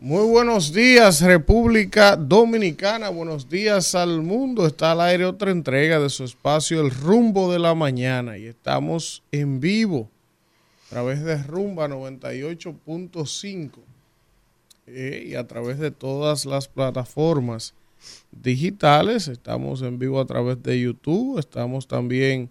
Muy 0.00 0.26
buenos 0.28 0.72
días, 0.72 1.20
República 1.20 2.16
Dominicana. 2.16 3.10
Buenos 3.10 3.50
días 3.50 3.94
al 3.94 4.22
mundo. 4.22 4.66
Está 4.66 4.92
al 4.92 5.02
aire 5.02 5.26
otra 5.26 5.50
entrega 5.50 6.00
de 6.00 6.08
su 6.08 6.24
espacio 6.24 6.80
El 6.80 6.90
Rumbo 6.90 7.52
de 7.52 7.58
la 7.58 7.74
Mañana 7.74 8.38
y 8.38 8.46
estamos 8.46 9.22
en 9.30 9.60
vivo 9.60 10.08
a 10.86 10.90
través 10.90 11.22
de 11.22 11.42
Rumba 11.42 11.88
98.5 11.88 13.70
eh, 14.86 15.24
y 15.26 15.34
a 15.34 15.46
través 15.46 15.78
de 15.78 15.90
todas 15.90 16.46
las 16.46 16.68
plataformas 16.68 17.74
digitales. 18.30 19.28
Estamos 19.28 19.82
en 19.82 19.98
vivo 19.98 20.20
a 20.20 20.26
través 20.26 20.62
de 20.62 20.80
YouTube, 20.80 21.38
estamos 21.38 21.86
también 21.86 22.50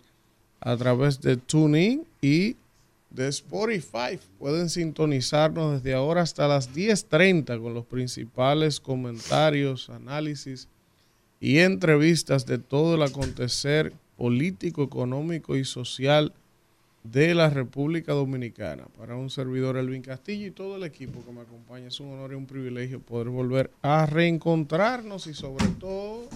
a 0.60 0.76
través 0.76 1.22
de 1.22 1.38
TuneIn 1.38 2.06
y 2.22 2.56
de 3.10 3.28
Spotify. 3.30 4.20
Pueden 4.40 4.70
sintonizarnos 4.70 5.82
desde 5.82 5.96
ahora 5.96 6.22
hasta 6.22 6.48
las 6.48 6.74
10.30 6.74 7.62
con 7.62 7.74
los 7.74 7.86
principales 7.86 8.80
comentarios, 8.80 9.90
análisis 9.90 10.68
y 11.40 11.60
entrevistas 11.60 12.46
de 12.46 12.58
todo 12.58 12.96
el 12.96 13.04
acontecer 13.04 13.94
político, 14.18 14.84
económico 14.84 15.56
y 15.56 15.64
social 15.64 16.34
de 17.12 17.34
la 17.34 17.50
República 17.50 18.14
Dominicana. 18.14 18.86
Para 18.98 19.16
un 19.16 19.30
servidor 19.30 19.78
Elvin 19.78 20.02
Castillo 20.02 20.48
y 20.48 20.52
todo 20.52 20.76
el 20.76 20.84
equipo 20.84 21.24
que 21.26 21.32
me 21.32 21.42
acompaña, 21.42 21.88
es 21.88 22.00
un 22.00 22.14
honor 22.14 22.32
y 22.34 22.36
un 22.36 22.46
privilegio 22.46 23.00
poder 23.00 23.30
volver 23.30 23.72
a 23.82 24.06
reencontrarnos 24.06 25.28
y 25.28 25.34
sobre 25.34 25.68
todo 25.80 26.28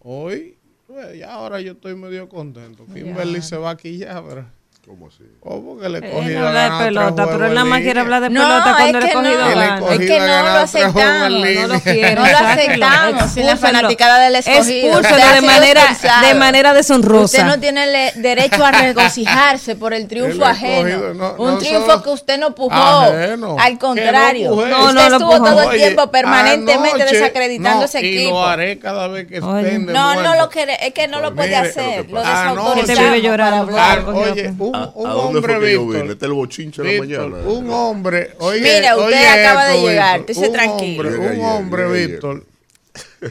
hoy, 0.00 0.56
pues, 0.86 1.18
ya 1.18 1.32
ahora 1.32 1.60
yo 1.60 1.72
estoy 1.72 1.94
medio 1.94 2.28
contento. 2.28 2.84
Kimberly 2.86 3.42
se 3.42 3.56
va 3.56 3.70
aquí 3.70 3.98
ya, 3.98 4.22
pero 4.26 4.46
¿Cómo 4.86 5.06
así? 5.08 5.22
¿Cómo 5.40 5.78
que 5.78 5.88
le 5.88 5.98
Él 5.98 6.10
cogí 6.10 6.28
no 6.34 6.48
habla 6.48 6.62
de 6.78 6.84
pelota, 6.86 7.26
pero 7.26 7.46
él 7.46 7.54
nada 7.54 7.64
más 7.66 7.80
quiere 7.82 8.00
hablar 8.00 8.22
de 8.22 8.30
No, 8.30 8.40
pelota 8.40 8.74
cuando 8.76 8.98
le 9.00 9.06
he 9.06 9.12
cogido 9.12 9.38
no. 9.38 9.48
ganas. 9.60 9.82
Es 9.92 9.98
que 10.00 10.18
no 10.20 10.26
lo 10.42 10.48
aceptamos. 10.50 11.30
No 11.30 11.66
lo 11.68 11.80
quiere. 11.80 12.14
No 12.14 12.20
lo 12.22 12.38
sáquenlo, 12.38 12.86
aceptamos, 12.86 13.30
sin 13.32 13.46
la 13.46 13.56
fanaticada 13.56 14.18
del 14.20 14.36
escogido. 14.36 15.00
De 15.00 15.40
manera, 15.42 15.82
de 16.26 16.34
manera 16.34 16.72
deshonrosa. 16.72 17.24
Usted 17.24 17.44
no 17.44 17.60
tiene 17.60 18.12
derecho 18.16 18.64
a 18.64 18.70
regocijarse 18.82 19.76
por 19.76 19.92
el 19.94 20.02
El 20.02 20.08
triunfo 20.08 20.44
ajeno. 20.44 21.14
no, 21.14 21.34
un 21.34 21.50
no 21.54 21.58
triunfo 21.58 22.02
que 22.02 22.10
usted 22.10 22.38
no 22.38 22.54
pujó. 22.54 22.74
Ajeno. 22.74 23.56
Al 23.60 23.78
contrario. 23.78 24.50
No. 24.50 24.66
No, 24.66 24.84
usted 24.86 25.12
estuvo 25.12 25.36
todo 25.44 25.62
el 25.62 25.68
Oye, 25.68 25.78
tiempo 25.78 26.10
permanentemente 26.10 27.02
anoche- 27.02 27.16
desacreditando 27.16 27.78
no, 27.80 27.84
ese 27.84 28.02
Y 28.04 28.16
equipo. 28.16 28.30
lo 28.40 28.46
haré 28.46 28.78
cada 28.78 29.06
vez 29.08 29.26
que 29.28 29.36
estén 29.36 29.86
de 29.86 29.92
No, 29.92 30.20
no 30.22 30.34
lo 30.36 30.48
quiere, 30.48 30.78
es 30.84 30.92
que 30.94 31.06
no 31.06 31.20
lo 31.20 31.34
puede 31.34 31.54
hacer. 31.54 32.10
lo 32.10 32.20
desautorizamos 32.22 33.26
para 33.36 33.50
Ah, 33.50 33.58
hablar. 33.60 34.04
Cogió 34.04 34.32
oye, 34.32 34.52
un, 34.70 34.76
¿A, 34.76 34.92
un 34.94 35.06
a 35.06 35.10
dónde 35.12 35.38
hombre, 35.38 35.54
fue 35.54 35.60
que 35.66 35.72
yo 35.74 35.80
Víctor, 35.86 36.00
vine? 36.02 36.12
Este 36.12 36.24
es 36.24 36.28
el 36.30 36.34
bochinche 36.34 36.82
de 36.82 36.96
la 36.98 37.04
Víctor, 37.04 37.30
mañana. 37.30 37.48
un 37.50 37.70
hombre, 37.70 38.30
oye, 38.38 38.60
Mira, 38.60 38.96
usted 38.96 39.06
oye 39.06 39.26
acaba 39.28 39.64
de 39.66 39.74
esto, 39.74 39.86
llegar, 39.88 40.26
Víctor, 40.26 40.44
un 40.46 40.52
tranquilo. 40.52 41.02
hombre, 41.08 41.18
un 41.18 41.30
ayer, 41.30 41.44
hombre, 41.44 41.84
ayer. 41.84 42.08
Víctor, 42.08 42.44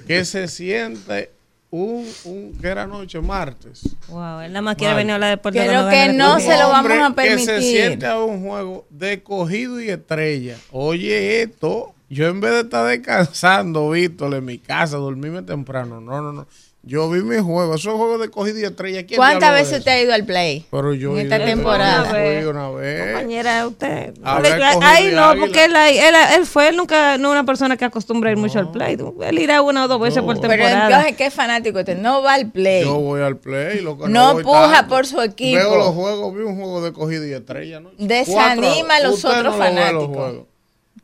que 0.07 0.25
se 0.25 0.47
siente 0.47 1.31
un, 1.71 2.07
un, 2.25 2.57
que 2.59 2.67
era 2.67 2.87
noche, 2.87 3.21
martes. 3.21 3.95
Wow, 4.07 4.39
él 4.41 4.51
nada 4.53 4.61
más 4.61 4.75
quiere 4.75 4.95
venir 4.95 5.11
a 5.11 5.15
hablar 5.15 5.29
de 5.29 5.35
deporte. 5.37 5.59
Pero 5.59 5.83
no 5.83 5.89
que 5.89 6.13
no 6.13 6.35
de 6.37 6.41
se 6.41 6.49
lo 6.57 6.69
vamos 6.69 6.91
a 6.91 7.07
hombre 7.07 7.23
Que 7.25 7.37
se 7.39 7.45
permitir. 7.45 7.61
siente 7.81 8.05
a 8.07 8.19
un 8.19 8.43
juego 8.47 8.85
de 8.89 9.21
cogido 9.21 9.79
y 9.79 9.89
estrella. 9.89 10.57
Oye, 10.71 11.43
esto, 11.43 11.93
yo 12.09 12.27
en 12.27 12.41
vez 12.41 12.53
de 12.53 12.59
estar 12.61 12.87
descansando, 12.87 13.89
Víctor, 13.91 14.33
en 14.33 14.45
mi 14.45 14.57
casa, 14.57 14.97
dormirme 14.97 15.43
temprano, 15.43 16.01
no, 16.01 16.21
no, 16.21 16.33
no. 16.33 16.47
Yo 16.89 17.07
vi 17.07 17.21
mi 17.21 17.37
juego, 17.37 17.75
esos 17.75 17.93
juegos 17.93 18.19
de 18.19 18.29
cogido 18.29 18.57
y 18.57 18.63
estrella. 18.63 19.05
¿quién 19.05 19.17
¿Cuántas 19.19 19.51
veces 19.53 19.73
es 19.73 19.79
usted 19.79 19.91
ha 19.91 20.01
ido 20.01 20.11
al 20.13 20.25
play? 20.25 20.65
Pero 20.71 20.95
yo 20.95 21.11
en 21.13 21.19
esta 21.19 21.37
ido- 21.37 21.45
temporada? 21.45 22.05
yo 22.05 22.39
fui 22.41 22.49
una 22.49 22.69
vez. 22.71 23.05
Compañera, 23.13 23.67
usted. 23.67 24.13
Ay, 24.23 25.11
no, 25.13 25.23
águila. 25.25 25.35
porque 25.39 25.65
él, 25.65 25.75
él, 25.75 26.15
él 26.35 26.45
fue 26.47 26.69
él 26.69 26.77
nunca 26.77 27.19
no 27.19 27.29
una 27.29 27.43
persona 27.43 27.77
que 27.77 27.85
acostumbra 27.85 28.31
ir 28.31 28.37
mucho 28.37 28.57
al 28.57 28.71
play. 28.71 28.97
Él 29.21 29.37
irá 29.39 29.61
una 29.61 29.85
o 29.85 29.87
dos 29.87 30.01
veces 30.01 30.23
por 30.23 30.35
No. 30.35 30.41
Pero 30.41 30.53
temporada. 30.53 30.87
entonces, 30.87 31.15
¿qué 31.15 31.29
fanático 31.29 31.77
usted? 31.77 31.95
No 31.97 32.23
va 32.23 32.33
al 32.33 32.49
play. 32.51 32.83
Yo 32.83 32.95
voy 32.95 33.21
al 33.21 33.37
play. 33.37 33.81
Lo 33.81 33.95
que 33.95 34.07
No 34.09 34.33
voy 34.33 34.43
puja 34.43 34.71
tanto. 34.71 34.89
por 34.89 35.05
su 35.05 35.21
equipo. 35.21 35.57
Veo 35.59 35.75
los 35.77 35.93
juegos, 35.93 36.33
vi 36.35 36.41
un 36.41 36.55
juego 36.55 36.81
de 36.81 36.91
cogido 36.91 37.27
y 37.27 37.33
estrella, 37.33 37.79
¿no? 37.81 37.91
Desanima 37.99 38.63
Cuatro- 38.87 38.93
a 38.93 38.99
los 39.01 39.25
otros 39.25 39.43
no 39.43 39.43
los 39.43 39.55
fanáticos. 39.57 40.35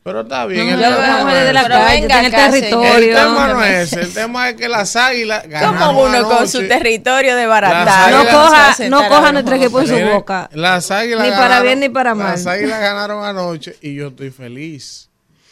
Pero 0.04 0.22
está 0.22 0.46
bien. 0.46 0.68
No, 0.68 0.74
el 0.74 0.80
tema 0.80 1.52
la 1.54 1.68
calle, 1.68 2.02
venga 2.02 2.20
en 2.20 2.26
el 2.26 2.34
acá, 2.34 2.46
El 2.46 2.52
territorio. 2.54 3.16
tema 3.16 3.48
no 3.48 3.64
es 3.64 3.92
ese. 3.94 4.02
El 4.02 4.14
tema 4.14 4.50
es 4.50 4.56
que 4.56 4.70
las 4.70 4.96
águilas 4.96 5.48
ganaron 5.48 5.78
Como 5.88 6.04
uno 6.04 6.24
con 6.30 6.48
su 6.48 6.60
territorio 6.68 7.32
Las 7.32 7.40
desbaratado. 7.42 8.24
no 8.24 8.30
coja, 8.30 8.76
no 8.90 9.00
a 9.00 9.08
coja 9.08 9.32
nuestro 9.32 9.56
equipo 9.56 9.82
en 9.82 9.88
su 9.88 10.00
boca. 10.00 10.50
Las 10.54 10.92
águilas 10.92 11.24
Ni 11.24 11.30
para 11.32 11.42
ganaron- 11.60 11.64
bien 11.64 11.80
ni 11.80 11.90
para 11.90 12.14
mal. 12.16 12.32
Las 12.32 12.46
águilas 12.46 12.80
ganaron 12.80 13.24
anoche 13.26 13.76
y 13.82 13.96
yo 13.96 14.08
estoy 14.10 14.30
feliz. 14.30 15.10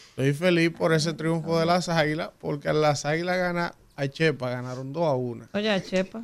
Estoy 0.09 0.33
feliz 0.33 0.69
por 0.69 0.93
ese 0.93 1.13
triunfo 1.13 1.59
de 1.59 1.65
las 1.65 1.89
águilas, 1.89 2.29
porque 2.39 2.69
a 2.69 2.73
las 2.73 3.05
águilas 3.05 3.35
ganar 3.37 3.73
a 3.95 4.07
Chepa 4.07 4.49
ganaron 4.51 4.93
2 4.93 5.03
a 5.07 5.13
1. 5.15 5.47
Oye, 5.53 5.83
Chepa. 5.83 6.21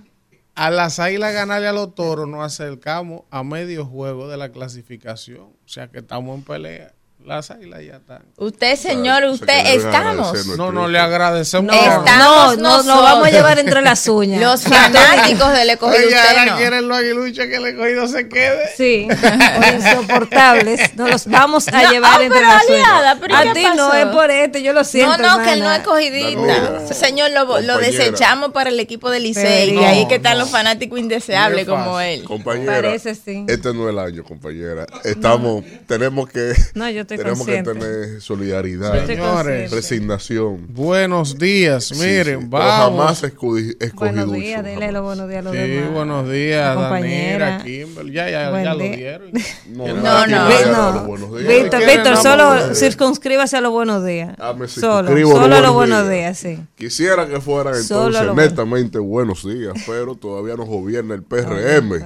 A 0.53 0.69
las 0.69 0.99
águilas 0.99 1.33
ganarle 1.33 1.67
a 1.69 1.73
los 1.73 1.95
toros 1.95 2.27
nos 2.27 2.45
acercamos 2.45 3.21
a 3.31 3.43
medio 3.43 3.85
juego 3.85 4.27
de 4.27 4.37
la 4.37 4.49
clasificación. 4.49 5.41
O 5.41 5.67
sea 5.67 5.87
que 5.87 5.99
estamos 5.99 6.35
en 6.37 6.43
pelea. 6.43 6.91
Las 7.25 7.51
águilas 7.51 7.81
ya 7.85 7.97
están. 7.97 8.23
Usted, 8.37 8.75
señor, 8.77 9.23
usted, 9.25 9.75
estamos. 9.75 10.47
No, 10.57 10.71
no, 10.71 10.87
le 10.87 10.97
agradecemos. 10.99 11.65
No, 11.75 11.79
Estamos 11.79 12.57
no, 12.57 12.81
no, 12.81 13.01
vamos 13.03 13.27
a 13.27 13.29
llevar 13.29 13.59
entre 13.59 13.81
las 13.81 14.07
uñas. 14.07 14.41
Los 14.41 14.63
fanáticos 14.63 15.51
del 15.51 15.69
escogido, 15.69 15.97
Oye, 16.07 16.15
usted 16.15 16.27
ahora 16.29 16.45
no. 16.45 16.57
quieren 16.57 16.87
los 16.87 16.97
aguiluchos 16.97 17.45
que 17.45 17.55
el 17.57 17.65
escogido 17.67 18.07
se 18.07 18.29
quede. 18.29 18.69
Sí, 18.75 19.07
insoportables. 19.75 20.95
Nos 20.95 21.09
los 21.11 21.27
vamos 21.27 21.67
a 21.67 21.83
No, 21.83 21.91
llevar 21.91 22.19
ah, 22.19 22.23
entre 22.23 22.39
pero 22.39 22.51
las 22.51 22.63
aliada, 22.69 22.99
uñas. 23.13 23.17
¿pero 23.21 23.35
A 23.35 23.53
ti 23.53 23.65
no 23.75 23.93
es 23.93 24.05
por 24.07 24.31
esto, 24.31 24.57
yo 24.59 24.73
lo 24.73 24.79
No, 24.79 24.85
siento. 24.85 25.17
no, 25.17 25.43
que 25.43 25.53
él 25.53 25.59
no 25.59 25.71
es 25.71 25.79
cogidita. 25.79 26.87
Señor, 26.93 27.31
lo, 27.31 27.59
lo 27.61 27.77
desechamos 27.77 28.51
para 28.51 28.69
el 28.69 28.79
equipo 28.79 29.09
de 29.09 29.19
Licey. 29.19 29.73
Y 29.75 29.83
ahí 29.83 30.03
no, 30.03 30.07
que 30.07 30.15
están 30.15 30.33
no. 30.33 30.39
los 30.45 30.49
fanáticos 30.49 30.97
indeseables 30.97 31.67
No 31.67 31.73
es 31.75 31.79
como 31.83 31.99
él. 31.99 32.23
Compañera, 32.23 32.73
Parece, 32.73 33.13
sí. 33.13 33.45
este 33.47 33.73
no 33.73 33.87
es 33.87 33.93
el 33.93 33.99
año, 33.99 34.23
compañera. 34.23 34.85
Estamos, 35.03 35.63
tenemos 35.87 36.29
que, 36.29 36.53
No, 36.73 36.89
yo 36.89 37.05
estoy 37.15 37.17
tenemos 37.17 37.45
que 37.45 37.63
tener 37.63 38.21
solidaridad, 38.21 39.05
Señores. 39.05 39.71
resignación. 39.71 40.65
Buenos 40.69 41.37
días, 41.37 41.91
miren, 41.99 42.41
sí, 42.41 42.47
vamos. 42.49 42.97
jamás 42.99 43.23
escogí, 43.23 43.75
Buenos 43.93 44.31
días, 44.31 44.65
dile 44.65 44.91
los 44.91 45.03
buenos 45.03 45.27
días 45.29 45.39
a 45.39 45.43
los 45.43 45.53
Sí, 45.53 45.59
demás. 45.59 45.93
buenos 45.93 46.29
días, 46.29 46.75
Compañera. 46.75 47.45
Danira, 47.49 47.63
Kimberly. 47.63 48.11
Ya, 48.13 48.29
ya, 48.29 48.49
Buen 48.49 48.63
ya 48.63 48.73
lo 48.73 48.79
dieron. 48.83 49.31
No, 49.69 49.83
¿Quién 49.85 50.03
no, 50.03 50.27
no. 50.27 50.49
No. 50.71 50.91
los 50.93 51.07
buenos 51.07 51.31
días. 51.37 51.47
Víctor, 51.47 51.79
¿Quieren 51.79 52.03
Víctor, 52.03 52.17
solo 52.17 52.75
circunscríbase 52.75 53.57
a 53.57 53.61
los 53.61 53.71
buenos 53.71 54.05
días. 54.05 54.35
Ah, 54.39 54.53
me 54.57 54.67
Solo, 54.67 55.07
circunscribo 55.09 55.31
a 55.31 55.41
solo 55.41 55.55
los 55.55 55.61
los 55.63 55.73
buenos 55.73 56.09
días. 56.09 56.41
días, 56.41 56.57
sí. 56.57 56.63
Quisiera 56.75 57.27
que 57.27 57.41
fueran 57.41 57.75
Solo 57.83 58.17
entonces 58.19 58.35
netamente 58.49 58.99
buenos 58.99 59.45
días, 59.45 59.73
pero 59.87 60.15
todavía 60.15 60.55
nos 60.55 60.67
gobierna 60.67 61.15
el 61.15 61.23
PRM. 61.23 61.99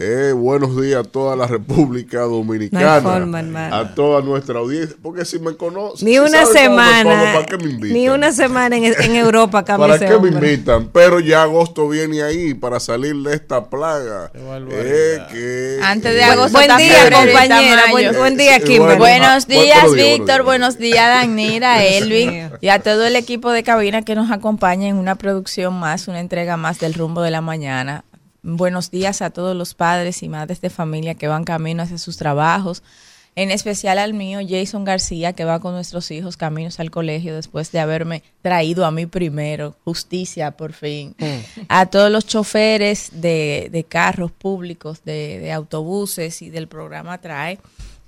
Eh, 0.00 0.30
buenos 0.32 0.80
días 0.80 1.00
a 1.00 1.02
toda 1.02 1.34
la 1.34 1.48
República 1.48 2.20
Dominicana, 2.20 2.84
No 2.84 2.92
hay 2.92 3.00
forma, 3.18 3.40
hermano. 3.40 3.74
a 3.74 3.94
toda 3.96 4.22
nuestra 4.22 4.60
audiencia, 4.60 4.94
porque 5.02 5.24
si 5.24 5.40
me 5.40 5.56
conocen, 5.56 6.06
Ni 6.08 6.20
una 6.20 6.46
semana, 6.46 7.32
¿para 7.34 7.44
qué 7.46 7.56
me 7.58 7.64
invitan? 7.70 7.92
ni 7.94 8.08
una 8.08 8.30
semana 8.30 8.76
en, 8.76 8.84
en 8.84 9.16
Europa 9.16 9.64
¿Para 9.64 9.98
qué 9.98 10.16
me 10.20 10.28
invitan? 10.28 10.90
Pero 10.92 11.18
ya 11.18 11.42
agosto 11.42 11.88
viene 11.88 12.22
ahí 12.22 12.54
para 12.54 12.78
salir 12.78 13.16
de 13.16 13.34
esta 13.34 13.68
plaga. 13.68 14.30
Eh, 14.70 15.18
que, 15.32 15.80
Antes 15.82 16.14
de 16.14 16.20
eh, 16.20 16.24
agosto 16.24 16.58
Buen 16.58 16.76
día, 16.76 17.10
compañera. 17.10 17.82
mayo. 17.86 17.92
Buen, 17.92 18.16
buen 18.18 18.36
día, 18.36 18.56
Eh, 18.58 18.60
Kimberly. 18.62 18.98
bueno. 18.98 19.26
Buenos 19.26 19.48
Bu- 19.48 19.50
días, 19.50 19.80
buenos 19.82 19.96
días, 19.96 20.18
Víctor. 20.18 20.42
buenos 20.44 20.78
días, 20.78 21.06
Danira, 21.08 21.82
Elvin 21.84 22.50
y 22.60 22.68
a 22.68 22.78
todo 22.78 23.04
el 23.04 23.16
equipo 23.16 23.50
de 23.50 23.64
cabina 23.64 24.02
que 24.02 24.14
nos 24.14 24.30
acompaña 24.30 24.86
en 24.86 24.94
una 24.94 25.16
producción 25.16 25.74
más, 25.74 26.06
una 26.06 26.20
entrega 26.20 26.56
más 26.56 26.78
del 26.78 26.94
rumbo 26.94 27.20
de 27.20 27.32
la 27.32 27.40
mañana. 27.40 28.04
Buenos 28.50 28.90
días 28.90 29.20
a 29.20 29.28
todos 29.28 29.54
los 29.54 29.74
padres 29.74 30.22
y 30.22 30.28
madres 30.30 30.62
de 30.62 30.70
familia 30.70 31.14
que 31.14 31.28
van 31.28 31.44
camino 31.44 31.82
hacia 31.82 31.98
sus 31.98 32.16
trabajos. 32.16 32.82
En 33.36 33.50
especial 33.50 33.98
al 33.98 34.14
mío, 34.14 34.40
Jason 34.48 34.84
García, 34.84 35.34
que 35.34 35.44
va 35.44 35.60
con 35.60 35.74
nuestros 35.74 36.10
hijos 36.10 36.38
caminos 36.38 36.80
al 36.80 36.90
colegio 36.90 37.36
después 37.36 37.70
de 37.72 37.80
haberme 37.80 38.22
traído 38.40 38.86
a 38.86 38.90
mí 38.90 39.04
primero. 39.04 39.76
Justicia, 39.84 40.52
por 40.52 40.72
fin. 40.72 41.14
A 41.68 41.86
todos 41.86 42.10
los 42.10 42.26
choferes 42.26 43.10
de, 43.12 43.68
de 43.70 43.84
carros 43.84 44.32
públicos, 44.32 45.04
de, 45.04 45.40
de 45.40 45.52
autobuses 45.52 46.40
y 46.40 46.48
del 46.48 46.68
programa 46.68 47.20
Trae, 47.20 47.58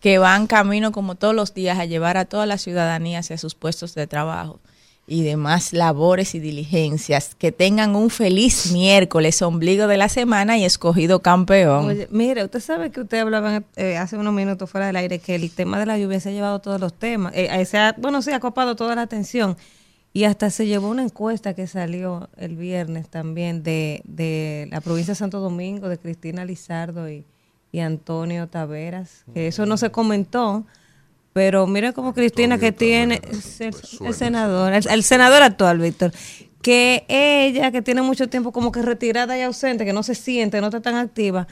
que 0.01 0.17
van 0.17 0.47
camino 0.47 0.91
como 0.91 1.17
todos 1.17 1.35
los 1.35 1.53
días 1.53 1.79
a 1.79 1.85
llevar 1.85 2.17
a 2.17 2.25
toda 2.25 2.47
la 2.47 2.57
ciudadanía 2.57 3.19
hacia 3.19 3.37
sus 3.37 3.55
puestos 3.55 3.95
de 3.95 4.07
trabajo 4.07 4.59
y 5.11 5.25
demás 5.25 5.73
labores 5.73 6.37
y 6.37 6.39
diligencias. 6.39 7.35
Que 7.35 7.51
tengan 7.51 7.97
un 7.97 8.11
feliz 8.11 8.71
miércoles, 8.73 9.43
ombligo 9.43 9.89
de 9.89 9.97
la 9.97 10.09
semana 10.09 10.57
y 10.57 10.65
escogido 10.65 11.21
campeón. 11.21 11.87
Oye, 11.87 12.07
mire, 12.13 12.45
usted 12.45 12.61
sabe 12.61 12.91
que 12.91 13.01
usted 13.01 13.19
hablaba 13.19 13.65
eh, 13.75 13.97
hace 13.97 14.17
unos 14.17 14.33
minutos 14.33 14.71
fuera 14.71 14.87
del 14.87 14.95
aire 14.95 15.19
que 15.19 15.35
el 15.35 15.51
tema 15.51 15.81
de 15.81 15.87
la 15.87 15.99
lluvia 15.99 16.21
se 16.21 16.29
ha 16.29 16.33
llevado 16.33 16.61
todos 16.61 16.81
los 16.81 16.95
temas, 16.95 17.35
eh, 17.35 17.49
eh, 17.51 17.65
se 17.65 17.77
ha, 17.77 17.95
bueno, 17.99 18.23
se 18.23 18.33
ha 18.33 18.39
copado 18.39 18.77
toda 18.77 18.95
la 18.95 19.03
atención. 19.03 19.57
Y 20.13 20.25
hasta 20.25 20.51
se 20.51 20.67
llevó 20.67 20.89
una 20.89 21.03
encuesta 21.03 21.55
que 21.55 21.67
salió 21.67 22.29
el 22.37 22.57
viernes 22.57 23.09
también 23.09 23.65
de, 23.65 24.03
de 24.05 24.69
la 24.71 24.81
provincia 24.81 25.13
de 25.13 25.19
Santo 25.19 25.41
Domingo, 25.41 25.89
de 25.89 25.99
Cristina 25.99 26.45
Lizardo 26.45 27.11
y, 27.11 27.25
y 27.73 27.81
Antonio 27.81 28.49
Taveras, 28.49 29.25
que 29.35 29.49
eso 29.49 29.67
no 29.67 29.77
se 29.77 29.91
comentó, 29.91 30.65
pero 31.33 31.67
mira 31.67 31.93
como 31.93 32.13
Cristina 32.13 32.59
que 32.59 32.73
tiene 32.73 33.21
el 34.01 34.15
senador, 34.15 34.73
el, 34.73 34.89
el 34.89 35.03
senador 35.03 35.43
actual, 35.43 35.79
Víctor, 35.79 36.13
que 36.63 37.05
ella 37.09 37.71
que 37.71 37.83
tiene 37.83 38.03
mucho 38.03 38.29
tiempo 38.29 38.53
como 38.53 38.73
que 38.73 38.83
retirada 38.83 39.39
y 39.39 39.43
ausente, 39.43 39.85
que 39.85 39.93
no 39.93 40.03
se 40.03 40.15
siente, 40.15 40.61
no 40.61 40.67
está 40.67 40.81
tan 40.81 40.97
activa, 40.97 41.47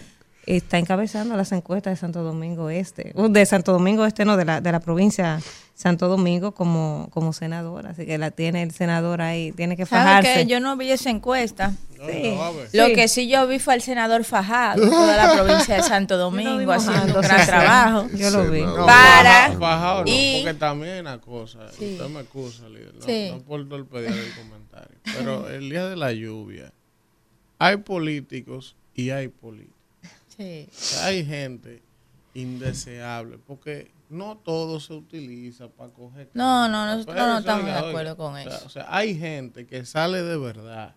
está 0.56 0.78
encabezando 0.78 1.36
las 1.36 1.52
encuestas 1.52 1.92
de 1.92 1.96
Santo 1.96 2.22
Domingo 2.22 2.70
Este, 2.70 3.12
o 3.14 3.28
de 3.28 3.44
Santo 3.46 3.72
Domingo 3.72 4.04
Este, 4.06 4.24
no, 4.24 4.36
de 4.36 4.44
la, 4.44 4.60
de 4.60 4.72
la 4.72 4.80
provincia 4.80 5.40
Santo 5.74 6.08
Domingo 6.08 6.52
como, 6.52 7.08
como 7.12 7.32
senadora, 7.32 7.90
así 7.90 8.04
que 8.04 8.18
la 8.18 8.32
tiene 8.32 8.62
el 8.64 8.72
senador 8.72 9.20
ahí, 9.22 9.52
tiene 9.52 9.76
que 9.76 9.86
¿Sabe 9.86 10.02
fajarse. 10.02 10.34
que 10.34 10.46
yo 10.46 10.58
no 10.58 10.76
vi 10.76 10.90
esa 10.90 11.10
encuesta? 11.10 11.72
Sí. 11.94 12.34
No. 12.34 12.52
Lo 12.72 12.86
Sí. 12.86 12.92
que 12.94 13.06
sí 13.08 13.28
yo 13.28 13.46
vi 13.46 13.58
fue 13.60 13.74
al 13.74 13.82
senador 13.82 14.24
Fajado, 14.24 14.88
toda 14.88 15.16
la 15.16 15.32
provincia 15.44 15.76
de 15.76 15.82
Santo 15.84 16.16
Domingo, 16.16 16.72
haciendo 16.72 17.14
un 17.16 17.20
gran 17.20 17.46
trabajo. 17.46 18.08
Yo 18.16 18.30
lo 18.30 18.50
vi. 18.50 18.62
Para- 18.62 19.50
no, 19.54 20.02
y- 20.06 20.42
porque 20.42 20.58
también 20.58 21.00
una 21.00 21.20
cosa, 21.20 21.70
Sí. 21.78 21.92
usted 21.92 22.08
me 22.08 22.20
excusa, 22.20 22.68
líder, 22.68 22.94
no, 22.94 23.02
Sí. 23.06 23.28
no 23.30 23.38
por 23.42 23.68
torpedear 23.68 24.14
el 24.14 24.34
comentario, 24.34 24.98
pero 25.16 25.48
el 25.48 25.70
día 25.70 25.86
de 25.86 25.94
la 25.96 26.12
lluvia 26.12 26.72
hay 27.60 27.76
políticos 27.78 28.74
y 28.94 29.10
hay 29.10 29.28
políticos. 29.28 29.77
Sí. 30.38 30.68
Hay 31.02 31.24
gente 31.26 31.82
indeseable, 32.34 33.38
porque 33.46 33.90
no 34.08 34.36
todo 34.38 34.80
se 34.80 34.92
utiliza 34.94 35.68
para 35.68 35.90
coger. 35.90 36.30
No, 36.34 36.68
no, 36.68 36.86
nosotros 36.86 37.16
no 37.16 37.38
estamos 37.38 37.64
de 37.66 37.72
acuerdo 37.72 38.16
con 38.16 38.34
o 38.34 38.36
sea, 38.42 38.56
eso. 38.56 38.66
O 38.66 38.68
sea, 38.70 38.86
hay 38.88 39.18
gente 39.18 39.66
que 39.66 39.84
sale 39.84 40.22
de 40.22 40.36
verdad 40.38 40.94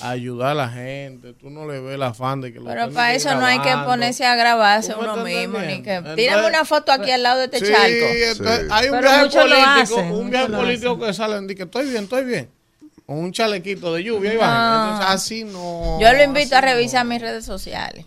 a 0.00 0.10
ayudar 0.10 0.52
a 0.52 0.54
la 0.54 0.68
gente, 0.70 1.34
tú 1.34 1.50
no 1.50 1.66
le 1.70 1.78
ves 1.78 1.94
el 1.94 2.02
afán 2.02 2.40
de 2.40 2.52
que 2.54 2.58
lo 2.58 2.64
Pero 2.64 2.90
para 2.90 3.14
eso 3.14 3.34
no 3.34 3.44
hay 3.44 3.60
que 3.60 3.70
ponerse 3.84 4.24
a 4.24 4.34
grabarse 4.34 4.94
¿Tú 4.94 5.02
me 5.02 5.04
uno 5.12 5.16
mismo, 5.24 5.58
ni 5.58 5.82
que... 5.82 5.94
entendiendo? 5.96 6.14
Tírame 6.14 6.38
Entonces, 6.38 6.48
una 6.60 6.64
foto 6.64 6.92
aquí 6.92 7.10
al 7.10 7.22
lado 7.22 7.38
de 7.40 7.44
este 7.44 7.58
Sí, 7.58 7.66
charco. 7.70 7.86
entonces, 7.90 8.60
Sí. 8.62 8.68
hay 8.72 8.86
un 8.86 8.92
Pero 8.92 9.02
viaje 9.02 9.38
político, 9.38 9.66
hacen, 9.98 10.12
un 10.12 10.30
viaje 10.30 10.48
político 10.52 10.98
que 10.98 11.12
salen 11.12 11.50
y 11.50 11.54
que 11.54 11.62
estoy 11.64 11.88
bien, 11.90 12.04
estoy 12.04 12.24
bien. 12.24 12.50
Con 13.04 13.18
un 13.18 13.32
chalequito 13.32 13.92
de 13.92 14.02
lluvia 14.04 14.32
y 14.32 14.36
No. 14.38 14.42
Entonces, 14.42 15.06
así 15.10 15.44
no. 15.44 16.00
Yo 16.00 16.12
lo 16.14 16.22
invito 16.24 16.56
a 16.56 16.62
no. 16.62 16.66
revisar 16.68 17.04
mis 17.04 17.20
redes 17.20 17.44
sociales. 17.44 18.06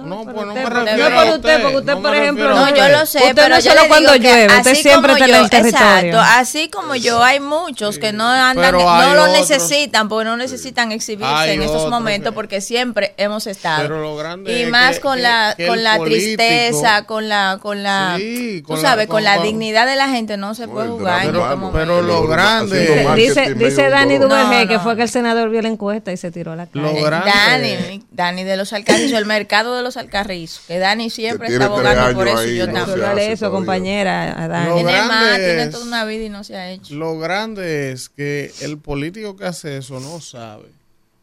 No, 0.17 0.23
pues 0.23 0.45
no 0.45 0.53
me 0.53 0.61
porque- 0.61 0.79
refiero 0.79 1.09
no 1.09 1.15
por 1.15 1.25
a 1.27 1.35
usted, 1.35 1.61
porque 1.61 1.77
usted, 1.77 1.95
me 1.95 2.01
por 2.01 2.15
ejemplo, 2.15 2.49
No, 2.49 2.75
yo 2.75 2.87
lo 2.89 3.05
sé, 3.05 3.17
Usted 3.19 3.35
pero 3.35 3.49
no 3.49 3.59
yo 3.59 3.71
solo 3.71 3.81
cuando 3.87 4.15
llueve, 4.15 4.47
usted 4.47 4.71
así 4.71 4.81
siempre 4.81 5.11
como 5.13 5.23
está 5.23 5.25
en 5.25 5.31
yo- 5.31 5.43
el 5.43 5.49
territorio. 5.49 5.87
Exacto, 5.87 6.19
así 6.39 6.69
como 6.69 6.95
yo, 6.95 7.23
hay 7.23 7.39
muchos 7.39 7.97
que 7.99 8.13
no 8.13 8.27
andan, 8.27 8.71
no 8.73 9.13
lo 9.15 9.21
otros- 9.23 9.49
necesitan, 9.49 10.09
porque 10.09 10.25
no 10.25 10.37
necesitan 10.37 10.91
exhibirse 10.91 11.33
Hay 11.33 11.51
en 11.51 11.61
esos 11.63 11.75
otros 11.77 11.89
momentos, 11.91 12.31
que- 12.31 12.35
porque 12.35 12.61
siempre 12.61 13.13
hemos 13.17 13.47
estado. 13.47 13.81
Pero 13.83 14.01
lo 14.01 14.15
grande 14.15 14.57
y 14.59 14.63
es 14.63 14.69
más 14.69 14.95
que- 14.95 15.01
con 15.01 15.15
que- 15.17 15.21
la, 15.23 15.53
que 15.57 15.67
con 15.67 15.83
la 15.83 15.97
político- 15.97 16.37
tristeza, 16.37 17.05
con 17.05 17.29
la, 17.29 17.59
con 17.61 17.83
la, 17.83 18.15
Sí, 18.17 18.61
tú 18.61 18.67
con 18.73 18.81
sabes, 18.81 19.07
con, 19.07 19.23
la 19.23 19.37
dignidad 19.39 19.85
de 19.87 19.95
la 19.95 20.09
gente 20.09 20.37
no 20.37 20.55
se 20.55 20.67
puede 20.67 20.89
jugar 20.89 21.23
en 21.25 21.35
estos. 21.35 21.69
Pero 21.73 22.01
lo 22.01 22.27
grande- 22.27 23.05
Dice- 23.15 23.53
Dice, 23.55 23.89
Dani. 23.89 24.17
Duvergé 24.17 24.67
que 24.67 24.79
fue 24.79 24.95
que 24.95 25.03
el 25.03 25.09
senador 25.09 25.49
vio 25.49 25.61
la 25.61 25.67
encuesta 25.69 26.11
y 26.11 26.17
se 26.17 26.31
tiró 26.31 26.51
a 26.51 26.55
la 26.55 26.67
cara. 26.67 26.89
Eh, 26.91 27.01
Dani, 27.25 28.03
Dani 28.11 28.43
de 28.43 28.57
los 28.57 28.73
Alcarrizos, 28.73 29.17
el 29.17 29.25
mercado 29.25 29.75
de 29.75 29.83
los 29.83 29.97
Alcarrizos, 30.01 30.65
que 30.67 30.77
Dani 30.77 31.09
siempre 31.09 31.47
Que 31.47 31.53
está 31.53 31.65
abogando 31.65 32.13
por 32.13 32.27
eso 32.27 32.45
y 32.45 32.57
yo 32.57 32.67
no 32.67 32.73
también. 32.73 32.99
eso, 33.19 33.45
todavía. 33.45 33.49
compañera, 33.49 34.43
a 34.43 34.47
Dani. 34.47 34.73
Tiene 34.75 35.01
más, 35.03 35.35
tiene 35.37 35.67
toda 35.67 35.85
una 35.85 36.05
vida 36.05 36.25
y 36.25 36.29
no 36.29 36.43
se 36.43 36.55
ha 36.55 36.71
hecho. 36.71 36.93
Lo 36.95 37.17
grande 37.17 37.91
es 37.91 38.09
que 38.09 38.51
el 38.61 38.77
político 38.77 39.35
que 39.35 39.45
hace 39.45 39.77
eso 39.77 39.99
no 39.99 40.19
sabe 40.19 40.80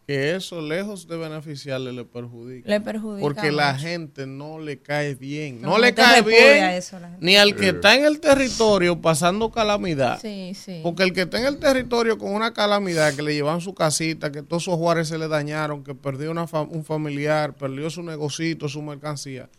que 0.08 0.34
eso, 0.36 0.62
lejos 0.62 1.06
de 1.06 1.18
beneficiarle, 1.18 1.92
le 1.92 2.02
perjudica. 2.06 2.66
Le 2.66 2.80
perjudica 2.80 3.20
Porque 3.20 3.52
la 3.52 3.74
mucho. 3.74 3.84
gente 3.84 4.26
no 4.26 4.58
le 4.58 4.78
cae 4.78 5.14
bien. 5.14 5.60
No, 5.60 5.72
No, 5.72 5.78
le 5.78 5.92
cae 5.92 6.22
bien 6.22 6.64
eso, 6.70 6.98
la 6.98 7.14
ni 7.20 7.36
al 7.36 7.54
que 7.54 7.68
está 7.68 7.94
en 7.94 8.06
el 8.06 8.18
territorio 8.18 8.98
pasando 9.02 9.50
calamidad. 9.52 10.18
Sí, 10.18 10.54
sí. 10.54 10.80
Porque 10.82 11.02
el 11.02 11.12
que 11.12 11.20
está 11.20 11.38
en 11.38 11.44
el 11.46 11.58
territorio 11.58 12.16
con 12.16 12.32
una 12.32 12.54
calamidad, 12.54 13.12
que 13.14 13.20
le 13.20 13.34
llevan 13.34 13.60
su 13.60 13.74
casita, 13.74 14.32
que 14.32 14.42
todos 14.42 14.64
sus 14.64 14.76
juárez 14.76 15.08
se 15.08 15.18
le 15.18 15.28
dañaron, 15.28 15.84
que 15.84 15.94
perdió 15.94 16.30
una 16.30 16.46
fa- 16.46 16.62
un 16.62 16.86
familiar, 16.86 17.54
perdió 17.54 17.90
su 17.90 18.02
negocito, 18.02 18.66
su 18.66 18.80
mercancía, 18.80 19.50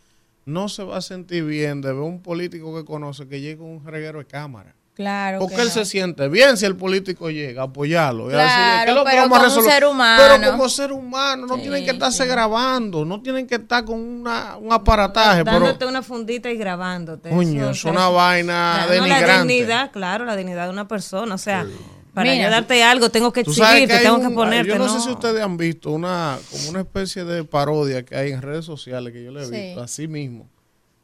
no 0.46 0.68
se 0.68 0.82
va 0.82 0.96
a 0.96 1.00
sentir 1.00 1.44
bien 1.44 1.80
de 1.80 1.92
ver 1.92 2.02
un 2.02 2.20
político 2.22 2.74
que 2.76 2.84
conoce 2.84 3.28
que 3.28 3.40
llega 3.40 3.62
un 3.62 3.86
reguero 3.86 4.18
de 4.18 4.24
cámara. 4.24 4.74
Claro. 5.00 5.38
Porque 5.38 5.54
que 5.56 5.62
él 5.62 5.68
no. 5.68 5.72
se 5.74 5.84
siente 5.86 6.28
bien 6.28 6.58
si 6.58 6.66
el 6.66 6.76
político 6.76 7.30
llega, 7.30 7.62
apoyarlo. 7.62 8.30
y 8.30 8.34
a 8.34 8.36
decirle, 8.36 8.54
Claro, 8.54 8.84
¿qué 8.84 8.90
es 8.90 8.94
lo 8.96 9.04
pero 9.04 9.20
a 9.20 9.22
como 9.30 9.38
resolver? 9.42 9.72
ser 9.72 9.84
humano. 9.86 10.22
Pero 10.38 10.50
como 10.52 10.68
ser 10.68 10.92
humano, 10.92 11.46
no 11.46 11.54
Sí, 11.56 11.62
tienen 11.62 11.84
que 11.86 11.90
estarse 11.92 12.22
sí. 12.24 12.28
grabando, 12.28 13.04
no 13.06 13.22
tienen 13.22 13.46
que 13.46 13.54
estar 13.54 13.82
con 13.86 13.98
una, 13.98 14.58
un 14.58 14.70
aparataje. 14.72 15.42
Pero, 15.42 15.58
Dándote 15.60 15.86
una 15.86 16.02
fundita 16.02 16.50
y 16.50 16.58
grabándote. 16.58 17.30
coño, 17.30 17.70
Eso, 17.70 17.88
es 17.88 17.94
una 17.94 18.08
vaina 18.10 18.52
la- 18.52 18.82
no, 18.82 18.88
la 18.88 18.94
denigrante. 19.16 19.52
dignidad, 19.54 19.90
claro, 19.90 20.26
la 20.26 20.36
dignidad 20.36 20.64
de 20.64 20.70
una 20.70 20.86
persona. 20.86 21.34
O 21.34 21.38
sea, 21.38 21.66
para 22.12 22.30
Mira. 22.32 22.44
yo 22.44 22.50
darte 22.50 22.82
algo, 22.84 23.08
tengo 23.10 23.32
que 23.32 23.42
Tú 23.42 23.54
sabes 23.54 23.70
exhibirte, 23.84 23.94
hay 23.96 24.02
tengo 24.04 24.16
un- 24.18 24.28
que 24.28 24.34
ponerte. 24.34 24.68
Yo 24.68 24.78
no, 24.78 24.84
no, 24.86 24.92
sé 24.92 25.00
si 25.00 25.10
ustedes 25.10 25.42
han 25.42 25.56
visto 25.56 25.90
una 25.92 26.38
como 26.50 26.68
una 26.68 26.80
especie 26.80 27.24
de 27.24 27.42
parodia 27.44 28.04
que 28.04 28.16
hay 28.16 28.32
en 28.32 28.42
redes 28.42 28.66
sociales 28.66 29.14
que 29.14 29.24
yo 29.24 29.30
le 29.30 29.42
he 29.42 29.46
Sí. 29.46 29.50
visto 29.52 29.80
así 29.82 30.08
mismo 30.08 30.46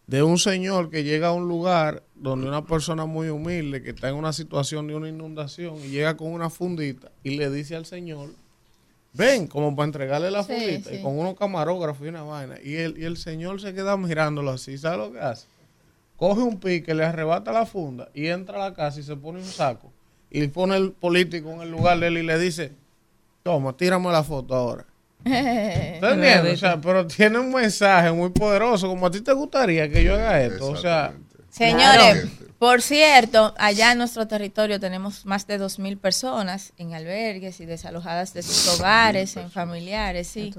de 0.07 0.23
un 0.23 0.39
señor 0.39 0.89
que 0.91 1.03
llega 1.05 1.29
a 1.29 1.33
un 1.33 1.49
lugar 1.49 2.03
donde 2.15 2.47
una 2.49 2.65
persona 2.65 3.07
muy 3.07 3.29
humilde 3.29 3.83
que 3.83 3.91
está 3.91 4.09
en 4.09 4.15
una 4.15 4.33
situación 4.33 4.87
de 4.87 4.95
una 4.95 5.09
inundación 5.09 5.77
y 5.85 5.89
llega 5.89 6.17
con 6.17 6.29
una 6.33 6.49
fundita 6.51 7.11
y 7.25 7.37
le 7.37 7.51
dice 7.51 7.75
al 7.77 7.87
señor 7.87 8.29
ven 9.13 9.47
como 9.49 9.75
para 9.75 9.87
entregarle 9.87 10.31
la 10.31 10.45
Sí, 10.45 10.53
fundita 10.53 10.91
sí. 10.91 10.97
y 10.97 11.03
con 11.03 11.19
unos 11.19 11.35
camarógrafos 11.37 12.07
y 12.07 12.09
una 12.11 12.23
vaina 12.23 12.57
y 12.63 12.75
el, 12.77 12.97
y 12.99 13.05
el 13.05 13.17
señor 13.17 13.61
se 13.61 13.75
queda 13.75 13.97
mirándolo 13.97 14.53
así 14.53 14.79
¿sabe 14.79 14.99
lo 14.99 15.13
que 15.13 15.19
hace? 15.21 15.47
coge 16.17 16.41
un 16.41 16.59
pique, 16.61 16.95
le 16.95 17.05
arrebata 17.05 17.51
la 17.53 17.67
funda 17.67 18.09
y 18.15 18.29
entra 18.29 18.57
a 18.65 18.71
la 18.71 18.75
casa 18.75 19.01
y 19.01 19.03
se 19.03 19.17
pone 19.17 19.39
un 19.41 19.45
saco 19.45 19.93
y 20.31 20.47
pone 20.49 20.77
el 20.77 20.93
político 20.93 21.51
en 21.53 21.63
el 21.63 21.71
lugar 21.71 21.99
de 22.01 22.07
él 22.09 22.19
y 22.19 22.23
le 22.23 22.39
dice, 22.39 22.73
toma, 23.43 23.77
tírame 23.77 24.11
la 24.11 24.25
foto 24.25 24.55
ahora. 24.55 24.85
¿Estás 25.95 26.13
entendiendo? 26.13 26.53
O 26.53 26.57
sea, 26.57 26.81
pero 26.81 27.07
tiene 27.07 27.39
un 27.39 27.53
mensaje 27.53 28.13
muy 28.13 28.31
poderoso, 28.31 28.89
como 28.89 29.07
a 29.07 29.11
ti 29.11 29.21
te 29.21 29.33
gustaría 29.33 29.89
que 29.89 30.05
yo 30.05 30.15
haga 30.15 30.43
esto. 30.43 30.69
O 30.69 30.77
sea. 30.77 31.13
Señores, 31.51 32.27
Claro. 32.27 32.29
por 32.59 32.83
cierto, 32.83 33.55
allá 33.57 33.93
en 33.93 33.99
nuestro 33.99 34.29
territorio 34.29 34.79
tenemos 34.79 35.25
más 35.25 35.47
de 35.47 35.59
2.000 35.59 35.97
personas 35.99 36.73
en 36.77 36.93
albergues 36.95 37.61
y 37.61 37.67
desalojadas 37.67 38.35
de 38.35 38.43
sus 38.43 38.69
hogares, 38.79 39.37
en 39.37 39.51
familiares, 39.51 40.29
sí. 40.29 40.53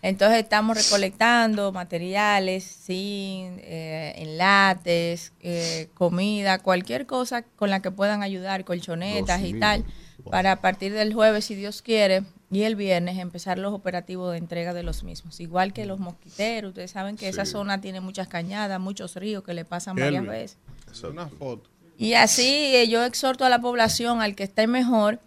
Entonces 0.00 0.38
estamos 0.38 0.76
recolectando 0.76 1.72
materiales, 1.72 2.64
sí, 2.64 3.44
eh, 3.58 4.14
enlates, 4.16 5.32
eh, 5.40 5.88
comida, 5.94 6.60
cualquier 6.60 7.04
cosa 7.04 7.42
con 7.42 7.68
la 7.68 7.80
que 7.82 7.90
puedan 7.90 8.22
ayudar, 8.22 8.64
colchonetas 8.64 9.40
y 9.42 9.52
2.000. 9.54 9.60
tal, 9.60 9.84
Wow. 10.18 10.30
para 10.32 10.52
a 10.52 10.56
partir 10.60 10.92
del 10.94 11.12
jueves, 11.14 11.44
si 11.44 11.54
Dios 11.56 11.80
quiere, 11.82 12.22
y 12.50 12.62
el 12.62 12.76
viernes 12.76 13.18
empezar 13.18 13.58
los 13.58 13.74
operativos 13.74 14.32
de 14.32 14.38
entrega 14.38 14.72
de 14.72 14.82
los 14.82 15.02
mismos. 15.04 15.38
Igual 15.40 15.72
que 15.72 15.84
los 15.84 15.98
mosquiteros, 15.98 16.70
ustedes 16.70 16.90
saben 16.90 17.16
que 17.16 17.28
esa 17.28 17.44
zona 17.44 17.80
tiene 17.80 18.00
muchas 18.00 18.28
cañadas, 18.28 18.80
muchos 18.80 19.16
ríos 19.16 19.44
que 19.44 19.54
le 19.54 19.64
pasan 19.64 19.96
varias 19.96 20.22
Kelvin. 20.24 20.30
veces. 20.30 20.58
una 21.04 21.28
foto. 21.28 21.68
Y 21.98 22.14
así 22.14 22.74
eh, 22.76 22.88
yo 22.88 23.04
exhorto 23.04 23.44
a 23.44 23.48
la 23.48 23.60
población, 23.60 24.22
al 24.22 24.34
que 24.34 24.44
esté 24.44 24.66
mejor, 24.66 25.20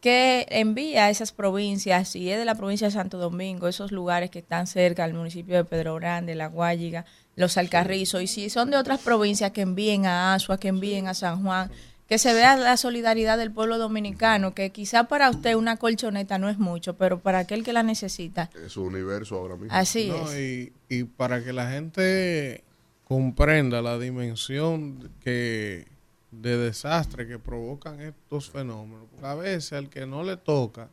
que 0.00 0.46
envíe 0.50 0.96
a 0.96 1.10
esas 1.10 1.32
provincias, 1.32 2.08
si 2.08 2.30
es 2.30 2.38
de 2.38 2.44
la 2.44 2.54
provincia 2.54 2.86
de 2.88 2.92
Santo 2.92 3.18
Domingo, 3.18 3.68
esos 3.68 3.92
lugares 3.92 4.30
que 4.30 4.40
están 4.40 4.66
cerca 4.66 5.04
al 5.04 5.14
municipio 5.14 5.56
de 5.56 5.64
Pedro 5.64 5.94
Grande, 5.96 6.34
La 6.34 6.46
Guayiga, 6.46 7.04
Los 7.36 7.56
Alcarrizos, 7.56 8.22
y 8.22 8.26
si 8.26 8.50
son 8.50 8.70
de 8.70 8.78
otras 8.78 9.00
provincias, 9.00 9.52
que 9.52 9.60
envíen 9.60 10.06
a 10.06 10.34
Asua, 10.34 10.58
que 10.58 10.68
envíen 10.68 11.06
a 11.06 11.14
San 11.14 11.42
Juan, 11.44 11.70
que 12.12 12.18
se 12.18 12.34
vea 12.34 12.56
la 12.58 12.76
solidaridad 12.76 13.38
del 13.38 13.50
pueblo 13.52 13.78
dominicano, 13.78 14.52
que 14.54 14.68
quizá 14.68 15.04
para 15.04 15.30
usted 15.30 15.54
una 15.54 15.78
colchoneta 15.78 16.36
no 16.36 16.50
es 16.50 16.58
mucho, 16.58 16.92
pero 16.98 17.20
para 17.20 17.38
aquel 17.38 17.64
que 17.64 17.72
la 17.72 17.82
necesita, 17.82 18.50
Es 18.66 18.72
su 18.72 18.82
universo 18.82 19.36
ahora 19.38 19.56
mismo. 19.56 19.74
así 19.74 20.08
No, 20.10 20.30
es. 20.30 20.38
y, 20.38 20.72
y 20.90 21.04
para 21.04 21.42
que 21.42 21.54
la 21.54 21.70
gente 21.70 22.64
comprenda 23.08 23.80
la 23.80 23.98
dimensión 23.98 25.10
que 25.24 25.86
de 26.32 26.58
desastre 26.58 27.26
que 27.26 27.38
provocan 27.38 27.98
estos 28.02 28.50
fenómenos. 28.50 29.06
Porque 29.10 29.26
a 29.26 29.34
veces 29.34 29.72
el 29.72 29.88
que 29.88 30.04
no 30.04 30.22
le 30.22 30.36
toca, 30.36 30.90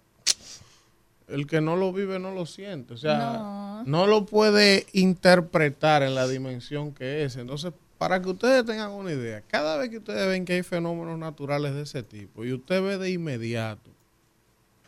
el 1.27 1.47
que 1.47 1.59
no 1.59 1.75
lo 1.75 1.91
vive 1.91 2.17
no 2.17 2.31
lo 2.31 2.45
siente. 2.45 2.93
O 2.93 2.97
sea, 2.97 3.17
No. 3.17 3.83
no, 3.83 4.07
lo 4.07 4.25
puede 4.25 4.85
interpretar 4.93 6.01
en 6.01 6.15
la 6.15 6.29
dimensión 6.29 6.93
que 6.93 7.25
es. 7.25 7.35
Entonces, 7.35 7.73
para 7.99 8.21
que 8.21 8.29
ustedes 8.29 8.65
tengan 8.65 8.91
una 8.91 9.11
idea, 9.11 9.41
cada 9.41 9.77
vez 9.77 9.89
que 9.89 9.97
ustedes 9.97 10.25
ven 10.25 10.45
que 10.45 10.53
hay 10.53 10.63
fenómenos 10.63 11.19
naturales 11.19 11.75
de 11.75 11.81
ese 11.83 12.01
tipo 12.01 12.45
y 12.45 12.53
usted 12.53 12.81
ve 12.81 12.97
de 12.97 13.11
inmediato 13.11 13.91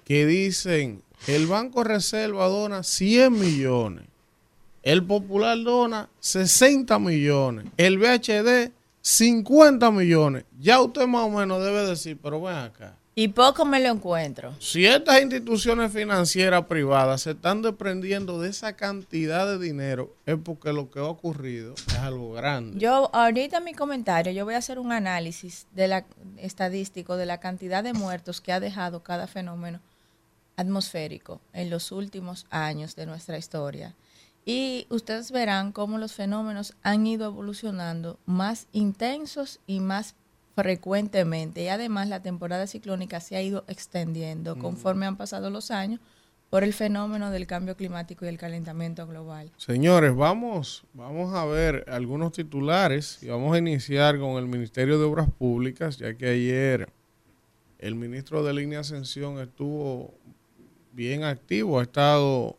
que 0.06 0.26
dicen 0.26 1.04
el 1.28 1.46
Banco 1.46 1.84
Reserva 1.84 2.48
dona 2.48 2.84
100 2.84 3.34
millones, 3.34 4.06
el 4.82 5.04
Popular 5.04 5.62
dona 5.62 6.10
60 6.22 6.98
millones, 7.00 7.66
el 7.76 8.00
BHD 8.00 8.72
50 9.02 9.92
millones. 9.92 10.46
Ya 10.60 10.80
usted 10.80 11.06
más 11.06 11.26
o 11.26 11.30
menos 11.30 11.62
debe 11.62 11.86
decir, 11.86 12.18
pero 12.22 12.42
ven 12.42 12.56
acá, 12.56 12.96
Y 13.14 13.28
poco 13.28 13.66
me 13.66 13.82
lo 13.82 13.90
encuentro. 13.90 14.56
Si 14.60 14.86
estas 14.86 15.22
instituciones 15.22 15.92
financieras 15.92 16.66
privadas 16.68 17.24
se 17.24 17.32
están 17.32 17.62
desprendiendo 17.62 18.40
de 18.40 18.50
esa 18.50 18.78
cantidad 18.78 19.46
de 19.46 19.60
dinero, 19.60 20.16
es 20.26 20.38
porque 20.42 20.72
lo 20.72 20.90
que 20.90 21.00
ha 21.00 21.04
ocurrido 21.04 21.74
es 21.76 21.98
algo 21.98 22.32
grande. 22.32 22.80
Yo, 22.80 23.14
ahorita 23.14 23.58
en 23.58 23.66
mi 23.66 23.74
comentario, 23.74 24.32
yo 24.32 24.46
voy 24.46 24.54
a 24.54 24.60
hacer 24.60 24.80
un 24.80 24.94
análisis 24.94 25.68
de 25.76 25.90
la 25.90 26.06
estadístico 26.38 27.18
de 27.18 27.26
la 27.26 27.40
cantidad 27.40 27.84
de 27.84 27.94
muertos 27.94 28.40
que 28.40 28.54
ha 28.54 28.62
dejado 28.62 29.04
cada 29.04 29.28
fenómeno 29.28 29.82
atmosférico 30.56 31.42
en 31.52 31.70
los 31.70 31.92
últimos 31.92 32.46
años 32.50 32.96
de 32.96 33.06
nuestra 33.06 33.38
historia. 33.38 33.94
Y 34.46 34.88
ustedes 34.90 35.32
verán 35.32 35.72
cómo 35.72 35.98
los 35.98 36.14
fenómenos 36.14 36.74
han 36.82 37.06
ido 37.06 37.28
evolucionando 37.28 38.18
más 38.26 38.68
intensos 38.72 39.60
y 39.68 39.82
más 39.82 40.16
frecuentemente. 40.56 41.64
Y 41.64 41.68
además 41.68 42.08
la 42.10 42.22
temporada 42.22 42.68
ciclónica 42.68 43.20
se 43.20 43.36
ha 43.36 43.42
ido 43.42 43.64
extendiendo 43.68 44.58
conforme 44.58 45.06
han 45.06 45.18
pasado 45.18 45.50
los 45.50 45.72
años 45.72 46.00
por 46.50 46.66
el 46.66 46.74
fenómeno 46.74 47.32
del 47.32 47.48
cambio 47.48 47.78
climático 47.78 48.26
y 48.26 48.28
el 48.28 48.38
calentamiento 48.38 49.08
global. 49.08 49.52
Señores, 49.56 50.14
vamos, 50.14 50.84
vamos 50.94 51.34
a 51.34 51.46
ver 51.46 51.86
algunos 51.88 52.34
titulares 52.34 53.24
y 53.24 53.28
vamos 53.28 53.56
a 53.56 53.58
iniciar 53.58 54.20
con 54.20 54.32
el 54.32 54.48
Ministerio 54.48 55.00
de 55.00 55.06
Obras 55.06 55.30
Públicas, 55.32 55.98
ya 55.98 56.14
que 56.14 56.28
ayer 56.28 56.92
el 57.80 57.96
ministro 57.96 58.44
de 58.44 58.54
Línea 58.54 58.82
Ascensión 58.82 59.40
estuvo 59.40 60.14
bien 60.92 61.24
activo, 61.24 61.80
ha 61.80 61.84
estado 61.84 62.58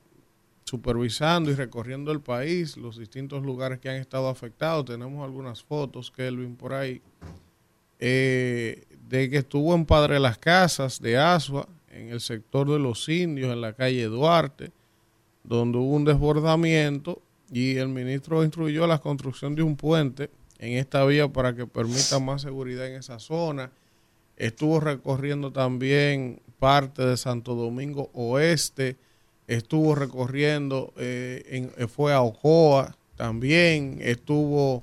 supervisando 0.64 1.50
y 1.50 1.54
recorriendo 1.54 2.12
el 2.12 2.22
país, 2.22 2.78
los 2.78 2.99
distintos 2.99 3.42
lugares 3.42 3.78
que 3.78 3.90
han 3.90 3.96
estado 3.96 4.28
afectados. 4.28 4.87
Tenemos 4.87 5.22
algunas 5.22 5.62
fotos, 5.62 6.11
Kelvin, 6.11 6.56
por 6.56 6.72
ahí, 6.72 7.02
eh, 8.04 8.82
de 9.09 9.30
que 9.30 9.37
estuvo 9.37 9.76
en 9.76 9.87
Padre 9.87 10.18
Las 10.18 10.37
Casas 10.37 11.00
de 11.00 11.18
Asua, 11.18 11.68
en 11.88 12.09
el 12.09 12.21
sector 12.21 12.68
de 12.68 12.80
los 12.80 13.09
indios, 13.09 13.52
en 13.52 13.61
la 13.61 13.75
calle 13.75 14.04
Duarte, 14.06 14.73
donde 15.44 15.78
hubo 15.78 15.94
un 15.94 16.04
desbordamiento 16.04 17.23
y 17.52 17.76
el 17.76 17.87
ministro 17.88 18.42
instruyó 18.42 18.88
la 18.88 18.99
construcción 18.99 19.54
de 19.54 19.62
un 19.62 19.76
puente 19.76 20.30
en 20.59 20.78
esta 20.78 21.04
vía 21.04 21.32
para 21.32 21.54
que 21.54 21.64
permita 21.64 22.18
más 22.18 22.42
seguridad 22.42 22.88
en 22.88 22.94
esa 22.94 23.21
zona. 23.21 23.71
Estuvo 24.37 24.80
recorriendo 24.80 25.52
también 25.52 26.42
parte 26.59 27.06
de 27.06 27.16
Santo 27.16 27.54
Domingo 27.54 28.11
Oeste, 28.14 28.97
estuvo 29.47 29.94
recorriendo, 29.94 30.92
eh, 30.97 31.44
en, 31.50 31.71
eh, 31.76 31.87
fue 31.87 32.12
a 32.12 32.21
Ocoa 32.21 32.97
también, 33.14 33.99
estuvo 34.00 34.82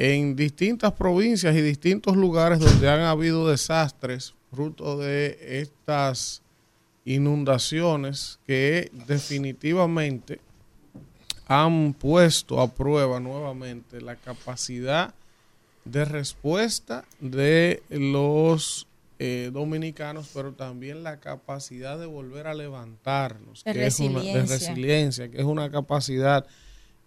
en 0.00 0.36
distintas 0.36 0.92
provincias 0.92 1.56
y 1.56 1.60
distintos 1.60 2.16
lugares 2.16 2.60
donde 2.60 2.88
han 2.88 3.00
habido 3.00 3.48
desastres 3.48 4.32
fruto 4.52 4.96
de 4.96 5.60
estas 5.60 6.40
inundaciones 7.04 8.38
que 8.46 8.92
definitivamente 9.08 10.38
han 11.48 11.94
puesto 11.94 12.60
a 12.60 12.72
prueba 12.72 13.18
nuevamente 13.18 14.00
la 14.00 14.14
capacidad 14.14 15.14
de 15.84 16.04
respuesta 16.04 17.04
de 17.18 17.82
los 17.88 18.86
eh, 19.18 19.50
dominicanos, 19.52 20.30
pero 20.32 20.52
también 20.52 21.02
la 21.02 21.18
capacidad 21.18 21.98
de 21.98 22.06
volver 22.06 22.46
a 22.46 22.54
levantarnos, 22.54 23.64
De 23.64 23.72
que 23.72 23.86
es 23.86 23.98
una 23.98 24.20
de 24.20 24.32
resiliencia. 24.42 24.68
resiliencia, 24.68 25.28
que 25.28 25.38
es 25.38 25.44
una 25.44 25.72
capacidad 25.72 26.46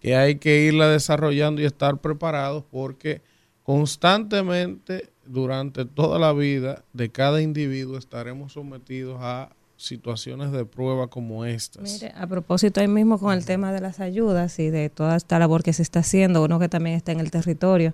que 0.01 0.15
hay 0.15 0.35
que 0.35 0.63
irla 0.63 0.89
desarrollando 0.89 1.61
y 1.61 1.65
estar 1.65 1.99
preparados 1.99 2.63
porque 2.69 3.21
constantemente 3.63 5.11
durante 5.25 5.85
toda 5.85 6.19
la 6.19 6.33
vida 6.33 6.83
de 6.91 7.09
cada 7.09 7.41
individuo 7.41 7.97
estaremos 7.97 8.53
sometidos 8.53 9.19
a 9.21 9.49
situaciones 9.77 10.51
de 10.51 10.65
prueba 10.65 11.07
como 11.07 11.45
estas. 11.45 11.83
Mire, 11.83 12.13
a 12.15 12.27
propósito 12.27 12.81
ahí 12.81 12.87
mismo 12.87 13.19
con 13.19 13.33
el 13.33 13.45
tema 13.45 13.71
de 13.71 13.81
las 13.81 13.99
ayudas 13.99 14.59
y 14.59 14.69
de 14.69 14.89
toda 14.89 15.15
esta 15.15 15.39
labor 15.39 15.63
que 15.63 15.73
se 15.73 15.83
está 15.83 15.99
haciendo, 15.99 16.43
uno 16.43 16.59
que 16.59 16.69
también 16.69 16.95
está 16.95 17.11
en 17.11 17.19
el 17.19 17.31
territorio, 17.31 17.93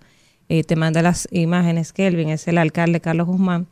eh, 0.49 0.63
te 0.63 0.75
manda 0.75 1.01
las 1.01 1.27
imágenes, 1.31 1.93
Kelvin, 1.93 2.29
es 2.29 2.47
el 2.47 2.57
alcalde 2.57 3.01
Carlos 3.01 3.27
Guzmán, 3.27 3.67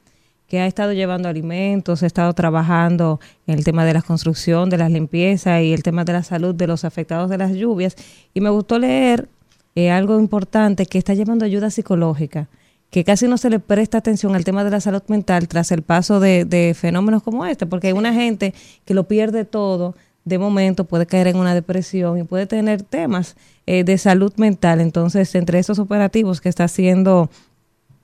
que 0.48 0.60
ha 0.60 0.68
estado 0.68 0.94
llevando 0.94 1.28
alimentos, 1.28 2.04
ha 2.04 2.06
estado 2.06 2.34
trabajando 2.34 3.20
en 3.48 3.58
el 3.58 3.64
tema 3.64 3.86
de 3.86 3.94
la 3.94 4.02
construcción, 4.02 4.70
de 4.70 4.78
las 4.78 4.92
limpiezas 4.92 5.62
y 5.62 5.74
el 5.74 5.84
tema 5.84 6.06
de 6.06 6.14
la 6.14 6.24
salud 6.24 6.54
de 6.54 6.68
los 6.68 6.86
afectados 6.86 7.30
de 7.30 7.38
las 7.38 7.54
lluvias. 7.54 7.96
Y 8.34 8.42
me 8.42 8.50
gustó 8.50 8.78
leer 8.80 9.28
eh, 9.76 9.92
algo 9.92 10.20
importante, 10.20 10.86
que 10.86 10.98
está 10.98 11.14
llevando 11.14 11.46
ayuda 11.46 11.70
psicológica, 11.70 12.48
que 12.92 13.04
casi 13.04 13.28
no 13.28 13.38
se 13.38 13.50
le 13.50 13.60
presta 13.60 13.98
atención 13.98 14.36
al 14.36 14.46
tema 14.46 14.64
de 14.64 14.70
la 14.70 14.80
salud 14.80 15.04
mental 15.08 15.48
tras 15.48 15.72
el 15.72 15.82
paso 15.82 16.20
de, 16.20 16.46
de 16.46 16.74
fenómenos 16.74 17.24
como 17.24 17.46
este, 17.46 17.66
porque 17.66 17.88
hay 17.88 17.94
una 17.94 18.14
gente 18.14 18.54
que 18.86 18.94
lo 18.94 19.08
pierde 19.08 19.46
todo 19.46 19.96
de 20.26 20.40
momento, 20.40 20.86
puede 20.86 21.06
caer 21.06 21.28
en 21.28 21.38
una 21.38 21.54
depresión 21.54 22.18
y 22.18 22.24
puede 22.24 22.48
tener 22.48 22.82
temas 22.82 23.36
eh, 23.68 23.84
de 23.84 23.98
salud 23.98 24.34
mental. 24.38 24.82
Entonces, 24.82 25.34
entre 25.36 25.60
estos 25.60 25.78
operativos 25.78 26.42
que 26.42 26.50
está 26.50 26.64
haciendo 26.64 27.30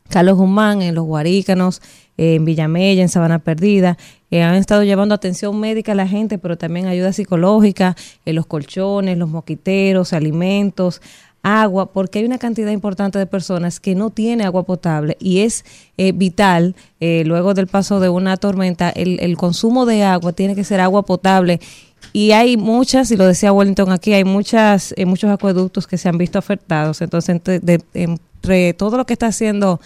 Carlos 0.07 0.38
Guzmán 0.38 0.83
en 0.83 0.93
Los 0.93 1.05
Guarícanos, 1.05 1.81
en 2.17 2.45
Villamella, 2.45 3.01
en 3.01 3.09
Sabana 3.09 3.39
Perdida. 3.39 3.97
eh, 4.29 4.43
han 4.43 4.55
estado 4.55 4.83
llevando 4.83 5.15
atención 5.15 5.59
médica 5.59 5.93
a 5.93 5.95
la 5.95 6.07
gente, 6.07 6.37
pero 6.37 6.57
también 6.57 6.87
ayuda 6.87 7.13
psicológica, 7.13 7.95
en 8.25 8.35
los 8.35 8.45
colchones, 8.45 9.17
los 9.17 9.29
moquiteros, 9.29 10.13
alimentos, 10.13 11.01
agua, 11.43 11.91
porque 11.91 12.19
hay 12.19 12.25
una 12.25 12.37
cantidad 12.37 12.71
importante 12.71 13.17
de 13.17 13.25
personas 13.25 13.79
que 13.79 13.95
no 13.95 14.09
tiene 14.09 14.43
agua 14.43 14.63
potable 14.63 15.17
y 15.19 15.39
es 15.39 15.65
eh, 15.97 16.11
vital, 16.11 16.75
eh, 16.99 17.23
luego 17.25 17.53
del 17.53 17.67
paso 17.67 17.99
de 17.99 18.09
una 18.09 18.37
tormenta, 18.37 18.89
el, 18.89 19.37
consumo 19.37 19.85
de 19.85 20.03
agua 20.03 20.33
tiene 20.33 20.55
que 20.55 20.63
ser 20.63 20.79
agua 20.79 21.03
potable. 21.03 21.59
Y 22.13 22.31
hay 22.31 22.57
muchas, 22.57 23.11
y 23.11 23.17
lo 23.17 23.25
decía 23.25 23.53
Wellington 23.53 23.91
aquí, 23.91 24.13
hay 24.13 24.23
muchas, 24.23 24.93
eh, 24.97 25.05
muchos 25.05 25.29
acueductos 25.29 25.87
que 25.87 25.97
se 25.97 26.09
han 26.09 26.17
visto 26.17 26.37
afectados. 26.39 27.01
Entonces, 27.01 27.41
entre 27.93 28.73
todo 28.73 28.97
lo 28.97 29.05
que 29.05 29.13
está 29.13 29.27
haciendo 29.27 29.79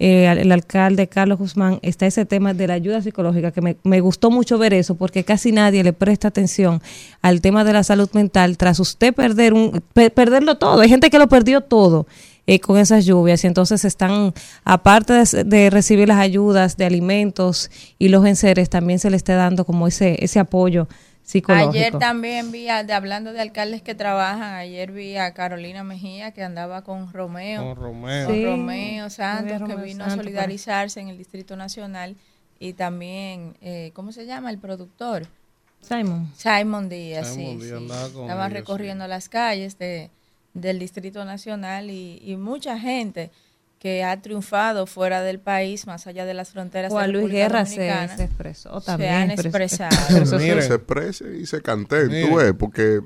eh, 0.00 0.26
el 0.26 0.50
alcalde 0.50 1.06
Carlos 1.06 1.38
Guzmán, 1.38 1.78
está 1.82 2.06
ese 2.06 2.24
tema 2.24 2.54
de 2.54 2.66
la 2.66 2.74
ayuda 2.74 3.02
psicológica, 3.02 3.52
que 3.52 3.76
me, 3.84 4.00
gustó 4.00 4.30
mucho 4.30 4.58
ver 4.58 4.72
eso, 4.74 4.96
porque 4.96 5.22
casi 5.24 5.52
nadie 5.52 5.84
le 5.84 5.92
presta 5.92 6.28
atención 6.28 6.80
al 7.22 7.40
tema 7.40 7.62
de 7.62 7.74
la 7.74 7.84
salud 7.84 8.08
mental 8.14 8.56
tras 8.56 8.80
usted 8.80 9.14
perder 9.14 9.52
un, 9.54 9.82
pe- 9.92 10.10
perderlo 10.10 10.56
todo. 10.56 10.80
Hay 10.80 10.88
gente 10.88 11.10
que 11.10 11.18
lo 11.18 11.28
perdió 11.28 11.60
todo. 11.60 12.06
eh, 12.46 12.58
con 12.58 12.78
esas 12.78 13.04
lluvias 13.04 13.44
y 13.44 13.46
entonces 13.46 13.84
están 13.84 14.32
aparte 14.64 15.12
de, 15.12 15.44
de 15.44 15.70
recibir 15.70 16.08
las 16.08 16.18
ayudas 16.18 16.76
de 16.76 16.86
alimentos 16.86 17.70
y 17.98 18.08
los 18.08 18.24
enseres 18.26 18.68
también 18.70 18.98
se 18.98 19.10
le 19.10 19.16
está 19.16 19.36
dando 19.36 19.64
como 19.64 19.86
ese 19.86 20.16
ese 20.24 20.40
apoyo 20.40 20.88
psicológico. 21.22 21.70
Ayer 21.70 21.98
también 21.98 22.50
vi, 22.52 22.68
a- 22.68 22.82
de, 22.84 22.92
hablando 22.92 23.32
de 23.32 23.40
alcaldes 23.40 23.82
que 23.82 23.94
trabajan, 23.94 24.54
ayer 24.54 24.90
vi 24.92 25.16
a 25.16 25.32
Carolina 25.34 25.84
Mejía 25.84 26.32
que 26.32 26.42
andaba 26.42 26.82
con 26.82 27.12
Romeo. 27.12 27.62
Con 27.62 27.76
Romeo. 27.76 28.26
con 28.26 28.34
Sí, 28.34 28.44
Romeo 28.44 29.10
Santos, 29.10 29.52
que 29.52 29.58
Romeo 29.58 29.78
vino 29.78 30.04
Santos 30.04 30.12
a 30.14 30.22
solidarizarse 30.22 31.00
en 31.00 31.08
el 31.08 31.18
Distrito 31.18 31.56
Nacional. 31.56 32.16
Y 32.58 32.74
también, 32.74 33.56
eh, 33.62 33.90
¿cómo 33.94 34.12
se 34.12 34.26
llama? 34.26 34.50
El 34.50 34.58
productor. 34.58 35.26
Simon. 35.80 36.30
Simon 36.36 36.88
Díaz, 36.90 37.28
Simon 37.34 37.58
sí, 37.60 37.66
Díaz 37.66 38.08
Estaban 38.08 38.50
ellos, 38.50 38.52
recorriendo 38.52 39.06
las 39.08 39.30
calles 39.30 39.78
de, 39.78 40.10
del 40.52 40.78
Distrito 40.78 41.24
Nacional 41.24 41.90
y, 41.90 42.20
y 42.22 42.36
mucha 42.36 42.78
gente 42.78 43.30
que 43.80 44.04
ha 44.04 44.20
triunfado 44.20 44.84
fuera 44.86 45.22
del 45.22 45.40
país, 45.40 45.86
más 45.86 46.06
allá 46.06 46.26
de 46.26 46.34
las 46.34 46.50
fronteras 46.50 46.92
Juan 46.92 47.06
de 47.06 47.12
Luis 47.14 47.32
Guerra 47.32 47.64
se, 47.64 47.76
se 48.14 48.24
expresó 48.24 48.78
se 48.78 48.86
también. 48.86 49.12
han 49.14 49.28
pero- 49.30 49.40
expresado. 49.48 49.96
pero 50.08 50.22
eso 50.24 50.38
Mire. 50.38 50.58
es- 50.58 50.66
se 50.66 50.74
exprese 50.74 51.36
y 51.38 51.46
se 51.46 51.62
canten, 51.62 52.08
Mire. 52.08 52.28
tú 52.28 52.36
ves, 52.36 52.52
porque 52.58 53.00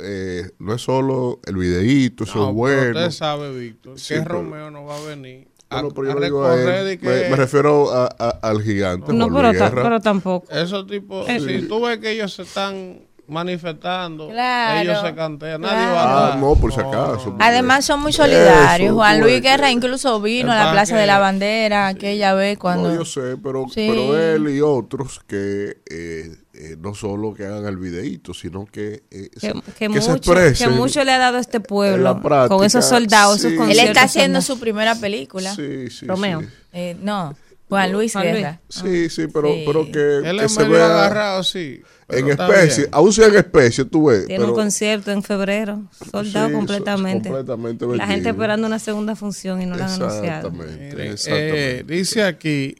eh, 0.00 0.48
no 0.60 0.74
es 0.74 0.80
solo 0.80 1.40
el 1.44 1.56
videíto, 1.56 2.22
eso 2.22 2.38
No, 2.38 2.48
es 2.50 2.54
bueno. 2.54 2.98
Usted 3.00 3.10
sabe, 3.10 3.58
Víctor, 3.58 3.98
Sí, 3.98 4.14
que 4.14 4.20
pero- 4.22 4.36
Romeo 4.36 4.70
no 4.70 4.84
va 4.84 4.96
a 4.96 5.02
venir 5.02 5.48
a, 5.70 5.80
Bueno, 5.82 5.88
pero 5.92 6.04
yo 6.06 6.12
a 6.12 6.14
no 6.14 6.20
digo 6.20 6.44
a 6.46 6.54
él. 6.54 6.66
recorrer 6.66 6.92
y 6.94 6.98
que 6.98 7.06
me, 7.08 7.28
me 7.30 7.36
refiero 7.36 7.90
a- 7.92 8.08
a- 8.16 8.38
al 8.42 8.62
gigante 8.62 9.12
No, 9.12 9.24
Juan 9.24 9.34
pero, 9.36 9.48
Luis 9.48 9.58
ta- 9.58 9.68
Guerra. 9.70 9.82
pero 9.82 10.00
tampoco. 10.00 10.52
esos 10.52 10.86
tipos, 10.86 11.28
Eh, 11.28 11.40
si 11.40 11.66
tú 11.66 11.80
ves 11.84 11.98
que 11.98 12.12
ellos 12.12 12.32
se 12.32 12.42
están 12.42 13.00
manifestando, 13.32 14.28
Claro, 14.28 14.80
ellos 14.80 15.00
se 15.02 15.14
cantean, 15.14 15.60
nadie 15.60 15.76
claro. 15.76 15.94
va 15.94 16.02
a 16.28 16.32
Ah, 16.32 16.36
no, 16.36 16.54
por 16.54 16.72
si 16.72 16.80
acaso. 16.80 17.36
Además 17.40 17.84
son 17.84 18.00
muy 18.00 18.12
solidarios. 18.12 18.88
Eso, 18.88 18.94
Juan 18.96 19.20
Luis 19.20 19.40
que- 19.40 19.48
Guerra 19.48 19.70
incluso 19.70 20.20
vino 20.20 20.52
a 20.52 20.56
la 20.56 20.72
Plaza 20.72 20.94
que- 20.94 21.00
de 21.00 21.06
la 21.06 21.18
Bandera 21.18 21.88
aquella 21.88 22.34
vez 22.34 22.58
cuando... 22.58 22.88
No, 22.90 22.94
yo 22.94 23.04
sé, 23.04 23.36
pero, 23.42 23.64
Sí. 23.68 23.88
pero 23.90 24.16
él 24.18 24.48
y 24.48 24.60
otros 24.60 25.20
que 25.26 25.78
eh, 25.90 26.36
eh, 26.54 26.76
no 26.78 26.94
solo 26.94 27.32
que 27.34 27.46
hagan 27.46 27.64
el 27.66 27.76
videíto, 27.78 28.34
sino 28.34 28.66
que, 28.66 29.02
eh, 29.10 29.30
Que, 29.32 29.40
se- 29.40 29.52
que 29.52 29.72
que 29.72 29.88
mucho, 29.88 30.02
se 30.02 30.12
expresen. 30.12 30.68
que 30.70 30.74
mucho 30.76 31.02
le 31.04 31.12
ha 31.12 31.18
dado 31.18 31.38
a 31.38 31.40
este 31.40 31.60
pueblo 31.60 32.20
práctica, 32.20 32.54
con 32.56 32.64
esos 32.64 32.84
soldados, 32.84 33.38
esos 33.38 33.48
sí. 33.50 33.54
Él 33.54 33.58
conciertos 33.58 33.88
está 33.90 34.02
haciendo 34.02 34.38
en- 34.38 34.42
su 34.42 34.60
primera 34.60 34.94
película. 34.94 35.54
Sí, 35.54 35.88
sí, 35.90 36.06
Romeo. 36.06 36.40
sí. 36.42 36.46
Eh, 36.74 36.96
no, 37.00 37.34
Juan 37.78 37.92
Luis. 37.92 38.14
Guerra. 38.14 38.60
Sí, 38.68 39.08
sí, 39.10 39.26
pero, 39.32 39.48
Sí. 39.52 39.62
pero 39.66 39.84
que, 39.90 40.28
Él 40.28 40.38
que 40.38 40.44
es 40.44 40.54
se 40.54 40.64
vea 40.68 40.86
agarrado, 40.86 41.42
sí. 41.42 41.82
en 42.08 42.28
especie, 42.28 42.84
bien. 42.84 42.88
aún 42.92 43.12
sea 43.12 43.26
en 43.28 43.34
especie, 43.36 43.84
tú 43.86 44.06
ves. 44.08 44.26
Tiene 44.26 44.44
un 44.44 44.50
pero- 44.50 44.56
concierto 44.62 45.10
en 45.10 45.22
febrero, 45.22 45.82
soldado 46.10 46.48
Sí, 46.48 46.54
completamente. 46.54 47.28
completamente 47.30 47.86
La 47.96 48.06
gente 48.06 48.28
esperando 48.28 48.66
una 48.66 48.78
segunda 48.78 49.16
función 49.16 49.62
y 49.62 49.66
no 49.66 49.76
la 49.76 49.86
han 49.86 49.92
anunciado. 50.02 50.48
Exactamente, 50.48 51.78
eh, 51.78 51.84
dice 51.86 52.24
aquí 52.24 52.76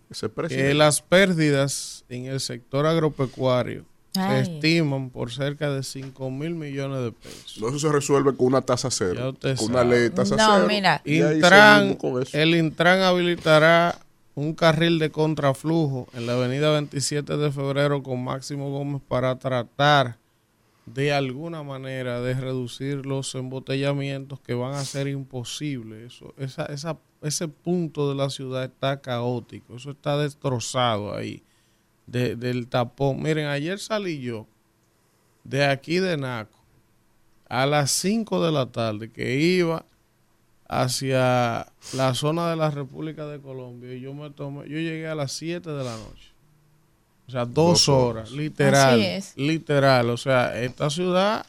que 0.49 0.75
las 0.75 1.01
pérdidas 1.01 2.05
en 2.09 2.27
el 2.27 2.41
sector 2.41 2.87
agropecuario 2.87 3.87
se 4.15 4.21
Ay. 4.21 4.43
estiman 4.43 5.09
por 5.09 5.33
cerca 5.33 5.71
de 5.71 5.83
5 5.83 6.31
mil 6.31 6.55
millones 6.55 7.03
de 7.03 7.13
pesos. 7.13 7.57
No, 7.59 7.69
eso 7.71 7.79
se 7.79 7.91
resuelve 7.91 8.37
con 8.37 8.49
una 8.49 8.61
tasa 8.61 8.91
cero. 8.91 9.35
Con 9.41 9.71
una 9.71 9.79
sabe. 9.79 9.91
ley 9.91 10.01
de 10.01 10.11
tasa 10.11 10.37
No, 10.37 10.53
cero. 10.57 10.67
mira. 10.69 11.01
Intran, 11.07 11.97
el 12.35 12.55
Intran 12.57 13.01
habilitará 13.01 13.99
un 14.35 14.55
carril 14.55 14.99
de 14.99 15.11
contraflujo 15.11 16.09
en 16.15 16.27
la 16.27 16.35
avenida 16.35 16.71
27 16.73 17.37
de 17.37 17.53
febrero 17.53 18.03
con 18.03 18.25
Máximo 18.25 18.71
Gómez 18.71 19.03
para 19.07 19.39
tratar 19.39 20.17
de 20.87 21.13
alguna 21.13 21.63
manera 21.63 22.21
de 22.21 22.35
reducir 22.35 23.07
los 23.07 23.35
embotellamientos 23.35 24.41
que 24.41 24.55
van 24.55 24.75
a 24.75 24.85
ser 24.85 25.07
imposibles. 25.07 26.21
Eso, 26.39 26.67
ese 27.23 27.49
punto 27.49 28.09
de 28.09 28.15
la 28.17 28.31
ciudad 28.31 28.65
está 28.65 29.01
caótico, 29.01 29.77
eso 29.77 29.91
está 29.93 30.17
destrozado 30.19 31.15
ahí 31.15 31.43
de- 32.07 32.35
del 32.35 32.67
tapón. 32.69 33.23
Miren, 33.23 33.47
ayer 33.47 33.79
salí 33.79 34.21
yo 34.21 34.47
de 35.45 35.65
aquí 35.67 35.99
de 35.99 36.17
Naco 36.17 36.59
a 37.49 37.67
las 37.67 37.91
5 37.93 38.45
de 38.45 38.51
la 38.51 38.67
tarde 38.73 39.11
que 39.13 39.37
iba 39.39 39.85
hacia 40.81 41.67
la 41.95 42.15
zona 42.15 42.49
de 42.51 42.57
la 42.57 42.71
República 42.71 43.27
de 43.27 43.41
Colombia 43.41 43.93
y 43.95 44.01
yo 44.01 44.15
me 44.15 44.31
tomé, 44.31 44.69
yo 44.69 44.77
llegué 44.79 45.07
a 45.09 45.15
las 45.15 45.33
7 45.33 45.69
de 45.71 45.85
la 45.85 45.97
noche. 45.97 46.31
O 47.29 47.31
sea, 47.31 47.45
dos, 47.45 47.55
Dos 47.55 47.89
horas, 47.89 48.29
horas. 48.29 48.31
literal, 48.33 48.95
Así 48.95 49.05
es. 49.05 49.37
literal. 49.37 50.11
O 50.11 50.17
sea, 50.17 50.61
esta 50.61 50.91
ciudad, 50.91 51.47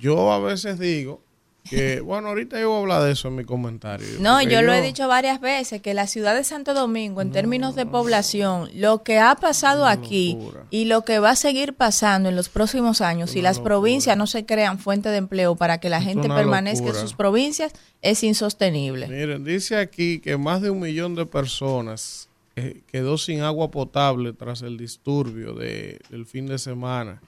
yo 0.00 0.32
a 0.32 0.38
veces 0.40 0.78
digo 0.78 1.20
que, 1.68 2.00
bueno, 2.00 2.28
ahorita 2.28 2.58
yo 2.60 2.68
voy 2.70 2.76
a 2.78 2.80
hablar 2.82 3.02
de 3.02 3.12
eso 3.12 3.28
en 3.28 3.36
mi 3.36 3.44
comentario. 3.44 4.06
No, 4.20 4.40
yo 4.42 4.62
lo 4.62 4.72
he 4.72 4.80
dicho 4.82 5.06
varias 5.08 5.40
veces, 5.40 5.82
que 5.82 5.94
la 5.94 6.06
ciudad 6.06 6.34
de 6.34 6.44
Santo 6.44 6.74
Domingo, 6.74 7.20
en 7.22 7.32
términos 7.32 7.74
de 7.74 7.86
población, 7.86 8.70
lo 8.74 9.02
que 9.02 9.18
ha 9.18 9.34
pasado 9.34 9.86
aquí 9.86 10.34
locura. 10.34 10.64
y 10.70 10.84
lo 10.86 11.02
que 11.02 11.18
va 11.18 11.30
a 11.30 11.36
seguir 11.36 11.74
pasando 11.74 12.28
en 12.28 12.36
los 12.36 12.48
próximos 12.48 13.00
años, 13.00 13.30
si 13.30 13.42
las 13.42 13.56
locura. 13.56 13.74
provincias 13.76 14.16
no 14.16 14.26
se 14.26 14.46
crean 14.46 14.78
fuente 14.78 15.08
de 15.08 15.16
empleo 15.18 15.56
para 15.56 15.78
que 15.78 15.88
la 15.90 15.98
Es 15.98 16.04
gente 16.04 16.28
permanezca 16.28 16.84
locura. 16.86 17.00
en 17.02 17.06
sus 17.08 17.16
provincias, 17.16 17.72
es 18.02 18.22
insostenible. 18.22 19.08
Miren, 19.08 19.44
dice 19.44 19.76
aquí 19.76 20.20
que 20.20 20.36
más 20.36 20.62
de 20.62 20.70
un 20.70 20.80
millón 20.80 21.14
de 21.14 21.26
personas 21.26 22.28
eh, 22.56 22.80
quedó 22.90 23.18
sin 23.18 23.42
agua 23.42 23.70
potable 23.70 24.32
tras 24.32 24.62
el 24.62 24.78
disturbio 24.78 25.52
de- 25.54 25.98
del 26.08 26.24
fin 26.24 26.46
de 26.46 26.58
semana. 26.58 27.20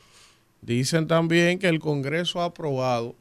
Dicen 0.63 1.07
también 1.07 1.59
que 1.59 1.69
el 1.69 1.79
Congreso 1.81 2.41
ha 2.41 2.47
aprobado 2.47 3.15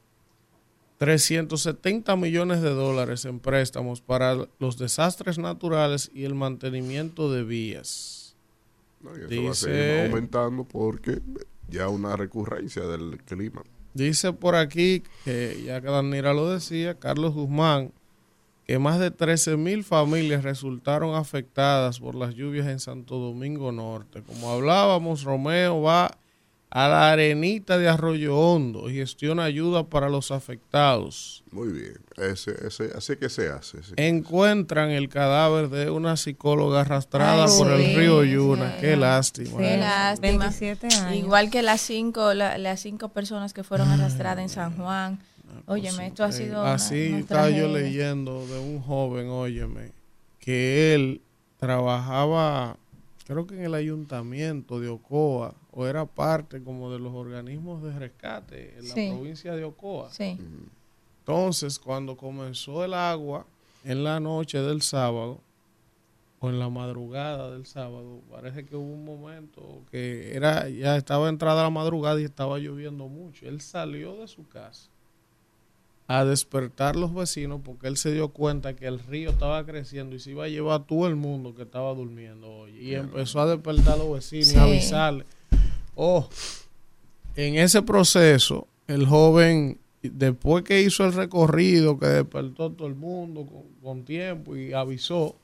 370 0.97 2.15
millones 2.15 2.61
de 2.61 2.69
dólares 2.71 3.25
en 3.25 3.39
préstamos 3.39 4.01
para 4.01 4.35
los 4.59 4.77
desastres 4.77 5.37
naturales 5.37 6.09
y 6.13 6.23
el 6.23 6.35
mantenimiento 6.35 7.31
de 7.31 7.43
vías. 7.43 8.35
No, 9.01 9.11
y 9.15 9.21
eso 9.21 9.27
va 9.29 9.47
a 9.47 9.51
Dice- 9.51 9.65
seguir 9.65 10.05
aumentando 10.07 10.63
porque 10.63 11.21
ya 11.69 11.87
una 11.89 12.15
recurrencia 12.15 12.83
del 12.83 13.19
clima. 13.23 13.61
Dice 13.93 14.33
por 14.33 14.55
aquí, 14.55 15.03
que 15.25 15.63
ya 15.65 15.81
que 15.81 15.87
Danira 15.87 16.33
lo 16.33 16.49
decía, 16.49 16.95
Carlos 16.95 17.33
Guzmán, 17.33 17.91
que 18.65 18.79
más 18.79 18.99
de 18.99 19.11
13 19.11 19.55
mil 19.57 19.83
familias 19.83 20.43
resultaron 20.43 21.15
afectadas 21.15 21.99
por 21.99 22.15
las 22.15 22.35
lluvias 22.35 22.67
en 22.67 22.79
Santo 22.79 23.17
Domingo 23.17 23.71
Norte. 23.71 24.21
Como 24.23 24.51
hablábamos, 24.51 25.23
Romeo 25.23 25.81
va 25.81 26.17
a 26.69 26.87
la 26.89 27.11
arenita 27.11 27.77
de 27.77 27.87
Arroyo 27.87 28.37
Hondo 28.37 28.89
y 28.89 28.95
gestiona 28.95 29.45
ayuda 29.45 29.85
para 29.85 30.09
los 30.09 30.31
afectados. 30.31 31.43
Muy 31.51 31.69
bien. 31.69 31.97
Ese, 32.17 32.51
ese, 32.67 32.91
así 32.95 33.15
que 33.15 33.29
se 33.29 33.47
hace. 33.49 33.81
sí. 33.83 33.93
Encuentran 33.95 34.89
el 34.89 35.07
cadáver 35.07 35.69
de 35.69 35.89
una 35.89 36.17
psicóloga 36.17 36.81
arrastrada 36.81 37.45
Ay, 37.45 37.51
por 37.57 37.71
el 37.71 37.95
río 37.95 38.23
sí. 38.23 38.31
Yuna. 38.31 38.77
Qué 38.81 38.97
lástima. 38.97 39.57
Qué 39.59 39.75
¿eh? 39.75 39.77
lástima. 39.77 40.27
27 40.49 40.87
años. 40.95 41.15
Igual 41.15 41.49
que 41.49 41.61
las 41.61 41.79
cinco, 41.81 42.33
la- 42.33 42.57
las 42.57 42.81
cinco 42.81 43.09
personas 43.09 43.53
que 43.53 43.63
fueron 43.63 43.87
arrastradas 43.89 44.39
en 44.39 44.49
San 44.49 44.75
Juan. 44.75 45.19
Óyeme, 45.67 46.07
esto 46.07 46.23
ha 46.25 46.29
Eh, 46.29 46.33
sido 46.33 46.61
una- 46.61 46.73
Así 46.73 47.07
una 47.09 47.19
estaba 47.19 47.49
yo 47.49 47.67
leyendo 47.69 48.45
de 48.45 48.59
un 48.59 48.81
joven, 48.81 49.29
óyeme, 49.29 49.91
que 50.39 50.93
él 50.93 51.21
trabajaba, 51.57 52.77
creo 53.25 53.45
que 53.47 53.55
en 53.55 53.63
el 53.65 53.73
ayuntamiento 53.75 54.79
de 54.79 54.89
Ocoa, 54.89 55.53
o 55.79 55.85
era 55.85 56.05
parte 56.07 56.63
como 56.63 56.91
de 56.91 56.97
los 56.97 57.13
organismos 57.13 57.83
de 57.83 57.97
rescate 57.99 58.73
en 58.79 58.87
la 58.87 58.93
Sí. 58.95 59.09
provincia 59.11 59.55
de 59.55 59.63
Ocoa. 59.63 60.09
Sí. 60.11 60.35
Entonces, 61.19 61.77
cuando 61.77 62.17
comenzó 62.17 62.83
el 62.83 62.95
agua 62.95 63.45
en 63.83 64.03
la 64.03 64.19
noche 64.19 64.59
del 64.59 64.81
sábado, 64.81 65.39
o 66.39 66.49
en 66.49 66.57
la 66.59 66.69
madrugada 66.69 67.51
del 67.51 67.65
sábado, 67.67 68.21
parece 68.31 68.65
que 68.65 68.75
hubo 68.75 68.91
un 68.91 69.05
momento 69.05 69.81
que 69.91 70.35
era 70.35 70.67
ya 70.69 70.95
estaba 70.95 71.29
entrada 71.29 71.63
la 71.63 71.69
madrugada 71.69 72.19
y 72.21 72.23
estaba 72.25 72.57
lloviendo 72.59 73.07
mucho. 73.07 73.47
Él 73.47 73.59
salió 73.61 74.15
de 74.17 74.27
su 74.27 74.47
casa 74.47 74.89
a 76.07 76.23
despertar 76.25 76.95
los 76.95 77.13
vecinos 77.13 77.61
porque 77.63 77.87
él 77.87 77.97
se 77.97 78.13
dio 78.13 78.29
cuenta 78.29 78.75
que 78.75 78.87
el 78.87 78.99
río 78.99 79.31
estaba 79.31 79.65
creciendo 79.65 80.15
y 80.15 80.19
se 80.19 80.31
iba 80.31 80.45
a 80.45 80.47
llevar 80.47 80.81
a 80.81 80.83
todo 80.85 81.07
el 81.07 81.15
mundo 81.15 81.53
que 81.55 81.63
estaba 81.63 81.93
durmiendo 81.93 82.49
hoy. 82.49 82.77
Y 82.79 82.93
empezó 82.95 83.41
a 83.41 83.47
despertar 83.47 83.95
a 83.95 83.97
los 83.97 84.11
vecinos 84.13 84.47
y 84.47 84.51
Sí. 84.51 84.57
a 84.57 84.63
avisarle. 84.63 85.25
Oh, 85.99 86.29
en 87.35 87.55
ese 87.55 87.81
proceso, 87.81 88.67
el 88.87 89.07
joven, 89.07 89.79
después 90.03 90.63
que 90.63 90.83
hizo 90.83 91.03
el 91.05 91.13
recorrido, 91.13 91.97
que 91.97 92.05
despertó 92.05 92.71
todo 92.71 92.87
el 92.87 92.93
mundo 92.93 93.47
con, 93.47 93.63
con 93.81 94.05
tiempo 94.05 94.55
y 94.55 94.73
avisó, 94.73 95.35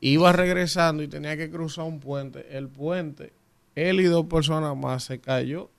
iba 0.00 0.32
regresando 0.32 1.04
y 1.04 1.06
tenía 1.06 1.36
que 1.36 1.48
cruzar 1.48 1.84
un 1.84 2.00
puente. 2.00 2.44
El 2.50 2.66
puente, 2.66 3.32
él 3.76 4.00
y 4.00 4.04
dos 4.04 4.26
personas 4.26 4.76
más 4.76 5.04
se 5.04 5.20
cayó. 5.20 5.70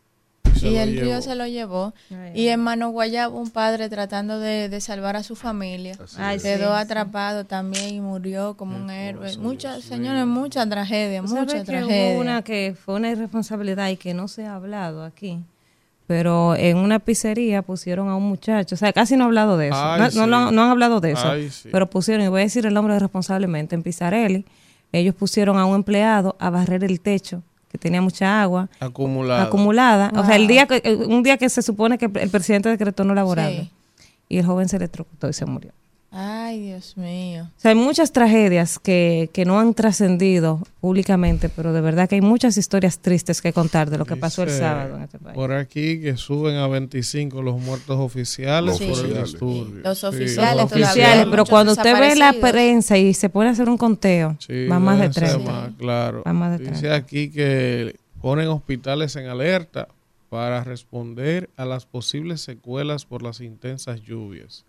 Y 0.67 0.75
el 0.77 0.93
llevó. 0.93 1.05
río 1.05 1.21
se 1.21 1.35
lo 1.35 1.45
llevó. 1.47 1.93
Ay, 2.11 2.31
Y 2.33 2.47
en 2.49 2.59
Mano 2.59 2.89
Guayabo, 2.89 3.37
un 3.39 3.49
padre 3.49 3.87
tratando 3.89 4.39
de, 4.39 4.69
de 4.69 4.81
salvar 4.81 5.15
a 5.15 5.23
su 5.23 5.35
familia. 5.35 5.95
Ay, 6.17 6.39
sí, 6.39 6.43
Quedó 6.43 6.69
sí. 6.75 6.81
atrapado 6.81 7.45
también 7.45 7.89
y 7.93 8.01
murió 8.01 8.55
como 8.57 8.75
un 8.77 8.89
héroe. 8.89 9.37
Muchas, 9.37 9.83
señores, 9.83 10.25
mucha 10.25 10.67
tragedia, 10.67 11.21
mucha 11.21 11.45
que 11.45 11.63
tragedia. 11.63 12.13
hubo 12.13 12.19
una 12.21 12.41
que 12.41 12.75
fue 12.83 12.95
una 12.95 13.09
irresponsabilidad 13.11 13.89
y 13.89 13.97
que 13.97 14.13
no 14.13 14.27
se 14.27 14.45
ha 14.45 14.55
hablado 14.55 15.03
aquí. 15.03 15.39
Pero 16.07 16.55
en 16.55 16.77
una 16.77 16.97
pizzería 16.97 17.61
pusieron 17.61 18.09
a 18.09 18.15
un 18.15 18.23
muchacho, 18.23 18.73
o 18.73 18.77
sea, 18.77 18.91
casi 18.93 19.15
no 19.15 19.25
ha 19.25 19.27
hablado 19.27 19.57
de 19.57 19.67
eso. 19.67 19.77
Ay, 19.77 19.99
no, 19.99 20.05
no 20.05 20.11
sí. 20.11 20.17
lo 20.29 20.37
han- 20.37 20.55
no 20.55 20.63
han 20.63 20.69
hablado 20.71 20.99
de 21.01 21.11
eso. 21.11 21.29
Ay, 21.29 21.51
sí. 21.51 21.69
Pero 21.71 21.87
pusieron, 21.87 22.25
y 22.25 22.29
voy 22.29 22.41
a 22.41 22.43
decir 22.45 22.65
el 22.65 22.73
nombre 22.73 22.97
responsablemente, 22.97 23.75
en 23.75 23.83
Pizzarelli, 23.83 24.43
ellos 24.91 25.13
pusieron 25.13 25.59
a 25.59 25.65
un 25.65 25.75
empleado 25.75 26.35
a 26.39 26.49
barrer 26.49 26.83
el 26.83 26.99
techo, 26.99 27.43
que 27.71 27.77
tenía 27.77 28.01
mucha 28.01 28.41
agua 28.41 28.69
acumulado. 28.79 29.43
acumulada. 29.43 30.11
O 30.15 30.25
sea, 30.25 30.35
el 30.35 30.47
día 30.47 30.65
que, 30.65 30.81
eh, 30.83 30.95
un 30.95 31.23
día 31.23 31.37
que 31.37 31.49
se 31.49 31.61
supone 31.61 31.97
que 31.97 32.05
el 32.05 32.29
presidente 32.29 32.69
decretó 32.69 33.03
no 33.03 33.13
laborable. 33.13 33.63
Sí. 33.63 33.71
Y 34.29 34.37
el 34.39 34.45
joven 34.45 34.67
se 34.69 34.77
electrocutó 34.77 35.29
y 35.29 35.33
se 35.33 35.45
murió. 35.45 35.71
Ay, 36.11 36.59
Dios 36.59 36.97
mío. 36.97 37.43
O 37.55 37.59
sea, 37.61 37.69
hay 37.69 37.77
muchas 37.77 38.11
tragedias 38.11 38.79
que, 38.79 39.29
que 39.31 39.45
no 39.45 39.59
han 39.59 39.75
trascendido 39.75 40.59
públicamente, 40.81 41.49
pero 41.49 41.71
de 41.71 41.81
verdad 41.81 42.09
que 42.09 42.15
hay 42.15 42.21
muchas 42.21 42.57
historias 42.57 42.97
tristes 42.97 43.41
que 43.43 43.53
contar 43.53 43.91
de 43.91 43.99
lo 43.99 44.05
que 44.05 44.15
pasó 44.15 44.41
el 44.41 44.47
Dice 44.49 44.59
sábado 44.61 44.95
en 44.97 45.03
este 45.03 45.19
país. 45.19 45.35
Por 45.35 45.51
aquí 45.53 46.01
que 46.01 46.17
suben 46.17 46.55
a 46.55 46.67
25 46.67 47.43
los 47.43 47.61
muertos 47.61 47.99
oficiales 47.99 48.65
Los 48.65 48.77
por 48.79 48.87
el 48.87 48.91
oficiales. 49.13 49.31
disturbio. 49.31 49.81
Los 49.83 49.99
Sí, 49.99 50.05
oficiales 50.07 50.55
los. 50.63 50.71
Oficiales, 50.71 51.27
pero 51.29 51.45
cuando 51.45 51.73
usted 51.73 51.99
ve 51.99 52.15
la 52.15 52.33
prensa 52.33 52.97
y 52.97 53.13
se 53.13 53.29
pone 53.29 53.49
a 53.49 53.51
hacer 53.51 53.69
un 53.69 53.77
conteo, 53.77 54.35
Sí, 54.39 54.65
va 54.65 54.79
más 54.79 54.95
de 54.97 55.09
deben 55.09 55.13
ser 55.13 55.23
30. 55.35 55.51
más, 55.51 55.71
claro. 55.77 56.23
Va 56.25 56.33
más 56.33 56.51
de 56.57 56.57
Dice 56.65 56.71
30. 56.87 56.95
aquí 56.95 57.29
que 57.29 57.95
ponen 58.19 58.47
hospitales 58.47 59.15
en 59.15 59.27
alerta 59.27 59.87
para 60.29 60.63
responder 60.63 61.51
a 61.55 61.65
las 61.65 61.85
posibles 61.85 62.41
secuelas 62.41 63.05
por 63.05 63.21
las 63.21 63.41
intensas 63.41 64.01
lluvias. 64.01 64.65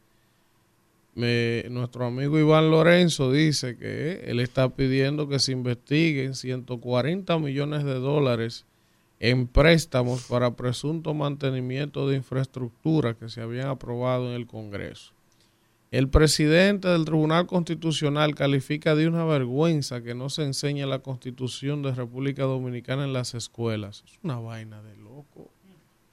Nuestro 1.14 2.07
amigo 2.07 2.38
Iván 2.38 2.70
Lorenzo 2.70 3.33
dice 3.33 3.77
que 3.77 4.23
él 4.27 4.40
está 4.40 4.68
pidiendo 4.70 5.29
que 5.29 5.38
se 5.38 5.53
investiguen 5.53 6.35
140 6.35 7.38
millones 7.38 7.85
de 7.85 7.94
dólares 7.94 8.64
en 9.18 9.46
préstamos 9.46 10.25
para 10.25 10.57
presunto 10.57 11.12
mantenimiento 11.12 12.09
de 12.09 12.16
infraestructura 12.16 13.14
que 13.14 13.29
se 13.29 13.42
habían 13.42 13.68
aprobado 13.68 14.31
en 14.31 14.35
el 14.35 14.46
Congreso. 14.46 15.12
El 15.90 16.09
presidente 16.09 16.87
del 16.87 17.05
Tribunal 17.05 17.46
Constitucional 17.46 18.37
califica 18.37 18.94
de 18.94 19.09
una 19.09 19.25
vergüenza 19.25 20.03
que 20.03 20.14
no 20.14 20.31
se 20.31 20.44
enseñe 20.44 20.87
la 20.87 21.01
Constitución 21.01 21.83
de 21.83 21.92
República 21.92 22.44
Dominicana 22.44 23.05
en 23.05 23.12
las 23.12 23.35
escuelas. 23.35 24.05
Es 24.07 24.18
una 24.23 24.38
vaina 24.38 24.81
de. 24.83 24.99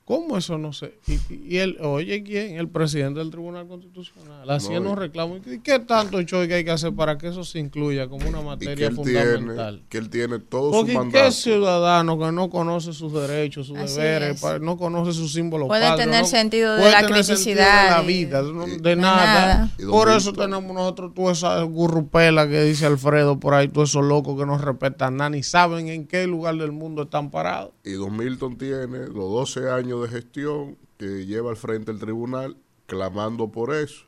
¿Cómo 0.08 0.38
eso 0.38 0.58
no 0.58 0.72
sé? 0.72 0.98
Y, 1.06 1.56
y 1.56 1.58
él, 1.58 1.78
oye, 1.82 2.24
¿quién? 2.24 2.56
El 2.56 2.70
presidente 2.70 3.20
del 3.20 3.30
Tribunal 3.30 3.68
Constitucional, 3.68 4.50
haciendo 4.50 4.92
un 4.92 4.96
reclamo. 4.98 5.36
¿Y 5.46 5.60
qué 5.60 5.80
tanto 5.80 6.24
choque 6.24 6.54
hay 6.54 6.64
que 6.64 6.72
hacer 6.72 6.94
para 6.94 7.18
que 7.18 7.28
eso 7.28 7.44
se 7.44 7.60
incluya 7.60 8.08
como 8.08 8.26
una 8.30 8.40
materia 8.40 8.90
fundamental? 8.90 9.74
Tiene, 9.76 9.90
que 9.90 9.98
él 9.98 10.10
tiene 10.10 10.40
todo 10.40 10.72
Porque 10.72 10.94
su 10.94 10.98
mandato. 11.00 11.26
¿qué 11.26 11.32
ciudadano 11.32 12.18
que 12.18 12.32
no 12.32 12.50
conoce 12.50 12.94
sus 12.94 13.12
derechos, 13.12 13.68
sus 13.68 13.78
Así 13.78 13.98
deberes, 14.00 14.42
es. 14.42 14.62
no 14.62 14.78
conoce 14.78 15.12
sus 15.12 15.34
símbolos 15.34 15.68
Puede 15.68 15.94
tener 15.98 16.22
no- 16.22 16.28
sentido 16.28 16.76
de 16.76 16.80
puede 16.80 16.92
la 16.94 17.06
tener 17.06 17.24
sentido 17.26 17.58
criticidad 17.58 17.84
de 17.84 17.92
la 17.92 18.02
vida, 18.02 18.42
no- 18.44 18.66
y- 18.66 18.78
de 18.78 18.96
nada. 18.96 19.72
Por 19.90 20.08
eso 20.08 20.32
Víctor. 20.32 20.46
tenemos 20.46 20.74
nosotros 20.74 21.14
toda 21.14 21.34
esa 21.34 21.62
gurrupela 21.64 22.48
que 22.48 22.64
dice 22.64 22.86
Alfredo 22.86 23.42
por 23.42 23.54
ahí, 23.54 23.68
todos 23.68 23.90
esos 23.90 24.06
locos 24.06 24.40
que 24.40 24.46
no 24.46 24.58
respetan 24.58 25.18
nada 25.18 25.32
ni 25.32 25.44
saben 25.44 25.90
en 25.90 26.08
qué 26.08 26.26
lugar 26.28 26.56
del 26.56 26.72
mundo 26.72 27.04
están 27.04 27.30
parados. 27.30 27.72
Y 27.84 27.92
Don 27.92 28.16
Milton 28.16 28.58
tiene 28.58 29.08
los 29.08 29.14
12 29.16 29.70
años 29.70 29.97
de 30.02 30.10
gestión 30.10 30.78
que 30.98 31.26
lleva 31.26 31.50
al 31.52 31.58
frente 31.58 31.92
del 31.92 32.00
tribunal 32.00 32.58
clamando 32.86 33.50
por 33.50 33.74
eso. 33.74 34.06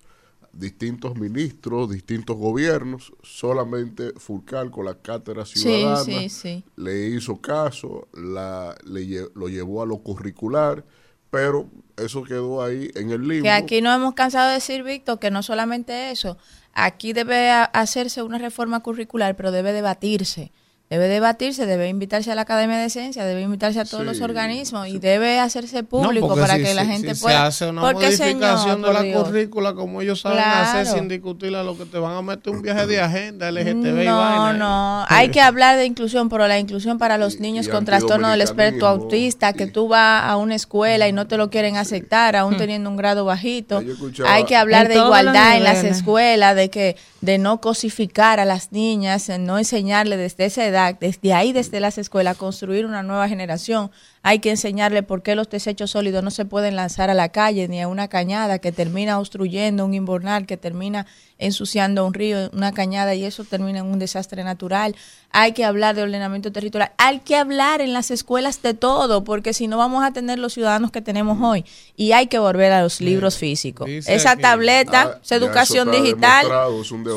Distintos 0.52 1.16
ministros, 1.16 1.92
distintos 1.92 2.36
gobiernos, 2.36 3.14
solamente 3.22 4.14
Fulcar 4.18 4.72
con 4.72 4.86
la 4.86 4.96
cátedra 4.96 5.46
ciudadana 5.46 6.04
sí, 6.04 6.30
sí. 6.30 6.64
le 6.76 7.10
hizo 7.10 7.40
caso, 7.40 8.08
la, 8.14 8.76
le 8.84 9.28
lo 9.36 9.48
llevó 9.48 9.84
a 9.84 9.86
lo 9.86 10.00
curricular, 10.00 10.84
pero 11.30 11.70
eso 11.98 12.24
quedó 12.24 12.64
ahí 12.64 12.90
en 12.96 13.12
el 13.12 13.28
limbo. 13.28 13.44
Que 13.44 13.52
aquí 13.52 13.82
no 13.82 13.94
hemos 13.94 14.16
cansado 14.16 14.48
de 14.48 14.56
decir, 14.56 14.82
Víctor, 14.84 15.20
que 15.20 15.30
no 15.30 15.44
solamente 15.44 16.10
eso. 16.10 16.38
Aquí 16.74 17.14
debe 17.14 17.52
hacerse 17.52 18.24
una 18.24 18.40
reforma 18.40 18.80
curricular, 18.82 19.36
pero 19.36 19.52
debe 19.52 19.72
debatirse. 19.72 20.52
Debe 20.90 21.08
debatirse, 21.08 21.68
debe 21.68 21.88
invitarse 21.88 22.32
a 22.32 22.36
la 22.36 22.42
Academia 22.42 22.78
de 22.80 22.90
Ciencia, 22.90 23.24
debe 23.24 23.42
invitarse 23.44 23.80
a 23.80 23.86
todos 23.86 24.02
Sí, 24.02 24.08
los 24.08 24.22
organismos 24.22 24.88
y 24.88 24.98
debe 24.98 25.38
hacerse 25.40 25.84
público 25.84 26.30
No, 26.30 26.36
para 26.36 26.56
si- 26.56 26.64
que 26.64 26.74
la 26.74 26.82
si- 26.84 26.88
gente 26.90 27.14
si 27.14 27.22
pueda. 27.22 27.38
Se 27.52 27.64
hace 27.66 27.68
una 27.70 27.82
Porque, 27.82 28.06
modificación 28.08 28.60
señor, 28.78 28.88
de 28.88 28.94
la 28.94 29.02
Dios. 29.04 29.24
currícula 29.24 29.74
como 29.76 30.02
ellos 30.02 30.22
saben 30.22 30.40
Claro. 30.40 30.80
hacer 30.80 30.88
sin 30.88 31.08
discutir 31.08 31.56
a 31.56 31.62
lo 31.62 31.78
que 31.78 31.86
te 31.86 32.00
van 32.00 32.16
a 32.16 32.24
meter 32.24 32.52
un 32.56 32.64
viaje 32.64 32.88
de 32.88 33.02
agenda 33.02 33.50
LGTB 33.52 34.02
y 34.02 34.08
No, 34.08 34.18
vaina. 34.18 34.54
no. 34.54 35.06
Hay 35.10 35.30
que 35.30 35.42
hablar 35.42 35.78
de 35.78 35.86
inclusión, 35.86 36.28
pero 36.28 36.48
la 36.48 36.58
inclusión 36.58 36.98
para 36.98 37.20
los 37.20 37.36
Y- 37.36 37.40
niños 37.42 37.68
y 37.68 37.70
con 37.70 37.86
trastorno 37.86 38.28
del 38.30 38.42
espectro 38.42 38.88
autista, 38.88 39.54
que 39.54 39.66
y- 39.66 39.72
tú 39.72 39.90
vas 39.90 40.24
a 40.24 40.38
una 40.38 40.56
escuela 40.56 41.08
y 41.08 41.14
no 41.14 41.28
te 41.28 41.38
lo 41.38 41.52
quieren 41.52 41.78
aceptar, 41.78 42.36
aún 42.36 42.58
teniendo 42.58 42.90
un 42.90 42.98
grado 42.98 43.26
bajito. 43.26 43.84
Hay 44.26 44.46
que 44.46 44.56
hablar 44.56 44.88
de 44.88 44.96
igualdad 44.96 45.56
en 45.56 45.64
las 45.66 45.84
escuelas, 45.84 46.56
de 46.56 46.72
que 46.72 46.96
de 47.22 47.38
no 47.38 47.60
cosificar 47.62 48.40
a 48.40 48.46
las 48.46 48.72
niñas, 48.72 49.30
no 49.40 49.58
enseñarle 49.60 50.16
desde 50.18 50.46
esa 50.46 50.66
edad, 50.66 50.79
desde 51.00 51.34
ahí, 51.34 51.52
desde 51.52 51.80
las 51.80 51.98
escuelas, 51.98 52.38
construir 52.38 52.86
una 52.86 53.04
nueva 53.04 53.28
generación. 53.28 53.92
Hay 54.22 54.40
que 54.40 54.50
enseñarle 54.50 55.02
por 55.02 55.24
qué 55.24 55.34
los 55.36 55.50
desechos 55.50 55.92
sólidos 55.92 56.24
no 56.24 56.30
se 56.32 56.44
pueden 56.46 56.76
lanzar 56.76 57.10
a 57.10 57.14
la 57.14 57.30
calle 57.30 57.68
ni 57.70 57.82
a 57.82 57.88
una 57.88 58.10
cañada 58.10 58.60
que 58.60 58.72
termina 58.72 59.18
obstruyendo 59.18 59.86
un 59.86 59.94
invernal, 59.94 60.46
que 60.46 60.58
termina 60.58 61.06
ensuciando 61.38 62.06
un 62.06 62.14
río, 62.14 62.50
una 62.52 62.74
cañada 62.74 63.16
y 63.16 63.24
eso 63.24 63.46
termina 63.46 63.80
en 63.80 63.86
un 63.86 63.98
desastre 63.98 64.44
natural. 64.44 64.94
Hay 65.32 65.54
que 65.54 65.64
hablar 65.64 65.96
de 65.96 66.04
ordenamiento 66.04 66.52
territorial. 66.52 66.92
Hay 66.98 67.20
que 67.20 67.38
hablar 67.38 67.80
en 67.80 67.94
las 67.94 68.12
escuelas 68.12 68.62
de 68.62 68.74
todo, 68.74 69.24
porque 69.24 69.54
si 69.54 69.68
no 69.68 69.78
vamos 69.78 70.04
a 70.04 70.12
tener 70.12 70.38
los 70.38 70.54
ciudadanos 70.54 70.92
que 70.92 71.02
tenemos 71.02 71.38
hoy. 71.42 71.64
Y 71.96 72.12
hay 72.12 72.28
que 72.28 72.40
volver 72.40 72.74
a 72.74 72.82
los 72.82 73.00
libros 73.00 73.38
físicos. 73.38 73.88
dice 73.88 74.14
Esa 74.14 74.32
aquí- 74.32 74.42
tableta, 74.42 75.14
Ah, 75.16 75.20
esa 75.24 75.36
educación 75.36 75.92
digital, 75.92 76.46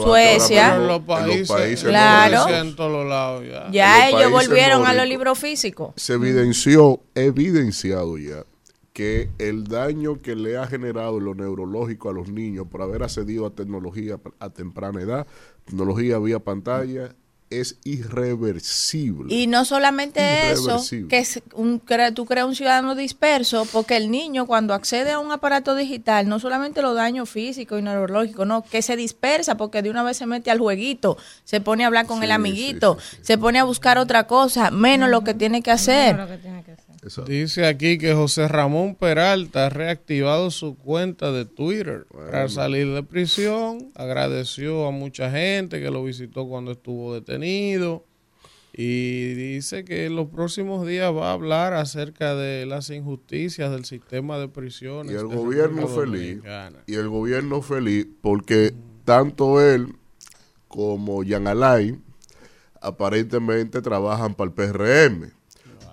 Suecia. 0.04 0.76
en 0.76 0.86
los 0.86 1.00
países, 1.00 1.32
en 1.32 1.38
los 1.40 1.48
países 1.48 1.84
Claro. 1.88 2.36
nórdicos, 2.38 2.60
en 2.62 2.76
todos 2.76 2.92
los 2.92 3.06
lados 3.08 3.44
ya. 3.48 3.68
ya 3.70 4.10
los 4.10 4.20
ellos 4.20 4.30
volvieron 4.30 4.86
a 4.86 4.92
los 4.92 5.06
libros 5.06 5.38
físicos. 5.38 5.92
se 5.96 6.12
evidenció, 6.14 6.91
evidenciado 7.14 8.18
ya, 8.18 8.44
que 8.92 9.30
el 9.38 9.64
daño 9.64 10.18
que 10.20 10.36
le 10.36 10.58
ha 10.58 10.66
generado 10.66 11.18
en 11.18 11.24
lo 11.24 11.34
neurológico 11.34 12.10
a 12.10 12.12
los 12.12 12.28
niños 12.28 12.66
por 12.70 12.82
haber 12.82 13.02
accedido 13.02 13.46
a 13.46 13.50
tecnología 13.50 14.18
a 14.38 14.50
temprana 14.50 15.00
edad, 15.00 15.26
tecnología 15.64 16.18
vía 16.18 16.38
pantalla, 16.40 17.14
es 17.48 17.76
irreversible. 17.84 19.34
Y 19.34 19.46
no 19.46 19.64
solamente 19.66 20.52
eso, 20.52 20.80
que 21.08 21.18
es 21.18 21.42
un, 21.54 21.78
crea- 21.78 22.12
tú 22.14 22.24
creas 22.24 22.46
un 22.46 22.54
ciudadano 22.54 22.94
disperso, 22.94 23.66
porque 23.72 23.96
el 23.96 24.10
niño 24.10 24.46
cuando 24.46 24.72
accede 24.74 25.10
a 25.12 25.18
un 25.18 25.32
aparato 25.32 25.74
digital, 25.74 26.28
no 26.28 26.40
solamente 26.40 26.80
los 26.82 26.94
daños 26.94 27.28
físicos 27.28 27.78
y 27.78 27.82
neurológicos, 27.82 28.46
no, 28.46 28.62
que 28.62 28.80
se 28.82 28.96
dispersa 28.96 29.56
porque 29.56 29.82
de 29.82 29.90
una 29.90 30.02
vez 30.02 30.16
se 30.16 30.26
mete 30.26 30.50
al 30.50 30.58
jueguito, 30.60 31.16
se 31.44 31.60
pone 31.60 31.84
a 31.84 31.88
hablar 31.88 32.06
con 32.06 32.18
Sí, 32.18 32.24
el 32.24 32.30
amiguito, 32.32 32.96
sí, 33.00 33.16
sí. 33.16 33.22
se 33.22 33.38
pone 33.38 33.58
a 33.58 33.64
buscar 33.64 33.98
otra 33.98 34.26
cosa, 34.26 34.70
menos 34.70 35.10
lo 35.10 35.22
que 35.22 35.34
tiene 35.34 35.62
que 35.62 35.70
hacer. 35.70 36.16
Lo 36.16 36.26
que 36.28 36.38
tiene 36.38 36.62
que 36.64 36.72
hacer. 36.72 36.81
Exacto. 37.02 37.30
Dice 37.30 37.66
aquí 37.66 37.98
que 37.98 38.14
José 38.14 38.46
Ramón 38.46 38.94
Peralta 38.94 39.66
ha 39.66 39.68
reactivado 39.70 40.50
su 40.50 40.76
cuenta 40.76 41.32
de 41.32 41.44
Twitter 41.44 42.06
tras 42.30 42.54
salir 42.54 42.92
de 42.92 43.02
prisión. 43.02 43.90
Agradeció 43.96 44.86
a 44.86 44.92
mucha 44.92 45.30
gente 45.30 45.80
que 45.80 45.90
lo 45.90 46.04
visitó 46.04 46.46
cuando 46.46 46.72
estuvo 46.72 47.12
detenido. 47.12 48.04
Y 48.74 49.34
dice 49.34 49.84
que 49.84 50.06
en 50.06 50.16
los 50.16 50.28
próximos 50.28 50.86
días 50.86 51.12
va 51.12 51.30
a 51.30 51.32
hablar 51.32 51.74
acerca 51.74 52.34
de 52.34 52.64
las 52.64 52.88
injusticias 52.88 53.70
del 53.70 53.84
sistema 53.84 54.38
de 54.38 54.48
prisiones. 54.48 55.12
Y 55.12 55.16
el 55.16 55.26
gobierno 55.26 55.88
feliz. 55.88 56.40
Y 56.86 56.94
el 56.94 57.08
gobierno 57.08 57.60
feliz 57.60 58.06
porque 58.22 58.72
tanto 59.04 59.60
él 59.60 59.96
como 60.68 61.22
Jan 61.26 61.48
Alain 61.48 62.02
aparentemente 62.80 63.82
trabajan 63.82 64.34
para 64.34 64.50
el 64.50 64.54
PRM. 64.54 65.41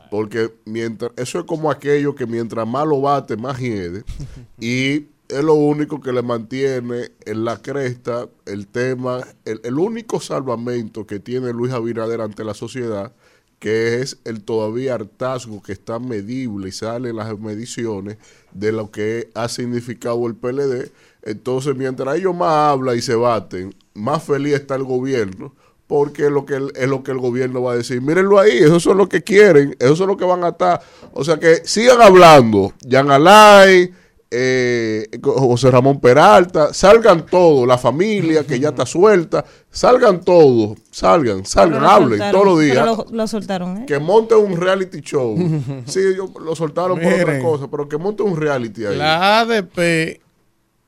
Porque 0.10 0.54
mientras 0.66 1.12
eso 1.18 1.40
es 1.40 1.46
como 1.46 1.70
aquello 1.70 2.16
que 2.16 2.26
mientras 2.26 2.68
más 2.68 2.88
lo 2.88 3.02
bate, 3.02 3.38
más 3.38 3.60
hiede. 3.60 4.04
y 4.60 5.08
es 5.28 5.44
lo 5.44 5.54
único 5.54 6.02
que 6.02 6.12
le 6.12 6.24
mantiene 6.24 7.12
en 7.26 7.46
la 7.46 7.62
cresta 7.62 8.28
el 8.46 8.68
tema, 8.68 9.24
el, 9.46 9.62
el 9.64 9.78
único 9.78 10.20
salvamento 10.20 11.06
que 11.06 11.20
tiene 11.20 11.54
Luis 11.54 11.72
Abinader 11.72 12.22
ante 12.22 12.44
la 12.44 12.56
sociedad, 12.56 13.14
que 13.60 14.02
es 14.02 14.18
el 14.24 14.44
todavía 14.44 14.96
hartazgo 14.96 15.62
que 15.62 15.74
está 15.74 16.00
medible 16.00 16.70
y 16.70 16.72
sale 16.72 17.10
en 17.10 17.18
las 17.18 17.38
mediciones 17.38 18.18
de 18.54 18.72
lo 18.72 18.90
que 18.90 19.30
ha 19.36 19.50
significado 19.50 20.26
el 20.28 20.36
PLD. 20.36 20.92
Entonces, 21.22 21.76
mientras 21.76 22.18
ellos 22.18 22.36
más 22.36 22.72
hablan 22.72 22.98
y 22.98 23.02
se 23.02 23.16
baten, 23.16 23.76
más 23.94 24.24
feliz 24.24 24.54
está 24.54 24.76
el 24.76 24.84
gobierno, 24.84 25.54
porque 25.90 26.26
es 26.26 26.32
lo 26.32 26.46
que 26.46 26.54
el, 26.54 26.72
es 26.76 26.88
lo 26.88 27.02
que 27.02 27.10
el 27.10 27.18
gobierno 27.18 27.64
va 27.64 27.72
a 27.72 27.76
decir. 27.76 28.00
Mírenlo 28.00 28.38
ahí, 28.38 28.60
eso 28.60 28.76
es 28.76 28.86
lo 28.86 29.10
que 29.10 29.24
quieren, 29.24 29.76
eso 29.80 29.94
es 29.94 30.00
lo 30.02 30.16
que 30.16 30.24
van 30.24 30.44
a 30.44 30.50
estar. 30.50 30.80
O 31.14 31.24
sea 31.24 31.38
que 31.38 31.64
sigan 31.66 32.00
hablando, 32.00 32.74
Jan 32.88 33.10
Alay, 33.10 33.92
eh, 34.30 35.08
José 35.24 35.72
Ramón 35.72 36.00
Peralta, 36.00 36.76
salgan 36.76 37.26
todos, 37.26 37.68
la 37.68 37.80
familia 37.80 38.44
que 38.44 38.60
ya 38.60 38.70
está 38.70 38.86
suelta, 38.86 39.44
salgan 39.72 40.22
todos, 40.22 40.78
salgan, 40.92 41.44
salgan, 41.44 41.82
lo 41.82 41.90
hablen 41.90 42.20
soltaron, 42.20 42.32
todos 42.34 42.46
los 42.46 42.64
días. 42.64 42.78
pero 42.78 42.96
Lo, 42.96 43.06
lo 43.12 43.28
soltaron, 43.28 43.78
¿eh? 43.80 43.86
Que 43.88 43.98
monte 43.98 44.36
un 44.36 44.62
reality 44.62 45.02
show. 45.02 45.36
sí, 45.88 46.02
ellos 46.02 46.30
lo 46.40 46.56
soltaron 46.56 47.00
por 47.00 47.12
otra 47.12 47.42
cosa, 47.42 47.68
pero 47.68 47.90
que 47.90 47.98
monte 47.98 48.22
un 48.22 48.38
reality 48.38 48.86
ahí. 48.86 48.96
La 48.96 49.40
ADP, 49.40 50.22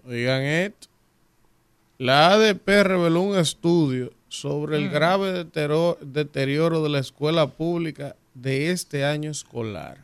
oigan 0.07 0.43
esto, 0.43 0.89
la 1.97 2.33
ADP 2.33 2.67
reveló 2.83 3.21
un 3.21 3.35
estudio 3.39 4.11
sobre 4.31 4.77
el 4.77 4.89
grave 4.89 5.43
deterioro, 5.43 6.83
de 6.83 6.89
la 6.89 6.99
escuela 6.99 7.47
pública 7.47 8.15
de 8.33 8.71
este 8.71 9.03
año 9.03 9.29
escolar. 9.29 9.97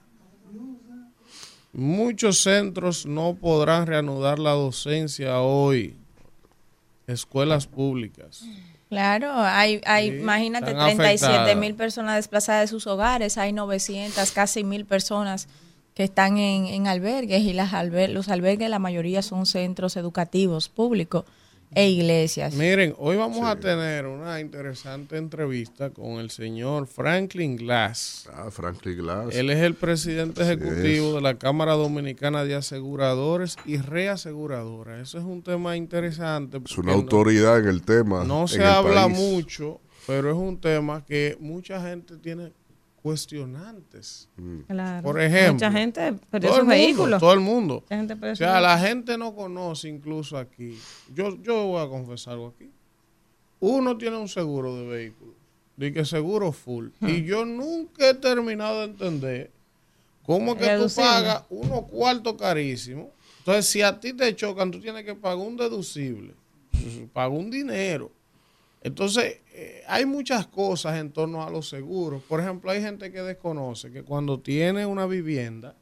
Muchos 1.72 2.40
centros 2.40 3.06
no 3.06 3.36
podrán 3.36 3.88
reanudar 3.88 4.38
la 4.40 4.52
docencia 4.52 5.40
hoy. 5.40 5.96
Escuelas 7.08 7.68
públicas. 7.68 8.44
Claro, 8.90 9.32
hay, 9.34 9.80
hay 9.86 10.12
Sí, 10.12 10.18
imagínate, 10.18 10.72
están 10.72 10.86
37 10.98 11.26
afectadas. 11.34 11.58
mil 11.58 11.76
personas 11.76 12.16
desplazadas 12.18 12.64
de 12.64 12.68
sus 12.68 12.86
hogares, 12.88 13.38
hay 13.38 13.54
900, 13.54 14.30
casi 14.32 14.64
mil 14.66 14.86
personas 14.86 15.48
que 15.94 16.04
están 16.04 16.38
en, 16.38 16.66
en 16.68 16.88
albergues 16.88 17.44
y 17.44 17.54
las 17.54 17.72
alber- 17.74 18.10
los 18.10 18.28
albergues 18.28 18.70
la 18.70 18.80
mayoría 18.80 19.22
son 19.22 19.46
centros 19.46 19.96
educativos 19.98 20.68
públicos 20.70 21.24
e 21.76 21.90
iglesias. 21.90 22.54
Miren, 22.56 22.96
hoy 22.98 23.18
vamos 23.18 23.46
a 23.46 23.56
tener 23.60 24.06
una 24.06 24.40
interesante 24.40 25.18
entrevista 25.18 25.90
con 25.90 26.20
el 26.20 26.30
señor 26.32 26.88
Franklin 26.88 27.56
Glass. 27.58 28.28
Ah, 28.34 28.50
Franklin 28.50 28.98
Glass. 28.98 29.36
Él 29.36 29.50
es 29.50 29.60
el 29.60 29.76
presidente 29.76 30.42
Así 30.44 30.54
ejecutivo 30.54 31.10
es. 31.10 31.14
de 31.16 31.22
la 31.22 31.38
Cámara 31.38 31.74
Dominicana 31.74 32.46
de 32.46 32.56
Aseguradores 32.56 33.58
y 33.66 33.78
Reaseguradoras. 33.78 35.02
Eso 35.02 35.18
es 35.18 35.24
un 35.24 35.44
tema 35.44 35.76
interesante. 35.78 36.58
es 36.58 36.64
porque 36.64 36.80
una 36.82 36.92
no- 36.94 36.98
autoridad 37.00 37.60
en 37.60 37.68
el 37.68 37.82
tema. 37.84 38.24
No, 38.24 38.48
se 38.48 38.64
habla 38.64 39.06
país. 39.06 39.18
mucho, 39.18 39.80
pero 40.08 40.30
es 40.32 40.38
un 40.38 40.60
tema 40.60 41.04
que 41.06 41.38
mucha 41.40 41.82
gente 41.82 42.18
tiene 42.18 42.54
cuestionantes. 43.08 44.30
Claro. 44.68 45.04
Por 45.04 45.22
ejemplo, 45.22 45.54
Mucha 45.54 45.72
gente 45.72 46.14
perdió 46.30 46.50
Todo 46.50 46.60
el 46.60 46.66
sus 46.66 46.68
mundo, 46.68 46.70
vehículos. 46.70 47.20
todo 47.22 47.34
el 47.34 47.40
mundo. 47.40 47.84
Gente 47.88 48.14
O 48.32 48.36
sea, 48.36 48.60
la 48.60 48.78
gente 48.78 49.18
no 49.18 49.34
conoce 49.34 49.88
incluso 49.88 50.38
aquí. 50.38 50.78
Yo, 51.14 51.42
yo 51.42 51.68
voy 51.68 51.86
a 51.86 51.88
confesar 51.88 52.34
algo 52.34 52.54
aquí. 52.56 52.70
Uno 53.62 53.98
tiene 53.98 54.18
un 54.18 54.28
seguro 54.28 54.76
de 54.76 54.86
vehículo. 54.86 55.34
Dice 55.78 55.94
que 55.94 56.06
seguro 56.06 56.52
full. 56.52 56.90
Y 57.02 57.24
yo 57.24 57.46
nunca 57.46 58.10
he 58.10 58.14
terminado 58.14 58.80
de 58.80 58.86
entender 58.86 59.52
¿Cómo 60.26 60.52
es 60.54 60.58
que 60.58 60.78
tú 60.78 60.94
pagas 60.94 61.44
unos 61.50 61.84
cuartos 61.84 62.34
carísimos? 62.34 63.08
Entonces, 63.40 63.66
si 63.68 63.82
a 63.82 63.98
ti 63.98 64.12
te 64.12 64.36
chocan, 64.36 64.70
tú 64.70 64.82
tienes 64.82 65.06
que 65.06 65.16
pagar 65.16 65.38
un 65.38 65.56
deducible, 65.56 66.34
pagar 67.14 67.32
un 67.32 67.50
dinero. 67.50 68.12
Entonces, 68.82 69.42
eh, 69.54 69.84
hay 69.88 70.06
muchas 70.06 70.48
cosas 70.48 70.98
en 70.98 71.12
torno 71.12 71.44
a 71.44 71.50
los 71.50 71.68
seguros. 71.70 72.22
Por 72.24 72.40
ejemplo, 72.40 72.72
hay 72.72 72.82
gente 72.82 73.12
que 73.12 73.22
desconoce 73.22 73.92
que 73.92 74.04
cuando 74.04 74.40
tiene 74.40 74.86
una 74.86 75.06
vivienda, 75.06 75.76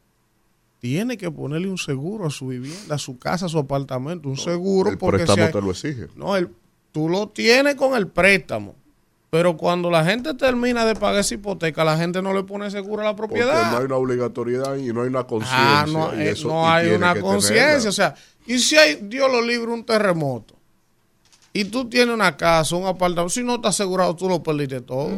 tiene 0.79 1.17
que 1.17 1.31
ponerle 1.31 1.67
un 1.67 1.77
seguro 1.77 2.27
a 2.27 2.29
su 2.29 2.47
vivienda, 2.47 2.95
a 2.95 2.97
su 2.97 3.17
casa, 3.17 3.47
a 3.47 3.49
su 3.49 3.57
apartamento, 3.59 4.29
un 4.29 4.37
seguro. 4.37 4.91
El 4.91 4.97
porque 4.97 5.19
si 5.19 5.25
préstamo 5.25 5.45
hay- 5.47 5.51
te 5.53 5.61
lo 5.61 5.71
exige. 5.71 6.07
no, 6.15 6.35
el, 6.35 6.49
tú 6.91 7.09
lo 7.09 7.29
tienes 7.29 7.75
con 7.75 7.95
el 7.95 8.07
préstamo. 8.07 8.75
Pero 9.31 9.57
cuando 9.57 9.89
la 9.91 10.05
gente 10.05 10.33
termina 10.35 10.85
de 10.85 10.95
pagar 10.95 11.19
esa 11.19 11.33
hipoteca, 11.33 11.83
la 11.83 11.97
gente 11.97 12.21
no 12.21 12.33
le 12.33 12.43
pone 12.43 12.71
seguro 12.71 13.01
a 13.01 13.05
la 13.05 13.15
Porque 13.17 13.35
propiedad. 13.39 13.71
no 13.71 13.77
hay 13.79 13.85
una 13.85 13.95
obligatoriedad 13.97 14.77
y 14.77 14.93
no 14.93 15.01
hay 15.01 15.07
una 15.09 15.25
conciencia. 15.25 15.81
Ah, 15.81 15.85
no, 15.87 16.13
eh, 16.13 16.33
no 16.43 16.69
hay 16.71 16.91
una 16.91 17.19
conciencia. 17.19 17.89
O 17.89 17.91
sea, 17.93 18.15
y 18.45 18.59
si 18.59 18.77
hay, 18.77 18.99
Dios 19.01 19.29
lo 19.29 19.41
libre, 19.41 19.71
un 19.73 19.83
terremoto, 19.83 20.54
y 21.55 21.65
tú 21.65 21.85
tienes 21.89 22.13
una 22.13 22.35
casa, 22.35 22.75
un 22.75 22.85
apartamento, 22.85 23.29
si 23.29 23.41
no 23.43 23.55
estás 23.55 23.75
asegurado, 23.79 24.15
tú 24.15 24.27
lo 24.27 24.43
perdiste 24.43 24.81
todo. 24.81 25.09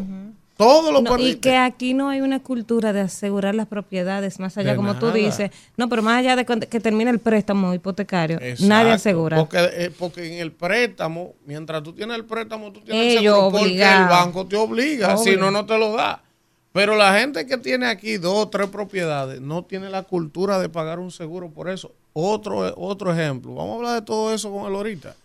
Todo 0.55 0.91
lo 0.91 1.01
No, 1.01 1.09
y 1.11 1.17
perdiste. 1.17 1.39
que 1.49 1.55
aquí 1.57 1.93
no 1.93 2.09
hay 2.09 2.21
una 2.21 2.39
cultura 2.41 2.91
de 2.91 3.01
asegurar 3.01 3.53
las 3.53 3.67
propiedades 3.67 4.39
más 4.39 4.57
allá, 4.57 4.71
De 4.71 4.75
como 4.75 4.95
tú 4.95 5.07
nada. 5.07 5.17
dices. 5.17 5.51
No, 5.77 5.87
pero 5.87 6.01
más 6.01 6.17
allá 6.17 6.35
de 6.35 6.45
que 6.45 6.59
que 6.61 6.79
termine 6.79 7.11
el 7.11 7.19
préstamo 7.19 7.73
hipotecario, 7.75 8.37
Exacto, 8.41 8.65
nadie 8.67 8.91
asegura. 8.91 9.37
Porque, 9.37 9.57
eh, 9.59 9.91
porque 9.97 10.25
en 10.33 10.39
el 10.39 10.51
préstamo, 10.51 11.33
mientras 11.45 11.83
tú 11.83 11.93
tienes 11.93 12.15
el 12.17 12.25
préstamo, 12.25 12.71
tú 12.71 12.81
tienes 12.81 13.03
el 13.13 13.19
Ellos 13.19 13.35
seguro 13.35 13.51
porque 13.51 13.81
el 13.83 14.05
banco 14.07 14.45
te 14.47 14.55
obliga, 14.55 15.15
si 15.17 15.35
no, 15.35 15.51
no 15.51 15.65
te 15.65 15.77
lo 15.77 15.91
da. 15.93 16.23
Pero 16.71 16.95
la 16.95 17.19
gente 17.19 17.45
que 17.45 17.57
tiene 17.57 17.85
aquí 17.87 18.17
dos 18.17 18.45
o 18.45 18.49
tres 18.49 18.67
propiedades 18.69 19.39
no 19.41 19.63
tiene 19.63 19.89
la 19.89 20.03
cultura 20.03 20.59
de 20.59 20.69
pagar 20.69 20.97
un 20.99 21.11
seguro 21.11 21.49
por 21.49 21.69
eso. 21.69 21.91
Otro, 22.13 22.73
otro 22.77 23.11
ejemplo, 23.13 23.53
vamos 23.53 23.73
a 23.73 23.75
hablar 23.77 23.93
de 23.95 24.01
todo 24.05 24.33
eso 24.33 24.51
con 24.51 24.65
él 24.67 24.75
ahorita. 24.75 25.15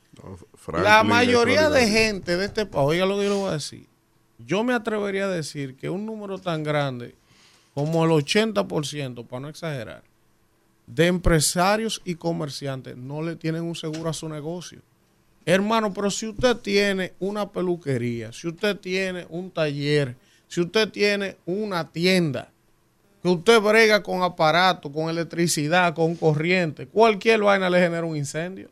Franklin, 0.62 0.85
La 0.85 1.03
mayoría 1.03 1.68
de 1.68 1.88
gente 1.88 2.37
de 2.37 2.44
este 2.44 2.66
país, 2.66 2.87
oiga 2.87 3.07
lo 3.07 3.18
que 3.18 3.25
yo 3.25 3.31
le 3.31 3.37
voy 3.37 3.51
a 3.51 3.55
decir. 3.55 3.87
Yo 4.38 4.62
me 4.62 4.75
atrevería 4.75 5.25
a 5.25 5.29
decir 5.29 5.77
que 5.77 5.90
un 5.90 6.07
número 6.07 6.38
tan 6.38 6.62
grande 6.62 7.16
como 7.75 8.05
el 8.05 8.11
80%, 8.11 9.27
para 9.27 9.40
no 9.40 9.48
exagerar, 9.48 10.03
de 10.87 11.07
empresarios 11.07 12.01
y 12.05 12.14
comerciantes 12.14 12.96
no 12.96 13.22
le 13.22 13.35
tienen 13.35 13.62
un 13.62 13.75
seguro 13.75 14.11
a 14.11 14.12
su 14.12 14.29
negocio. 14.29 14.81
Hermano, 15.44 15.92
pero 15.92 16.11
si 16.11 16.29
usted 16.29 16.57
tiene 16.59 17.12
una 17.18 17.51
peluquería, 17.51 18.33
si 18.33 18.46
usted 18.46 18.77
tiene 18.79 19.27
un 19.31 19.51
taller, 19.51 20.14
si 20.46 20.61
usted 20.61 20.88
tiene 20.90 21.37
una 21.44 21.90
tienda, 21.90 22.51
que 23.20 23.29
usted 23.29 23.61
brega 23.61 24.03
con 24.03 24.22
aparatos, 24.22 24.92
con 24.92 25.09
electricidad, 25.09 25.94
con 25.94 26.14
corriente, 26.14 26.87
cualquier 26.87 27.40
vaina 27.40 27.68
le 27.70 27.81
genera 27.81 28.05
un 28.05 28.16
incendio. 28.16 28.68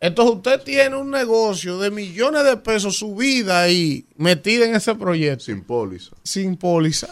Entonces 0.00 0.36
usted 0.36 0.62
tiene 0.62 0.96
un 0.96 1.10
negocio 1.10 1.78
de 1.78 1.90
millones 1.90 2.42
de 2.44 2.56
pesos, 2.56 2.96
su 2.96 3.14
vida 3.14 3.60
ahí, 3.60 4.06
metida 4.16 4.64
en 4.64 4.74
ese 4.74 4.94
proyecto, 4.94 5.44
Sin 5.44 5.62
póliza. 5.62 6.16
sin 6.22 6.56
póliza. 6.56 7.08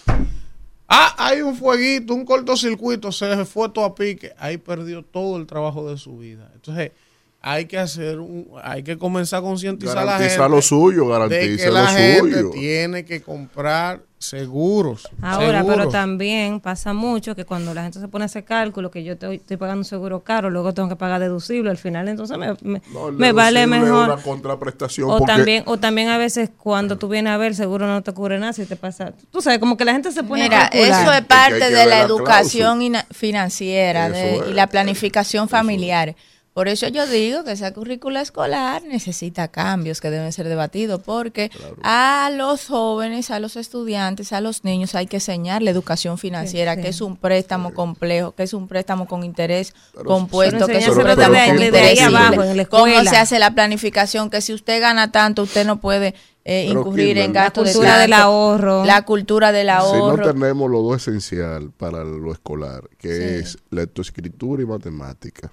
Ah, 0.88 1.14
hay 1.18 1.42
un 1.42 1.54
fueguito, 1.54 2.14
un 2.14 2.24
cortocircuito, 2.24 3.12
se 3.12 3.44
fue 3.44 3.68
todo 3.68 3.84
a 3.84 3.94
pique. 3.94 4.32
Ahí 4.38 4.56
perdió 4.56 5.02
todo 5.04 5.36
el 5.36 5.46
trabajo 5.46 5.90
de 5.90 5.98
su 5.98 6.16
vida. 6.16 6.50
Entonces, 6.54 6.92
hay 7.40 7.66
que 7.66 7.78
hacer 7.78 8.18
un, 8.18 8.48
hay 8.62 8.82
que 8.82 8.98
comenzar 8.98 9.38
a 9.38 9.42
concientizar 9.42 9.98
a 9.98 10.04
la 10.04 10.18
gente. 10.18 10.48
Lo 10.48 10.60
suyo, 10.60 11.04
de 11.04 11.10
garantiza 11.10 11.66
lo 11.68 11.72
la 11.72 11.86
gente 11.88 12.20
suyo. 12.40 12.50
tiene 12.50 13.04
que 13.04 13.22
comprar 13.22 14.00
seguros. 14.18 15.08
Ahora, 15.22 15.64
pero 15.64 15.88
también 15.88 16.58
pasa 16.58 16.92
mucho 16.92 17.36
que 17.36 17.44
cuando 17.44 17.72
la 17.72 17.84
gente 17.84 18.00
se 18.00 18.08
pone 18.08 18.24
ese 18.24 18.42
cálculo, 18.42 18.90
que 18.90 19.04
yo 19.04 19.12
estoy, 19.12 19.36
estoy 19.36 19.56
pagando 19.56 19.82
un 19.82 19.84
seguro 19.84 20.24
caro, 20.24 20.50
luego 20.50 20.74
tengo 20.74 20.88
que 20.88 20.96
pagar 20.96 21.20
deducible, 21.20 21.70
al 21.70 21.76
final 21.78 22.08
entonces 22.08 22.36
me, 22.36 22.48
me- 22.62 22.82
No, 22.92 23.08
el 23.10 23.14
me 23.14 23.30
vale 23.30 23.64
mejor. 23.68 24.06
una 24.10 24.16
contraprestación 24.16 25.08
O 25.08 25.18
porque 25.18 25.32
también, 25.32 25.62
o 25.66 25.78
también 25.78 26.08
a 26.08 26.18
veces 26.18 26.50
cuando 26.56 26.98
tú 26.98 27.06
vienes 27.08 27.32
a 27.32 27.36
ver, 27.36 27.54
seguro 27.54 27.86
no 27.86 28.02
te 28.02 28.12
cubre 28.12 28.40
nada 28.40 28.52
si 28.52 28.66
te 28.66 28.74
pasa. 28.74 29.12
Tú 29.30 29.40
sabes, 29.40 29.60
como 29.60 29.76
que 29.76 29.84
la 29.84 29.92
gente 29.92 30.10
se 30.10 30.24
pone 30.24 30.42
Mira, 30.44 30.64
a 30.64 30.66
eso 30.68 31.12
es 31.12 31.22
parte 31.22 31.60
que 31.60 31.64
de 31.66 31.70
la 31.70 31.86
la 31.86 32.00
educación 32.00 32.82
ina- 32.82 33.06
financiera 33.12 34.10
de- 34.10 34.42
y 34.50 34.52
la 34.52 34.66
planificación 34.66 35.48
familiar. 35.48 36.16
Por 36.58 36.66
eso 36.66 36.88
yo 36.88 37.06
digo 37.06 37.44
que 37.44 37.52
esa 37.52 37.72
currícula 37.72 38.20
escolar 38.20 38.82
necesita 38.82 39.46
cambios 39.46 40.00
que 40.00 40.10
deben 40.10 40.32
ser 40.32 40.48
debatidos, 40.48 41.00
porque 41.04 41.52
a 41.84 42.32
los 42.34 42.66
jóvenes, 42.66 43.30
a 43.30 43.38
los 43.38 43.54
estudiantes, 43.54 44.32
a 44.32 44.40
los 44.40 44.64
niños 44.64 44.96
hay 44.96 45.06
que 45.06 45.18
enseñar 45.18 45.62
la 45.62 45.70
educación 45.70 46.18
financiera, 46.18 46.72
Sí, 46.74 46.78
sí. 46.78 46.82
que 46.82 46.88
es 46.88 47.00
un 47.00 47.16
préstamo 47.16 47.72
complejo, 47.74 48.32
que 48.32 48.42
es 48.42 48.54
un 48.54 48.66
préstamo 48.66 49.06
con 49.06 49.22
interés 49.22 49.72
compuesto, 50.04 50.66
Pero 50.66 50.78
que 50.80 50.84
es 50.84 50.88
un 50.88 51.00
préstamo 51.00 51.32
de- 51.34 51.46
con 51.46 51.62
interés 51.62 51.90
ahí 51.92 51.98
abajo, 52.00 52.42
en 52.42 52.56
la 52.56 52.64
¿Cómo 52.64 53.04
se 53.04 53.16
hace 53.16 53.38
la 53.38 53.54
planificación? 53.54 54.28
Que 54.28 54.40
si 54.40 54.52
usted 54.52 54.80
gana 54.80 55.12
tanto, 55.12 55.44
usted 55.44 55.64
no 55.64 55.80
puede 55.80 56.16
eh, 56.50 56.64
incurrir 56.64 57.18
en 57.18 57.34
La 57.34 57.42
gastos 57.42 57.66
de 57.66 57.72
cultura 57.74 57.98
del 57.98 58.12
ahorro. 58.14 58.82
La 58.86 59.04
cultura 59.04 59.52
del 59.52 59.66
si 59.66 59.72
no 59.74 59.78
ahorro. 59.80 60.32
tenemos 60.32 60.70
lo 60.70 60.80
dos 60.80 61.02
esencial 61.06 61.70
para 61.76 62.02
lo 62.04 62.32
escolar, 62.32 62.88
que 62.96 63.08
Sí. 63.14 63.22
es 63.44 63.58
lectoescritura 63.70 64.62
y 64.62 64.64
matemática, 64.66 65.52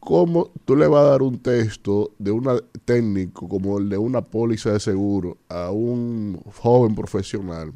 ¿cómo 0.00 0.50
tú 0.64 0.74
le 0.74 0.86
vas 0.88 1.02
a 1.02 1.10
dar 1.10 1.22
un 1.22 1.38
texto 1.38 2.12
de 2.18 2.30
un 2.30 2.48
técnico 2.84 3.48
como 3.48 3.78
el 3.78 3.88
de 3.88 3.98
una 3.98 4.22
póliza 4.22 4.72
de 4.72 4.80
seguro 4.80 5.38
a 5.48 5.70
un 5.70 6.40
joven 6.56 6.94
profesional 6.94 7.72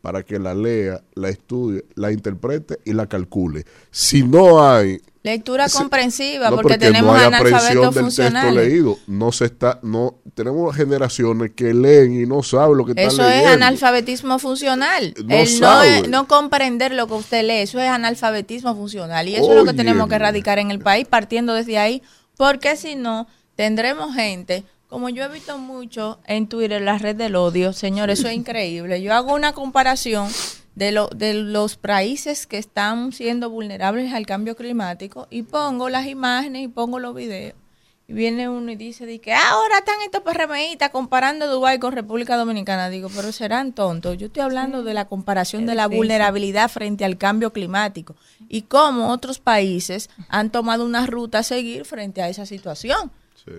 para 0.00 0.22
que 0.22 0.38
la 0.38 0.54
lea, 0.54 1.02
la 1.14 1.30
estudie, 1.30 1.84
la 1.94 2.12
interprete 2.12 2.78
y 2.84 2.92
la 2.92 3.08
calcule? 3.08 3.64
Si 3.90 4.22
no 4.22 4.62
hay 4.62 5.00
Lectura 5.24 5.68
comprensiva, 5.68 6.50
No, 6.50 6.56
porque, 6.56 6.74
porque 6.74 6.86
tenemos 6.86 7.16
no 7.16 7.22
hay 7.22 7.30
texto 7.30 8.50
leído. 8.50 8.98
No 9.06 9.30
se 9.30 9.44
está, 9.44 9.78
no, 9.82 10.16
tenemos 10.34 10.74
generaciones 10.74 11.52
que 11.54 11.72
leen 11.72 12.20
y 12.20 12.26
no 12.26 12.42
saben 12.42 12.76
lo 12.76 12.84
que 12.84 12.90
están 12.90 13.06
Eso 13.06 13.22
es 13.22 13.36
leyendo. 13.36 13.52
analfabetismo 13.52 14.40
funcional. 14.40 15.14
No 15.24 15.34
El 15.36 15.60
no, 15.60 16.08
no 16.08 16.28
comprender 16.28 16.92
lo 16.92 17.06
que 17.06 17.14
usted 17.14 17.46
lee, 17.46 17.58
eso 17.60 17.80
es 17.80 17.88
analfabetismo 17.88 18.74
funcional. 18.74 19.28
Y 19.28 19.36
eso 19.36 19.50
es 19.50 19.56
lo 19.56 19.64
que 19.64 19.74
tenemos 19.74 20.08
que 20.08 20.16
erradicar 20.16 20.58
en 20.58 20.72
el 20.72 20.80
país, 20.80 21.06
partiendo 21.06 21.54
desde 21.54 21.78
ahí, 21.78 22.02
porque 22.36 22.74
si 22.76 22.96
no, 22.96 23.28
tendremos 23.54 24.16
gente, 24.16 24.64
como 24.88 25.08
yo 25.08 25.24
he 25.24 25.28
visto 25.28 25.56
mucho 25.56 26.18
en 26.26 26.48
Twitter, 26.48 26.82
la 26.82 26.98
red 26.98 27.14
del 27.14 27.36
odio, 27.36 27.72
señores, 27.72 28.18
eso 28.18 28.28
es 28.28 28.34
increíble. 28.34 29.00
Yo 29.00 29.14
hago 29.14 29.34
una 29.34 29.52
comparación 29.52 30.28
de, 30.74 30.92
lo, 30.92 31.08
de 31.08 31.34
los 31.34 31.76
países 31.76 32.46
que 32.46 32.58
están 32.58 33.12
siendo 33.12 33.50
vulnerables 33.50 34.12
al 34.12 34.26
cambio 34.26 34.56
climático 34.56 35.26
y 35.30 35.42
pongo 35.42 35.88
las 35.88 36.06
imágenes 36.06 36.62
y 36.62 36.68
pongo 36.68 36.98
los 36.98 37.14
videos. 37.14 37.54
Y 38.08 38.14
viene 38.14 38.48
uno 38.48 38.72
y 38.72 38.76
dice 38.76 39.06
de 39.06 39.20
que 39.20 39.32
"Ah, 39.32 39.50
ahora 39.52 39.78
están 39.78 39.94
estos 40.04 40.22
PRMistas 40.22 40.90
comparando 40.90 41.46
Dubái 41.46 41.78
con 41.78 41.92
República 41.92 42.36
Dominicana. 42.36 42.88
Digo, 42.90 43.08
pero 43.14 43.30
serán 43.30 43.72
tontos. 43.72 44.18
Yo 44.18 44.26
estoy 44.26 44.42
hablando 44.42 44.82
de 44.82 44.92
la 44.92 45.04
comparación 45.06 45.62
Es 45.62 45.68
de 45.68 45.74
la 45.76 45.84
difícil. 45.84 45.98
vulnerabilidad 45.98 46.68
frente 46.68 47.04
al 47.04 47.16
cambio 47.16 47.52
climático 47.52 48.16
y 48.48 48.62
cómo 48.62 49.10
otros 49.10 49.38
países 49.38 50.10
han 50.28 50.50
tomado 50.50 50.84
una 50.84 51.06
ruta 51.06 51.38
a 51.38 51.42
seguir 51.44 51.84
frente 51.84 52.22
a 52.22 52.28
esa 52.28 52.44
situación. 52.44 53.12
Sí. 53.44 53.52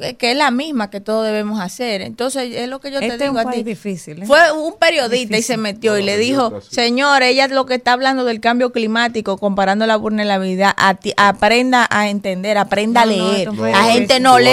Que- 0.00 0.16
Que 0.16 0.30
es 0.32 0.36
la 0.36 0.50
misma 0.50 0.90
que 0.90 1.00
todos 1.00 1.24
debemos 1.24 1.60
hacer. 1.60 2.02
Entonces, 2.02 2.54
es 2.54 2.68
lo 2.68 2.80
que 2.80 2.90
yo 2.90 2.96
Este 2.98 3.08
te 3.08 3.14
es 3.14 3.20
digo 3.30 3.32
un 3.40 3.48
a 3.48 3.50
ti. 3.50 3.62
difícil. 3.62 4.22
¿eh? 4.22 4.26
Fue 4.26 4.50
un 4.52 4.74
periodista 4.78 5.36
y 5.38 5.42
se 5.42 5.56
metió 5.56 5.96
y 5.98 6.02
le 6.02 6.14
No, 6.14 6.18
dijo, 6.20 6.50
casi- 6.52 6.74
señor, 6.74 7.22
ella 7.22 7.46
lo 7.48 7.66
que 7.66 7.74
está 7.74 7.92
hablando 7.92 8.24
del 8.24 8.40
cambio 8.40 8.72
climático, 8.72 9.36
comparando 9.38 9.86
la 9.86 9.96
vulnerabilidad, 9.96 10.72
a 10.76 10.94
ti- 10.94 11.12
aprenda 11.16 11.86
a 11.90 12.08
entender, 12.08 12.58
aprenda 12.58 13.04
No, 13.04 13.12
a 13.12 13.14
leer. 13.14 13.52
la 13.54 13.84
gente 13.84 14.20
no 14.20 14.38
lee. 14.38 14.46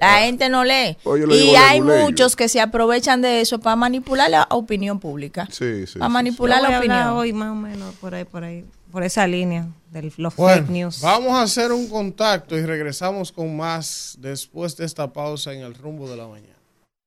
La 0.00 0.16
Ah, 0.16 0.18
gente 0.20 0.48
no 0.48 0.64
lee. 0.64 0.96
Y 1.30 1.54
hay 1.56 1.80
muchos 1.80 2.36
que 2.36 2.48
se 2.48 2.60
aprovechan 2.60 3.22
de 3.22 3.40
eso 3.40 3.58
para 3.60 3.76
manipular 3.76 4.30
la 4.30 4.46
opinión 4.50 4.98
pública. 5.00 5.46
Sí, 5.50 5.86
sí, 5.86 5.98
para 5.98 6.08
sí, 6.08 6.12
manipular 6.12 6.58
Yo 6.60 6.64
voy 6.64 6.72
la 6.72 6.78
opinión. 6.78 7.08
hoy 7.08 7.32
más 7.32 7.50
o 7.52 7.54
menos 7.54 7.94
por 7.96 8.14
ahí, 8.14 8.24
por 8.24 8.44
ahí, 8.44 8.64
por 8.90 9.02
esa 9.04 9.26
línea 9.26 9.66
de 9.94 10.12
los 10.16 10.36
Bueno, 10.36 10.62
fake 10.62 10.70
news. 10.70 11.00
vamos 11.00 11.32
a 11.32 11.42
hacer 11.42 11.72
un 11.72 11.88
contacto 11.88 12.56
y 12.58 12.66
regresamos 12.66 13.30
con 13.30 13.56
más 13.56 14.16
después 14.20 14.76
de 14.76 14.84
esta 14.84 15.12
pausa 15.12 15.52
en 15.52 15.60
el 15.62 15.74
rumbo 15.74 16.08
de 16.10 16.16
la 16.16 16.26
mañana. 16.26 16.54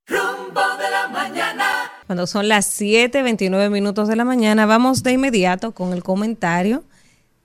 Rumbo 0.06 0.60
de 0.78 0.90
la 0.90 1.08
mañana. 1.08 1.64
Cuando 2.06 2.26
son 2.26 2.48
las 2.48 2.66
7:29 2.80 3.70
minutos 3.70 4.08
de 4.08 4.16
la 4.16 4.24
mañana, 4.24 4.64
vamos 4.64 5.02
de 5.02 5.12
inmediato 5.12 5.72
con 5.72 5.92
el 5.92 6.02
comentario 6.02 6.82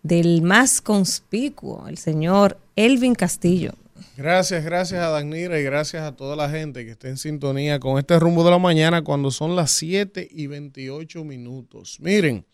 del 0.01 0.41
más 0.41 0.82
conspicuo, 0.82 1.88
el 1.88 1.97
señor 1.97 2.58
Elvin 2.75 3.13
Castillo. 3.15 3.73
Gracias, 4.15 4.63
gracias 4.63 5.01
a 5.01 5.10
Danira 5.10 5.60
y 5.60 5.63
gracias 5.63 6.03
a 6.03 6.15
toda 6.15 6.36
la 6.36 6.49
gente 6.49 6.86
que 6.86 6.91
está 6.91 7.08
en 7.10 7.17
sintonía 7.17 7.79
con 7.79 7.97
este 7.97 8.19
rumbo 8.19 8.43
de 8.43 8.51
la 8.51 8.60
mañana 8.60 9.01
cuando 9.03 9.32
son 9.32 9.56
las 9.56 9.71
7 9.71 10.27
y 10.32 10.47
28 10.47 11.23
minutos. 11.23 11.97
Miren, 11.99 12.45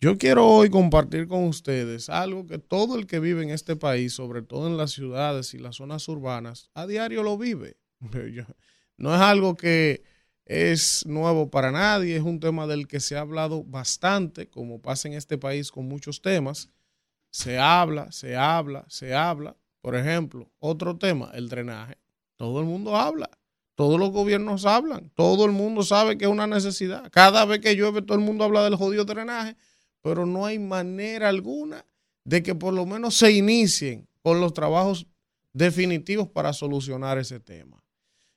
yo 0.00 0.16
quiero 0.16 0.46
hoy 0.46 0.70
compartir 0.70 1.28
con 1.28 1.44
ustedes 1.44 2.08
algo 2.08 2.46
que 2.46 2.58
todo 2.58 2.98
el 2.98 3.06
que 3.06 3.20
vive 3.20 3.42
en 3.42 3.50
este 3.50 3.76
país, 3.76 4.14
sobre 4.14 4.40
todo 4.40 4.66
en 4.66 4.78
las 4.78 4.92
ciudades 4.92 5.52
y 5.52 5.58
las 5.58 5.76
zonas 5.76 6.08
urbanas, 6.08 6.70
a 6.74 6.86
diario 6.86 7.22
lo 7.22 7.36
vive. 7.36 7.76
No 8.96 9.14
es 9.14 9.20
algo 9.22 9.56
que 9.56 10.02
es 10.44 11.06
nuevo 11.06 11.50
para 11.50 11.70
nadie, 11.70 12.16
es 12.16 12.22
un 12.22 12.38
tema 12.38 12.66
del 12.66 12.86
que 12.86 13.00
se 13.00 13.16
ha 13.16 13.20
hablado 13.20 13.64
bastante, 13.64 14.50
como 14.50 14.82
pasa 14.82 15.08
en 15.08 15.14
este 15.14 15.38
país 15.38 15.70
con 15.70 15.88
muchos 15.88 16.20
temas. 16.20 16.68
Se 17.30 17.58
habla, 17.58 18.12
se 18.12 18.36
habla, 18.36 18.84
se 18.88 19.14
habla. 19.14 19.56
Por 19.80 19.96
ejemplo, 19.96 20.52
otro 20.58 20.98
tema, 20.98 21.30
el 21.32 21.48
drenaje. 21.48 21.96
Todo 22.36 22.60
el 22.60 22.66
mundo 22.66 22.94
habla, 22.94 23.30
todos 23.74 23.98
los 23.98 24.10
gobiernos 24.10 24.66
hablan, 24.66 25.10
todo 25.14 25.46
el 25.46 25.52
mundo 25.52 25.82
sabe 25.82 26.18
que 26.18 26.26
es 26.26 26.30
una 26.30 26.46
necesidad. 26.46 27.10
Cada 27.10 27.46
vez 27.46 27.60
que 27.60 27.74
llueve 27.74 28.02
todo 28.02 28.18
el 28.18 28.24
mundo 28.24 28.44
habla 28.44 28.62
del 28.64 28.76
jodido 28.76 29.06
drenaje, 29.06 29.56
pero 30.02 30.26
no 30.26 30.46
hay 30.46 30.58
manera 30.58 31.28
alguna 31.28 31.86
de 32.24 32.42
que 32.42 32.54
por 32.54 32.74
lo 32.74 32.86
menos 32.86 33.16
se 33.16 33.32
inicien 33.32 34.08
con 34.22 34.40
los 34.40 34.52
trabajos 34.52 35.06
definitivos 35.52 36.28
para 36.28 36.52
solucionar 36.52 37.18
ese 37.18 37.40
tema. 37.40 37.82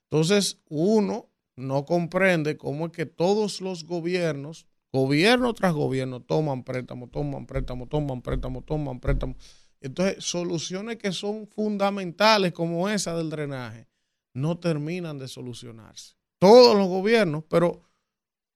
Entonces, 0.09 0.59
uno 0.69 1.29
no 1.55 1.85
comprende 1.85 2.57
cómo 2.57 2.87
es 2.87 2.91
que 2.91 3.05
todos 3.05 3.61
los 3.61 3.85
gobiernos, 3.85 4.65
gobierno 4.91 5.53
tras 5.53 5.73
gobierno, 5.73 6.21
toman 6.21 6.63
préstamo, 6.63 7.07
toman 7.07 7.45
préstamo, 7.45 7.87
toman 7.87 8.21
préstamo, 8.21 8.61
toman 8.63 8.99
préstamo. 8.99 9.35
Entonces, 9.81 10.23
soluciones 10.23 10.97
que 10.97 11.11
son 11.11 11.47
fundamentales 11.47 12.53
como 12.53 12.89
esa 12.89 13.15
del 13.15 13.29
drenaje 13.29 13.87
no 14.33 14.57
terminan 14.57 15.19
de 15.19 15.27
solucionarse. 15.27 16.15
Todos 16.39 16.75
los 16.75 16.87
gobiernos, 16.87 17.43
pero 17.49 17.83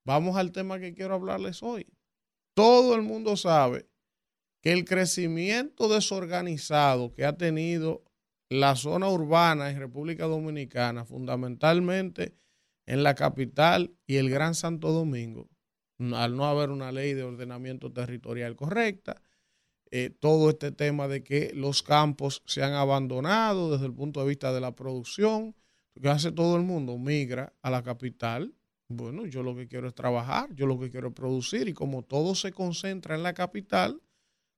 vamos 0.04 0.36
al 0.36 0.52
tema 0.52 0.78
que 0.78 0.94
quiero 0.94 1.14
hablarles 1.14 1.62
hoy. 1.62 1.86
Todo 2.58 2.96
el 2.96 3.02
mundo 3.02 3.36
sabe 3.36 3.88
que 4.60 4.72
el 4.72 4.84
crecimiento 4.84 5.88
desorganizado 5.88 7.12
que 7.12 7.24
ha 7.24 7.36
tenido 7.36 8.02
la 8.48 8.74
zona 8.74 9.08
urbana 9.08 9.70
en 9.70 9.78
República 9.78 10.24
Dominicana, 10.26 11.04
fundamentalmente 11.04 12.34
en 12.84 13.04
la 13.04 13.14
capital 13.14 13.94
y 14.08 14.16
el 14.16 14.28
Gran 14.28 14.56
Santo 14.56 14.90
Domingo, 14.90 15.48
al 16.00 16.36
no 16.36 16.46
haber 16.46 16.70
una 16.70 16.90
ley 16.90 17.14
de 17.14 17.22
ordenamiento 17.22 17.92
territorial 17.92 18.56
correcta, 18.56 19.22
eh, 19.92 20.10
todo 20.10 20.50
este 20.50 20.72
tema 20.72 21.06
de 21.06 21.22
que 21.22 21.52
los 21.54 21.84
campos 21.84 22.42
se 22.44 22.64
han 22.64 22.72
abandonado 22.72 23.70
desde 23.70 23.86
el 23.86 23.94
punto 23.94 24.18
de 24.18 24.30
vista 24.30 24.52
de 24.52 24.60
la 24.60 24.74
producción, 24.74 25.54
que 25.94 26.08
hace 26.08 26.32
todo 26.32 26.56
el 26.56 26.64
mundo, 26.64 26.98
migra 26.98 27.54
a 27.62 27.70
la 27.70 27.84
capital. 27.84 28.52
Bueno, 28.90 29.26
yo 29.26 29.42
lo 29.42 29.54
que 29.54 29.68
quiero 29.68 29.86
es 29.86 29.94
trabajar, 29.94 30.54
yo 30.54 30.66
lo 30.66 30.80
que 30.80 30.90
quiero 30.90 31.08
es 31.08 31.14
producir 31.14 31.68
y 31.68 31.74
como 31.74 32.02
todo 32.02 32.34
se 32.34 32.52
concentra 32.52 33.14
en 33.14 33.22
la 33.22 33.34
capital, 33.34 34.00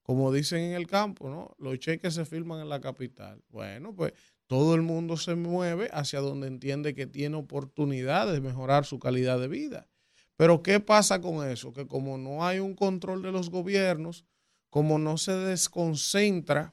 como 0.04 0.32
dicen 0.32 0.60
en 0.60 0.72
el 0.74 0.86
campo, 0.86 1.28
¿no? 1.28 1.54
Los 1.58 1.80
cheques 1.80 2.14
se 2.14 2.24
firman 2.24 2.60
en 2.60 2.68
la 2.68 2.80
capital. 2.80 3.42
Bueno, 3.48 3.92
pues 3.94 4.12
todo 4.46 4.76
el 4.76 4.82
mundo 4.82 5.16
se 5.16 5.34
mueve 5.34 5.88
hacia 5.92 6.20
donde 6.20 6.46
entiende 6.46 6.94
que 6.94 7.06
tiene 7.06 7.36
oportunidad 7.36 8.32
de 8.32 8.40
mejorar 8.40 8.84
su 8.84 9.00
calidad 9.00 9.40
de 9.40 9.48
vida. 9.48 9.88
Pero 10.36 10.62
¿qué 10.62 10.78
pasa 10.78 11.20
con 11.20 11.48
eso? 11.48 11.72
Que 11.72 11.86
como 11.86 12.16
no 12.16 12.44
hay 12.44 12.60
un 12.60 12.74
control 12.74 13.22
de 13.22 13.32
los 13.32 13.50
gobiernos, 13.50 14.24
como 14.70 14.98
no 14.98 15.18
se 15.18 15.32
desconcentra 15.32 16.72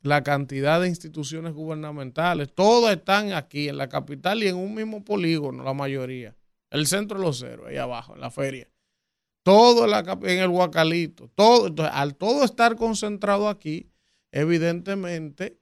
la 0.00 0.22
cantidad 0.22 0.80
de 0.80 0.88
instituciones 0.88 1.52
gubernamentales, 1.52 2.52
todas 2.54 2.96
están 2.96 3.32
aquí 3.32 3.68
en 3.68 3.76
la 3.76 3.88
capital 3.88 4.42
y 4.42 4.48
en 4.48 4.56
un 4.56 4.74
mismo 4.74 5.04
polígono, 5.04 5.62
la 5.62 5.74
mayoría. 5.74 6.34
El 6.72 6.86
centro 6.86 7.18
de 7.18 7.24
los 7.24 7.38
ceros, 7.38 7.68
ahí 7.68 7.76
abajo, 7.76 8.14
en 8.14 8.20
la 8.20 8.30
feria 8.30 8.72
todo 9.42 9.86
en, 9.86 10.38
el 10.38 10.48
Guacalito, 10.48 11.28
todo, 11.34 11.66
entonces, 11.68 11.94
al 11.94 12.14
todo 12.14 12.44
estar 12.44 12.76
concentrado 12.76 13.48
aquí, 13.48 13.90
evidentemente 14.30 15.58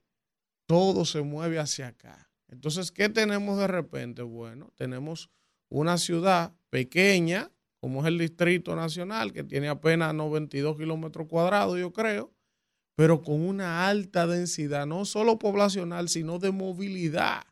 todo 0.66 1.04
se 1.04 1.22
mueve 1.22 1.58
hacia 1.58 1.88
acá. 1.88 2.30
Entonces, 2.48 2.90
¿qué 2.92 3.08
tenemos 3.08 3.58
de 3.58 3.66
repente? 3.66 4.22
Bueno, 4.22 4.72
tenemos 4.76 5.30
una 5.68 5.98
ciudad 5.98 6.52
pequeña, 6.68 7.50
como 7.80 8.00
es 8.02 8.08
el 8.08 8.18
Distrito 8.18 8.76
Nacional, 8.76 9.32
que 9.32 9.44
tiene 9.44 9.68
apenas 9.68 10.14
92 10.14 10.76
kilómetros 10.76 11.26
cuadrados, 11.28 11.78
yo 11.78 11.92
creo, 11.92 12.32
pero 12.96 13.22
con 13.22 13.40
una 13.40 13.88
alta 13.88 14.26
densidad, 14.26 14.86
no 14.86 15.04
solo 15.06 15.38
poblacional, 15.38 16.08
sino 16.08 16.38
de 16.38 16.50
movilidad. 16.50 17.44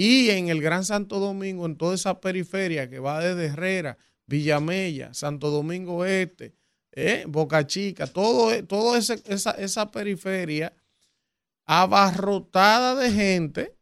Y 0.00 0.30
en 0.30 0.48
el 0.48 0.62
Gran 0.62 0.84
Santo 0.84 1.18
Domingo, 1.18 1.66
en 1.66 1.76
toda 1.76 1.96
esa 1.96 2.20
periferia 2.20 2.88
que 2.88 3.00
va 3.00 3.18
desde 3.18 3.46
Herrera, 3.46 3.98
Villamella, 4.26 5.12
Santo 5.12 5.50
Domingo 5.50 6.04
Este, 6.04 6.54
eh, 6.92 7.24
Boca 7.26 7.66
Chica, 7.66 8.06
todo, 8.06 8.52
e, 8.52 8.62
toda 8.62 8.96
esa, 8.96 9.14
esa 9.50 9.90
periferia 9.90 10.72
abarrotada 11.66 12.94
de 12.94 13.10
gente. 13.10 13.76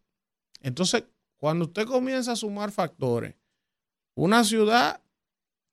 Entonces, 0.62 1.04
cuando 1.36 1.66
usted 1.66 1.84
comienza 1.84 2.32
a 2.32 2.36
sumar 2.36 2.72
factores, 2.72 3.34
una 4.14 4.42
ciudad 4.42 5.02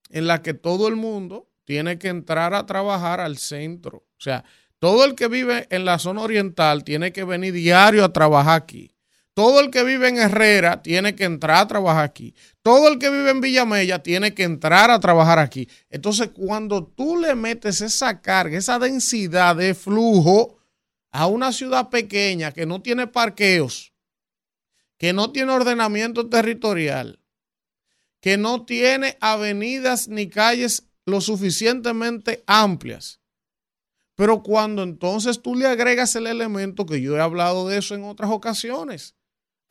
en 0.10 0.28
la 0.28 0.42
que 0.42 0.54
todo 0.54 0.90
el 0.90 0.98
mundo 0.98 1.50
tiene 1.64 1.98
que 1.98 2.10
entrar 2.10 2.54
a 2.54 2.66
trabajar 2.66 3.22
al 3.22 3.38
centro. 3.38 4.00
O 4.00 4.22
sea, 4.22 4.44
todo 4.80 5.06
el 5.06 5.16
que 5.16 5.30
vive 5.30 5.68
en 5.70 5.86
la 5.86 6.00
zona 6.00 6.22
oriental 6.22 6.84
tiene 6.84 7.14
que 7.14 7.24
venir 7.24 7.54
diario 7.54 8.04
a 8.04 8.12
trabajar 8.12 8.62
aquí. 8.62 8.93
Todo 9.34 9.62
el 9.62 9.72
que 9.72 9.84
vive 9.84 10.10
en 10.10 10.18
Herrera 10.18 10.84
tiene 10.84 11.16
que 11.16 11.24
entrar 11.24 11.58
a 11.58 11.68
trabajar 11.68 12.04
aquí. 12.04 12.36
Todo 12.62 12.88
el 12.88 13.00
que 13.00 13.10
vive 13.10 13.32
en 13.32 13.42
Villamella 13.42 14.04
tiene 14.04 14.36
que 14.36 14.44
entrar 14.44 14.92
a 14.92 15.00
trabajar 15.00 15.40
aquí. 15.40 15.68
Entonces, 15.90 16.30
cuando 16.34 16.86
tú 16.86 17.18
le 17.18 17.34
metes 17.34 17.82
esa 17.82 18.22
carga, 18.22 18.58
esa 18.58 18.78
densidad 18.78 19.56
de 19.56 19.74
flujo 19.74 20.60
a 21.12 21.26
una 21.26 21.52
ciudad 21.52 21.90
pequeña 21.90 22.52
que 22.52 22.68
no 22.68 22.82
tiene 22.82 23.08
parqueos, 23.08 23.94
que 24.98 25.14
no 25.14 25.32
tiene 25.32 25.52
ordenamiento 25.52 26.30
territorial, 26.30 27.20
que 28.20 28.38
no 28.38 28.66
tiene 28.66 29.18
avenidas 29.20 30.08
ni 30.08 30.30
calles 30.30 30.88
lo 31.06 31.22
suficientemente 31.22 32.44
amplias, 32.46 33.20
pero 34.16 34.44
cuando 34.44 34.84
entonces 34.84 35.42
tú 35.42 35.56
le 35.56 35.68
agregas 35.68 36.16
el 36.16 36.28
elemento 36.28 36.86
que 36.86 37.02
yo 37.02 37.18
he 37.18 37.22
hablado 37.22 37.68
de 37.68 37.80
eso 37.80 37.96
en 37.96 38.04
otras 38.04 38.30
ocasiones, 38.32 39.16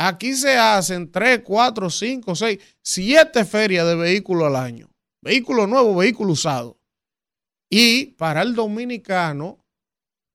Aquí 0.05 0.35
se 0.35 0.57
hacen 0.57 1.13
3, 1.13 1.43
4, 1.45 1.89
5, 1.89 2.35
6, 2.35 2.59
7 2.83 3.45
ferias 3.45 3.87
de 3.87 3.95
vehículos 3.95 4.49
al 4.49 4.57
año. 4.57 4.91
Vehículo 5.21 5.69
nuevo, 5.69 5.95
vehículo 5.95 6.33
usado. 6.33 6.77
Y 7.71 8.07
para 8.07 8.43
el 8.43 8.57
dominicano, 8.57 9.65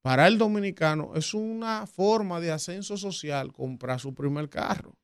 para 0.01 0.27
el 0.27 0.37
dominicano 0.37 1.11
es 1.15 1.33
una 1.33 1.85
forma 1.85 2.39
de 2.39 2.53
ascenso 2.53 2.95
social 2.95 3.51
comprar 3.51 3.99
su 3.99 4.13
primer 4.13 4.49
carro. 4.49 4.95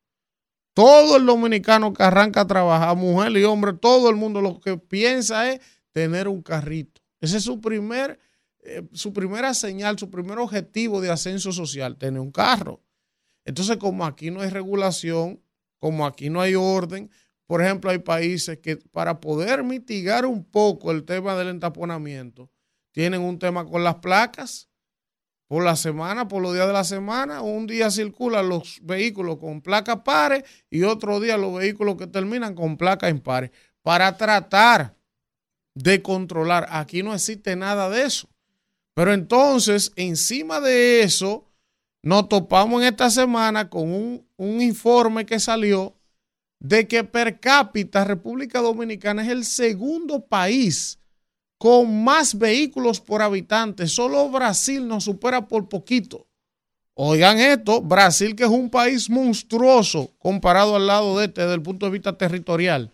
Todo 0.74 1.18
el 1.18 1.26
dominicano 1.26 1.92
que 1.92 2.04
arranca 2.04 2.42
a 2.42 2.48
trabajar, 2.48 2.96
mujer 2.96 3.36
y 3.36 3.44
hombre, 3.44 3.74
todo 3.74 4.10
el 4.10 4.16
mundo 4.16 4.40
lo 4.40 4.62
que 4.62 4.78
piensa 4.78 5.52
es 5.52 5.60
tener 5.92 6.30
un 6.30 6.42
carrito. 6.42 7.02
Ese 7.20 7.36
es 7.36 7.44
su 7.44 7.60
primer, 7.60 8.18
eh, 8.62 8.88
su 8.94 9.12
primera 9.12 9.54
señal, 9.54 10.00
su 10.00 10.10
primer 10.10 10.40
objetivo 10.40 11.02
de 11.02 11.12
ascenso 11.12 11.52
social, 11.52 11.98
tener 11.98 12.22
un 12.22 12.32
carro. 12.32 12.82
Entonces, 13.46 13.78
como 13.78 14.06
aquí 14.06 14.32
no 14.32 14.42
hay 14.42 14.50
regulación, 14.50 15.42
como 15.80 16.06
aquí 16.06 16.30
no 16.30 16.42
hay 16.42 16.56
orden, 16.56 17.10
por 17.46 17.62
ejemplo, 17.62 17.92
hay 17.92 18.00
países 18.00 18.58
que 18.60 18.78
para 18.78 19.20
poder 19.20 19.64
mitigar 19.64 20.26
un 20.26 20.44
poco 20.44 20.92
el 20.92 21.04
tema 21.04 21.36
del 21.36 21.50
entaponamiento, 21.50 22.50
tienen 22.92 23.22
un 23.22 23.38
tema 23.38 23.66
con 23.66 23.84
las 23.84 23.96
placas. 23.96 24.70
Por 25.48 25.64
la 25.64 25.76
semana, 25.76 26.28
por 26.28 26.42
los 26.42 26.54
días 26.54 26.66
de 26.66 26.74
la 26.74 26.84
semana, 26.84 27.42
un 27.42 27.68
día 27.68 27.92
circulan 27.92 28.50
los 28.50 28.80
vehículos 28.82 29.38
con 29.38 29.62
placas 29.62 30.00
pares 30.04 30.44
y 30.70 30.84
otro 30.84 31.20
día 31.20 31.38
los 31.38 31.54
vehículos 31.54 31.98
que 31.98 32.08
terminan 32.08 32.56
con 32.56 32.78
placas 32.78 33.12
impares 33.12 33.52
para 33.84 34.18
tratar 34.18 34.96
de 35.76 36.02
controlar. 36.02 36.66
Aquí 36.70 37.04
no 37.04 37.14
existe 37.14 37.56
nada 37.56 37.90
de 37.90 38.04
eso. 38.04 38.30
Pero 38.96 39.14
entonces, 39.14 39.92
encima 39.96 40.60
de 40.60 41.04
eso, 41.04 41.46
nos 42.04 42.28
topamos 42.28 42.82
en 42.82 42.90
esta 42.90 43.10
semana 43.10 43.70
con 43.70 43.92
un, 44.38 44.62
informe 44.62 45.26
que 45.26 45.40
salió 45.40 45.96
de 46.60 46.86
que 46.86 47.04
per 47.06 47.40
cápita 47.40 48.04
República 48.04 48.60
Dominicana 48.60 49.24
es 49.24 49.30
el 49.30 49.46
segundo 49.46 50.20
país 50.20 51.00
con 51.58 52.04
más 52.04 52.38
vehículos 52.38 53.00
por 53.00 53.22
habitante. 53.22 53.88
Solo 53.88 54.30
Brasil 54.30 54.86
nos 54.86 55.06
supera 55.06 55.48
por 55.48 55.70
poquito. 55.70 56.28
Oigan 56.94 57.40
esto, 57.40 57.82
Brasil 57.82 58.36
que 58.36 58.44
es 58.44 58.50
un 58.50 58.70
país 58.70 59.10
monstruoso 59.10 60.12
comparado 60.20 60.76
al 60.76 60.88
lado 60.88 61.18
de 61.18 61.26
este 61.26 61.42
desde 61.42 61.56
el 61.56 61.62
punto 61.62 61.86
de 61.86 61.94
vista 61.94 62.18
territorial. 62.18 62.92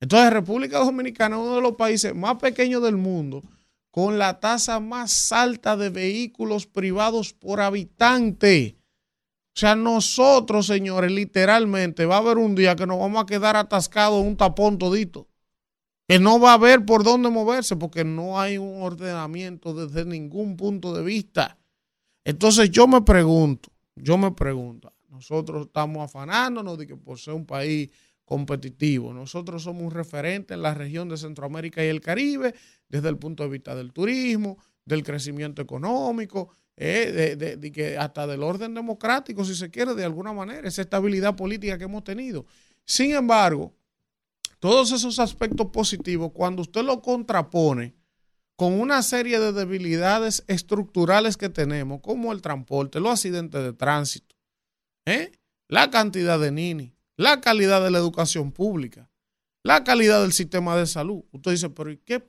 Entonces 0.00 0.32
República 0.32 0.78
Dominicana 0.78 1.36
es 1.36 1.42
uno 1.42 1.56
de 1.56 1.60
los 1.60 1.72
países 1.72 2.14
más 2.14 2.36
pequeños 2.36 2.82
del 2.82 2.96
mundo 2.96 3.42
con 3.92 4.18
la 4.18 4.40
tasa 4.40 4.80
más 4.80 5.32
alta 5.32 5.76
de 5.76 5.90
vehículos 5.90 6.66
privados 6.66 7.34
por 7.34 7.60
habitante. 7.60 8.78
O 9.54 9.60
sea, 9.60 9.76
nosotros, 9.76 10.66
señores, 10.66 11.12
literalmente 11.12 12.06
va 12.06 12.16
a 12.16 12.20
haber 12.20 12.38
un 12.38 12.54
día 12.54 12.74
que 12.74 12.86
nos 12.86 12.98
vamos 12.98 13.22
a 13.22 13.26
quedar 13.26 13.54
atascados 13.54 14.22
en 14.22 14.28
un 14.28 14.36
tapón 14.38 14.78
todito. 14.78 15.28
Que 16.08 16.18
no 16.18 16.40
va 16.40 16.52
a 16.52 16.54
haber 16.54 16.86
por 16.86 17.04
dónde 17.04 17.28
moverse 17.28 17.76
porque 17.76 18.02
no 18.02 18.40
hay 18.40 18.56
un 18.56 18.82
ordenamiento 18.82 19.74
desde 19.74 20.06
ningún 20.06 20.56
punto 20.56 20.94
de 20.94 21.04
vista. 21.04 21.58
Entonces 22.24 22.70
yo 22.70 22.88
me 22.88 23.02
pregunto, 23.02 23.70
yo 23.94 24.16
me 24.16 24.30
pregunto, 24.30 24.90
nosotros 25.10 25.66
estamos 25.66 26.02
afanándonos 26.02 26.78
de 26.78 26.86
que 26.86 26.96
por 26.96 27.18
ser 27.18 27.34
un 27.34 27.44
país 27.44 27.90
competitivo. 28.32 29.12
Nosotros 29.12 29.62
somos 29.62 29.82
un 29.82 29.90
referente 29.90 30.54
en 30.54 30.62
la 30.62 30.72
región 30.72 31.06
de 31.06 31.18
Centroamérica 31.18 31.84
y 31.84 31.88
el 31.88 32.00
Caribe 32.00 32.54
desde 32.88 33.10
el 33.10 33.18
punto 33.18 33.42
de 33.42 33.50
vista 33.50 33.74
del 33.74 33.92
turismo, 33.92 34.56
del 34.86 35.02
crecimiento 35.02 35.60
económico, 35.60 36.48
eh, 36.74 37.36
de, 37.36 37.72
que 37.72 37.98
hasta 37.98 38.26
del 38.26 38.42
orden 38.42 38.72
democrático, 38.72 39.44
si 39.44 39.54
se 39.54 39.68
quiere, 39.68 39.94
de 39.94 40.06
alguna 40.06 40.32
manera, 40.32 40.66
esa 40.66 40.80
estabilidad 40.80 41.36
política 41.36 41.76
que 41.76 41.84
hemos 41.84 42.04
tenido. 42.04 42.46
Sin 42.86 43.10
embargo, 43.10 43.74
todos 44.60 44.92
esos 44.92 45.18
aspectos 45.18 45.66
positivos, 45.66 46.32
cuando 46.32 46.62
usted 46.62 46.84
lo 46.84 47.02
contrapone 47.02 47.94
con 48.56 48.80
una 48.80 49.02
serie 49.02 49.40
de 49.40 49.52
debilidades 49.52 50.42
estructurales 50.46 51.36
que 51.36 51.50
tenemos, 51.50 52.00
como 52.00 52.32
el 52.32 52.40
transporte, 52.40 52.98
los 52.98 53.12
accidentes 53.12 53.62
de 53.62 53.74
tránsito, 53.74 54.34
¿eh? 55.04 55.32
la 55.68 55.90
cantidad 55.90 56.40
de 56.40 56.50
nini, 56.50 56.94
la 57.22 57.40
calidad 57.40 57.82
de 57.82 57.90
la 57.90 57.98
educación 57.98 58.50
pública, 58.52 59.08
la 59.62 59.84
calidad 59.84 60.22
del 60.22 60.32
sistema 60.32 60.76
de 60.76 60.86
salud. 60.86 61.24
Usted 61.30 61.52
dice, 61.52 61.70
pero 61.70 61.90
¿qué, 62.04 62.22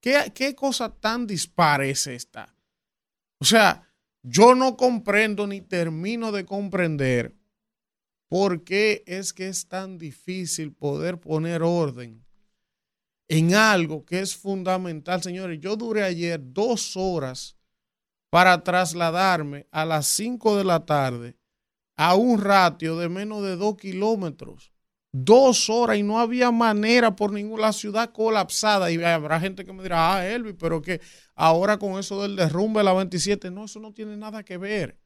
qué, 0.00 0.32
qué, 0.32 0.54
cosa 0.54 0.88
tan 0.88 1.26
dispara 1.26 1.84
es 1.84 2.06
esta? 2.06 2.54
O 3.38 3.44
sea, 3.44 3.92
yo 4.22 4.54
no 4.54 4.76
comprendo 4.76 5.46
ni 5.46 5.60
termino 5.60 6.30
de 6.30 6.44
comprender 6.44 7.34
por 8.28 8.62
qué 8.62 9.02
es 9.06 9.32
que 9.32 9.48
es 9.48 9.66
tan 9.66 9.98
difícil 9.98 10.72
poder 10.72 11.18
poner 11.18 11.62
orden 11.62 12.24
en 13.26 13.54
algo 13.54 14.04
que 14.04 14.20
es 14.20 14.36
fundamental, 14.36 15.22
señores. 15.22 15.58
Yo 15.60 15.74
duré 15.74 16.04
ayer 16.04 16.40
dos 16.40 16.96
horas 16.96 17.56
para 18.28 18.62
trasladarme 18.62 19.66
a 19.72 19.84
las 19.84 20.06
cinco 20.06 20.56
de 20.56 20.64
la 20.64 20.86
tarde 20.86 21.39
a 22.00 22.14
un 22.14 22.40
ratio 22.40 22.96
de 22.96 23.10
menos 23.10 23.42
de 23.42 23.56
dos 23.56 23.76
kilómetros. 23.76 24.72
Dos 25.12 25.68
horas 25.68 25.98
y 25.98 26.02
no 26.02 26.18
había 26.18 26.50
manera 26.50 27.14
por 27.14 27.30
ninguna 27.30 27.74
ciudad 27.74 28.10
colapsada. 28.10 28.90
Y 28.90 29.02
habrá 29.02 29.38
gente 29.38 29.66
que 29.66 29.72
me 29.74 29.82
dirá, 29.82 30.14
ah, 30.14 30.26
Elvi, 30.26 30.54
pero 30.54 30.80
que 30.80 31.02
ahora 31.34 31.78
con 31.78 31.98
eso 31.98 32.22
del 32.22 32.36
derrumbe 32.36 32.80
de 32.80 32.84
la 32.84 32.94
27, 32.94 33.50
no, 33.50 33.66
eso 33.66 33.80
no 33.80 33.92
tiene 33.92 34.16
nada 34.16 34.42
que 34.44 34.56
ver. 34.56 34.98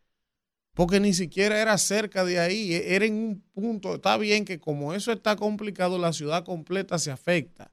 Porque 0.72 1.00
ni 1.00 1.14
siquiera 1.14 1.60
era 1.60 1.78
cerca 1.78 2.24
de 2.24 2.38
ahí, 2.38 2.74
e, 2.74 2.94
era 2.94 3.06
en 3.06 3.14
un 3.14 3.40
punto. 3.52 3.96
Está 3.96 4.16
bien 4.16 4.44
que 4.44 4.60
como 4.60 4.94
eso 4.94 5.10
está 5.10 5.34
complicado, 5.34 5.98
la 5.98 6.12
ciudad 6.12 6.44
completa 6.44 7.00
se 7.00 7.10
afecta. 7.10 7.72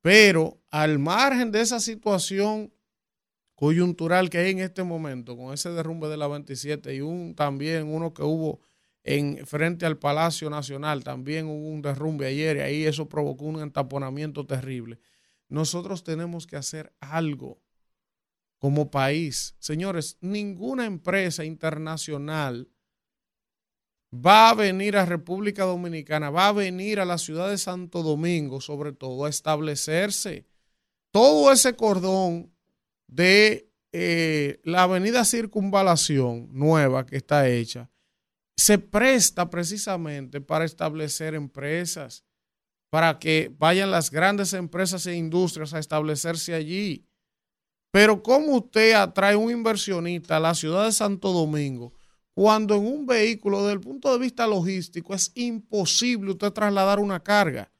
Pero 0.00 0.60
al 0.70 1.00
margen 1.00 1.50
de 1.50 1.60
esa 1.60 1.80
situación 1.80 2.72
coyuntural 3.54 4.30
que 4.30 4.38
hay 4.38 4.52
en 4.52 4.60
este 4.60 4.82
momento, 4.82 5.36
con 5.36 5.52
ese 5.54 5.70
derrumbe 5.70 6.08
de 6.08 6.16
la 6.16 6.28
27 6.28 6.94
y 6.94 7.00
un 7.00 7.34
también 7.34 7.88
uno 7.88 8.12
que 8.12 8.22
hubo 8.22 8.60
en 9.04 9.46
frente 9.46 9.84
al 9.86 9.98
Palacio 9.98 10.48
Nacional, 10.48 11.04
también 11.04 11.46
hubo 11.46 11.68
un 11.68 11.82
derrumbe 11.82 12.26
ayer 12.26 12.56
y 12.56 12.60
ahí 12.60 12.84
eso 12.84 13.08
provocó 13.08 13.44
un 13.44 13.60
entaponamiento 13.60 14.46
terrible. 14.46 14.98
Nosotros 15.48 16.02
tenemos 16.04 16.46
que 16.46 16.56
hacer 16.56 16.92
algo 17.00 17.60
como 18.58 18.90
país. 18.90 19.54
Señores, 19.58 20.16
ninguna 20.22 20.86
empresa 20.86 21.44
internacional 21.44 22.70
va 24.10 24.50
a 24.50 24.54
venir 24.54 24.96
a 24.96 25.04
República 25.04 25.64
Dominicana, 25.64 26.30
va 26.30 26.48
a 26.48 26.52
venir 26.52 26.98
a 26.98 27.04
la 27.04 27.18
ciudad 27.18 27.50
de 27.50 27.58
Santo 27.58 28.02
Domingo, 28.02 28.62
sobre 28.62 28.92
todo, 28.92 29.26
a 29.26 29.28
establecerse. 29.28 30.46
Todo 31.10 31.52
ese 31.52 31.76
cordón 31.76 32.53
de 33.14 33.70
eh, 33.92 34.60
la 34.64 34.82
avenida 34.82 35.24
Circunvalación 35.24 36.48
nueva 36.50 37.06
que 37.06 37.16
está 37.16 37.48
hecha, 37.48 37.90
se 38.56 38.78
presta 38.78 39.50
precisamente 39.50 40.40
para 40.40 40.64
establecer 40.64 41.34
empresas, 41.34 42.24
para 42.90 43.18
que 43.18 43.52
vayan 43.56 43.90
las 43.90 44.10
grandes 44.10 44.52
empresas 44.52 45.06
e 45.06 45.14
industrias 45.14 45.74
a 45.74 45.78
establecerse 45.78 46.54
allí. 46.54 47.06
Pero 47.92 48.20
¿cómo 48.22 48.56
usted 48.56 48.94
atrae 48.94 49.36
un 49.36 49.50
inversionista 49.50 50.36
a 50.36 50.40
la 50.40 50.54
ciudad 50.54 50.86
de 50.86 50.92
Santo 50.92 51.32
Domingo 51.32 51.92
cuando 52.34 52.74
en 52.74 52.84
un 52.84 53.06
vehículo, 53.06 53.60
desde 53.60 53.74
el 53.74 53.80
punto 53.80 54.12
de 54.12 54.18
vista 54.18 54.44
logístico, 54.48 55.14
es 55.14 55.30
imposible 55.36 56.32
usted 56.32 56.52
trasladar 56.52 56.98
una 56.98 57.20
carga? 57.20 57.70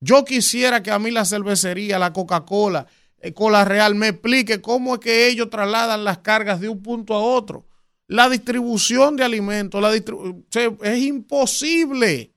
Yo 0.00 0.24
quisiera 0.24 0.80
que 0.82 0.92
a 0.92 0.98
mí 1.00 1.10
la 1.10 1.24
cervecería, 1.24 1.98
la 1.98 2.12
Coca-Cola, 2.12 2.86
Cola 3.34 3.64
Real 3.64 3.94
me 3.94 4.08
explique 4.08 4.60
cómo 4.60 4.94
es 4.94 5.00
que 5.00 5.28
ellos 5.28 5.50
trasladan 5.50 6.04
las 6.04 6.18
cargas 6.18 6.60
de 6.60 6.68
un 6.68 6.82
punto 6.82 7.14
a 7.14 7.20
otro. 7.20 7.66
La 8.06 8.28
distribución 8.28 9.16
de 9.16 9.24
alimentos, 9.24 9.80
la 9.80 9.94
es 9.94 11.02
imposible 11.02 12.32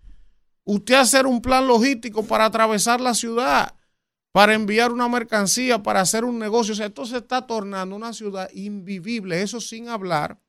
usted 0.65 0.95
hacer 0.95 1.25
un 1.25 1.41
plan 1.41 1.67
logístico 1.67 2.25
para 2.25 2.45
atravesar 2.45 3.01
la 3.01 3.13
ciudad, 3.13 3.75
para 4.31 4.53
enviar 4.53 4.91
una 4.91 5.07
mercancía, 5.07 5.81
para 5.81 6.01
hacer 6.01 6.25
un 6.25 6.38
negocio. 6.39 6.73
Esto 6.73 7.05
se 7.05 7.17
está 7.17 7.45
tornando 7.45 7.95
una 7.95 8.13
ciudad 8.13 8.49
invivible, 8.53 9.41
eso 9.41 9.61
sin 9.61 9.89
hablar 9.89 10.39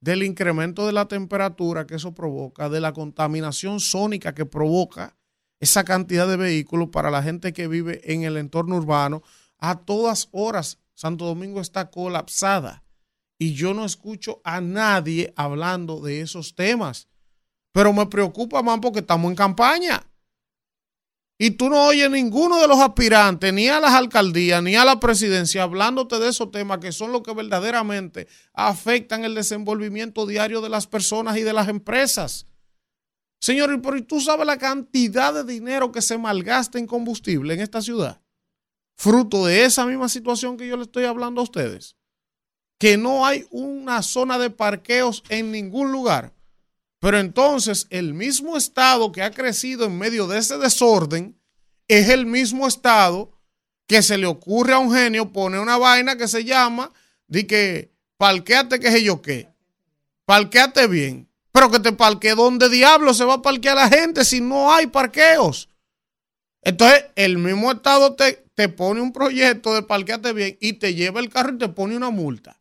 del 0.00 0.22
incremento 0.22 0.86
de 0.86 0.92
la 0.92 1.08
temperatura 1.08 1.86
que 1.86 1.96
eso 1.96 2.14
provoca, 2.14 2.68
de 2.68 2.80
la 2.80 2.92
contaminación 2.92 3.80
sónica 3.80 4.34
que 4.34 4.46
provoca 4.46 5.15
esa 5.60 5.84
cantidad 5.84 6.28
de 6.28 6.36
vehículos 6.36 6.88
para 6.90 7.10
la 7.10 7.22
gente 7.22 7.52
que 7.52 7.68
vive 7.68 8.00
en 8.12 8.22
el 8.22 8.36
entorno 8.36 8.76
urbano. 8.76 9.22
A 9.58 9.80
todas 9.80 10.28
horas, 10.32 10.78
Santo 10.94 11.24
Domingo 11.24 11.60
está 11.60 11.90
colapsada 11.90 12.82
y 13.38 13.54
yo 13.54 13.74
no 13.74 13.84
escucho 13.84 14.40
a 14.44 14.60
nadie 14.60 15.32
hablando 15.36 16.00
de 16.00 16.20
esos 16.20 16.54
temas. 16.54 17.08
Pero 17.72 17.92
me 17.92 18.06
preocupa 18.06 18.62
más 18.62 18.78
porque 18.80 19.00
estamos 19.00 19.30
en 19.30 19.36
campaña. 19.36 20.02
Y 21.38 21.50
tú 21.50 21.68
no 21.68 21.86
oyes 21.86 22.10
ninguno 22.10 22.58
de 22.58 22.66
los 22.66 22.78
aspirantes, 22.78 23.52
ni 23.52 23.68
a 23.68 23.78
las 23.78 23.92
alcaldías, 23.92 24.62
ni 24.62 24.74
a 24.74 24.86
la 24.86 24.98
presidencia, 24.98 25.64
hablándote 25.64 26.18
de 26.18 26.30
esos 26.30 26.50
temas 26.50 26.78
que 26.78 26.92
son 26.92 27.12
los 27.12 27.22
que 27.22 27.34
verdaderamente 27.34 28.26
afectan 28.54 29.26
el 29.26 29.34
desenvolvimiento 29.34 30.24
diario 30.24 30.62
de 30.62 30.70
las 30.70 30.86
personas 30.86 31.36
y 31.36 31.42
de 31.42 31.52
las 31.52 31.68
empresas. 31.68 32.46
Señor, 33.40 33.80
¿y 33.96 34.02
tú 34.02 34.20
sabes 34.20 34.46
la 34.46 34.58
cantidad 34.58 35.32
de 35.32 35.44
dinero 35.44 35.92
que 35.92 36.02
se 36.02 36.18
malgasta 36.18 36.78
en 36.78 36.86
combustible 36.86 37.54
en 37.54 37.60
esta 37.60 37.82
ciudad? 37.82 38.20
Fruto 38.96 39.46
de 39.46 39.64
esa 39.64 39.84
misma 39.84 40.08
situación 40.08 40.56
que 40.56 40.66
yo 40.66 40.76
le 40.76 40.84
estoy 40.84 41.04
hablando 41.04 41.40
a 41.40 41.44
ustedes. 41.44 41.96
Que 42.78 42.96
no 42.96 43.26
hay 43.26 43.46
una 43.50 44.02
zona 44.02 44.38
de 44.38 44.50
parqueos 44.50 45.22
en 45.28 45.52
ningún 45.52 45.92
lugar. 45.92 46.32
Pero 46.98 47.18
entonces 47.18 47.86
el 47.90 48.14
mismo 48.14 48.56
Estado 48.56 49.12
que 49.12 49.22
ha 49.22 49.30
crecido 49.30 49.86
en 49.86 49.98
medio 49.98 50.26
de 50.26 50.38
ese 50.38 50.58
desorden 50.58 51.38
es 51.88 52.08
el 52.08 52.26
mismo 52.26 52.66
Estado 52.66 53.30
que 53.86 54.02
se 54.02 54.18
le 54.18 54.26
ocurre 54.26 54.72
a 54.72 54.78
un 54.78 54.92
genio 54.92 55.32
poner 55.32 55.60
una 55.60 55.76
vaina 55.76 56.16
que 56.16 56.26
se 56.26 56.44
llama, 56.44 56.92
de 57.28 57.46
que 57.46 57.92
parqueate 58.16 58.80
que 58.80 58.90
sé 58.90 59.02
yo 59.02 59.22
qué, 59.22 59.48
parqueate 60.24 60.86
bien. 60.88 61.25
Pero 61.56 61.70
que 61.70 61.80
te 61.80 61.92
parquee 61.92 62.34
donde 62.34 62.68
diablo 62.68 63.14
se 63.14 63.24
va 63.24 63.36
a 63.36 63.40
parquear 63.40 63.76
la 63.76 63.88
gente 63.88 64.26
si 64.26 64.42
no 64.42 64.70
hay 64.70 64.88
parqueos. 64.88 65.70
Entonces, 66.60 67.06
el 67.14 67.38
mismo 67.38 67.72
Estado 67.72 68.14
te, 68.14 68.44
te 68.54 68.68
pone 68.68 69.00
un 69.00 69.10
proyecto 69.10 69.72
de 69.72 69.82
parquearte 69.82 70.34
bien 70.34 70.58
y 70.60 70.74
te 70.74 70.94
lleva 70.94 71.18
el 71.18 71.30
carro 71.30 71.54
y 71.54 71.58
te 71.58 71.70
pone 71.70 71.96
una 71.96 72.10
multa. 72.10 72.60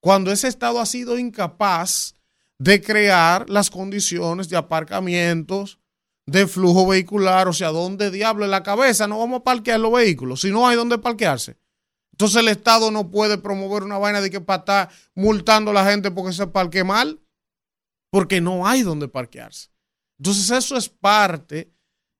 Cuando 0.00 0.30
ese 0.30 0.48
Estado 0.48 0.82
ha 0.82 0.84
sido 0.84 1.18
incapaz 1.18 2.14
de 2.58 2.82
crear 2.82 3.48
las 3.48 3.70
condiciones 3.70 4.50
de 4.50 4.58
aparcamientos, 4.58 5.78
de 6.26 6.46
flujo 6.46 6.86
vehicular, 6.86 7.48
o 7.48 7.54
sea, 7.54 7.70
¿dónde 7.70 8.10
diablo 8.10 8.44
en 8.44 8.50
la 8.50 8.62
cabeza 8.62 9.08
no 9.08 9.18
vamos 9.18 9.40
a 9.40 9.44
parquear 9.44 9.80
los 9.80 9.94
vehículos 9.94 10.42
si 10.42 10.50
no 10.50 10.68
hay 10.68 10.76
dónde 10.76 10.98
parquearse? 10.98 11.56
Entonces 12.12 12.36
el 12.42 12.48
Estado 12.48 12.90
no 12.90 13.10
puede 13.10 13.38
promover 13.38 13.82
una 13.82 13.96
vaina 13.96 14.20
de 14.20 14.28
que 14.28 14.42
para 14.42 14.58
estar 14.58 14.90
multando 15.14 15.70
a 15.70 15.74
la 15.74 15.90
gente 15.90 16.10
porque 16.10 16.34
se 16.34 16.46
parque 16.46 16.84
mal 16.84 17.18
porque 18.16 18.40
no 18.40 18.66
hay 18.66 18.80
donde 18.80 19.08
parquearse. 19.08 19.68
Entonces 20.18 20.50
eso 20.50 20.74
es 20.74 20.88
parte 20.88 21.70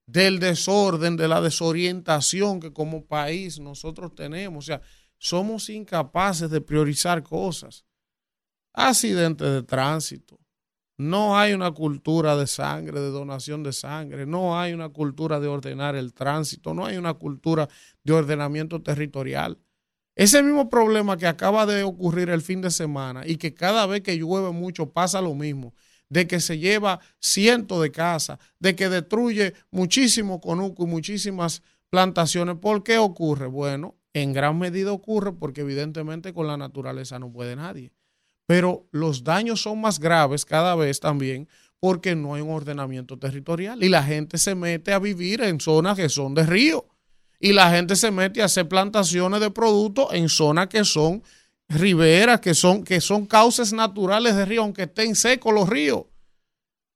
del 0.05 0.37
desorden, 0.37 1.17
de 1.17 1.27
la 1.27 1.41
desorientación 1.41 2.59
que 2.59 2.71
como 2.71 3.07
país 3.07 3.59
nosotros 3.59 4.13
tenemos. 4.13 4.65
O 4.65 4.67
sea, 4.67 4.81
somos 5.17 5.71
incapaces 5.71 6.51
de 6.51 6.61
priorizar 6.61 7.23
cosas. 7.23 7.83
Accidentes 8.73 9.51
de 9.51 9.63
tránsito. 9.63 10.39
No 10.97 11.35
hay 11.35 11.53
una 11.53 11.71
cultura 11.71 12.37
de 12.37 12.45
sangre, 12.45 12.99
de 12.99 13.09
donación 13.09 13.63
de 13.63 13.73
sangre. 13.73 14.27
No 14.27 14.59
hay 14.59 14.73
una 14.73 14.89
cultura 14.89 15.39
de 15.39 15.47
ordenar 15.47 15.95
el 15.95 16.13
tránsito. 16.13 16.75
No 16.75 16.85
hay 16.85 16.97
una 16.97 17.15
cultura 17.15 17.67
de 18.03 18.13
ordenamiento 18.13 18.83
territorial. 18.83 19.57
Ese 20.13 20.43
mismo 20.43 20.69
problema 20.69 21.17
que 21.17 21.25
acaba 21.25 21.65
de 21.65 21.81
ocurrir 21.81 22.29
el 22.29 22.43
fin 22.43 22.61
de 22.61 22.69
semana 22.69 23.25
y 23.25 23.37
que 23.37 23.55
cada 23.55 23.87
vez 23.87 24.01
que 24.01 24.15
llueve 24.15 24.51
mucho 24.51 24.91
pasa 24.91 25.21
lo 25.21 25.33
mismo, 25.33 25.73
de 26.09 26.27
que 26.27 26.39
se 26.39 26.57
lleva 26.57 26.99
cientos 27.19 27.81
de 27.81 27.91
casas, 27.91 28.39
de 28.59 28.75
que 28.75 28.89
destruye 28.89 29.53
muchísimo 29.71 30.39
conuco 30.39 30.83
y 30.83 30.87
muchísimas 30.87 31.61
plantaciones. 31.89 32.57
¿Por 32.57 32.83
qué 32.83 32.97
ocurre? 32.97 33.47
Bueno, 33.47 33.95
en 34.13 34.33
gran 34.33 34.57
medida 34.57 34.91
ocurre 34.91 35.33
porque 35.33 35.61
evidentemente 35.61 36.33
con 36.33 36.47
la 36.47 36.57
naturaleza 36.57 37.19
no 37.19 37.31
puede 37.31 37.55
nadie. 37.55 37.91
Pero 38.45 38.87
los 38.91 39.23
daños 39.23 39.61
son 39.61 39.81
más 39.81 39.99
graves 39.99 40.45
cada 40.45 40.75
vez 40.75 40.99
también 40.99 41.47
porque 41.79 42.15
no 42.15 42.33
hay 42.33 42.41
un 42.41 42.51
ordenamiento 42.51 43.19
territorial 43.19 43.83
y 43.83 43.89
la 43.89 44.03
gente 44.03 44.37
se 44.37 44.55
mete 44.55 44.93
a 44.93 44.99
vivir 44.99 45.41
en 45.41 45.59
zonas 45.59 45.97
que 45.97 46.09
son 46.09 46.33
de 46.33 46.45
río 46.45 46.87
y 47.39 47.53
la 47.53 47.69
gente 47.69 47.95
se 47.95 48.09
mete 48.09 48.41
a 48.41 48.45
hacer 48.45 48.67
plantaciones 48.67 49.39
de 49.41 49.51
productos 49.51 50.07
en 50.11 50.29
zonas 50.29 50.67
que 50.67 50.83
son 50.83 51.21
riberas, 51.69 52.39
que 52.39 52.53
son, 52.53 52.83
que 52.83 53.01
son 53.01 53.25
cauces 53.25 53.73
naturales 53.73 54.35
de 54.35 54.45
río, 54.45 54.61
aunque 54.61 54.83
estén 54.83 55.15
secos 55.15 55.53
los 55.53 55.67
ríos. 55.67 56.05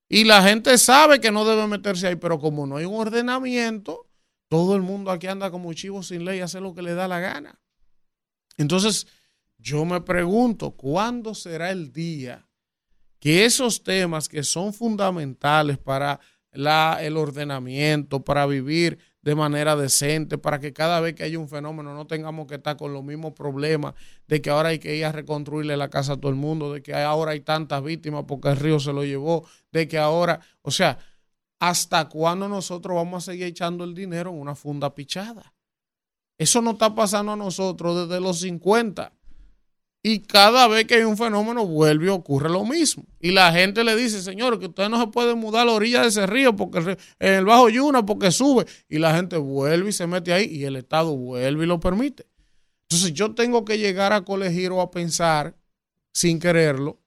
Y 0.08 0.26
la 0.26 0.44
gente 0.44 0.78
sabe 0.78 1.22
que 1.22 1.32
no 1.32 1.46
debe 1.46 1.68
meterse 1.68 2.08
ahí, 2.08 2.16
pero 2.16 2.40
como 2.40 2.68
no 2.68 2.78
hay 2.78 2.86
un 2.86 2.96
ordenamiento, 2.96 4.10
todo 4.50 4.76
el 4.76 4.82
mundo 4.82 5.12
aquí 5.12 5.28
anda 5.28 5.52
como 5.52 5.74
chivo 5.74 6.04
sin 6.04 6.26
ley, 6.26 6.42
hace 6.42 6.60
lo 6.60 6.74
que 6.74 6.82
le 6.82 6.94
da 6.94 7.08
la 7.08 7.20
gana. 7.20 7.62
Entonces, 8.58 9.08
yo 9.58 9.86
me 9.86 10.02
pregunto, 10.02 10.72
¿cuándo 10.72 11.34
será 11.34 11.72
el 11.72 11.94
día 11.94 12.48
que 13.20 13.46
esos 13.46 13.84
temas 13.84 14.28
que 14.28 14.44
son 14.44 14.74
fundamentales 14.74 15.78
para 15.78 16.20
la, 16.52 16.98
el 17.02 17.16
ordenamiento, 17.16 18.24
para 18.24 18.46
vivir 18.46 19.00
de 19.22 19.36
manera 19.36 19.76
decente, 19.76 20.38
para 20.38 20.60
que 20.60 20.74
cada 20.74 21.00
vez 21.00 21.14
que 21.14 21.24
haya 21.24 21.38
un 21.38 21.48
fenómeno 21.48 21.94
no 21.94 22.08
tengamos 22.08 22.48
que 22.48 22.56
estar 22.56 22.76
con 22.76 22.94
los 22.94 23.04
mismos 23.04 23.34
problemas 23.34 23.94
de 24.28 24.42
que 24.42 24.50
ahora 24.50 24.70
hay 24.70 24.80
que 24.80 24.96
ir 24.96 25.06
a 25.06 25.12
reconstruirle 25.12 25.78
la 25.78 25.90
casa 25.90 26.14
a 26.14 26.18
todo 26.18 26.30
el 26.30 26.38
mundo, 26.38 26.74
de 26.74 26.82
que 26.82 26.94
ahora 26.94 27.32
hay 27.32 27.42
tantas 27.42 27.84
víctimas 27.84 28.26
porque 28.28 28.50
el 28.50 28.58
río 28.58 28.80
se 28.80 28.94
lo 28.94 29.04
llevó, 29.04 29.48
de 29.72 29.88
que 29.88 29.98
ahora, 30.00 30.40
o 30.64 30.72
sea, 30.72 30.98
¿hasta 31.60 32.10
cuándo 32.10 32.48
nosotros 32.48 32.96
vamos 32.96 33.24
a 33.24 33.32
seguir 33.32 33.46
echando 33.46 33.84
el 33.84 33.94
dinero 33.94 34.32
en 34.32 34.38
una 34.38 34.56
funda 34.56 34.96
pichada? 34.96 35.54
Eso 36.40 36.62
no 36.64 36.72
está 36.72 36.96
pasando 36.96 37.34
a 37.34 37.36
nosotros 37.36 38.08
desde 38.10 38.20
los 38.20 38.40
50. 38.40 39.14
Y 40.04 40.22
cada 40.22 40.68
vez 40.68 40.86
que 40.86 40.96
hay 40.96 41.04
un 41.04 41.16
fenómeno 41.16 41.66
vuelve 41.68 42.08
y 42.08 42.10
ocurre 42.10 42.50
lo 42.50 42.66
mismo. 42.66 43.04
Y 43.20 43.32
la 43.32 43.52
gente 43.52 43.84
le 43.84 43.96
dice, 43.96 44.22
señor, 44.22 44.60
que 44.60 44.66
usted 44.66 44.90
no 44.90 45.00
se 45.00 45.08
puede 45.08 45.36
mudar 45.36 45.62
a 45.62 45.66
la 45.66 45.72
orilla 45.74 46.02
de 46.02 46.08
ese 46.08 46.26
río 46.26 46.56
porque 46.56 46.98
en 47.20 47.34
el 47.34 47.46
Bajo 47.46 47.70
Yuna 47.70 48.04
porque 48.04 48.32
sube. 48.32 48.66
Y 48.90 48.98
la 48.98 49.16
gente 49.16 49.38
vuelve 49.38 49.90
y 49.90 49.94
se 49.94 50.08
mete 50.08 50.34
ahí 50.34 50.46
y 50.46 50.66
el 50.66 50.76
Estado 50.76 51.16
vuelve 51.16 51.66
y 51.66 51.68
lo 51.68 51.80
permite. 51.80 52.26
Entonces 52.84 53.14
yo 53.14 53.36
tengo 53.36 53.64
que 53.64 53.78
llegar 53.78 54.12
a 54.12 54.26
colegir 54.26 54.72
o 54.72 54.82
a 54.82 54.90
pensar, 54.90 55.56
sin 56.14 56.40
quererlo, 56.40 57.00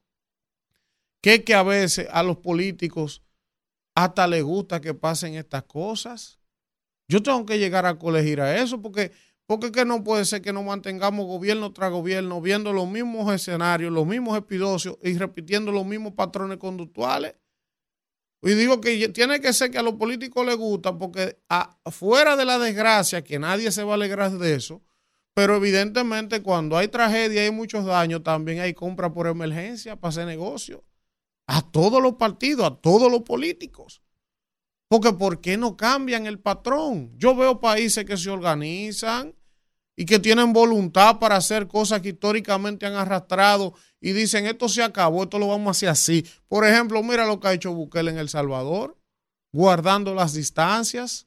que, 1.21 1.43
que 1.43 1.55
a 1.55 1.63
veces 1.63 2.07
a 2.13 2.23
los 2.23 2.39
políticos 2.39 3.23
hasta 3.95 4.27
les 4.27 4.43
gusta 4.43 4.81
que 4.81 4.95
pasen 4.95 5.35
estas 5.35 5.65
cosas. 5.65 6.39
Yo 7.09 7.23
tengo 7.23 7.45
que 7.45 7.59
llegar 7.59 7.87
a 7.87 7.99
colegir 7.99 8.41
a 8.41 8.57
eso 8.57 8.81
porque 8.81 9.13
porque 9.47 9.73
que 9.73 9.85
no 9.85 10.03
puede 10.03 10.25
ser 10.25 10.41
que 10.43 10.53
no 10.53 10.63
mantengamos 10.63 11.27
gobierno 11.27 11.73
tras 11.73 11.91
gobierno 11.91 12.41
viendo 12.41 12.73
los 12.73 12.89
mismos 12.89 13.33
escenarios, 13.33 13.93
los 13.93 14.07
mismos 14.07 14.39
episodios 14.39 14.97
y 15.03 15.17
repitiendo 15.19 15.71
los 15.71 15.85
mismos 15.85 16.13
patrones 16.13 16.59
conductuales. 16.59 17.35
Y 18.43 18.53
digo 18.55 18.81
que 18.81 19.09
tiene 19.09 19.41
que 19.41 19.53
ser 19.55 19.71
que 19.71 19.79
a 19.79 19.83
los 19.83 19.95
políticos 19.95 20.45
les 20.45 20.57
gusta, 20.57 20.97
porque 20.99 21.39
fuera 21.91 22.37
de 22.37 22.45
la 22.45 22.59
desgracia, 22.59 23.25
que 23.25 23.39
nadie 23.39 23.73
se 23.73 23.85
va 23.85 23.93
a 23.93 23.95
alegrar 23.95 24.33
de 24.33 24.55
eso, 24.55 24.83
pero 25.33 25.57
evidentemente 25.57 26.43
cuando 26.43 26.77
hay 26.77 26.89
tragedia 26.89 27.43
y 27.43 27.47
hay 27.47 27.51
muchos 27.51 27.87
daños, 27.87 28.23
también 28.23 28.61
hay 28.61 28.75
compra 28.75 29.13
por 29.13 29.27
emergencia 29.27 29.97
para 29.97 30.11
hacer 30.11 30.27
negocio. 30.27 30.85
A 31.47 31.63
todos 31.63 32.03
los 32.03 32.15
partidos, 32.15 32.67
a 32.67 32.77
todos 32.77 33.11
los 33.11 33.23
políticos. 33.23 34.03
Porque 34.95 35.13
¿por 35.13 35.41
qué 35.41 35.57
no 35.57 35.77
cambian 35.77 36.25
el 36.25 36.39
patrón? 36.39 37.11
Yo 37.17 37.35
veo 37.35 37.61
países 37.61 38.05
que 38.05 38.17
se 38.17 38.31
organizan 38.31 39.35
y 39.97 40.07
que 40.07 40.21
tienen 40.21 40.53
voluntad 40.53 41.19
para 41.19 41.35
hacer 41.35 41.67
cosas 41.67 42.01
que 42.01 42.11
históricamente 42.11 42.87
han 42.87 42.95
arrastrado 42.95 43.75
y 44.01 44.13
dicen, 44.13 44.47
esto 44.47 44.69
se 44.69 44.85
acabó, 44.85 45.25
esto 45.25 45.41
lo 45.41 45.49
vamos 45.49 45.67
a 45.67 45.71
hacer 45.73 45.89
así. 45.89 46.25
Por 46.47 46.65
ejemplo, 46.65 47.03
mira 47.03 47.27
lo 47.27 47.41
que 47.41 47.49
ha 47.49 47.55
hecho 47.55 47.75
Bukele 47.75 48.13
en 48.13 48.19
El 48.19 48.29
Salvador, 48.29 48.97
guardando 49.53 50.15
las 50.15 50.33
distancias 50.33 51.27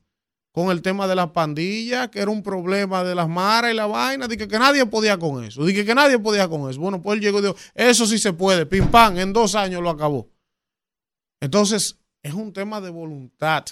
con 0.53 0.71
el 0.71 0.81
tema 0.81 1.05
de 1.05 1.15
la 1.15 1.33
pandilla, 1.33 2.09
que 2.09 2.21
era 2.21 2.31
un 2.31 2.43
problema 2.43 3.03
de 3.03 3.15
las 3.15 3.27
maras 3.27 3.73
y 3.73 3.75
la 3.75 3.87
vaina, 3.87 4.29
dije 4.29 4.47
que 4.47 4.59
nadie 4.59 4.85
podía 4.85 5.19
con 5.19 5.43
eso, 5.43 5.65
dije 5.65 5.83
que 5.83 5.93
nadie 5.93 6.17
podía 6.19 6.47
con 6.47 6.69
eso. 6.69 6.79
Bueno, 6.79 7.01
pues 7.01 7.17
él 7.17 7.21
llegó 7.21 7.39
y 7.39 7.41
dijo, 7.41 7.57
eso 7.75 8.07
sí 8.07 8.17
se 8.17 8.31
puede, 8.31 8.65
pim 8.65 8.87
pam, 8.89 9.17
en 9.17 9.33
dos 9.33 9.55
años 9.55 9.81
lo 9.81 9.89
acabó. 9.89 10.29
Entonces, 11.41 11.97
es 12.27 12.33
un 12.33 12.51
tema 12.51 12.81
de 12.81 12.89
voluntad 12.89 13.63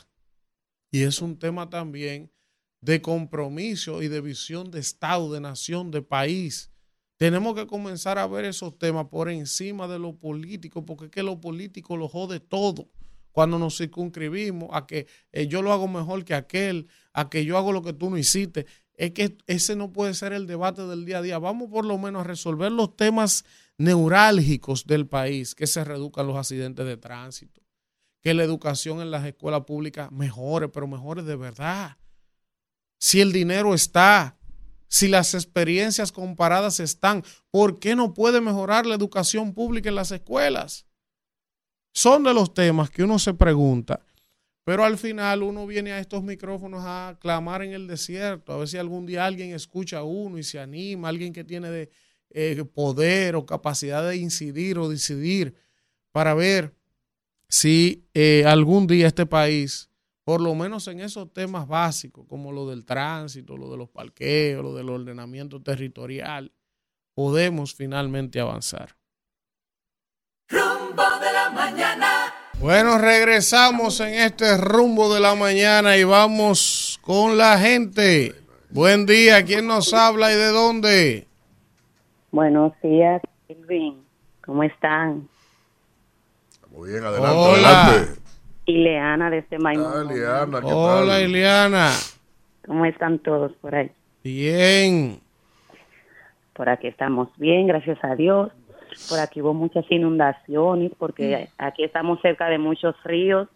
y 0.90 1.04
es 1.04 1.22
un 1.22 1.38
tema 1.38 1.70
también 1.70 2.32
de 2.80 3.02
compromiso 3.02 4.02
y 4.02 4.08
de 4.08 4.22
visión 4.22 4.72
de 4.72 4.80
Estado, 4.80 5.34
de 5.34 5.42
nación, 5.42 5.92
de 5.92 6.02
país. 6.02 6.72
Tenemos 7.18 7.56
que 7.56 7.68
comenzar 7.68 8.18
a 8.18 8.28
ver 8.28 8.46
esos 8.46 8.78
temas 8.78 9.08
por 9.08 9.30
encima 9.30 9.90
de 9.90 10.00
lo 10.00 10.16
político, 10.16 10.86
porque 10.86 11.06
es 11.06 11.12
que 11.12 11.24
lo 11.24 11.42
político 11.42 11.98
lo 11.98 12.08
jode 12.08 12.40
todo. 12.40 12.88
Cuando 13.34 13.60
nos 13.60 13.78
circunscribimos 13.78 14.70
a 14.72 14.88
que 14.88 15.08
eh, 15.34 15.48
yo 15.48 15.62
lo 15.62 15.74
hago 15.74 15.90
mejor 15.90 16.24
que 16.24 16.34
aquel, 16.34 16.88
a 17.12 17.30
que 17.30 17.44
yo 17.44 17.58
hago 17.58 17.74
lo 17.74 17.82
que 17.82 17.92
tú 17.92 18.10
no 18.10 18.18
hiciste, 18.18 18.66
es 18.94 19.12
que 19.12 19.38
ese 19.48 19.76
no 19.76 19.92
puede 19.92 20.14
ser 20.14 20.32
el 20.32 20.48
debate 20.48 20.84
del 20.84 21.04
día 21.04 21.18
a 21.18 21.22
día. 21.22 21.40
Vamos 21.40 21.70
por 21.70 21.86
lo 21.86 21.98
menos 21.98 22.22
a 22.22 22.28
resolver 22.28 22.72
los 22.72 22.96
temas 22.96 23.44
neurálgicos 23.78 24.86
del 24.86 25.08
país, 25.08 25.56
que 25.56 25.68
se 25.68 25.84
reduzcan 25.84 26.28
los 26.28 26.38
accidentes 26.38 26.86
de 26.86 26.96
tránsito, 26.96 27.65
que 28.26 28.34
la 28.34 28.44
educación 28.44 29.02
en 29.02 29.12
las 29.12 29.24
escuelas 29.24 29.66
públicas 29.66 30.12
mejore, 30.12 30.68
pero 30.68 30.88
mejore 30.88 31.22
de 31.22 31.36
verdad. 31.36 31.96
Si 32.98 33.22
el 33.22 33.32
dinero 33.32 33.76
está, 33.76 34.36
si 34.88 35.08
las 35.08 35.36
experiencias 35.36 36.12
comparadas 36.12 36.80
están, 36.80 37.24
¿por 37.52 37.78
qué 37.78 37.96
no 37.96 38.16
puede 38.16 38.42
mejorar 38.42 38.88
la 38.88 38.96
educación 38.96 39.54
pública 39.54 39.90
en 39.90 39.96
las 39.96 40.10
escuelas? 40.10 40.88
Son 41.94 42.24
de 42.24 42.34
los 42.34 42.52
temas 42.52 42.90
que 42.90 43.04
uno 43.04 43.20
se 43.20 43.36
pregunta, 43.36 44.04
pero 44.64 44.84
al 44.84 44.98
final 44.98 45.44
uno 45.44 45.68
viene 45.68 45.92
a 45.92 46.00
estos 46.00 46.24
micrófonos 46.24 46.82
a 46.84 47.20
clamar 47.22 47.62
en 47.62 47.74
el 47.74 47.86
desierto, 47.86 48.54
a 48.54 48.58
ver 48.58 48.68
si 48.68 48.78
algún 48.78 49.06
día 49.06 49.24
alguien 49.24 49.54
escucha 49.54 50.00
a 50.00 50.04
uno 50.04 50.40
y 50.40 50.44
se 50.44 50.60
anima, 50.60 51.10
alguien 51.10 51.32
que 51.32 51.44
tiene 51.44 51.70
de, 51.70 51.92
eh, 52.32 52.66
poder 52.74 53.36
o 53.36 53.46
capacidad 53.46 54.04
de 54.10 54.18
incidir 54.18 54.80
o 54.80 54.90
decidir 54.90 55.54
para 56.12 56.34
ver 56.34 56.74
si 57.48 58.08
eh, 58.14 58.44
algún 58.46 58.88
día 58.88 59.08
este 59.08 59.26
país, 59.26 59.90
por 60.24 60.42
lo 60.42 60.56
menos 60.56 60.88
en 60.88 61.00
esos 61.00 61.32
temas 61.32 61.68
básicos, 61.68 62.26
como 62.28 62.52
lo 62.52 62.68
del 62.68 62.86
tránsito, 62.86 63.58
lo 63.58 63.70
de 63.70 63.78
los 63.78 63.90
parqueos, 63.90 64.64
lo 64.64 64.74
del 64.74 64.90
ordenamiento 64.90 65.62
territorial, 65.62 66.52
podemos 67.14 67.74
finalmente 67.74 68.40
avanzar. 68.40 68.96
Rumbo 70.50 71.04
de 71.20 71.34
la 71.34 71.50
mañana. 71.52 72.34
Bueno, 72.60 72.98
regresamos 72.98 74.00
en 74.00 74.14
este 74.16 74.58
rumbo 74.58 75.14
de 75.14 75.20
la 75.20 75.36
mañana 75.36 75.98
y 75.98 76.04
vamos 76.04 77.00
con 77.02 77.38
la 77.38 77.58
gente. 77.58 78.34
Buen 78.70 79.06
día, 79.06 79.44
¿quién 79.44 79.68
nos 79.68 79.94
habla 79.94 80.32
y 80.32 80.36
de 80.36 80.48
dónde? 80.48 81.28
Buenos 82.32 82.74
días, 82.82 83.22
Elvin. 83.48 84.04
¿Cómo 84.46 84.64
están? 84.64 85.30
Muy 86.76 86.90
bien, 86.92 87.04
adelante, 87.04 87.38
Hola. 87.38 87.86
adelante. 87.88 88.22
Ileana 88.66 89.30
desde 89.30 89.60
Maimón. 89.60 90.10
Ah, 90.10 90.14
Liana, 90.14 90.60
¿qué 90.62 90.74
Hola, 90.74 91.14
tal? 91.14 91.22
Iliana. 91.30 91.92
¿Cómo 92.66 92.86
están 92.86 93.20
todos 93.20 93.52
por 93.62 93.76
ahí? 93.76 93.92
Bien. 94.24 95.20
Por 96.54 96.70
aquí 96.70 96.88
estamos 96.88 97.30
bien, 97.38 97.68
gracias 97.68 98.04
a 98.04 98.16
Dios. 98.16 98.50
Por 99.10 99.20
aquí 99.20 99.42
hubo 99.42 99.54
muchas 99.54 99.86
inundaciones 99.92 100.92
porque 100.98 101.50
aquí 101.58 101.84
estamos 101.84 102.20
cerca 102.22 102.48
de 102.48 102.58
muchos 102.58 102.96
ríos, 103.04 103.48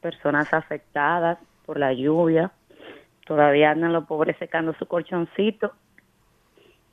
personas 0.00 0.52
afectadas 0.54 1.38
por 1.66 1.78
la 1.78 1.92
lluvia. 1.92 2.52
Todavía 3.26 3.72
andan 3.72 3.92
los 3.92 4.04
pobres 4.06 4.36
secando 4.38 4.74
su 4.78 4.86
colchoncito. 4.86 5.72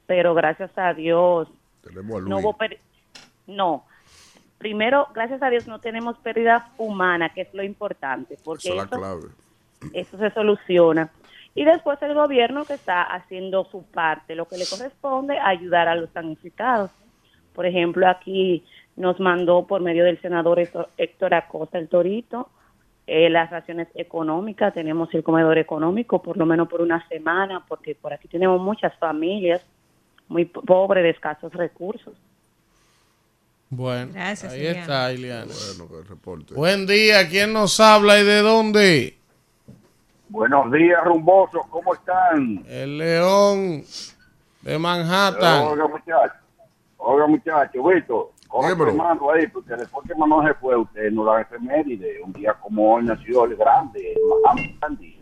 Pero 0.07 0.33
gracias 0.33 0.71
a 0.75 0.93
Dios 0.93 1.47
Tenemos 1.83 2.17
a 2.17 2.19
Luis. 2.19 2.29
no 2.29 2.37
hubo 2.39 2.57
per- 2.57 2.79
no 3.47 3.85
primero 4.61 5.07
gracias 5.13 5.41
a 5.41 5.49
Dios 5.49 5.67
no 5.67 5.79
tenemos 5.79 6.15
pérdida 6.19 6.69
humana 6.77 7.29
que 7.29 7.41
es 7.41 7.53
lo 7.53 7.63
importante 7.63 8.37
porque 8.43 8.69
Esa 8.69 8.71
es 8.71 8.77
la 8.77 8.83
eso, 8.83 8.97
clave. 8.99 9.27
eso 9.93 10.17
se 10.17 10.29
soluciona. 10.31 11.09
Y 11.55 11.65
después 11.65 12.01
el 12.03 12.13
gobierno 12.13 12.63
que 12.63 12.75
está 12.75 13.01
haciendo 13.01 13.65
su 13.65 13.83
parte 13.83 14.35
lo 14.35 14.45
que 14.47 14.57
le 14.57 14.65
corresponde 14.69 15.37
ayudar 15.39 15.87
a 15.89 15.95
los 15.95 16.13
damnificados. 16.13 16.91
Por 17.53 17.65
ejemplo 17.65 18.07
aquí 18.07 18.63
nos 18.95 19.19
mandó 19.19 19.65
por 19.65 19.81
medio 19.81 20.03
del 20.05 20.21
senador 20.21 20.59
Héctor, 20.59 21.33
Acosta 21.33 21.77
el 21.79 21.89
Torito 21.89 22.49
eh, 23.07 23.29
las 23.29 23.49
raciones 23.49 23.87
económicas. 23.95 24.73
Tenemos 24.73 25.11
el 25.13 25.23
comedor 25.23 25.57
económico 25.57 26.21
por 26.21 26.37
lo 26.37 26.45
menos 26.45 26.67
por 26.69 26.81
una 26.81 27.05
semana 27.09 27.65
porque 27.67 27.95
por 27.95 28.13
aquí 28.13 28.27
tenemos 28.27 28.61
muchas 28.61 28.95
familias 28.99 29.65
muy 30.29 30.45
po- 30.45 30.61
pobres 30.61 31.03
de 31.03 31.09
escasos 31.09 31.51
recursos 31.53 32.13
Bueno, 33.73 34.11
Gracias, 34.13 34.51
ahí 34.51 34.59
Iliana. 34.59 34.81
está, 34.81 35.13
Iliana. 35.13 35.53
Bueno, 35.77 35.99
el 36.01 36.07
reporte. 36.07 36.53
Buen 36.53 36.85
día, 36.85 37.27
¿quién 37.29 37.53
nos 37.53 37.79
habla 37.79 38.19
y 38.19 38.23
de 38.25 38.41
dónde? 38.41 39.17
Buenos 40.27 40.69
días, 40.73 41.01
rumbosos, 41.05 41.61
¿cómo 41.69 41.93
están? 41.93 42.65
El 42.67 42.97
León 42.97 43.83
de 44.61 44.77
Manhattan. 44.77 45.67
Oiga, 45.67 45.87
muchachos. 45.87 46.37
Oiga, 46.97 47.27
muchachos, 47.27 47.85
Víctor, 47.93 48.31
confirmando 48.49 49.31
ahí, 49.31 49.47
porque 49.47 49.73
después 49.75 50.05
que 50.05 50.15
Manuel 50.15 50.49
se 50.49 50.53
fue, 50.59 50.75
usted 50.75 51.09
no 51.11 51.23
da 51.23 51.39
efeméride. 51.41 52.21
Un 52.23 52.33
día 52.33 52.53
como 52.61 52.95
hoy 52.95 53.03
nació 53.05 53.45
el 53.45 53.55
grande, 53.55 54.13
el 54.13 54.19
Mahatma 54.43 54.77
Gandhi. 54.81 55.17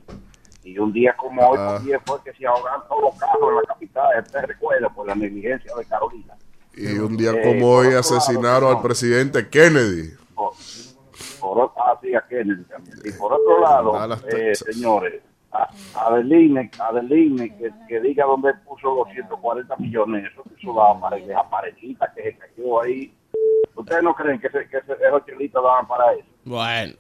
Y 0.64 0.78
un 0.80 0.92
día 0.92 1.16
como 1.16 1.42
hoy 1.48 1.58
Ah. 1.62 1.76
también 1.76 2.00
fue 2.06 2.18
que 2.24 2.34
se 2.34 2.46
ahogaron 2.48 2.82
todos 2.90 3.02
los 3.04 3.16
carros 3.20 3.50
en 3.50 3.56
la 3.58 3.62
capital. 3.68 4.24
Usted 4.24 4.42
recuerda 4.42 4.90
por 4.90 5.08
la 5.08 5.16
negligencia 5.16 5.72
de 5.76 5.86
Carolina. 5.86 6.34
Y 6.76 6.98
un 6.98 7.18
día 7.18 7.32
Eh, 7.32 7.42
como 7.44 7.72
hoy 7.74 7.88
lado, 7.88 8.00
asesinaron 8.00 8.76
al 8.78 8.82
presidente 8.82 9.50
Kennedy. 9.50 10.12
Por, 11.40 11.72
ah, 11.78 11.98
sí, 12.02 12.14
a 12.16 12.22
Kennedy 12.28 12.64
también. 12.66 12.98
Y 13.04 13.12
por 13.12 13.34
otro 13.34 13.60
lado, 13.62 13.94
Dallas, 13.94 14.24
eh, 14.32 14.54
señores, 14.56 15.22
a- 15.52 15.70
Adeline, 15.96 16.70
Adeline 16.80 17.58
que, 17.58 17.72
que 17.88 18.00
diga 18.02 18.26
dónde 18.26 18.54
puso 18.66 18.94
los 18.96 19.08
140 19.14 19.76
millones, 19.78 20.32
eso, 20.32 20.74
daban 20.74 21.00
para 21.00 21.18
esa 21.18 21.50
parecita 21.50 22.12
que 22.14 22.24
se 22.24 22.38
cayó 22.38 22.82
ahí. 22.82 23.14
¿Ustedes 23.76 24.04
no 24.04 24.14
creen 24.14 24.40
que, 24.40 24.48
ese, 24.48 24.68
que 24.70 24.78
ese, 24.78 24.94
esos 24.94 25.26
chelitos 25.26 25.64
daban 25.64 25.88
para 25.88 26.14
eso? 26.14 26.26
Bueno. 26.46 26.94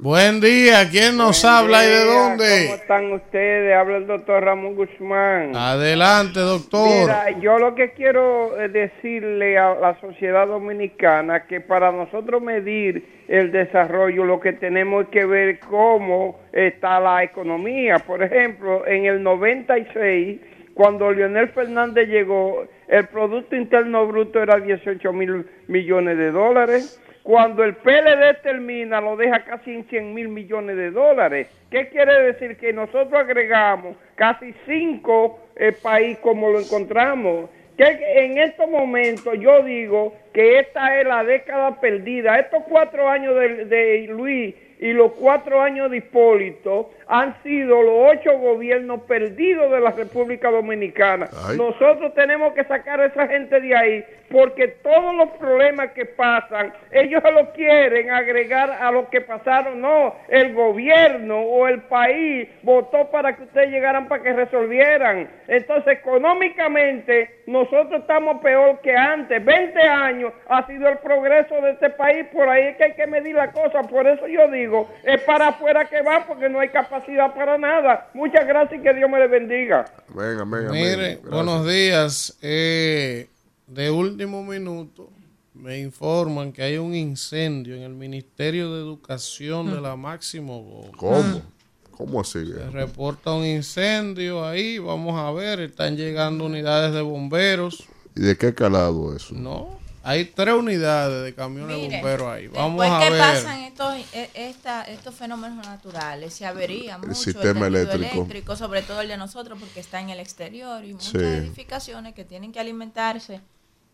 Buen 0.00 0.40
día, 0.40 0.88
¿quién 0.90 1.16
nos 1.16 1.44
habla 1.44 1.84
y 1.84 1.88
de 1.88 2.04
¿Cómo 2.04 2.28
dónde? 2.30 2.66
están 2.74 3.12
ustedes? 3.12 3.76
Habla 3.76 3.98
el 3.98 4.06
doctor 4.08 4.42
Ramón 4.42 4.74
Guzmán. 4.74 5.54
Adelante, 5.54 6.40
doctor. 6.40 6.88
Mira, 6.88 7.30
yo 7.40 7.58
lo 7.60 7.76
que 7.76 7.92
quiero 7.92 8.60
eh, 8.60 8.68
decirle 8.68 9.56
a 9.56 9.74
la 9.76 10.00
sociedad 10.00 10.48
dominicana 10.48 11.46
que 11.46 11.60
para 11.60 11.92
nosotros 11.92 12.42
medir 12.42 13.24
el 13.28 13.52
desarrollo 13.52 14.24
lo 14.24 14.40
que 14.40 14.52
tenemos 14.54 15.06
que 15.10 15.24
ver 15.24 15.60
cómo 15.60 16.40
está 16.52 16.98
la 16.98 17.22
economía. 17.22 18.00
Por 18.00 18.24
ejemplo, 18.24 18.84
en 18.84 19.04
el 19.04 19.22
96, 19.22 20.40
cuando 20.74 21.12
Leonel 21.12 21.50
Fernández 21.50 22.08
llegó, 22.08 22.64
el 22.88 23.06
Producto 23.06 23.54
Interno 23.54 24.08
Bruto 24.08 24.42
era 24.42 24.58
18 24.58 25.12
mil 25.12 25.46
millones 25.68 26.18
de 26.18 26.32
dólares. 26.32 27.00
Cuando 27.28 27.62
el 27.62 27.74
PLD 27.74 28.40
termina, 28.42 29.02
lo 29.02 29.14
deja 29.14 29.44
casi 29.44 29.74
en 29.74 29.84
100 29.84 30.14
mil 30.14 30.28
millones 30.28 30.76
de 30.78 30.90
dólares. 30.90 31.46
¿Qué 31.70 31.90
quiere 31.90 32.22
decir? 32.22 32.56
Que 32.56 32.72
nosotros 32.72 33.12
agregamos 33.12 33.98
casi 34.14 34.54
cinco 34.64 35.38
eh, 35.54 35.72
países 35.72 36.20
como 36.20 36.48
lo 36.48 36.58
encontramos. 36.58 37.50
Que 37.76 37.84
en 38.24 38.38
estos 38.38 38.66
momentos 38.70 39.38
yo 39.38 39.62
digo 39.62 40.16
que 40.32 40.60
esta 40.60 40.98
es 40.98 41.06
la 41.06 41.22
década 41.22 41.78
perdida. 41.78 42.38
Estos 42.38 42.62
cuatro 42.66 43.06
años 43.10 43.34
de, 43.34 43.66
de 43.66 44.06
Luis 44.08 44.54
y 44.78 44.94
los 44.94 45.12
cuatro 45.12 45.60
años 45.60 45.90
de 45.90 45.98
Hipólito 45.98 46.92
han 47.08 47.42
sido 47.42 47.82
los 47.82 48.16
ocho 48.18 48.38
gobiernos 48.38 49.00
perdidos 49.02 49.70
de 49.70 49.80
la 49.80 49.90
República 49.92 50.50
Dominicana. 50.50 51.28
Ay. 51.46 51.56
Nosotros 51.56 52.12
tenemos 52.14 52.52
que 52.52 52.64
sacar 52.64 53.00
a 53.00 53.06
esa 53.06 53.26
gente 53.26 53.60
de 53.60 53.74
ahí 53.74 54.04
porque 54.30 54.68
todos 54.68 55.14
los 55.14 55.30
problemas 55.38 55.92
que 55.92 56.04
pasan, 56.04 56.74
ellos 56.92 57.22
se 57.24 57.32
lo 57.32 57.50
quieren 57.52 58.10
agregar 58.10 58.70
a 58.70 58.90
lo 58.90 59.08
que 59.08 59.22
pasaron. 59.22 59.80
No, 59.80 60.14
el 60.28 60.52
gobierno 60.52 61.40
o 61.40 61.66
el 61.66 61.80
país 61.82 62.46
votó 62.62 63.10
para 63.10 63.34
que 63.34 63.44
ustedes 63.44 63.70
llegaran 63.70 64.06
para 64.06 64.22
que 64.22 64.34
resolvieran. 64.34 65.30
Entonces, 65.46 65.98
económicamente, 65.98 67.42
nosotros 67.46 68.02
estamos 68.02 68.42
peor 68.42 68.80
que 68.82 68.94
antes. 68.94 69.42
20 69.42 69.80
años 69.80 70.34
ha 70.46 70.66
sido 70.66 70.90
el 70.90 70.98
progreso 70.98 71.54
de 71.62 71.70
este 71.70 71.88
país, 71.88 72.26
por 72.30 72.50
ahí 72.50 72.64
es 72.64 72.76
que 72.76 72.84
hay 72.84 72.92
que 72.92 73.06
medir 73.06 73.34
la 73.34 73.50
cosa. 73.50 73.82
Por 73.84 74.06
eso 74.06 74.26
yo 74.26 74.50
digo, 74.50 74.90
es 75.04 75.22
para 75.22 75.48
afuera 75.48 75.86
que 75.86 76.02
va 76.02 76.26
porque 76.26 76.50
no 76.50 76.60
hay 76.60 76.68
capacidad 76.68 76.97
para 77.34 77.58
nada. 77.58 78.10
Muchas 78.14 78.46
gracias 78.46 78.80
y 78.80 78.82
que 78.82 78.94
Dios 78.94 79.10
me 79.10 79.18
le 79.18 79.28
bendiga. 79.28 79.84
Venga, 80.08 80.44
venga, 80.44 80.70
Mire, 80.70 81.20
buenos 81.28 81.66
días. 81.66 82.36
Eh, 82.42 83.28
de 83.66 83.90
último 83.90 84.42
minuto, 84.44 85.10
me 85.54 85.78
informan 85.78 86.52
que 86.52 86.62
hay 86.62 86.78
un 86.78 86.94
incendio 86.94 87.74
en 87.74 87.82
el 87.82 87.94
Ministerio 87.94 88.74
de 88.74 88.80
Educación 88.80 89.74
de 89.74 89.80
la 89.80 89.96
Máximo 89.96 90.62
Gómez. 90.62 90.92
¿Cómo? 90.96 91.42
¿Cómo 91.90 92.20
así? 92.20 92.46
Se 92.46 92.70
reporta 92.70 93.32
un 93.32 93.44
incendio 93.44 94.44
ahí, 94.46 94.78
vamos 94.78 95.18
a 95.18 95.32
ver, 95.32 95.58
están 95.60 95.96
llegando 95.96 96.46
unidades 96.46 96.94
de 96.94 97.02
bomberos. 97.02 97.88
¿Y 98.14 98.20
de 98.20 98.36
qué 98.36 98.54
calado 98.54 99.16
eso? 99.16 99.34
No, 99.34 99.77
hay 100.08 100.24
tres 100.24 100.54
unidades 100.54 101.24
de 101.24 101.34
camiones 101.34 101.76
de 101.76 101.82
Mire, 101.82 101.96
bomberos 101.96 102.28
ahí. 102.32 102.48
Vamos 102.48 102.86
a 102.88 102.98
que 103.00 103.10
ver. 103.10 103.18
pasan 103.20 103.58
estos, 103.60 103.94
e- 104.14 104.30
esta- 104.34 104.82
estos 104.84 105.14
fenómenos 105.14 105.66
naturales, 105.66 106.32
se 106.32 106.46
avería 106.46 106.96
mucho 106.98 107.10
el, 107.10 107.16
sistema 107.16 107.66
eléctrico. 107.66 108.14
eléctrico, 108.16 108.56
sobre 108.56 108.82
todo 108.82 109.00
el 109.02 109.08
de 109.08 109.16
nosotros, 109.18 109.58
porque 109.60 109.80
está 109.80 110.00
en 110.00 110.10
el 110.10 110.20
exterior 110.20 110.84
y 110.84 110.94
muchas 110.94 111.12
Sí. 111.12 111.18
edificaciones 111.18 112.14
que 112.14 112.24
tienen 112.24 112.52
que 112.52 112.60
alimentarse 112.60 113.40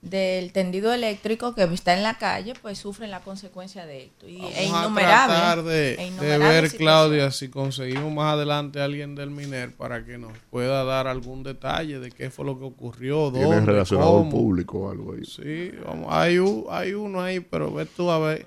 del 0.04 0.52
tendido 0.52 0.92
eléctrico 0.92 1.54
que 1.54 1.62
está 1.64 1.94
en 1.96 2.02
la 2.02 2.18
calle, 2.18 2.52
pues 2.60 2.78
sufren 2.78 3.10
la 3.10 3.20
consecuencia 3.20 3.86
de 3.86 4.04
esto. 4.04 4.28
Y, 4.28 4.36
Vamos 4.38 4.54
a 4.56 4.62
innumerable, 4.62 5.34
tratar 5.34 5.62
de, 5.64 5.94
e 5.94 6.10
de 6.12 6.38
ver. 6.38 6.70
Claudia, 6.76 7.30
si 7.30 7.48
conseguimos 7.48 8.12
más 8.12 8.34
adelante 8.34 8.80
a 8.80 8.84
alguien 8.84 9.14
del 9.14 9.30
MINER 9.30 9.72
para 9.74 10.04
que 10.04 10.18
nos 10.18 10.32
pueda 10.50 10.84
dar 10.84 11.06
algún 11.06 11.42
detalle 11.42 11.98
de 12.00 12.10
qué 12.10 12.30
fue 12.30 12.44
lo 12.44 12.58
que 12.58 12.64
ocurrió, 12.64 13.30
¿Tiene 13.32 13.46
dónde, 13.56 13.72
relacionado 13.72 14.22
al 14.22 14.28
público 14.28 14.78
o 14.80 14.90
algo 14.90 15.14
ahí? 15.14 15.24
Sí, 15.24 15.72
vamos, 15.86 16.06
hay, 16.10 16.38
u- 16.38 16.66
hay 16.70 16.92
uno 16.94 17.20
ahí, 17.20 17.40
pero 17.40 17.72
ve 17.72 17.86
tú 17.86 18.10
a 18.10 18.18
ver. 18.18 18.46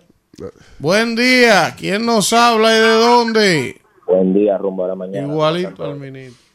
Buen 0.77 1.15
día, 1.15 1.73
¿quién 1.77 2.05
nos 2.05 2.31
habla 2.33 2.69
y 2.69 2.79
de 2.79 2.91
dónde? 2.93 3.81
Buen 4.05 4.33
día, 4.33 4.57
rumbo 4.57 4.85
a 4.85 4.89
la 4.89 4.95
mañana. 4.95 5.27
Igualito 5.27 5.83
al 5.83 5.99
ministro. 5.99 6.46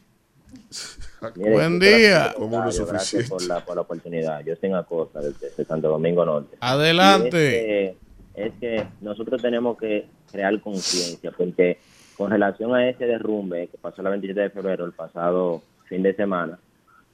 Buen 1.36 1.78
día. 1.78 2.34
Gracias 2.36 2.76
suficiente. 2.76 3.28
por 3.28 3.42
la, 3.46 3.64
por 3.64 3.76
la 3.76 3.82
oportunidad. 3.82 4.44
Yo 4.44 4.54
estoy 4.54 4.70
en 4.70 4.76
Acosta, 4.76 5.20
desde, 5.20 5.48
desde 5.48 5.64
Santo 5.64 5.88
Domingo 5.88 6.24
Norte. 6.24 6.56
Adelante. 6.60 7.28
Es 7.28 7.92
que, 8.34 8.44
es 8.46 8.52
que 8.60 8.86
nosotros 9.00 9.40
tenemos 9.40 9.78
que 9.78 10.06
crear 10.30 10.60
conciencia, 10.60 11.30
porque 11.30 11.78
con 12.16 12.30
relación 12.30 12.74
a 12.74 12.88
ese 12.88 13.06
derrumbe 13.06 13.68
que 13.68 13.78
pasó 13.78 14.02
el 14.02 14.08
27 14.08 14.40
de 14.40 14.50
febrero, 14.50 14.84
el 14.84 14.92
pasado 14.92 15.62
fin 15.88 16.02
de 16.02 16.14
semana, 16.14 16.58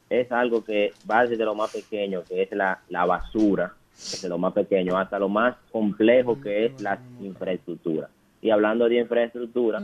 es 0.08 0.30
algo 0.32 0.64
que 0.64 0.92
va 1.10 1.26
desde 1.26 1.44
lo 1.44 1.54
más 1.54 1.72
pequeño, 1.72 2.22
que 2.24 2.42
es 2.42 2.52
la, 2.52 2.80
la 2.88 3.04
basura, 3.04 3.74
desde 3.92 4.28
lo 4.28 4.38
más 4.38 4.52
pequeño, 4.54 4.96
hasta 4.96 5.18
lo 5.18 5.28
más 5.28 5.56
complejo, 5.70 6.40
que 6.40 6.66
es 6.66 6.80
la 6.80 6.98
infraestructura. 7.20 8.08
Y 8.40 8.50
hablando 8.50 8.88
de 8.88 9.00
infraestructura, 9.00 9.82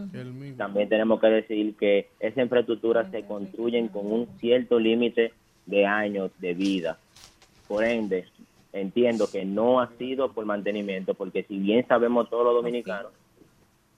también 0.56 0.88
tenemos 0.88 1.20
que 1.20 1.26
decir 1.26 1.74
que 1.76 2.08
esa 2.20 2.40
infraestructura 2.42 3.10
se 3.10 3.24
construyen 3.24 3.88
con 3.88 4.06
un 4.10 4.28
cierto 4.38 4.78
límite 4.78 5.32
de 5.66 5.86
años 5.86 6.30
de 6.38 6.54
vida. 6.54 6.98
Por 7.66 7.84
ende, 7.84 8.26
entiendo 8.72 9.28
que 9.30 9.44
no 9.44 9.80
ha 9.80 9.90
sido 9.98 10.32
por 10.32 10.44
mantenimiento, 10.44 11.14
porque 11.14 11.42
si 11.44 11.58
bien 11.58 11.86
sabemos 11.88 12.30
todos 12.30 12.44
los 12.44 12.54
dominicanos, 12.54 13.10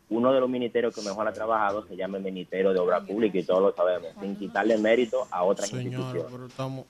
uno 0.09 0.32
de 0.32 0.40
los 0.40 0.48
ministerios 0.48 0.94
que 0.94 1.02
mejor 1.02 1.26
ha 1.26 1.32
trabajado 1.32 1.84
se 1.86 1.96
llama 1.96 2.18
el 2.18 2.22
Ministerio 2.22 2.72
de 2.72 2.78
Obra 2.78 3.00
Pública 3.00 3.38
y 3.38 3.42
todos 3.42 3.61
lo 3.61 3.74
sabemos, 3.74 4.09
sin 4.20 4.36
quitarle 4.36 4.78
mérito 4.78 5.26
a 5.30 5.42
otras 5.42 5.68
Señor, 5.68 5.84
instituciones. 5.84 6.26
pero 6.30 6.46
estamos... 6.46 6.86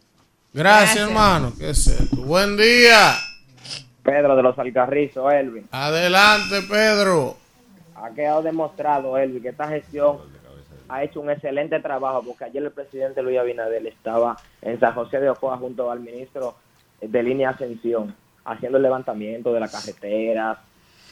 Gracias, 0.52 1.08
hermano. 1.08 1.52
¿Qué 1.58 1.70
es 1.70 1.86
esto? 1.86 2.16
Buen 2.16 2.56
día. 2.56 3.14
Pedro 4.02 4.36
de 4.36 4.42
los 4.42 4.58
Alcarrizos, 4.58 5.32
Elvin. 5.32 5.66
Adelante, 5.70 6.62
Pedro. 6.70 7.36
Ha 8.02 8.10
quedado 8.14 8.42
demostrado, 8.42 9.16
Elvin, 9.16 9.42
que 9.42 9.48
esta 9.48 9.68
gestión 9.68 10.18
ha 10.88 11.02
hecho 11.02 11.20
un 11.20 11.30
excelente 11.30 11.80
trabajo, 11.80 12.22
porque 12.22 12.44
ayer 12.44 12.62
el 12.62 12.70
presidente 12.70 13.22
Luis 13.22 13.38
Abinadel 13.38 13.86
estaba 13.86 14.36
en 14.62 14.78
San 14.78 14.94
José 14.94 15.20
de 15.20 15.30
Ocoa 15.30 15.56
junto 15.56 15.90
al 15.90 16.00
ministro 16.00 16.56
de 17.00 17.22
Línea 17.22 17.50
Ascensión, 17.50 18.14
haciendo 18.44 18.76
el 18.78 18.82
levantamiento 18.82 19.52
de 19.52 19.60
las 19.60 19.72
carreteras, 19.72 20.58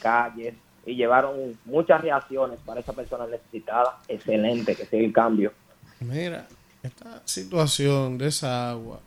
calles, 0.01 0.53
y 0.85 0.95
llevaron 0.95 1.57
muchas 1.65 2.01
reacciones 2.01 2.59
para 2.59 2.79
esa 2.79 2.93
persona 2.93 3.25
necesitada. 3.25 3.97
Excelente, 4.07 4.75
que 4.75 4.85
sea 4.85 4.99
el 4.99 5.11
cambio. 5.11 5.51
Mira, 5.99 6.47
esta 6.83 7.21
situación 7.25 8.17
de 8.17 8.27
esa 8.27 8.69
agua. 8.69 8.99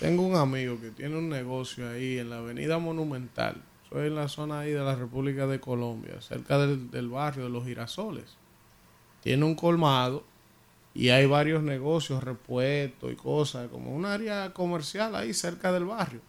Tengo 0.00 0.26
un 0.26 0.36
amigo 0.36 0.80
que 0.80 0.90
tiene 0.90 1.16
un 1.16 1.28
negocio 1.28 1.88
ahí 1.88 2.18
en 2.18 2.30
la 2.30 2.38
Avenida 2.38 2.78
Monumental. 2.78 3.56
Soy 3.88 4.08
en 4.08 4.14
la 4.14 4.28
zona 4.28 4.60
ahí 4.60 4.72
de 4.72 4.82
la 4.82 4.96
República 4.96 5.46
de 5.46 5.60
Colombia, 5.60 6.20
cerca 6.20 6.58
del, 6.58 6.90
del 6.90 7.08
barrio 7.08 7.44
de 7.44 7.50
los 7.50 7.64
girasoles. 7.64 8.36
Tiene 9.22 9.44
un 9.44 9.54
colmado 9.54 10.24
y 10.94 11.10
hay 11.10 11.26
varios 11.26 11.62
negocios, 11.62 12.24
repuestos 12.24 13.12
y 13.12 13.16
cosas, 13.16 13.68
como 13.68 13.94
un 13.94 14.06
área 14.06 14.52
comercial 14.52 15.14
ahí 15.14 15.34
cerca 15.34 15.70
del 15.70 15.84
barrio. 15.84 16.20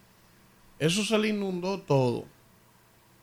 Eso 0.78 1.02
se 1.04 1.18
le 1.18 1.28
inundó 1.28 1.80
todo. 1.80 2.26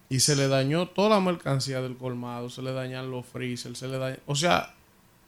Y 0.10 0.20
se 0.20 0.36
le 0.36 0.48
dañó 0.48 0.88
toda 0.88 1.10
la 1.10 1.20
mercancía 1.20 1.82
del 1.82 1.98
colmado, 1.98 2.50
se 2.50 2.62
le 2.62 2.74
dañan 2.74 3.12
los 3.12 3.26
freezers, 3.26 3.78
se 3.78 3.88
le 3.88 3.98
dañó, 3.98 4.18
o 4.26 4.36
sea, 4.36 4.74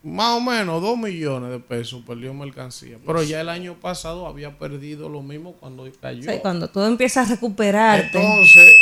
más 0.04 0.38
o 0.38 0.42
menos 0.42 0.82
dos 0.82 0.98
millones 0.98 1.50
de 1.50 1.60
pesos 1.60 2.02
perdió 2.06 2.34
mercancía. 2.34 2.98
Pero 3.06 3.24
ya 3.24 3.42
el 3.42 3.50
año 3.50 3.76
pasado 3.76 4.28
había 4.28 4.58
perdido 4.58 5.10
lo 5.10 5.22
mismo 5.22 5.54
cuando 5.54 5.88
cayó. 6.00 6.32
Cuando 6.42 6.68
tú 6.68 6.82
empiezas 6.82 7.30
a 7.30 7.36
recuperarte. 7.36 8.18
Entonces, 8.18 8.74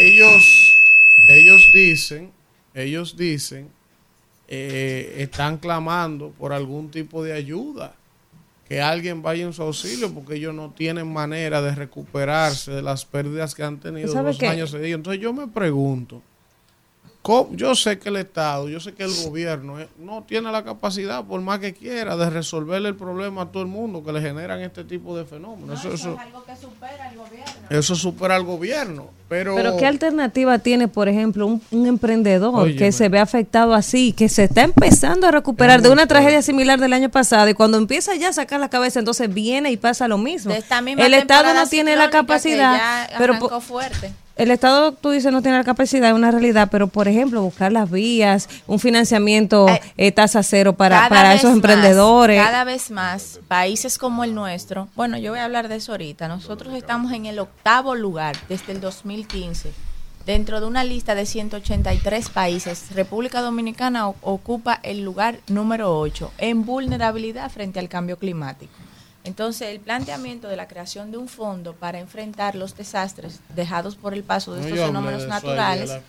ellos, 0.00 0.74
ellos 1.28 1.70
dicen, 1.72 2.30
ellos 2.74 3.16
dicen, 3.16 3.68
eh, 4.48 5.16
están 5.18 5.58
clamando 5.58 6.30
por 6.30 6.52
algún 6.52 6.90
tipo 6.90 7.22
de 7.24 7.32
ayuda. 7.32 7.94
que 8.68 8.80
alguien 8.80 9.22
vaya 9.22 9.44
en 9.44 9.52
su 9.52 9.62
auxilio 9.62 10.12
porque 10.12 10.34
ellos 10.34 10.52
no 10.52 10.72
tienen 10.72 11.06
manera 11.12 11.62
de 11.62 11.72
recuperarse 11.72 12.72
de 12.72 12.82
las 12.82 13.04
pérdidas 13.04 13.54
que 13.54 13.62
han 13.62 13.78
tenido 13.78 14.12
¿Sabe 14.12 14.30
los 14.32 14.42
años 14.42 14.70
seguidos. 14.72 14.96
Entonces 14.96 15.22
yo 15.22 15.32
me 15.32 15.46
pregunto, 15.46 16.16
¿cómo- 16.16 16.35
yo 17.52 17.74
sé 17.74 17.98
que 17.98 18.08
el 18.08 18.16
Estado, 18.16 18.68
yo 18.68 18.80
sé 18.80 18.92
que 18.94 19.02
el 19.02 19.12
gobierno 19.24 19.80
eh, 19.80 19.88
no 19.98 20.24
tiene 20.26 20.50
la 20.52 20.64
capacidad, 20.64 21.24
por 21.24 21.40
más 21.40 21.58
que 21.58 21.72
quiera, 21.72 22.16
de 22.16 22.30
resolverle 22.30 22.88
el 22.88 22.96
problema 22.96 23.42
a 23.42 23.46
todo 23.46 23.62
el 23.62 23.68
mundo 23.68 24.04
que 24.04 24.12
le 24.12 24.20
generan 24.20 24.60
este 24.60 24.84
tipo 24.84 25.16
de 25.16 25.24
fenómenos. 25.24 25.80
eso, 25.80 25.92
eso, 25.92 26.18
algo 26.18 26.44
que 26.44 26.56
supera 26.56 27.10
el 27.10 27.18
gobierno. 27.18 27.52
eso 27.70 27.94
supera 27.94 28.36
al 28.36 28.44
gobierno. 28.44 29.10
Pero, 29.28 29.56
Pero 29.56 29.76
¿qué 29.76 29.86
alternativa 29.86 30.60
tiene, 30.60 30.86
por 30.86 31.08
ejemplo, 31.08 31.46
un, 31.46 31.60
un 31.72 31.86
emprendedor 31.86 32.54
Óyeme. 32.54 32.78
que 32.78 32.92
se 32.92 33.08
ve 33.08 33.18
afectado 33.18 33.74
así, 33.74 34.12
que 34.12 34.28
se 34.28 34.44
está 34.44 34.62
empezando 34.62 35.26
a 35.26 35.32
recuperar 35.32 35.82
de 35.82 35.90
una 35.90 36.06
tragedia 36.06 36.42
similar 36.42 36.78
del 36.78 36.92
año 36.92 37.08
pasado 37.08 37.48
y 37.48 37.54
cuando 37.54 37.76
empieza 37.76 38.14
ya 38.14 38.28
a 38.28 38.32
sacar 38.32 38.60
la 38.60 38.68
cabeza, 38.68 39.00
entonces 39.00 39.32
viene 39.32 39.72
y 39.72 39.76
pasa 39.76 40.06
lo 40.06 40.18
mismo? 40.18 40.52
De 40.52 40.58
esta 40.58 40.80
misma 40.80 41.04
El 41.04 41.14
Estado 41.14 41.52
no 41.54 41.66
tiene 41.66 41.96
la 41.96 42.10
capacidad, 42.10 43.08
ya 43.08 43.18
pero 43.18 43.34
fuerte. 43.60 44.12
El 44.36 44.50
Estado, 44.50 44.92
tú 44.92 45.10
dices, 45.10 45.32
no 45.32 45.40
tiene 45.40 45.56
la 45.56 45.64
capacidad, 45.64 46.10
es 46.10 46.14
una 46.14 46.30
realidad, 46.30 46.68
pero 46.70 46.88
por 46.88 47.08
ejemplo, 47.08 47.40
buscar 47.42 47.72
las 47.72 47.90
vías, 47.90 48.48
un 48.66 48.78
financiamiento 48.78 49.66
eh, 49.96 50.12
tasa 50.12 50.42
cero 50.42 50.74
para, 50.74 51.08
para 51.08 51.34
esos 51.34 51.50
más, 51.50 51.56
emprendedores. 51.56 52.42
cada 52.42 52.64
vez 52.64 52.90
más, 52.90 53.40
países 53.48 53.96
como 53.96 54.24
el 54.24 54.34
nuestro, 54.34 54.88
bueno, 54.94 55.16
yo 55.16 55.32
voy 55.32 55.40
a 55.40 55.44
hablar 55.44 55.68
de 55.68 55.76
eso 55.76 55.92
ahorita, 55.92 56.28
nosotros 56.28 56.74
estamos 56.74 57.12
en 57.12 57.24
el 57.24 57.38
octavo 57.38 57.94
lugar 57.94 58.36
desde 58.48 58.72
el 58.72 58.80
2015. 58.80 59.72
Dentro 60.26 60.60
de 60.60 60.66
una 60.66 60.82
lista 60.82 61.14
de 61.14 61.24
183 61.24 62.30
países, 62.30 62.90
República 62.94 63.40
Dominicana 63.40 64.08
ocupa 64.08 64.80
el 64.82 65.02
lugar 65.02 65.38
número 65.46 65.96
8 65.98 66.32
en 66.38 66.66
vulnerabilidad 66.66 67.48
frente 67.48 67.78
al 67.78 67.88
cambio 67.88 68.18
climático. 68.18 68.74
Entonces, 69.26 69.68
el 69.68 69.80
planteamiento 69.80 70.48
de 70.48 70.56
la 70.56 70.68
creación 70.68 71.10
de 71.10 71.18
un 71.18 71.28
fondo 71.28 71.74
para 71.74 71.98
enfrentar 71.98 72.54
los 72.54 72.76
desastres 72.76 73.40
dejados 73.54 73.96
por 73.96 74.14
el 74.14 74.22
paso 74.22 74.54
de 74.54 74.62
estos 74.62 74.78
fenómenos 74.78 75.22
de 75.22 75.28
naturales 75.28 76.00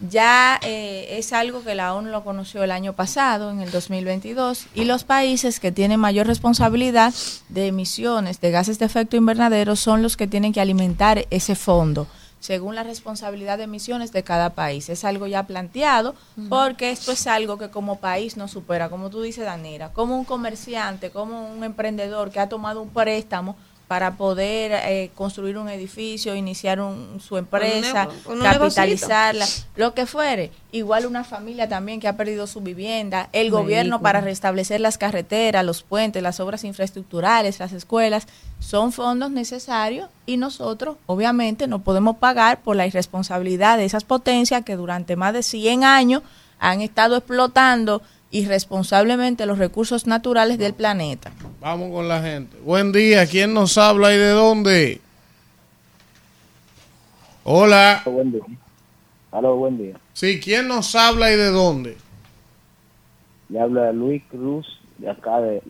ya 0.00 0.58
eh, 0.62 1.18
es 1.18 1.32
algo 1.32 1.62
que 1.62 1.74
la 1.74 1.94
ONU 1.94 2.10
lo 2.10 2.24
conoció 2.24 2.62
el 2.62 2.70
año 2.70 2.94
pasado, 2.94 3.50
en 3.50 3.60
el 3.60 3.70
2022, 3.70 4.66
y 4.74 4.84
los 4.84 5.04
países 5.04 5.60
que 5.60 5.72
tienen 5.72 6.00
mayor 6.00 6.26
responsabilidad 6.26 7.14
de 7.48 7.68
emisiones 7.68 8.40
de 8.40 8.50
gases 8.50 8.78
de 8.78 8.86
efecto 8.86 9.16
invernadero 9.16 9.76
son 9.76 10.02
los 10.02 10.16
que 10.16 10.26
tienen 10.26 10.52
que 10.52 10.60
alimentar 10.60 11.26
ese 11.30 11.54
fondo, 11.54 12.06
según 12.44 12.74
la 12.74 12.82
responsabilidad 12.82 13.56
de 13.56 13.64
emisiones 13.64 14.12
de 14.12 14.22
cada 14.22 14.50
país. 14.50 14.90
Es 14.90 15.06
algo 15.06 15.26
ya 15.26 15.46
planteado, 15.46 16.14
porque 16.50 16.90
esto 16.90 17.10
es 17.12 17.26
algo 17.26 17.56
que 17.56 17.70
como 17.70 18.00
país 18.00 18.36
no 18.36 18.48
supera, 18.48 18.90
como 18.90 19.08
tú 19.08 19.22
dices, 19.22 19.46
Danira, 19.46 19.94
como 19.94 20.14
un 20.14 20.26
comerciante, 20.26 21.08
como 21.08 21.50
un 21.50 21.64
emprendedor 21.64 22.30
que 22.30 22.40
ha 22.40 22.50
tomado 22.50 22.82
un 22.82 22.90
préstamo 22.90 23.56
para 23.88 24.12
poder 24.16 24.72
eh, 24.72 25.10
construir 25.14 25.58
un 25.58 25.68
edificio, 25.68 26.34
iniciar 26.34 26.80
un- 26.80 27.20
su 27.20 27.36
empresa, 27.36 28.08
un 28.26 28.40
capitalizarla, 28.40 29.46
lo 29.76 29.92
que 29.94 30.06
fuere. 30.06 30.50
Igual 30.72 31.06
una 31.06 31.22
familia 31.22 31.68
también 31.68 32.00
que 32.00 32.08
ha 32.08 32.16
perdido 32.16 32.46
su 32.46 32.60
vivienda, 32.60 33.28
el 33.32 33.50
gobierno 33.50 33.96
Vehículo. 33.96 34.02
para 34.02 34.20
restablecer 34.22 34.80
las 34.80 34.96
carreteras, 34.98 35.64
los 35.64 35.82
puentes, 35.82 36.22
las 36.22 36.40
obras 36.40 36.64
infraestructurales, 36.64 37.58
las 37.58 37.72
escuelas, 37.72 38.26
son 38.58 38.92
fondos 38.92 39.30
necesarios 39.30 40.08
y 40.26 40.38
nosotros 40.38 40.96
obviamente 41.06 41.66
no 41.66 41.80
podemos 41.80 42.16
pagar 42.16 42.60
por 42.62 42.76
la 42.76 42.86
irresponsabilidad 42.86 43.76
de 43.76 43.84
esas 43.84 44.04
potencias 44.04 44.64
que 44.64 44.76
durante 44.76 45.16
más 45.16 45.34
de 45.34 45.42
100 45.42 45.84
años 45.84 46.22
han 46.58 46.80
estado 46.80 47.16
explotando 47.16 48.00
irresponsablemente 48.34 49.46
los 49.46 49.58
recursos 49.58 50.06
naturales 50.06 50.58
del 50.58 50.74
planeta. 50.74 51.32
Vamos 51.60 51.92
con 51.92 52.08
la 52.08 52.20
gente. 52.20 52.56
Buen 52.64 52.90
día, 52.92 53.26
¿quién 53.26 53.54
nos 53.54 53.78
habla 53.78 54.12
y 54.12 54.18
de 54.18 54.30
dónde? 54.30 55.00
Hola. 57.44 58.02
Buen 58.04 58.32
día. 58.32 58.42
Aló, 59.30 59.56
buen 59.56 59.78
día. 59.78 59.98
Sí, 60.12 60.40
¿quién 60.40 60.68
nos 60.68 60.94
habla 60.94 61.32
y 61.32 61.36
de 61.36 61.50
dónde? 61.50 61.96
Le 63.48 63.60
habla 63.60 63.92
Luis 63.92 64.22
Cruz 64.30 64.66
de 64.98 65.10
acá 65.10 65.40
de 65.40 65.62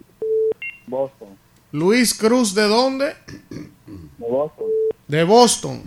Boston. 0.86 1.28
Luis 1.72 2.14
Cruz, 2.14 2.54
¿de 2.54 2.62
dónde? 2.68 3.14
De 4.18 4.28
Boston, 4.30 4.66
De 5.08 5.24
Boston. 5.24 5.82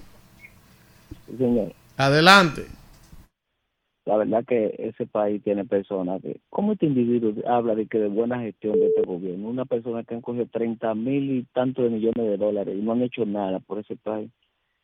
sí, 1.28 1.38
señor. 1.38 1.74
Adelante. 1.96 2.68
La 4.08 4.16
verdad 4.16 4.46
que 4.46 4.74
ese 4.78 5.06
país 5.06 5.44
tiene 5.44 5.66
personas 5.66 6.22
que, 6.22 6.40
¿cómo 6.50 6.72
este 6.72 6.86
individuo 6.86 7.34
habla 7.46 7.76
de 7.76 7.88
que 7.88 8.00
de 8.00 8.08
buena 8.08 8.40
gestión 8.40 8.80
de 8.80 8.88
este 8.88 9.02
gobierno? 9.02 9.50
Una 9.50 9.66
persona 9.66 10.02
que 10.06 10.16
han 10.16 10.22
cogido 10.22 10.46
30 10.46 10.96
mil 10.96 11.30
y 11.32 11.44
tantos 11.54 11.84
de 11.84 11.90
millones 11.90 12.26
de 12.26 12.38
dólares 12.38 12.74
y 12.74 12.82
no 12.82 12.94
han 12.94 13.02
hecho 13.02 13.26
nada 13.26 13.60
por 13.60 13.80
ese 13.80 13.98
país. 13.98 14.32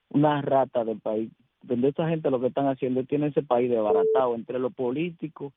Una 0.09 0.41
rata 0.41 0.83
del 0.83 0.99
país. 0.99 1.31
Donde 1.61 1.87
esta 1.87 2.09
gente 2.09 2.29
lo 2.29 2.41
que 2.41 2.47
están 2.47 2.67
haciendo 2.67 2.99
es 2.99 3.07
tiene 3.07 3.27
ese 3.27 3.43
país 3.43 3.69
desbaratado 3.69 4.35
entre 4.35 4.59
los 4.59 4.73
políticos, 4.73 5.53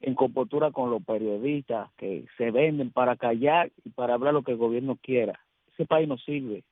en 0.00 0.14
compostura 0.14 0.70
con 0.70 0.88
los 0.88 1.02
periodistas 1.02 1.90
que 1.96 2.24
se 2.36 2.52
venden 2.52 2.92
para 2.92 3.16
callar 3.16 3.72
y 3.84 3.90
para 3.90 4.14
hablar 4.14 4.32
lo 4.32 4.44
que 4.44 4.52
el 4.52 4.58
gobierno 4.58 4.96
quiera. 5.02 5.40
Ese 5.72 5.86
país 5.86 6.06
no 6.06 6.18
sirve. 6.18 6.62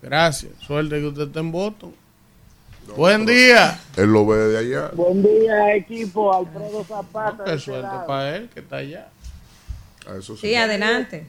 Gracias. 0.00 0.54
Suerte 0.54 0.98
que 1.00 1.06
usted 1.06 1.24
esté 1.24 1.40
en 1.40 1.52
Boston. 1.52 2.05
Buen 2.94 3.26
día. 3.26 3.80
Él 3.96 4.12
lo 4.12 4.26
ve 4.26 4.36
de 4.36 4.58
allá. 4.58 4.90
Buen 4.94 5.22
día, 5.22 5.74
equipo. 5.74 6.32
Alfredo 6.32 6.84
Zapata. 6.84 7.44
Qué 7.44 7.54
este 7.54 7.64
suerte 7.64 7.96
para 8.06 8.36
él 8.36 8.48
que 8.52 8.60
está 8.60 8.76
allá. 8.76 9.08
A 10.08 10.16
eso 10.16 10.36
Sí, 10.36 10.54
adelante. 10.54 11.26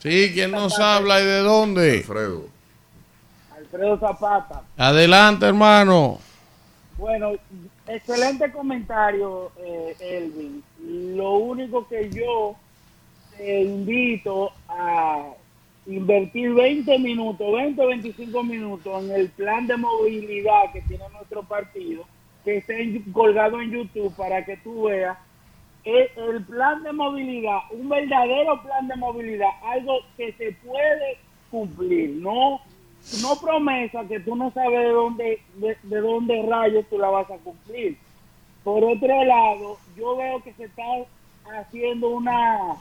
Sí, 0.00 0.30
¿quién 0.32 0.52
nos 0.52 0.78
habla 0.78 1.20
y 1.20 1.26
de 1.26 1.38
dónde? 1.38 1.98
Alfredo. 1.98 2.44
Alfredo 3.56 3.98
Zapata. 3.98 4.62
Adelante, 4.76 5.46
hermano. 5.46 6.18
Bueno, 6.96 7.32
excelente 7.86 8.50
comentario, 8.52 9.52
eh, 9.58 9.96
Elvin. 10.00 10.62
Lo 11.16 11.32
único 11.34 11.86
que 11.88 12.10
yo 12.10 12.56
te 13.36 13.62
invito 13.62 14.52
a 14.68 15.32
invertir 15.86 16.52
20 16.54 16.98
minutos, 16.98 17.52
20 17.52 17.82
o 17.82 17.86
25 17.88 18.42
minutos 18.44 19.04
en 19.04 19.10
el 19.12 19.28
plan 19.30 19.66
de 19.66 19.76
movilidad 19.76 20.72
que 20.72 20.80
tiene 20.82 21.04
nuestro 21.12 21.42
partido, 21.42 22.04
que 22.44 22.58
está 22.58 22.74
en- 22.74 23.02
colgado 23.12 23.60
en 23.60 23.70
YouTube 23.70 24.14
para 24.16 24.44
que 24.44 24.56
tú 24.58 24.84
veas 24.84 25.16
el 25.84 26.44
plan 26.44 26.82
de 26.82 26.92
movilidad, 26.92 27.58
un 27.70 27.88
verdadero 27.88 28.62
plan 28.62 28.86
de 28.86 28.96
movilidad, 28.96 29.48
algo 29.64 30.00
que 30.16 30.32
se 30.32 30.52
puede 30.66 31.16
cumplir, 31.50 32.10
no 32.10 32.60
no 33.22 33.34
promesa 33.40 34.04
que 34.06 34.20
tú 34.20 34.36
no 34.36 34.50
sabes 34.52 34.78
de 34.78 34.90
dónde 34.90 35.40
de, 35.54 35.76
de 35.84 36.00
dónde 36.00 36.42
rayos 36.46 36.84
tú 36.90 36.98
la 36.98 37.08
vas 37.08 37.30
a 37.30 37.38
cumplir. 37.38 37.96
Por 38.62 38.84
otro 38.84 39.24
lado, 39.24 39.78
yo 39.96 40.16
veo 40.18 40.42
que 40.42 40.52
se 40.52 40.64
está 40.64 40.82
haciendo 41.58 42.10
una 42.10 42.76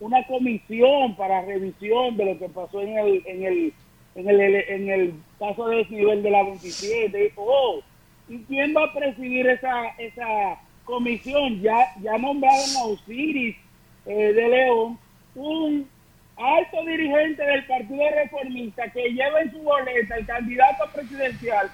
una 0.00 0.26
comisión 0.26 1.14
para 1.16 1.42
revisión 1.42 2.16
de 2.16 2.24
lo 2.24 2.38
que 2.38 2.48
pasó 2.48 2.80
en 2.80 2.98
el 2.98 3.22
en 3.26 3.44
el 3.44 3.72
en 4.16 4.28
el, 4.28 4.40
en 4.40 4.88
el 4.90 5.14
caso 5.38 5.68
de 5.68 5.78
desnivel 5.78 6.22
de 6.22 6.30
la 6.30 6.44
27. 6.44 7.32
Oh, 7.36 7.80
¿y 8.28 8.38
quién 8.44 8.74
va 8.76 8.84
a 8.84 8.94
presidir 8.94 9.48
esa 9.48 9.88
esa 9.98 10.60
comisión? 10.84 11.60
Ya 11.60 11.86
ya 12.00 12.16
nombraron 12.18 12.76
a 12.76 12.84
Osiris 12.84 13.56
eh, 14.06 14.32
de 14.32 14.48
León, 14.48 14.98
un 15.34 15.88
alto 16.36 16.84
dirigente 16.84 17.42
del 17.42 17.64
Partido 17.66 18.02
Reformista 18.10 18.90
que 18.90 19.08
lleva 19.10 19.40
en 19.40 19.52
su 19.52 19.58
boleta 19.58 20.16
el 20.16 20.26
candidato 20.26 20.84
presidencial 20.92 21.70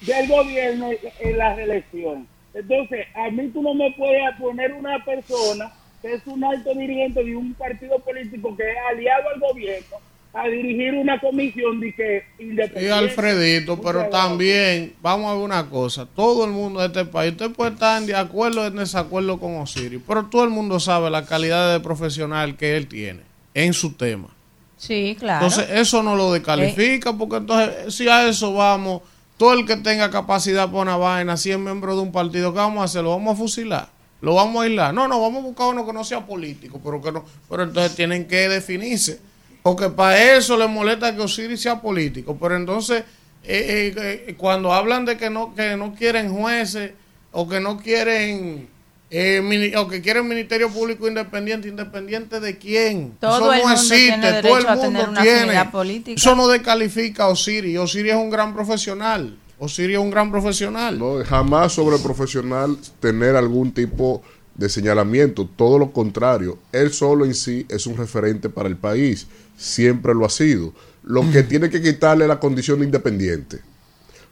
del 0.00 0.28
gobierno 0.28 0.90
en 1.20 1.38
la 1.38 1.54
reelección. 1.54 2.28
Entonces, 2.52 3.06
a 3.14 3.30
mí 3.30 3.48
tú 3.48 3.62
no 3.62 3.74
me 3.74 3.90
puedes 3.92 4.36
poner 4.36 4.72
una 4.72 5.04
persona 5.04 5.72
que 6.04 6.12
es 6.12 6.26
un 6.26 6.44
alto 6.44 6.74
dirigente 6.74 7.24
de 7.24 7.34
un 7.34 7.54
partido 7.54 7.98
político 8.00 8.54
que 8.54 8.62
es 8.62 8.76
aliado 8.90 9.22
al 9.34 9.40
gobierno 9.40 9.96
a 10.34 10.48
dirigir 10.48 10.92
una 10.94 11.18
comisión 11.18 11.80
de 11.80 11.94
que 11.94 12.24
independiente. 12.38 12.84
Y 12.84 12.88
Alfredito, 12.88 13.80
pero 13.80 14.08
también, 14.10 14.92
vamos 15.00 15.30
a 15.30 15.34
ver 15.34 15.42
una 15.42 15.70
cosa, 15.70 16.04
todo 16.04 16.44
el 16.44 16.50
mundo 16.50 16.80
de 16.80 16.88
este 16.88 17.06
país, 17.06 17.32
usted 17.32 17.52
puede 17.52 17.70
estar 17.70 18.02
de 18.02 18.14
acuerdo 18.14 18.62
o 18.62 18.66
en 18.66 18.76
desacuerdo 18.76 19.38
con 19.40 19.56
Osiris, 19.56 20.00
pero 20.06 20.26
todo 20.26 20.44
el 20.44 20.50
mundo 20.50 20.78
sabe 20.78 21.08
la 21.08 21.24
calidad 21.24 21.72
de 21.72 21.80
profesional 21.80 22.56
que 22.56 22.76
él 22.76 22.86
tiene 22.86 23.20
en 23.54 23.72
su 23.72 23.94
tema. 23.94 24.28
Sí, 24.76 25.16
claro. 25.18 25.46
Entonces, 25.46 25.70
eso 25.70 26.02
no 26.02 26.16
lo 26.16 26.34
descalifica, 26.34 27.14
porque 27.14 27.36
entonces, 27.36 27.94
si 27.94 28.08
a 28.08 28.28
eso 28.28 28.52
vamos, 28.52 29.00
todo 29.38 29.54
el 29.54 29.64
que 29.64 29.76
tenga 29.76 30.10
capacidad 30.10 30.66
para 30.66 30.82
una 30.82 30.96
vaina, 30.98 31.38
si 31.38 31.50
es 31.50 31.58
miembro 31.58 31.96
de 31.96 32.02
un 32.02 32.12
partido, 32.12 32.52
¿qué 32.52 32.58
vamos 32.58 32.82
a 32.82 32.84
hacer? 32.84 33.04
¿Lo 33.04 33.10
vamos 33.10 33.34
a 33.34 33.38
fusilar? 33.38 33.93
¿Lo 34.24 34.34
vamos 34.34 34.62
a 34.62 34.64
aislar? 34.64 34.94
No, 34.94 35.06
no, 35.06 35.20
vamos 35.20 35.42
a 35.42 35.46
buscar 35.46 35.66
uno 35.68 35.84
que 35.84 35.92
no 35.92 36.02
sea 36.02 36.24
político, 36.24 36.80
pero 36.82 37.00
que 37.02 37.12
no, 37.12 37.24
pero 37.48 37.64
entonces 37.64 37.94
tienen 37.94 38.26
que 38.26 38.48
definirse. 38.48 39.20
Porque 39.62 39.90
para 39.90 40.36
eso 40.36 40.56
les 40.56 40.68
molesta 40.68 41.14
que 41.14 41.22
Osiris 41.22 41.60
sea 41.60 41.80
político. 41.80 42.36
Pero 42.40 42.56
entonces, 42.56 43.04
eh, 43.44 43.94
eh, 43.96 44.24
eh, 44.28 44.34
cuando 44.36 44.72
hablan 44.72 45.04
de 45.04 45.16
que 45.16 45.30
no, 45.30 45.54
que 45.54 45.76
no 45.76 45.94
quieren 45.94 46.34
jueces 46.34 46.92
o 47.32 47.48
que 47.48 47.60
no 47.60 47.78
quieren 47.78 48.68
eh, 49.10 49.72
o 49.76 49.86
que 49.86 50.00
quiere 50.00 50.20
un 50.20 50.28
ministerio 50.28 50.70
público 50.70 51.06
independiente, 51.06 51.68
independiente 51.68 52.40
de 52.40 52.58
quién. 52.58 53.12
Todo 53.20 53.52
Eso 53.52 53.64
no 53.64 53.72
existe, 53.72 54.42
todo 54.42 54.58
el 54.58 54.76
mundo 54.76 55.20
tiene. 55.22 56.14
Eso 56.16 56.34
no 56.34 56.48
descalifica 56.48 57.24
a 57.24 57.28
Osiris. 57.28 57.78
Osiris 57.78 58.12
es 58.12 58.18
un 58.18 58.30
gran 58.30 58.52
profesional. 58.52 59.36
Osiris 59.64 59.96
es 59.96 60.02
un 60.02 60.10
gran 60.10 60.30
profesional. 60.30 60.98
No, 60.98 61.24
jamás 61.24 61.72
sobre 61.72 61.98
profesional 61.98 62.76
tener 63.00 63.36
algún 63.36 63.72
tipo 63.72 64.22
de 64.54 64.68
señalamiento, 64.68 65.48
todo 65.56 65.78
lo 65.78 65.92
contrario, 65.92 66.58
él 66.72 66.92
solo 66.92 67.24
en 67.24 67.34
sí 67.34 67.66
es 67.68 67.86
un 67.86 67.96
referente 67.96 68.48
para 68.48 68.68
el 68.68 68.76
país, 68.76 69.26
siempre 69.56 70.14
lo 70.14 70.24
ha 70.24 70.30
sido. 70.30 70.72
Lo 71.02 71.28
que 71.32 71.42
tiene 71.42 71.68
que 71.70 71.82
quitarle 71.82 72.24
es 72.24 72.28
la 72.28 72.38
condición 72.38 72.78
de 72.78 72.84
independiente, 72.86 73.58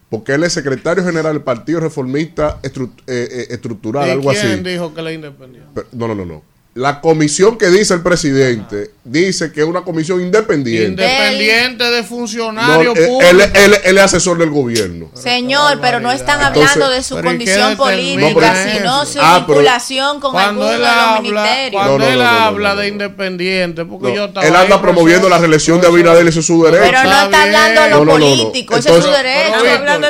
porque 0.08 0.32
él 0.34 0.44
es 0.44 0.52
secretario 0.52 1.02
general 1.04 1.32
del 1.34 1.42
Partido 1.42 1.80
Reformista 1.80 2.60
Estru- 2.62 2.92
eh, 3.06 3.28
eh, 3.30 3.46
Estructural, 3.50 4.06
¿Y 4.06 4.10
algo 4.12 4.30
quién 4.30 4.46
así. 4.46 4.62
dijo 4.62 4.94
que 4.94 5.02
la 5.02 5.12
independiente? 5.12 5.68
Pero- 5.74 5.88
No, 5.92 6.08
no, 6.08 6.14
no, 6.14 6.24
no. 6.24 6.42
La 6.74 7.02
comisión 7.02 7.58
que 7.58 7.66
dice 7.68 7.92
el 7.92 8.00
presidente 8.02 8.92
dice 9.04 9.52
que 9.52 9.60
es 9.60 9.66
una 9.66 9.82
comisión 9.82 10.22
independiente. 10.22 11.02
Independiente 11.02 11.84
de 11.84 12.00
No, 12.00 12.06
funcionario 12.08 12.94
él, 12.94 13.06
público. 13.08 13.30
él- 13.30 13.40
él- 13.52 13.76
él 13.84 13.98
es 13.98 14.04
asesor 14.04 14.38
del 14.38 14.48
gobierno. 14.48 15.10
Señor, 15.12 15.80
pero 15.82 16.00
no 16.00 16.10
están 16.10 16.40
Entonces- 16.40 16.72
hablando 16.72 16.94
de 16.94 17.02
su 17.02 17.16
Pero 17.16 17.28
¿y 17.28 17.32
qué 17.32 17.36
condición 17.44 17.76
política, 17.76 18.62
eso? 18.64 18.78
sino 18.78 19.04
su 19.04 19.18
Ah, 19.20 19.44
vinculación 19.46 20.20
con 20.20 20.34
alguno 20.34 20.66
él 20.66 20.72
de 20.72 20.78
los 20.78 20.88
habla, 20.88 21.20
ministerios. 21.20 21.72
cuando 21.72 21.98
No, 21.98 22.04
no, 22.04 22.10
él 22.10 22.18
no, 22.18 22.24
no, 22.24 22.30
no, 22.32 22.38
habla 22.46 22.68
no, 22.74 22.80
de 22.80 22.88
independiente, 22.88 23.84
porque 23.84 24.08
No, 24.08 24.14
yo 24.14 24.24
estaba 24.26 24.46
él 24.46 24.56
anda 24.56 24.80
promoviendo 24.80 25.28
la 25.28 25.36
reelección 25.38 25.78
de 25.78 25.88
Abinader, 25.88 26.26
ese 26.26 26.40
es 26.40 26.46
su 26.46 26.62
derecho. 26.64 26.84
Pero 26.86 27.02
no 27.04 27.22
Está 27.22 27.42
hablando 27.42 27.82
de 27.82 27.90
lo 27.90 27.96
No, 27.98 28.04
no, 28.06 28.12
no, 28.12 28.18
no. 28.18 28.36
político, 28.36 28.76
ese 28.76 28.88
es 28.88 28.94
su 28.94 29.10
Entonces- 29.10 29.22
derecho. 29.22 29.58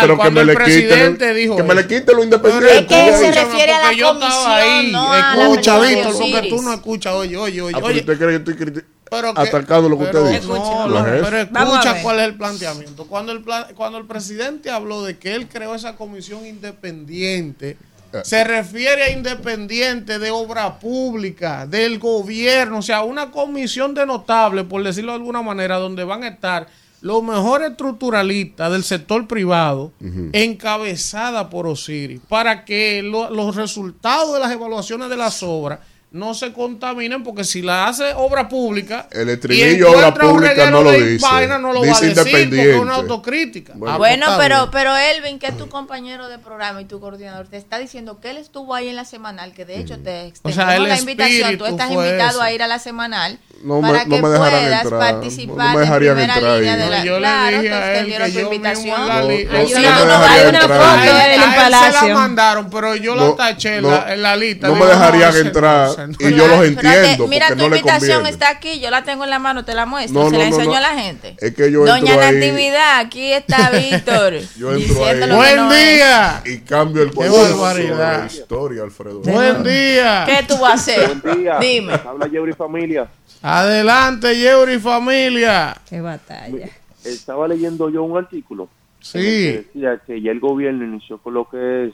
pero, 0.02 0.18
que 0.20 0.30
me 0.32 0.44
le, 0.44 0.56
que 0.58 1.64
me 1.64 1.88
quiten 1.88 2.16
lo 2.18 2.24
independiente. 2.24 3.29
Se 3.34 3.46
refiere 3.46 3.72
a 3.74 3.82
la 3.84 3.94
yo 3.94 4.08
comisión, 4.10 4.52
ahí. 4.52 4.92
no 4.92 5.16
Escucha, 5.16 5.80
Víctor, 5.80 6.14
porque 6.18 6.50
tú 6.50 6.62
no 6.62 6.74
escuchas. 6.74 7.14
Oye, 7.14 7.38
oye, 7.38 7.62
oye. 7.62 7.74
Ah, 7.76 7.80
pero 7.80 7.88
oye. 7.88 8.00
usted 8.02 8.18
cree 8.18 8.40
que 8.40 8.46
yo 8.46 8.52
estoy 8.66 8.84
Pero 9.10 9.34
que- 9.34 9.42
atacando 9.42 9.90
lo 9.90 9.98
que 9.98 10.06
pero- 10.06 10.24
usted 10.24 10.36
dice. 10.42 10.48
No, 10.48 10.88
No 10.88 11.04
pero 11.04 11.38
escucha 11.38 12.02
cuál 12.04 12.20
es 12.20 12.26
el 12.26 12.36
planteamiento. 12.36 13.06
Cuando 13.08 13.32
el, 13.32 13.42
plan- 13.42 13.66
cuando 13.76 13.98
el 13.98 14.06
presidente 14.06 14.70
habló 14.70 15.04
de 15.04 15.18
que 15.18 15.34
él 15.36 15.48
creó 15.48 15.74
esa 15.76 15.96
comisión 15.96 16.46
independiente, 16.46 17.78
Eh. 18.12 18.22
se 18.24 18.44
refiere 18.44 19.04
a 19.04 19.10
independiente 19.12 20.18
de 20.20 20.32
obra 20.32 20.80
pública, 20.80 21.68
del 21.68 22.00
gobierno, 22.00 22.80
o 22.80 22.82
sea, 22.82 23.04
una 23.04 23.30
comisión 23.32 23.94
de 23.94 24.06
notables, 24.06 24.66
por 24.66 24.84
decirlo 24.84 25.12
de 25.12 25.18
alguna 25.18 25.42
manera, 25.44 25.78
donde 25.78 26.04
van 26.04 26.24
a 26.24 26.28
estar 26.30 26.68
los 27.02 27.24
mejores 27.24 27.72
estructuralistas 27.72 28.72
del 28.72 28.84
sector 28.84 29.28
privado, 29.28 29.92
encabezada 30.34 31.50
por 31.50 31.68
Osiris, 31.68 32.20
para 32.28 32.66
que 32.66 33.02
lo- 33.04 33.30
los 33.30 33.56
resultados 33.56 34.34
de 34.34 34.40
las 34.40 34.52
evaluaciones 34.52 35.10
de 35.10 35.18
las 35.18 35.42
obras 35.44 35.80
no 36.12 36.34
se 36.34 36.52
contaminen, 36.54 37.24
porque 37.24 37.44
si 37.44 37.62
la 37.62 37.88
hace 37.88 38.14
obra 38.16 38.50
pública, 38.50 39.08
El 39.12 39.30
y 39.30 39.34
estribillo 39.34 39.90
obra 39.92 40.08
encuentra 40.08 40.26
un 40.26 40.32
pública 40.34 40.72
no 40.72 40.82
lo 40.82 40.90
de 40.92 41.08
dice. 41.08 41.24
vaina, 41.24 41.60
no 41.60 41.72
lo 41.72 41.82
Dice 41.84 41.92
va 41.92 41.98
a 41.98 42.02
decir, 42.02 42.48
porque 42.50 42.72
es 42.74 42.80
una 42.80 42.96
autocrítica. 42.96 43.74
Bueno. 43.76 43.94
Ah, 43.94 43.98
Bueno, 44.00 44.26
pues 44.26 44.38
está 44.38 44.38
pero, 44.40 44.72
pero 44.72 44.98
Elvin, 44.98 45.38
que 45.38 45.46
es 45.48 45.58
tu 45.58 45.70
compañero 45.70 46.28
de 46.28 46.40
programa 46.40 46.82
y 46.82 46.86
tu 46.86 47.00
coordinador, 47.00 47.48
te 47.48 47.58
está 47.58 47.78
diciendo 47.78 48.20
que 48.20 48.32
él 48.32 48.38
estuvo 48.38 48.74
ahí 48.74 48.88
en 48.90 48.96
la 48.96 49.06
semanal, 49.06 49.54
que 49.54 49.66
de 49.66 49.78
hecho 49.80 50.00
te 50.00 50.26
extendemos 50.26 50.56
sea, 50.66 50.76
el 50.78 50.84
la 50.90 50.98
invitación, 51.00 51.58
tú 51.60 51.66
estás 51.68 51.92
invitado 51.92 52.40
ese. 52.40 52.42
a 52.42 52.54
ir 52.54 52.64
a 52.64 52.68
la 52.68 52.80
semanal 52.80 53.38
No 53.62 53.82
me- 53.82 53.90
para 53.90 54.06
no 54.06 54.16
que 54.16 54.22
me 54.22 54.30
dejarán 54.30 54.62
puedas 54.62 54.84
entrar, 54.84 55.00
participar 55.00 55.56
no 55.58 55.64
me 55.64 55.74
en 55.74 55.80
dejarían 55.82 56.16
primera 56.16 56.34
entrar 56.36 56.58
línea 56.60 56.74
ahí. 56.74 56.80
de 56.80 56.90
la... 56.90 56.98
No, 57.00 57.04
yo 57.06 57.14
le 57.14 57.20
claro, 57.20 57.58
dije 57.58 57.70
te 57.70 57.74
a 57.76 58.00
él 58.00 58.06
que 58.24 58.32
yo 58.32 58.40
invitación. 58.42 59.08
la 59.08 59.24
li- 59.24 59.46
No, 59.46 59.52
Ay, 59.58 59.64
no 59.64 59.70
yo 59.70 59.76
me 59.76 59.82
no- 59.84 59.90
hay 59.90 60.48
una 60.48 60.60
foto 60.62 60.74
en 60.74 60.80
a 60.80 61.26
él 61.34 61.42
se 61.42 61.56
Palacio. 61.60 62.08
la 62.08 62.14
mandaron, 62.16 62.70
pero 62.70 62.96
yo 62.96 63.16
la 63.16 63.22
No, 63.24 63.34
taché 63.34 63.76
en, 63.78 63.82
no, 63.84 63.92
la, 63.92 64.14
en 64.14 64.22
la 64.22 64.36
lista. 64.38 64.68
no 64.68 64.74
Digo, 64.76 64.86
me 64.86 64.92
dejarían 64.92 65.36
entrar 65.36 65.90
no. 66.08 66.30
y 66.30 66.34
yo 66.36 66.48
los 66.48 66.66
entiendo 66.66 67.28
Mira, 67.28 67.48
tu 67.50 67.56
no 67.56 67.70
le 67.70 67.78
invitación 67.78 68.26
está 68.28 68.50
aquí, 68.50 68.80
yo 68.80 68.90
la 68.92 69.04
tengo 69.04 69.24
en 69.26 69.30
la 69.30 69.40
mano, 69.40 69.66
te 69.66 69.74
la 69.74 69.86
muestro, 69.86 70.24
No, 70.24 70.30
se 70.30 70.38
no, 70.38 70.44
la 70.44 70.50
no, 70.50 70.56
enseño 70.56 70.72
no. 70.72 70.78
a 70.78 70.82
la 70.82 70.90
gente. 71.02 71.36
Es 71.40 71.54
que 71.54 71.72
yo 71.72 71.86
Doña 71.86 72.16
Natividad, 72.16 73.00
aquí 73.00 73.34
está 73.34 73.70
Víctor. 73.72 74.36
Yo 74.58 74.74
entro 74.74 75.06
ahí. 75.06 75.30
Buen 75.30 75.56
no 75.58 75.74
día. 75.74 76.42
Y 76.46 76.60
cambio 76.60 77.04
el 77.04 77.10
Qué 77.10 77.16
concepto 77.16 77.46
de 77.46 77.54
barbaridad. 77.54 78.20
la 78.22 78.26
historia, 78.28 78.84
Alfredo. 78.84 79.20
Buen 79.20 79.64
día. 79.64 80.24
¿Qué 80.26 80.46
tú 80.48 80.58
vas 80.60 80.72
a 80.72 80.74
hacer? 80.76 81.16
Buen 81.22 81.40
día. 81.42 81.58
Dime. 81.60 81.94
Habla 81.94 82.28
Yeuri 82.28 82.54
Familia. 82.54 83.08
Adelante, 83.52 84.38
Yeuri 84.40 84.78
familia. 84.78 85.76
Qué 85.90 86.00
batalla. 86.02 86.70
Estaba 87.04 87.48
leyendo 87.48 87.90
yo 87.90 88.04
un 88.04 88.16
artículo 88.16 88.64
el 88.64 88.70
que 89.00 89.06
Sí. 89.08 89.52
decía 89.52 89.98
que 90.06 90.22
ya 90.22 90.30
el 90.32 90.40
gobierno 90.40 90.86
inició 90.86 91.18
con 91.18 91.34
lo 91.34 91.50
que 91.50 91.86
es 91.86 91.94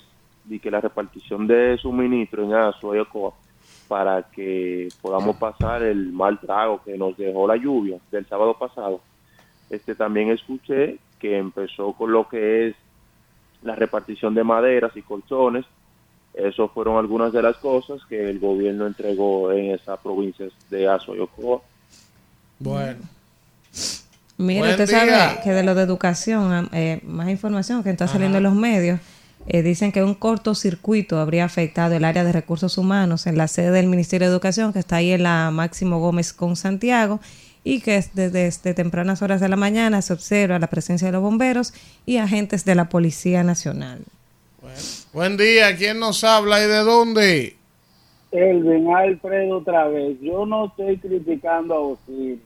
y 0.49 0.59
que 0.59 0.69
la 0.69 0.81
repartición 0.81 1.47
de 1.47 1.77
suministro 1.77 2.43
en 2.43 2.53
Azua 2.55 2.97
y 2.97 2.99
Ocoa 2.99 3.31
para 3.87 4.23
que 4.23 4.89
podamos 5.01 5.37
pasar 5.37 5.81
el 5.83 6.11
mal 6.11 6.39
trago 6.41 6.81
que 6.83 6.97
nos 6.97 7.15
dejó 7.15 7.47
la 7.47 7.55
lluvia 7.55 7.99
del 8.11 8.27
sábado 8.27 8.57
pasado. 8.57 8.99
Este 9.69 9.95
también 9.95 10.31
escuché 10.31 10.97
que 11.19 11.37
empezó 11.37 11.93
con 11.93 12.11
lo 12.11 12.27
que 12.27 12.67
es 12.67 12.75
la 13.63 13.75
repartición 13.75 14.33
de 14.35 14.43
maderas 14.43 14.91
y 14.97 15.01
colchones. 15.03 15.63
Eso 16.35 16.67
fueron 16.67 16.97
algunas 16.97 17.31
de 17.31 17.41
las 17.41 17.55
cosas 17.57 18.01
que 18.09 18.29
el 18.29 18.39
gobierno 18.39 18.85
entregó 18.85 19.51
en 19.51 19.71
esas 19.71 19.99
provincias 19.99 20.51
de 20.69 20.87
Azua 20.87 21.15
y 21.15 21.19
Ocoa. 21.19 21.61
Bueno. 22.59 22.99
Mira, 24.37 24.71
usted 24.71 24.87
sabe 24.87 25.39
que 25.43 25.51
de 25.51 25.63
lo 25.63 25.75
de 25.75 25.83
educación, 25.83 26.69
eh, 26.73 26.99
más 27.03 27.29
información 27.29 27.83
que 27.83 27.89
está 27.89 28.07
saliendo 28.07 28.37
en 28.39 28.43
los 28.43 28.53
medios, 28.53 28.99
eh, 29.47 29.61
dicen 29.61 29.93
que 29.93 30.03
un 30.03 30.13
cortocircuito 30.13 31.19
habría 31.19 31.45
afectado 31.45 31.95
el 31.95 32.03
área 32.03 32.25
de 32.25 32.33
recursos 32.33 32.77
humanos 32.77 33.27
en 33.27 33.37
la 33.37 33.47
sede 33.47 33.71
del 33.71 33.87
Ministerio 33.87 34.27
de 34.27 34.33
Educación, 34.33 34.73
que 34.73 34.79
está 34.79 34.97
ahí 34.97 35.11
en 35.11 35.23
la 35.23 35.51
Máximo 35.51 35.99
Gómez 35.99 36.33
con 36.33 36.57
Santiago, 36.57 37.21
y 37.63 37.79
que 37.79 37.95
es 37.95 38.13
desde, 38.13 38.43
desde 38.43 38.73
tempranas 38.73 39.21
horas 39.21 39.39
de 39.39 39.47
la 39.47 39.55
mañana 39.55 40.01
se 40.01 40.11
observa 40.11 40.59
la 40.59 40.67
presencia 40.67 41.07
de 41.07 41.13
los 41.13 41.21
bomberos 41.21 41.73
y 42.05 42.17
agentes 42.17 42.65
de 42.65 42.75
la 42.75 42.89
Policía 42.89 43.43
Nacional. 43.43 44.01
Buen 45.15 45.37
día. 45.37 45.73
¿Quién 45.77 45.99
nos 45.99 46.25
habla 46.25 46.61
y 46.61 46.67
de 46.67 46.79
dónde? 46.79 47.55
Elvin 48.33 48.93
Alfredo 48.93 49.59
otra 49.59 49.87
vez. 49.87 50.17
Yo 50.19 50.45
no 50.45 50.65
estoy 50.65 50.97
criticando 50.97 51.73
a 51.73 51.79
Osiris. 51.79 52.39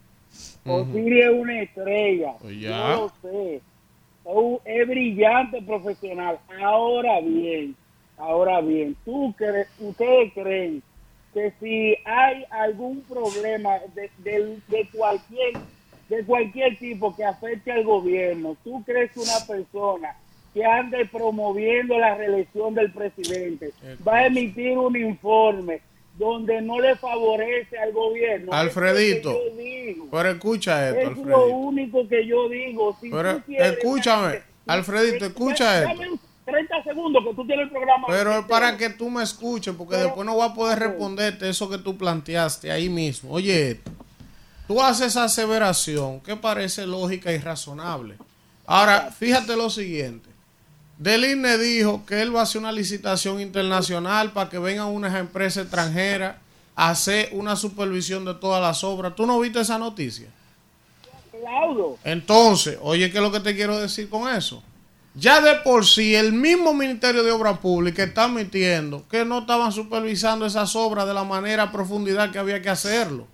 Osiris 0.68 1.26
es 1.26 1.32
una 1.32 1.62
estrella. 1.64 2.34
Pues 2.40 2.58
Yo 2.60 2.70
lo 2.70 3.12
sé. 3.24 3.62
Es 4.66 4.88
brillante 4.88 5.64
profesional. 5.64 6.38
Ahora 6.64 7.20
bien, 7.22 7.76
ahora 8.20 8.62
bien, 8.62 8.96
¿tú 9.04 9.34
crees, 9.36 9.68
ustedes 9.80 10.32
creen 10.36 10.84
que 11.34 11.52
si 11.60 11.96
hay 12.06 12.46
algún 12.52 13.02
problema 13.02 13.80
de, 13.96 14.12
de- 14.20 14.60
de 14.68 14.88
cualquier 14.96 15.54
de 16.08 16.24
cualquier 16.24 16.78
tipo 16.78 17.16
que 17.16 17.24
afecte 17.24 17.72
al 17.72 17.84
gobierno, 17.84 18.56
¿tú 18.64 18.84
crees 18.84 19.12
que 19.12 19.20
una 19.22 19.40
persona 19.48 20.16
que 20.54 20.66
ande 20.66 21.06
promoviendo 21.06 21.98
la 21.98 22.16
reelección 22.16 22.74
del 22.74 22.92
presidente 22.92 23.72
va 24.08 24.18
a 24.18 24.26
emitir 24.28 24.78
un 24.78 24.96
informe 24.96 25.82
donde 26.18 26.62
no 26.62 26.80
le 26.80 26.96
favorece 26.96 27.78
al 27.78 27.94
gobierno? 27.94 28.52
Alfredito. 28.52 29.32
Es 29.32 29.58
digo. 29.58 30.08
Pero 30.12 30.30
escucha 30.30 30.90
esto, 30.90 31.12
Es 31.12 31.18
lo 31.18 31.48
único 31.48 32.08
que 32.08 32.26
yo 32.26 32.50
digo. 32.50 32.98
Si 33.00 33.10
Pero 33.10 33.38
tú 33.38 33.44
quieres, 33.46 33.72
escúchame, 33.74 34.42
Alfredito, 34.68 35.26
escucha 35.26 35.82
Dame 35.82 36.04
esto. 36.04 36.14
un 36.14 36.20
30 36.46 36.84
segundos 36.84 37.24
que 37.24 37.34
tú 37.36 37.46
tienes 37.46 37.66
el 37.66 37.72
programa. 37.72 38.08
Pero 38.08 38.40
es 38.40 38.46
para 38.46 38.76
que 38.76 38.90
tú 38.90 39.10
me 39.10 39.24
escuches, 39.24 39.74
porque 39.76 39.98
después 39.98 40.26
no 40.26 40.36
voy 40.36 40.48
a 40.50 40.54
poder 40.54 40.80
responderte 40.80 41.48
eso 41.50 41.70
que 41.70 41.78
tú 41.78 41.98
planteaste 41.98 42.72
ahí 42.72 42.90
mismo. 42.90 43.32
Oye, 43.32 43.80
tú 44.68 44.82
haces 44.82 45.08
esa 45.08 45.26
aseveración 45.26 46.20
que 46.22 46.36
parece 46.36 46.86
lógica 46.86 47.32
y 47.32 47.38
razonable. 47.38 48.16
Ahora, 48.66 49.12
fíjate 49.12 49.56
lo 49.56 49.70
siguiente. 49.70 50.29
Deline 51.00 51.58
dijo 51.58 52.06
que 52.06 52.22
él 52.22 52.36
va 52.36 52.42
a 52.42 52.44
hacer 52.44 52.60
una 52.60 52.74
licitación 52.74 53.40
internacional 53.40 54.34
para 54.34 54.50
que 54.50 54.60
vengan 54.60 54.88
unas 54.88 55.16
empresas 55.16 55.64
extranjeras 55.64 56.36
a 56.76 56.90
hacer 56.90 57.30
una 57.32 57.56
supervisión 57.56 58.26
de 58.26 58.34
todas 58.34 58.62
las 58.62 58.84
obras. 58.84 59.16
¿Tú 59.16 59.26
no 59.26 59.40
viste 59.40 59.62
esa 59.62 59.78
noticia? 59.78 60.28
Claudio. 61.32 61.98
Entonces, 62.04 62.78
oye, 62.82 63.10
¿qué 63.10 63.18
es 63.18 63.24
lo 63.24 63.32
que 63.32 63.40
te 63.40 63.56
quiero 63.56 63.80
decir 63.80 64.10
con 64.10 64.28
eso? 64.28 64.62
Ya 65.16 65.40
de 65.40 65.56
por 65.62 65.86
sí, 65.86 66.16
el 66.16 66.34
mismo 66.34 66.74
Ministerio 66.74 67.24
de 67.24 67.32
Obras 67.32 67.60
Públicas 67.60 68.10
está 68.10 68.26
admitiendo 68.26 69.08
que 69.08 69.24
no 69.24 69.40
estaban 69.40 69.72
supervisando 69.72 70.46
esas 70.46 70.76
obras 70.76 71.08
de 71.08 71.14
la 71.14 71.24
manera 71.24 71.64
a 71.64 71.72
profundidad 71.72 72.30
que 72.30 72.40
había 72.40 72.62
que 72.62 72.70
hacerlo. 72.70 73.26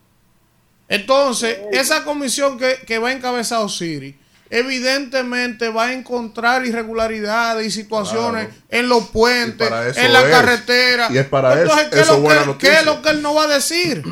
Entonces, 0.87 1.57
esa 1.71 2.03
comisión 2.03 2.59
que, 2.59 2.75
que 2.85 2.99
va 2.99 3.09
a 3.09 3.13
encabezar 3.13 3.63
Osiris, 3.63 4.13
evidentemente 4.49 5.69
va 5.69 5.85
a 5.85 5.93
encontrar 5.93 6.65
irregularidades 6.65 7.65
y 7.67 7.71
situaciones 7.71 8.47
Claro. 8.47 8.61
en 8.69 8.89
los 8.89 9.07
puentes, 9.09 9.69
en 9.97 10.13
la 10.13 10.21
es. 10.21 10.29
carretera. 10.29 11.07
Y 11.11 11.17
es 11.17 11.25
para 11.27 11.61
eso. 11.61 11.75
¿qué, 11.75 11.81
es 11.97 12.01
Eso 12.03 12.19
lo 12.19 12.31
es 12.31 12.47
que, 12.57 12.67
qué 12.67 12.73
es 12.79 12.85
lo 12.85 13.01
que 13.01 13.09
él 13.09 13.21
no 13.21 13.33
va 13.33 13.43
a 13.43 13.47
decir? 13.47 14.03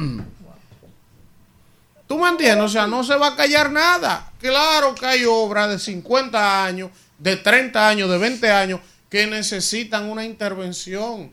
¿Tú 2.07 2.17
me 2.19 2.29
entiendes? 2.29 2.65
O 2.65 2.69
sea, 2.69 2.87
no 2.87 3.03
se 3.03 3.15
va 3.15 3.27
a 3.27 3.35
callar 3.35 3.71
nada. 3.71 4.31
Claro 4.39 4.93
que 4.93 5.05
hay 5.05 5.25
obras 5.25 5.69
de 5.69 5.79
50 5.79 6.65
años, 6.65 6.91
de 7.17 7.37
30 7.37 7.87
años, 7.87 8.09
de 8.09 8.17
20 8.17 8.51
años, 8.51 8.79
que 9.09 9.25
necesitan 9.27 10.09
una 10.09 10.25
intervención. 10.25 11.31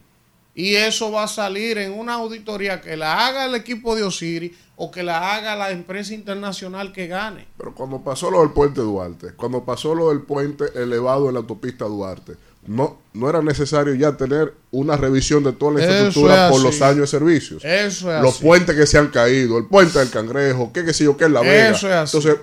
Y 0.54 0.74
eso 0.74 1.12
va 1.12 1.24
a 1.24 1.28
salir 1.28 1.78
en 1.78 1.92
una 1.92 2.14
auditoría 2.14 2.80
que 2.80 2.96
la 2.96 3.26
haga 3.26 3.46
el 3.46 3.54
equipo 3.54 3.94
de 3.94 4.02
Osiris 4.02 4.52
o 4.76 4.90
que 4.90 5.02
la 5.02 5.34
haga 5.34 5.56
la 5.56 5.70
empresa 5.70 6.14
internacional 6.14 6.92
que 6.92 7.06
gane. 7.06 7.46
Pero 7.56 7.74
cuando 7.74 8.02
pasó 8.02 8.30
lo 8.30 8.40
del 8.40 8.50
puente 8.50 8.80
Duarte, 8.80 9.34
cuando 9.36 9.64
pasó 9.64 9.94
lo 9.94 10.08
del 10.08 10.22
puente 10.22 10.64
elevado 10.74 11.28
en 11.28 11.34
la 11.34 11.40
autopista 11.40 11.84
Duarte, 11.84 12.36
no, 12.66 12.98
no 13.14 13.28
era 13.28 13.42
necesario 13.42 13.94
ya 13.94 14.16
tener 14.16 14.54
una 14.70 14.96
revisión 14.96 15.42
de 15.42 15.52
toda 15.52 15.72
la 15.72 15.80
infraestructura 15.80 16.46
es 16.46 16.52
por 16.52 16.62
los 16.62 16.82
años 16.82 17.00
de 17.00 17.06
servicios. 17.06 17.64
Eso 17.64 18.14
es 18.14 18.22
los 18.22 18.34
así. 18.34 18.44
puentes 18.44 18.76
que 18.76 18.86
se 18.86 18.98
han 18.98 19.08
caído, 19.08 19.56
el 19.58 19.66
puente 19.66 19.98
del 19.98 20.10
Cangrejo, 20.10 20.70
qué 20.72 20.84
que 20.84 20.92
sé 20.92 21.04
yo, 21.04 21.16
qué 21.16 21.24
es 21.24 21.30
la 21.30 21.40
Vega. 21.40 21.70
Eso 21.70 21.88
es 21.88 21.94
así. 21.94 22.16
Entonces, 22.16 22.40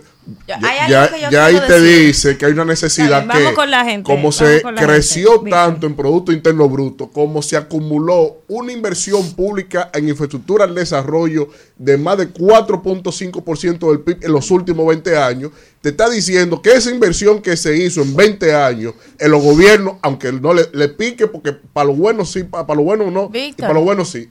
Ya- 0.47 0.59
ya, 0.59 0.67
hay 0.69 0.77
algo 0.79 0.91
ya- 0.91 1.11
que 1.15 1.21
yo 1.21 1.29
ya 1.31 1.45
ahí 1.45 1.59
te 1.67 1.79
decir. 1.79 2.05
dice 2.07 2.37
que 2.37 2.45
hay 2.45 2.51
una 2.51 2.65
necesidad 2.65 3.25
bien, 3.27 3.49
que, 3.49 3.53
con 3.53 3.71
la 3.71 3.83
gente, 3.85 4.03
como 4.03 4.17
vamos 4.17 4.35
se 4.35 4.61
con 4.61 4.75
la 4.75 4.81
creció 4.81 5.31
gente. 5.35 5.49
Tanto 5.51 5.87
en 5.87 5.95
Producto 5.95 6.31
Interno 6.31 6.67
Bruto, 6.69 7.09
como 7.11 7.41
se 7.41 7.55
acumuló 7.57 8.41
una 8.47 8.71
inversión 8.71 9.33
pública 9.33 9.89
en 9.93 10.09
infraestructura 10.09 10.65
al 10.65 10.75
desarrollo 10.75 11.49
de 11.77 11.97
más 11.97 12.17
de 12.17 12.27
4.5% 12.29 13.89
del 13.89 13.99
PIB 14.01 14.25
en 14.25 14.31
los 14.31 14.49
últimos 14.51 14.87
20 14.87 15.17
años, 15.17 15.51
te 15.81 15.89
está 15.89 16.09
diciendo 16.09 16.61
que 16.61 16.71
esa 16.71 16.89
inversión 16.89 17.41
que 17.41 17.55
se 17.55 17.77
hizo 17.77 18.01
en 18.01 18.15
20 18.15 18.53
años 18.55 18.93
en 19.19 19.31
los 19.31 19.41
gobiernos, 19.41 19.95
aunque 20.01 20.31
no 20.31 20.53
le, 20.53 20.63
le 20.73 20.89
pique, 20.89 21.27
porque 21.27 21.53
para 21.53 21.87
lo 21.87 21.93
bueno 21.93 22.25
sí, 22.25 22.43
para, 22.43 22.73
lo 22.75 22.81
bueno 22.83 23.09
no, 23.11 23.29
y 23.33 23.53
para 23.53 23.73
lo 23.73 23.81
bueno 23.81 24.03
sí. 24.05 24.27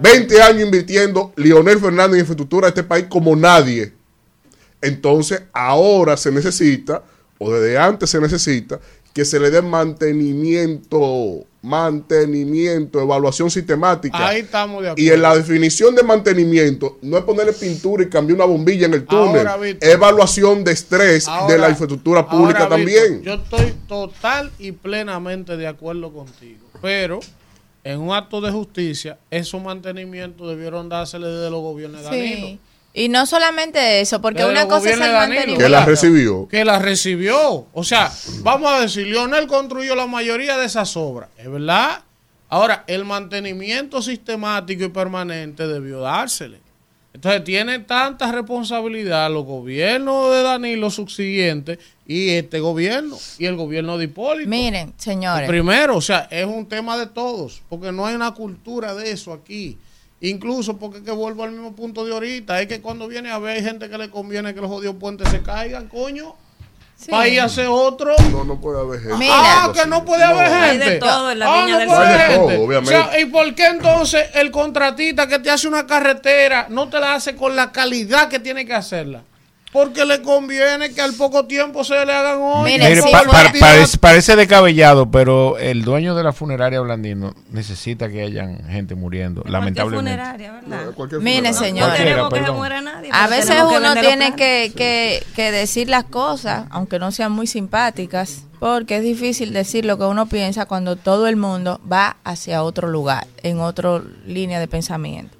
20 0.00 0.42
años 0.42 0.62
invirtiendo 0.62 1.32
Leonel 1.36 1.78
Fernández 1.78 2.14
en 2.14 2.20
infraestructura 2.20 2.66
de 2.66 2.70
este 2.70 2.82
país 2.82 3.06
como 3.08 3.36
nadie. 3.36 3.92
Entonces, 4.86 5.42
ahora 5.52 6.16
se 6.16 6.30
necesita, 6.32 7.02
o 7.38 7.52
desde 7.52 7.78
antes 7.78 8.10
se 8.10 8.20
necesita, 8.20 8.80
que 9.12 9.24
se 9.24 9.40
le 9.40 9.50
dé 9.50 9.62
mantenimiento, 9.62 11.46
mantenimiento, 11.62 13.00
evaluación 13.00 13.50
sistemática. 13.50 14.28
Ahí 14.28 14.40
estamos 14.40 14.82
de 14.82 14.90
acuerdo. 14.90 15.02
Y 15.02 15.10
en 15.10 15.22
la 15.22 15.34
definición 15.34 15.94
de 15.94 16.02
mantenimiento, 16.02 16.98
no 17.00 17.16
es 17.16 17.24
ponerle 17.24 17.54
pintura 17.54 18.02
y 18.02 18.10
cambiar 18.10 18.36
una 18.36 18.44
bombilla 18.44 18.84
en 18.86 18.92
el 18.94 19.06
túnel. 19.06 19.46
Ahora, 19.46 19.56
Víctor. 19.56 19.88
evaluación 19.88 20.64
de 20.64 20.72
estrés 20.72 21.26
de 21.48 21.56
la 21.58 21.70
infraestructura 21.70 22.28
pública 22.28 22.64
ahora, 22.64 22.76
también. 22.76 23.22
Víctor, 23.22 23.24
yo 23.24 23.42
estoy 23.42 23.74
total 23.88 24.52
y 24.58 24.72
plenamente 24.72 25.56
de 25.56 25.66
acuerdo 25.66 26.12
contigo. 26.12 26.66
Pero 26.82 27.20
en 27.84 28.00
un 28.00 28.12
acto 28.12 28.40
de 28.40 28.50
justicia, 28.50 29.18
esos 29.30 29.62
mantenimientos 29.62 30.46
debieron 30.48 30.88
dársele 30.88 31.26
desde 31.28 31.50
los 31.50 31.60
gobiernos 31.60 32.02
de 32.02 32.04
Danilo. 32.04 32.46
Sí. 32.48 32.60
Y 32.98 33.10
no 33.10 33.26
solamente 33.26 34.00
eso, 34.00 34.22
porque 34.22 34.38
Desde 34.38 34.52
una 34.52 34.66
cosa 34.68 34.88
es 34.88 34.94
el 34.94 35.00
de 35.00 35.08
Danilo. 35.08 35.18
mantenimiento. 35.18 35.64
que 35.64 35.68
la 35.68 35.84
recibió. 35.84 36.48
Que 36.48 36.64
la 36.64 36.78
recibió. 36.78 37.66
O 37.74 37.84
sea, 37.84 38.10
vamos 38.40 38.72
a 38.72 38.80
decir, 38.80 39.06
Lionel 39.06 39.46
construyó 39.46 39.94
la 39.94 40.06
mayoría 40.06 40.56
de 40.56 40.64
esas 40.64 40.96
obras. 40.96 41.28
¿Es 41.36 41.50
verdad? 41.50 42.00
Ahora, 42.48 42.84
el 42.86 43.04
mantenimiento 43.04 44.00
sistemático 44.00 44.84
y 44.84 44.88
permanente 44.88 45.66
debió 45.68 46.00
dársele. 46.00 46.58
Entonces, 47.12 47.44
tiene 47.44 47.80
tanta 47.80 48.32
responsabilidad 48.32 49.30
los 49.30 49.44
gobiernos 49.44 50.34
de 50.34 50.42
Danilo 50.42 50.88
subsiguientes 50.90 51.78
y 52.06 52.30
este 52.30 52.60
gobierno 52.60 53.18
y 53.38 53.44
el 53.44 53.56
gobierno 53.56 53.98
de 53.98 54.04
Hipólito. 54.04 54.48
Miren, 54.48 54.94
señores. 54.96 55.46
Primero, 55.46 55.98
o 55.98 56.00
sea, 56.00 56.28
es 56.30 56.46
un 56.46 56.66
tema 56.66 56.96
de 56.96 57.08
todos, 57.08 57.60
porque 57.68 57.92
no 57.92 58.06
hay 58.06 58.14
una 58.14 58.32
cultura 58.32 58.94
de 58.94 59.10
eso 59.10 59.34
aquí. 59.34 59.76
Incluso 60.20 60.78
porque 60.78 61.02
que 61.02 61.10
vuelvo 61.10 61.44
al 61.44 61.52
mismo 61.52 61.74
punto 61.76 62.04
de 62.04 62.12
ahorita, 62.14 62.60
es 62.60 62.66
que 62.68 62.80
cuando 62.80 63.06
viene 63.06 63.30
a 63.30 63.38
ver 63.38 63.56
hay 63.58 63.62
gente 63.62 63.90
que 63.90 63.98
le 63.98 64.10
conviene 64.10 64.54
que 64.54 64.60
los 64.60 64.70
jodidos 64.70 64.96
puentes 64.96 65.28
se 65.28 65.42
caigan, 65.42 65.88
coño. 65.88 66.34
Sí. 66.96 67.10
Para 67.10 67.28
ir 67.28 67.40
a 67.40 67.44
hacer 67.44 67.66
otro. 67.68 68.14
No, 68.32 68.44
no 68.44 68.58
puede 68.58 68.80
haber 68.80 68.98
gente. 69.00 69.16
Mira. 69.18 69.34
ah, 69.36 69.72
que 69.74 69.86
no 69.86 70.02
puede 70.06 70.24
haber 70.24 70.46
Hay 70.46 70.70
gente. 70.78 70.90
de 70.92 70.98
todo 70.98 71.30
en 71.30 71.38
la 71.40 71.46
Ah, 71.52 71.64
viña 71.66 71.72
no 71.74 71.78
del 71.80 71.88
puede 71.88 72.08
Hay 72.08 72.34
todo, 72.36 72.46
obviamente. 72.64 72.96
O 72.96 73.10
sea, 73.10 73.20
¿y 73.20 73.26
por 73.26 73.54
qué 73.54 73.66
entonces 73.66 74.30
el 74.32 74.50
contratista 74.50 75.26
que 75.26 75.38
te 75.38 75.50
hace 75.50 75.68
una 75.68 75.86
carretera 75.86 76.66
no 76.70 76.88
te 76.88 76.98
la 76.98 77.12
hace 77.14 77.36
con 77.36 77.54
la 77.54 77.70
calidad 77.70 78.28
que 78.30 78.38
tiene 78.38 78.64
que 78.64 78.72
hacerla? 78.72 79.22
Porque 79.76 80.06
le 80.06 80.22
conviene 80.22 80.94
que 80.94 81.02
al 81.02 81.12
poco 81.12 81.44
tiempo 81.44 81.84
se 81.84 81.92
le 82.06 82.10
hagan 82.10 82.38
hoy. 82.40 82.64
Mire, 82.72 82.88
Mire, 82.88 83.02
sí, 83.02 83.08
pa- 83.12 83.24
fue- 83.24 83.32
pa- 83.32 83.52
parece, 83.60 83.98
parece 83.98 84.34
descabellado, 84.34 85.10
pero 85.10 85.58
el 85.58 85.82
dueño 85.84 86.14
de 86.14 86.24
la 86.24 86.32
funeraria 86.32 86.80
Blandino 86.80 87.34
necesita 87.50 88.08
que 88.08 88.22
hayan 88.22 88.66
gente 88.70 88.94
muriendo, 88.94 89.42
lamentablemente. 89.46 90.12
funeraria, 90.12 90.52
¿verdad? 90.52 90.92
Cualquier 90.94 91.20
Mire, 91.20 91.52
señor. 91.52 91.90
No 91.90 91.94
queremos 91.94 92.32
que 92.32 92.42
se 92.42 92.52
muera 92.52 92.80
nadie. 92.80 93.10
A 93.12 93.26
veces 93.26 93.54
que 93.54 93.76
uno 93.76 93.94
tiene 94.00 94.34
que, 94.34 94.72
que, 94.74 95.22
que 95.36 95.52
decir 95.52 95.90
las 95.90 96.04
cosas, 96.04 96.64
aunque 96.70 96.98
no 96.98 97.12
sean 97.12 97.32
muy 97.32 97.46
simpáticas, 97.46 98.44
porque 98.58 98.96
es 98.96 99.02
difícil 99.02 99.52
decir 99.52 99.84
lo 99.84 99.98
que 99.98 100.04
uno 100.04 100.24
piensa 100.24 100.64
cuando 100.64 100.96
todo 100.96 101.26
el 101.26 101.36
mundo 101.36 101.82
va 101.92 102.16
hacia 102.24 102.62
otro 102.62 102.88
lugar, 102.88 103.26
en 103.42 103.60
otra 103.60 104.00
línea 104.26 104.58
de 104.58 104.68
pensamiento. 104.68 105.35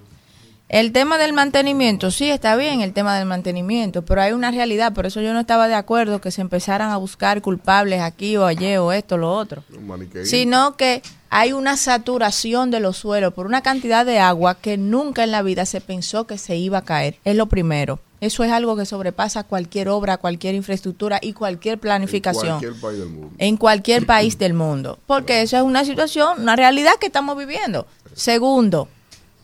El 0.69 0.91
tema 0.91 1.17
del 1.17 1.33
mantenimiento, 1.33 2.11
sí, 2.11 2.29
está 2.29 2.57
bien 2.57 2.81
el 2.81 2.93
tema 2.93 3.17
del 3.17 3.27
mantenimiento, 3.27 4.05
pero 4.05 4.21
hay 4.21 4.33
una 4.33 4.51
realidad, 4.51 4.93
por 4.93 5.07
eso 5.07 5.21
yo 5.21 5.33
no 5.33 5.39
estaba 5.39 5.69
de 5.69 5.75
acuerdo 5.75 6.21
que 6.21 6.33
se 6.33 6.41
empezaran 6.41 6.91
a 6.91 6.97
buscar 6.97 7.41
culpables 7.41 8.01
aquí 8.01 8.37
o 8.37 8.45
allí 8.47 8.77
o 8.77 8.91
esto 8.91 9.15
o 9.15 9.19
lo 9.19 9.33
otro 9.33 9.63
sino 10.25 10.77
que 10.77 11.03
hay 11.31 11.53
una 11.53 11.77
saturación 11.77 12.71
de 12.73 12.81
los 12.81 12.97
suelos 12.97 13.33
por 13.33 13.47
una 13.47 13.63
cantidad 13.63 14.05
de 14.05 14.19
agua 14.19 14.57
que 14.57 14.77
nunca 14.77 15.23
en 15.23 15.31
la 15.31 15.43
vida 15.43 15.67
se 15.67 15.81
pensó 15.81 16.27
que 16.27 16.39
se 16.39 16.57
iba 16.57 16.79
a 16.79 16.85
caer. 16.85 17.19
Es 17.25 17.37
lo 17.37 17.47
primero. 17.47 18.01
Eso 18.21 18.43
es 18.45 18.51
algo 18.51 18.77
que 18.77 18.87
sobrepasa 18.87 19.45
cualquier 19.45 19.89
obra, 19.89 20.17
cualquier 20.17 20.55
infraestructura 20.55 21.19
y 21.21 21.33
cualquier 21.35 21.79
planificación 21.79 22.59
Cualquier 22.61 22.81
país 22.81 22.99
del 22.99 23.09
mundo. 23.11 23.31
en 23.39 23.57
cualquier 23.57 24.07
país 24.07 24.39
del 24.39 24.55
mundo. 24.55 24.99
Porque 25.07 25.43
eso 25.43 25.57
es 25.59 25.63
una 25.63 25.85
situación, 25.85 26.41
una 26.41 26.57
realidad 26.57 26.95
que 26.99 27.07
estamos 27.07 27.37
viviendo. 27.37 27.87
Segundo, 28.15 28.89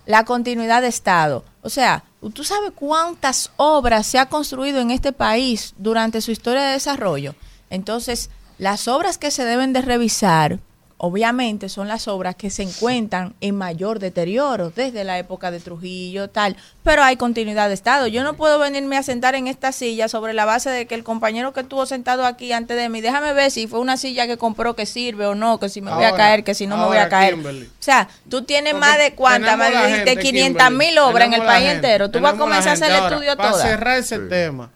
la 0.06 0.24
continuidad 0.24 0.82
de 0.82 0.88
Estado. 0.88 1.44
O 1.62 1.70
sea, 1.70 2.04
¿tú 2.34 2.44
sabes 2.44 2.72
cuántas 2.74 3.50
obras 3.56 4.06
se 4.06 4.18
ha 4.18 4.26
construido 4.26 4.80
en 4.80 4.90
este 4.90 5.12
país 5.12 5.74
durante 5.78 6.20
su 6.20 6.30
historia 6.30 6.62
de 6.62 6.72
desarrollo? 6.72 7.34
Entonces, 7.70 8.30
las 8.58 8.88
obras 8.88 9.18
que 9.18 9.30
se 9.30 9.44
deben 9.44 9.72
de 9.72 9.82
revisar, 9.82 10.60
obviamente, 11.04 11.68
son 11.68 11.88
las 11.88 12.06
obras 12.06 12.36
que 12.36 12.48
se 12.48 12.62
encuentran 12.62 13.34
en 13.40 13.56
mayor 13.56 13.98
deterioro 13.98 14.70
desde 14.70 15.02
la 15.02 15.18
época 15.18 15.50
de 15.50 15.58
Trujillo, 15.58 16.30
tal, 16.30 16.56
pero 16.84 17.02
hay 17.02 17.16
continuidad 17.16 17.66
de 17.66 17.74
Estado. 17.74 18.06
Yo 18.06 18.22
no 18.22 18.34
puedo 18.34 18.60
venirme 18.60 18.96
a 18.96 19.02
sentar 19.02 19.34
en 19.34 19.48
esta 19.48 19.72
silla 19.72 20.06
sobre 20.06 20.32
la 20.32 20.44
base 20.44 20.70
de 20.70 20.86
que 20.86 20.94
el 20.94 21.02
compañero 21.02 21.52
que 21.52 21.62
estuvo 21.62 21.86
sentado 21.86 22.24
aquí 22.24 22.52
antes 22.52 22.76
de 22.76 22.88
mí, 22.88 23.00
déjame 23.00 23.32
ver 23.32 23.50
si 23.50 23.66
fue 23.66 23.80
una 23.80 23.96
silla 23.96 24.28
que 24.28 24.36
compró 24.36 24.76
que 24.76 24.86
sirve 24.86 25.26
o 25.26 25.34
no, 25.34 25.58
que 25.58 25.68
si 25.68 25.80
me 25.80 25.92
voy 25.92 26.04
a 26.04 26.14
caer, 26.14 26.44
que 26.44 26.54
si 26.54 26.68
no 26.68 26.76
me 26.76 26.84
voy 26.84 26.98
a 26.98 27.08
caer. 27.08 27.34
Kimberly. 27.34 27.66
O 27.66 27.70
sea, 27.80 28.08
tú 28.30 28.42
tienes 28.42 28.74
Porque 28.74 28.86
más 28.86 28.98
de 28.98 29.14
cuántas, 29.16 29.58
más 29.58 29.70
de 29.72 29.96
gente, 29.96 30.16
500 30.18 30.70
mil 30.70 30.96
obras 30.98 31.26
en 31.26 31.34
el 31.34 31.42
país 31.42 31.66
gente, 31.66 31.88
entero. 31.88 32.12
Tú 32.12 32.20
vas 32.20 32.34
a 32.34 32.38
comenzar 32.38 32.68
a 32.68 32.72
hacer 32.74 32.92
el 32.92 33.02
estudio 33.02 33.36
Para 33.36 33.50
todo. 33.50 33.60
cerrar 33.60 33.98
ese 33.98 34.20
tema, 34.20 34.70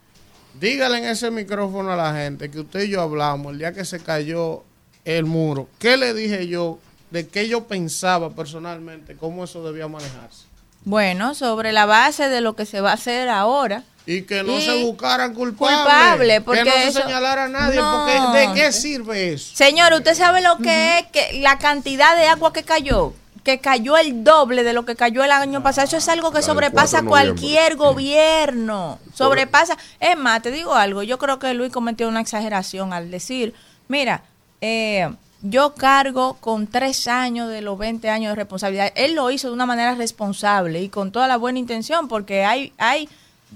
dígale 0.59 0.99
en 0.99 1.05
ese 1.05 1.31
micrófono 1.31 1.93
a 1.93 1.97
la 1.97 2.13
gente 2.15 2.51
que 2.51 2.59
usted 2.59 2.83
y 2.83 2.89
yo 2.89 3.01
hablamos 3.01 3.53
el 3.53 3.61
día 3.61 3.73
que 3.73 3.85
se 3.85 4.01
cayó 4.01 4.65
el 5.07 5.25
muro. 5.25 5.69
¿Qué 5.79 5.97
le 5.97 6.13
dije 6.13 6.47
yo 6.49 6.79
de 7.11 7.27
qué 7.29 7.49
yo 7.49 7.65
pensaba 7.65 8.31
personalmente, 8.31 9.17
cómo 9.17 9.45
eso 9.45 9.65
debía 9.65 9.89
manejarse? 9.89 10.45
Bueno, 10.85 11.35
sobre 11.35 11.73
la 11.73 11.87
base 11.87 12.29
de 12.29 12.41
lo 12.43 12.55
que 12.55 12.67
se 12.67 12.81
va 12.81 12.91
a 12.91 12.95
hacer 12.95 13.29
ahora. 13.29 13.83
Y 14.09 14.23
que 14.23 14.45
no 14.45 14.57
Y 14.57 14.63
se 14.63 14.85
buscaran 14.85 15.35
culpables. 15.35 15.79
culpable, 15.81 16.41
porque 16.41 16.63
que 16.63 16.69
no 16.71 16.75
se 16.77 16.89
eso- 16.89 17.03
señalara 17.03 17.45
a 17.45 17.49
nadie. 17.49 17.81
No. 17.81 18.05
Porque 18.07 18.39
¿De 18.39 18.55
qué 18.55 18.71
sirve 18.73 19.33
eso? 19.33 19.57
Señor, 19.57 19.93
¿usted 19.95 20.15
sabe 20.15 20.43
lo 20.43 20.59
que 20.59 20.99
es 21.01 21.07
que 21.07 21.41
la 21.41 21.59
cantidad 21.59 22.17
de 22.17 22.27
agua 22.27 22.53
que 22.53 22.63
cayó? 22.63 23.15
Que 23.43 23.59
cayó 23.61 23.97
el 23.97 24.23
doble 24.23 24.63
de 24.65 24.73
lo 24.73 24.85
que 24.85 24.95
cayó 24.97 25.25
el 25.25 25.31
año 25.33 25.61
pasado. 25.63 25.87
Eso 25.89 25.97
es 25.97 26.09
algo 26.09 26.31
que 26.33 26.43
sobrepasa 26.43 27.03
4 27.03 27.03
de 27.03 27.09
noviembre. 27.33 27.41
cualquier 27.43 27.77
gobierno. 27.77 28.99
Sobrepasa. 29.15 29.77
Es 30.01 30.17
más, 30.17 30.43
te 30.43 30.51
digo 30.51 30.75
algo. 30.75 31.03
Yo 31.03 31.19
creo 31.19 31.39
que 31.39 31.53
Luis 31.55 31.73
cometió 31.73 32.09
una 32.09 32.21
exageración 32.21 32.93
al 32.93 33.11
decir, 33.11 33.55
mira, 33.89 34.23
eh, 34.61 35.09
yo 35.43 35.75
cargo 35.75 36.37
con 36.41 36.67
tres 36.67 37.07
años 37.09 37.49
de 37.49 37.61
los 37.61 37.79
20 37.79 38.09
años 38.11 38.31
de 38.31 38.37
responsabilidad. 38.37 38.93
Él 38.97 39.15
lo 39.15 39.31
hizo 39.31 39.49
de 39.49 39.55
una 39.55 39.67
manera 39.67 39.95
responsable 39.95 40.83
y 40.83 40.89
con 40.89 41.13
toda 41.13 41.29
la 41.29 41.37
buena 41.37 41.59
intención, 41.59 42.09
porque 42.09 42.45
hay, 42.45 42.73
hay, 42.79 43.09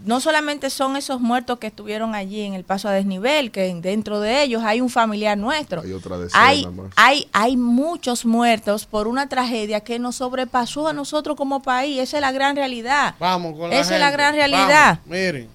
no 0.05 0.20
solamente 0.20 0.70
son 0.70 0.96
esos 0.96 1.20
muertos 1.20 1.59
que 1.59 1.68
estuvieron 1.68 2.14
allí 2.14 2.42
en 2.42 2.55
el 2.55 2.64
paso 2.64 2.88
a 2.88 2.92
desnivel, 2.92 3.51
que 3.51 3.74
dentro 3.74 4.20
de 4.20 4.42
ellos 4.42 4.62
hay 4.64 4.80
un 4.80 4.90
familiar 4.90 5.36
nuestro. 5.36 5.80
Hay 5.80 5.92
otra 5.92 6.18
decena 6.18 6.46
Hay, 6.46 6.66
más. 6.66 6.92
hay, 6.96 7.28
hay 7.32 7.57
muchos 7.57 8.24
muertos 8.24 8.86
por 8.86 9.09
una 9.09 9.28
tragedia 9.28 9.80
que 9.80 9.98
nos 9.98 10.16
sobrepasó 10.16 10.86
a 10.86 10.92
nosotros 10.92 11.36
como 11.36 11.62
país. 11.62 11.98
Esa 11.98 12.18
es 12.18 12.20
la 12.20 12.32
gran 12.32 12.57
realidad. 12.57 13.14
Vamos 13.18 13.59
con 13.59 13.70
la 13.70 13.78
Esa 13.78 13.94
es 13.94 14.01
la 14.01 14.11
gran 14.11 14.34
realidad. 14.34 15.01
Vamos, 15.05 15.07
miren. 15.07 15.48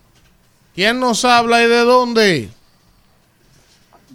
¿Quién 0.73 0.99
nos 0.99 1.23
habla 1.23 1.63
y 1.63 1.67
de 1.67 1.79
dónde? 1.85 2.49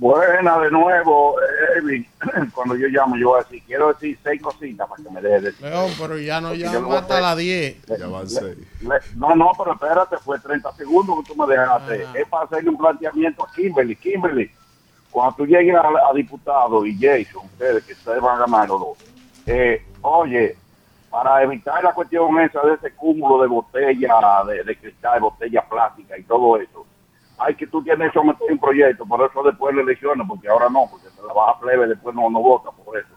Buena 0.01 0.59
de 0.61 0.71
nuevo, 0.71 1.37
Elvin. 1.77 2.07
Cuando 2.55 2.75
yo 2.75 2.89
llamo, 2.89 3.17
yo 3.19 3.29
voy 3.29 3.41
a 3.41 3.43
decir, 3.43 3.63
quiero 3.67 3.93
decir 3.93 4.19
seis 4.23 4.41
cositas 4.41 4.89
para 4.89 5.03
que 5.03 5.11
me 5.11 5.21
deje 5.21 5.41
decir. 5.43 5.67
León, 5.67 5.91
pero 5.99 6.19
ya 6.19 6.41
no 6.41 6.49
a 6.49 6.99
hasta 6.99 7.21
las 7.21 7.37
10. 7.37 7.83
Ya 7.87 8.07
van 8.07 8.27
seis. 8.31 8.57
Le- 8.81 8.99
No, 9.17 9.35
no, 9.37 9.51
pero 9.59 9.75
espérate, 9.75 10.17
fue 10.17 10.39
30 10.39 10.73
segundos 10.73 11.19
que 11.23 11.35
tú 11.35 11.39
me 11.39 11.47
dejaste. 11.53 12.03
Ajá. 12.05 12.19
Es 12.19 12.27
para 12.29 12.45
hacerle 12.45 12.71
un 12.71 12.79
planteamiento 12.79 13.45
a 13.45 13.53
Kimberly. 13.53 13.95
Kimberly, 13.95 14.51
cuando 15.11 15.37
tú 15.37 15.47
llegues 15.47 15.75
a, 15.77 15.83
a 16.09 16.15
diputado 16.15 16.87
y 16.87 16.97
Jason, 16.99 17.45
ustedes 17.45 17.85
que 17.85 17.93
ustedes 17.93 18.23
van 18.23 18.37
a 18.37 18.47
ganar 18.47 18.69
los 18.71 18.81
dos, 18.81 18.99
eh, 19.47 19.85
oye, 20.01 20.57
para 21.11 21.43
evitar 21.43 21.85
la 21.85 21.93
cuestión 21.93 22.41
esa 22.41 22.63
de 22.63 22.73
ese 22.75 22.93
cúmulo 22.95 23.43
de 23.43 23.49
botellas 23.49 24.47
de, 24.47 24.65
de 24.65 24.77
cristal, 24.79 25.15
de 25.15 25.21
botellas 25.21 25.65
plásticas 25.69 26.19
y 26.19 26.23
todo 26.23 26.57
eso, 26.57 26.87
hay 27.41 27.55
que 27.55 27.67
tú 27.67 27.83
tienes 27.83 28.13
que 28.13 28.19
someter 28.19 28.53
un 28.53 28.59
proyecto, 28.59 29.07
por 29.07 29.29
eso 29.29 29.43
después 29.43 29.75
le 29.75 29.83
elecciones, 29.83 30.27
porque 30.29 30.49
ahora 30.49 30.69
no, 30.69 30.87
porque 30.91 31.09
se 31.09 31.23
la 31.27 31.33
baja 31.33 31.59
plebe, 31.59 31.87
después 31.87 32.15
no, 32.15 32.29
no 32.29 32.41
vota 32.41 32.71
por 32.71 32.99
eso. 32.99 33.09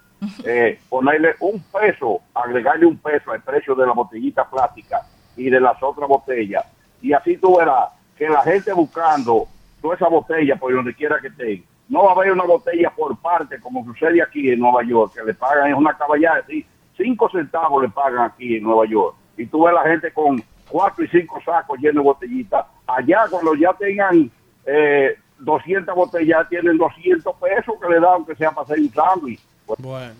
Eh, 0.45 0.80
ponerle 0.88 1.36
un 1.41 1.61
peso, 1.63 2.21
agregarle 2.34 2.86
un 2.86 2.97
peso 2.97 3.32
al 3.32 3.41
precio 3.41 3.76
de 3.76 3.86
la 3.86 3.91
botellita 3.91 4.49
plástica 4.49 5.01
y 5.36 5.49
de 5.49 5.59
las 5.59 5.82
otras 5.84 6.07
botellas, 6.07 6.65
y 7.01 7.11
así 7.11 7.38
tú 7.38 7.57
verás 7.57 7.89
que 8.17 8.30
la 8.30 8.41
gente 8.43 8.71
buscando 8.71 9.47
toda 9.82 9.95
esa 9.95 10.07
botella 10.07 10.55
por 10.55 10.74
donde 10.74 10.93
quiera 10.93 11.19
que 11.19 11.28
esté, 11.28 11.63
no 11.89 12.03
va 12.03 12.11
a 12.11 12.15
haber 12.15 12.32
una 12.32 12.45
botella 12.45 12.89
por 12.95 13.17
parte, 13.17 13.59
como 13.59 13.84
sucede 13.84 14.21
aquí 14.21 14.49
en 14.49 14.59
Nueva 14.59 14.84
York, 14.84 15.13
que 15.15 15.24
le 15.24 15.34
pagan 15.34 15.69
es 15.69 15.76
una 15.76 15.97
caballada, 15.97 16.41
sí, 16.47 16.65
cinco 16.95 17.30
centavos 17.30 17.84
le 17.84 17.89
pagan 17.89 18.24
aquí 18.24 18.55
en 18.55 18.63
Nueva 18.63 18.86
York, 18.86 19.15
y 19.36 19.45
tú 19.47 19.65
ves 19.65 19.74
la 19.74 19.84
gente 19.84 20.13
con 20.13 20.41
cuatro 20.74 21.05
y 21.05 21.07
cinco 21.07 21.39
sacos 21.45 21.78
llenos 21.78 21.97
de 21.97 22.01
botellitas. 22.01 22.65
Allá 22.88 23.28
cuando 23.30 23.53
ya 23.53 23.71
tengan 23.74 24.32
eh, 24.65 25.15
200 25.38 25.95
botellas, 25.95 26.49
tienen 26.49 26.78
200 26.78 27.36
pesos 27.36 27.76
que 27.80 27.89
le 27.89 27.95
dan, 27.99 28.13
aunque 28.15 28.36
sea 28.36 28.49
para 28.49 28.65
hacer 28.65 28.80
un 28.80 28.91
sándwich. 28.91 29.39
Bueno. 29.78 30.13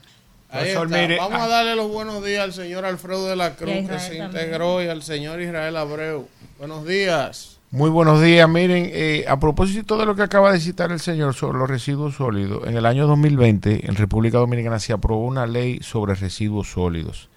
Ahí 0.52 0.70
está. 0.70 0.86
mire, 0.86 1.18
Vamos 1.18 1.40
ah. 1.42 1.46
a 1.46 1.48
darle 1.48 1.76
los 1.76 1.92
buenos 1.92 2.24
días 2.24 2.44
al 2.44 2.54
señor 2.54 2.86
Alfredo 2.86 3.28
de 3.28 3.36
la 3.36 3.56
Cruz, 3.56 3.74
que 3.74 3.98
se 3.98 4.18
también. 4.20 4.26
integró, 4.26 4.84
y 4.84 4.90
al 4.90 5.02
señor 5.02 5.42
Israel 5.42 5.76
Abreu. 5.76 6.28
Buenos 6.60 6.86
días. 6.86 7.60
Muy 7.72 7.90
buenos 7.90 8.22
días. 8.22 8.48
Miren, 8.48 8.88
eh, 8.94 9.26
a 9.28 9.40
propósito 9.40 9.98
de 9.98 10.06
lo 10.06 10.16
que 10.16 10.22
acaba 10.22 10.52
de 10.52 10.60
citar 10.60 10.92
el 10.92 11.00
señor 11.00 11.34
sobre 11.34 11.58
los 11.58 11.68
residuos 11.68 12.14
sólidos, 12.14 12.68
en 12.68 12.78
el 12.78 12.86
año 12.86 13.08
2020 13.08 13.88
en 13.88 13.96
República 13.96 14.38
Dominicana 14.38 14.78
se 14.78 14.94
aprobó 14.94 15.26
una 15.26 15.48
ley 15.48 15.80
sobre 15.82 16.14
residuos 16.14 16.70
sólidos 16.70 17.30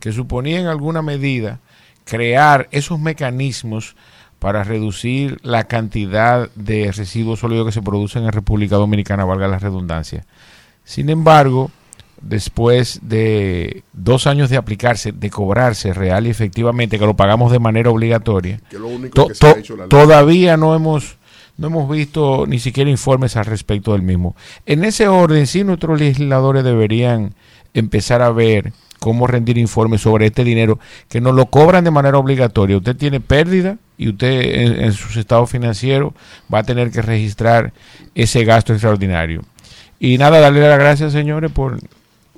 que 0.00 0.10
suponía 0.10 0.58
en 0.58 0.68
alguna 0.68 1.02
medida 1.02 1.60
crear 2.04 2.68
esos 2.70 2.98
mecanismos 3.00 3.96
para 4.38 4.64
reducir 4.64 5.38
la 5.42 5.64
cantidad 5.64 6.50
de 6.54 6.90
residuos 6.92 7.40
sólidos 7.40 7.66
que 7.66 7.72
se 7.72 7.82
producen 7.82 8.24
en 8.24 8.32
República 8.32 8.76
Dominicana, 8.76 9.24
valga 9.24 9.46
la 9.48 9.58
redundancia. 9.58 10.24
Sin 10.84 11.10
embargo, 11.10 11.70
después 12.20 13.00
de 13.02 13.84
dos 13.92 14.26
años 14.26 14.50
de 14.50 14.56
aplicarse, 14.56 15.12
de 15.12 15.30
cobrarse 15.30 15.92
real 15.94 16.26
y 16.26 16.30
efectivamente, 16.30 16.98
que 16.98 17.06
lo 17.06 17.14
pagamos 17.16 17.52
de 17.52 17.58
manera 17.60 17.90
obligatoria, 17.90 18.60
to- 19.10 19.28
to- 19.38 19.54
todavía 19.88 20.56
no 20.56 20.74
hemos 20.74 21.18
no 21.58 21.66
hemos 21.66 21.88
visto 21.88 22.46
ni 22.48 22.58
siquiera 22.58 22.90
informes 22.90 23.36
al 23.36 23.44
respecto 23.44 23.92
del 23.92 24.02
mismo. 24.02 24.34
En 24.64 24.84
ese 24.84 25.06
orden, 25.06 25.46
sí, 25.46 25.62
nuestros 25.64 26.00
legisladores 26.00 26.64
deberían 26.64 27.34
empezar 27.74 28.22
a 28.22 28.30
ver 28.32 28.72
cómo 29.02 29.26
rendir 29.26 29.58
informes 29.58 30.00
sobre 30.00 30.26
este 30.26 30.44
dinero 30.44 30.78
que 31.08 31.20
nos 31.20 31.34
lo 31.34 31.46
cobran 31.46 31.82
de 31.82 31.90
manera 31.90 32.18
obligatoria. 32.18 32.76
Usted 32.76 32.96
tiene 32.96 33.18
pérdida 33.20 33.78
y 33.98 34.10
usted 34.10 34.30
en, 34.30 34.80
en 34.84 34.92
sus 34.92 35.16
estados 35.16 35.50
financieros 35.50 36.12
va 36.52 36.60
a 36.60 36.62
tener 36.62 36.92
que 36.92 37.02
registrar 37.02 37.72
ese 38.14 38.44
gasto 38.44 38.72
extraordinario. 38.72 39.42
Y 39.98 40.18
nada, 40.18 40.38
darle 40.38 40.60
las 40.60 40.78
gracias, 40.78 41.12
señores, 41.12 41.50
por, 41.50 41.80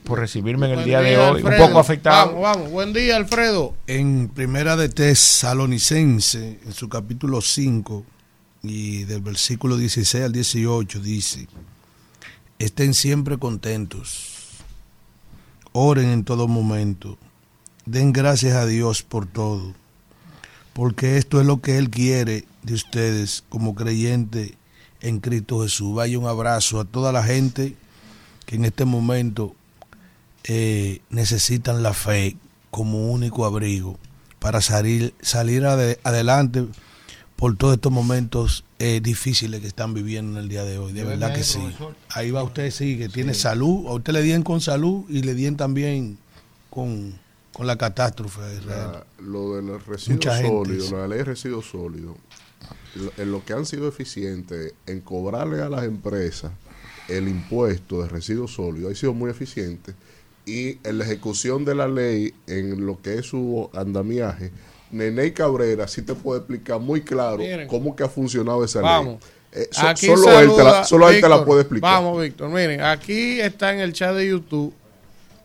por 0.04 0.20
recibirme 0.20 0.72
en 0.72 0.78
el 0.78 0.84
día 0.86 1.02
de 1.02 1.18
hoy. 1.18 1.36
Alfredo. 1.36 1.62
Un 1.62 1.68
poco 1.68 1.80
afectado. 1.80 2.26
Vamos, 2.28 2.42
vamos. 2.42 2.70
Buen 2.70 2.94
día, 2.94 3.16
Alfredo. 3.16 3.74
En 3.86 4.30
Primera 4.30 4.74
de 4.76 4.88
Tesalonicense, 4.88 6.60
en 6.64 6.72
su 6.72 6.88
capítulo 6.88 7.42
5 7.42 8.04
y 8.62 9.04
del 9.04 9.20
versículo 9.20 9.76
16 9.76 10.24
al 10.24 10.32
18 10.32 10.98
dice, 11.00 11.46
estén 12.58 12.94
siempre 12.94 13.36
contentos, 13.36 14.33
oren 15.76 16.08
en 16.10 16.24
todo 16.24 16.46
momento, 16.46 17.18
den 17.84 18.12
gracias 18.12 18.54
a 18.54 18.64
Dios 18.64 19.02
por 19.02 19.26
todo, 19.26 19.74
porque 20.72 21.18
esto 21.18 21.40
es 21.40 21.46
lo 21.46 21.60
que 21.60 21.78
Él 21.78 21.90
quiere 21.90 22.44
de 22.62 22.74
ustedes 22.74 23.42
como 23.48 23.74
creyente 23.74 24.54
en 25.00 25.18
Cristo 25.18 25.62
Jesús. 25.62 25.94
Vaya 25.94 26.18
un 26.18 26.26
abrazo 26.28 26.80
a 26.80 26.84
toda 26.84 27.10
la 27.12 27.22
gente 27.24 27.76
que 28.46 28.54
en 28.56 28.64
este 28.64 28.84
momento 28.84 29.54
eh, 30.44 31.00
necesitan 31.10 31.82
la 31.82 31.92
fe 31.92 32.36
como 32.70 33.10
único 33.10 33.44
abrigo 33.44 33.98
para 34.38 34.60
salir, 34.60 35.12
salir 35.20 35.64
ade- 35.64 35.98
adelante 36.04 36.64
por 37.36 37.56
todos 37.56 37.74
estos 37.74 37.90
momentos 37.92 38.64
eh, 38.86 39.00
difíciles 39.00 39.60
que 39.60 39.66
están 39.66 39.94
viviendo 39.94 40.32
en 40.38 40.44
el 40.44 40.48
día 40.48 40.64
de 40.64 40.78
hoy. 40.78 40.92
De 40.92 41.04
verdad 41.04 41.34
que 41.34 41.42
sí. 41.42 41.58
profesor. 41.58 41.94
Ahí 42.10 42.30
va 42.30 42.42
usted, 42.42 42.70
sí, 42.70 42.98
que 42.98 43.08
tiene 43.08 43.32
salud. 43.34 43.86
A 43.88 43.92
usted 43.92 44.12
le 44.12 44.22
dieron 44.22 44.42
con 44.42 44.60
salud 44.60 45.04
y 45.08 45.22
le 45.22 45.34
dieron 45.34 45.56
también 45.56 46.18
con, 46.70 47.14
con 47.52 47.66
la 47.66 47.76
catástrofe 47.78 48.40
Israel. 48.60 48.90
La- 48.92 49.06
lo 49.24 49.54
de 49.56 49.62
los 49.62 49.86
residuos 49.86 50.16
Mucha 50.16 50.36
gente, 50.36 50.48
sólidos, 50.50 50.86
sí. 50.88 50.92
la 50.94 51.08
ley 51.08 51.18
de 51.18 51.24
residuos 51.24 51.66
sólidos, 51.70 52.16
en 53.16 53.32
lo 53.32 53.44
que 53.44 53.52
han 53.54 53.66
sido 53.66 53.88
eficientes 53.88 54.74
en 54.86 55.00
cobrarle 55.00 55.62
a 55.62 55.68
las 55.68 55.84
empresas 55.84 56.52
el 57.08 57.28
impuesto 57.28 58.02
de 58.02 58.08
residuos 58.08 58.52
sólidos, 58.54 58.92
ha 58.92 58.94
sido 58.96 59.14
muy 59.14 59.30
eficiente 59.30 59.94
y 60.46 60.78
en 60.84 60.98
la 60.98 61.04
ejecución 61.04 61.64
de 61.64 61.74
la 61.74 61.88
ley 61.88 62.34
en 62.46 62.84
lo 62.86 63.00
que 63.00 63.18
es 63.18 63.26
su 63.26 63.68
andamiaje, 63.74 64.50
Nene 64.94 65.32
Cabrera 65.32 65.86
sí 65.88 66.02
te 66.02 66.14
puede 66.14 66.38
explicar 66.40 66.80
muy 66.80 67.02
claro 67.02 67.38
Miren. 67.38 67.68
cómo 67.68 67.94
que 67.96 68.04
ha 68.04 68.08
funcionado 68.08 68.64
esa 68.64 68.80
Vamos. 68.80 69.20
ley. 69.52 69.62
Eh, 69.62 69.68
so- 69.70 69.86
Aquí 69.86 70.06
solo 70.06 70.40
él, 70.40 70.48
te 70.50 70.56
la, 70.64 70.70
saluda 70.70 70.84
solo 70.84 71.08
él 71.10 71.14
te 71.16 71.20
la 71.22 71.28
Víctor. 71.28 71.46
puede 71.46 71.60
explicar. 71.62 71.90
Vamos, 71.92 72.22
Víctor. 72.22 72.48
Miren, 72.50 72.80
aquí 72.80 73.40
está 73.40 73.72
en 73.72 73.80
el 73.80 73.92
chat 73.92 74.14
de 74.14 74.28
YouTube 74.28 74.74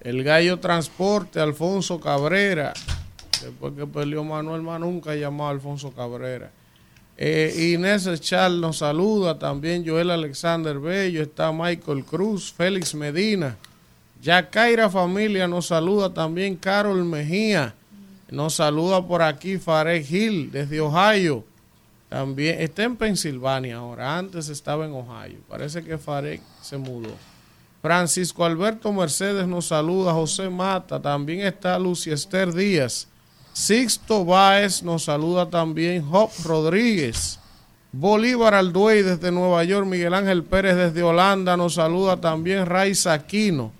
el 0.02 0.24
gallo 0.24 0.60
transporte 0.60 1.40
Alfonso 1.42 2.00
Cabrera. 2.00 2.74
Después 3.42 3.74
que 3.76 3.86
perdió 3.86 4.24
Manuel 4.24 4.62
Manunca, 4.62 5.14
llamó 5.16 5.48
a 5.48 5.52
Alfonso 5.52 5.92
Cabrera. 5.92 6.52
Eh, 7.18 7.74
Inés 7.76 8.08
Echal 8.08 8.62
nos 8.62 8.78
saluda, 8.78 9.38
también 9.38 9.86
Joel 9.86 10.10
Alexander 10.10 10.80
Bello, 10.80 11.22
está 11.22 11.52
Michael 11.52 12.06
Cruz, 12.06 12.54
Félix 12.56 12.96
Medina, 12.96 13.58
Yacaira 14.22 14.90
Familia 14.90 15.48
nos 15.48 15.68
saluda, 15.68 16.14
también 16.14 16.56
Carol 16.56 17.04
Mejía, 17.04 17.76
nos 18.32 18.56
saluda 18.56 19.06
por 19.06 19.22
aquí 19.22 19.58
Fared 19.58 20.06
Gil 20.06 20.52
desde 20.52 20.82
Ohio, 20.82 21.44
también 22.10 22.60
está 22.60 22.84
en 22.84 22.96
Pensilvania 22.96 23.78
ahora, 23.78 24.18
antes 24.18 24.50
estaba 24.50 24.86
en 24.86 24.94
Ohio, 24.94 25.40
parece 25.48 25.84
que 25.84 25.98
Fared 25.98 26.40
se 26.62 26.78
mudó. 26.78 27.16
Francisco 27.82 28.44
Alberto 28.44 28.92
Mercedes 28.92 29.48
nos 29.48 29.68
saluda, 29.68 30.14
José 30.14 30.50
Mata, 30.50 31.02
también 31.02 31.42
está 31.42 31.80
Lucy 31.80 32.12
Esther 32.12 32.54
Díaz, 32.54 33.08
Sixto 33.54 34.26
Báez 34.26 34.84
nos 34.84 35.06
saluda 35.06 35.50
también, 35.50 36.06
Job 36.06 36.30
Rodríguez, 36.44 37.40
Bolívar 37.92 38.54
Alduey 38.54 39.02
desde 39.02 39.32
Nueva 39.32 39.64
York, 39.64 39.88
Miguel 39.88 40.14
Ángel 40.14 40.44
Pérez 40.44 40.76
desde 40.76 41.04
Holanda 41.04 41.58
nos 41.58 41.76
saluda 41.76 42.18
también, 42.18 42.66
Raiza 42.66 43.14
Aquino, 43.14 43.72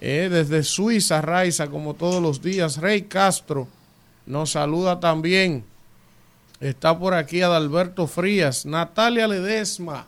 eh, 0.00 0.28
desde 0.30 0.62
Suiza, 0.62 1.20
Raiza, 1.20 1.68
como 1.68 1.94
todos 1.94 2.22
los 2.22 2.40
días, 2.40 2.76
Rey 2.76 3.02
Castro 3.02 3.68
nos 4.30 4.52
saluda 4.52 5.00
también, 5.00 5.64
está 6.60 6.98
por 6.98 7.14
aquí 7.14 7.42
Adalberto 7.42 8.06
Frías, 8.06 8.64
Natalia 8.64 9.26
Ledesma, 9.26 10.06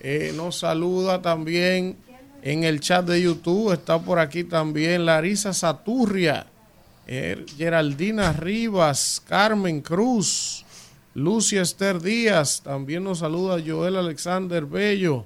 eh, 0.00 0.32
nos 0.36 0.58
saluda 0.58 1.22
también 1.22 1.96
en 2.42 2.64
el 2.64 2.80
chat 2.80 3.04
de 3.04 3.20
YouTube. 3.20 3.72
Está 3.72 3.98
por 3.98 4.18
aquí 4.18 4.44
también 4.44 5.06
Larisa 5.06 5.52
Saturria, 5.52 6.46
eh, 7.06 7.44
Geraldina 7.56 8.32
Rivas, 8.32 9.22
Carmen 9.26 9.80
Cruz, 9.80 10.64
Lucia 11.14 11.62
Esther 11.62 12.00
Díaz. 12.00 12.60
También 12.62 13.02
nos 13.04 13.20
saluda 13.20 13.62
Joel 13.66 13.96
Alexander 13.96 14.64
Bello, 14.64 15.24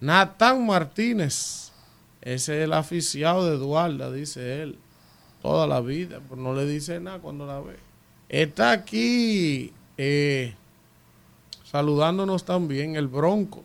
Natán 0.00 0.66
Martínez. 0.66 1.72
Ese 2.20 2.58
es 2.58 2.64
el 2.64 2.72
aficiado 2.72 3.48
de 3.48 3.56
Eduarda, 3.56 4.12
dice 4.12 4.62
él. 4.62 4.78
Toda 5.42 5.66
la 5.66 5.80
vida, 5.80 6.20
pero 6.28 6.40
no 6.40 6.54
le 6.54 6.64
dice 6.66 7.00
nada 7.00 7.18
cuando 7.18 7.44
la 7.46 7.60
ve. 7.60 7.76
Está 8.28 8.70
aquí 8.70 9.72
eh, 9.98 10.54
saludándonos 11.64 12.44
también 12.44 12.94
el 12.94 13.08
Bronco. 13.08 13.64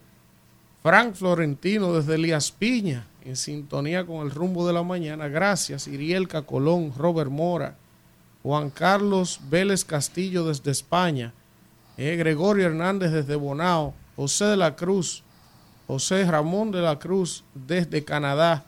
Frank 0.82 1.14
Florentino 1.14 1.94
desde 1.94 2.16
Elías 2.16 2.52
Piña, 2.52 3.06
en 3.24 3.36
sintonía 3.36 4.06
con 4.06 4.26
el 4.26 4.32
rumbo 4.32 4.66
de 4.66 4.74
la 4.74 4.84
mañana. 4.84 5.28
Gracias, 5.28 5.88
Irielca 5.88 6.42
Colón, 6.44 6.94
Robert 6.98 7.30
Mora, 7.30 7.76
Juan 8.42 8.70
Carlos 8.70 9.40
Vélez 9.50 9.84
Castillo 9.84 10.46
desde 10.46 10.72
España, 10.72 11.34
eh, 11.98 12.16
Gregorio 12.16 12.68
Hernández 12.68 13.12
desde 13.12 13.36
Bonao, 13.36 13.94
José 14.16 14.46
de 14.46 14.58
la 14.58 14.76
Cruz, 14.76 15.24
José 15.88 16.24
Ramón 16.26 16.72
de 16.72 16.82
la 16.82 16.98
Cruz 16.98 17.44
desde 17.54 18.04
Canadá. 18.04 18.64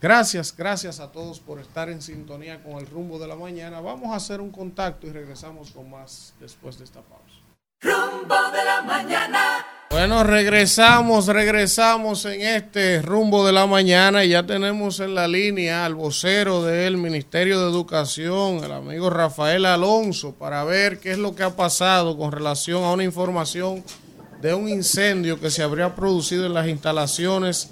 Gracias, 0.00 0.54
gracias 0.54 1.00
a 1.00 1.10
todos 1.10 1.40
por 1.40 1.58
estar 1.58 1.88
en 1.88 2.02
sintonía 2.02 2.62
con 2.62 2.74
el 2.74 2.86
rumbo 2.86 3.18
de 3.18 3.26
la 3.26 3.34
mañana. 3.34 3.80
Vamos 3.80 4.12
a 4.12 4.16
hacer 4.16 4.42
un 4.42 4.50
contacto 4.50 5.06
y 5.06 5.10
regresamos 5.10 5.70
con 5.70 5.90
más 5.90 6.34
después 6.38 6.78
de 6.78 6.84
esta 6.84 7.00
pausa. 7.00 7.34
Rumbo 7.80 8.34
de 8.52 8.64
la 8.64 8.82
mañana. 8.82 9.66
Bueno, 9.90 10.24
regresamos, 10.24 11.28
regresamos 11.28 12.26
en 12.26 12.42
este 12.42 13.00
rumbo 13.00 13.46
de 13.46 13.52
la 13.52 13.66
mañana 13.66 14.24
y 14.24 14.30
ya 14.30 14.44
tenemos 14.44 15.00
en 15.00 15.14
la 15.14 15.28
línea 15.28 15.86
al 15.86 15.94
vocero 15.94 16.62
del 16.62 16.98
Ministerio 16.98 17.60
de 17.60 17.70
Educación, 17.70 18.64
el 18.64 18.72
amigo 18.72 19.08
Rafael 19.08 19.64
Alonso, 19.64 20.34
para 20.34 20.64
ver 20.64 20.98
qué 20.98 21.12
es 21.12 21.18
lo 21.18 21.34
que 21.34 21.44
ha 21.44 21.56
pasado 21.56 22.18
con 22.18 22.32
relación 22.32 22.84
a 22.84 22.92
una 22.92 23.04
información 23.04 23.82
de 24.42 24.52
un 24.52 24.68
incendio 24.68 25.40
que 25.40 25.50
se 25.50 25.62
habría 25.62 25.94
producido 25.94 26.44
en 26.44 26.54
las 26.54 26.68
instalaciones 26.68 27.70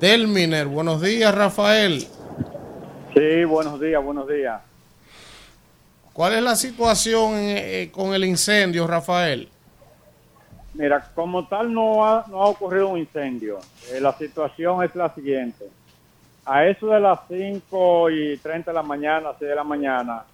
del 0.00 0.26
MINER. 0.28 0.66
Buenos 0.66 1.02
días, 1.02 1.32
Rafael. 1.34 2.06
Sí, 3.14 3.44
buenos 3.44 3.78
días, 3.78 4.02
buenos 4.02 4.26
días. 4.26 4.62
¿Cuál 6.14 6.34
es 6.34 6.42
la 6.42 6.56
situación 6.56 7.34
eh, 7.36 7.90
con 7.92 8.14
el 8.14 8.24
incendio, 8.24 8.86
Rafael? 8.86 9.48
Mira, 10.72 11.06
como 11.14 11.46
tal 11.46 11.72
no 11.72 12.04
ha, 12.04 12.24
no 12.28 12.42
ha 12.42 12.46
ocurrido 12.46 12.88
un 12.88 12.98
incendio. 12.98 13.58
Eh, 13.92 14.00
la 14.00 14.12
situación 14.14 14.82
es 14.82 14.94
la 14.94 15.14
siguiente. 15.14 15.66
A 16.46 16.64
eso 16.64 16.86
de 16.88 17.00
las 17.00 17.20
5 17.28 18.10
y 18.10 18.36
30 18.38 18.70
de 18.70 18.74
la 18.74 18.82
mañana, 18.82 19.30
6 19.38 19.50
de 19.50 19.54
la 19.54 19.64
mañana, 19.64 20.24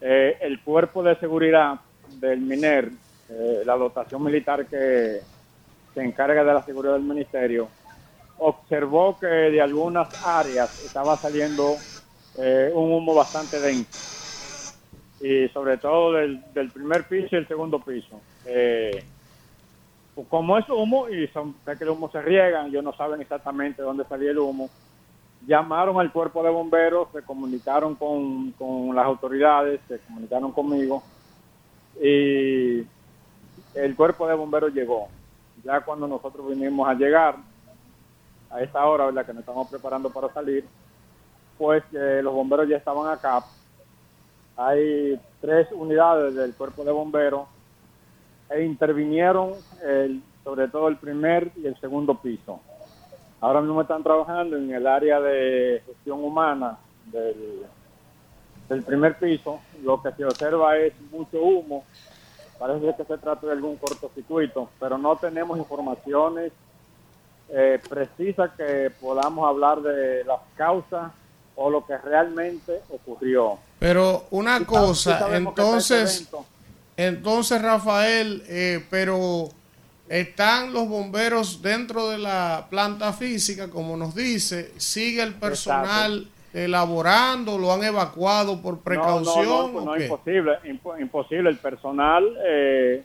eh, 0.00 0.36
el 0.40 0.60
cuerpo 0.60 1.02
de 1.02 1.16
seguridad 1.16 1.80
del 2.20 2.40
MINER, 2.40 2.90
eh, 3.30 3.62
la 3.64 3.74
dotación 3.76 4.22
militar 4.22 4.66
que 4.66 5.20
se 5.94 6.02
encarga 6.02 6.44
de 6.44 6.52
la 6.52 6.62
seguridad 6.62 6.92
del 6.92 7.02
ministerio, 7.02 7.68
observó 8.38 9.18
que 9.18 9.26
de 9.26 9.60
algunas 9.60 10.08
áreas 10.22 10.70
estaba 10.84 11.20
saliendo 11.20 11.76
un 12.36 12.92
humo 12.92 13.14
bastante 13.14 13.58
denso. 13.58 13.90
Y 15.20 15.48
sobre 15.48 15.78
todo 15.78 16.12
del, 16.12 16.70
primer 16.72 17.08
piso 17.08 17.28
y 17.32 17.36
el 17.36 17.48
segundo 17.48 17.80
piso. 17.80 18.20
Eh, 18.44 19.04
como 20.28 20.58
es 20.58 20.68
humo 20.68 21.08
y 21.08 21.26
son, 21.28 21.54
que 21.64 21.84
el 21.84 21.90
humo 21.90 22.10
se 22.10 22.22
riega, 22.22 22.66
ellos 22.66 22.82
no 22.82 22.92
saben 22.92 23.20
exactamente 23.20 23.82
dónde 23.82 24.04
salía 24.04 24.30
el 24.30 24.38
humo, 24.38 24.68
llamaron 25.46 26.00
al 26.00 26.12
cuerpo 26.12 26.42
de 26.42 26.50
bomberos, 26.50 27.08
se 27.12 27.22
comunicaron 27.22 27.94
con, 27.94 28.52
con 28.52 28.94
las 28.94 29.06
autoridades, 29.06 29.80
se 29.86 29.98
comunicaron 30.00 30.52
conmigo 30.52 31.02
y 32.00 32.84
el 33.74 33.96
cuerpo 33.96 34.26
de 34.26 34.34
bomberos 34.34 34.72
llegó. 34.72 35.08
Ya 35.64 35.80
cuando 35.80 36.06
nosotros 36.06 36.48
vinimos 36.48 36.88
a 36.88 36.94
llegar, 36.94 37.36
a 38.50 38.60
esta 38.60 38.84
hora, 38.86 39.06
¿verdad? 39.06 39.26
que 39.26 39.32
nos 39.32 39.40
estamos 39.40 39.68
preparando 39.68 40.10
para 40.10 40.32
salir, 40.32 40.64
pues 41.56 41.82
eh, 41.92 42.20
los 42.22 42.32
bomberos 42.32 42.68
ya 42.68 42.76
estaban 42.76 43.10
acá. 43.10 43.44
Hay 44.56 45.20
tres 45.40 45.68
unidades 45.72 46.34
del 46.34 46.54
cuerpo 46.54 46.84
de 46.84 46.92
bomberos 46.92 47.46
e 48.50 48.64
intervinieron 48.64 49.54
sobre 50.42 50.68
todo 50.68 50.88
el 50.88 50.96
primer 50.96 51.52
y 51.56 51.66
el 51.66 51.78
segundo 51.78 52.14
piso. 52.14 52.60
Ahora 53.40 53.60
mismo 53.60 53.82
están 53.82 54.02
trabajando 54.02 54.56
en 54.56 54.72
el 54.72 54.86
área 54.86 55.20
de 55.20 55.82
gestión 55.86 56.24
humana 56.24 56.78
del, 57.06 57.66
del 58.68 58.82
primer 58.82 59.18
piso. 59.18 59.60
Lo 59.82 60.02
que 60.02 60.10
se 60.12 60.24
observa 60.24 60.76
es 60.76 60.92
mucho 61.12 61.40
humo. 61.40 61.84
Parece 62.58 62.94
que 62.96 63.04
se 63.04 63.18
trata 63.18 63.46
de 63.46 63.52
algún 63.52 63.76
cortocircuito, 63.76 64.70
pero 64.80 64.98
no 64.98 65.14
tenemos 65.16 65.58
informaciones 65.58 66.52
eh, 67.50 67.80
precisas 67.88 68.50
que 68.56 68.90
podamos 69.00 69.48
hablar 69.48 69.80
de 69.82 70.24
las 70.24 70.40
causas 70.56 71.12
o 71.56 71.70
lo 71.70 71.84
que 71.86 71.96
realmente 71.98 72.80
ocurrió. 72.90 73.58
Pero 73.78 74.26
una 74.30 74.58
Sí, 74.58 74.64
cosa, 74.64 75.36
entonces, 75.36 76.20
este 76.22 76.36
entonces 76.96 77.62
Rafael, 77.62 78.42
eh, 78.48 78.84
pero 78.90 79.48
están 80.08 80.72
los 80.72 80.88
bomberos 80.88 81.60
dentro 81.62 82.08
de 82.08 82.18
la 82.18 82.66
planta 82.70 83.12
física, 83.12 83.68
como 83.68 83.96
nos 83.96 84.14
dice, 84.14 84.72
sigue 84.78 85.22
el 85.22 85.34
personal 85.34 86.28
elaborando, 86.52 87.58
lo 87.58 87.72
han 87.72 87.84
evacuado 87.84 88.60
por 88.62 88.80
precaución. 88.80 89.44
No, 89.46 89.68
no, 89.68 89.72
no, 89.72 89.78
¿o 89.78 89.84
no, 89.84 89.94
qué? 89.94 90.04
imposible, 90.04 90.52
impo- 90.64 91.00
imposible. 91.00 91.50
El 91.50 91.58
personal, 91.58 92.24
eh, 92.46 93.02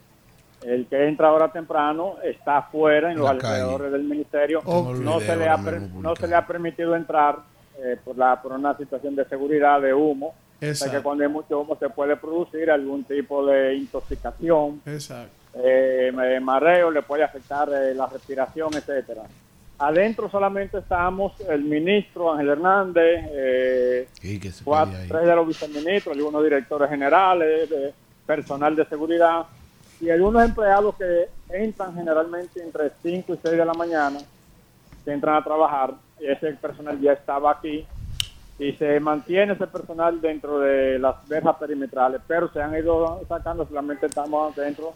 el 0.65 0.87
que 0.87 1.07
entra 1.07 1.27
ahora 1.29 1.51
temprano, 1.51 2.15
está 2.23 2.57
afuera 2.57 3.11
en 3.11 3.19
los 3.19 3.29
alrededores 3.29 3.91
del 3.91 4.03
ministerio. 4.03 4.61
No 4.65 5.19
se, 5.19 5.35
le 5.35 5.47
ha 5.49 5.57
no 5.57 6.15
se 6.15 6.27
le 6.27 6.35
ha 6.35 6.45
permitido 6.45 6.95
entrar 6.95 7.37
eh, 7.79 7.97
por, 8.03 8.17
la, 8.17 8.41
por 8.41 8.51
una 8.53 8.75
situación 8.77 9.15
de 9.15 9.25
seguridad, 9.25 9.81
de 9.81 9.93
humo. 9.93 10.33
Exacto. 10.61 10.95
que 10.95 11.03
cuando 11.03 11.23
hay 11.25 11.29
mucho 11.29 11.59
humo 11.59 11.75
se 11.77 11.89
puede 11.89 12.15
producir 12.15 12.71
algún 12.71 13.03
tipo 13.03 13.45
de 13.45 13.75
intoxicación, 13.75 14.81
Exacto. 14.85 15.29
eh, 15.55 16.09
ma- 16.13 16.39
mareo, 16.39 16.89
le 16.89 17.01
puede 17.01 17.21
afectar 17.23 17.67
eh, 17.69 17.93
la 17.93 18.05
respiración, 18.05 18.69
etcétera. 18.73 19.23
Adentro 19.79 20.29
solamente 20.29 20.77
estamos 20.77 21.33
el 21.49 21.63
ministro 21.63 22.31
Ángel 22.31 22.49
Hernández, 22.49 23.25
eh, 23.31 24.07
cuatro, 24.63 24.93
tres 25.09 25.25
de 25.25 25.35
los 25.35 25.45
viceministros, 25.47 26.15
algunos 26.15 26.43
directores 26.43 26.89
generales, 26.89 27.69
de 27.69 27.93
personal 28.25 28.73
de 28.73 28.85
seguridad 28.85 29.43
y 30.03 30.09
algunos 30.09 30.43
empleados 30.43 30.95
que 30.95 31.29
entran 31.49 31.95
generalmente 31.95 32.61
entre 32.61 32.91
5 33.01 33.33
y 33.33 33.39
6 33.41 33.57
de 33.57 33.65
la 33.65 33.73
mañana, 33.73 34.19
que 35.05 35.13
entran 35.13 35.35
a 35.35 35.43
trabajar. 35.43 35.93
Ese 36.19 36.53
personal 36.55 36.99
ya 36.99 37.13
estaba 37.13 37.51
aquí 37.51 37.85
y 38.59 38.73
se 38.73 38.99
mantiene 38.99 39.53
ese 39.53 39.67
personal 39.67 40.19
dentro 40.19 40.59
de 40.59 40.99
las 40.99 41.25
verjas 41.29 41.55
perimetrales, 41.55 42.19
pero 42.27 42.49
se 42.49 42.61
han 42.61 42.75
ido 42.75 43.21
sacando, 43.29 43.65
solamente 43.65 44.07
estamos 44.07 44.53
dentro 44.57 44.93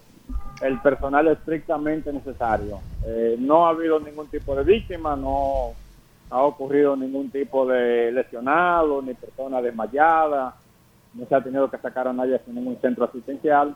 el 0.62 0.78
personal 0.82 1.28
estrictamente 1.30 2.12
necesario. 2.12 2.80
Eh, 3.06 3.38
no 3.40 3.66
ha 3.66 3.70
habido 3.70 4.02
ningún 4.02 4.28
tipo 4.28 4.56
de 4.56 4.64
víctima, 4.64 5.16
no 5.16 5.72
ha 6.30 6.42
ocurrido 6.42 6.98
ningún 6.98 7.32
tipo 7.32 7.66
de 7.66 8.12
lesionado, 8.12 9.02
ni 9.02 9.14
persona 9.14 9.62
desmayada, 9.62 10.54
no 11.14 11.26
se 11.26 11.34
ha 11.34 11.42
tenido 11.42 11.72
que 11.72 11.78
sacar 11.78 12.10
a 12.10 12.14
nadie 12.14 12.36
hacia 12.36 12.54
ningún 12.54 12.76
centro 12.82 13.06
asistencial. 13.06 13.74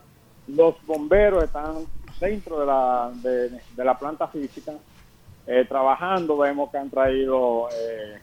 Los 0.48 0.76
bomberos 0.86 1.44
están 1.44 1.86
dentro 2.20 2.60
de 2.60 2.66
la, 2.66 3.12
de, 3.16 3.50
de 3.50 3.86
la 3.86 3.98
planta 3.98 4.28
física 4.28 4.74
eh, 5.48 5.66
trabajando, 5.68 6.38
vemos 6.38 6.70
que 6.70 6.78
han 6.78 6.90
traído 6.90 7.68
eh, 7.70 8.20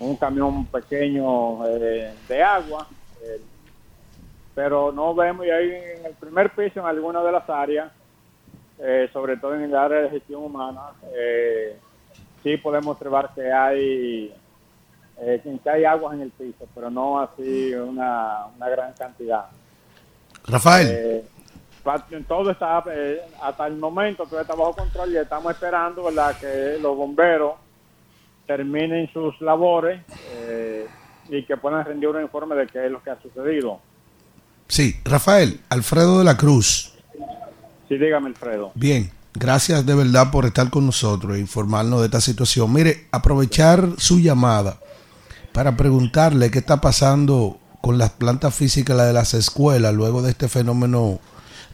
un 0.00 0.16
camión 0.16 0.66
pequeño 0.66 1.66
eh, 1.66 2.14
de 2.28 2.42
agua, 2.42 2.86
eh, 3.22 3.40
pero 4.54 4.92
no 4.92 5.14
vemos, 5.14 5.46
y 5.46 5.50
ahí 5.50 5.70
en 5.98 6.06
el 6.06 6.14
primer 6.14 6.50
piso, 6.50 6.80
en 6.80 6.86
alguna 6.86 7.22
de 7.22 7.32
las 7.32 7.48
áreas, 7.48 7.92
sobre 9.12 9.38
todo 9.38 9.54
en 9.54 9.62
el 9.62 9.74
área 9.74 10.02
de 10.02 10.10
gestión 10.10 10.44
humana, 10.44 10.90
eh, 11.14 11.78
sí 12.42 12.56
podemos 12.58 12.92
observar 12.92 13.30
que 13.34 13.50
hay 13.50 14.32
eh, 15.18 15.58
que 15.62 15.70
hay 15.70 15.84
aguas 15.84 16.14
en 16.14 16.22
el 16.22 16.30
piso, 16.30 16.66
pero 16.74 16.90
no 16.90 17.18
así 17.18 17.74
una, 17.74 18.46
una 18.54 18.68
gran 18.68 18.92
cantidad. 18.92 19.46
Rafael. 20.46 20.88
Eh, 20.90 21.24
todo 22.26 22.50
está, 22.50 22.82
eh, 22.90 23.20
hasta 23.42 23.66
el 23.66 23.76
momento, 23.76 24.24
todo 24.26 24.40
está 24.40 24.54
bajo 24.54 24.74
control 24.74 25.12
y 25.12 25.16
estamos 25.16 25.52
esperando 25.52 26.04
¿verdad? 26.04 26.36
que 26.38 26.78
los 26.80 26.96
bomberos 26.96 27.54
terminen 28.46 29.10
sus 29.12 29.40
labores 29.40 30.02
eh, 30.34 30.86
y 31.28 31.44
que 31.44 31.56
puedan 31.56 31.84
rendir 31.84 32.08
un 32.08 32.22
informe 32.22 32.54
de 32.54 32.66
qué 32.66 32.86
es 32.86 32.92
lo 32.92 33.02
que 33.02 33.10
ha 33.10 33.20
sucedido. 33.20 33.80
Sí, 34.68 34.96
Rafael, 35.04 35.60
Alfredo 35.68 36.18
de 36.18 36.24
la 36.24 36.36
Cruz. 36.36 36.92
Sí, 37.88 37.96
dígame, 37.96 38.28
Alfredo. 38.28 38.72
Bien, 38.74 39.10
gracias 39.34 39.86
de 39.86 39.94
verdad 39.94 40.30
por 40.30 40.44
estar 40.44 40.70
con 40.70 40.86
nosotros 40.86 41.36
e 41.36 41.40
informarnos 41.40 42.00
de 42.00 42.06
esta 42.06 42.20
situación. 42.20 42.72
Mire, 42.72 43.06
aprovechar 43.12 43.88
su 43.98 44.18
llamada 44.18 44.78
para 45.52 45.76
preguntarle 45.76 46.50
qué 46.50 46.58
está 46.58 46.80
pasando 46.80 47.58
con 47.80 47.98
las 47.98 48.10
plantas 48.10 48.54
físicas 48.54 48.96
la 48.96 49.04
de 49.04 49.12
las 49.12 49.34
escuelas 49.34 49.94
luego 49.94 50.20
de 50.20 50.30
este 50.30 50.48
fenómeno 50.48 51.20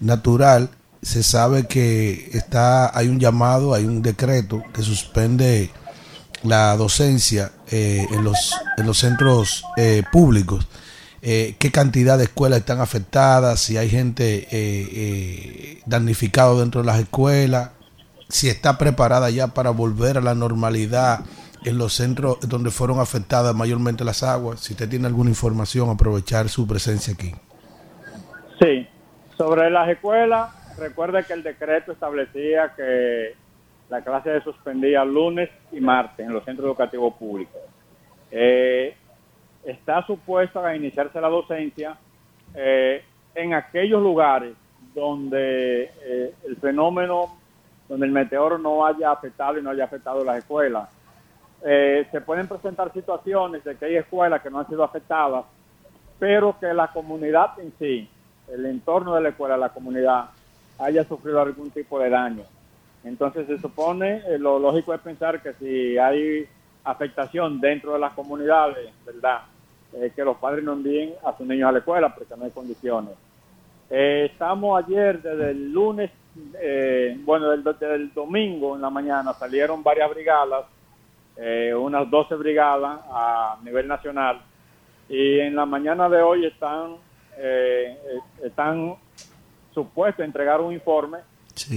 natural. 0.03 0.71
Se 1.01 1.23
sabe 1.23 1.67
que 1.67 2.31
está 2.33 2.97
hay 2.97 3.09
un 3.09 3.19
llamado, 3.19 3.75
hay 3.75 3.85
un 3.85 4.03
decreto 4.03 4.63
que 4.73 4.83
suspende 4.83 5.71
la 6.43 6.77
docencia 6.77 7.53
eh, 7.71 8.07
en 8.11 8.25
los 8.25 8.55
en 8.77 8.87
los 8.87 8.99
centros 8.99 9.65
eh, 9.77 10.03
públicos. 10.13 10.67
Eh, 11.25 11.55
qué 11.61 11.71
cantidad 11.71 12.19
de 12.19 12.25
escuelas 12.25 12.59
están 12.59 12.81
afectadas, 12.81 13.61
si 13.61 13.77
hay 13.77 13.89
gente 13.89 14.39
eh, 14.39 14.49
eh, 14.51 15.83
damnificada 15.87 16.53
dentro 16.57 16.81
de 16.81 16.87
las 16.89 16.99
escuelas, 16.99 17.71
si 18.29 18.49
está 18.49 18.77
preparada 18.77 19.31
ya 19.31 19.47
para 19.49 19.71
volver 19.71 20.19
a 20.19 20.21
la 20.21 20.35
normalidad 20.35 21.21
en 21.65 21.79
los 21.79 21.95
centros 21.95 22.39
donde 22.41 22.73
fueron 22.73 22.99
afectadas 22.99 23.55
mayormente 23.55 24.05
las 24.05 24.25
aguas. 24.25 24.63
Si 24.63 24.73
usted 24.73 24.89
tiene 24.89 25.07
alguna 25.07 25.31
información, 25.31 25.91
aprovechar 25.91 26.49
su 26.49 26.67
presencia 26.67 27.15
aquí. 27.15 27.33
Sí, 28.61 28.89
sobre 29.37 29.71
las 29.71 29.89
escuelas, 29.89 30.77
recuerde 30.79 31.25
que 31.25 31.33
el 31.33 31.43
decreto 31.43 31.93
establecía 31.93 32.75
que 32.75 33.35
la 33.89 34.03
clase 34.03 34.39
se 34.39 34.45
suspendía 34.45 35.05
lunes 35.05 35.51
y 35.71 35.81
martes 35.81 36.27
en 36.27 36.33
los 36.33 36.45
centros 36.45 36.67
educativos 36.67 37.15
públicos. 37.15 37.61
Eh, 38.31 38.97
está 39.65 40.05
supuesta 40.07 40.67
a 40.67 40.75
iniciarse 40.75 41.21
la 41.21 41.29
docencia 41.29 41.97
eh, 42.55 43.05
en 43.35 43.55
aquellos 43.55 44.03
lugares 44.03 44.55
donde 44.95 45.85
eh, 46.03 46.35
el 46.47 46.57
fenómeno 46.57 47.39
donde 47.89 48.07
el 48.07 48.13
meteoro 48.13 48.59
no 48.59 48.87
haya 48.87 49.11
afectado 49.11 49.59
y 49.59 49.63
no 49.63 49.71
haya 49.71 49.85
afectado 49.85 50.25
las 50.25 50.39
escuelas. 50.39 50.89
Eh, 51.65 52.07
se 52.11 52.21
pueden 52.21 52.49
presentar 52.49 52.93
situaciones 52.93 53.63
de 53.65 53.77
que 53.77 53.85
hay 53.85 53.97
escuelas 53.97 54.43
que 54.43 54.51
no 54.51 54.61
han 54.61 54.69
sido 54.69 54.83
afectadas, 54.83 55.45
pero 56.19 56.57
que 56.59 56.73
la 56.73 56.89
comunidad 56.89 57.59
en 57.59 57.73
sí, 57.79 58.09
el 58.53 58.67
entorno 58.67 59.15
de 59.15 59.23
la 59.23 59.29
escuela, 59.31 59.57
la 59.57 59.71
comunidad, 59.71 60.27
haya 60.79 61.05
sufrido 61.05 61.41
algún 61.41 61.71
tipo 61.71 61.99
de 61.99 62.11
daño. 62.11 62.45
Entonces 63.05 63.47
se 63.47 63.59
supone, 63.59 64.23
eh, 64.27 64.39
lo 64.39 64.59
lógico 64.59 64.95
es 64.95 65.01
pensar 65.01 65.43
que 65.43 65.53
si 65.55 65.99
hay 65.99 66.47
afectación 66.85 67.61
dentro 67.61 67.95
de 67.95 67.99
las 67.99 68.13
comunidades, 68.13 68.93
¿verdad? 69.05 69.43
Eh, 69.95 70.13
que 70.15 70.25
los 70.25 70.37
padres 70.37 70.65
no 70.65 70.73
envíen 70.73 71.15
a 71.25 71.37
sus 71.37 71.47
niños 71.47 71.69
a 71.69 71.73
la 71.73 71.79
escuela 71.79 72.15
porque 72.15 72.35
no 72.37 72.45
hay 72.45 72.51
condiciones. 72.51 73.15
Eh, 73.91 74.29
estamos 74.33 74.83
ayer, 74.83 75.21
desde 75.21 75.51
el 75.51 75.73
lunes, 75.73 76.11
bueno, 77.25 77.51
desde, 77.51 77.95
el 77.95 78.13
domingo 78.15 78.75
en 78.75 78.81
la 78.81 78.89
mañana 78.89 79.35
salieron 79.35 79.83
varias 79.83 80.09
brigadas, 80.11 80.65
unas 81.77 82.09
12 82.09 82.35
brigadas 82.37 83.01
a 83.11 83.59
nivel 83.63 83.87
nacional, 83.87 84.41
y 85.11 85.41
en 85.41 85.55
la 85.55 85.67
mañana 85.67 86.09
de 86.09 86.23
hoy 86.23 86.47
están, 86.47 86.97
eh, 87.39 87.99
están 88.43 88.95
supuestos 89.75 90.23
a 90.23 90.27
entregar 90.27 90.61
un 90.61 90.73
informe 90.73 91.19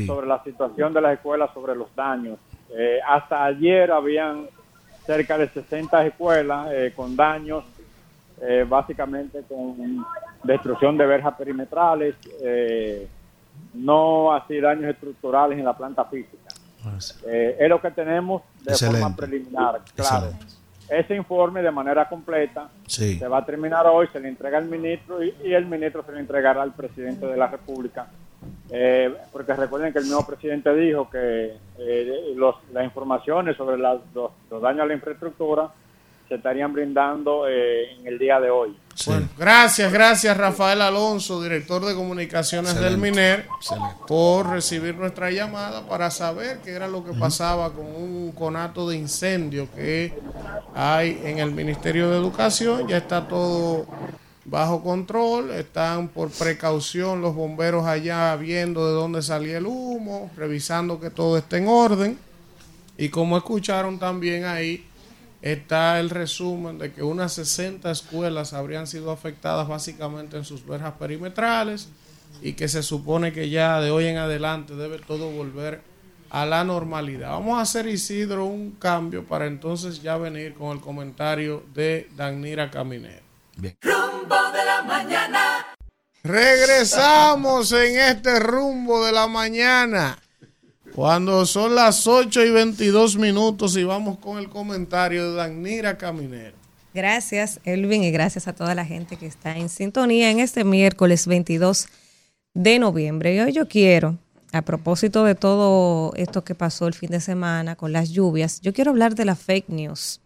sobre 0.05 0.27
la 0.27 0.43
situación 0.43 0.93
de 0.93 1.01
las 1.01 1.13
escuelas, 1.13 1.49
sobre 1.53 1.75
los 1.75 1.93
daños. 1.95 2.39
Eh, 2.69 2.99
hasta 3.07 3.45
ayer 3.45 3.91
habían 3.91 4.47
cerca 5.05 5.37
de 5.37 5.47
60 5.49 6.05
escuelas 6.07 6.67
eh, 6.71 6.93
con 6.95 7.15
daños, 7.15 7.63
eh, 8.41 8.65
básicamente 8.67 9.43
con 9.43 10.05
destrucción 10.43 10.97
de 10.97 11.05
verjas 11.05 11.35
perimetrales, 11.35 12.15
eh, 12.41 13.07
no 13.73 14.33
así 14.33 14.59
daños 14.59 14.85
estructurales 14.85 15.57
en 15.57 15.65
la 15.65 15.75
planta 15.75 16.05
física. 16.05 16.49
Eh, 17.25 17.57
es 17.59 17.69
lo 17.69 17.81
que 17.81 17.91
tenemos 17.91 18.43
de 18.63 18.71
Excelente. 18.71 18.99
forma 19.01 19.15
preliminar, 19.15 19.81
claro. 19.95 20.27
Ese 20.89 21.15
informe 21.15 21.61
de 21.61 21.71
manera 21.71 22.07
completa 22.07 22.69
Sí. 22.87 23.17
se 23.17 23.27
va 23.27 23.39
a 23.39 23.45
terminar 23.45 23.87
hoy, 23.87 24.07
se 24.13 24.19
le 24.19 24.27
entrega 24.29 24.57
al 24.59 24.65
ministro 24.65 25.23
y, 25.23 25.33
y 25.43 25.53
el 25.53 25.65
ministro 25.65 26.03
se 26.03 26.11
le 26.11 26.19
entregará 26.19 26.61
al 26.61 26.73
presidente 26.73 27.25
de 27.25 27.35
la 27.37 27.47
República. 27.47 28.07
Eh, 28.69 29.11
porque 29.31 29.53
recuerden 29.53 29.91
que 29.91 29.99
el 29.99 30.07
nuevo 30.07 30.25
presidente 30.25 30.73
dijo 30.75 31.09
que 31.09 31.57
eh, 31.79 32.33
los, 32.35 32.55
las 32.71 32.83
informaciones 32.83 33.57
sobre 33.57 33.77
las- 33.77 34.01
los, 34.13 34.31
los 34.51 34.61
daños 34.61 34.81
a 34.81 34.85
la 34.85 34.93
infraestructura 34.93 35.69
se 36.27 36.35
estarían 36.35 36.73
brindando 36.73 37.47
eh, 37.47 37.93
en 37.99 38.07
el 38.07 38.17
día 38.17 38.39
de 38.39 38.49
hoy. 38.49 38.75
Bueno, 39.05 39.27
gracias, 39.37 39.91
gracias 39.91 40.37
Rafael 40.37 40.81
Alonso, 40.81 41.43
director 41.43 41.83
de 41.83 41.93
comunicaciones 41.93 42.79
del 42.79 42.97
MINER, 42.97 43.45
por 44.07 44.49
recibir 44.49 44.95
nuestra 44.95 45.31
llamada 45.31 45.85
para 45.85 46.09
saber 46.09 46.59
qué 46.63 46.71
era 46.71 46.87
lo 46.87 47.03
que 47.03 47.11
pasaba 47.11 47.73
con 47.73 47.85
un 47.85 48.31
conato 48.31 48.89
de 48.89 48.95
incendio 48.95 49.67
que 49.75 50.13
hay 50.73 51.21
en 51.25 51.39
el 51.39 51.51
Ministerio 51.51 52.09
de 52.09 52.17
Educación. 52.17 52.87
Ya 52.87 52.97
está 52.97 53.27
todo 53.27 53.85
bajo 54.45 54.81
control, 54.81 55.51
están 55.51 56.07
por 56.07 56.29
precaución 56.29 57.21
los 57.21 57.35
bomberos 57.35 57.85
allá 57.85 58.35
viendo 58.37 58.87
de 58.87 58.93
dónde 58.93 59.21
salía 59.21 59.57
el 59.57 59.65
humo, 59.65 60.31
revisando 60.37 60.99
que 60.99 61.09
todo 61.09 61.37
esté 61.37 61.57
en 61.57 61.67
orden. 61.67 62.17
Y 62.97 63.09
como 63.09 63.35
escucharon 63.35 63.99
también 63.99 64.45
ahí, 64.45 64.85
está 65.41 65.99
el 65.99 66.09
resumen 66.09 66.77
de 66.77 66.91
que 66.91 67.03
unas 67.03 67.33
60 67.33 67.91
escuelas 67.91 68.53
habrían 68.53 68.87
sido 68.87 69.11
afectadas 69.11 69.67
básicamente 69.67 70.37
en 70.37 70.45
sus 70.45 70.65
verjas 70.65 70.93
perimetrales 70.99 71.89
y 72.41 72.53
que 72.53 72.67
se 72.67 72.83
supone 72.83 73.31
que 73.31 73.49
ya 73.49 73.79
de 73.79 73.91
hoy 73.91 74.05
en 74.05 74.17
adelante 74.17 74.75
debe 74.75 74.99
todo 74.99 75.29
volver 75.31 75.81
a 76.29 76.45
la 76.45 76.63
normalidad. 76.63 77.31
Vamos 77.31 77.57
a 77.57 77.61
hacer, 77.61 77.87
Isidro, 77.87 78.45
un 78.45 78.71
cambio 78.71 79.25
para 79.25 79.45
entonces 79.45 80.01
ya 80.01 80.17
venir 80.17 80.53
con 80.53 80.75
el 80.75 80.81
comentario 80.81 81.63
de 81.73 82.09
Danira 82.15 82.69
Caminero. 82.69 83.23
Rumbo 83.81 84.51
de 84.51 84.65
la 84.65 84.81
mañana. 84.83 85.65
Regresamos 86.23 87.71
en 87.71 87.99
este 87.99 88.39
rumbo 88.39 89.05
de 89.05 89.11
la 89.11 89.27
mañana. 89.27 90.17
Cuando 90.95 91.45
son 91.45 91.75
las 91.75 92.07
8 92.07 92.45
y 92.45 92.51
22 92.51 93.17
minutos 93.17 93.75
y 93.75 93.83
vamos 93.83 94.17
con 94.17 94.37
el 94.37 94.47
comentario 94.47 95.29
de 95.29 95.35
Danira 95.35 95.97
Caminero. 95.97 96.55
Gracias, 96.93 97.59
Elvin, 97.65 98.01
y 98.01 98.11
gracias 98.11 98.47
a 98.47 98.53
toda 98.53 98.73
la 98.75 98.85
gente 98.85 99.17
que 99.17 99.25
está 99.25 99.57
en 99.57 99.67
sintonía 99.67 100.31
en 100.31 100.39
este 100.39 100.63
miércoles 100.63 101.27
22 101.27 101.89
de 102.53 102.79
noviembre. 102.79 103.35
Y 103.35 103.39
hoy 103.41 103.51
yo 103.51 103.67
quiero, 103.67 104.17
a 104.53 104.61
propósito 104.61 105.25
de 105.25 105.35
todo 105.35 106.13
esto 106.15 106.45
que 106.45 106.55
pasó 106.55 106.87
el 106.87 106.93
fin 106.93 107.09
de 107.09 107.19
semana 107.19 107.75
con 107.75 107.91
las 107.91 108.11
lluvias, 108.11 108.61
yo 108.61 108.71
quiero 108.71 108.91
hablar 108.91 109.15
de 109.15 109.25
las 109.25 109.37
fake 109.37 109.67
news. 109.67 110.21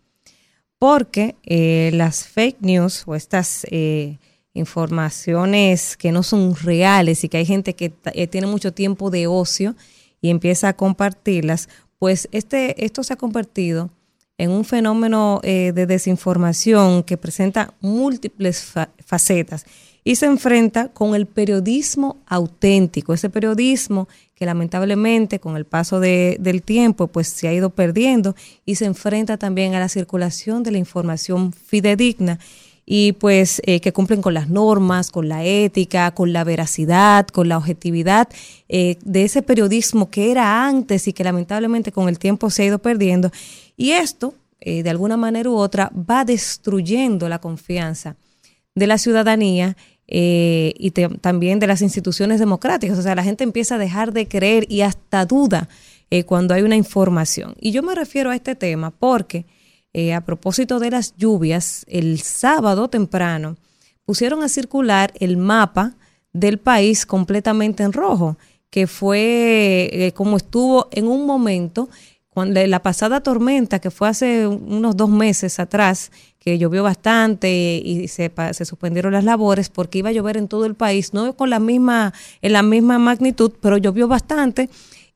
Porque 0.77 1.35
eh, 1.45 1.89
las 1.95 2.27
fake 2.27 2.61
news 2.61 3.05
o 3.07 3.15
estas 3.15 3.65
eh, 3.71 4.19
informaciones 4.53 5.97
que 5.97 6.11
no 6.11 6.21
son 6.21 6.55
reales 6.55 7.23
y 7.23 7.29
que 7.29 7.37
hay 7.37 7.45
gente 7.47 7.73
que 7.73 7.91
eh, 8.13 8.27
tiene 8.27 8.45
mucho 8.45 8.71
tiempo 8.71 9.09
de 9.09 9.25
ocio 9.25 9.75
y 10.21 10.29
empieza 10.29 10.69
a 10.69 10.73
compartirlas, 10.75 11.69
pues 11.97 12.27
este, 12.31 12.85
esto 12.85 13.03
se 13.03 13.13
ha 13.13 13.17
convertido 13.17 13.89
en 14.37 14.51
un 14.51 14.63
fenómeno 14.63 15.41
eh, 15.43 15.71
de 15.75 15.85
desinformación 15.85 17.03
que 17.03 17.17
presenta 17.17 17.73
múltiples 17.81 18.63
fa- 18.63 18.89
facetas 19.05 19.65
y 20.03 20.15
se 20.15 20.27
enfrenta 20.27 20.87
con 20.89 21.13
el 21.13 21.25
periodismo 21.25 22.17
auténtico, 22.25 23.13
ese 23.13 23.29
periodismo 23.29 24.07
que 24.35 24.45
lamentablemente 24.45 25.39
con 25.39 25.57
el 25.57 25.65
paso 25.65 25.99
de- 25.99 26.37
del 26.39 26.61
tiempo 26.61 27.07
pues 27.07 27.27
se 27.27 27.49
ha 27.49 27.53
ido 27.53 27.69
perdiendo 27.71 28.33
y 28.65 28.75
se 28.75 28.85
enfrenta 28.85 29.35
también 29.37 29.75
a 29.75 29.79
la 29.79 29.89
circulación 29.89 30.63
de 30.63 30.71
la 30.71 30.77
información 30.77 31.51
fidedigna 31.51 32.39
y 32.91 33.11
pues 33.11 33.61
eh, 33.67 33.81
que 33.81 33.93
cumplen 33.93 34.19
con 34.19 34.33
las 34.33 34.49
normas, 34.49 35.11
con 35.11 35.29
la 35.29 35.45
ética, 35.45 36.09
con 36.09 36.33
la 36.33 36.43
veracidad, 36.43 37.27
con 37.27 37.47
la 37.47 37.59
objetividad 37.59 38.27
eh, 38.67 38.97
de 39.05 39.25
ese 39.25 39.43
periodismo 39.43 40.09
que 40.09 40.31
era 40.31 40.65
antes 40.65 41.07
y 41.07 41.13
que 41.13 41.23
lamentablemente 41.23 41.91
con 41.91 42.09
el 42.09 42.17
tiempo 42.17 42.49
se 42.49 42.63
ha 42.63 42.65
ido 42.65 42.79
perdiendo. 42.79 43.29
Y 43.77 43.91
esto, 43.91 44.33
eh, 44.59 44.81
de 44.81 44.89
alguna 44.89 45.17
manera 45.17 45.51
u 45.51 45.55
otra, 45.55 45.91
va 45.93 46.25
destruyendo 46.25 47.29
la 47.29 47.37
confianza 47.37 48.15
de 48.73 48.87
la 48.87 48.97
ciudadanía 48.97 49.77
eh, 50.07 50.73
y 50.79 50.89
también 50.89 51.59
de 51.59 51.67
las 51.67 51.83
instituciones 51.83 52.39
democráticas. 52.39 52.97
O 52.97 53.03
sea, 53.03 53.13
la 53.13 53.23
gente 53.23 53.43
empieza 53.43 53.75
a 53.75 53.77
dejar 53.77 54.13
de 54.13 54.27
creer 54.27 54.65
y 54.67 54.81
hasta 54.81 55.27
duda 55.27 55.69
eh, 56.09 56.23
cuando 56.23 56.55
hay 56.55 56.63
una 56.63 56.75
información. 56.75 57.53
Y 57.59 57.69
yo 57.69 57.83
me 57.83 57.93
refiero 57.93 58.31
a 58.31 58.35
este 58.35 58.55
tema 58.55 58.89
porque 58.89 59.45
eh, 59.93 60.13
a 60.13 60.21
propósito 60.21 60.79
de 60.79 60.91
las 60.91 61.15
lluvias, 61.17 61.85
el 61.87 62.19
sábado 62.21 62.89
temprano 62.89 63.57
pusieron 64.05 64.43
a 64.43 64.49
circular 64.49 65.13
el 65.19 65.37
mapa 65.37 65.95
del 66.33 66.59
país 66.59 67.05
completamente 67.05 67.83
en 67.83 67.93
rojo, 67.93 68.37
que 68.69 68.87
fue 68.87 69.89
eh, 69.91 70.11
como 70.13 70.37
estuvo 70.37 70.89
en 70.91 71.07
un 71.07 71.25
momento 71.25 71.89
cuando 72.29 72.65
la 72.67 72.81
pasada 72.81 73.21
tormenta 73.21 73.79
que 73.79 73.91
fue 73.91 74.07
hace 74.07 74.47
unos 74.47 74.95
dos 74.95 75.09
meses 75.09 75.59
atrás, 75.59 76.11
que 76.37 76.57
llovió 76.57 76.83
bastante 76.83 77.81
y 77.83 78.07
se, 78.07 78.31
se 78.53 78.65
suspendieron 78.65 79.11
las 79.11 79.23
labores 79.23 79.69
porque 79.69 79.99
iba 79.99 80.09
a 80.09 80.13
llover 80.13 80.37
en 80.37 80.47
todo 80.47 80.65
el 80.65 80.75
país, 80.75 81.13
no 81.13 81.35
con 81.35 81.49
la 81.49 81.59
misma, 81.59 82.13
en 82.41 82.53
la 82.53 82.63
misma 82.63 82.97
magnitud, 82.99 83.51
pero 83.59 83.77
llovió 83.77 84.07
bastante 84.07 84.69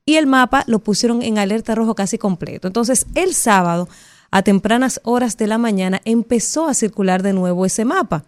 y 0.06 0.16
el 0.16 0.28
mapa 0.28 0.64
lo 0.68 0.80
pusieron 0.80 1.22
en 1.22 1.38
alerta 1.38 1.76
rojo 1.76 1.96
casi 1.96 2.18
completo. 2.18 2.68
Entonces, 2.68 3.06
el 3.16 3.34
sábado, 3.34 3.88
a 4.34 4.42
tempranas 4.42 5.00
horas 5.04 5.38
de 5.38 5.46
la 5.46 5.60
mañana, 5.60 6.02
empezó 6.06 6.68
a 6.68 6.74
circular 6.74 7.22
de 7.22 7.34
nuevo 7.34 7.68
ese 7.68 7.86
mapa. 7.86 8.24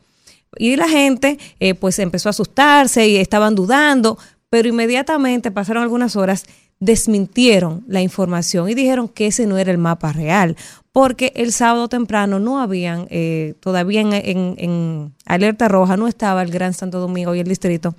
Y 0.56 0.76
la 0.76 0.88
gente 0.88 1.40
eh, 1.60 1.74
pues 1.74 1.98
empezó 1.98 2.30
a 2.30 2.32
asustarse 2.32 3.08
y 3.08 3.16
estaban 3.18 3.56
dudando, 3.56 4.20
pero 4.52 4.70
inmediatamente 4.70 5.50
pasaron 5.50 5.82
algunas 5.82 6.16
horas, 6.16 6.46
desmintieron 6.80 7.84
la 7.88 8.04
información 8.04 8.70
y 8.70 8.76
dijeron 8.76 9.08
que 9.08 9.26
ese 9.26 9.48
no 9.48 9.58
era 9.58 9.72
el 9.72 9.80
mapa 9.80 10.14
real, 10.14 10.56
porque 10.92 11.34
el 11.36 11.52
sábado 11.52 11.90
temprano 11.90 12.40
no 12.40 12.62
habían, 12.62 13.08
eh, 13.10 13.56
todavía 13.60 14.02
en, 14.02 15.12
alerta 15.26 15.68
roja, 15.70 15.98
no 15.98 16.08
estaba 16.08 16.44
el 16.44 16.52
Gran 16.52 16.76
Santo 16.76 17.00
Domingo 17.00 17.34
y 17.34 17.40
el 17.40 17.48
distrito, 17.48 17.96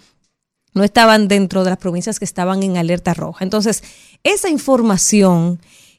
no 0.74 0.84
estaban 0.84 1.26
dentro 1.26 1.64
de 1.64 1.70
las 1.70 1.78
provincias 1.78 2.20
que 2.20 2.24
estaban 2.24 2.62
en 2.62 2.76
alerta 2.76 3.14
roja. 3.14 3.42
Entonces, 3.42 3.82
esa 4.22 4.48
información 4.48 5.58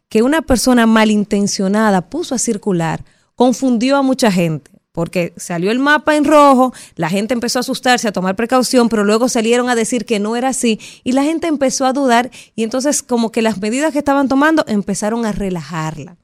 que 0.10 0.24
una 0.24 0.42
persona 0.42 0.86
malintencionada 0.86 2.10
puso 2.10 2.36
a 2.36 2.40
circular 2.40 3.04
confundió 3.36 3.98
a 3.98 4.02
mucha 4.02 4.32
gente. 4.32 4.72
Porque 4.92 5.34
salió 5.38 5.70
el 5.70 5.78
mapa 5.78 6.16
en 6.16 6.26
rojo, 6.26 6.74
la 6.96 7.08
gente 7.08 7.36
empezó 7.36 7.60
a 7.60 7.62
asustarse, 7.62 8.08
a 8.08 8.12
tomar 8.12 8.36
precaución, 8.36 8.90
pero 8.90 9.04
luego 9.04 9.30
salieron 9.30 9.70
a 9.70 9.76
decir 9.76 10.06
que 10.06 10.18
no 10.18 10.36
era 10.36 10.50
así 10.50 10.80
y 11.04 11.12
la 11.12 11.24
gente 11.24 11.46
empezó 11.46 11.86
a 11.86 11.94
dudar 11.94 12.32
y 12.56 12.64
entonces 12.64 13.04
como 13.04 13.32
que 13.32 13.44
las 13.44 13.60
medidas 13.60 13.94
que 13.94 14.00
estaban 14.00 14.28
tomando 14.28 14.66
empezaron 14.68 15.24
a 15.28 15.32
relajarla. 15.32 16.18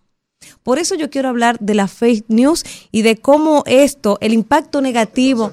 Por 0.64 0.80
eso 0.80 0.96
yo 0.96 1.12
quiero 1.12 1.30
hablar 1.30 1.60
de 1.60 1.76
la 1.76 1.88
fake 1.88 2.26
news 2.30 2.64
y 2.92 3.04
de 3.04 3.18
cómo 3.18 3.64
esto, 3.68 4.18
el 4.22 4.34
impacto 4.34 4.82
negativo. 4.82 5.52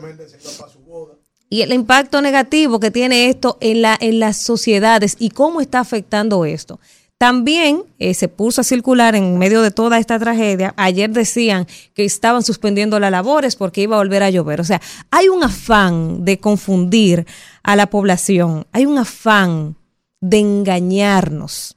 y 1.51 1.61
el 1.61 1.73
impacto 1.75 2.23
negativo 2.23 2.81
que 2.81 2.91
tiene 2.91 3.29
esto 3.29 3.59
en, 3.61 3.83
la, 3.83 3.99
en 4.01 4.19
las 4.19 4.39
sociedades 4.39 5.17
y 5.19 5.29
cómo 5.31 5.61
está 5.61 5.81
afectando 5.81 6.47
esto. 6.47 6.81
También 7.21 7.83
eh, 7.99 8.15
se 8.15 8.29
puso 8.29 8.63
a 8.63 8.65
circular 8.65 9.15
en 9.15 9.37
medio 9.37 9.61
de 9.61 9.71
toda 9.71 9.99
esta 9.99 10.19
tragedia. 10.19 10.73
Ayer 10.79 11.11
decían 11.11 11.67
que 11.93 12.07
estaban 12.07 12.43
suspendiendo 12.43 12.99
las 12.99 13.11
labores 13.11 13.57
porque 13.57 13.83
iba 13.83 13.97
a 13.97 13.99
volver 13.99 14.23
a 14.23 14.31
llover. 14.31 14.59
O 14.59 14.65
sea, 14.65 14.81
hay 15.11 15.29
un 15.29 15.45
afán 15.45 16.25
de 16.25 16.41
confundir 16.41 17.27
a 17.63 17.77
la 17.77 17.89
población. 17.89 18.67
Hay 18.73 18.87
un 18.87 18.97
afán 18.97 19.77
de 20.23 20.39
engañarnos. 20.39 21.77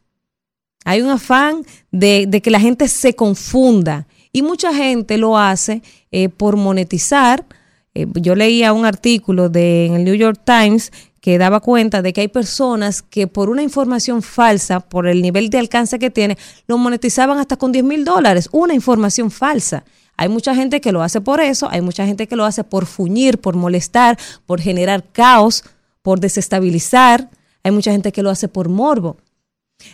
Hay 0.85 1.01
un 1.01 1.09
afán 1.09 1.65
de, 1.91 2.39
que 2.41 2.49
la 2.49 2.61
gente 2.61 2.87
se 2.87 3.13
confunda. 3.13 4.07
Y 4.31 4.43
mucha 4.43 4.73
gente 4.73 5.17
lo 5.17 5.37
hace 5.37 5.81
eh, 6.11 6.29
por 6.29 6.55
monetizar. 6.55 7.45
Eh, 7.93 8.07
yo 8.13 8.35
leía 8.35 8.71
un 8.71 8.85
artículo 8.85 9.49
de, 9.49 9.87
en 9.87 9.95
el 9.95 10.05
New 10.05 10.15
York 10.15 10.39
Times 10.45 10.93
que 11.23 11.37
daba 11.37 11.61
cuenta 11.61 12.01
de 12.01 12.11
que 12.11 12.19
hay 12.19 12.27
personas 12.27 13.01
que 13.01 13.27
por 13.27 13.49
una 13.49 13.63
información 13.63 14.21
falsa, 14.21 14.81
por 14.81 15.07
el 15.07 15.21
nivel 15.21 15.49
de 15.49 15.57
alcance 15.57 15.97
que 15.97 16.09
tiene, 16.09 16.37
lo 16.67 16.77
monetizaban 16.77 17.37
hasta 17.37 17.55
con 17.55 17.71
10 17.71 17.85
mil 17.85 18.03
dólares, 18.03 18.49
una 18.51 18.73
información 18.73 19.31
falsa. 19.31 19.85
Hay 20.17 20.27
mucha 20.27 20.53
gente 20.53 20.81
que 20.81 20.91
lo 20.91 21.01
hace 21.01 21.21
por 21.21 21.39
eso, 21.39 21.69
hay 21.71 21.79
mucha 21.79 22.05
gente 22.05 22.27
que 22.27 22.35
lo 22.35 22.43
hace 22.43 22.65
por 22.65 22.85
fuñir, 22.85 23.37
por 23.37 23.55
molestar, 23.55 24.19
por 24.45 24.59
generar 24.59 25.05
caos, 25.13 25.63
por 26.01 26.19
desestabilizar, 26.19 27.29
hay 27.63 27.71
mucha 27.71 27.93
gente 27.93 28.11
que 28.11 28.21
lo 28.21 28.29
hace 28.29 28.49
por 28.49 28.67
morbo. 28.67 29.15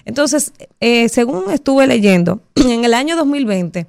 Entonces, 0.05 0.51
eh, 0.79 1.09
según 1.09 1.51
estuve 1.51 1.85
leyendo, 1.85 2.41
en 2.55 2.85
el 2.85 2.95
año 2.95 3.15
2020, 3.15 3.85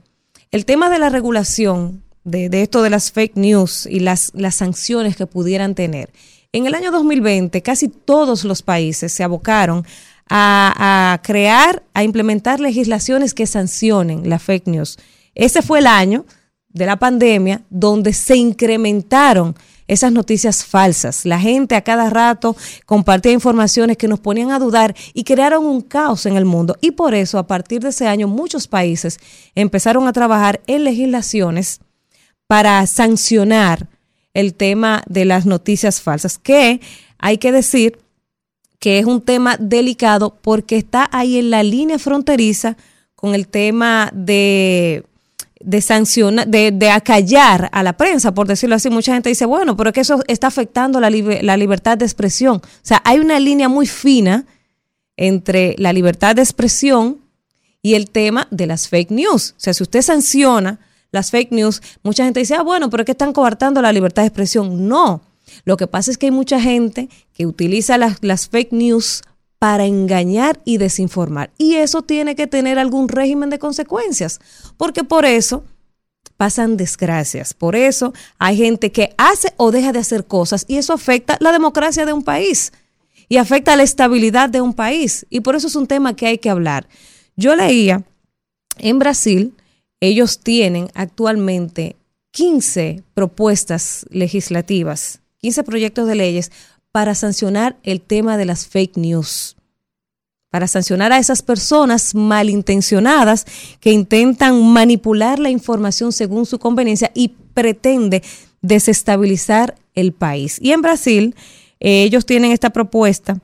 el 0.51 0.67
tema 0.67 0.91
de 0.91 0.99
la 0.99 1.09
regulación 1.09 2.03
de, 2.23 2.51
esto 2.61 2.83
de 2.83 2.91
las 2.91 3.13
fake 3.13 3.37
news 3.37 3.87
y 3.87 4.01
las 4.01 4.31
sanciones 4.51 5.17
que 5.17 5.25
pudieran 5.25 5.75
tener, 5.75 6.11
en 6.53 6.67
el 6.67 6.75
año 6.75 6.91
2020, 6.91 7.63
casi 7.63 7.89
todos 7.89 8.45
los 8.45 8.63
países 8.63 9.13
se 9.13 9.23
abocaron 9.23 9.85
a, 10.29 11.21
crear, 11.23 11.83
a 11.93 12.05
implementar 12.05 12.61
legislaciones 12.61 13.35
que 13.35 13.47
sancionen 13.47 14.29
la 14.29 14.39
fake 14.39 14.69
news. 14.69 14.99
Ese 15.35 15.63
fue 15.63 15.81
el 15.81 15.87
año 15.87 16.25
de 16.69 16.87
la 16.87 16.99
pandemia 16.99 17.63
donde 17.69 18.13
se 18.13 18.37
incrementaron 18.37 19.57
esas 19.89 20.13
noticias 20.13 20.65
falsas. 20.65 21.25
La 21.25 21.41
gente 21.41 21.75
a 21.75 21.83
cada 21.83 22.11
rato 22.11 22.57
compartía 22.87 23.33
informaciones 23.33 23.97
que 23.97 24.07
nos 24.07 24.21
ponían 24.21 24.53
a 24.53 24.61
dudar 24.61 24.95
y 25.15 25.25
crearon 25.25 25.67
un 25.67 25.81
caos 25.81 26.27
en 26.27 26.37
el 26.37 26.45
mundo. 26.45 26.77
Y 26.81 26.93
por 26.93 27.15
eso, 27.15 27.39
a 27.39 27.49
partir 27.49 27.83
de 27.83 27.89
ese 27.89 28.07
año, 28.07 28.29
muchos 28.29 28.69
países 28.69 29.19
empezaron 29.57 30.07
a 30.07 30.13
trabajar 30.13 30.61
en 30.69 30.85
legislaciones 30.85 31.81
para 32.47 32.87
sancionar 32.87 33.89
el 34.35 34.55
tema 34.55 35.03
de 35.07 35.25
las 35.25 35.47
noticias 35.47 36.01
falsas, 36.01 36.39
que 36.39 36.81
hay 37.19 37.39
que 37.39 37.53
decir 37.53 37.99
que 38.79 38.99
es 38.99 39.05
un 39.05 39.21
tema 39.21 39.57
delicado 39.59 40.39
porque 40.41 40.77
está 40.77 41.09
ahí 41.13 41.39
en 41.39 41.51
la 41.51 41.63
línea 41.63 41.99
fronteriza 41.99 42.77
con 43.15 43.35
el 43.35 43.49
tema 43.49 44.11
de 44.15 45.05
de 45.61 45.83
sancionar, 45.83 46.49
de, 46.49 46.73
de, 46.73 46.91
acallar 46.91 47.69
a 47.73 47.83
la 47.83 47.93
prensa, 47.93 48.33
por 48.33 48.47
decirlo 48.47 48.77
así. 48.77 48.89
Mucha 48.89 49.13
gente 49.13 49.29
dice, 49.29 49.45
bueno, 49.45 49.77
pero 49.77 49.91
es 49.91 49.95
que 49.95 50.01
eso 50.01 50.23
está 50.27 50.47
afectando 50.47 51.01
la, 51.01 51.11
la 51.11 51.57
libertad 51.57 51.99
de 51.99 52.07
expresión. 52.07 52.57
O 52.57 52.81
sea, 52.83 53.03
hay 53.05 53.19
una 53.19 53.39
línea 53.39 53.69
muy 53.69 53.87
fina 53.87 54.47
entre 55.17 55.75
la 55.79 55.93
libertad 55.93 56.35
de 56.35 56.43
expresión 56.43 57.19
y 57.83 57.95
el 57.95 58.11
tema 58.11 58.49
de 58.51 58.67
las 58.67 58.89
fake 58.89 59.11
news. 59.11 59.55
O 59.57 59.61
sea, 59.61 59.75
si 59.75 59.83
usted 59.83 60.01
sanciona 60.01 60.81
las 61.13 61.31
fake 61.31 61.53
news, 61.53 61.83
mucha 62.03 62.25
gente 62.25 62.41
dice, 62.41 62.55
ah, 62.55 62.63
bueno, 62.63 62.91
pero 62.91 63.03
es 63.03 63.07
que 63.07 63.13
están 63.13 63.33
coartando 63.33 63.83
la 63.83 63.93
libertad 63.93 64.23
de 64.23 64.29
expresión. 64.29 64.89
No, 64.89 65.23
lo 65.65 65.77
que 65.77 65.87
pasa 65.87 66.11
es 66.11 66.19
que 66.19 66.27
hay 66.27 66.33
mucha 66.33 66.61
gente 66.61 67.09
que 67.33 67.47
utiliza 67.47 67.99
las, 67.99 68.19
las 68.23 68.49
fake 68.49 68.73
news 68.73 69.23
para 69.59 69.85
engañar 69.85 70.61
y 70.65 70.79
desinformar. 70.79 71.51
Y 71.59 71.75
eso 71.75 72.03
tiene 72.03 72.35
que 72.35 72.47
tener 72.47 72.79
algún 72.79 73.09
régimen 73.09 73.51
de 73.51 73.59
consecuencias, 73.59 74.41
porque 74.77 75.05
por 75.05 75.25
eso 75.25 75.65
pasan 76.37 76.79
desgracias. 76.79 77.53
Por 77.53 77.77
eso 77.77 78.15
hay 78.39 78.57
gente 78.57 78.91
que 78.91 79.15
hace 79.19 79.53
o 79.59 79.71
deja 79.71 79.93
de 79.93 79.99
hacer 79.99 80.25
cosas 80.25 80.65
y 80.67 80.79
eso 80.79 80.95
afecta 80.95 81.37
la 81.41 81.53
democracia 81.53 82.07
de 82.07 82.15
un 82.15 82.23
país 82.23 82.73
y 83.29 83.37
afecta 83.37 83.77
la 83.77 83.83
estabilidad 83.83 84.49
de 84.49 84.63
un 84.63 84.73
país. 84.73 85.27
Y 85.29 85.41
por 85.41 85.55
eso 85.55 85.67
es 85.67 85.77
un 85.77 85.87
tema 85.87 86.17
que 86.17 86.27
hay 86.27 86.39
que 86.39 86.49
hablar. 86.49 86.89
Yo 87.37 87.55
leía 87.55 88.05
en 88.79 88.99
Brasil 88.99 89.55
ellos 90.01 90.41
tienen 90.41 90.89
actualmente 90.95 91.97
15 92.33 93.03
propuestas 93.15 94.07
legislativas, 94.11 95.21
15 95.39 95.65
proyectos 95.65 96.09
de 96.09 96.15
leyes 96.15 96.51
para 96.93 97.15
sancionar 97.15 97.79
el 97.83 98.01
tema 98.01 98.37
de 98.37 98.47
las 98.47 98.67
fake 98.67 98.97
news, 98.97 99.57
para 100.51 100.67
sancionar 100.67 101.13
a 101.13 101.19
esas 101.19 101.43
personas 101.43 102.15
malintencionadas 102.15 103.47
que 103.79 103.93
intentan 103.93 104.63
manipular 104.73 105.39
la 105.39 105.51
información 105.51 106.13
según 106.13 106.47
su 106.47 106.59
conveniencia 106.59 107.11
y 107.15 107.29
pretende 107.55 108.23
desestabilizar 108.61 109.77
el 109.95 110.13
país. 110.13 110.59
Y 110.61 110.73
en 110.73 110.83
Brasil, 110.83 111.35
eh, 111.79 112.03
ellos 112.03 112.27
tienen 112.27 112.53
esta 112.53 112.71
propuesta 112.71 113.39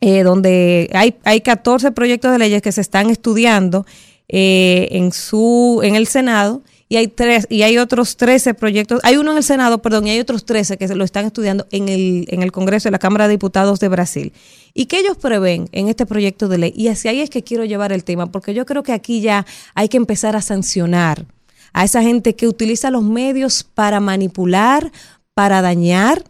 eh, 0.00 0.22
donde 0.22 0.90
hay, 0.94 1.16
hay 1.24 1.40
14 1.40 1.90
proyectos 1.90 2.30
de 2.30 2.38
leyes 2.38 2.62
que 2.62 2.72
se 2.72 2.80
están 2.80 3.10
estudiando 3.10 3.84
eh, 4.28 4.88
en 4.92 5.12
su 5.12 5.80
en 5.82 5.96
el 5.96 6.06
Senado 6.06 6.62
y 6.88 6.96
hay 6.96 7.08
tres 7.08 7.46
y 7.50 7.62
hay 7.62 7.78
otros 7.78 8.16
13 8.16 8.54
proyectos, 8.54 9.00
hay 9.02 9.16
uno 9.16 9.32
en 9.32 9.38
el 9.38 9.42
Senado, 9.42 9.82
perdón, 9.82 10.06
y 10.06 10.10
hay 10.10 10.20
otros 10.20 10.44
13 10.44 10.78
que 10.78 10.88
lo 10.88 11.04
están 11.04 11.26
estudiando 11.26 11.66
en 11.70 11.88
el 11.88 12.26
en 12.28 12.42
el 12.42 12.52
Congreso 12.52 12.88
de 12.88 12.92
la 12.92 12.98
Cámara 12.98 13.26
de 13.26 13.32
Diputados 13.32 13.80
de 13.80 13.88
Brasil. 13.88 14.32
¿Y 14.74 14.86
qué 14.86 15.00
ellos 15.00 15.16
prevén 15.16 15.68
en 15.72 15.88
este 15.88 16.06
proyecto 16.06 16.48
de 16.48 16.58
ley? 16.58 16.72
Y 16.76 16.88
hacia 16.88 17.10
ahí 17.10 17.20
es 17.20 17.30
que 17.30 17.42
quiero 17.42 17.64
llevar 17.64 17.92
el 17.92 18.04
tema, 18.04 18.26
porque 18.26 18.54
yo 18.54 18.64
creo 18.64 18.82
que 18.82 18.92
aquí 18.92 19.20
ya 19.20 19.46
hay 19.74 19.88
que 19.88 19.96
empezar 19.96 20.36
a 20.36 20.42
sancionar 20.42 21.24
a 21.72 21.84
esa 21.84 22.02
gente 22.02 22.34
que 22.34 22.48
utiliza 22.48 22.90
los 22.90 23.02
medios 23.02 23.64
para 23.64 24.00
manipular, 24.00 24.90
para 25.34 25.62
dañar, 25.62 26.24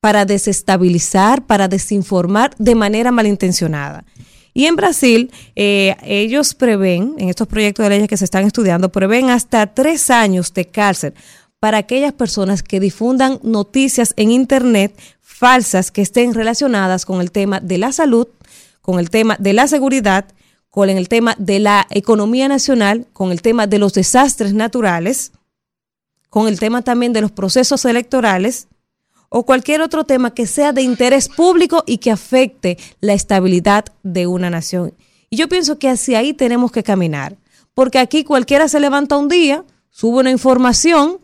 para 0.00 0.24
desestabilizar, 0.24 1.46
para 1.46 1.68
desinformar 1.68 2.54
de 2.58 2.74
manera 2.74 3.12
malintencionada. 3.12 4.04
Y 4.52 4.66
en 4.66 4.76
Brasil, 4.76 5.32
eh, 5.56 5.96
ellos 6.02 6.54
prevén, 6.54 7.14
en 7.18 7.28
estos 7.28 7.46
proyectos 7.46 7.84
de 7.84 7.90
leyes 7.90 8.08
que 8.08 8.16
se 8.16 8.24
están 8.24 8.46
estudiando, 8.46 8.90
prevén 8.90 9.30
hasta 9.30 9.66
tres 9.66 10.10
años 10.10 10.52
de 10.52 10.66
cárcel 10.66 11.14
para 11.60 11.78
aquellas 11.78 12.12
personas 12.12 12.62
que 12.62 12.80
difundan 12.80 13.38
noticias 13.42 14.14
en 14.16 14.30
Internet 14.30 14.98
falsas 15.20 15.90
que 15.90 16.02
estén 16.02 16.34
relacionadas 16.34 17.06
con 17.06 17.20
el 17.20 17.30
tema 17.30 17.60
de 17.60 17.78
la 17.78 17.92
salud, 17.92 18.28
con 18.82 18.98
el 18.98 19.10
tema 19.10 19.36
de 19.38 19.52
la 19.52 19.68
seguridad, 19.68 20.26
con 20.68 20.88
el 20.88 21.08
tema 21.08 21.34
de 21.38 21.58
la 21.60 21.86
economía 21.90 22.48
nacional, 22.48 23.06
con 23.12 23.32
el 23.32 23.42
tema 23.42 23.66
de 23.66 23.78
los 23.78 23.92
desastres 23.92 24.54
naturales, 24.54 25.32
con 26.28 26.46
el 26.46 26.60
tema 26.60 26.82
también 26.82 27.12
de 27.12 27.20
los 27.20 27.32
procesos 27.32 27.84
electorales 27.84 28.68
o 29.30 29.46
cualquier 29.46 29.80
otro 29.80 30.04
tema 30.04 30.34
que 30.34 30.46
sea 30.46 30.72
de 30.72 30.82
interés 30.82 31.28
público 31.28 31.82
y 31.86 31.98
que 31.98 32.10
afecte 32.10 32.76
la 33.00 33.14
estabilidad 33.14 33.86
de 34.02 34.26
una 34.26 34.50
nación. 34.50 34.92
Y 35.30 35.36
yo 35.36 35.48
pienso 35.48 35.78
que 35.78 35.88
hacia 35.88 36.18
ahí 36.18 36.34
tenemos 36.34 36.72
que 36.72 36.82
caminar, 36.82 37.36
porque 37.72 38.00
aquí 38.00 38.24
cualquiera 38.24 38.68
se 38.68 38.80
levanta 38.80 39.16
un 39.16 39.28
día, 39.28 39.64
sube 39.88 40.18
una 40.18 40.30
información 40.30 41.20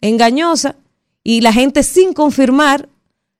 engañosa 0.00 0.76
y 1.24 1.40
la 1.40 1.52
gente 1.52 1.82
sin 1.82 2.12
confirmar 2.12 2.88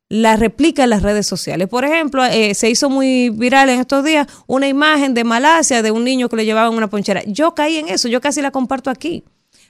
la 0.09 0.37
replica 0.37 0.85
en 0.85 0.91
las 0.91 1.03
redes 1.03 1.27
sociales. 1.27 1.69
Por 1.69 1.85
ejemplo, 1.85 2.25
eh, 2.25 2.55
se 2.55 2.71
hizo 2.71 2.89
muy 2.89 3.29
viral 3.29 3.69
en 3.69 3.81
estos 3.81 4.03
días 4.05 4.27
una 4.47 4.69
imagen 4.69 5.15
de 5.15 5.25
Malasia 5.25 5.83
de 5.83 5.91
un 5.91 6.05
niño 6.05 6.29
que 6.29 6.37
le 6.37 6.45
llevaban 6.45 6.75
una 6.75 6.89
ponchera. 6.89 7.23
Yo 7.27 7.55
caí 7.55 7.77
en 7.77 7.89
eso, 7.89 8.09
yo 8.09 8.21
casi 8.21 8.41
la 8.41 8.51
comparto 8.51 8.89
aquí. 8.89 9.25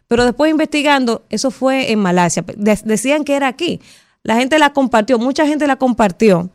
Pero 0.08 0.24
después 0.24 0.50
investigando, 0.50 1.24
eso 1.30 1.50
fue 1.50 1.90
en 1.90 1.98
Malasia. 1.98 2.44
decían 2.84 3.24
que 3.24 3.34
era 3.34 3.48
aquí. 3.48 3.80
La 4.26 4.34
gente 4.34 4.58
la 4.58 4.72
compartió, 4.72 5.20
mucha 5.20 5.46
gente 5.46 5.68
la 5.68 5.76
compartió 5.76 6.50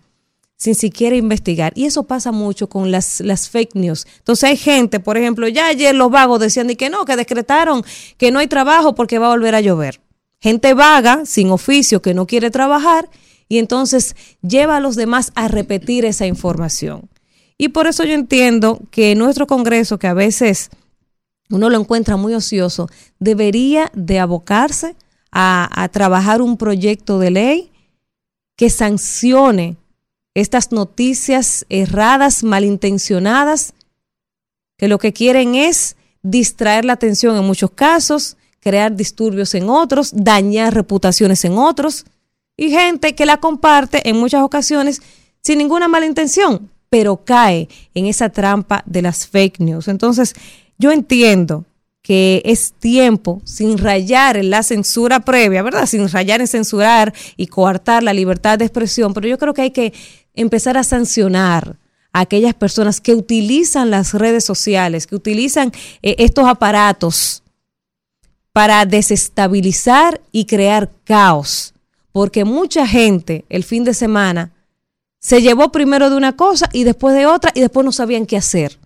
sin 0.57 0.76
siquiera 0.76 1.15
investigar. 1.15 1.72
Y 1.73 1.85
eso 1.85 2.03
pasa 2.03 2.34
mucho 2.34 2.68
con 2.68 2.91
las, 2.91 3.22
las 3.22 3.49
fake 3.49 3.76
news. 3.76 4.06
Entonces 4.18 4.43
hay 4.43 4.57
gente, 4.57 4.99
por 4.99 5.18
ejemplo, 5.18 5.48
ya 5.48 5.68
ayer 5.68 5.95
los 5.95 6.11
vagos 6.11 6.41
decían 6.41 6.68
que 6.76 6.89
no, 6.89 7.06
que 7.06 7.15
decretaron 7.15 7.85
que 8.18 8.30
no 8.30 8.39
hay 8.39 8.48
trabajo 8.48 8.93
porque 8.93 9.19
va 9.19 9.27
a 9.27 9.30
volver 9.30 9.56
a 9.56 9.61
llover. 9.61 10.02
Gente 10.41 10.73
vaga, 10.73 11.26
sin 11.26 11.49
oficio, 11.49 12.02
que 12.02 12.14
no 12.14 12.27
quiere 12.27 12.52
trabajar 12.52 13.10
y 13.48 13.57
entonces 13.57 14.18
lleva 14.41 14.76
a 14.76 14.80
los 14.81 14.98
demás 14.98 15.31
a 15.35 15.48
repetir 15.48 16.03
esa 16.03 16.26
información. 16.26 17.10
Y 17.57 17.69
por 17.69 17.88
eso 17.88 18.03
yo 18.03 18.15
entiendo 18.15 18.81
que 18.91 19.15
nuestro 19.15 19.48
Congreso, 19.48 19.98
que 19.98 20.07
a 20.07 20.14
veces 20.14 20.72
uno 21.49 21.69
lo 21.69 21.80
encuentra 21.80 22.18
muy 22.18 22.34
ocioso, 22.34 22.89
debería 23.18 23.89
de 23.95 24.19
abocarse 24.19 24.98
a, 25.32 25.90
trabajar 25.91 26.41
un 26.41 26.58
proyecto 26.58 27.20
de 27.20 27.32
ley 27.32 27.72
que 28.56 28.70
sancione 28.70 29.78
estas 30.34 30.72
noticias 30.72 31.66
erradas, 31.70 32.44
malintencionadas, 32.44 33.74
que 34.78 34.88
lo 34.88 34.99
que 34.99 35.14
quieren 35.14 35.56
es 35.56 35.95
distraer 36.22 36.86
la 36.86 36.94
atención 36.94 37.38
en 37.38 37.45
muchos 37.45 37.72
casos, 37.72 38.38
crear 38.60 38.95
disturbios 38.95 39.56
en 39.56 39.70
otros, 39.70 40.12
dañar 40.14 40.74
reputaciones 40.74 41.44
en 41.45 41.58
otros. 41.58 42.06
y 42.58 42.70
gente 42.70 43.16
que 43.16 43.26
la 43.26 43.38
comparte 43.38 44.08
en 44.08 44.18
muchas 44.18 44.44
ocasiones 44.44 45.02
sin 45.41 45.58
ninguna 45.58 45.88
mala 45.88 46.06
intención, 46.06 46.70
pero 46.90 47.18
cae 47.18 47.70
en 47.95 48.06
esa 48.06 48.30
trampa 48.30 48.84
de 48.86 49.02
las 49.02 49.26
fake 49.26 49.60
news. 49.62 49.88
Entonces, 49.88 50.36
yo 50.78 50.91
entiendo 50.91 51.66
que 52.12 52.42
es 52.44 52.74
tiempo, 52.74 53.42
sin 53.46 53.78
rayar 53.78 54.36
en 54.36 54.50
la 54.50 54.64
censura 54.64 55.22
previa, 55.22 55.64
¿verdad? 55.64 55.86
Sin 55.86 56.10
rayar 56.10 56.42
en 56.42 56.48
censurar 56.48 57.14
y 57.38 57.48
coartar 57.48 58.04
la 58.04 58.12
libertad 58.12 58.60
de 58.60 58.66
expresión, 58.66 59.14
pero 59.14 59.30
yo 59.30 59.38
creo 59.38 59.54
que 59.54 59.62
hay 59.62 59.72
que 59.72 59.94
empezar 60.34 60.76
a 60.78 60.84
sancionar 60.84 61.78
a 62.12 62.20
aquellas 62.20 62.54
personas 62.54 63.00
que 63.00 63.14
utilizan 63.14 63.92
las 63.92 64.14
redes 64.14 64.44
sociales, 64.44 65.08
que 65.08 65.16
utilizan 65.16 65.72
eh, 66.02 66.18
estos 66.18 66.50
aparatos 66.50 67.44
para 68.52 68.86
desestabilizar 68.86 70.20
y 70.34 70.44
crear 70.44 70.92
caos, 71.06 71.74
porque 72.12 72.44
mucha 72.44 72.86
gente 72.86 73.46
el 73.48 73.64
fin 73.64 73.86
de 73.86 73.94
semana 73.94 74.52
se 75.22 75.42
llevó 75.42 75.72
primero 75.72 76.10
de 76.10 76.18
una 76.18 76.36
cosa 76.36 76.68
y 76.74 76.84
después 76.84 77.16
de 77.16 77.26
otra 77.26 77.54
y 77.56 77.62
después 77.62 77.86
no 77.86 77.94
sabían 77.94 78.26
qué 78.26 78.36
hacer. 78.36 78.78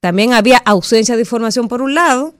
También 0.00 0.32
había 0.32 0.58
ausencia 0.58 1.14
de 1.16 1.22
información 1.22 1.68
por 1.68 1.82
un 1.82 1.94
lado. 1.94 2.34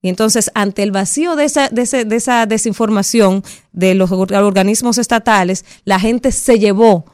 Y 0.00 0.08
entonces, 0.08 0.50
ante 0.54 0.82
el 0.84 0.92
vacío 0.92 1.34
de 1.34 1.44
esa, 1.44 1.68
de 1.70 1.82
ese- 1.82 2.04
de 2.04 2.16
esa 2.16 2.46
desinformación 2.46 3.42
de 3.72 3.94
los 3.94 4.12
or- 4.12 4.32
organismos 4.32 4.96
estatales, 4.98 5.64
la 5.84 5.98
gente 5.98 6.30
se 6.30 6.58
llevó 6.58 7.04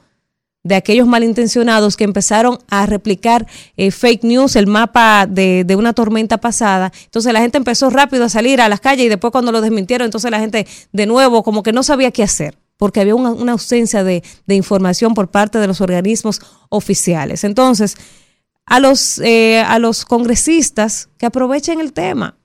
de 0.65 0.75
aquellos 0.75 1.07
malintencionados 1.07 1.97
que 1.97 2.05
empezaron 2.05 2.59
a 2.69 2.87
replicar 2.87 3.47
eh, 3.77 3.91
fake 3.91 4.25
news, 4.25 4.57
el 4.57 4.67
mapa 4.67 5.27
de, 5.29 5.63
de 5.65 5.77
una 5.77 5.93
tormenta 5.93 6.39
pasada. 6.39 6.91
Entonces 7.05 7.33
la 7.35 7.41
gente 7.41 7.59
empezó 7.59 7.91
rápido 7.91 8.25
a 8.25 8.29
salir 8.31 8.61
a 8.63 8.69
las 8.71 8.81
calles 8.81 9.07
y 9.07 9.09
después 9.11 9.31
cuando 9.31 9.53
lo 9.53 9.61
desmintieron, 9.61 10.07
entonces 10.07 10.31
la 10.31 10.41
gente 10.41 10.67
de 10.93 11.07
nuevo 11.07 11.43
como 11.43 11.63
que 11.63 11.73
no 11.73 11.83
sabía 11.83 12.11
qué 12.13 12.23
hacer, 12.23 12.57
porque 12.79 13.01
había 13.01 13.15
una, 13.15 13.33
una 13.33 13.53
ausencia 13.53 14.05
de, 14.05 14.23
de 14.47 14.55
información 14.55 15.13
por 15.13 15.31
parte 15.31 15.59
de 15.59 15.67
los 15.67 15.83
organismos 15.83 16.41
oficiales. 16.71 17.45
Entonces, 17.45 17.97
a 18.67 18.81
los, 18.81 19.19
eh, 19.19 19.61
a 19.61 19.79
los 19.79 20.05
congresistas 20.05 21.09
que 21.19 21.27
aprovechen 21.27 21.81
el 21.81 21.93
tema, 21.93 22.37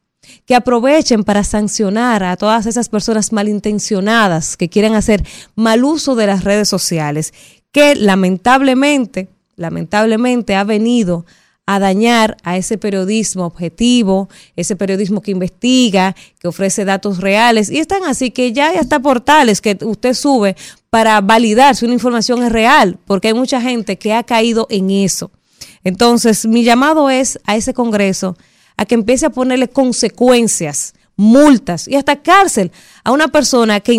que 0.46 0.56
aprovechen 0.56 1.24
para 1.24 1.44
sancionar 1.44 2.24
a 2.24 2.38
todas 2.38 2.66
esas 2.66 2.90
personas 2.90 3.32
malintencionadas 3.32 4.58
que 4.58 4.70
quieren 4.70 4.96
hacer 4.96 5.24
mal 5.56 5.84
uso 5.84 6.16
de 6.16 6.28
las 6.28 6.44
redes 6.44 6.68
sociales, 6.68 7.34
que 7.72 7.96
lamentablemente, 7.96 9.30
lamentablemente 9.56 10.56
ha 10.56 10.64
venido 10.64 11.26
a 11.70 11.78
dañar 11.78 12.36
a 12.44 12.58
ese 12.58 12.80
periodismo 12.80 13.46
objetivo, 13.46 14.28
ese 14.56 14.76
periodismo 14.76 15.22
que 15.22 15.30
investiga, 15.30 16.16
que 16.40 16.48
ofrece 16.48 16.84
datos 16.84 17.20
reales. 17.20 17.70
Y 17.70 17.78
están 17.78 18.06
así 18.06 18.32
que 18.32 18.52
ya 18.54 18.70
hay 18.70 18.78
hasta 18.78 19.00
portales 19.00 19.62
que 19.62 19.78
usted 19.84 20.16
sube 20.16 20.56
para 20.90 21.22
validar 21.22 21.76
si 21.76 21.86
una 21.86 21.94
información 21.94 22.42
es 22.42 22.52
real, 22.52 22.98
porque 23.06 23.28
hay 23.28 23.36
mucha 23.36 23.62
gente 23.62 24.00
que 24.00 24.14
ha 24.14 24.24
caído 24.24 24.66
en 24.72 24.90
eso. 24.90 25.30
Entonces, 25.84 26.46
mi 26.46 26.64
llamado 26.64 27.10
es 27.10 27.40
a 27.46 27.56
ese 27.56 27.74
Congreso 27.74 28.38
a 28.78 28.86
que 28.86 28.96
empiece 28.96 29.26
a 29.26 29.30
ponerle 29.30 29.68
consecuencias, 29.70 30.94
multas 31.16 31.86
y 31.88 31.96
hasta 31.96 32.22
cárcel 32.22 32.72
a 33.04 33.12
una 33.12 33.28
persona 33.28 33.82
que, 33.82 33.94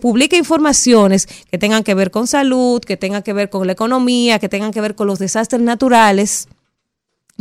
publique 0.00 0.36
informaciones 0.36 1.26
que 1.50 1.58
tengan 1.58 1.82
que 1.82 1.94
ver 1.94 2.12
con 2.12 2.28
salud, 2.28 2.80
que 2.80 2.96
tengan 2.96 3.24
que 3.24 3.32
ver 3.32 3.50
con 3.50 3.66
la 3.66 3.72
economía, 3.72 4.38
que 4.38 4.48
tengan 4.48 4.70
que 4.70 4.80
ver 4.80 4.94
con 4.94 5.08
los 5.08 5.18
desastres 5.18 5.60
naturales 5.62 6.46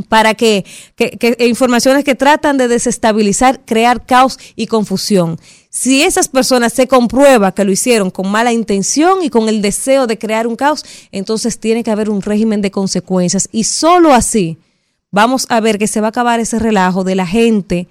para 0.07 0.33
que, 0.33 0.65
que- 0.95 1.11
que- 1.11 1.35
e 1.39 1.47
informaciones 1.47 2.03
que 2.03 2.15
tratan 2.15 2.57
de 2.57 2.67
desestabilizar, 2.69 3.63
crear 3.65 4.05
caos 4.05 4.39
y 4.55 4.65
confusión. 4.67 5.39
Si 5.69 6.01
esas 6.01 6.27
personas 6.27 6.73
se 6.73 6.87
comprueba 6.87 7.51
que 7.51 7.63
lo 7.63 7.71
hicieron 7.71 8.09
con 8.09 8.29
mala 8.29 8.51
intención 8.51 9.23
y 9.23 9.29
con 9.29 9.47
el 9.49 9.61
deseo 9.61 10.07
de 10.07 10.17
crear 10.17 10.47
un 10.47 10.55
caos, 10.55 10.83
entonces 11.11 11.59
tiene 11.59 11.83
que 11.83 11.91
haber 11.91 12.09
un 12.09 12.23
régimen 12.23 12.61
de 12.61 12.71
consecuencias 12.71 13.47
y 13.51 13.65
solo 13.65 14.13
así 14.13 14.57
vamos 15.11 15.45
a 15.49 15.59
ver 15.59 15.77
que 15.77 15.87
se 15.87 16.01
va 16.01 16.07
a 16.07 16.09
acabar 16.09 16.39
ese 16.39 16.57
relajo 16.57 17.03
de 17.03 17.15
la 17.15 17.27
gente 17.27 17.87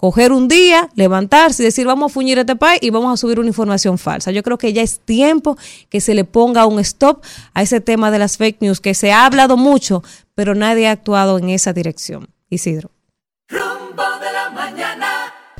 coger 0.00 0.32
un 0.32 0.48
día, 0.48 0.88
levantarse 0.94 1.62
y 1.62 1.66
decir 1.66 1.86
vamos 1.86 2.10
a 2.10 2.14
fuñir 2.14 2.38
este 2.38 2.56
país 2.56 2.80
y 2.82 2.88
vamos 2.88 3.12
a 3.12 3.16
subir 3.18 3.38
una 3.38 3.48
información 3.48 3.98
falsa. 3.98 4.30
Yo 4.30 4.42
creo 4.42 4.56
que 4.56 4.72
ya 4.72 4.80
es 4.80 4.98
tiempo 4.98 5.58
que 5.90 6.00
se 6.00 6.14
le 6.14 6.24
ponga 6.24 6.64
un 6.64 6.80
stop 6.80 7.22
a 7.52 7.60
ese 7.60 7.82
tema 7.82 8.10
de 8.10 8.18
las 8.18 8.38
fake 8.38 8.62
news, 8.62 8.80
que 8.80 8.94
se 8.94 9.12
ha 9.12 9.26
hablado 9.26 9.58
mucho, 9.58 10.02
pero 10.34 10.54
nadie 10.54 10.88
ha 10.88 10.92
actuado 10.92 11.38
en 11.38 11.50
esa 11.50 11.74
dirección. 11.74 12.30
Isidro. 12.48 12.90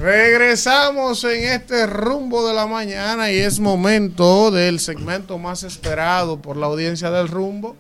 Regresamos 0.01 1.25
en 1.25 1.45
este 1.45 1.87
rumbo 1.87 2.49
de 2.49 2.55
la 2.55 2.67
mañana 2.67 3.31
y 3.31 3.37
es 3.37 3.61
momento 3.61 4.51
del 4.51 4.81
segmento 4.81 5.37
más 5.37 5.63
esperado 5.63 6.41
por 6.41 6.57
la 6.57 6.69
audiencia 6.69 7.11
del 7.11 7.29
rumbo, 7.29 7.77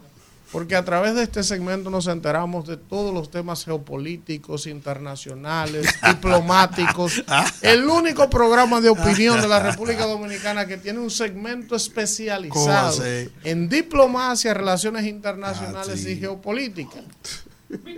porque 0.53 0.77
a 0.77 0.85
través 0.85 1.15
de 1.15 1.23
este 1.23 1.43
segmento 1.43 1.89
nos 1.89 2.09
enteramos 2.09 2.69
de 2.69 2.77
todos 2.77 3.15
los 3.15 3.31
temas 3.31 3.65
geopolíticos, 3.65 4.67
internacionales, 4.67 5.87
diplomáticos. 6.07 7.25
El 7.63 7.87
único 7.87 8.29
programa 8.29 8.83
de 8.83 8.91
opinión 8.91 9.41
de 9.41 9.49
la 9.49 9.61
República 9.61 10.05
Dominicana 10.05 10.67
que 10.67 10.77
tiene 10.77 10.99
un 10.99 11.11
segmento 11.11 11.69
¿Cómo 11.69 11.77
especializado 11.77 13.03
en 13.45 13.71
diplomacia, 13.71 14.53
relaciones 14.53 15.07
internacionales 15.07 16.05
y 16.05 16.19
geopolítica. 16.19 17.01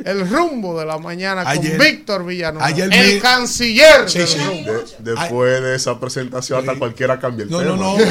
El 0.04 0.28
rumbo 0.28 0.78
de 0.78 0.84
la 0.84 0.98
mañana 0.98 1.44
Ayer- 1.46 1.76
con 1.78 1.86
Víctor 1.86 2.26
Villanueva, 2.26 2.66
ayer 2.66 2.92
el 2.92 3.14
mi- 3.14 3.20
canciller 3.20 4.08
Sí, 4.08 4.18
del 4.18 4.28
sí. 4.28 4.38
rumbo. 4.38 4.72
De- 4.72 5.12
después 5.14 5.62
de 5.62 5.74
esa 5.76 5.98
presentación, 5.98 6.58
hasta 6.60 6.78
cualquiera 6.78 7.18
cambia 7.18 7.44
el 7.44 7.50
No, 7.50 7.58
tema. 7.60 7.76
no, 7.76 7.96
no. 7.96 8.04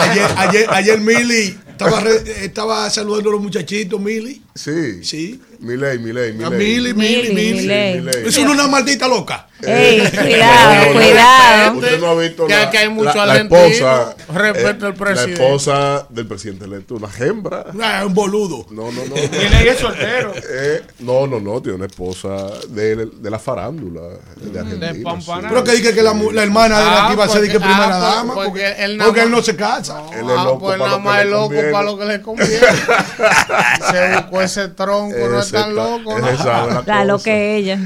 Ayer, 0.00 0.26
ayer, 0.36 0.66
ayer 0.70 1.00
Mili 1.00 1.58
estaba, 1.74 2.00
re- 2.00 2.44
estaba 2.44 2.88
saludando 2.90 3.28
a 3.30 3.32
los 3.32 3.42
muchachitos, 3.42 4.00
Mili. 4.00 4.42
Sí. 4.54 5.02
Sí. 5.04 5.40
Miley, 5.60 5.98
Miley, 5.98 6.30
A 6.44 6.50
Miley. 6.50 6.92
Mili, 6.92 6.94
Mili, 6.94 7.28
Mili. 7.34 7.62
Milei. 8.00 8.26
Es 8.28 8.36
una 8.38 8.66
maldita 8.68 9.08
loca. 9.08 9.48
Ey, 9.62 9.98
cuidado, 10.10 10.92
cuidado. 10.92 11.78
Usted 11.78 12.00
no 12.00 12.06
ha 12.08 12.14
visto 12.20 12.46
Que 12.46 12.52
la, 12.54 12.62
aquí 12.64 12.76
hay 12.76 12.88
mucho 12.90 13.14
la- 13.14 13.26
la 13.26 13.36
esposa, 13.38 14.16
Respeto 14.34 14.84
eh, 14.84 14.88
al 14.88 14.94
presidente. 14.94 15.40
La 15.40 15.46
esposa 15.46 16.06
del 16.10 16.26
presidente 16.26 16.64
electo, 16.66 16.94
una 16.96 17.08
hembra. 17.18 17.64
Ah, 17.82 18.04
un 18.06 18.12
boludo. 18.14 18.66
No, 18.70 18.92
no, 18.92 19.04
no. 19.06 19.14
Milei 19.14 19.68
es 19.68 19.78
soltero. 19.78 20.34
Eh, 20.36 20.82
no, 21.00 21.26
no, 21.26 21.40
no, 21.40 21.62
tiene 21.62 21.76
una 21.76 21.86
esposa 21.86 22.50
de, 22.68 23.06
de 23.06 23.30
la 23.30 23.38
farándula 23.38 24.02
de 24.36 24.58
Argentina. 24.60 24.92
sí. 24.92 25.30
Pero 25.48 25.64
que 25.64 25.72
diga 25.72 25.92
que 25.94 26.02
la, 26.02 26.12
la 26.12 26.42
hermana 26.42 26.78
de 26.78 26.84
la 26.84 27.06
que 27.08 27.12
iba 27.14 27.24
a 27.24 27.28
ser 27.28 27.40
de 27.42 27.48
que 27.48 27.54
porque- 27.54 27.68
primera 27.68 27.96
ah, 27.96 28.00
pues, 28.00 28.14
dama. 28.16 28.34
porque 28.34 28.50
Porque, 28.50 28.84
él 28.84 29.00
él 29.24 29.30
no 29.30 29.42
se 29.42 29.56
casa. 29.56 30.02
Él 30.12 30.26
es 30.26 30.36
Ah, 30.36 30.44
loco 30.44 30.58
pues 30.60 30.78
para 30.78 30.90
nada 30.90 30.98
más 30.98 31.16
que 31.16 31.22
es 31.24 31.30
loco. 31.30 31.48
Para 31.72 31.84
lo 31.84 31.98
que 31.98 32.04
le 32.04 32.20
conviene. 32.22 32.50
Se 33.90 34.14
buscó 34.16 34.42
ese 34.42 34.68
tronco, 34.68 35.16
no 35.28 35.40
es 35.40 35.50
tan 35.50 35.62
ta- 35.62 35.68
loco. 35.70 36.18
¿no? 36.18 36.26
la 36.30 36.82
La 36.86 37.04
lo 37.04 37.18
que 37.18 37.56
ella. 37.56 37.78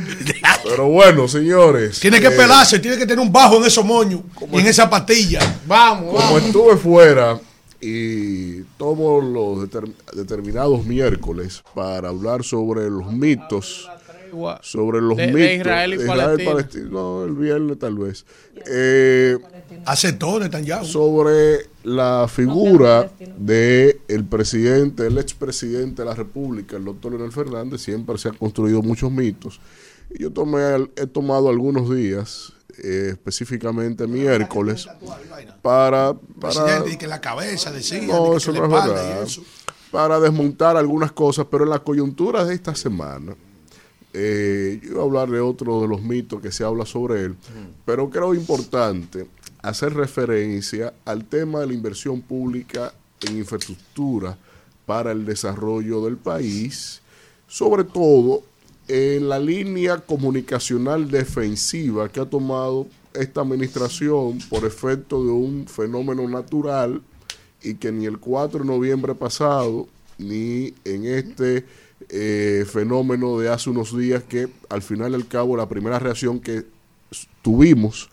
Pero 0.64 0.86
bueno, 0.88 1.28
señores. 1.28 2.00
Tiene 2.00 2.20
que 2.20 2.28
eh, 2.28 2.32
pelarse, 2.32 2.78
tiene 2.78 2.96
que 2.96 3.06
tener 3.06 3.20
un 3.20 3.32
bajo 3.32 3.56
en 3.56 3.64
esos 3.64 3.84
moños 3.84 4.20
y 4.52 4.58
en 4.60 4.66
esa 4.66 4.88
pastilla. 4.88 5.40
Vamos, 5.66 6.14
Como 6.14 6.38
estuve 6.38 6.76
fuera 6.76 7.38
y 7.80 8.62
tomo 8.76 9.20
los 9.20 9.68
determ- 9.70 9.94
determinados 10.12 10.84
miércoles 10.84 11.62
para 11.74 12.08
hablar 12.08 12.42
sobre 12.42 12.90
los 12.90 13.12
mitos, 13.12 13.88
sobre 14.62 15.00
los 15.00 15.16
De- 15.16 15.26
de 15.26 15.32
mitos 15.32 15.50
Israel 15.56 15.94
y 15.94 15.96
de 15.98 16.06
Palestina. 16.06 16.50
Palestina. 16.52 16.88
No, 16.90 17.24
el 17.24 17.32
viernes 17.34 17.78
tal 17.78 17.96
vez. 17.98 18.24
Eh, 18.66 19.38
Acetones, 19.84 20.48
Netanyahu. 20.50 20.84
sobre 20.84 21.66
la 21.84 22.26
figura 22.28 23.10
de 23.38 24.00
el 24.08 24.24
presidente, 24.24 25.06
el 25.06 25.18
expresidente 25.18 26.02
de 26.02 26.06
la 26.08 26.14
República, 26.14 26.76
el 26.76 26.84
doctor 26.84 27.12
Leonel 27.12 27.32
Fernández, 27.32 27.80
siempre 27.82 28.18
se 28.18 28.28
han 28.28 28.36
construido 28.36 28.82
muchos 28.82 29.10
mitos. 29.10 29.60
Y 30.10 30.22
yo 30.22 30.30
tomé, 30.32 30.60
he 30.96 31.06
tomado 31.06 31.48
algunos 31.48 31.94
días, 31.94 32.52
eh, 32.82 33.08
específicamente 33.12 34.06
miércoles, 34.06 34.88
para, 35.62 36.14
para 36.40 36.84
y 36.90 36.96
que 36.96 37.06
la 37.06 37.20
cabeza 37.20 37.70
decía, 37.72 38.00
no, 38.02 38.24
de 38.24 38.30
que 38.32 38.36
eso 38.36 38.52
no 38.52 38.64
es 38.64 38.70
verdad. 38.70 39.20
y 39.20 39.24
eso. 39.26 39.42
Para 39.90 40.20
desmontar 40.20 40.76
algunas 40.76 41.12
cosas, 41.12 41.46
pero 41.50 41.64
en 41.64 41.70
la 41.70 41.78
coyuntura 41.78 42.44
de 42.44 42.54
esta 42.54 42.74
semana, 42.74 43.34
eh, 44.12 44.80
yo 44.82 44.90
iba 44.90 45.00
a 45.02 45.04
hablar 45.04 45.30
de 45.30 45.40
otro 45.40 45.82
de 45.82 45.88
los 45.88 46.02
mitos 46.02 46.40
que 46.40 46.50
se 46.50 46.64
habla 46.64 46.86
sobre 46.86 47.24
él, 47.24 47.36
pero 47.84 48.08
creo 48.08 48.34
importante 48.34 49.26
hacer 49.62 49.94
referencia 49.94 50.94
al 51.04 51.24
tema 51.24 51.60
de 51.60 51.68
la 51.68 51.74
inversión 51.74 52.22
pública 52.22 52.92
en 53.20 53.38
infraestructura 53.38 54.36
para 54.86 55.12
el 55.12 55.26
desarrollo 55.26 56.04
del 56.04 56.16
país, 56.16 57.02
sobre 57.46 57.84
todo 57.84 58.42
en 58.86 59.28
la 59.28 59.38
línea 59.38 59.98
comunicacional 59.98 61.10
defensiva 61.10 62.08
que 62.08 62.20
ha 62.20 62.24
tomado 62.24 62.86
esta 63.12 63.42
administración 63.42 64.38
por 64.48 64.64
efecto 64.64 65.22
de 65.22 65.30
un 65.30 65.66
fenómeno 65.66 66.26
natural 66.26 67.02
y 67.62 67.74
que 67.74 67.92
ni 67.92 68.06
el 68.06 68.18
4 68.18 68.60
de 68.60 68.66
noviembre 68.66 69.14
pasado 69.14 69.88
ni 70.16 70.72
en 70.84 71.04
este 71.04 71.66
eh, 72.10 72.64
fenómeno 72.66 73.38
de 73.38 73.48
hace 73.48 73.70
unos 73.70 73.96
días 73.96 74.22
que 74.24 74.48
al 74.68 74.82
final 74.82 75.12
y 75.12 75.14
al 75.14 75.28
cabo 75.28 75.56
la 75.56 75.68
primera 75.68 75.98
reacción 75.98 76.40
que 76.40 76.64
tuvimos 77.42 78.10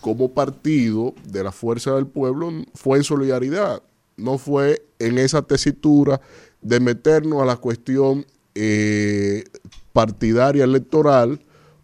como 0.00 0.32
partido 0.32 1.14
de 1.26 1.44
la 1.44 1.52
Fuerza 1.52 1.94
del 1.94 2.06
Pueblo 2.06 2.50
fue 2.74 2.98
en 2.98 3.04
solidaridad, 3.04 3.82
no 4.16 4.38
fue 4.38 4.86
en 4.98 5.18
esa 5.18 5.42
tesitura 5.42 6.20
de 6.60 6.80
meternos 6.80 7.42
a 7.42 7.44
la 7.44 7.56
cuestión 7.56 8.26
eh, 8.54 9.44
partidaria 9.92 10.64
electoral, 10.64 11.40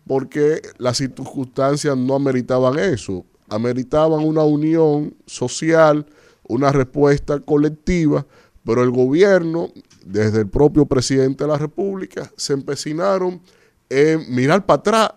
porque 0.07 0.62
las 0.78 0.97
circunstancias 0.97 1.97
no 1.97 2.15
ameritaban 2.15 2.78
eso, 2.78 3.24
ameritaban 3.49 4.24
una 4.24 4.43
unión 4.43 5.15
social, 5.27 6.07
una 6.49 6.73
respuesta 6.73 7.39
colectiva, 7.41 8.27
pero 8.65 8.82
el 8.82 8.91
gobierno, 8.91 9.70
desde 10.05 10.40
el 10.40 10.48
propio 10.48 10.86
presidente 10.86 11.44
de 11.44 11.51
la 11.51 11.59
República, 11.59 12.31
se 12.36 12.52
empecinaron 12.52 13.40
en 13.89 14.35
mirar 14.35 14.64
para 14.64 14.81
atrás 14.81 15.10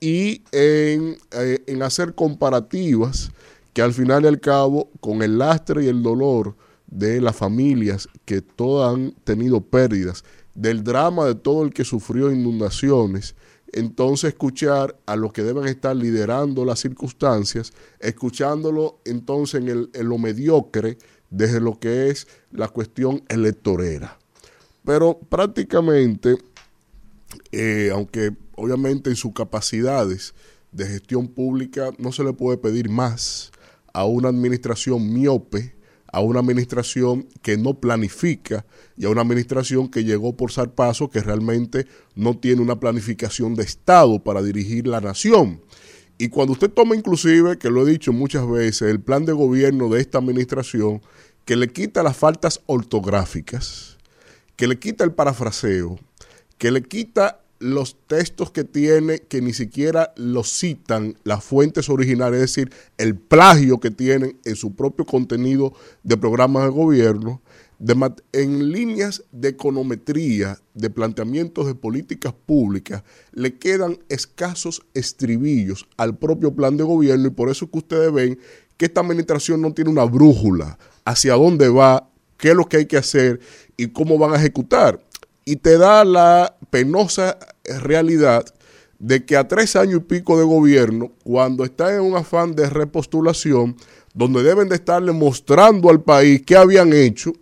y 0.00 0.42
en, 0.52 1.16
eh, 1.32 1.62
en 1.66 1.82
hacer 1.82 2.14
comparativas 2.14 3.30
que 3.72 3.82
al 3.82 3.92
final 3.92 4.24
y 4.24 4.28
al 4.28 4.40
cabo, 4.40 4.90
con 5.00 5.22
el 5.22 5.38
lastre 5.38 5.84
y 5.84 5.88
el 5.88 6.02
dolor 6.02 6.56
de 6.86 7.20
las 7.20 7.34
familias 7.34 8.08
que 8.24 8.40
todas 8.40 8.94
han 8.94 9.12
tenido 9.24 9.60
pérdidas, 9.60 10.24
del 10.54 10.84
drama 10.84 11.26
de 11.26 11.34
todo 11.34 11.64
el 11.64 11.72
que 11.72 11.84
sufrió 11.84 12.30
inundaciones, 12.30 13.34
entonces 13.72 14.28
escuchar 14.28 14.96
a 15.04 15.16
los 15.16 15.32
que 15.32 15.42
deben 15.42 15.66
estar 15.66 15.96
liderando 15.96 16.64
las 16.64 16.78
circunstancias, 16.78 17.72
escuchándolo 17.98 19.00
entonces 19.04 19.60
en, 19.60 19.68
el, 19.68 19.90
en 19.94 20.08
lo 20.08 20.18
mediocre 20.18 20.96
desde 21.36 21.60
lo 21.60 21.78
que 21.78 22.10
es 22.10 22.28
la 22.52 22.68
cuestión 22.68 23.22
electorera. 23.28 24.18
Pero 24.84 25.18
prácticamente, 25.18 26.36
eh, 27.50 27.90
aunque 27.92 28.32
obviamente 28.54 29.10
en 29.10 29.16
sus 29.16 29.32
capacidades 29.32 30.34
de 30.70 30.86
gestión 30.86 31.28
pública 31.28 31.90
no 31.98 32.12
se 32.12 32.22
le 32.22 32.32
puede 32.32 32.58
pedir 32.58 32.88
más 32.88 33.50
a 33.92 34.04
una 34.04 34.28
administración 34.28 35.12
miope, 35.12 35.74
a 36.12 36.20
una 36.20 36.38
administración 36.38 37.26
que 37.42 37.56
no 37.56 37.74
planifica 37.74 38.64
y 38.96 39.04
a 39.04 39.08
una 39.08 39.22
administración 39.22 39.88
que 39.88 40.04
llegó 40.04 40.36
por 40.36 40.52
zarpazo, 40.52 41.10
que 41.10 41.20
realmente 41.20 41.86
no 42.14 42.38
tiene 42.38 42.62
una 42.62 42.78
planificación 42.78 43.56
de 43.56 43.64
Estado 43.64 44.22
para 44.22 44.40
dirigir 44.40 44.86
la 44.86 45.00
nación. 45.00 45.60
Y 46.16 46.28
cuando 46.28 46.52
usted 46.52 46.70
toma 46.70 46.94
inclusive, 46.94 47.58
que 47.58 47.70
lo 47.70 47.84
he 47.86 47.90
dicho 47.90 48.12
muchas 48.12 48.48
veces, 48.48 48.82
el 48.82 49.00
plan 49.00 49.24
de 49.24 49.32
gobierno 49.32 49.88
de 49.88 50.00
esta 50.00 50.18
administración, 50.18 51.02
que 51.44 51.56
le 51.56 51.68
quita 51.68 52.02
las 52.02 52.16
faltas 52.16 52.60
ortográficas, 52.66 53.98
que 54.56 54.66
le 54.66 54.78
quita 54.78 55.04
el 55.04 55.12
parafraseo, 55.12 55.98
que 56.58 56.70
le 56.70 56.82
quita 56.82 57.40
los 57.58 57.96
textos 58.06 58.50
que 58.50 58.64
tiene 58.64 59.20
que 59.20 59.40
ni 59.40 59.52
siquiera 59.52 60.12
los 60.16 60.50
citan 60.50 61.16
las 61.24 61.44
fuentes 61.44 61.88
originales, 61.88 62.40
es 62.40 62.54
decir, 62.54 62.72
el 62.98 63.16
plagio 63.16 63.80
que 63.80 63.90
tienen 63.90 64.38
en 64.44 64.56
su 64.56 64.74
propio 64.74 65.04
contenido 65.04 65.72
de 66.02 66.16
programas 66.16 66.64
de 66.64 66.70
gobierno, 66.70 67.40
en 68.32 68.72
líneas 68.72 69.24
de 69.32 69.48
econometría, 69.48 70.58
de 70.74 70.90
planteamientos 70.90 71.66
de 71.66 71.74
políticas 71.74 72.32
públicas, 72.32 73.02
le 73.32 73.58
quedan 73.58 73.98
escasos 74.08 74.82
estribillos 74.94 75.86
al 75.96 76.16
propio 76.16 76.54
plan 76.54 76.76
de 76.76 76.84
gobierno 76.84 77.28
y 77.28 77.30
por 77.30 77.50
eso 77.50 77.70
que 77.70 77.78
ustedes 77.78 78.12
ven 78.12 78.38
que 78.76 78.86
esta 78.86 79.00
administración 79.00 79.60
no 79.60 79.72
tiene 79.72 79.90
una 79.90 80.04
brújula 80.04 80.78
hacia 81.04 81.34
dónde 81.34 81.68
va, 81.68 82.08
qué 82.36 82.50
es 82.50 82.54
lo 82.54 82.66
que 82.66 82.78
hay 82.78 82.86
que 82.86 82.96
hacer 82.96 83.40
y 83.76 83.88
cómo 83.88 84.18
van 84.18 84.32
a 84.32 84.36
ejecutar. 84.36 85.00
Y 85.44 85.56
te 85.56 85.78
da 85.78 86.04
la 86.04 86.56
penosa 86.70 87.38
realidad 87.64 88.44
de 88.98 89.24
que 89.24 89.36
a 89.36 89.46
tres 89.46 89.76
años 89.76 90.00
y 90.00 90.04
pico 90.04 90.38
de 90.38 90.44
gobierno, 90.44 91.12
cuando 91.22 91.64
está 91.64 91.94
en 91.94 92.00
un 92.00 92.16
afán 92.16 92.54
de 92.54 92.70
repostulación, 92.70 93.76
donde 94.14 94.42
deben 94.42 94.68
de 94.68 94.76
estarle 94.76 95.12
mostrando 95.12 95.90
al 95.90 96.02
país 96.02 96.42
qué 96.46 96.56
habían 96.56 96.92
hecho, 96.92 97.32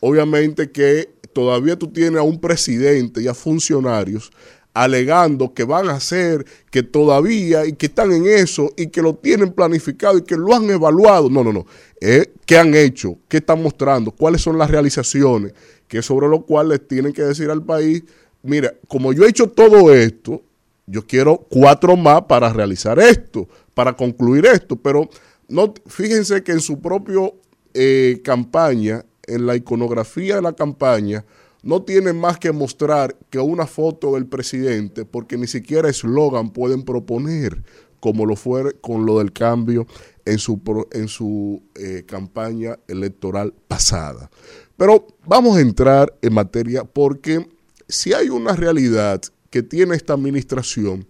obviamente 0.00 0.70
que 0.70 1.12
todavía 1.32 1.76
tú 1.76 1.88
tienes 1.88 2.20
a 2.20 2.22
un 2.22 2.40
presidente 2.40 3.22
y 3.22 3.28
a 3.28 3.34
funcionarios 3.34 4.30
alegando 4.72 5.52
que 5.52 5.64
van 5.64 5.88
a 5.88 5.94
hacer, 5.94 6.44
que 6.70 6.82
todavía 6.82 7.66
y 7.66 7.72
que 7.72 7.86
están 7.86 8.12
en 8.12 8.26
eso 8.26 8.72
y 8.76 8.88
que 8.88 9.02
lo 9.02 9.14
tienen 9.14 9.52
planificado 9.52 10.18
y 10.18 10.22
que 10.22 10.36
lo 10.36 10.54
han 10.54 10.70
evaluado. 10.70 11.28
No, 11.28 11.42
no, 11.42 11.52
no. 11.52 11.66
Eh, 12.00 12.32
¿Qué 12.46 12.56
han 12.56 12.74
hecho? 12.74 13.18
¿Qué 13.28 13.38
están 13.38 13.62
mostrando? 13.62 14.10
¿Cuáles 14.10 14.42
son 14.42 14.58
las 14.58 14.70
realizaciones? 14.70 15.52
Que 15.88 16.02
sobre 16.02 16.28
lo 16.28 16.42
cual 16.42 16.68
les 16.68 16.86
tienen 16.86 17.12
que 17.12 17.22
decir 17.22 17.50
al 17.50 17.64
país, 17.64 18.04
mira, 18.42 18.72
como 18.88 19.12
yo 19.12 19.24
he 19.24 19.28
hecho 19.28 19.48
todo 19.48 19.92
esto, 19.92 20.42
yo 20.86 21.06
quiero 21.06 21.46
cuatro 21.48 21.96
más 21.96 22.22
para 22.22 22.52
realizar 22.52 22.98
esto, 22.98 23.48
para 23.74 23.92
concluir 23.92 24.46
esto, 24.46 24.76
pero 24.76 25.08
no, 25.48 25.74
fíjense 25.86 26.42
que 26.42 26.52
en 26.52 26.60
su 26.60 26.80
propio 26.80 27.34
eh, 27.74 28.20
campaña, 28.24 29.04
en 29.26 29.46
la 29.46 29.54
iconografía 29.54 30.36
de 30.36 30.42
la 30.42 30.52
campaña, 30.52 31.24
no 31.62 31.82
tienen 31.82 32.18
más 32.18 32.38
que 32.38 32.52
mostrar 32.52 33.16
que 33.28 33.38
una 33.38 33.66
foto 33.66 34.14
del 34.14 34.26
presidente, 34.26 35.04
porque 35.04 35.36
ni 35.36 35.46
siquiera 35.46 35.88
eslogan 35.88 36.50
pueden 36.50 36.82
proponer, 36.82 37.62
como 38.00 38.24
lo 38.24 38.36
fue 38.36 38.74
con 38.80 39.04
lo 39.04 39.18
del 39.18 39.32
cambio 39.32 39.86
en 40.24 40.38
su, 40.38 40.60
en 40.92 41.08
su 41.08 41.62
eh, 41.74 42.04
campaña 42.06 42.78
electoral 42.88 43.52
pasada. 43.68 44.30
Pero 44.76 45.06
vamos 45.26 45.56
a 45.56 45.60
entrar 45.60 46.14
en 46.22 46.32
materia 46.32 46.84
porque 46.84 47.46
si 47.88 48.14
hay 48.14 48.30
una 48.30 48.54
realidad 48.54 49.20
que 49.50 49.62
tiene 49.62 49.96
esta 49.96 50.14
administración, 50.14 51.06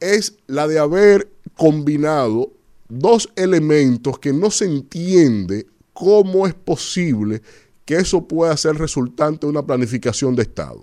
es 0.00 0.36
la 0.46 0.66
de 0.66 0.78
haber 0.78 1.30
combinado 1.56 2.52
dos 2.88 3.30
elementos 3.36 4.18
que 4.18 4.32
no 4.32 4.50
se 4.50 4.64
entiende 4.64 5.66
cómo 5.92 6.46
es 6.46 6.54
posible 6.54 7.42
que 7.84 7.96
eso 7.96 8.26
pueda 8.26 8.56
ser 8.56 8.76
resultante 8.76 9.46
de 9.46 9.50
una 9.50 9.66
planificación 9.66 10.34
de 10.34 10.42
Estado. 10.42 10.80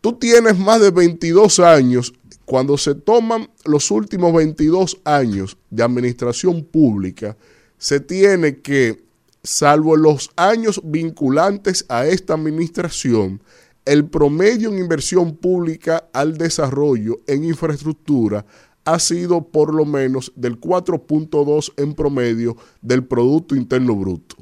Tú 0.00 0.14
tienes 0.14 0.58
más 0.58 0.80
de 0.80 0.90
22 0.90 1.60
años, 1.60 2.14
cuando 2.44 2.78
se 2.78 2.94
toman 2.94 3.50
los 3.64 3.90
últimos 3.90 4.32
22 4.32 5.00
años 5.04 5.56
de 5.70 5.82
administración 5.82 6.64
pública, 6.64 7.36
se 7.78 8.00
tiene 8.00 8.60
que, 8.60 9.04
salvo 9.42 9.96
los 9.96 10.30
años 10.36 10.80
vinculantes 10.84 11.84
a 11.88 12.06
esta 12.06 12.34
administración, 12.34 13.42
el 13.84 14.06
promedio 14.06 14.70
en 14.70 14.78
inversión 14.78 15.36
pública 15.36 16.08
al 16.12 16.36
desarrollo 16.36 17.20
en 17.26 17.44
infraestructura 17.44 18.44
ha 18.84 18.98
sido 18.98 19.42
por 19.42 19.74
lo 19.74 19.84
menos 19.84 20.32
del 20.36 20.60
4.2 20.60 21.72
en 21.76 21.94
promedio 21.94 22.56
del 22.82 23.04
Producto 23.04 23.54
Interno 23.54 23.94
Bruto 23.94 24.36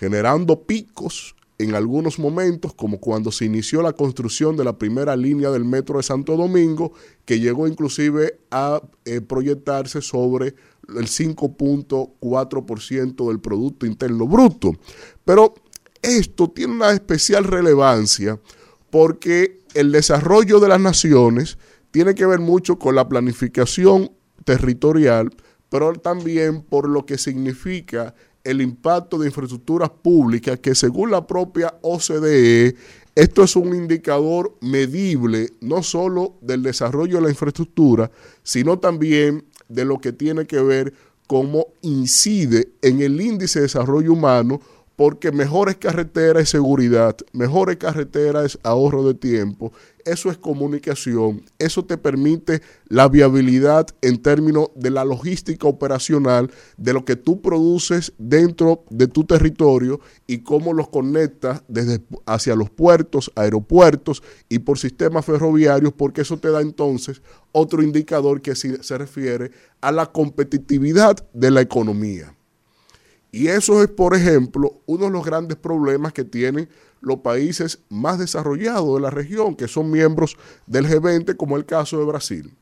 generando 0.00 0.62
picos 0.62 1.36
en 1.58 1.74
algunos 1.74 2.18
momentos, 2.18 2.72
como 2.72 3.00
cuando 3.00 3.30
se 3.30 3.44
inició 3.44 3.82
la 3.82 3.92
construcción 3.92 4.56
de 4.56 4.64
la 4.64 4.78
primera 4.78 5.14
línea 5.14 5.50
del 5.50 5.66
metro 5.66 5.98
de 5.98 6.02
Santo 6.02 6.38
Domingo, 6.38 6.94
que 7.26 7.38
llegó 7.38 7.68
inclusive 7.68 8.40
a 8.50 8.80
eh, 9.04 9.20
proyectarse 9.20 10.00
sobre 10.00 10.54
el 10.88 11.06
5.4% 11.06 13.28
del 13.28 13.40
Producto 13.40 13.84
Interno 13.84 14.26
Bruto. 14.26 14.72
Pero 15.26 15.52
esto 16.00 16.48
tiene 16.48 16.72
una 16.72 16.92
especial 16.92 17.44
relevancia 17.44 18.40
porque 18.88 19.60
el 19.74 19.92
desarrollo 19.92 20.60
de 20.60 20.68
las 20.68 20.80
naciones 20.80 21.58
tiene 21.90 22.14
que 22.14 22.24
ver 22.24 22.40
mucho 22.40 22.78
con 22.78 22.94
la 22.94 23.06
planificación 23.06 24.12
territorial, 24.46 25.28
pero 25.68 25.92
también 25.92 26.62
por 26.62 26.88
lo 26.88 27.04
que 27.04 27.18
significa 27.18 28.14
el 28.44 28.62
impacto 28.62 29.18
de 29.18 29.26
infraestructuras 29.26 29.90
públicas 29.90 30.58
que 30.60 30.74
según 30.74 31.10
la 31.10 31.26
propia 31.26 31.74
OCDE, 31.82 32.74
esto 33.14 33.42
es 33.42 33.56
un 33.56 33.74
indicador 33.74 34.56
medible 34.60 35.50
no 35.60 35.82
solo 35.82 36.36
del 36.40 36.62
desarrollo 36.62 37.16
de 37.16 37.22
la 37.22 37.30
infraestructura, 37.30 38.10
sino 38.42 38.78
también 38.78 39.44
de 39.68 39.84
lo 39.84 39.98
que 39.98 40.12
tiene 40.12 40.46
que 40.46 40.60
ver 40.60 40.94
cómo 41.26 41.66
incide 41.82 42.72
en 42.82 43.02
el 43.02 43.20
índice 43.20 43.60
de 43.60 43.64
desarrollo 43.64 44.12
humano 44.12 44.60
porque 44.96 45.32
mejores 45.32 45.76
carreteras 45.76 46.42
es 46.42 46.50
seguridad, 46.50 47.16
mejores 47.32 47.78
carreteras 47.78 48.44
es 48.44 48.58
ahorro 48.62 49.06
de 49.06 49.14
tiempo, 49.14 49.72
eso 50.04 50.30
es 50.30 50.38
comunicación, 50.38 51.42
eso 51.58 51.84
te 51.84 51.98
permite 51.98 52.62
la 52.88 53.08
viabilidad 53.08 53.86
en 54.02 54.20
términos 54.20 54.70
de 54.74 54.90
la 54.90 55.04
logística 55.04 55.66
operacional 55.66 56.50
de 56.76 56.92
lo 56.92 57.04
que 57.04 57.16
tú 57.16 57.40
produces 57.40 58.12
dentro 58.18 58.84
de 58.90 59.06
tu 59.06 59.24
territorio 59.24 60.00
y 60.26 60.38
cómo 60.38 60.72
los 60.72 60.88
conectas 60.88 61.62
desde 61.68 62.00
hacia 62.26 62.54
los 62.54 62.70
puertos, 62.70 63.30
aeropuertos 63.34 64.22
y 64.48 64.60
por 64.60 64.78
sistemas 64.78 65.24
ferroviarios, 65.24 65.92
porque 65.92 66.22
eso 66.22 66.38
te 66.38 66.50
da 66.50 66.60
entonces 66.60 67.22
otro 67.52 67.82
indicador 67.82 68.40
que 68.40 68.54
se 68.54 68.98
refiere 68.98 69.50
a 69.80 69.92
la 69.92 70.06
competitividad 70.06 71.16
de 71.32 71.50
la 71.50 71.60
economía. 71.60 72.34
Y 73.32 73.48
eso 73.48 73.82
es, 73.82 73.88
por 73.88 74.14
ejemplo, 74.14 74.80
uno 74.86 75.04
de 75.04 75.10
los 75.12 75.24
grandes 75.24 75.56
problemas 75.56 76.12
que 76.12 76.24
tienen 76.24 76.68
los 77.00 77.20
países 77.20 77.80
más 77.88 78.18
desarrollados 78.18 78.94
de 78.94 79.00
la 79.00 79.10
región, 79.10 79.54
que 79.54 79.68
son 79.68 79.90
miembros 79.90 80.36
del 80.66 80.86
G20, 80.86 81.36
como 81.36 81.56
el 81.56 81.66
caso 81.66 81.98
de 81.98 82.04
Brasil. 82.04 82.54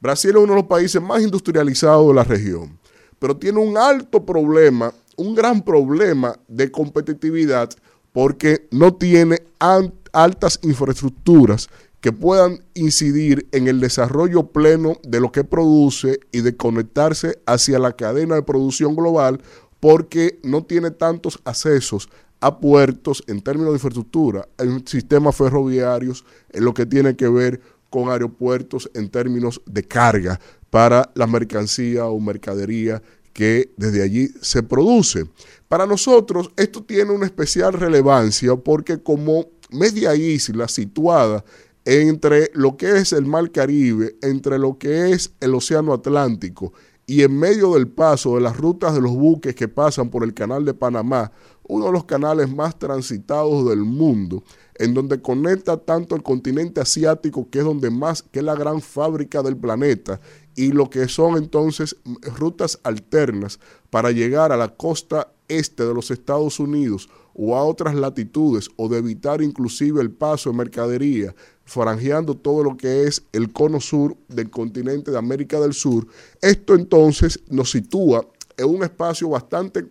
Brasil 0.00 0.30
es 0.30 0.36
uno 0.36 0.52
de 0.52 0.60
los 0.60 0.68
países 0.68 1.00
más 1.00 1.22
industrializados 1.22 2.08
de 2.08 2.14
la 2.14 2.24
región, 2.24 2.78
pero 3.18 3.36
tiene 3.36 3.58
un 3.60 3.76
alto 3.76 4.24
problema, 4.24 4.92
un 5.16 5.34
gran 5.34 5.62
problema 5.62 6.38
de 6.48 6.70
competitividad 6.70 7.70
porque 8.12 8.68
no 8.70 8.94
tiene 8.94 9.38
altas 9.58 10.58
infraestructuras 10.62 11.68
que 12.00 12.12
puedan 12.12 12.62
incidir 12.74 13.48
en 13.50 13.66
el 13.66 13.80
desarrollo 13.80 14.48
pleno 14.48 14.98
de 15.02 15.20
lo 15.20 15.32
que 15.32 15.42
produce 15.42 16.20
y 16.32 16.42
de 16.42 16.54
conectarse 16.54 17.38
hacia 17.46 17.78
la 17.78 17.92
cadena 17.92 18.34
de 18.34 18.42
producción 18.42 18.94
global 18.94 19.40
porque 19.80 20.38
no 20.42 20.64
tiene 20.64 20.90
tantos 20.90 21.40
accesos 21.44 22.10
a 22.44 22.60
puertos 22.60 23.24
en 23.26 23.40
términos 23.40 23.72
de 23.72 23.76
infraestructura, 23.76 24.46
en 24.58 24.86
sistemas 24.86 25.34
ferroviarios, 25.34 26.26
en 26.50 26.66
lo 26.66 26.74
que 26.74 26.84
tiene 26.84 27.16
que 27.16 27.26
ver 27.26 27.58
con 27.88 28.10
aeropuertos 28.10 28.90
en 28.92 29.08
términos 29.08 29.62
de 29.64 29.82
carga 29.84 30.38
para 30.68 31.10
la 31.14 31.26
mercancía 31.26 32.04
o 32.04 32.20
mercadería 32.20 33.02
que 33.32 33.72
desde 33.78 34.02
allí 34.02 34.28
se 34.42 34.62
produce. 34.62 35.24
Para 35.68 35.86
nosotros 35.86 36.50
esto 36.58 36.84
tiene 36.84 37.12
una 37.12 37.24
especial 37.24 37.72
relevancia 37.72 38.54
porque 38.56 39.02
como 39.02 39.46
media 39.70 40.14
isla 40.14 40.68
situada 40.68 41.42
entre 41.86 42.50
lo 42.52 42.76
que 42.76 42.98
es 42.98 43.14
el 43.14 43.24
Mar 43.24 43.50
Caribe, 43.52 44.16
entre 44.20 44.58
lo 44.58 44.76
que 44.76 45.12
es 45.12 45.32
el 45.40 45.54
Océano 45.54 45.94
Atlántico 45.94 46.74
y 47.06 47.22
en 47.22 47.38
medio 47.38 47.74
del 47.74 47.88
paso 47.88 48.34
de 48.34 48.40
las 48.40 48.56
rutas 48.56 48.94
de 48.94 49.00
los 49.00 49.12
buques 49.12 49.54
que 49.54 49.68
pasan 49.68 50.10
por 50.10 50.24
el 50.24 50.34
Canal 50.34 50.64
de 50.64 50.74
Panamá, 50.74 51.32
uno 51.66 51.86
de 51.86 51.92
los 51.92 52.04
canales 52.04 52.52
más 52.52 52.78
transitados 52.78 53.68
del 53.68 53.80
mundo, 53.80 54.42
en 54.76 54.94
donde 54.94 55.20
conecta 55.20 55.76
tanto 55.76 56.14
el 56.14 56.22
continente 56.22 56.80
asiático, 56.80 57.48
que 57.50 57.60
es 57.60 57.64
donde 57.64 57.90
más, 57.90 58.22
que 58.22 58.42
la 58.42 58.54
gran 58.54 58.80
fábrica 58.80 59.42
del 59.42 59.56
planeta, 59.56 60.20
y 60.56 60.72
lo 60.72 60.90
que 60.90 61.08
son 61.08 61.36
entonces 61.36 61.96
rutas 62.36 62.78
alternas 62.82 63.58
para 63.90 64.10
llegar 64.10 64.52
a 64.52 64.56
la 64.56 64.68
costa 64.68 65.32
este 65.48 65.84
de 65.84 65.94
los 65.94 66.10
Estados 66.10 66.58
Unidos 66.60 67.08
o 67.34 67.56
a 67.56 67.64
otras 67.64 67.94
latitudes 67.94 68.70
o 68.76 68.88
de 68.88 68.98
evitar 68.98 69.42
inclusive 69.42 70.00
el 70.00 70.10
paso 70.10 70.50
de 70.50 70.56
mercadería 70.56 71.34
franjeando 71.64 72.36
todo 72.36 72.62
lo 72.62 72.76
que 72.76 73.04
es 73.04 73.24
el 73.32 73.52
cono 73.52 73.80
sur 73.80 74.16
del 74.28 74.50
continente 74.50 75.10
de 75.10 75.18
América 75.18 75.58
del 75.58 75.72
Sur, 75.72 76.06
esto 76.40 76.74
entonces 76.74 77.40
nos 77.48 77.70
sitúa 77.70 78.26
en 78.56 78.66
un 78.66 78.84
espacio 78.84 79.28
bastante 79.30 79.86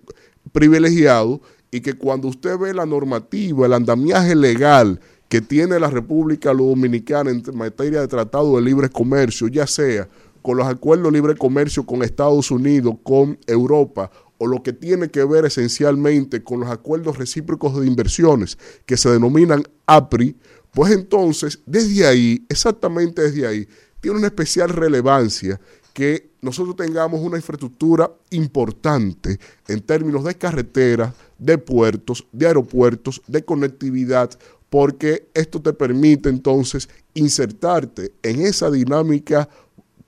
privilegiado 0.52 1.42
y 1.74 1.82
que 1.82 1.96
cuando 1.96 2.28
usted 2.28 2.56
ve 2.60 2.72
la 2.72 2.86
normativa, 2.86 3.66
el 3.66 3.74
andamiaje 3.74 4.36
legal 4.36 5.00
que 5.28 5.42
tiene 5.42 5.80
la 5.80 5.90
República 5.90 6.54
Dominicana 6.54 7.32
en 7.32 7.44
materia 7.56 8.00
de 8.00 8.08
tratado 8.08 8.56
de 8.56 8.62
libre 8.62 8.90
comercio, 8.90 9.48
ya 9.48 9.66
sea 9.66 10.08
con 10.44 10.58
los 10.58 10.68
acuerdos 10.68 11.12
de 11.12 11.18
libre 11.18 11.36
comercio 11.36 11.84
con 11.84 12.04
Estados 12.04 12.52
Unidos, 12.52 12.98
con 13.02 13.40
Europa, 13.48 14.12
o 14.38 14.46
lo 14.46 14.62
que 14.62 14.72
tiene 14.72 15.10
que 15.10 15.24
ver 15.24 15.46
esencialmente 15.46 16.44
con 16.44 16.60
los 16.60 16.70
acuerdos 16.70 17.18
recíprocos 17.18 17.80
de 17.80 17.88
inversiones 17.88 18.60
que 18.86 18.96
se 18.96 19.10
denominan 19.10 19.64
APRI, 19.88 20.36
pues 20.74 20.92
entonces, 20.92 21.60
desde 21.66 22.06
ahí, 22.06 22.46
exactamente 22.50 23.24
desde 23.24 23.48
ahí, 23.48 23.68
tiene 24.00 24.20
una 24.20 24.28
especial 24.28 24.70
relevancia 24.70 25.60
que 25.94 26.32
nosotros 26.42 26.76
tengamos 26.76 27.22
una 27.22 27.38
infraestructura 27.38 28.12
importante 28.32 29.40
en 29.68 29.82
términos 29.82 30.24
de 30.24 30.36
carreteras, 30.36 31.14
de 31.38 31.58
puertos, 31.58 32.28
de 32.32 32.48
aeropuertos, 32.48 33.22
de 33.28 33.46
conectividad, 33.46 34.32
porque 34.70 35.30
esto 35.36 35.62
te 35.62 35.72
permite 35.72 36.30
entonces 36.30 36.90
insertarte 37.14 38.12
en 38.24 38.42
esa 38.42 38.72
dinámica 38.72 39.48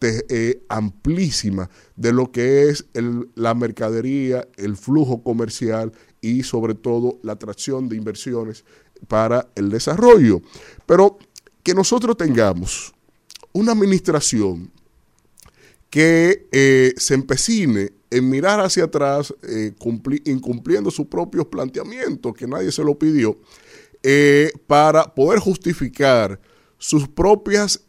eh, 0.02 0.64
amplísima 0.70 1.70
de 1.96 2.14
lo 2.14 2.32
que 2.32 2.70
es 2.70 2.86
la 3.36 3.56
mercadería, 3.56 4.48
el 4.58 4.76
flujo 4.76 5.24
comercial 5.24 5.94
y 6.22 6.44
sobre 6.44 6.76
todo 6.76 7.18
la 7.24 7.34
atracción 7.34 7.90
de 7.90 7.96
inversiones 7.96 8.66
para 9.08 9.48
el 9.56 9.70
desarrollo. 9.70 10.42
Pero 10.86 11.18
que 11.64 11.74
nosotros 11.74 12.18
tengamos 12.18 12.94
una 13.54 13.72
administración 13.72 14.72
que 15.96 16.50
eh, 16.52 16.94
se 16.98 17.14
empecine 17.14 17.94
en 18.12 18.30
mirar 18.30 18.60
hacia 18.60 18.84
atrás, 18.84 19.34
eh, 19.48 19.72
incumpliendo 20.26 20.92
sus 20.92 21.08
propios 21.08 21.46
planteamientos, 21.46 22.34
que 22.34 22.46
nadie 22.46 22.70
se 22.74 22.84
lo 22.84 23.00
pidió, 23.00 23.40
eh, 24.04 24.52
para 24.68 25.16
poder 25.16 25.40
justificar 25.40 26.38
sus 26.78 27.08
propias 27.08 27.86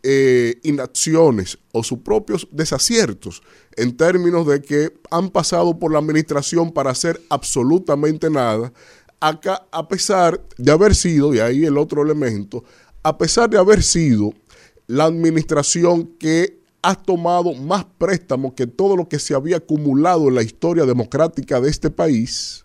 inacciones 0.62 1.58
o 1.72 1.82
sus 1.82 1.98
propios 1.98 2.46
desaciertos 2.52 3.42
en 3.76 3.96
términos 3.96 4.46
de 4.46 4.62
que 4.62 4.96
han 5.10 5.28
pasado 5.28 5.76
por 5.76 5.92
la 5.92 5.98
administración 5.98 6.70
para 6.70 6.92
hacer 6.92 7.20
absolutamente 7.28 8.30
nada, 8.30 8.72
acá, 9.18 9.66
a 9.72 9.88
pesar 9.88 10.40
de 10.56 10.70
haber 10.70 10.94
sido, 10.94 11.34
y 11.34 11.40
ahí 11.40 11.64
el 11.64 11.76
otro 11.76 12.04
elemento, 12.04 12.62
a 13.02 13.18
pesar 13.18 13.50
de 13.50 13.58
haber 13.58 13.82
sido 13.82 14.32
la 14.86 15.06
administración 15.06 16.06
que 16.20 16.64
ha 16.88 16.94
tomado 16.94 17.52
más 17.52 17.84
préstamos 17.98 18.54
que 18.54 18.68
todo 18.68 18.96
lo 18.96 19.08
que 19.08 19.18
se 19.18 19.34
había 19.34 19.56
acumulado 19.56 20.28
en 20.28 20.36
la 20.36 20.44
historia 20.44 20.84
democrática 20.84 21.60
de 21.60 21.68
este 21.68 21.90
país, 21.90 22.64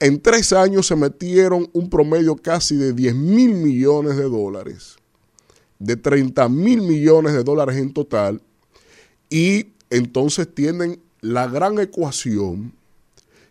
en 0.00 0.18
tres 0.18 0.50
años 0.54 0.86
se 0.86 0.96
metieron 0.96 1.68
un 1.74 1.90
promedio 1.90 2.36
casi 2.36 2.76
de 2.76 2.94
10 2.94 3.16
mil 3.16 3.54
millones 3.54 4.16
de 4.16 4.24
dólares, 4.24 4.96
de 5.78 5.96
30 5.96 6.48
mil 6.48 6.80
millones 6.80 7.34
de 7.34 7.44
dólares 7.44 7.76
en 7.76 7.92
total, 7.92 8.40
y 9.28 9.66
entonces 9.90 10.48
tienen 10.54 11.02
la 11.20 11.46
gran 11.46 11.78
ecuación 11.78 12.72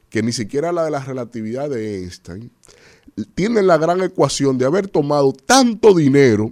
que 0.10 0.24
ni 0.24 0.32
siquiera 0.32 0.72
la 0.72 0.86
de 0.86 0.92
la 0.92 1.04
relatividad 1.04 1.70
de 1.70 2.00
Einstein, 2.00 2.50
tienen 3.36 3.68
la 3.68 3.78
gran 3.78 4.02
ecuación 4.02 4.58
de 4.58 4.66
haber 4.66 4.88
tomado 4.88 5.34
tanto 5.34 5.94
dinero 5.94 6.52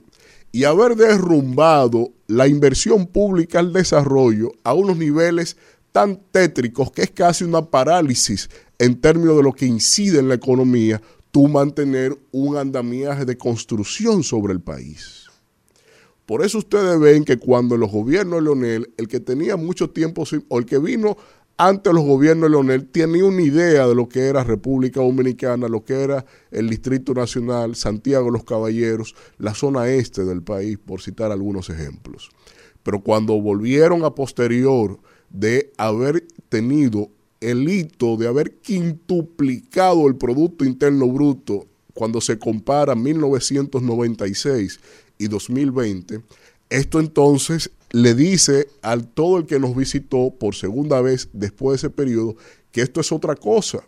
y 0.51 0.65
haber 0.65 0.95
derrumbado 0.95 2.11
la 2.27 2.47
inversión 2.47 3.07
pública 3.07 3.59
al 3.59 3.73
desarrollo 3.73 4.51
a 4.63 4.73
unos 4.73 4.97
niveles 4.97 5.57
tan 5.91 6.19
tétricos 6.31 6.91
que 6.91 7.03
es 7.03 7.11
casi 7.11 7.43
una 7.43 7.65
parálisis 7.65 8.49
en 8.79 8.99
términos 8.99 9.37
de 9.37 9.43
lo 9.43 9.53
que 9.53 9.65
incide 9.65 10.19
en 10.19 10.27
la 10.27 10.35
economía, 10.35 11.01
tú 11.31 11.47
mantener 11.47 12.17
un 12.31 12.57
andamiaje 12.57 13.25
de 13.25 13.37
construcción 13.37 14.23
sobre 14.23 14.53
el 14.53 14.61
país. 14.61 15.21
Por 16.25 16.45
eso 16.45 16.59
ustedes 16.59 16.99
ven 16.99 17.25
que 17.25 17.37
cuando 17.37 17.75
los 17.75 17.91
gobiernos 17.91 18.39
de 18.39 18.43
Leonel, 18.43 18.93
el 18.97 19.07
que 19.07 19.19
tenía 19.19 19.57
mucho 19.57 19.89
tiempo, 19.89 20.23
o 20.47 20.59
el 20.59 20.65
que 20.65 20.77
vino 20.77 21.17
ante 21.63 21.93
los 21.93 22.03
gobiernos 22.03 22.49
de 22.49 22.49
Leonel 22.49 22.87
tenía 22.87 23.23
una 23.23 23.43
idea 23.43 23.87
de 23.87 23.93
lo 23.93 24.09
que 24.09 24.21
era 24.21 24.43
República 24.43 24.99
Dominicana, 24.99 25.67
lo 25.67 25.85
que 25.85 25.93
era 25.93 26.25
el 26.49 26.67
Distrito 26.67 27.13
Nacional, 27.13 27.75
Santiago 27.75 28.25
de 28.25 28.31
los 28.31 28.43
Caballeros, 28.43 29.13
la 29.37 29.53
zona 29.53 29.87
este 29.87 30.25
del 30.25 30.41
país, 30.41 30.79
por 30.79 31.03
citar 31.03 31.31
algunos 31.31 31.69
ejemplos. 31.69 32.31
Pero 32.81 33.01
cuando 33.03 33.39
volvieron 33.39 34.03
a 34.03 34.15
posterior 34.15 34.99
de 35.29 35.71
haber 35.77 36.25
tenido 36.49 37.11
el 37.41 37.69
hito 37.69 38.17
de 38.17 38.27
haber 38.27 38.55
quintuplicado 38.55 40.07
el 40.07 40.15
Producto 40.15 40.65
Interno 40.65 41.07
Bruto 41.09 41.67
cuando 41.93 42.21
se 42.21 42.39
compara 42.39 42.95
1996 42.95 44.79
y 45.19 45.27
2020, 45.27 46.21
esto 46.71 46.99
entonces 46.99 47.69
le 47.91 48.15
dice 48.15 48.67
a 48.81 48.97
todo 48.97 49.37
el 49.37 49.45
que 49.45 49.59
nos 49.59 49.75
visitó 49.75 50.33
por 50.37 50.55
segunda 50.55 51.01
vez 51.01 51.29
después 51.33 51.81
de 51.81 51.87
ese 51.87 51.93
periodo 51.93 52.35
que 52.71 52.81
esto 52.81 53.01
es 53.01 53.11
otra 53.11 53.35
cosa, 53.35 53.83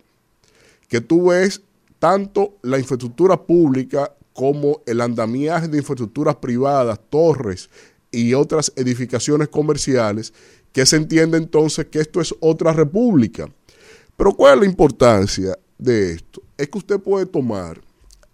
que 0.90 1.02
tú 1.02 1.30
ves 1.30 1.62
tanto 2.00 2.58
la 2.62 2.78
infraestructura 2.78 3.42
pública 3.42 4.14
como 4.34 4.82
el 4.86 5.00
andamiaje 5.00 5.68
de 5.68 5.78
infraestructuras 5.78 6.36
privadas, 6.36 7.00
torres 7.10 7.70
y 8.12 8.34
otras 8.34 8.74
edificaciones 8.76 9.48
comerciales, 9.48 10.34
que 10.74 10.86
se 10.86 10.98
entiende 10.98 11.38
entonces 11.38 11.86
que 11.86 12.00
esto 12.00 12.20
es 12.20 12.36
otra 12.40 12.74
república. 12.74 13.48
Pero 14.18 14.34
¿cuál 14.34 14.56
es 14.56 14.60
la 14.62 14.66
importancia 14.66 15.58
de 15.78 16.14
esto? 16.14 16.42
Es 16.58 16.68
que 16.68 16.78
usted 16.78 17.00
puede 17.00 17.26
tomar 17.26 17.80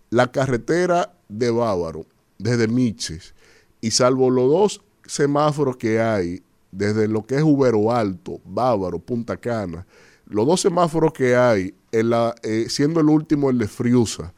la 0.09 0.31
carretera 0.31 1.13
de 1.27 1.51
Bávaro 1.51 2.05
desde 2.37 2.67
Miches 2.67 3.33
y 3.81 3.91
salvo 3.91 4.29
los 4.29 4.49
dos 4.49 4.81
semáforos 5.09 5.77
que 5.77 5.99
hay, 5.99 6.43
desde 6.71 7.07
lo 7.07 7.25
que 7.25 7.35
es 7.35 7.43
Ubero 7.43 7.91
Alto, 7.91 8.39
Bávaro, 8.45 8.99
Punta 8.99 9.37
Cana, 9.37 9.85
los 10.27 10.45
dos 10.45 10.61
semáforos 10.61 11.11
que 11.13 11.35
hay, 11.35 11.73
en 11.91 12.11
la, 12.11 12.35
eh, 12.43 12.67
siendo 12.69 12.99
el 12.99 13.09
último 13.09 13.49
el 13.49 13.57
de 13.57 13.67
Friusa, 13.67 14.33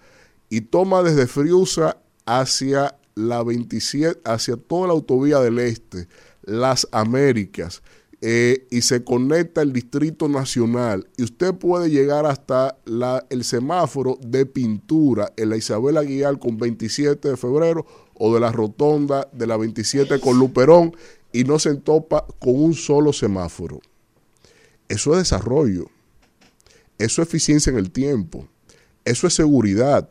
y 0.49 0.61
toma 0.61 1.03
desde 1.03 1.27
Friusa 1.27 1.97
hacia 2.25 2.95
la 3.15 3.43
27, 3.43 4.21
hacia 4.23 4.55
toda 4.55 4.87
la 4.87 4.93
autovía 4.93 5.39
del 5.39 5.59
este, 5.59 6.07
las 6.43 6.87
Américas, 6.93 7.81
eh, 8.21 8.67
y 8.69 8.83
se 8.83 9.03
conecta 9.03 9.61
el 9.61 9.73
Distrito 9.73 10.29
Nacional, 10.29 11.09
y 11.17 11.23
usted 11.23 11.53
puede 11.53 11.89
llegar 11.89 12.25
hasta 12.25 12.77
la, 12.85 13.25
el 13.29 13.43
semáforo 13.43 14.17
de 14.21 14.45
pintura 14.45 15.33
en 15.35 15.49
la 15.49 15.57
Isabel 15.57 15.97
Aguilar 15.97 16.39
con 16.39 16.57
27 16.57 17.27
de 17.27 17.35
febrero 17.35 17.85
o 18.23 18.31
de 18.31 18.39
la 18.39 18.51
rotonda 18.51 19.27
de 19.31 19.47
la 19.47 19.57
27 19.57 20.19
con 20.19 20.37
Luperón 20.37 20.95
y 21.33 21.43
no 21.43 21.57
se 21.57 21.69
entopa 21.69 22.27
con 22.37 22.53
un 22.53 22.75
solo 22.75 23.13
semáforo. 23.13 23.81
Eso 24.87 25.13
es 25.13 25.17
desarrollo. 25.17 25.87
Eso 26.99 27.23
es 27.23 27.27
eficiencia 27.27 27.71
en 27.71 27.79
el 27.79 27.89
tiempo. 27.89 28.47
Eso 29.05 29.25
es 29.25 29.33
seguridad. 29.33 30.07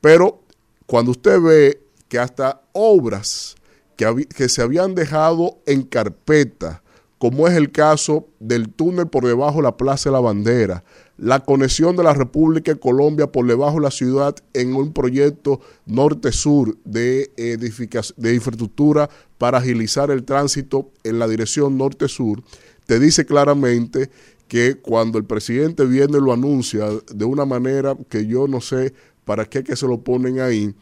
Pero 0.00 0.44
cuando 0.86 1.10
usted 1.10 1.40
ve 1.40 1.82
que 2.06 2.20
hasta 2.20 2.62
obras 2.70 3.56
que, 3.96 4.26
que 4.26 4.48
se 4.48 4.62
habían 4.62 4.94
dejado 4.94 5.58
en 5.66 5.82
carpeta, 5.82 6.83
como 7.18 7.48
es 7.48 7.54
el 7.54 7.70
caso 7.70 8.28
del 8.40 8.68
túnel 8.68 9.06
por 9.06 9.24
debajo 9.24 9.56
de 9.56 9.62
la 9.62 9.76
Plaza 9.76 10.10
de 10.10 10.14
la 10.14 10.20
Bandera, 10.20 10.84
la 11.16 11.40
conexión 11.40 11.96
de 11.96 12.02
la 12.02 12.12
República 12.12 12.74
de 12.74 12.80
Colombia 12.80 13.30
por 13.30 13.46
debajo 13.46 13.76
de 13.76 13.82
la 13.82 13.90
ciudad 13.90 14.34
en 14.52 14.74
un 14.74 14.92
proyecto 14.92 15.60
norte-sur 15.86 16.76
de, 16.84 17.30
de 17.36 18.34
infraestructura 18.34 19.08
para 19.38 19.58
agilizar 19.58 20.10
el 20.10 20.24
tránsito 20.24 20.90
en 21.04 21.18
la 21.18 21.28
dirección 21.28 21.78
norte-sur, 21.78 22.42
te 22.86 22.98
dice 22.98 23.24
claramente 23.24 24.10
que 24.48 24.76
cuando 24.76 25.18
el 25.18 25.24
presidente 25.24 25.84
viene 25.86 26.20
lo 26.20 26.32
anuncia 26.32 26.86
de 27.12 27.24
una 27.24 27.44
manera 27.44 27.96
que 28.08 28.26
yo 28.26 28.46
no 28.46 28.60
sé 28.60 28.92
para 29.24 29.46
qué 29.46 29.64
que 29.64 29.76
se 29.76 29.86
lo 29.86 30.00
ponen 30.00 30.40
ahí, 30.40 30.74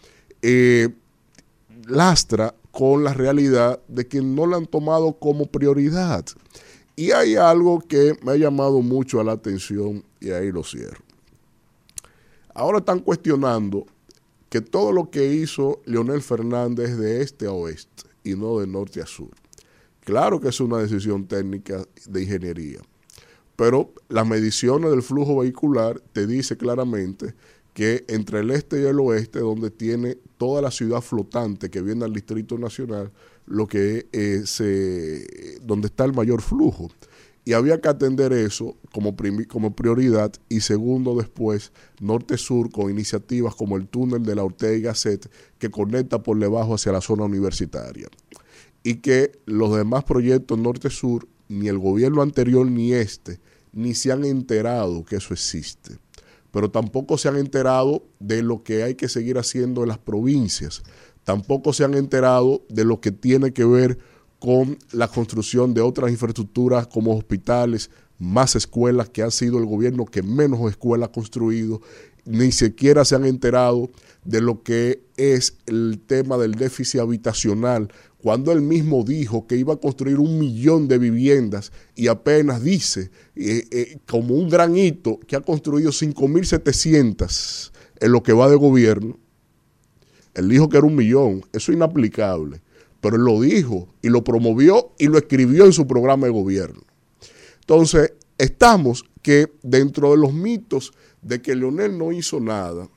eh, 0.42 0.88
lastra 1.86 2.54
con 2.72 3.04
la 3.04 3.14
realidad 3.14 3.80
de 3.86 4.08
que 4.08 4.20
no 4.20 4.46
la 4.46 4.56
han 4.56 4.66
tomado 4.66 5.12
como 5.12 5.46
prioridad. 5.46 6.24
Y 6.96 7.12
hay 7.12 7.36
algo 7.36 7.80
que 7.80 8.16
me 8.22 8.32
ha 8.32 8.36
llamado 8.36 8.80
mucho 8.80 9.22
la 9.22 9.32
atención 9.32 10.04
y 10.20 10.30
ahí 10.30 10.50
lo 10.50 10.64
cierro. 10.64 11.02
Ahora 12.54 12.78
están 12.78 13.00
cuestionando 13.00 13.86
que 14.48 14.60
todo 14.60 14.92
lo 14.92 15.10
que 15.10 15.32
hizo 15.32 15.80
Leonel 15.86 16.20
Fernández 16.20 16.96
de 16.98 17.22
este 17.22 17.46
a 17.46 17.52
oeste 17.52 18.04
y 18.24 18.34
no 18.34 18.58
de 18.58 18.66
norte 18.66 19.00
a 19.00 19.06
sur. 19.06 19.30
Claro 20.04 20.40
que 20.40 20.48
es 20.48 20.60
una 20.60 20.78
decisión 20.78 21.26
técnica 21.26 21.86
de 22.06 22.22
ingeniería, 22.22 22.80
pero 23.56 23.92
las 24.08 24.26
mediciones 24.26 24.90
del 24.90 25.02
flujo 25.02 25.38
vehicular 25.38 26.00
te 26.12 26.26
dice 26.26 26.56
claramente 26.56 27.34
que 27.72 28.04
entre 28.08 28.40
el 28.40 28.50
este 28.50 28.82
y 28.82 28.84
el 28.84 29.00
oeste, 29.00 29.38
donde 29.38 29.70
tiene 29.70 30.18
toda 30.42 30.60
la 30.60 30.72
ciudad 30.72 31.00
flotante 31.00 31.70
que 31.70 31.80
viene 31.80 32.04
al 32.04 32.12
Distrito 32.12 32.58
Nacional, 32.58 33.12
lo 33.46 33.68
que 33.68 34.08
es, 34.10 34.60
eh, 34.60 35.56
donde 35.62 35.86
está 35.86 36.04
el 36.04 36.14
mayor 36.14 36.42
flujo. 36.42 36.90
Y 37.44 37.52
había 37.52 37.80
que 37.80 37.88
atender 37.88 38.32
eso 38.32 38.76
como, 38.92 39.14
como 39.46 39.76
prioridad 39.76 40.32
y 40.48 40.58
segundo 40.58 41.14
después, 41.14 41.70
norte-sur 42.00 42.72
con 42.72 42.90
iniciativas 42.90 43.54
como 43.54 43.76
el 43.76 43.86
túnel 43.86 44.24
de 44.24 44.34
la 44.34 44.42
Ortega 44.42 44.76
y 44.76 44.80
Gasset 44.80 45.30
que 45.58 45.70
conecta 45.70 46.24
por 46.24 46.36
debajo 46.36 46.74
hacia 46.74 46.90
la 46.90 47.00
zona 47.00 47.22
universitaria. 47.22 48.08
Y 48.82 48.96
que 48.96 49.38
los 49.46 49.76
demás 49.76 50.02
proyectos 50.02 50.58
norte-sur, 50.58 51.28
ni 51.48 51.68
el 51.68 51.78
gobierno 51.78 52.20
anterior 52.20 52.68
ni 52.68 52.94
este, 52.94 53.38
ni 53.72 53.94
se 53.94 54.10
han 54.10 54.24
enterado 54.24 55.04
que 55.04 55.14
eso 55.14 55.34
existe 55.34 55.98
pero 56.52 56.70
tampoco 56.70 57.18
se 57.18 57.28
han 57.28 57.36
enterado 57.36 58.04
de 58.20 58.42
lo 58.42 58.62
que 58.62 58.84
hay 58.84 58.94
que 58.94 59.08
seguir 59.08 59.38
haciendo 59.38 59.82
en 59.82 59.88
las 59.88 59.98
provincias, 59.98 60.82
tampoco 61.24 61.72
se 61.72 61.82
han 61.82 61.94
enterado 61.94 62.62
de 62.68 62.84
lo 62.84 63.00
que 63.00 63.10
tiene 63.10 63.52
que 63.52 63.64
ver 63.64 63.98
con 64.38 64.78
la 64.92 65.08
construcción 65.08 65.74
de 65.74 65.80
otras 65.80 66.10
infraestructuras 66.10 66.86
como 66.86 67.16
hospitales, 67.16 67.90
más 68.18 68.54
escuelas, 68.54 69.08
que 69.08 69.22
ha 69.22 69.30
sido 69.30 69.58
el 69.58 69.66
gobierno 69.66 70.04
que 70.04 70.22
menos 70.22 70.68
escuelas 70.68 71.08
ha 71.08 71.12
construido, 71.12 71.80
ni 72.24 72.52
siquiera 72.52 73.04
se 73.04 73.14
han 73.14 73.24
enterado 73.24 73.90
de 74.24 74.40
lo 74.40 74.62
que 74.62 75.04
es 75.16 75.58
el 75.66 76.00
tema 76.06 76.38
del 76.38 76.54
déficit 76.54 77.00
habitacional, 77.00 77.92
cuando 78.22 78.52
él 78.52 78.62
mismo 78.62 79.02
dijo 79.02 79.48
que 79.48 79.56
iba 79.56 79.74
a 79.74 79.78
construir 79.78 80.18
un 80.20 80.38
millón 80.38 80.86
de 80.86 80.98
viviendas 80.98 81.72
y 81.96 82.06
apenas 82.06 82.62
dice, 82.62 83.10
eh, 83.34 83.64
eh, 83.72 83.98
como 84.06 84.36
un 84.36 84.48
gran 84.48 84.76
hito, 84.76 85.18
que 85.26 85.34
ha 85.34 85.40
construido 85.40 85.90
5.700 85.90 87.72
en 87.98 88.12
lo 88.12 88.22
que 88.22 88.32
va 88.32 88.48
de 88.48 88.54
gobierno. 88.54 89.18
Él 90.34 90.48
dijo 90.48 90.68
que 90.68 90.76
era 90.76 90.86
un 90.86 90.94
millón, 90.94 91.44
eso 91.52 91.72
es 91.72 91.76
inaplicable, 91.76 92.62
pero 93.00 93.16
él 93.16 93.22
lo 93.22 93.40
dijo 93.40 93.88
y 94.02 94.08
lo 94.08 94.22
promovió 94.22 94.92
y 94.98 95.08
lo 95.08 95.18
escribió 95.18 95.64
en 95.66 95.72
su 95.72 95.88
programa 95.88 96.26
de 96.26 96.32
gobierno. 96.32 96.82
Entonces, 97.60 98.12
estamos 98.38 99.04
que 99.20 99.52
dentro 99.62 100.12
de 100.12 100.18
los 100.18 100.32
mitos 100.32 100.92
de 101.22 101.42
que 101.42 101.56
Leonel 101.56 101.98
no 101.98 102.12
hizo 102.12 102.38
nada, 102.38 102.88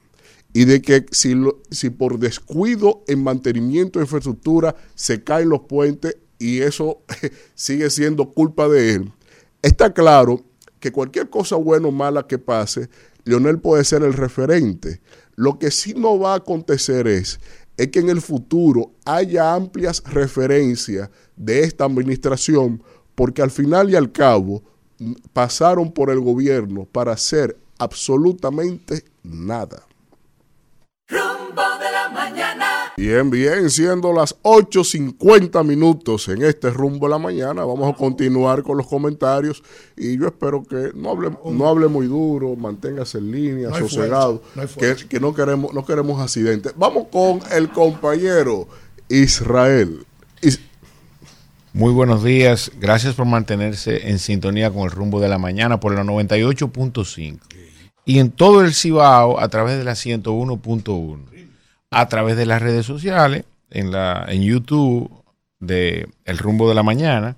y 0.56 0.64
de 0.64 0.82
que 0.82 1.06
si, 1.12 1.90
por 1.90 2.18
descuido 2.18 3.04
en 3.10 3.22
mantenimiento 3.22 4.00
de 4.00 4.06
infraestructura 4.06 4.74
se 4.96 5.22
caen 5.22 5.50
los 5.50 5.64
puentes 5.64 6.16
y 6.40 6.62
eso 6.62 7.02
sigue 7.56 7.90
siendo 7.90 8.32
culpa 8.32 8.70
de 8.70 8.94
él, 8.94 9.12
está 9.62 9.94
claro 9.94 10.46
que 10.80 10.94
cualquier 10.94 11.30
cosa 11.30 11.58
buena 11.58 11.90
o 11.90 11.92
mala 11.92 12.26
que 12.26 12.38
pase, 12.38 12.88
Leonel 13.26 13.60
puede 13.60 13.84
ser 13.84 14.04
el 14.04 14.14
referente. 14.14 15.02
Lo 15.36 15.60
que 15.60 15.72
sí 15.72 15.94
no 15.94 16.18
va 16.18 16.32
a 16.32 16.38
acontecer 16.38 17.06
es, 17.06 17.42
es 17.76 17.90
que 17.90 18.00
en 18.00 18.10
el 18.10 18.22
futuro 18.22 18.94
haya 19.04 19.54
amplias 19.54 20.02
referencias 20.06 21.10
de 21.36 21.66
esta 21.66 21.84
administración, 21.84 22.82
porque 23.14 23.42
al 23.42 23.52
final 23.52 23.90
y 23.90 23.98
al 23.98 24.14
cabo 24.14 24.64
pasaron 25.34 25.92
por 25.92 26.10
el 26.12 26.22
gobierno 26.22 26.86
para 26.86 27.12
hacer 27.12 27.58
absolutamente 27.78 29.04
nada. 29.22 29.86
Rumbo 31.56 31.80
de 31.80 31.92
la 31.92 32.10
mañana. 32.10 32.66
Bien, 32.98 33.30
bien, 33.30 33.70
siendo 33.70 34.12
las 34.12 34.36
8.50 34.42 35.64
minutos 35.64 36.28
en 36.28 36.44
este 36.44 36.70
rumbo 36.70 37.08
de 37.08 37.12
la 37.12 37.18
mañana, 37.18 37.64
vamos 37.64 37.94
a 37.94 37.96
continuar 37.96 38.62
con 38.64 38.78
los 38.78 38.88
comentarios 38.88 39.64
y 39.96 40.18
yo 40.18 40.28
espero 40.28 40.64
que 40.64 40.92
no 40.94 41.12
hable, 41.12 41.32
no 41.46 41.68
hable 41.68 41.88
muy 41.88 42.08
duro, 42.08 42.56
manténgase 42.56 43.20
en 43.20 43.32
línea, 43.32 43.70
sosegado, 43.70 44.42
que, 45.10 45.20
no, 45.20 45.34
queremos, 45.34 45.74
no 45.74 45.86
queremos 45.86 46.22
accidentes. 46.22 46.74
Vamos 46.76 47.08
con 47.12 47.40
el 47.52 47.70
compañero 47.70 48.68
Israel. 49.08 50.06
Muy 51.72 51.92
buenos 51.92 52.24
días, 52.24 52.72
gracias 52.80 53.16
por 53.16 53.26
mantenerse 53.26 54.10
en 54.10 54.20
sintonía 54.20 54.72
con 54.72 54.84
el 54.84 54.92
rumbo 54.92 55.20
de 55.20 55.28
la 55.28 55.38
mañana 55.38 55.82
por 55.82 55.94
la 55.94 56.04
98.5 56.04 57.40
y 58.06 58.20
en 58.20 58.32
todo 58.32 58.62
el 58.62 58.74
Cibao 58.74 59.40
a 59.40 59.50
través 59.50 59.78
de 59.78 59.84
la 59.84 59.94
101.1, 59.94 61.35
a 61.96 62.10
través 62.10 62.36
de 62.36 62.46
las 62.46 62.62
redes 62.62 62.86
sociales, 62.86 63.46
en, 63.70 63.90
la, 63.90 64.26
en 64.28 64.44
YouTube 64.44 65.10
de 65.62 66.10
El 66.26 66.38
Rumbo 66.38 66.68
de 66.68 66.76
la 66.76 66.84
Mañana 66.84 67.38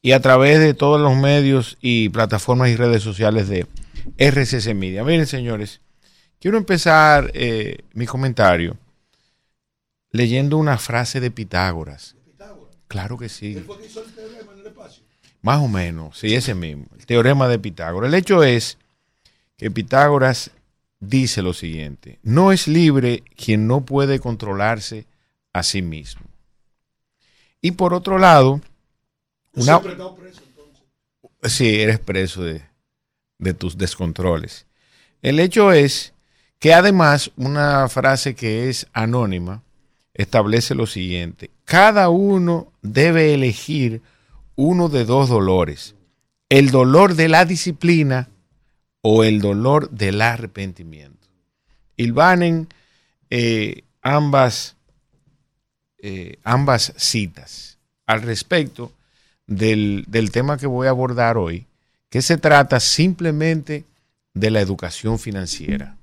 y 0.00 0.12
a 0.12 0.20
través 0.22 0.60
de 0.60 0.72
todos 0.72 0.98
los 0.98 1.14
medios 1.14 1.76
y 1.82 2.08
plataformas 2.08 2.70
y 2.70 2.76
redes 2.76 3.02
sociales 3.02 3.48
de 3.48 3.66
RCC 4.16 4.74
Media. 4.74 5.04
Miren, 5.04 5.26
señores, 5.26 5.82
quiero 6.40 6.56
empezar 6.56 7.32
eh, 7.34 7.84
mi 7.92 8.06
comentario 8.06 8.78
leyendo 10.10 10.56
una 10.56 10.78
frase 10.78 11.20
de 11.20 11.30
Pitágoras. 11.30 12.16
Claro 12.88 13.18
que 13.18 13.28
sí. 13.28 13.62
Más 15.42 15.60
o 15.60 15.68
menos, 15.68 16.18
sí, 16.18 16.34
ese 16.34 16.54
mismo, 16.54 16.86
el 16.98 17.04
teorema 17.04 17.46
de 17.46 17.58
Pitágoras. 17.58 18.08
El 18.08 18.14
hecho 18.14 18.42
es 18.42 18.78
que 19.58 19.70
Pitágoras 19.70 20.50
dice 21.02 21.42
lo 21.42 21.52
siguiente, 21.52 22.20
no 22.22 22.52
es 22.52 22.68
libre 22.68 23.24
quien 23.36 23.66
no 23.66 23.84
puede 23.84 24.20
controlarse 24.20 25.06
a 25.52 25.62
sí 25.64 25.82
mismo. 25.82 26.22
Y 27.60 27.72
por 27.72 27.92
otro 27.92 28.18
lado, 28.18 28.60
una... 29.54 29.80
preso, 29.80 30.16
Sí, 31.42 31.80
eres 31.80 31.98
preso 31.98 32.44
de, 32.44 32.62
de 33.38 33.52
tus 33.52 33.76
descontroles. 33.76 34.66
El 35.22 35.40
hecho 35.40 35.72
es 35.72 36.14
que 36.60 36.72
además 36.72 37.32
una 37.36 37.88
frase 37.88 38.36
que 38.36 38.68
es 38.68 38.86
anónima 38.92 39.64
establece 40.14 40.76
lo 40.76 40.86
siguiente, 40.86 41.50
cada 41.64 42.10
uno 42.10 42.72
debe 42.80 43.34
elegir 43.34 44.02
uno 44.54 44.88
de 44.88 45.04
dos 45.04 45.28
dolores, 45.28 45.96
el 46.48 46.70
dolor 46.70 47.16
de 47.16 47.28
la 47.28 47.44
disciplina 47.44 48.28
o 49.02 49.24
el 49.24 49.40
dolor 49.40 49.90
del 49.90 50.22
arrepentimiento. 50.22 51.28
Ilvanen 51.96 52.68
eh, 53.30 53.84
ambas, 54.00 54.76
eh, 55.98 56.38
ambas 56.44 56.92
citas 56.96 57.78
al 58.06 58.22
respecto 58.22 58.92
del, 59.46 60.04
del 60.08 60.30
tema 60.30 60.56
que 60.56 60.66
voy 60.66 60.86
a 60.86 60.90
abordar 60.90 61.36
hoy, 61.36 61.66
que 62.08 62.22
se 62.22 62.38
trata 62.38 62.80
simplemente 62.80 63.84
de 64.34 64.50
la 64.50 64.60
educación 64.60 65.18
financiera. 65.18 65.96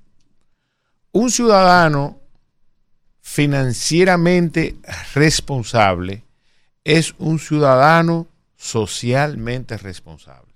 Un 1.12 1.30
ciudadano 1.30 2.18
financieramente 3.22 4.76
responsable 5.14 6.22
es 6.84 7.14
un 7.18 7.38
ciudadano 7.38 8.26
socialmente 8.56 9.76
responsable 9.76 10.49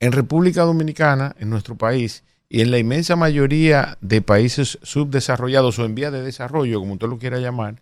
en 0.00 0.12
República 0.12 0.62
Dominicana, 0.62 1.36
en 1.38 1.50
nuestro 1.50 1.76
país, 1.76 2.24
y 2.48 2.62
en 2.62 2.72
la 2.72 2.78
inmensa 2.78 3.14
mayoría 3.14 3.96
de 4.00 4.22
países 4.22 4.78
subdesarrollados 4.82 5.78
o 5.78 5.84
en 5.84 5.94
vía 5.94 6.10
de 6.10 6.22
desarrollo, 6.22 6.80
como 6.80 6.94
usted 6.94 7.06
lo 7.06 7.18
quiera 7.18 7.38
llamar, 7.38 7.80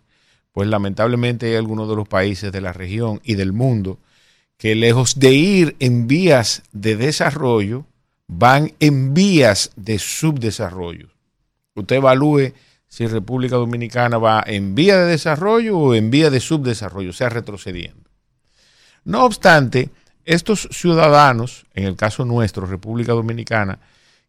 pues 0.51 0.67
lamentablemente 0.67 1.47
hay 1.47 1.55
algunos 1.55 1.89
de 1.89 1.95
los 1.95 2.07
países 2.07 2.51
de 2.51 2.61
la 2.61 2.73
región 2.73 3.19
y 3.23 3.35
del 3.35 3.53
mundo 3.53 3.97
que 4.57 4.75
lejos 4.75 5.17
de 5.17 5.31
ir 5.31 5.75
en 5.79 6.07
vías 6.07 6.63
de 6.73 6.97
desarrollo, 6.97 7.85
van 8.27 8.73
en 8.79 9.13
vías 9.13 9.71
de 9.75 9.97
subdesarrollo. 9.97 11.07
Usted 11.73 11.95
evalúe 11.95 12.53
si 12.87 13.07
República 13.07 13.55
Dominicana 13.55 14.17
va 14.17 14.43
en 14.45 14.75
vía 14.75 14.97
de 14.97 15.11
desarrollo 15.11 15.77
o 15.77 15.95
en 15.95 16.11
vía 16.11 16.29
de 16.29 16.39
subdesarrollo, 16.39 17.09
o 17.09 17.13
sea, 17.13 17.29
retrocediendo. 17.29 18.09
No 19.05 19.23
obstante, 19.25 19.89
estos 20.29 20.69
ciudadanos, 20.71 21.65
en 21.73 21.85
el 21.85 21.95
caso 21.95 22.23
nuestro, 22.23 22.67
República 22.67 23.13
Dominicana, 23.13 23.79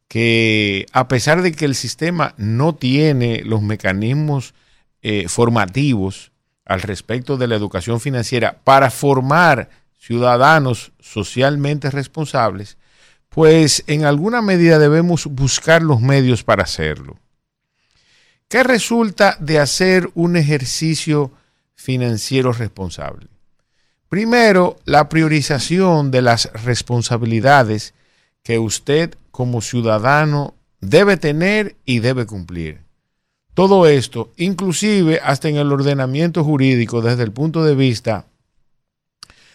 que 0.08 0.86
a 0.92 1.08
pesar 1.08 1.42
de 1.42 1.52
que 1.52 1.66
el 1.66 1.74
sistema 1.74 2.34
no 2.38 2.74
tiene 2.74 3.42
los 3.44 3.60
mecanismos 3.60 4.54
eh, 5.02 5.28
formativos 5.28 6.32
al 6.64 6.80
respecto 6.80 7.36
de 7.36 7.48
la 7.48 7.56
educación 7.56 8.00
financiera 8.00 8.60
para 8.64 8.90
formar 8.90 9.68
ciudadanos 9.98 10.92
socialmente 11.00 11.90
responsables, 11.90 12.78
pues 13.28 13.84
en 13.86 14.06
alguna 14.06 14.40
medida 14.40 14.78
debemos 14.78 15.26
buscar 15.26 15.82
los 15.82 16.00
medios 16.00 16.44
para 16.44 16.62
hacerlo. 16.62 17.18
¿Qué 18.48 18.62
resulta 18.62 19.36
de 19.38 19.58
hacer 19.58 20.08
un 20.14 20.36
ejercicio 20.36 21.30
financiero 21.74 22.54
responsable? 22.54 23.28
Primero, 24.10 24.76
la 24.86 25.08
priorización 25.08 26.10
de 26.10 26.20
las 26.20 26.52
responsabilidades 26.64 27.94
que 28.42 28.58
usted 28.58 29.14
como 29.30 29.60
ciudadano 29.60 30.54
debe 30.80 31.16
tener 31.16 31.76
y 31.84 32.00
debe 32.00 32.26
cumplir. 32.26 32.80
Todo 33.54 33.86
esto, 33.86 34.32
inclusive 34.36 35.20
hasta 35.22 35.48
en 35.48 35.58
el 35.58 35.72
ordenamiento 35.72 36.42
jurídico 36.42 37.02
desde 37.02 37.22
el 37.22 37.30
punto 37.30 37.62
de 37.62 37.76
vista 37.76 38.26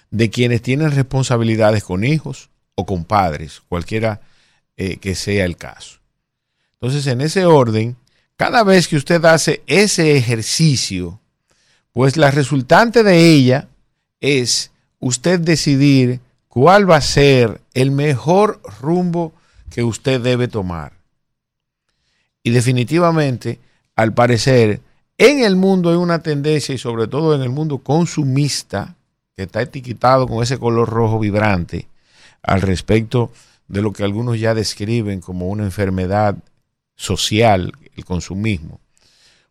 de 0.09 0.29
quienes 0.29 0.61
tienen 0.61 0.91
responsabilidades 0.91 1.83
con 1.83 2.05
hijos 2.05 2.49
o 2.75 2.85
con 2.85 3.03
padres, 3.03 3.61
cualquiera 3.67 4.21
eh, 4.77 4.95
que 4.97 5.15
sea 5.15 5.43
el 5.43 5.57
caso. 5.57 5.99
Entonces, 6.75 7.07
en 7.07 7.19
ese 7.19 7.45
orden, 7.45 7.97
cada 8.37 8.63
vez 8.63 8.87
que 8.87 8.95
usted 8.95 9.25
hace 9.25 9.63
ese 9.67 10.15
ejercicio, 10.15 11.19
pues 11.91 12.15
la 12.15 12.31
resultante 12.31 13.03
de 13.03 13.33
ella 13.33 13.67
es 14.25 14.71
usted 14.99 15.39
decidir 15.39 16.19
cuál 16.47 16.89
va 16.89 16.97
a 16.97 17.01
ser 17.01 17.61
el 17.73 17.91
mejor 17.91 18.61
rumbo 18.79 19.33
que 19.69 19.83
usted 19.83 20.21
debe 20.21 20.47
tomar. 20.47 20.93
Y 22.43 22.51
definitivamente, 22.51 23.59
al 23.95 24.13
parecer, 24.13 24.81
en 25.17 25.43
el 25.43 25.55
mundo 25.55 25.89
hay 25.89 25.95
una 25.95 26.19
tendencia, 26.19 26.73
y 26.73 26.77
sobre 26.77 27.07
todo 27.07 27.35
en 27.35 27.41
el 27.41 27.49
mundo 27.49 27.79
consumista, 27.79 28.95
que 29.35 29.43
está 29.43 29.61
etiquetado 29.61 30.27
con 30.27 30.41
ese 30.41 30.57
color 30.57 30.89
rojo 30.89 31.19
vibrante, 31.19 31.87
al 32.41 32.61
respecto 32.61 33.31
de 33.67 33.81
lo 33.81 33.91
que 33.91 34.03
algunos 34.03 34.39
ya 34.39 34.53
describen 34.53 35.21
como 35.21 35.47
una 35.47 35.63
enfermedad 35.63 36.37
social, 36.95 37.73
el 37.95 38.05
consumismo, 38.05 38.79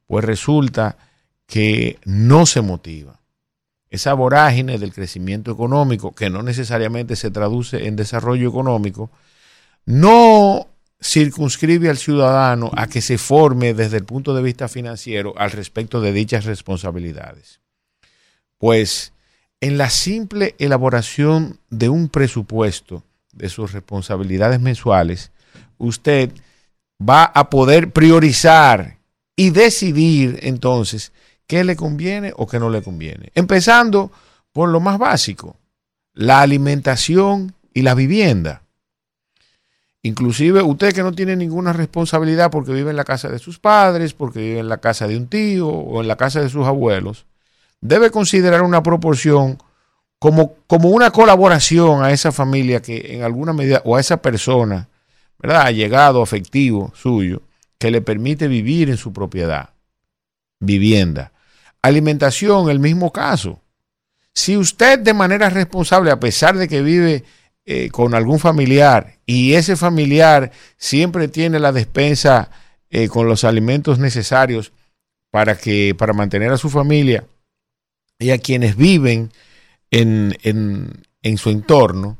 pues 0.07 0.25
resulta 0.25 0.97
que 1.47 1.99
no 2.05 2.47
se 2.47 2.61
motiva. 2.61 3.21
Esa 3.95 4.13
vorágine 4.13 4.77
del 4.77 4.93
crecimiento 4.93 5.53
económico, 5.53 6.17
que 6.17 6.29
no 6.29 6.43
necesariamente 6.43 7.15
se 7.15 7.31
traduce 7.31 7.87
en 7.87 7.95
desarrollo 7.95 8.49
económico, 8.49 9.09
no 9.87 10.67
circunscribe 11.01 11.89
al 11.89 11.97
ciudadano 11.97 12.73
a 12.75 12.89
que 12.89 13.01
se 13.01 13.19
forme 13.19 13.73
desde 13.73 13.99
el 13.99 14.05
punto 14.05 14.35
de 14.35 14.43
vista 14.43 14.67
financiero 14.67 15.33
al 15.37 15.53
respecto 15.53 16.01
de 16.01 16.13
dichas 16.13 16.45
responsabilidades. 16.45 17.61
Pues 18.59 19.13
en 19.61 19.79
la 19.79 19.91
simple 19.91 20.57
elaboración 20.59 21.61
de 21.71 21.89
un 21.89 22.09
presupuesto 22.09 23.05
de 23.33 23.49
sus 23.49 23.71
responsabilidades 23.71 24.59
mensuales, 24.59 25.31
usted 25.79 26.33
va 27.01 27.27
a 27.27 27.49
poder 27.49 27.93
priorizar 27.93 28.99
y 29.37 29.51
decidir 29.51 30.41
entonces 30.43 31.13
qué 31.47 31.65
le 31.65 31.77
conviene 31.77 32.33
o 32.37 32.47
qué 32.47 32.59
no 32.59 32.71
le 32.71 32.83
conviene. 32.83 33.31
Empezando 33.35 34.11
por 34.53 34.69
lo 34.69 34.81
más 34.81 34.99
básico, 34.99 35.57
la 36.13 36.41
alimentación 36.41 37.55
y 37.73 37.83
la 37.83 37.95
vivienda. 37.95 38.63
Inclusive 40.03 40.63
usted 40.63 40.93
que 40.93 41.03
no 41.03 41.13
tiene 41.13 41.35
ninguna 41.35 41.73
responsabilidad 41.73 42.51
porque 42.51 42.73
vive 42.73 42.91
en 42.91 42.97
la 42.97 43.05
casa 43.05 43.29
de 43.29 43.39
sus 43.39 43.59
padres, 43.59 44.13
porque 44.13 44.39
vive 44.39 44.59
en 44.61 44.69
la 44.69 44.79
casa 44.79 45.09
de 45.09 45.17
un 45.17 45.29
tío 45.29 45.69
o 45.69 46.01
en 46.03 46.09
la 46.09 46.17
casa 46.17 46.41
de 46.41 46.51
sus 46.51 46.67
abuelos, 46.67 47.27
debe 47.81 48.11
considerar 48.11 48.63
una 48.63 48.83
proporción 48.83 49.59
como, 50.19 50.55
como 50.67 50.91
una 50.91 51.11
colaboración 51.11 52.03
a 52.03 52.13
esa 52.13 52.33
familia 52.33 52.81
que 52.81 53.15
en 53.15 53.23
alguna 53.23 53.53
medida, 53.53 53.83
o 53.85 53.97
a 53.97 54.01
esa 54.01 54.19
persona 54.19 54.89
¿verdad? 55.39 55.73
llegado 55.73 56.23
afectivo 56.23 56.93
suyo 56.95 57.43
que 57.79 57.91
le 57.91 58.01
permite 58.01 58.49
vivir 58.49 58.89
en 58.89 58.97
su 58.97 59.13
propiedad. 59.13 59.71
Vivienda. 60.61 61.33
Alimentación, 61.85 62.71
el 62.71 62.81
mismo 62.81 63.13
caso. 63.13 63.61
Si 64.33 64.57
usted 64.57 65.01
de 65.01 65.13
manera 65.13 65.51
responsable, 65.51 66.11
a 66.11 66.19
pesar 66.19 66.57
de 66.57 66.67
que 66.67 66.81
vive 66.81 67.25
eh, 67.67 67.91
con 67.91 68.15
algún 68.15 68.39
familiar 68.39 69.19
y 69.27 69.53
ese 69.53 69.77
familiar 69.77 70.51
siempre 70.79 71.29
tiene 71.29 71.59
la 71.59 71.73
despensa 71.73 72.49
eh, 72.89 73.09
con 73.09 73.29
los 73.29 73.45
alimentos 73.45 73.99
necesarios 73.99 74.73
para, 75.31 75.59
que, 75.59 75.95
para 75.95 76.15
mantener 76.15 76.53
a 76.53 76.57
su 76.57 76.71
familia 76.71 77.27
y 78.19 78.31
a 78.31 78.39
quienes 78.39 78.77
viven 78.77 79.31
en, 79.91 80.39
en, 80.43 81.03
en 81.21 81.37
su 81.37 81.51
entorno, 81.51 82.17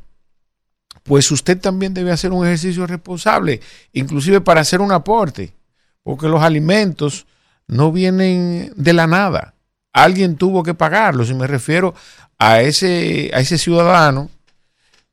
pues 1.05 1.31
usted 1.31 1.59
también 1.59 1.95
debe 1.95 2.13
hacer 2.13 2.33
un 2.33 2.45
ejercicio 2.45 2.87
responsable, 2.87 3.63
inclusive 3.95 4.43
para 4.43 4.61
hacer 4.61 4.83
un 4.83 4.93
aporte, 4.93 5.55
porque 6.03 6.29
los 6.29 6.43
alimentos 6.43 7.25
no 7.67 7.93
vienen 7.93 8.75
de 8.77 8.93
la 8.93 9.07
nada. 9.07 9.54
Alguien 9.95 10.37
tuvo 10.37 10.63
que 10.63 10.75
pagarlos 10.75 11.31
y 11.31 11.35
me 11.35 11.47
refiero 11.47 11.95
a 12.39 12.61
ese, 12.61 13.31
a 13.33 13.41
ese 13.41 13.57
ciudadano 13.57 14.29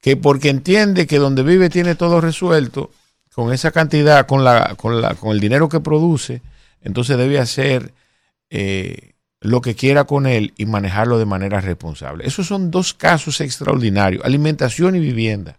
que 0.02 0.18
porque 0.18 0.50
entiende 0.50 1.08
que 1.08 1.20
donde 1.20 1.44
vive 1.44 1.70
tiene 1.70 1.96
todo 1.96 2.20
resuelto, 2.20 2.92
con 3.34 3.54
esa 3.54 3.72
cantidad, 3.72 4.28
con, 4.28 4.44
la, 4.44 4.76
con, 4.76 5.00
la, 5.02 5.16
con 5.16 5.32
el 5.32 5.40
dinero 5.40 5.70
que 5.70 5.80
produce, 5.80 6.42
entonces 6.82 7.18
debe 7.18 7.40
hacer 7.40 7.94
eh, 8.50 9.14
lo 9.40 9.62
que 9.62 9.76
quiera 9.76 10.04
con 10.04 10.28
él 10.28 10.54
y 10.58 10.66
manejarlo 10.66 11.18
de 11.18 11.26
manera 11.26 11.62
responsable. 11.62 12.28
Esos 12.28 12.48
son 12.48 12.72
dos 12.72 12.94
casos 12.94 13.40
extraordinarios, 13.40 14.26
alimentación 14.26 14.98
y 14.98 15.00
vivienda 15.00 15.56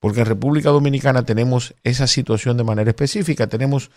porque 0.00 0.20
en 0.20 0.26
República 0.26 0.70
Dominicana 0.70 1.24
tenemos 1.24 1.74
esa 1.84 2.06
situación 2.06 2.56
de 2.56 2.64
manera 2.64 2.90
específica. 2.90 3.46
Tenemos 3.46 3.90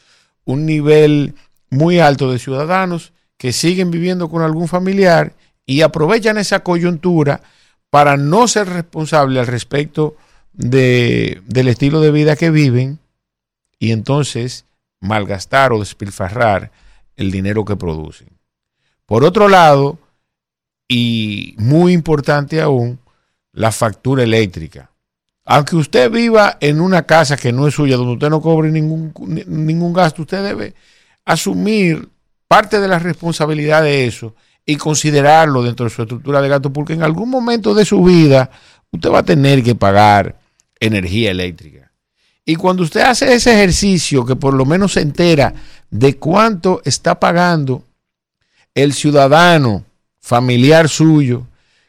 un 0.44 0.65
nivel 0.65 1.36
muy 1.70 1.99
alto 1.99 2.30
de 2.30 2.40
ciudadanos 2.40 3.14
que 3.44 3.52
siguen 3.52 3.91
viviendo 3.91 4.30
con 4.30 4.41
algún 4.41 4.70
familiar 4.70 5.34
y 5.65 5.82
aprovechan 5.82 6.38
esa 6.38 6.61
coyuntura 6.61 7.41
para 7.90 8.15
no 8.15 8.48
ser 8.48 8.70
responsables 8.70 9.38
al 9.38 9.48
respecto 9.48 10.15
de, 10.53 11.41
del 11.45 11.68
estilo 11.68 11.99
de 11.99 12.11
vida 12.11 12.38
que 12.38 12.52
viven 12.52 12.99
y 13.80 13.91
entonces 13.91 14.64
malgastar 15.02 15.74
o 15.74 15.80
despilfarrar 15.80 16.72
el 17.18 17.32
dinero 17.32 17.65
que 17.65 17.76
producen. 17.76 18.30
Por 19.06 19.26
otro 19.26 19.49
lado, 19.49 19.99
y 20.88 21.56
muy 21.57 21.91
importante 21.91 22.61
aún, 22.61 22.98
la 23.52 23.74
factura 23.74 24.24
eléctrica. 24.24 24.90
Aunque 25.44 25.76
usted 25.76 26.10
viva 26.10 26.57
en 26.61 26.80
una 26.80 27.03
casa 27.03 27.36
que 27.36 27.52
no 27.52 27.68
es 27.68 27.74
suya, 27.74 27.98
donde 27.98 28.14
usted 28.14 28.30
no 28.30 28.41
cobre 28.41 28.72
ningún, 28.72 29.14
ningún 29.48 29.91
gasto, 29.91 30.22
usted 30.22 30.45
debe 30.45 30.76
asumir 31.26 32.07
parte 32.53 32.80
de 32.80 32.88
la 32.88 32.99
responsabilidad 32.99 33.81
de 33.81 34.05
eso 34.05 34.35
y 34.63 34.75
considerarlo 34.75 35.63
dentro 35.63 35.85
de 35.85 35.89
su 35.89 36.03
estructura 36.03 36.39
de 36.39 36.49
gasto, 36.49 36.71
porque 36.71 36.93
en 36.93 37.01
algún 37.01 37.27
momento 37.27 37.73
de 37.73 37.84
su 37.84 38.03
vida 38.03 38.51
usted 38.91 39.09
va 39.09 39.19
a 39.19 39.25
tener 39.25 39.63
que 39.63 39.73
pagar 39.73 40.35
energía 40.80 41.31
eléctrica. 41.31 41.91
Y 42.45 42.55
cuando 42.55 42.84
usted 42.84 43.01
hace 43.01 43.34
ese 43.34 43.55
ejercicio, 43.55 44.23
que 44.23 44.35
por 44.35 44.53
lo 44.53 44.67
menos 44.67 44.93
se 44.93 45.01
entera 45.01 45.51
de 45.89 46.17
cuánto 46.17 46.84
está 46.85 47.19
pagando 47.19 47.81
el 48.75 48.93
ciudadano 48.93 49.84
familiar 50.19 50.89
suyo 50.89 51.47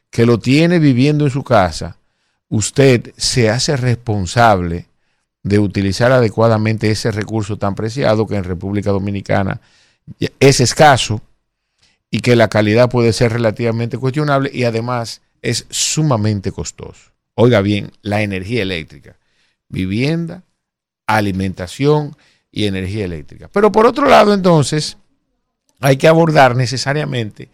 que 0.08 0.24
lo 0.24 0.38
tiene 0.38 0.78
viviendo 0.78 1.26
en 1.26 1.30
su 1.30 1.44
casa, 1.44 1.98
usted 2.48 3.12
se 3.18 3.50
hace 3.50 3.76
responsable 3.76 4.86
de 5.42 5.58
utilizar 5.58 6.10
adecuadamente 6.10 6.90
ese 6.90 7.10
recurso 7.10 7.58
tan 7.58 7.74
preciado 7.74 8.26
que 8.26 8.36
en 8.36 8.44
República 8.44 8.92
Dominicana 8.92 9.60
es 10.40 10.60
escaso 10.60 11.20
y 12.10 12.20
que 12.20 12.36
la 12.36 12.48
calidad 12.48 12.90
puede 12.90 13.12
ser 13.12 13.32
relativamente 13.32 13.98
cuestionable 13.98 14.50
y 14.52 14.64
además 14.64 15.22
es 15.42 15.66
sumamente 15.70 16.52
costoso. 16.52 17.12
Oiga 17.34 17.60
bien, 17.60 17.90
la 18.02 18.22
energía 18.22 18.62
eléctrica, 18.62 19.16
vivienda, 19.68 20.44
alimentación 21.06 22.16
y 22.52 22.66
energía 22.66 23.04
eléctrica. 23.04 23.48
Pero 23.52 23.72
por 23.72 23.86
otro 23.86 24.08
lado, 24.08 24.32
entonces, 24.32 24.96
hay 25.80 25.96
que 25.96 26.08
abordar 26.08 26.54
necesariamente 26.54 27.48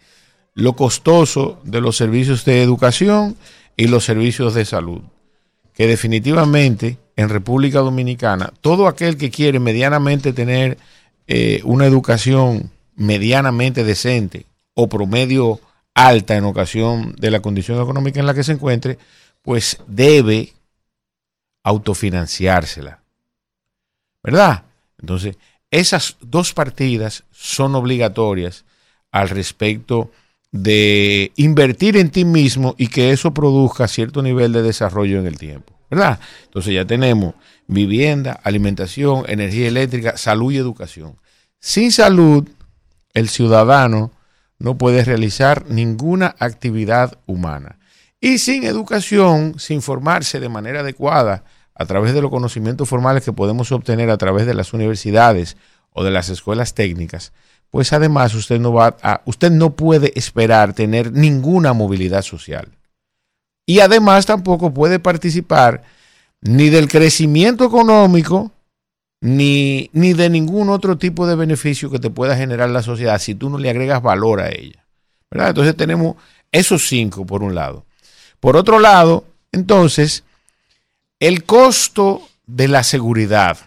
lo 0.53 0.75
costoso 0.75 1.59
de 1.63 1.81
los 1.81 1.97
servicios 1.97 2.45
de 2.45 2.61
educación 2.61 3.35
y 3.75 3.87
los 3.87 4.05
servicios 4.05 4.53
de 4.53 4.65
salud. 4.65 5.01
Que 5.73 5.87
definitivamente 5.87 6.97
en 7.15 7.29
República 7.29 7.79
Dominicana, 7.79 8.53
todo 8.61 8.87
aquel 8.87 9.17
que 9.17 9.31
quiere 9.31 9.59
medianamente 9.59 10.33
tener 10.33 10.77
eh, 11.33 11.61
una 11.63 11.85
educación 11.85 12.71
medianamente 12.97 13.85
decente 13.85 14.47
o 14.73 14.89
promedio 14.89 15.61
alta 15.93 16.35
en 16.35 16.43
ocasión 16.43 17.15
de 17.17 17.31
la 17.31 17.39
condición 17.39 17.81
económica 17.81 18.19
en 18.19 18.25
la 18.25 18.33
que 18.33 18.43
se 18.43 18.51
encuentre, 18.51 18.97
pues 19.41 19.77
debe 19.87 20.51
autofinanciársela. 21.63 23.01
¿Verdad? 24.21 24.65
Entonces, 24.99 25.37
esas 25.69 26.17
dos 26.19 26.51
partidas 26.51 27.23
son 27.31 27.75
obligatorias 27.75 28.65
al 29.09 29.29
respecto 29.29 30.11
de 30.51 31.31
invertir 31.37 31.95
en 31.95 32.09
ti 32.09 32.25
mismo 32.25 32.75
y 32.77 32.87
que 32.87 33.11
eso 33.11 33.33
produzca 33.33 33.87
cierto 33.87 34.21
nivel 34.21 34.51
de 34.51 34.63
desarrollo 34.63 35.17
en 35.17 35.27
el 35.27 35.37
tiempo. 35.37 35.73
¿Verdad? 35.89 36.19
Entonces 36.43 36.73
ya 36.73 36.83
tenemos 36.83 37.35
vivienda, 37.71 38.37
alimentación, 38.43 39.23
energía 39.27 39.69
eléctrica, 39.69 40.17
salud 40.17 40.51
y 40.51 40.57
educación. 40.57 41.15
Sin 41.59 41.93
salud, 41.93 42.47
el 43.13 43.29
ciudadano 43.29 44.11
no 44.59 44.77
puede 44.77 45.05
realizar 45.05 45.65
ninguna 45.69 46.35
actividad 46.37 47.17
humana. 47.25 47.79
Y 48.19 48.39
sin 48.39 48.65
educación, 48.65 49.55
sin 49.57 49.81
formarse 49.81 50.41
de 50.41 50.49
manera 50.49 50.81
adecuada 50.81 51.45
a 51.73 51.85
través 51.85 52.13
de 52.13 52.21
los 52.21 52.29
conocimientos 52.29 52.89
formales 52.89 53.23
que 53.23 53.31
podemos 53.31 53.71
obtener 53.71 54.09
a 54.09 54.17
través 54.17 54.45
de 54.45 54.53
las 54.53 54.73
universidades 54.73 55.55
o 55.91 56.03
de 56.03 56.11
las 56.11 56.27
escuelas 56.27 56.73
técnicas, 56.73 57.31
pues 57.69 57.93
además 57.93 58.35
usted 58.35 58.59
no 58.59 58.73
va 58.73 58.97
a, 59.01 59.21
usted 59.25 59.49
no 59.49 59.77
puede 59.77 60.11
esperar 60.19 60.73
tener 60.73 61.13
ninguna 61.13 61.71
movilidad 61.71 62.21
social. 62.21 62.67
Y 63.65 63.79
además 63.79 64.25
tampoco 64.25 64.73
puede 64.73 64.99
participar 64.99 65.83
ni 66.41 66.69
del 66.69 66.87
crecimiento 66.87 67.65
económico 67.65 68.51
ni, 69.21 69.89
ni 69.93 70.13
de 70.13 70.29
ningún 70.29 70.69
otro 70.69 70.97
tipo 70.97 71.27
de 71.27 71.35
beneficio 71.35 71.89
que 71.91 71.99
te 71.99 72.09
pueda 72.09 72.35
generar 72.35 72.69
la 72.69 72.81
sociedad 72.81 73.19
si 73.19 73.35
tú 73.35 73.49
no 73.49 73.57
le 73.57 73.69
agregas 73.69 74.01
valor 74.01 74.41
a 74.41 74.49
ella. 74.49 74.85
¿verdad? 75.29 75.49
Entonces 75.49 75.75
tenemos 75.75 76.15
esos 76.51 76.87
cinco 76.87 77.25
por 77.25 77.43
un 77.43 77.55
lado. 77.55 77.85
Por 78.39 78.57
otro 78.57 78.79
lado, 78.79 79.25
entonces, 79.51 80.23
el 81.19 81.43
costo 81.43 82.27
de 82.47 82.67
la 82.67 82.83
seguridad, 82.83 83.57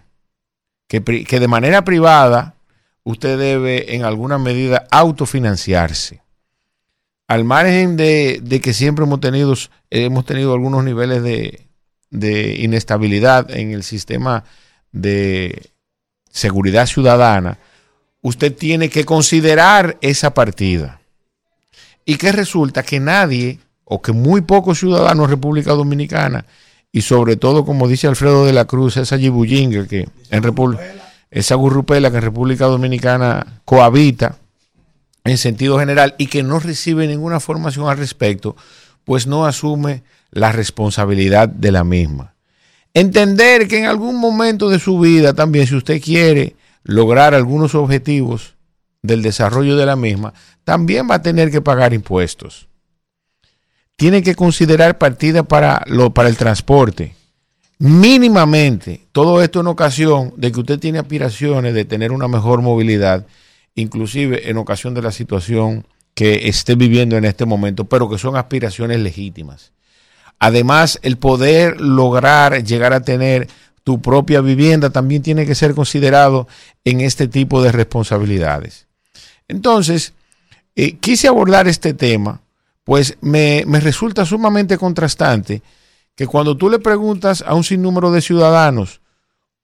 que, 0.88 1.02
que 1.02 1.40
de 1.40 1.48
manera 1.48 1.84
privada 1.84 2.55
usted 3.05 3.38
debe 3.38 3.94
en 3.94 4.05
alguna 4.05 4.38
medida 4.38 4.86
autofinanciarse. 4.90 6.22
Al 7.28 7.44
margen 7.44 7.96
de, 7.96 8.60
que 8.62 8.74
siempre 8.74 9.05
hemos 9.05 9.20
tenido, 9.20 9.55
hemos 9.90 10.26
tenido 10.26 10.52
algunos 10.52 10.84
niveles 10.84 11.22
de, 11.22 11.64
de 12.15 12.57
inestabilidad 12.61 13.51
en 13.51 13.73
el 13.73 13.82
sistema 13.82 14.45
de 14.93 15.70
seguridad 16.31 16.86
ciudadana, 16.86 17.59
usted 18.23 18.55
tiene 18.55 18.89
que 18.89 19.05
considerar 19.05 19.99
esa 20.01 20.32
partida. 20.32 21.01
Y 22.05 22.16
que 22.16 22.32
resulta 22.32 22.82
que 22.82 23.01
nadie, 23.01 23.59
o 23.85 24.01
que 24.01 24.12
muy 24.12 24.43
pocos 24.43 24.78
ciudadanos 24.78 25.27
de 25.27 25.35
República 25.35 25.73
Dominicana, 25.73 26.47
y 26.93 27.03
sobre 27.03 27.36
todo, 27.36 27.65
como 27.65 27.89
dice 27.89 28.07
Alfredo 28.07 28.47
de 28.47 28.53
la 28.53 28.66
Cruz, 28.66 28.97
esa 28.97 29.16
yibuyinga 29.16 29.86
que 29.86 30.09
en 30.31 30.43
República 30.43 30.82
esa 31.35 31.57
gurrupela 31.57 32.12
que 32.12 32.19
en 32.19 32.23
República 32.23 32.66
Dominicana 32.66 33.61
cohabita 33.65 34.36
en 35.24 35.36
sentido 35.36 35.81
general 35.81 36.15
y 36.16 36.28
que 36.28 36.45
no 36.45 36.61
recibe 36.61 37.09
ninguna 37.09 37.41
formación 37.41 37.89
al 37.89 37.99
respecto, 37.99 38.55
pues 39.03 39.27
no 39.27 39.45
asume 39.45 40.05
la 40.35 40.52
responsabilidad 40.52 41.48
de 41.48 41.73
la 41.73 41.82
misma. 41.82 42.35
Entender 42.93 43.66
que 43.66 43.78
en 43.78 43.86
algún 43.86 44.16
momento 44.16 44.69
de 44.69 44.78
su 44.78 45.01
vida 45.01 45.32
también, 45.32 45.66
si 45.66 45.74
usted 45.74 46.02
quiere 46.02 46.55
lograr 46.82 47.35
algunos 47.35 47.74
objetivos 47.74 48.55
del 49.02 49.23
desarrollo 49.23 49.77
de 49.77 49.86
la 49.86 49.97
misma, 49.97 50.35
también 50.65 51.09
va 51.11 51.16
a 51.16 51.23
tener 51.23 51.51
que 51.51 51.62
pagar 51.62 51.94
impuestos. 51.94 52.69
Tiene 53.97 54.23
que 54.23 54.35
considerar 54.35 54.98
partida 54.98 55.43
para, 55.43 55.82
lo, 55.86 56.12
para 56.12 56.28
el 56.28 56.36
transporte 56.36 57.15
mínimamente, 57.78 59.06
todo 59.12 59.43
esto 59.43 59.61
en 59.61 59.66
ocasión 59.66 60.32
de 60.36 60.52
que 60.52 60.61
usted 60.61 60.78
tiene 60.78 60.98
aspiraciones 60.98 61.74
de 61.74 61.85
tener 61.85 62.12
una 62.12 62.28
mejor 62.28 62.62
movilidad, 62.62 63.27
inclusive 63.74 64.48
en 64.48 64.56
ocasión 64.59 64.94
de 64.94 65.02
la 65.02 65.12
situación 65.12 65.86
que 66.15 66.48
esté 66.48 66.77
viviendo 66.77 67.16
en 67.16 67.24
este 67.24 67.44
momento, 67.44 67.85
pero 67.85 68.09
que 68.09 68.19
son 68.19 68.36
aspiraciones 68.36 69.01
legítimas. 69.01 69.73
Además, 70.39 70.98
el 71.02 71.16
poder 71.16 71.81
lograr 71.81 72.65
llegar 72.65 72.93
a 72.93 73.01
tener 73.01 73.48
tu 73.85 74.01
propia 74.01 74.40
vivienda 74.40 74.90
también 74.90 75.23
tiene 75.23 75.47
que 75.47 75.55
ser 75.55 75.74
considerado 75.74 76.48
en 76.85 77.01
este 77.01 77.28
tipo 77.28 77.62
de 77.62 77.70
responsabilidades. 77.70 78.86
Entonces, 79.47 80.15
eh, 80.74 80.97
quise 80.97 81.28
abordar 81.28 81.69
este 81.69 81.94
tema, 81.94 82.40
pues 82.82 83.16
me, 83.20 83.65
me 83.66 83.81
resulta 83.81 84.24
sumamente 84.24 84.78
contrastante 84.78 85.62
que 86.15 86.27
cuando 86.27 86.56
tú 86.56 86.70
le 86.70 86.78
preguntas 86.78 87.44
a 87.47 87.55
un 87.55 87.65
sinnúmero 87.65 88.11
de 88.11 88.23
ciudadanos 88.23 89.01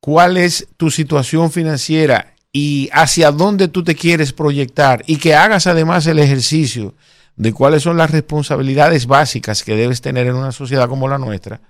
cuál 0.00 0.36
es 0.36 0.66
tu 0.76 0.90
situación 0.90 1.50
financiera 1.50 2.34
y 2.52 2.88
hacia 2.92 3.30
dónde 3.30 3.68
tú 3.68 3.84
te 3.84 3.94
quieres 3.94 4.32
proyectar 4.32 5.02
y 5.06 5.16
que 5.16 5.34
hagas 5.34 5.66
además 5.66 6.06
el 6.06 6.18
ejercicio 6.18 6.94
de 7.40 7.52
cuáles 7.52 7.82
son 7.82 7.96
las 7.96 8.10
responsabilidades 8.10 9.06
básicas 9.06 9.64
que 9.64 9.76
debes 9.76 10.00
tener 10.00 10.26
en 10.26 10.34
una 10.34 10.52
sociedad 10.52 10.88
como 10.88 11.08
la 11.08 11.18
nuestra, 11.18 11.60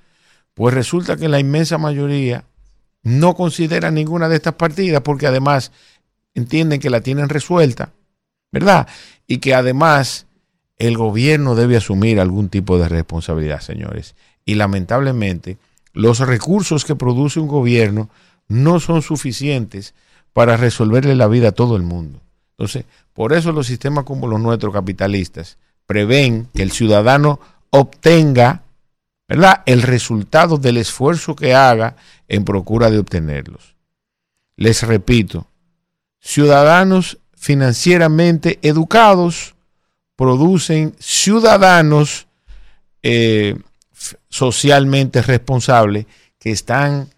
pues 0.55 0.75
resulta 0.75 1.17
que 1.17 1.29
la 1.29 1.39
inmensa 1.39 1.79
mayoría 1.79 2.45
no 3.03 3.35
considera 3.35 3.91
ninguna 3.91 4.29
de 4.29 4.37
estas 4.37 4.55
partidas 4.55 5.03
porque 5.03 5.27
además 5.27 5.73
entienden 6.35 6.81
que 6.81 6.91
la 6.91 7.01
tienen 7.01 7.29
resuelta, 7.29 7.93
¿verdad? 8.53 8.89
Y 9.27 9.39
que 9.39 9.55
además 9.55 10.27
el 10.79 10.97
gobierno 10.97 11.55
debe 11.55 11.77
asumir 11.77 12.21
algún 12.21 12.49
tipo 12.49 12.79
de 12.79 12.89
responsabilidad, 12.89 13.61
señores 13.61 14.15
y 14.45 14.57
lamentablemente 14.57 15.59
los 15.93 16.19
recursos 16.19 16.85
que 16.85 16.97
produce 16.97 17.39
un 17.39 17.49
gobierno 17.49 18.11
no 18.49 18.81
son 18.81 19.01
suficientes 19.01 19.95
para 20.33 20.57
resolverle 20.57 21.15
la 21.15 21.29
vida 21.29 21.49
a 21.49 21.53
todo 21.53 21.77
el 21.77 21.83
mundo. 21.83 22.21
Entonces, 22.53 22.85
por 23.21 23.35
eso 23.35 23.53
los 23.53 23.67
sistemas 23.67 24.05
como 24.05 24.27
los 24.27 24.41
nuestros 24.41 24.73
capitalistas 24.73 25.59
prevén 25.85 26.49
que 26.55 26.63
el 26.63 26.71
ciudadano 26.71 27.39
obtenga 27.69 28.63
¿verdad? 29.29 29.63
el 29.67 29.83
resultado 29.83 30.57
del 30.57 30.79
esfuerzo 30.79 31.37
que 31.37 31.55
haga 31.55 31.97
en 32.29 32.47
procura 32.47 32.89
de 32.91 32.99
obtenerlos. 32.99 33.77
Les 34.57 34.83
repito, 34.85 35.47
ciudadanos 36.19 37.19
financieramente 37.35 38.59
educados 38.63 39.55
producen 40.17 40.95
ciudadanos 40.99 42.27
eh, 43.03 43.55
socialmente 44.31 45.21
responsables 45.21 46.07
que 46.39 46.53
están 46.53 47.11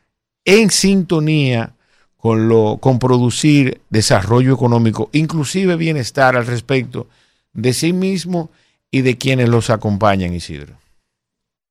en 0.44 0.68
sintonía 0.72 1.76
con 2.22 2.48
lo 2.48 2.78
con 2.80 3.00
producir 3.00 3.80
desarrollo 3.90 4.54
económico, 4.54 5.10
inclusive 5.10 5.74
bienestar 5.74 6.36
al 6.36 6.46
respecto 6.46 7.08
de 7.52 7.72
sí 7.72 7.92
mismo 7.92 8.48
y 8.92 9.00
de 9.00 9.18
quienes 9.18 9.48
los 9.48 9.70
acompañan, 9.70 10.32
Isidro. 10.32 10.76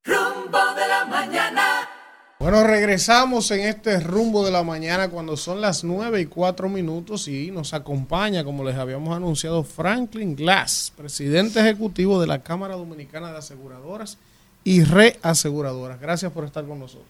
Rumbo 0.04 0.60
de 0.76 0.88
la 0.90 1.06
mañana. 1.06 1.88
Bueno, 2.38 2.66
regresamos 2.66 3.50
en 3.52 3.62
este 3.62 4.02
rumbo 4.02 4.44
de 4.44 4.52
la 4.52 4.62
mañana 4.62 5.10
cuando 5.10 5.38
son 5.38 5.62
las 5.62 5.86
9 5.86 6.20
y 6.20 6.26
4 6.26 6.68
minutos 6.68 7.30
y 7.30 7.50
nos 7.50 7.74
acompaña, 7.74 8.44
como 8.44 8.66
les 8.66 8.76
habíamos 8.76 9.16
anunciado, 9.16 9.64
Franklin 9.64 10.36
Glass, 10.36 10.92
presidente 10.98 11.62
ejecutivo 11.62 12.20
de 12.20 12.28
la 12.28 12.44
Cámara 12.44 12.76
Dominicana 12.76 13.32
de 13.32 13.38
Aseguradoras 13.38 14.18
y 14.66 14.84
reaseguradoras. 14.84 16.02
Gracias 16.02 16.30
por 16.34 16.44
estar 16.44 16.66
con 16.66 16.80
nosotros. 16.80 17.08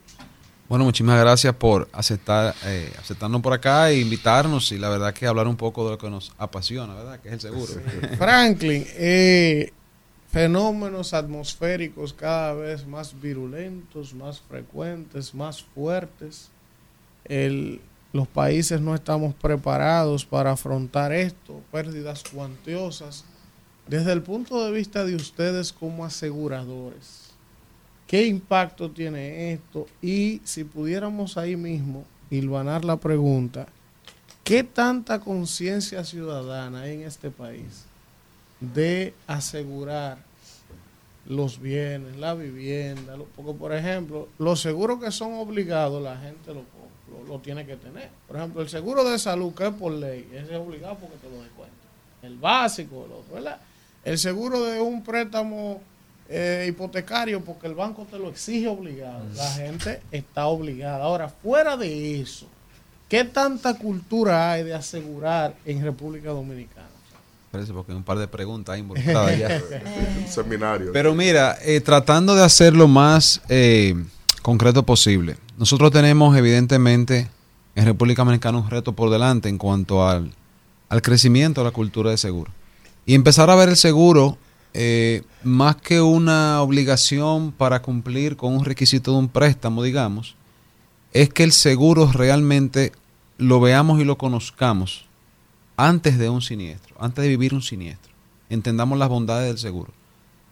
Bueno, 0.72 0.86
muchísimas 0.86 1.20
gracias 1.20 1.54
por 1.54 1.90
aceptar, 1.92 2.56
eh, 2.64 2.90
aceptarnos 2.98 3.42
por 3.42 3.52
acá 3.52 3.90
e 3.90 4.00
invitarnos 4.00 4.72
y 4.72 4.78
la 4.78 4.88
verdad 4.88 5.14
que 5.14 5.28
hablar 5.28 5.46
un 5.50 5.58
poco 5.58 5.84
de 5.84 5.92
lo 5.92 5.98
que 5.98 6.10
nos 6.10 6.32
apasiona, 6.38 6.96
¿verdad? 6.96 7.20
Que 7.20 7.28
es 7.28 7.34
el 7.34 7.42
seguro. 7.42 7.74
Franklin, 8.18 8.86
eh, 8.92 9.74
fenómenos 10.32 11.14
atmosféricos 11.14 12.14
cada 12.14 12.54
vez 12.54 12.88
más 12.88 13.20
virulentos, 13.20 14.14
más 14.14 14.40
frecuentes, 14.40 15.36
más 15.36 15.62
fuertes. 15.62 16.48
los 18.14 18.28
países 18.30 18.80
no 18.80 18.96
estamos 18.96 19.36
preparados 19.36 20.26
para 20.26 20.54
afrontar 20.54 21.12
esto, 21.12 21.60
pérdidas 21.70 22.24
cuantiosas. 22.34 23.26
Desde 23.88 24.14
el 24.14 24.22
punto 24.22 24.64
de 24.64 24.72
vista 24.72 25.04
de 25.04 25.18
ustedes 25.18 25.74
como 25.74 26.06
aseguradores, 26.06 27.31
¿Qué 28.12 28.28
impacto 28.28 28.92
tiene 28.92 29.54
esto? 29.54 29.88
Y 30.04 30.42
si 30.44 30.66
pudiéramos 30.66 31.38
ahí 31.38 31.56
mismo 31.56 32.04
hilvanar 32.30 32.86
la 32.86 32.98
pregunta, 32.98 33.66
¿Qué 34.44 34.64
tanta 34.64 35.20
conciencia 35.20 36.04
ciudadana 36.04 36.82
hay 36.82 36.96
en 36.96 37.04
este 37.04 37.30
país 37.30 37.86
de 38.60 39.14
asegurar 39.28 40.18
los 41.26 41.62
bienes, 41.62 42.18
la 42.18 42.34
vivienda? 42.34 43.16
Porque, 43.36 43.54
por 43.54 43.74
ejemplo, 43.74 44.28
los 44.40 44.60
seguros 44.60 45.02
que 45.02 45.12
son 45.12 45.36
obligados, 45.36 46.02
la 46.02 46.18
gente 46.18 46.54
lo, 46.54 46.64
lo, 47.12 47.28
lo 47.28 47.40
tiene 47.40 47.66
que 47.66 47.78
tener. 47.78 48.10
Por 48.28 48.38
ejemplo, 48.38 48.62
el 48.62 48.68
seguro 48.68 49.10
de 49.10 49.20
salud, 49.20 49.54
que 49.54 49.68
es 49.68 49.74
por 49.74 49.94
ley, 49.94 50.28
ese 50.34 50.54
es 50.54 50.60
obligado 50.60 50.98
porque 50.98 51.16
te 51.18 51.30
lo 51.30 51.42
descuentan. 51.44 51.78
El 52.24 52.38
básico, 52.38 53.06
el 53.06 53.12
otro, 53.12 53.36
¿verdad? 53.36 53.62
El 54.04 54.18
seguro 54.18 54.66
de 54.66 54.82
un 54.82 55.04
préstamo 55.04 55.82
eh, 56.34 56.66
hipotecario, 56.70 57.42
porque 57.42 57.68
el 57.68 57.76
banco 57.76 58.08
te 58.10 58.18
lo 58.18 58.30
exige 58.30 58.68
obligado. 58.68 59.26
La 59.36 59.52
gente 59.52 60.02
está 60.12 60.48
obligada. 60.48 61.04
Ahora, 61.04 61.28
fuera 61.28 61.76
de 61.76 62.22
eso, 62.22 62.48
¿qué 63.10 63.26
tanta 63.26 63.74
cultura 63.78 64.54
hay 64.54 64.64
de 64.64 64.74
asegurar 64.74 65.54
en 65.66 65.84
República 65.84 66.30
Dominicana? 66.30 66.88
Parece 67.52 67.74
porque 67.74 67.92
hay 67.92 67.98
un 67.98 68.06
par 68.06 68.18
de 68.18 68.30
preguntas 68.30 68.74
ahí 68.74 68.80
involucradas 68.80 69.38
ya. 69.38 69.62
Seminario. 70.30 70.94
Pero 70.94 71.14
mira, 71.14 71.58
eh, 71.64 71.82
tratando 71.82 72.34
de 72.34 72.46
hacer 72.46 72.74
lo 72.74 72.88
más 72.88 73.42
eh, 73.50 73.94
concreto 74.42 74.84
posible, 74.86 75.36
nosotros 75.58 75.92
tenemos 75.92 76.38
evidentemente 76.38 77.28
en 77.76 77.86
República 77.86 78.22
Dominicana 78.22 78.58
un 78.58 78.70
reto 78.70 78.94
por 78.94 79.10
delante 79.10 79.50
en 79.50 79.58
cuanto 79.58 80.08
al, 80.08 80.32
al 80.88 81.02
crecimiento 81.02 81.60
de 81.60 81.66
la 81.66 81.72
cultura 81.72 82.12
de 82.12 82.18
seguro. 82.18 82.52
Y 83.06 83.16
empezar 83.16 83.50
a 83.50 83.56
ver 83.56 83.68
el 83.68 83.76
seguro 83.76 84.38
eh, 84.74 85.24
más 85.44 85.76
que 85.76 86.02
una 86.02 86.62
obligación 86.62 87.52
para 87.52 87.82
cumplir 87.82 88.38
con 88.38 88.54
un 88.54 88.66
requisito 88.66 89.12
de 89.12 89.18
un 89.18 89.28
préstamo, 89.28 89.84
digamos, 89.84 90.36
es 91.14 91.30
que 91.30 91.44
el 91.44 91.52
seguro 91.52 92.10
realmente 92.12 92.94
lo 93.38 93.60
veamos 93.60 94.00
y 94.00 94.06
lo 94.06 94.18
conozcamos 94.18 95.06
antes 95.76 96.18
de 96.18 96.30
un 96.30 96.42
siniestro, 96.42 96.96
antes 97.00 97.24
de 97.24 97.30
vivir 97.30 97.54
un 97.54 97.62
siniestro. 97.62 98.14
Entendamos 98.50 98.98
las 99.00 99.10
bondades 99.10 99.48
del 99.48 99.58
seguro. 99.58 99.92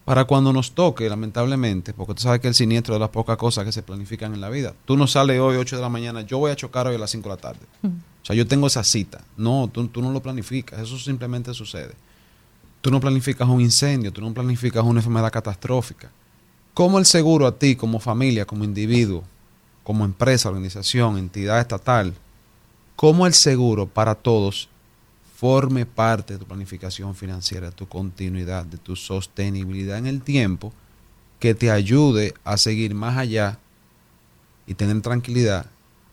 Para 0.05 0.25
cuando 0.25 0.51
nos 0.51 0.71
toque, 0.71 1.07
lamentablemente, 1.07 1.93
porque 1.93 2.15
tú 2.15 2.23
sabes 2.23 2.41
que 2.41 2.47
el 2.47 2.55
siniestro 2.55 2.95
es 2.95 2.95
de 2.95 3.01
las 3.01 3.09
pocas 3.09 3.37
cosas 3.37 3.63
que 3.63 3.71
se 3.71 3.83
planifican 3.83 4.33
en 4.33 4.41
la 4.41 4.49
vida. 4.49 4.73
Tú 4.85 4.97
no 4.97 5.05
sales 5.05 5.39
hoy 5.39 5.57
8 5.57 5.75
de 5.75 5.81
la 5.81 5.89
mañana, 5.89 6.21
yo 6.21 6.39
voy 6.39 6.51
a 6.51 6.55
chocar 6.55 6.87
hoy 6.87 6.95
a 6.95 6.97
las 6.97 7.11
5 7.11 7.29
de 7.29 7.35
la 7.35 7.41
tarde. 7.41 7.59
O 7.83 8.25
sea, 8.25 8.35
yo 8.35 8.47
tengo 8.47 8.67
esa 8.67 8.83
cita. 8.83 9.21
No, 9.37 9.69
tú, 9.71 9.87
tú 9.87 10.01
no 10.01 10.11
lo 10.11 10.21
planificas, 10.21 10.79
eso 10.79 10.97
simplemente 10.97 11.53
sucede. 11.53 11.93
Tú 12.81 12.91
no 12.91 12.99
planificas 12.99 13.47
un 13.47 13.61
incendio, 13.61 14.11
tú 14.11 14.21
no 14.21 14.33
planificas 14.33 14.83
una 14.83 14.99
enfermedad 14.99 15.31
catastrófica. 15.31 16.11
¿Cómo 16.73 16.97
el 16.97 17.05
seguro 17.05 17.45
a 17.45 17.57
ti, 17.57 17.75
como 17.75 17.99
familia, 17.99 18.45
como 18.45 18.63
individuo, 18.63 19.23
como 19.83 20.05
empresa, 20.05 20.49
organización, 20.49 21.17
entidad 21.17 21.59
estatal, 21.59 22.13
cómo 22.95 23.25
el 23.25 23.33
seguro 23.33 23.87
para 23.87 24.15
todos 24.15 24.69
forme 25.35 25.85
parte 25.85 26.33
de 26.33 26.39
tu 26.39 26.45
planificación 26.45 27.15
financiera, 27.15 27.67
de 27.67 27.75
tu 27.75 27.87
continuidad, 27.87 28.65
de 28.65 28.77
tu 28.77 28.95
sostenibilidad 28.95 29.97
en 29.97 30.07
el 30.07 30.21
tiempo, 30.21 30.73
que 31.39 31.55
te 31.55 31.71
ayude 31.71 32.33
a 32.43 32.57
seguir 32.57 32.93
más 32.93 33.17
allá 33.17 33.57
y 34.67 34.73
tener 34.73 35.01
tranquilidad 35.01 35.65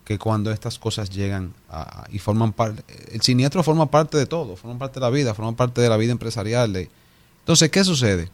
que 0.07 0.19
cuando 0.19 0.53
estas 0.53 0.79
cosas 0.79 1.11
llegan 1.11 1.53
a- 1.69 2.07
y 2.13 2.19
forman 2.21 2.53
parte, 2.53 2.83
el 3.13 3.21
siniestro 3.23 3.63
forma 3.63 3.91
parte 3.91 4.17
de 4.17 4.25
todo, 4.25 4.55
forma 4.57 4.79
parte 4.79 4.95
de 4.95 5.01
la 5.01 5.11
vida, 5.11 5.35
forma 5.35 5.55
parte 5.57 5.81
de 5.83 5.89
la 5.89 5.97
vida 5.99 6.13
empresarial. 6.13 6.73
de- 6.73 6.89
Entonces, 7.41 7.71
¿qué 7.71 7.83
sucede? 7.85 8.31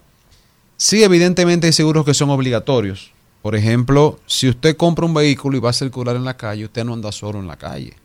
Sí, 0.77 1.03
evidentemente 1.03 1.67
hay 1.67 1.73
seguros 1.73 2.05
que 2.05 2.13
son 2.13 2.29
obligatorios. 2.29 3.11
Por 3.41 3.55
ejemplo, 3.55 4.19
si 4.27 4.47
usted 4.49 4.77
compra 4.77 5.05
un 5.05 5.13
vehículo 5.15 5.57
y 5.57 5.59
va 5.59 5.71
a 5.71 5.73
circular 5.73 6.15
en 6.15 6.23
la 6.23 6.37
calle, 6.37 6.63
usted 6.65 6.85
no 6.85 6.93
anda 6.93 7.11
solo 7.11 7.39
en 7.39 7.47
la 7.47 7.57
calle. 7.57 7.95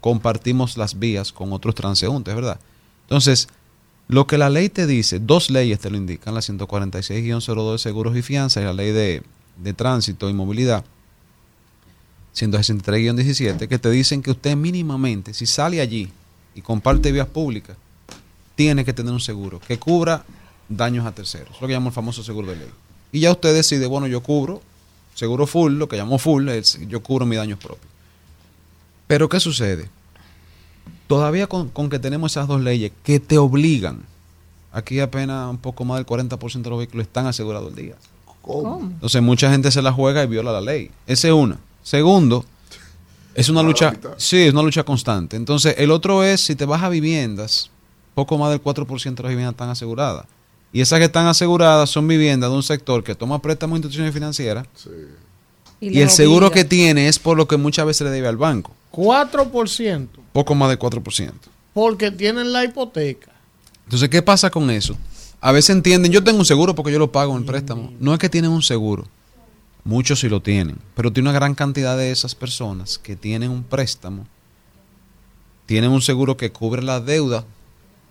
Compartimos 0.00 0.76
las 0.76 0.98
vías 0.98 1.32
con 1.32 1.52
otros 1.52 1.74
transeúntes, 1.74 2.34
¿verdad? 2.34 2.60
Entonces, 3.02 3.48
lo 4.08 4.26
que 4.26 4.36
la 4.36 4.50
ley 4.50 4.68
te 4.68 4.86
dice, 4.86 5.18
dos 5.18 5.48
leyes 5.50 5.78
te 5.80 5.90
lo 5.90 5.96
indican, 5.96 6.34
la 6.34 6.40
146-02 6.42 7.72
de 7.72 7.78
seguros 7.78 8.16
y 8.16 8.22
fianzas 8.22 8.62
y 8.62 8.66
la 8.66 8.72
ley 8.72 8.90
de, 8.92 9.22
de 9.56 9.72
tránsito 9.72 10.28
y 10.28 10.34
movilidad, 10.34 10.84
163-17, 12.34 13.68
que 13.68 13.78
te 13.78 13.90
dicen 13.90 14.22
que 14.22 14.30
usted 14.30 14.56
mínimamente, 14.56 15.34
si 15.34 15.46
sale 15.46 15.80
allí 15.80 16.10
y 16.54 16.62
comparte 16.62 17.12
vías 17.12 17.26
públicas, 17.26 17.76
tiene 18.54 18.84
que 18.84 18.92
tener 18.92 19.12
un 19.12 19.20
seguro 19.20 19.60
que 19.60 19.78
cubra 19.78 20.24
daños 20.68 21.06
a 21.06 21.12
terceros, 21.12 21.60
lo 21.60 21.66
que 21.66 21.72
llamo 21.74 21.88
el 21.88 21.94
famoso 21.94 22.22
seguro 22.22 22.48
de 22.48 22.56
ley. 22.56 22.70
Y 23.12 23.20
ya 23.20 23.30
usted 23.30 23.54
decide, 23.54 23.86
bueno, 23.86 24.06
yo 24.06 24.22
cubro, 24.22 24.62
seguro 25.14 25.46
full, 25.46 25.74
lo 25.74 25.88
que 25.88 25.96
llamo 25.96 26.18
full, 26.18 26.48
es 26.48 26.78
yo 26.88 27.02
cubro 27.02 27.26
mis 27.26 27.38
daños 27.38 27.58
propios. 27.58 27.90
Pero 29.06 29.28
¿qué 29.28 29.40
sucede? 29.40 29.90
Todavía 31.06 31.46
con, 31.46 31.68
con 31.68 31.90
que 31.90 31.98
tenemos 31.98 32.32
esas 32.32 32.48
dos 32.48 32.62
leyes 32.62 32.92
que 33.02 33.20
te 33.20 33.36
obligan, 33.36 34.00
aquí 34.72 35.00
apenas 35.00 35.50
un 35.50 35.58
poco 35.58 35.84
más 35.84 35.98
del 35.98 36.06
40% 36.06 36.62
de 36.62 36.70
los 36.70 36.78
vehículos 36.78 37.06
están 37.06 37.26
asegurados 37.26 37.68
el 37.68 37.74
día. 37.74 37.94
¿Cómo? 38.40 38.80
Entonces 38.80 39.22
mucha 39.22 39.50
gente 39.50 39.70
se 39.70 39.82
la 39.82 39.92
juega 39.92 40.24
y 40.24 40.26
viola 40.26 40.50
la 40.52 40.60
ley. 40.60 40.90
Esa 41.06 41.28
es 41.28 41.34
una. 41.34 41.58
Segundo, 41.82 42.44
es 43.34 43.48
una 43.48 43.60
A 43.60 43.62
lucha, 43.62 43.94
sí, 44.16 44.38
es 44.38 44.52
una 44.52 44.62
lucha 44.62 44.84
constante. 44.84 45.36
Entonces 45.36 45.74
el 45.78 45.90
otro 45.90 46.22
es, 46.24 46.40
si 46.40 46.54
te 46.54 46.64
vas 46.64 46.82
a 46.82 46.88
viviendas, 46.88 47.70
poco 48.14 48.38
más 48.38 48.50
del 48.50 48.62
4% 48.62 49.14
de 49.14 49.22
las 49.22 49.30
viviendas 49.30 49.52
están 49.52 49.70
aseguradas. 49.70 50.26
Y 50.72 50.80
esas 50.80 50.98
que 50.98 51.06
están 51.06 51.26
aseguradas 51.26 51.90
son 51.90 52.08
viviendas 52.08 52.50
de 52.50 52.56
un 52.56 52.62
sector 52.62 53.04
que 53.04 53.14
toma 53.14 53.40
préstamos 53.40 53.74
de 53.74 53.78
instituciones 53.78 54.14
financieras. 54.14 54.66
Y, 55.80 55.90
le 55.90 56.02
el 56.02 56.10
seguro 56.10 56.50
que 56.50 56.64
tiene 56.64 57.08
es 57.08 57.18
por 57.18 57.36
lo 57.36 57.46
que 57.46 57.56
muchas 57.56 57.84
veces 57.84 58.06
le 58.06 58.10
debe 58.10 58.28
al 58.28 58.36
banco. 58.36 58.72
4%, 58.92 60.08
Poco 60.32 60.54
más 60.54 60.68
del 60.68 60.78
4%. 60.78 61.32
porque 61.74 62.10
tienen 62.10 62.52
la 62.52 62.64
hipoteca. 62.64 63.32
Entonces, 63.84 64.08
¿qué 64.08 64.22
pasa 64.22 64.50
con 64.50 64.70
eso? 64.70 64.96
A 65.40 65.50
veces 65.52 65.70
entienden, 65.74 66.12
yo 66.12 66.22
tengo 66.22 66.38
un 66.38 66.44
seguro 66.44 66.74
porque 66.74 66.92
yo 66.92 66.98
lo 66.98 67.10
pago 67.10 67.32
en 67.32 67.40
el 67.40 67.44
préstamo. 67.44 67.92
No 67.98 68.12
es 68.12 68.18
que 68.20 68.28
tienen 68.28 68.50
un 68.50 68.62
seguro. 68.62 69.08
Muchos 69.84 70.20
sí 70.20 70.28
lo 70.28 70.40
tienen. 70.40 70.78
Pero 70.94 71.12
tiene 71.12 71.28
una 71.30 71.38
gran 71.38 71.54
cantidad 71.54 71.96
de 71.96 72.10
esas 72.12 72.34
personas 72.34 72.98
que 72.98 73.16
tienen 73.16 73.50
un 73.50 73.64
préstamo, 73.64 74.26
tienen 75.66 75.90
un 75.90 76.02
seguro 76.02 76.36
que 76.36 76.52
cubre 76.52 76.82
la 76.82 77.00
deuda 77.00 77.44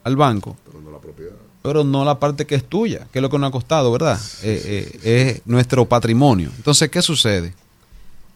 al 0.03 0.15
banco, 0.15 0.57
Pero 0.65 0.81
no 0.81 0.91
la 0.91 0.99
propiedad. 0.99 1.35
pero 1.61 1.83
no 1.83 2.03
la 2.03 2.19
parte 2.19 2.45
que 2.47 2.55
es 2.55 2.63
tuya, 2.67 3.07
que 3.11 3.19
es 3.19 3.21
lo 3.21 3.29
que 3.29 3.37
nos 3.37 3.49
ha 3.49 3.51
costado, 3.51 3.91
¿verdad? 3.91 4.19
Eh, 4.43 4.99
eh, 5.03 5.35
es 5.35 5.41
nuestro 5.45 5.85
patrimonio. 5.87 6.49
Entonces, 6.57 6.89
¿qué 6.89 7.01
sucede? 7.01 7.53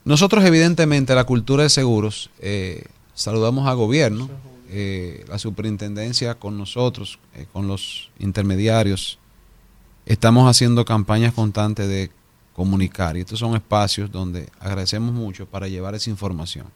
Nosotros, 0.03 0.43
evidentemente, 0.45 1.15
la 1.15 1.23
cultura 1.23 1.63
de 1.63 1.69
seguros, 1.69 2.29
eh, 2.39 2.83
saludamos 3.15 3.67
al 3.67 3.75
gobierno, 3.75 4.29
eh, 4.69 5.25
la 5.27 5.39
superintendencia 5.39 6.35
con 6.35 6.57
nosotros, 6.57 7.17
con 7.51 7.67
los 7.67 8.11
intermediarios. 8.19 9.17
Estamos 10.05 10.47
haciendo 10.47 10.85
campañas 10.85 11.33
constantes 11.33 11.87
de 11.87 12.11
comunicar 12.55 13.17
y 13.17 13.21
estos 13.21 13.39
son 13.39 13.55
espacios 13.55 14.11
donde 14.11 14.49
agradecemos 14.59 15.13
mucho 15.13 15.45
para 15.45 15.67
llevar 15.67 15.93
esa 15.93 16.09
información. 16.09 16.67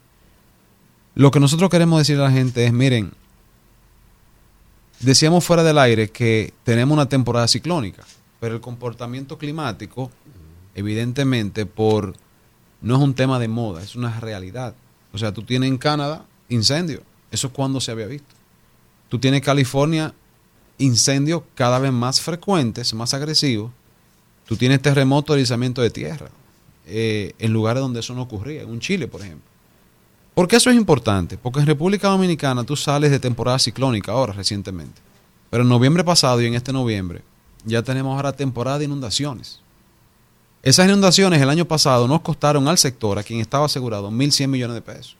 Lo 1.16 1.32
que 1.32 1.40
nosotros 1.40 1.70
queremos 1.70 2.00
decirle 2.00 2.24
a 2.24 2.28
la 2.28 2.34
gente 2.34 2.66
es, 2.66 2.74
miren, 2.74 3.12
decíamos 5.00 5.46
fuera 5.46 5.64
del 5.64 5.78
aire 5.78 6.10
que 6.10 6.54
tenemos 6.64 6.94
una 6.94 7.08
temporada 7.08 7.48
ciclónica, 7.48 8.04
pero 8.40 8.56
el 8.56 8.62
comportamiento 8.62 9.38
climático, 9.38 10.12
evidentemente, 10.76 11.66
por 11.66 12.14
no 12.82 12.96
es 12.96 13.02
un 13.02 13.14
tema 13.14 13.40
de 13.40 13.48
moda, 13.48 13.82
es 13.82 13.96
una 13.96 14.20
realidad. 14.20 14.76
O 15.14 15.18
sea, 15.18 15.34
tú 15.34 15.44
tienes 15.44 15.70
en 15.70 15.78
Canadá 15.78 16.26
incendio, 16.50 17.04
eso 17.32 17.48
es 17.48 17.54
cuando 17.54 17.80
se 17.80 17.92
había 17.92 18.08
visto. 18.08 18.36
Tú 19.08 19.18
tienes 19.18 19.42
California 19.42 20.14
incendios 20.78 21.44
cada 21.56 21.80
vez 21.80 21.92
más 21.92 22.22
frecuentes, 22.22 22.94
más 22.94 23.14
agresivos. 23.14 23.72
Tú 24.50 24.58
tienes 24.58 24.82
terremotos, 24.82 25.36
deslizamiento 25.36 25.80
de 25.84 25.92
tierra, 25.92 26.28
eh, 26.88 27.34
en 27.38 27.54
lugares 27.54 27.82
donde 27.82 28.00
eso 28.00 28.16
no 28.16 28.24
ocurría, 28.24 28.64
en 28.64 28.80
Chile, 28.80 29.08
por 29.08 29.22
ejemplo. 29.22 29.48
¿Por 30.34 30.48
qué 30.48 30.56
eso 30.56 30.72
es 30.72 30.76
importante? 30.76 31.38
Porque 31.38 31.60
en 31.60 31.68
República 31.68 32.08
Dominicana 32.08 32.64
tú 32.64 32.76
sales 32.76 33.12
de 33.12 33.20
temporada 33.20 33.60
ciclónica 33.60 34.12
ahora, 34.12 34.34
recientemente. 34.34 35.00
Pero 35.52 35.62
en 35.62 35.70
noviembre 35.70 36.04
pasado 36.04 36.42
y 36.42 36.48
en 36.48 36.56
este 36.56 36.74
noviembre 36.74 37.22
ya 37.64 37.84
tenemos 37.84 38.16
ahora 38.16 38.32
temporada 38.32 38.80
de 38.80 38.86
inundaciones. 38.86 39.60
Esas 40.64 40.88
inundaciones 40.88 41.40
el 41.40 41.50
año 41.52 41.66
pasado 41.66 42.08
nos 42.08 42.22
costaron 42.22 42.68
al 42.68 42.80
sector, 42.80 43.20
a 43.20 43.24
quien 43.24 43.42
estaba 43.42 43.68
asegurado, 43.68 44.10
1.100 44.10 44.48
millones 44.48 44.74
de 44.74 44.82
pesos. 44.82 45.16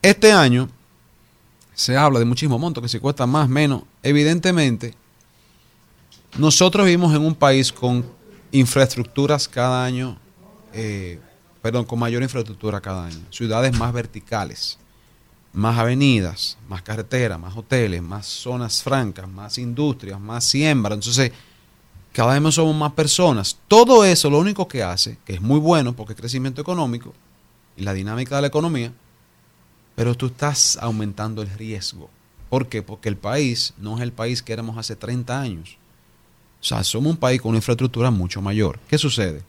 Este 0.00 0.32
año 0.32 0.70
se 1.74 1.94
habla 1.94 2.20
de 2.20 2.24
muchísimo 2.24 2.58
monto, 2.58 2.80
que 2.80 2.88
si 2.88 2.98
cuesta 2.98 3.26
más, 3.26 3.50
menos. 3.50 3.82
Evidentemente, 4.02 4.94
nosotros 6.36 6.84
vivimos 6.84 7.14
en 7.14 7.22
un 7.22 7.34
país 7.34 7.72
con 7.72 8.04
infraestructuras 8.50 9.48
cada 9.48 9.84
año, 9.84 10.16
eh, 10.72 11.20
perdón, 11.62 11.84
con 11.84 11.98
mayor 11.98 12.22
infraestructura 12.22 12.80
cada 12.80 13.06
año. 13.06 13.20
Ciudades 13.30 13.76
más 13.78 13.92
verticales, 13.92 14.78
más 15.52 15.78
avenidas, 15.78 16.58
más 16.68 16.82
carreteras, 16.82 17.38
más 17.38 17.56
hoteles, 17.56 18.02
más 18.02 18.26
zonas 18.26 18.82
francas, 18.82 19.28
más 19.28 19.58
industrias, 19.58 20.20
más 20.20 20.44
siembra. 20.44 20.94
Entonces, 20.94 21.32
cada 22.12 22.38
vez 22.38 22.54
somos 22.54 22.74
más 22.74 22.92
personas. 22.92 23.58
Todo 23.68 24.04
eso 24.04 24.28
lo 24.28 24.38
único 24.38 24.66
que 24.66 24.82
hace, 24.82 25.18
que 25.24 25.34
es 25.34 25.40
muy 25.40 25.60
bueno 25.60 25.94
porque 25.94 26.12
es 26.12 26.18
crecimiento 26.18 26.60
económico 26.60 27.12
y 27.76 27.82
la 27.82 27.92
dinámica 27.92 28.36
de 28.36 28.42
la 28.42 28.48
economía, 28.48 28.92
pero 29.94 30.14
tú 30.14 30.26
estás 30.26 30.78
aumentando 30.80 31.42
el 31.42 31.50
riesgo. 31.50 32.10
¿Por 32.50 32.68
qué? 32.68 32.82
Porque 32.82 33.08
el 33.08 33.16
país 33.16 33.74
no 33.78 33.96
es 33.96 34.02
el 34.02 34.12
país 34.12 34.42
que 34.42 34.52
éramos 34.52 34.78
hace 34.78 34.96
30 34.96 35.40
años. 35.40 35.76
O 36.64 36.66
sea, 36.66 36.82
somos 36.82 37.10
un 37.10 37.18
país 37.18 37.42
con 37.42 37.50
una 37.50 37.58
infraestructura 37.58 38.10
mucho 38.10 38.40
mayor. 38.40 38.78
¿Qué 38.88 38.96
sucede? 38.96 39.42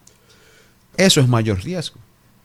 Eso 0.97 1.21
es 1.21 1.29
mayor 1.29 1.63
riesgo. 1.63 1.95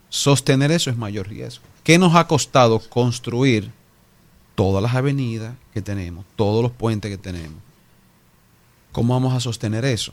Sostener 0.08 0.70
eso 0.70 0.90
es 0.90 0.96
mayor 0.96 1.28
riesgo. 1.28 1.64
¿Qué 1.82 1.98
nos 1.98 2.14
ha 2.14 2.28
costado 2.28 2.78
construir 2.78 3.72
todas 4.54 4.80
las 4.80 4.94
avenidas 4.94 5.56
que 5.74 5.82
tenemos, 5.82 6.24
todos 6.36 6.62
los 6.62 6.70
puentes 6.70 7.10
que 7.10 7.18
tenemos? 7.18 7.58
¿Cómo 8.92 9.12
vamos 9.14 9.34
a 9.34 9.40
sostener 9.40 9.84
eso? 9.84 10.12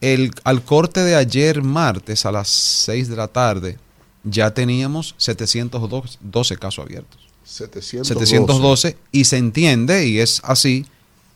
El, 0.00 0.30
al 0.44 0.62
corte 0.62 1.00
de 1.00 1.16
ayer 1.16 1.60
martes 1.60 2.26
a 2.26 2.30
las 2.30 2.48
6 2.48 3.08
de 3.08 3.16
la 3.16 3.26
tarde 3.26 3.78
ya 4.22 4.54
teníamos 4.54 5.16
712 5.18 6.56
casos 6.56 6.84
abiertos. 6.84 7.20
712. 7.42 8.14
712 8.14 8.96
y 9.10 9.24
se 9.24 9.38
entiende 9.38 10.06
y 10.06 10.20
es 10.20 10.40
así 10.44 10.86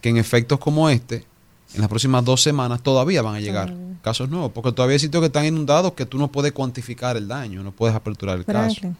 que 0.00 0.10
en 0.10 0.16
efectos 0.16 0.60
como 0.60 0.88
este 0.88 1.26
en 1.74 1.80
las 1.80 1.88
próximas 1.88 2.24
dos 2.24 2.42
semanas 2.42 2.82
todavía 2.82 3.22
van 3.22 3.36
a 3.36 3.40
llegar 3.40 3.74
casos 4.02 4.28
nuevos 4.28 4.52
porque 4.52 4.72
todavía 4.72 4.94
hay 4.94 5.00
sitios 5.00 5.20
que 5.20 5.26
están 5.26 5.44
inundados 5.44 5.92
que 5.92 6.06
tú 6.06 6.18
no 6.18 6.28
puedes 6.28 6.52
cuantificar 6.52 7.16
el 7.16 7.28
daño 7.28 7.62
no 7.62 7.72
puedes 7.72 7.94
aperturar 7.94 8.38
el 8.38 8.44
caso 8.44 8.94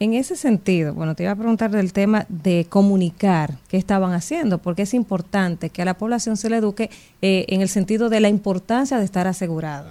En 0.00 0.14
ese 0.14 0.34
sentido, 0.34 0.92
bueno, 0.92 1.14
te 1.14 1.22
iba 1.22 1.32
a 1.32 1.36
preguntar 1.36 1.70
del 1.70 1.92
tema 1.92 2.26
de 2.28 2.66
comunicar 2.68 3.58
qué 3.68 3.76
estaban 3.76 4.12
haciendo, 4.12 4.58
porque 4.58 4.82
es 4.82 4.92
importante 4.92 5.70
que 5.70 5.82
a 5.82 5.84
la 5.84 5.94
población 5.94 6.36
se 6.36 6.50
le 6.50 6.56
eduque 6.56 6.90
eh, 7.22 7.46
en 7.48 7.60
el 7.60 7.68
sentido 7.68 8.08
de 8.08 8.18
la 8.18 8.28
importancia 8.28 8.98
de 8.98 9.04
estar 9.04 9.28
asegurado. 9.28 9.86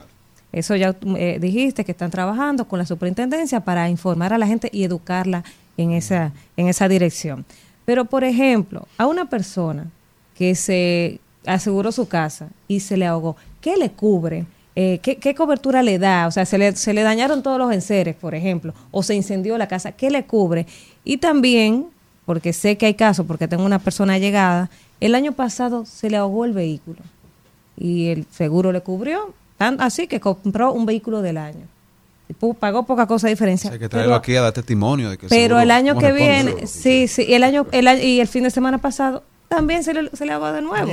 Eso 0.54 0.76
ya 0.76 0.96
eh, 1.18 1.40
dijiste 1.42 1.84
que 1.84 1.94
están 1.94 2.12
trabajando 2.12 2.68
con 2.68 2.78
la 2.80 2.86
superintendencia 2.86 3.62
para 3.62 3.90
informar 3.90 4.34
a 4.34 4.38
la 4.38 4.46
gente 4.46 4.70
y 4.72 4.84
educarla 4.84 5.44
en 5.78 5.92
esa, 5.92 6.32
en 6.58 6.68
esa 6.68 6.88
dirección. 6.88 7.44
Pero, 7.86 8.06
por 8.06 8.24
ejemplo, 8.24 8.88
a 8.98 9.08
una 9.08 9.30
persona 9.30 9.88
que 10.36 10.54
se 10.54 11.20
aseguró 11.46 11.92
su 11.92 12.08
casa 12.08 12.48
y 12.68 12.80
se 12.80 12.98
le 12.98 13.06
ahogó, 13.06 13.36
¿qué 13.62 13.76
le 13.78 13.92
cubre? 13.92 14.46
Eh, 14.76 15.00
¿qué, 15.04 15.18
qué 15.18 15.36
cobertura 15.36 15.84
le 15.84 16.00
da? 16.00 16.26
O 16.28 16.32
sea, 16.32 16.46
se 16.46 16.58
le, 16.58 16.76
se 16.76 16.94
le 16.94 17.04
dañaron 17.04 17.44
todos 17.44 17.60
los 17.60 17.72
enseres, 17.72 18.16
por 18.16 18.34
ejemplo, 18.34 18.74
o 18.92 19.04
se 19.04 19.14
incendió 19.14 19.58
la 19.58 19.68
casa, 19.68 19.92
¿qué 19.92 20.10
le 20.10 20.26
cubre? 20.26 20.66
Y 21.04 21.18
también, 21.18 21.86
porque 22.26 22.54
sé 22.54 22.78
que 22.78 22.88
hay 22.88 22.94
casos, 22.96 23.26
porque 23.28 23.48
tengo 23.48 23.64
una 23.66 23.80
persona 23.80 24.18
llegada, 24.18 24.70
el 25.00 25.14
año 25.16 25.34
pasado 25.34 25.86
se 25.86 26.10
le 26.10 26.18
ahogó 26.18 26.46
el 26.46 26.54
vehículo 26.54 27.00
y 27.78 28.08
el 28.08 28.26
seguro 28.32 28.72
le 28.72 28.82
cubrió, 28.82 29.34
tan- 29.58 29.80
así 29.82 30.08
que 30.08 30.20
compró 30.20 30.72
un 30.74 30.86
vehículo 30.86 31.22
del 31.22 31.38
año. 31.38 31.68
Y 32.30 32.34
Pagó 32.54 32.84
poca 32.84 33.06
cosa 33.06 33.28
de 33.28 33.34
diferencia. 33.34 33.70
hay 33.70 33.78
que 33.78 33.90
traerlo 33.90 34.12
pero- 34.12 34.18
aquí 34.20 34.36
a 34.38 34.42
dar 34.42 34.54
testimonio 34.54 35.10
de 35.10 35.18
que 35.18 35.28
pero 35.28 35.60
el 35.60 35.70
año 35.70 35.94
¿cómo 35.94 36.08
que 36.08 36.14
viene, 36.14 36.66
sí, 36.68 37.08
sí, 37.08 37.26
y 37.28 37.34
el 37.34 37.44
año, 37.44 37.68
el 37.72 37.86
año- 37.88 38.02
y 38.02 38.22
el 38.22 38.28
fin 38.28 38.44
de 38.44 38.50
semana 38.50 38.78
pasado 38.80 39.24
también 39.50 39.84
se 39.84 39.94
le, 39.94 40.10
se 40.16 40.26
le 40.26 40.32
ahogó 40.32 40.52
de 40.52 40.62
nuevo. 40.62 40.92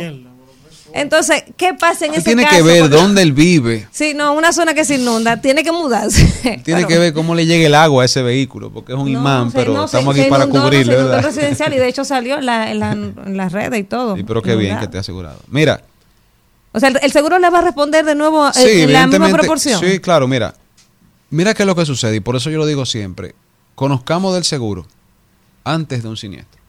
Entonces, 0.93 1.45
¿qué 1.57 1.75
pasa 1.75 2.07
en 2.07 2.15
ese 2.15 2.23
tiene 2.25 2.43
caso? 2.45 2.57
que 2.57 2.63
ver 2.63 2.81
Porque- 2.83 2.97
dónde 2.97 3.23
él 3.23 3.33
vive 3.33 3.87
Sí, 3.93 4.13
no, 4.15 4.33
una 4.35 4.53
zona 4.53 4.75
que 4.75 4.85
se 4.85 4.97
inunda, 4.97 5.41
tiene 5.41 5.63
que 5.63 5.71
mudarse. 5.73 6.61
tiene 6.65 6.87
que 6.87 6.99
ver 6.99 7.13
cómo 7.13 7.35
le 7.35 7.47
llega 7.47 7.67
el 7.67 7.75
agua 7.75 8.03
a 8.03 8.07
ese 8.07 8.23
vehículo 8.23 8.71
porque 8.73 8.93
es 8.93 8.99
un 8.99 9.09
imán 9.09 9.51
Se- 9.53 9.59
pero 9.59 9.73
no, 9.73 9.85
estamos 9.85 10.15
se 10.15 10.23
aquí 10.23 10.31
para 10.31 10.45
inundó, 10.45 10.69
inundó 10.73 10.93
el 10.93 10.97
¿verdad? 11.05 11.23
residencial 11.23 11.73
y 11.75 11.79
de 11.79 11.89
hecho 11.89 12.05
salió 12.05 12.39
en, 12.39 12.47
la- 12.47 12.71
en 12.71 12.79
la- 12.81 12.93
en 13.27 13.37
las 13.37 13.53
redes 13.53 13.79
y 13.81 13.85
todo. 13.85 14.17
Sí, 14.17 14.25
pero 14.25 14.43
qué 14.43 14.57
bien 14.57 14.79
que 14.79 14.89
te 14.89 14.97
ha 14.97 15.01
asegurado 15.01 15.39
mira 15.49 15.83
O 16.73 16.81
sea, 16.81 16.89
el, 16.91 16.99
el 17.03 17.13
seguro 17.13 17.39
le 17.39 17.51
va 17.51 17.59
a 17.59 17.63
responder 17.63 18.05
de 18.05 18.15
nuevo 18.15 18.47
eh, 18.49 18.53
Sí, 18.55 18.81
en 18.83 18.93
la 18.93 19.07
misma 19.07 19.29
proporción. 19.31 19.81
Sí, 19.81 19.99
claro, 20.01 20.27
mira. 20.29 20.55
Mira 21.31 21.55
qué 21.55 21.63
es 21.63 21.67
lo 21.67 21.77
que 21.77 21.87
sucede 21.87 22.17
y 22.17 22.21
por 22.21 22.35
eso 22.37 22.51
yo 22.51 22.59
lo 22.59 22.67
digo 22.67 22.85
siempre. 22.87 23.35
Conozcamos 23.77 24.35
del 24.35 24.45
seguro 24.45 24.87
antes 25.65 26.03
de 26.03 26.09
un 26.09 26.17
siniestro. 26.17 26.60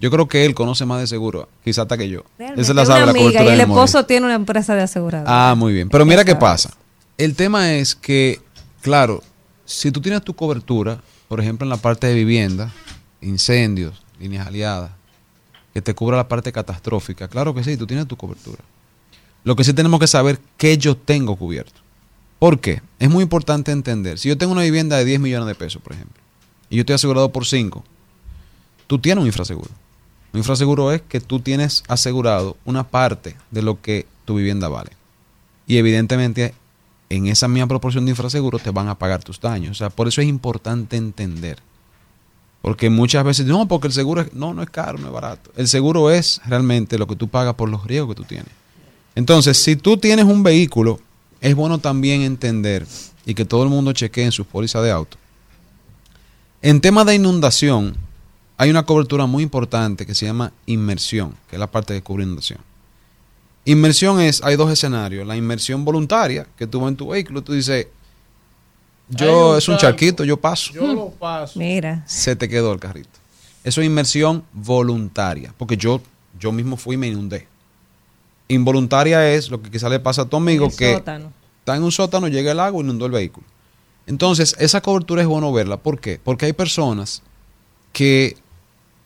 Yo 0.00 0.10
creo 0.10 0.26
que 0.26 0.46
él 0.46 0.54
conoce 0.54 0.86
más 0.86 0.98
de 1.00 1.06
seguro, 1.06 1.48
quizás 1.62 1.82
hasta 1.82 1.98
que 1.98 2.08
yo. 2.08 2.24
Realmente, 2.38 2.64
se 2.64 2.72
la 2.72 2.82
una 2.82 2.86
sabe 2.86 3.04
la 3.04 3.10
amiga 3.10 3.44
y 3.44 3.48
el 3.48 3.60
esposo 3.60 4.06
tiene 4.06 4.26
una 4.26 4.34
empresa 4.34 4.74
de 4.74 4.82
aseguradora. 4.82 5.50
Ah, 5.50 5.54
muy 5.54 5.74
bien. 5.74 5.90
Pero 5.90 6.06
mira 6.06 6.24
qué 6.24 6.34
pasa. 6.34 6.70
El 7.18 7.34
tema 7.34 7.74
es 7.74 7.94
que, 7.94 8.40
claro, 8.80 9.22
si 9.66 9.92
tú 9.92 10.00
tienes 10.00 10.22
tu 10.22 10.34
cobertura, 10.34 11.02
por 11.28 11.38
ejemplo, 11.38 11.66
en 11.66 11.68
la 11.68 11.76
parte 11.76 12.06
de 12.06 12.14
vivienda, 12.14 12.72
incendios, 13.20 14.02
líneas 14.18 14.46
aliadas, 14.46 14.90
que 15.74 15.82
te 15.82 15.94
cubra 15.94 16.16
la 16.16 16.28
parte 16.28 16.50
catastrófica, 16.50 17.28
claro 17.28 17.54
que 17.54 17.62
sí, 17.62 17.76
tú 17.76 17.86
tienes 17.86 18.08
tu 18.08 18.16
cobertura. 18.16 18.64
Lo 19.44 19.54
que 19.54 19.64
sí 19.64 19.74
tenemos 19.74 20.00
que 20.00 20.06
saber 20.06 20.40
qué 20.56 20.78
yo 20.78 20.96
tengo 20.96 21.36
cubierto. 21.36 21.80
¿Por 22.38 22.58
qué? 22.58 22.80
Es 22.98 23.10
muy 23.10 23.22
importante 23.22 23.70
entender. 23.70 24.18
Si 24.18 24.30
yo 24.30 24.38
tengo 24.38 24.52
una 24.52 24.62
vivienda 24.62 24.96
de 24.96 25.04
10 25.04 25.20
millones 25.20 25.46
de 25.46 25.54
pesos, 25.54 25.82
por 25.82 25.92
ejemplo, 25.92 26.22
y 26.70 26.76
yo 26.76 26.80
estoy 26.80 26.94
asegurado 26.94 27.30
por 27.30 27.44
5, 27.44 27.84
tú 28.86 28.98
tienes 28.98 29.20
un 29.20 29.26
infraseguro. 29.26 29.70
Un 30.32 30.38
infraseguro 30.38 30.92
es 30.92 31.02
que 31.02 31.20
tú 31.20 31.40
tienes 31.40 31.82
asegurado 31.88 32.56
una 32.64 32.84
parte 32.84 33.36
de 33.50 33.62
lo 33.62 33.80
que 33.80 34.06
tu 34.24 34.36
vivienda 34.36 34.68
vale. 34.68 34.90
Y 35.66 35.78
evidentemente 35.78 36.54
en 37.08 37.26
esa 37.26 37.48
misma 37.48 37.66
proporción 37.66 38.04
de 38.04 38.12
infraseguro 38.12 38.58
te 38.58 38.70
van 38.70 38.88
a 38.88 38.98
pagar 38.98 39.22
tus 39.22 39.40
daños. 39.40 39.72
O 39.72 39.74
sea, 39.74 39.90
por 39.90 40.08
eso 40.08 40.20
es 40.20 40.28
importante 40.28 40.96
entender. 40.96 41.58
Porque 42.62 42.90
muchas 42.90 43.24
veces, 43.24 43.46
no, 43.46 43.66
porque 43.66 43.88
el 43.88 43.92
seguro 43.92 44.20
es, 44.20 44.32
no, 44.32 44.54
no 44.54 44.62
es 44.62 44.70
caro, 44.70 44.98
no 44.98 45.08
es 45.08 45.12
barato. 45.12 45.50
El 45.56 45.66
seguro 45.66 46.10
es 46.10 46.40
realmente 46.46 46.98
lo 46.98 47.06
que 47.06 47.16
tú 47.16 47.28
pagas 47.28 47.54
por 47.54 47.68
los 47.68 47.84
riesgos 47.84 48.14
que 48.14 48.22
tú 48.22 48.24
tienes. 48.24 48.52
Entonces, 49.14 49.60
si 49.60 49.76
tú 49.76 49.96
tienes 49.96 50.26
un 50.26 50.42
vehículo, 50.42 51.00
es 51.40 51.54
bueno 51.54 51.78
también 51.78 52.22
entender 52.22 52.86
y 53.26 53.34
que 53.34 53.44
todo 53.44 53.64
el 53.64 53.70
mundo 53.70 53.92
chequee 53.92 54.24
en 54.24 54.32
sus 54.32 54.46
pólizas 54.46 54.82
de 54.84 54.90
auto. 54.90 55.16
En 56.62 56.80
tema 56.80 57.04
de 57.04 57.14
inundación, 57.14 57.96
hay 58.60 58.68
una 58.68 58.82
cobertura 58.82 59.24
muy 59.24 59.42
importante 59.42 60.04
que 60.04 60.14
se 60.14 60.26
llama 60.26 60.52
inmersión, 60.66 61.34
que 61.48 61.56
es 61.56 61.60
la 61.60 61.70
parte 61.70 61.94
que 61.94 62.02
cubre 62.02 62.24
inundación. 62.24 62.58
Inmersión 63.64 64.20
es, 64.20 64.42
hay 64.44 64.56
dos 64.56 64.70
escenarios. 64.70 65.26
La 65.26 65.34
inmersión 65.34 65.82
voluntaria, 65.82 66.46
que 66.58 66.66
tú 66.66 66.78
vas 66.78 66.90
en 66.90 66.96
tu 66.96 67.08
vehículo, 67.08 67.40
tú 67.40 67.54
dices, 67.54 67.86
yo 69.08 69.52
un 69.52 69.56
es 69.56 69.66
un 69.66 69.78
charquito, 69.78 70.24
yo 70.24 70.36
paso. 70.36 70.74
Yo 70.74 70.92
lo 70.92 71.08
paso. 71.08 71.58
Mira. 71.58 72.04
Se 72.06 72.36
te 72.36 72.50
quedó 72.50 72.74
el 72.74 72.80
carrito. 72.80 73.08
Eso 73.64 73.80
es 73.80 73.86
inmersión 73.86 74.44
voluntaria, 74.52 75.54
porque 75.56 75.78
yo, 75.78 76.02
yo 76.38 76.52
mismo 76.52 76.76
fui 76.76 76.96
y 76.96 76.98
me 76.98 77.08
inundé. 77.08 77.48
Involuntaria 78.48 79.26
es 79.32 79.50
lo 79.50 79.62
que 79.62 79.70
quizá 79.70 79.88
le 79.88 80.00
pasa 80.00 80.22
a 80.22 80.24
tu 80.26 80.36
amigo 80.36 80.66
El 80.66 80.76
que 80.76 80.96
sótano. 80.96 81.32
está 81.60 81.76
en 81.76 81.82
un 81.82 81.92
sótano, 81.92 82.28
llega 82.28 82.52
el 82.52 82.60
agua 82.60 82.82
y 82.82 82.84
inundó 82.84 83.06
el 83.06 83.12
vehículo. 83.12 83.46
Entonces, 84.06 84.54
esa 84.58 84.82
cobertura 84.82 85.22
es 85.22 85.28
bueno 85.28 85.50
verla. 85.50 85.78
¿Por 85.78 85.98
qué? 85.98 86.20
Porque 86.22 86.44
hay 86.44 86.52
personas 86.52 87.22
que 87.94 88.36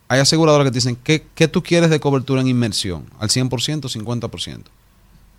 hay 0.09 0.21
aseguradoras 0.21 0.67
que 0.67 0.71
te 0.71 0.79
dicen, 0.79 0.97
¿qué, 1.03 1.27
qué 1.35 1.49
tú 1.49 1.63
quieres 1.63 1.91
de 1.91 2.01
cobertura 2.01 2.41
en 2.41 2.49
inmersión? 2.49 3.07
¿Al 3.19 3.29
100%, 3.29 3.49
50%? 3.51 4.61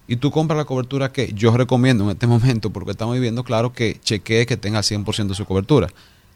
Y 0.08 0.18
tú 0.18 0.32
compras 0.32 0.58
la 0.58 0.66
cobertura 0.66 1.12
que 1.12 1.34
yo 1.34 1.56
recomiendo 1.56 2.04
en 2.06 2.12
este 2.12 2.28
momento, 2.36 2.70
porque 2.72 2.92
estamos 2.92 3.16
viviendo, 3.16 3.44
claro, 3.44 3.74
que 3.74 4.00
chequee 4.04 4.46
que 4.46 4.58
tenga 4.58 4.80
100% 4.80 5.28
de 5.28 5.36
su 5.36 5.46
cobertura. 5.46 5.90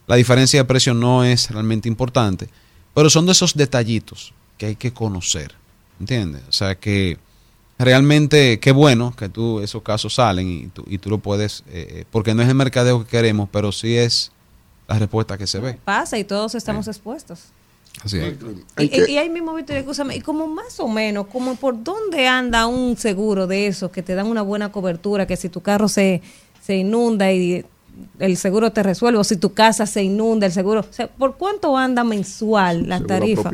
La 0.08 0.16
diferencia 0.16 0.60
de 0.60 0.66
precio 0.66 0.94
no 0.94 1.24
es 1.24 1.52
realmente 1.52 1.88
importante, 1.88 2.50
pero 2.94 3.10
son 3.10 3.26
de 3.26 3.34
esos 3.34 3.54
detallitos 3.54 4.34
que 4.58 4.68
hay 4.68 4.76
que 4.76 4.92
conocer. 4.92 5.54
¿Entiendes? 6.00 6.42
O 6.48 6.52
sea 6.52 6.76
que 6.76 7.18
realmente 7.78 8.60
qué 8.60 8.72
bueno 8.72 9.14
que 9.16 9.30
tú 9.30 9.60
esos 9.60 9.84
casos 9.84 10.16
salen 10.16 10.50
y 10.50 10.68
tú, 10.68 10.84
y 10.88 10.98
tú 10.98 11.10
lo 11.10 11.18
puedes, 11.18 11.64
eh, 11.68 11.88
eh, 11.90 12.06
porque 12.10 12.34
no 12.34 12.42
es 12.42 12.50
el 12.50 12.56
mercadeo 12.56 13.04
que 13.04 13.10
queremos, 13.10 13.50
pero 13.52 13.72
sí 13.72 13.96
es 13.98 14.32
la 14.88 14.98
respuesta 14.98 15.38
que 15.38 15.46
se 15.46 15.60
ve. 15.60 15.78
Pasa 15.84 16.18
y 16.18 16.24
todos 16.24 16.56
estamos 16.56 16.88
expuestos. 16.88 17.52
Así 18.04 18.18
es. 18.18 18.34
Y, 18.78 18.84
y- 18.86 19.12
y 19.12 19.18
ahí 19.18 19.30
mismo, 19.30 19.54
Víctor, 19.54 19.76
escúchame, 19.78 20.16
y 20.16 20.22
como 20.22 20.48
más 20.48 20.80
o 20.80 20.88
menos, 20.88 21.28
como 21.28 21.56
por 21.56 21.84
dónde 21.84 22.28
anda 22.28 22.66
un 22.68 22.96
seguro 22.98 23.46
de 23.48 23.68
esos 23.68 23.92
que 23.92 24.02
te 24.04 24.16
dan 24.16 24.28
una 24.28 24.42
buena 24.42 24.72
cobertura, 24.72 25.28
que 25.28 25.36
si 25.36 25.50
tu 25.50 25.62
carro 25.62 25.88
se, 25.90 26.22
se 26.66 26.78
inunda 26.78 27.32
y 27.32 27.66
el 28.20 28.38
seguro 28.38 28.72
te 28.72 28.82
resuelve, 28.84 29.20
o 29.20 29.24
si 29.26 29.36
tu 29.36 29.54
casa 29.54 29.86
se 29.86 30.02
inunda, 30.02 30.46
el 30.46 30.54
seguro, 30.54 30.80
o 30.82 30.94
sea, 30.94 31.08
¿por 31.08 31.36
cuánto 31.36 31.76
anda 31.76 32.06
mensual 32.06 32.88
la 32.88 33.02
tarifa? 33.02 33.50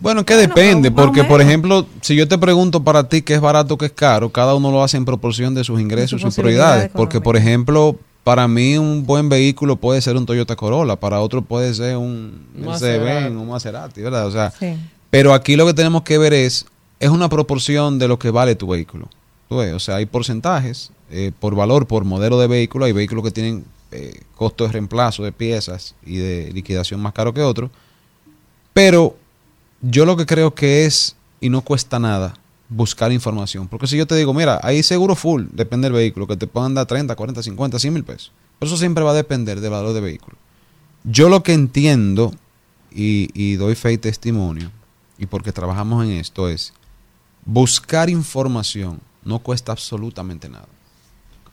Bueno, 0.00 0.24
que 0.24 0.34
depende, 0.36 0.90
porque 0.90 1.20
por 1.28 1.42
ejemplo, 1.42 1.86
si 2.00 2.16
yo 2.16 2.26
te 2.26 2.38
pregunto 2.38 2.82
para 2.82 3.06
ti 3.10 3.20
qué 3.20 3.34
es 3.34 3.40
barato, 3.42 3.76
qué 3.76 3.86
es 3.86 3.92
caro, 3.92 4.30
cada 4.30 4.54
uno 4.54 4.70
lo 4.70 4.82
hace 4.82 4.96
en 4.96 5.04
proporción 5.04 5.54
de 5.54 5.64
sus 5.64 5.78
ingresos 5.78 6.12
y 6.20 6.22
sus 6.22 6.34
prioridades. 6.36 6.84
Porque, 6.96 7.20
por 7.20 7.36
ejemplo, 7.36 7.96
para 8.24 8.46
mí 8.48 8.76
un 8.78 9.06
buen 9.06 9.28
vehículo 9.28 9.76
puede 9.76 10.00
ser 10.02 10.16
un 10.16 10.26
Toyota 10.26 10.56
Corolla, 10.56 10.96
para 10.96 11.20
otro 11.20 11.42
puede 11.42 11.72
ser 11.74 11.96
un. 11.96 12.46
Mercedes-Benz, 12.54 13.36
un 13.36 13.48
Maserati, 13.48 14.02
¿verdad? 14.02 14.26
O 14.26 14.30
sea, 14.30 14.50
Sí. 14.58 14.76
pero 15.10 15.32
aquí 15.34 15.56
lo 15.56 15.66
que 15.66 15.74
tenemos 15.74 16.02
que 16.02 16.18
ver 16.18 16.32
es, 16.32 16.66
es 17.00 17.08
una 17.10 17.28
proporción 17.28 17.98
de 17.98 18.08
lo 18.08 18.18
que 18.18 18.30
vale 18.30 18.54
tu 18.54 18.66
vehículo. 18.68 19.08
Tú 19.48 19.56
ves, 19.56 19.72
O 19.72 19.80
sea, 19.80 19.96
hay 19.96 20.06
porcentajes 20.06 20.90
eh, 21.10 21.32
por 21.40 21.54
valor, 21.56 21.86
por 21.86 22.04
modelo 22.04 22.38
de 22.38 22.46
vehículo. 22.46 22.84
Hay 22.84 22.92
vehículos 22.92 23.24
que 23.24 23.30
tienen 23.32 23.64
eh, 23.90 24.20
costo 24.36 24.64
de 24.64 24.72
reemplazo 24.72 25.24
de 25.24 25.32
piezas 25.32 25.96
y 26.06 26.18
de 26.18 26.52
liquidación 26.52 27.00
más 27.00 27.12
caro 27.12 27.34
que 27.34 27.42
otros. 27.42 27.70
Pero 28.72 29.16
yo 29.80 30.04
lo 30.04 30.16
que 30.16 30.26
creo 30.26 30.54
que 30.54 30.84
es, 30.86 31.16
y 31.40 31.48
no 31.48 31.62
cuesta 31.62 31.98
nada, 31.98 32.34
buscar 32.70 33.12
información. 33.12 33.68
Porque 33.68 33.86
si 33.86 33.98
yo 33.98 34.06
te 34.06 34.14
digo, 34.14 34.32
mira, 34.32 34.58
hay 34.62 34.82
seguro 34.82 35.14
full, 35.14 35.46
depende 35.52 35.86
del 35.86 35.92
vehículo, 35.92 36.26
que 36.26 36.36
te 36.36 36.46
puedan 36.46 36.74
dar 36.74 36.86
30, 36.86 37.14
40, 37.14 37.42
50, 37.42 37.78
100 37.78 37.92
mil 37.92 38.04
pesos. 38.04 38.32
Pero 38.58 38.68
eso 38.68 38.78
siempre 38.78 39.04
va 39.04 39.10
a 39.10 39.14
depender 39.14 39.60
del 39.60 39.70
valor 39.70 39.92
del 39.92 40.04
vehículo. 40.04 40.36
Yo 41.04 41.28
lo 41.28 41.42
que 41.42 41.52
entiendo 41.52 42.32
y, 42.90 43.28
y 43.34 43.56
doy 43.56 43.74
fe 43.74 43.92
y 43.92 43.98
testimonio, 43.98 44.70
y 45.18 45.26
porque 45.26 45.52
trabajamos 45.52 46.04
en 46.04 46.12
esto, 46.12 46.48
es 46.48 46.72
buscar 47.44 48.08
información 48.08 49.00
no 49.24 49.40
cuesta 49.40 49.72
absolutamente 49.72 50.48
nada. 50.48 50.68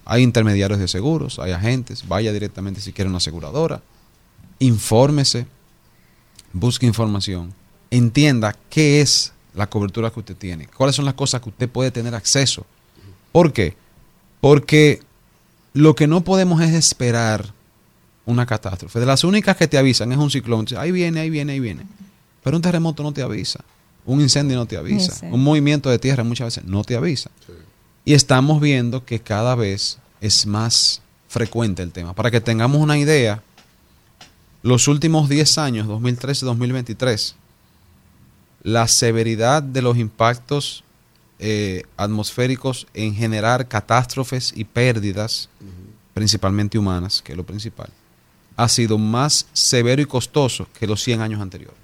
Hay 0.06 0.24
intermediarios 0.24 0.80
de 0.80 0.88
seguros, 0.88 1.40
hay 1.40 1.52
agentes, 1.52 2.08
vaya 2.08 2.32
directamente 2.32 2.80
si 2.80 2.94
quiere 2.94 3.10
una 3.10 3.18
aseguradora, 3.18 3.82
infórmese, 4.60 5.48
busque 6.54 6.86
información, 6.86 7.54
entienda 7.92 8.56
qué 8.70 9.02
es 9.02 9.34
la 9.58 9.68
cobertura 9.68 10.12
que 10.12 10.20
usted 10.20 10.36
tiene, 10.36 10.68
cuáles 10.68 10.96
son 10.96 11.06
las 11.06 11.16
cosas 11.16 11.42
que 11.42 11.50
usted 11.50 11.70
puede 11.70 11.92
tener 11.92 12.14
acceso. 12.16 12.66
¿Por 13.32 13.52
qué? 13.52 13.76
Porque 14.40 15.02
lo 15.74 15.96
que 15.96 16.08
no 16.08 16.22
podemos 16.22 16.62
es 16.62 16.74
esperar 16.74 17.54
una 18.26 18.46
catástrofe. 18.46 19.00
De 19.00 19.06
las 19.06 19.24
únicas 19.24 19.58
que 19.58 19.68
te 19.68 19.78
avisan 19.78 20.12
es 20.12 20.18
un 20.18 20.30
ciclón. 20.30 20.66
Ahí 20.78 20.92
viene, 20.92 21.20
ahí 21.22 21.30
viene, 21.30 21.54
ahí 21.54 21.60
viene. 21.60 21.84
Pero 22.44 22.58
un 22.58 22.62
terremoto 22.62 23.04
no 23.04 23.12
te 23.14 23.22
avisa. 23.22 23.64
Un 24.06 24.22
incendio 24.22 24.58
no 24.58 24.66
te 24.66 24.78
avisa. 24.78 25.14
Sí. 25.14 25.26
Un 25.26 25.44
movimiento 25.44 25.90
de 25.90 26.00
tierra 26.00 26.24
muchas 26.24 26.48
veces 26.48 26.66
no 26.66 26.84
te 26.84 26.96
avisa. 26.96 27.32
Y 28.06 28.14
estamos 28.14 28.62
viendo 28.62 29.06
que 29.06 29.20
cada 29.20 29.56
vez 29.56 29.98
es 30.22 30.46
más 30.46 31.02
frecuente 31.28 31.84
el 31.84 31.92
tema. 31.92 32.14
Para 32.14 32.32
que 32.32 32.42
tengamos 32.42 32.82
una 32.82 32.98
idea, 32.98 33.44
los 34.62 34.88
últimos 34.88 35.30
10 35.30 35.58
años, 35.58 35.88
2013-2023, 35.88 37.34
la 38.64 38.88
severidad 38.88 39.64
de 39.64 39.82
los 39.82 39.98
impactos 39.98 40.84
eh, 41.40 41.84
atmosféricos 41.98 42.88
en 42.94 43.14
generar 43.14 43.68
catástrofes 43.68 44.54
y 44.56 44.64
pérdidas, 44.64 45.50
principalmente 46.14 46.80
humanas, 46.80 47.22
que 47.22 47.34
es 47.34 47.38
lo 47.38 47.46
principal, 47.46 47.90
ha 48.56 48.68
sido 48.68 48.98
más 48.98 49.46
severo 49.54 50.02
y 50.02 50.06
costoso 50.06 50.68
que 50.78 50.88
los 50.88 51.04
100 51.04 51.22
años 51.22 51.42
anteriores. 51.42 51.78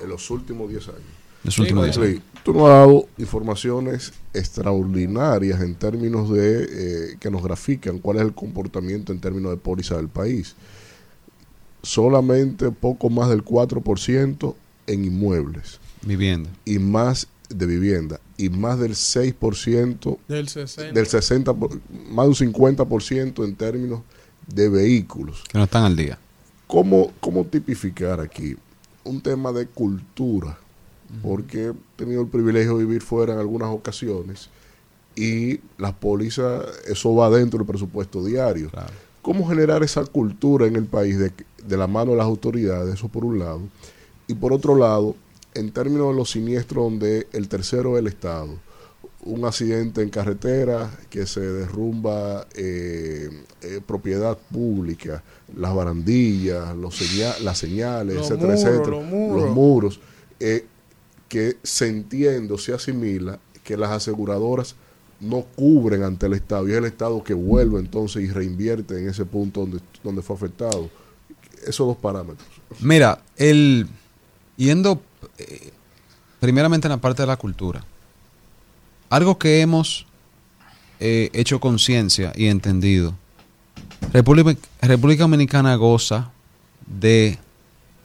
En 0.00 0.08
los 0.08 0.30
últimos 0.30 0.70
10 0.70 0.88
años. 0.88 1.00
Los 1.44 1.58
últimos 1.58 1.84
10 1.84 1.98
años. 1.98 2.22
Tú 2.42 2.54
nos 2.54 2.62
has 2.62 2.68
dado 2.70 3.08
informaciones 3.18 4.14
extraordinarias 4.32 5.60
en 5.60 5.74
términos 5.74 6.30
de 6.30 6.64
eh, 7.12 7.16
que 7.20 7.30
nos 7.30 7.42
grafican 7.42 7.98
cuál 7.98 8.16
es 8.16 8.22
el 8.22 8.32
comportamiento 8.32 9.12
en 9.12 9.20
términos 9.20 9.50
de 9.52 9.58
póliza 9.58 9.96
del 9.96 10.08
país. 10.08 10.56
Solamente 11.82 12.70
poco 12.70 13.10
más 13.10 13.28
del 13.28 13.44
4% 13.44 14.54
en 14.86 15.04
inmuebles. 15.04 15.78
Vivienda. 16.04 16.50
Y 16.64 16.78
más 16.78 17.26
de 17.48 17.66
vivienda. 17.66 18.20
Y 18.36 18.48
más 18.48 18.78
del 18.78 18.92
6% 18.94 20.18
Del 20.28 20.48
60. 20.48 20.92
del 20.92 21.06
60, 21.06 21.54
por- 21.54 21.78
más 22.10 22.24
de 22.26 22.28
un 22.30 22.34
50% 22.54 23.44
en 23.44 23.54
términos 23.54 24.00
de 24.46 24.68
vehículos. 24.68 25.44
Que 25.50 25.58
no 25.58 25.64
están 25.64 25.84
al 25.84 25.96
día. 25.96 26.18
¿Cómo, 26.66 27.12
¿Cómo 27.20 27.44
tipificar 27.44 28.20
aquí 28.20 28.56
un 29.04 29.20
tema 29.20 29.52
de 29.52 29.66
cultura? 29.66 30.58
Porque 31.22 31.66
he 31.68 31.72
tenido 31.96 32.22
el 32.22 32.28
privilegio 32.28 32.78
de 32.78 32.86
vivir 32.86 33.02
fuera 33.02 33.34
en 33.34 33.38
algunas 33.38 33.68
ocasiones 33.68 34.48
y 35.14 35.60
las 35.76 35.92
pólizas, 35.92 36.64
eso 36.86 37.14
va 37.14 37.28
dentro 37.28 37.58
del 37.58 37.66
presupuesto 37.66 38.24
diario. 38.24 38.70
¿Cómo 39.20 39.46
generar 39.46 39.82
esa 39.82 40.04
cultura 40.06 40.66
en 40.66 40.74
el 40.76 40.86
país 40.86 41.18
de, 41.18 41.30
de 41.66 41.76
la 41.76 41.86
mano 41.86 42.12
de 42.12 42.16
las 42.16 42.24
autoridades? 42.26 42.94
Eso 42.94 43.08
por 43.08 43.26
un 43.26 43.38
lado. 43.38 43.60
Y 44.26 44.32
por 44.34 44.54
otro 44.54 44.74
lado, 44.74 45.14
en 45.54 45.70
términos 45.72 46.08
de 46.08 46.14
los 46.14 46.30
siniestros 46.30 46.84
donde 46.84 47.26
el 47.32 47.48
tercero 47.48 47.96
es 47.96 48.00
el 48.00 48.06
Estado, 48.08 48.48
un 49.24 49.44
accidente 49.44 50.02
en 50.02 50.10
carretera 50.10 50.90
que 51.10 51.26
se 51.26 51.40
derrumba 51.40 52.46
eh, 52.54 53.30
eh, 53.62 53.80
propiedad 53.86 54.36
pública, 54.50 55.22
las 55.56 55.74
barandillas, 55.74 56.74
los 56.76 56.96
seña- 56.96 57.38
las 57.40 57.58
señales, 57.58 58.16
Los 58.16 58.30
etcétera, 58.30 58.48
muros, 58.54 58.64
etcétera, 58.64 58.90
los 58.96 59.04
muros. 59.04 59.42
los 59.42 59.54
muros, 59.54 60.00
eh, 60.40 60.64
que 61.28 61.56
se 61.62 61.88
entiende 61.88 62.52
o 62.52 62.58
se 62.58 62.74
asimila 62.74 63.38
que 63.62 63.76
las 63.76 63.90
aseguradoras 63.90 64.74
no 65.20 65.44
cubren 65.54 66.02
ante 66.02 66.26
el 66.26 66.32
Estado 66.32 66.66
y 66.68 66.72
es 66.72 66.78
el 66.78 66.84
Estado 66.86 67.22
que 67.22 67.32
vuelve 67.34 67.78
entonces 67.78 68.22
y 68.24 68.26
reinvierte 68.28 68.98
en 68.98 69.08
ese 69.08 69.24
punto 69.24 69.60
donde, 69.60 69.78
donde 70.02 70.20
fue 70.22 70.34
afectado. 70.34 70.90
Esos 71.64 71.86
dos 71.86 71.96
parámetros. 71.96 72.48
Mira, 72.80 73.22
el 73.36 73.86
yendo 74.56 75.00
eh, 75.38 75.72
primeramente 76.40 76.86
en 76.86 76.92
la 76.92 76.96
parte 76.98 77.22
de 77.22 77.26
la 77.26 77.36
cultura. 77.36 77.84
Algo 79.10 79.38
que 79.38 79.60
hemos 79.60 80.06
eh, 81.00 81.30
hecho 81.32 81.60
conciencia 81.60 82.32
y 82.34 82.46
entendido. 82.46 83.14
República, 84.12 84.56
República 84.80 85.24
Dominicana 85.24 85.74
goza 85.76 86.30
de 86.86 87.38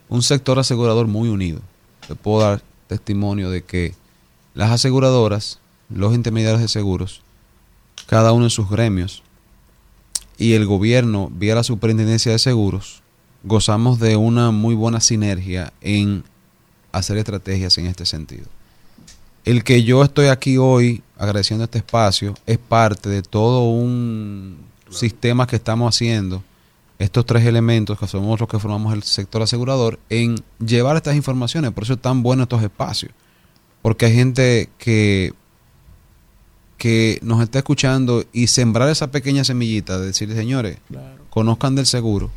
un 0.10 0.22
sector 0.22 0.60
asegurador 0.60 1.08
muy 1.08 1.30
unido. 1.30 1.62
Te 2.08 2.16
puedo 2.16 2.42
dar 2.42 2.62
testimonio 2.88 3.50
de 3.50 3.64
que 3.64 3.94
las 4.54 4.72
aseguradoras, 4.72 5.60
los 5.90 6.14
intermediarios 6.14 6.62
de 6.62 6.68
seguros, 6.68 7.22
cada 8.08 8.32
uno 8.32 8.46
en 8.46 8.50
sus 8.50 8.70
gremios, 8.70 9.24
y 10.38 10.54
el 10.54 10.66
gobierno, 10.66 11.30
vía 11.34 11.56
la 11.56 11.64
superintendencia 11.64 12.32
de 12.32 12.40
seguros, 12.40 13.02
gozamos 13.44 14.00
de 14.00 14.16
una 14.16 14.52
muy 14.52 14.76
buena 14.76 15.00
sinergia 15.00 15.74
en 15.82 16.24
hacer 16.98 17.18
estrategias 17.18 17.78
en 17.78 17.88
este 17.88 18.06
sentido. 18.06 18.46
El 19.46 19.64
que 19.64 19.84
yo 19.84 20.04
estoy 20.04 20.28
aquí 20.28 20.58
hoy 20.58 21.02
agradeciendo 21.18 21.64
este 21.64 21.78
espacio 21.78 22.34
es 22.46 22.58
parte 22.58 23.08
de 23.10 23.22
todo 23.22 23.70
un 23.70 24.58
sistema 24.90 25.48
que 25.48 25.56
estamos 25.56 25.96
haciendo, 25.96 26.44
estos 27.00 27.26
tres 27.26 27.46
elementos 27.46 27.98
que 27.98 28.08
somos 28.08 28.40
los 28.40 28.50
que 28.50 28.60
formamos 28.60 28.94
el 28.94 29.04
sector 29.04 29.42
asegurador, 29.42 30.00
en 30.10 30.36
llevar 30.60 30.98
estas 30.98 31.16
informaciones. 31.16 31.72
Por 31.72 31.84
eso 31.84 31.94
es 31.94 32.02
tan 32.02 32.24
bueno 32.24 32.44
estos 32.44 32.62
espacios. 32.64 33.12
Porque 33.82 34.08
hay 34.08 34.16
gente 34.16 34.70
que, 34.78 35.34
que 36.78 37.20
nos 37.22 37.42
está 37.42 37.60
escuchando 37.60 38.26
y 38.34 38.48
sembrar 38.48 38.90
esa 38.90 39.12
pequeña 39.12 39.44
semillita 39.44 40.00
de 40.00 40.08
decirle, 40.08 40.36
señores, 40.36 40.80
conozcan 41.30 41.76
del 41.76 41.86
seguro. 41.86 42.32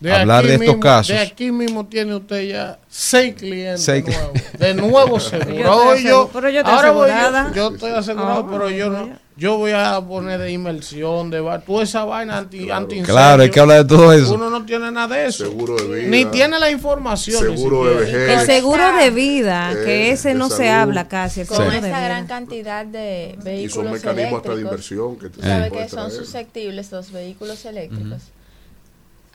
Hablar 0.00 0.38
aquí 0.40 0.48
de 0.48 0.54
estos 0.54 0.66
mismo- 0.68 0.80
casos. 0.80 1.08
De 1.16 1.18
aquí 1.22 1.50
mismo 1.52 1.86
tiene 1.86 2.14
usted 2.14 2.42
ya 2.48 2.78
seis 2.88 3.34
clientes 3.34 3.82
Seis 3.82 4.04
nuevos. 4.04 4.32
De 4.58 4.74
nuevo 4.74 5.08
Yo 5.18 5.20
seguro. 5.20 5.94
estoy 5.94 6.04
yo, 6.04 6.26
asegu- 6.26 6.30
pero 6.32 6.50
yo 6.50 6.58
estoy 6.60 6.74
ahora 6.74 6.90
voy 6.90 7.08
yo- 7.08 7.54
yo, 7.54 7.74
estoy 7.74 7.90
asegurado, 7.92 8.46
Ah, 8.46 8.48
pero 8.50 8.70
yo 8.70 8.90
no. 8.90 9.26
Yo 9.38 9.58
voy 9.58 9.72
a 9.72 10.00
poner 10.00 10.40
de 10.40 10.50
inmersión, 10.50 11.28
de 11.28 11.40
bar, 11.40 11.60
toda 11.60 11.82
esa 11.84 12.04
vaina 12.06 12.38
anti, 12.38 12.70
anti 12.70 13.02
Claro, 13.02 13.42
hay 13.42 13.50
que 13.50 13.60
hablar 13.60 13.82
de 13.82 13.84
todo 13.84 14.10
eso. 14.14 14.32
Uno 14.32 14.48
no 14.48 14.64
tiene 14.64 14.90
nada 14.90 15.14
de 15.14 15.26
eso. 15.26 15.44
Seguro 15.44 15.76
de 15.76 15.94
vida. 16.00 16.08
Ni 16.08 16.24
tiene 16.24 16.58
la 16.58 16.70
información. 16.70 17.42
Seguro 17.42 17.84
de 17.84 17.94
vejez. 17.96 18.30
El 18.30 18.46
seguro 18.46 18.96
de 18.96 19.10
vida, 19.10 19.72
que 19.84 20.08
Eh, 20.08 20.12
ese 20.12 20.28
de 20.30 20.34
no 20.36 20.48
se 20.48 20.56
salud. 20.68 20.70
habla 20.70 21.06
casi. 21.08 21.44
Con 21.44 21.58
de 21.68 21.76
esa 21.76 21.86
vida. 21.86 22.00
gran 22.00 22.26
cantidad 22.26 22.86
de 22.86 23.32
Y 23.32 23.34
son 23.34 23.44
vehículos 23.44 23.92
mecanismos 23.92 24.38
hasta 24.38 24.48
de 24.48 24.54
eléctricos, 24.54 24.60
inversión 24.90 25.16
que 25.18 25.28
te 25.28 25.42
sabe 25.46 25.68
puede 25.68 25.82
que 25.82 25.88
son 25.90 26.10
susceptibles 26.10 26.92
los 26.92 27.12
vehículos 27.12 27.62
eléctricos 27.66 28.22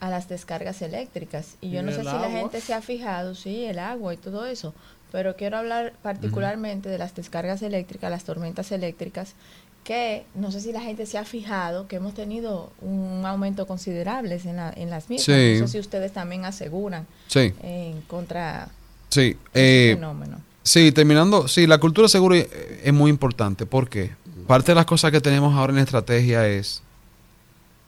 a 0.01 0.09
las 0.09 0.27
descargas 0.27 0.81
eléctricas. 0.81 1.55
Y 1.61 1.69
yo 1.71 1.79
¿Y 1.79 1.83
no 1.83 1.91
sé 1.91 1.99
si 1.99 2.05
la 2.05 2.29
gente 2.29 2.59
se 2.59 2.73
ha 2.73 2.81
fijado, 2.81 3.33
sí, 3.35 3.63
el 3.63 3.79
agua 3.79 4.13
y 4.13 4.17
todo 4.17 4.45
eso, 4.45 4.73
pero 5.13 5.35
quiero 5.37 5.57
hablar 5.57 5.93
particularmente 6.01 6.89
de 6.89 6.97
las 6.97 7.15
descargas 7.15 7.61
eléctricas, 7.61 8.11
las 8.11 8.23
tormentas 8.25 8.71
eléctricas, 8.73 9.33
que 9.83 10.25
no 10.35 10.51
sé 10.51 10.59
si 10.61 10.71
la 10.71 10.81
gente 10.81 11.05
se 11.05 11.17
ha 11.17 11.25
fijado 11.25 11.87
que 11.87 11.95
hemos 11.95 12.13
tenido 12.13 12.71
un 12.81 13.23
aumento 13.25 13.65
considerable 13.65 14.39
en, 14.43 14.55
la- 14.57 14.73
en 14.75 14.89
las 14.89 15.09
mismas. 15.09 15.25
Sí. 15.25 15.57
No 15.59 15.67
sé 15.67 15.71
si 15.73 15.79
ustedes 15.79 16.11
también 16.13 16.45
aseguran 16.45 17.07
Sí. 17.27 17.53
en 17.63 18.01
contra 18.01 18.69
Sí, 19.09 19.37
eh, 19.53 19.93
fenómeno. 19.95 20.39
sí, 20.63 20.91
terminando, 20.91 21.47
sí, 21.47 21.65
la 21.67 21.79
cultura 21.79 22.05
de 22.05 22.09
seguro 22.09 22.35
es, 22.35 22.93
muy 22.93 23.09
importante 23.09 23.65
porque 23.65 24.11
parte 24.47 24.71
de 24.71 24.75
las 24.75 24.85
cosas 24.85 25.11
que 25.11 25.19
tenemos 25.21 25.53
ahora 25.55 25.73
en 25.73 25.79
estrategia 25.79 26.47
es, 26.47 26.81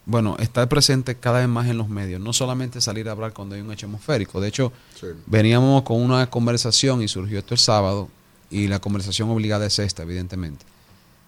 bueno, 0.05 0.35
estar 0.39 0.67
presente 0.67 1.15
cada 1.15 1.39
vez 1.39 1.47
más 1.47 1.67
en 1.67 1.77
los 1.77 1.87
medios, 1.89 2.19
no 2.19 2.33
solamente 2.33 2.81
salir 2.81 3.07
a 3.07 3.13
hablar 3.13 3.33
cuando 3.33 3.55
hay 3.55 3.61
un 3.61 3.71
hecho 3.71 3.85
atmosférico. 3.85 4.41
De 4.41 4.49
hecho, 4.49 4.73
Sí. 4.99 5.07
veníamos 5.25 5.83
con 5.83 6.01
una 6.01 6.29
conversación 6.29 7.01
y 7.01 7.07
surgió 7.07 7.39
esto 7.39 7.53
el 7.53 7.59
sábado 7.59 8.09
y 8.49 8.67
la 8.67 8.79
conversación 8.79 9.29
obligada 9.29 9.65
es 9.65 9.79
esta, 9.79 10.03
evidentemente. 10.03 10.65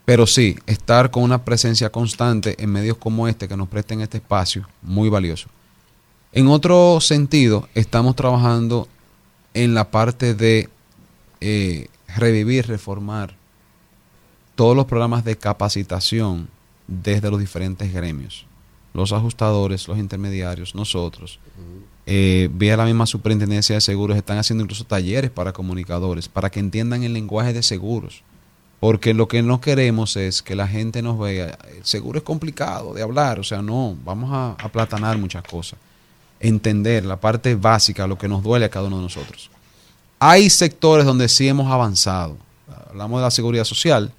Pero 0.04 0.28
sí, 0.28 0.58
estar 0.68 1.10
con 1.10 1.24
una 1.24 1.44
presencia 1.46 1.90
constante 1.90 2.62
en 2.62 2.70
medios 2.72 2.98
como 2.98 3.28
este 3.28 3.48
que 3.48 3.58
nos 3.58 3.68
presten 3.70 4.02
este 4.02 4.18
espacio, 4.18 4.68
muy 4.82 5.10
valioso. 5.10 5.48
En 6.32 6.48
otro 6.48 7.00
sentido, 7.02 7.68
estamos 7.74 8.16
trabajando 8.16 8.88
en 9.54 9.74
la 9.74 9.90
parte 9.90 10.36
de 10.36 10.70
eh, 11.42 11.88
revivir, 12.16 12.68
reformar 12.68 13.36
todos 14.56 14.76
los 14.76 14.86
programas 14.86 15.24
de 15.24 15.38
capacitación 15.38 16.50
desde 16.88 17.32
los 17.32 17.40
diferentes 17.40 17.92
gremios. 17.94 18.46
Los 18.96 19.12
ajustadores, 19.12 19.88
los 19.90 19.98
intermediarios, 19.98 20.74
nosotros. 20.74 21.40
Eh, 22.06 22.50
vía 22.54 22.78
la 22.78 22.86
misma 22.86 23.06
superintendencia 23.06 23.76
de 23.76 23.82
seguros, 23.82 24.16
están 24.16 24.38
haciendo 24.38 24.64
incluso 24.64 24.86
talleres 24.86 25.32
para 25.32 25.52
comunicadores, 25.52 26.30
para 26.30 26.50
que 26.50 26.62
entiendan 26.62 27.04
el 27.04 27.12
lenguaje 27.12 27.52
de 27.52 27.62
seguros. 27.62 28.24
Porque 28.80 29.14
lo 29.14 29.28
que 29.28 29.42
no 29.42 29.60
queremos 29.60 30.16
es 30.16 30.42
que 30.42 30.56
la 30.56 30.66
gente 30.68 31.02
nos 31.02 31.20
vea, 31.20 31.58
el 31.76 31.84
seguro 31.84 32.20
es 32.20 32.24
complicado 32.24 32.94
de 32.94 33.02
hablar, 33.02 33.38
o 33.40 33.44
sea, 33.44 33.62
no, 33.62 33.98
vamos 34.06 34.32
a 34.32 34.52
aplatanar 34.64 35.18
muchas 35.18 35.44
cosas. 35.44 35.78
entender 36.40 37.06
la 37.06 37.20
parte 37.20 37.56
básica, 37.56 38.08
lo 38.08 38.18
que 38.18 38.28
nos 38.28 38.44
duele 38.44 38.66
a 38.66 38.70
cada 38.70 38.88
uno 38.88 38.98
de 38.98 39.04
nosotros. 39.04 39.50
Hay 40.20 40.50
sectores 40.50 41.06
donde 41.06 41.28
sí 41.28 41.48
hemos 41.48 41.70
avanzado. 41.72 42.38
Hablamos 42.90 43.20
de 43.20 43.24
la 43.24 43.32
seguridad 43.32 43.64
social. 43.66 44.12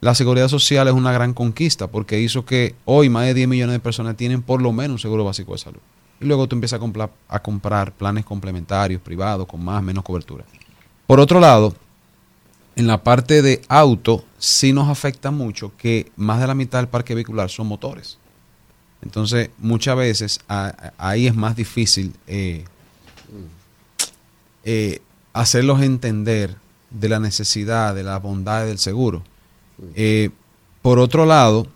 La 0.00 0.14
seguridad 0.14 0.48
social 0.48 0.86
es 0.86 0.94
una 0.94 1.12
gran 1.12 1.34
conquista 1.34 1.88
porque 1.88 2.20
hizo 2.20 2.44
que 2.44 2.74
hoy 2.84 3.08
más 3.08 3.26
de 3.26 3.34
10 3.34 3.48
millones 3.48 3.74
de 3.74 3.80
personas 3.80 4.16
tienen 4.16 4.42
por 4.42 4.62
lo 4.62 4.72
menos 4.72 4.92
un 4.92 4.98
seguro 4.98 5.24
básico 5.24 5.52
de 5.52 5.58
salud. 5.58 5.80
Y 6.20 6.24
luego 6.24 6.46
tú 6.46 6.56
empiezas 6.56 6.80
a 7.28 7.40
comprar, 7.40 7.92
planes 7.92 8.24
complementarios, 8.24 9.00
privados, 9.00 9.46
con 9.46 9.64
más 9.64 9.82
menos 9.82 10.04
cobertura. 10.04 10.44
Por 11.06 11.20
otro 11.20 11.40
lado, 11.40 11.74
en 12.76 12.86
la 12.86 13.02
parte 13.02 13.42
de 13.42 13.62
auto 13.68 14.24
sí 14.38 14.72
nos 14.72 14.88
afecta 14.88 15.30
mucho 15.30 15.72
que 15.76 16.12
más 16.16 16.40
de 16.40 16.46
la 16.46 16.54
mitad 16.54 16.78
del 16.78 16.88
parque 16.88 17.14
vehicular 17.14 17.50
son 17.50 17.66
motores. 17.66 18.18
Entonces, 19.02 19.50
muchas 19.58 19.96
veces 19.96 20.40
ahí 20.46 21.26
es 21.26 21.34
más 21.34 21.56
difícil 21.56 22.14
eh, 22.26 22.64
eh, 24.64 25.00
hacerlos 25.32 25.82
entender 25.82 26.56
de 26.90 27.08
la 27.08 27.20
necesidad, 27.20 27.94
de 27.94 28.02
la 28.02 28.18
bondad 28.18 28.66
del 28.66 28.78
seguro. 28.78 29.22
Eh, 29.94 30.30
por 30.82 30.98
otro 30.98 31.26
lado, 31.26 31.66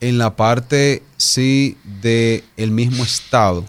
en 0.00 0.18
la 0.18 0.36
parte 0.36 1.02
sí 1.16 1.76
de 2.00 2.44
el 2.56 2.70
mismo 2.70 3.04
Estado, 3.04 3.64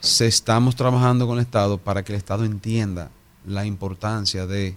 se 0.00 0.26
estamos 0.26 0.76
trabajando 0.76 1.26
con 1.26 1.38
el 1.38 1.42
Estado 1.42 1.78
para 1.78 2.02
que 2.02 2.12
el 2.12 2.18
Estado 2.18 2.44
entienda 2.44 3.10
la 3.46 3.66
importancia 3.66 4.46
de 4.46 4.76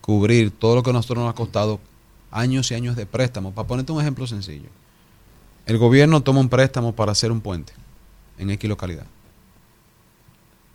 cubrir 0.00 0.50
todo 0.50 0.76
lo 0.76 0.82
que 0.82 0.90
a 0.90 0.92
nosotros 0.92 1.24
nos 1.24 1.30
ha 1.30 1.36
costado 1.36 1.80
años 2.30 2.70
y 2.70 2.74
años 2.74 2.96
de 2.96 3.06
préstamo. 3.06 3.52
Para 3.52 3.68
ponerte 3.68 3.92
un 3.92 4.00
ejemplo 4.00 4.26
sencillo. 4.26 4.68
El 5.66 5.78
gobierno 5.78 6.22
toma 6.22 6.40
un 6.40 6.48
préstamo 6.48 6.94
para 6.94 7.12
hacer 7.12 7.32
un 7.32 7.40
puente 7.40 7.72
en 8.38 8.50
X 8.50 8.68
localidad. 8.68 9.06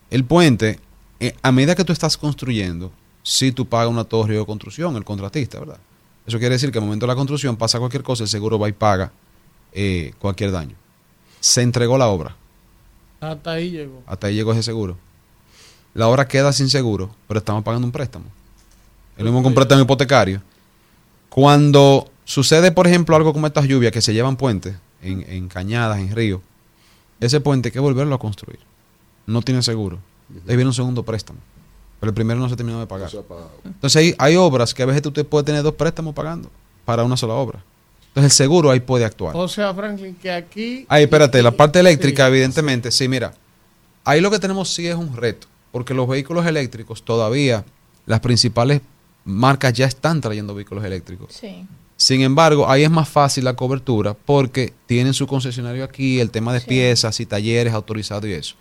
El 0.10 0.26
puente, 0.26 0.80
eh, 1.20 1.34
a 1.42 1.52
medida 1.52 1.76
que 1.76 1.86
tú 1.86 1.94
estás 1.94 2.18
construyendo, 2.18 2.92
si 3.24 3.52
tú 3.52 3.66
pagas 3.66 3.88
una 3.88 4.04
torre 4.04 4.38
de 4.38 4.46
construcción, 4.46 4.96
el 4.98 5.06
contratista, 5.06 5.60
¿verdad? 5.60 5.80
Eso 6.26 6.38
quiere 6.40 6.56
decir 6.56 6.72
que 6.72 6.78
al 6.78 6.84
momento 6.86 7.06
de 7.06 7.12
la 7.12 7.16
construcción 7.16 7.58
pasa 7.58 7.80
cualquier 7.80 8.04
cosa, 8.04 8.24
el 8.24 8.30
seguro 8.30 8.60
va 8.60 8.70
y 8.70 8.74
paga 8.74 9.12
eh, 9.74 10.14
cualquier 10.20 10.52
daño. 10.52 10.76
Se 11.40 11.62
entregó 11.62 11.98
la 11.98 12.08
obra, 12.08 12.36
Hasta 13.20 13.52
ahí 13.54 13.72
llegó. 13.72 14.04
hasta 14.06 14.28
ahí 14.28 14.36
llegó 14.36 14.52
ese 14.54 14.64
seguro. 14.64 14.98
La 15.94 16.08
obra 16.08 16.28
queda 16.28 16.54
sin 16.54 16.70
seguro, 16.70 17.10
pero 17.28 17.40
estamos 17.40 17.64
pagando 17.64 17.86
un 17.86 17.92
préstamo. 17.92 18.26
Es 19.18 19.24
lo 19.24 19.32
mismo 19.32 19.42
que 19.42 19.48
un 19.50 19.54
préstamo 19.56 19.82
hipotecario. 19.82 20.42
Cuando 21.30 22.10
sucede, 22.26 22.72
por 22.72 22.88
ejemplo, 22.88 23.16
algo 23.16 23.34
como 23.34 23.48
estas 23.48 23.66
lluvias 23.68 23.92
que 23.92 24.02
se 24.02 24.14
llevan 24.14 24.38
puentes 24.38 24.76
en, 25.02 25.26
en 25.28 25.48
cañadas, 25.48 26.00
en 26.00 26.16
ríos, 26.16 26.42
ese 27.20 27.40
puente 27.42 27.70
hay 27.70 27.74
que 27.74 27.80
volverlo 27.80 28.16
a 28.16 28.20
construir. 28.20 28.60
No 29.26 29.42
tiene 29.42 29.62
seguro. 29.64 30.00
Ahí 30.48 30.56
viene 30.56 30.66
un 30.68 30.74
segundo 30.74 31.04
préstamo. 31.04 31.40
Pero 32.02 32.10
el 32.10 32.16
primero 32.16 32.40
no 32.40 32.50
se 32.50 32.56
terminó 32.58 32.80
de 32.80 32.88
pagar. 32.88 33.10
Entonces 33.64 33.96
hay, 33.96 34.16
hay 34.18 34.36
obras 34.36 34.74
que 34.74 34.84
a 34.84 34.88
veces 34.88 35.04
tú 35.04 35.12
te 35.12 35.24
puedes 35.24 35.46
tener 35.46 35.64
dos 35.64 35.76
préstamos 35.76 36.14
pagando 36.14 36.50
para 36.84 37.04
una 37.04 37.16
sola 37.16 37.36
obra. 37.36 37.64
Entonces 38.08 38.34
el 38.34 38.36
seguro 38.36 38.72
ahí 38.72 38.82
puede 38.82 39.06
actuar. 39.06 39.36
O 39.38 39.48
sea, 39.48 39.74
Franklin, 39.74 40.16
que 40.16 40.32
aquí. 40.32 40.86
Ahí, 40.90 41.04
espérate, 41.04 41.42
la 41.42 41.52
parte 41.52 41.80
eléctrica, 41.80 42.28
evidentemente, 42.28 42.92
sí, 42.92 43.08
mira. 43.08 43.34
Ahí 44.04 44.20
lo 44.20 44.32
que 44.32 44.40
tenemos 44.40 44.74
sí 44.74 44.88
es 44.88 44.96
un 44.96 45.16
reto, 45.16 45.48
porque 45.72 45.94
los 45.94 46.08
vehículos 46.08 46.46
eléctricos 46.46 47.04
todavía, 47.04 47.64
las 48.08 48.20
principales 48.20 48.82
marcas 49.24 49.74
ya 49.74 49.86
están 49.86 50.20
trayendo 50.22 50.56
vehículos 50.56 50.84
eléctricos. 50.84 51.34
Sí. 51.34 51.68
Sin 51.96 52.22
embargo, 52.22 52.68
ahí 52.68 52.84
es 52.84 52.90
más 52.90 53.08
fácil 53.08 53.44
la 53.44 53.56
cobertura 53.56 54.16
porque 54.16 54.74
tienen 54.88 55.14
su 55.14 55.28
concesionario 55.28 55.84
aquí, 55.84 56.20
el 56.20 56.32
tema 56.32 56.52
de 56.52 56.62
piezas 56.62 57.20
y 57.20 57.28
talleres 57.28 57.74
autorizados 57.74 58.26
y 58.26 58.34
eso. 58.34 58.56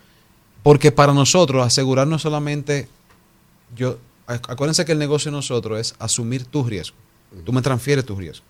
Porque 0.61 0.91
para 0.91 1.11
nosotros 1.11 1.65
asegurar 1.65 2.05
no 2.05 2.19
solamente, 2.19 2.87
yo, 3.75 3.97
ac- 4.27 4.49
acuérdense 4.49 4.85
que 4.85 4.91
el 4.91 4.99
negocio 4.99 5.31
de 5.31 5.37
nosotros 5.37 5.79
es 5.79 5.95
asumir 5.99 6.45
tu 6.45 6.63
riesgo. 6.63 6.95
Tú 7.45 7.53
me 7.53 7.61
transfieres 7.61 8.05
tu 8.05 8.15
riesgo. 8.15 8.43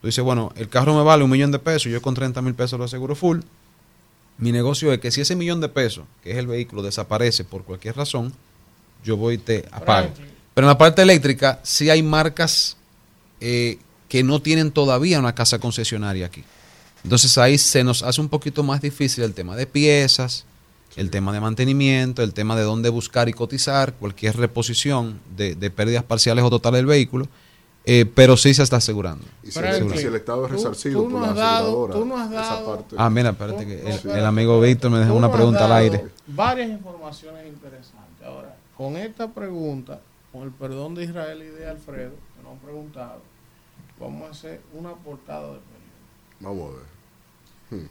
Tú 0.00 0.06
dices, 0.08 0.22
bueno, 0.24 0.52
el 0.56 0.68
carro 0.68 0.94
me 0.94 1.02
vale 1.02 1.24
un 1.24 1.30
millón 1.30 1.50
de 1.52 1.58
pesos, 1.58 1.90
yo 1.90 2.00
con 2.02 2.14
30 2.14 2.40
mil 2.42 2.54
pesos 2.54 2.78
lo 2.78 2.84
aseguro 2.84 3.14
full. 3.14 3.40
Mi 4.38 4.50
negocio 4.52 4.92
es 4.92 4.98
que 5.00 5.10
si 5.10 5.20
ese 5.20 5.36
millón 5.36 5.60
de 5.60 5.68
pesos, 5.68 6.04
que 6.22 6.32
es 6.32 6.36
el 6.38 6.46
vehículo, 6.46 6.82
desaparece 6.82 7.44
por 7.44 7.64
cualquier 7.64 7.96
razón, 7.96 8.32
yo 9.04 9.16
voy 9.16 9.34
y 9.34 9.38
te 9.38 9.64
apago. 9.70 10.08
Pero 10.54 10.66
en 10.66 10.68
la 10.68 10.78
parte 10.78 11.02
eléctrica 11.02 11.60
sí 11.62 11.88
hay 11.90 12.02
marcas 12.02 12.76
eh, 13.40 13.78
que 14.08 14.22
no 14.22 14.40
tienen 14.42 14.70
todavía 14.72 15.18
una 15.18 15.34
casa 15.34 15.58
concesionaria 15.58 16.26
aquí. 16.26 16.44
Entonces 17.04 17.36
ahí 17.38 17.58
se 17.58 17.84
nos 17.84 18.02
hace 18.02 18.20
un 18.20 18.28
poquito 18.28 18.62
más 18.62 18.80
difícil 18.80 19.24
el 19.24 19.34
tema 19.34 19.56
de 19.56 19.66
piezas, 19.66 20.44
el 20.96 21.10
tema 21.10 21.32
de 21.32 21.40
mantenimiento, 21.40 22.22
el 22.22 22.32
tema 22.34 22.54
de 22.56 22.62
dónde 22.62 22.88
buscar 22.88 23.28
y 23.28 23.32
cotizar, 23.32 23.94
cualquier 23.94 24.36
reposición 24.36 25.20
de, 25.36 25.54
de 25.54 25.70
pérdidas 25.70 26.04
parciales 26.04 26.44
o 26.44 26.50
totales 26.50 26.78
del 26.78 26.86
vehículo, 26.86 27.26
eh, 27.86 28.06
pero 28.06 28.36
sí 28.36 28.54
se 28.54 28.62
está 28.62 28.76
asegurando. 28.76 29.24
Y 29.42 29.48
si, 29.48 29.52
Se 29.52 29.58
el, 29.60 29.64
está 29.66 29.74
si 29.76 29.84
asegurando. 29.84 30.08
el 30.08 30.14
Estado 30.16 30.44
es 30.44 30.50
Tú- 30.50 30.56
resarcido 30.56 31.02
tú 31.02 31.10
por 31.10 31.12
no 31.12 31.26
la 31.26 31.30
has 31.32 31.36
dado- 31.36 31.66
aseguradora, 31.66 31.94
tú 31.94 32.04
no 32.06 32.16
has 32.18 32.30
esa 32.30 32.40
dado- 32.54 32.76
parte- 32.76 32.96
Ah, 32.98 33.10
mira, 33.10 33.30
espérate, 33.30 33.66
que 33.66 33.90
el, 34.18 34.24
amigo 34.24 34.60
Víctor 34.60 34.90
me 34.90 34.98
dejó 34.98 35.12
Tú 35.12 35.18
una 35.18 35.32
pregunta 35.32 35.64
al 35.66 35.72
aire. 35.72 36.04
Varias 36.26 36.70
informaciones 36.70 37.46
interesantes. 37.46 38.26
Ahora, 38.26 38.56
con 38.76 38.96
esta 38.96 39.28
pregunta, 39.28 40.00
con 40.32 40.42
el 40.44 40.50
perdón 40.50 40.94
de 40.94 41.04
Israel 41.04 41.42
y 41.42 41.46
de 41.60 41.68
Alfredo, 41.68 42.12
que 42.36 42.42
nos 42.42 42.52
han 42.52 42.58
preguntado, 42.58 43.20
vamos 44.00 44.28
a 44.28 44.30
hacer 44.30 44.60
una 44.72 44.94
portada 44.94 45.42
de 45.52 45.58
periódico. 45.58 46.40
Vamos 46.40 46.70
a 46.70 46.76
ver. 46.78 47.80
Hmm. 47.82 47.88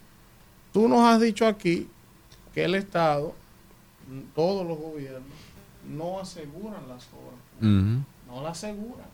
Tú 0.73 0.87
nos 0.87 1.01
has 1.01 1.21
dicho 1.21 1.45
aquí 1.45 1.87
que 2.53 2.63
el 2.65 2.75
Estado, 2.75 3.33
todos 4.35 4.65
los 4.67 4.77
gobiernos, 4.77 5.23
no 5.89 6.19
aseguran 6.19 6.87
las 6.87 7.03
obras. 7.07 7.39
No 8.27 8.41
la 8.41 8.49
aseguran. 8.49 9.07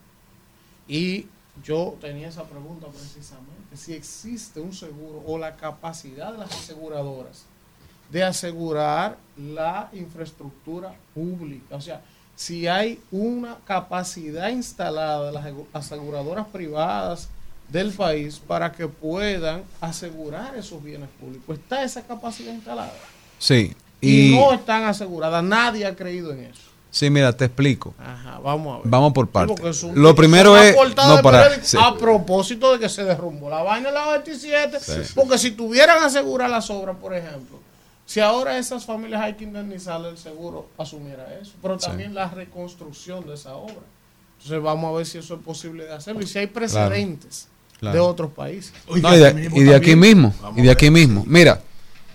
Y 0.88 1.28
yo 1.64 1.96
tenía 2.00 2.28
esa 2.30 2.44
pregunta 2.44 2.88
precisamente, 2.88 3.76
si 3.76 3.94
existe 3.94 4.60
un 4.60 4.74
seguro 4.74 5.22
o 5.26 5.38
la 5.38 5.56
capacidad 5.56 6.32
de 6.32 6.40
las 6.40 6.52
aseguradoras 6.52 7.46
de 8.12 8.24
asegurar 8.24 9.18
la 9.38 9.90
infraestructura 9.94 10.96
pública. 11.14 11.76
O 11.76 11.82
sea, 11.82 12.02
si 12.36 12.68
hay 12.68 13.00
una 13.12 13.58
capacidad 13.66 14.50
instalada 14.50 15.28
de 15.28 15.32
las 15.34 15.46
asegu- 15.46 15.66
aseguradoras 15.74 16.48
privadas 16.48 17.30
del 17.68 17.92
país 17.92 18.40
para 18.40 18.72
que 18.72 18.88
puedan 18.88 19.64
asegurar 19.80 20.56
esos 20.56 20.82
bienes 20.84 21.10
públicos. 21.20 21.60
¿Está 21.60 21.84
esa 21.84 22.02
capacidad 22.02 22.52
instalada? 22.54 22.94
Sí. 23.40 23.74
Y, 24.02 24.34
Y, 24.34 24.36
no 24.36 24.54
están 24.54 24.84
aseguradas. 24.84 25.44
Nadie 25.44 25.86
ha 25.86 25.96
creído 25.96 26.32
en 26.32 26.42
eso. 26.46 26.62
sí, 26.92 27.10
mira, 27.10 27.36
te 27.36 27.46
explico. 27.46 27.94
Ajá, 28.00 28.40
vamos 28.40 28.76
a 28.76 28.78
ver. 28.80 28.88
Vamos 28.90 29.14
por 29.14 29.28
partes. 29.28 29.84
Lo 29.96 30.14
primero 30.16 30.56
es... 30.58 30.76
No, 30.96 31.16
de 31.18 31.24
para... 31.24 31.64
sí. 31.64 31.78
A 31.82 31.96
propósito 31.98 32.72
de 32.74 32.80
que 32.80 32.90
se 32.90 33.04
derrumbó 33.04 33.50
la 33.50 33.62
vaina 33.64 33.90
en 33.90 33.96
la 33.96 34.08
27, 34.12 34.80
Sí. 34.80 34.94
porque 35.16 35.38
si 35.38 35.52
tuvieran 35.52 36.04
asegurar 36.04 36.50
las 36.50 36.70
obras, 36.70 36.96
por 37.00 37.14
ejemplo, 37.16 37.60
si 38.06 38.20
ahora 38.22 38.58
esas 38.58 38.86
familias 38.86 39.22
hay 39.22 39.34
que 39.34 39.44
indemnizarle 39.44 40.10
el 40.10 40.18
seguro, 40.18 40.68
asumiera 40.78 41.28
eso, 41.42 41.52
pero 41.62 41.80
Sí. 41.80 41.86
también 41.88 42.14
la 42.16 42.28
reconstrucción 42.30 43.26
de 43.28 43.36
esa 43.36 43.54
obra. 43.56 43.76
Entonces 44.38 44.64
vamos 44.64 44.94
a 44.94 44.98
ver 44.98 45.06
si 45.06 45.18
eso 45.18 45.36
es 45.36 45.42
posible 45.42 45.84
de 45.84 45.94
hacerlo 45.94 46.22
y 46.22 46.28
si 46.28 46.40
hay 46.40 46.48
precedentes 46.48 47.48
Claro. 47.80 47.94
de 47.96 48.00
otros 48.02 48.32
países. 48.32 48.74
No, 48.90 48.98
y, 49.16 49.20
de, 49.20 49.50
y 49.54 49.64
de 49.64 49.76
aquí 49.76 49.96
mismo, 49.96 50.34
y 50.56 50.62
de 50.64 50.72
aquí 50.72 50.90
mismo. 50.90 51.24
Mira, 51.28 51.62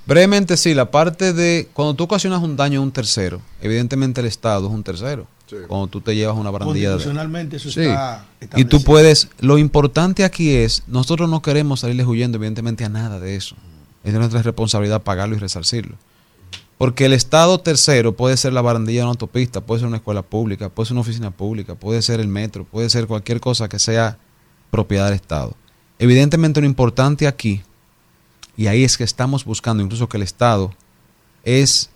brevemente 0.06 0.56
sí, 0.56 0.74
la 0.74 0.90
parte 0.90 1.32
de 1.32 1.68
cuando 1.72 1.94
tú 1.94 2.04
ocasionas 2.04 2.42
un 2.42 2.56
daño 2.56 2.80
a 2.80 2.82
un 2.82 2.92
tercero, 2.92 3.40
evidentemente 3.60 4.20
el 4.20 4.26
Estado 4.26 4.66
es 4.66 4.72
un 4.72 4.82
tercero. 4.82 5.26
Cuando 5.68 5.86
tú 5.86 6.00
te 6.00 6.16
llevas 6.16 6.36
una 6.36 6.50
barandilla 6.50 6.88
de... 6.88 6.94
Constitucionalmente 6.94 7.56
eso 7.56 7.70
Sí. 7.70 7.82
está 7.82 8.24
Y 8.56 8.64
tú 8.64 8.82
puedes, 8.82 9.28
lo 9.40 9.58
importante 9.58 10.24
aquí 10.24 10.50
es, 10.50 10.82
nosotros 10.86 11.28
no 11.28 11.42
queremos 11.42 11.80
salirles 11.80 12.06
huyendo 12.06 12.38
evidentemente 12.38 12.84
a 12.84 12.88
nada 12.88 13.20
de 13.20 13.36
eso. 13.36 13.54
Es 14.02 14.12
de 14.12 14.18
nuestra 14.18 14.42
responsabilidad 14.42 15.02
pagarlo 15.02 15.36
y 15.36 15.38
resarcirlo. 15.38 15.96
Porque 16.76 17.06
el 17.06 17.12
Estado 17.12 17.58
tercero 17.60 18.16
puede 18.16 18.36
ser 18.36 18.52
la 18.52 18.62
barandilla 18.62 19.00
de 19.00 19.04
una 19.04 19.10
autopista, 19.12 19.60
puede 19.60 19.80
ser 19.80 19.88
una 19.88 19.98
escuela 19.98 20.22
pública, 20.22 20.70
puede 20.70 20.88
ser 20.88 20.94
una 20.94 21.02
oficina 21.02 21.30
pública, 21.30 21.76
puede 21.76 22.02
ser 22.02 22.20
el 22.20 22.28
metro, 22.28 22.64
puede 22.64 22.90
ser 22.90 23.06
cualquier 23.06 23.40
cosa 23.40 23.68
que 23.68 23.78
sea 23.78 24.18
propiedad 24.70 25.06
del 25.06 25.14
Estado. 25.14 25.54
Evidentemente 25.98 26.60
lo 26.60 26.66
importante 26.66 27.28
aquí, 27.28 27.62
y 28.56 28.66
ahí 28.66 28.84
es 28.84 28.96
que 28.96 29.04
estamos 29.04 29.44
buscando 29.44 29.82
incluso 29.82 30.08
que 30.08 30.16
el 30.16 30.22
Estado, 30.22 30.72
es 31.44 31.90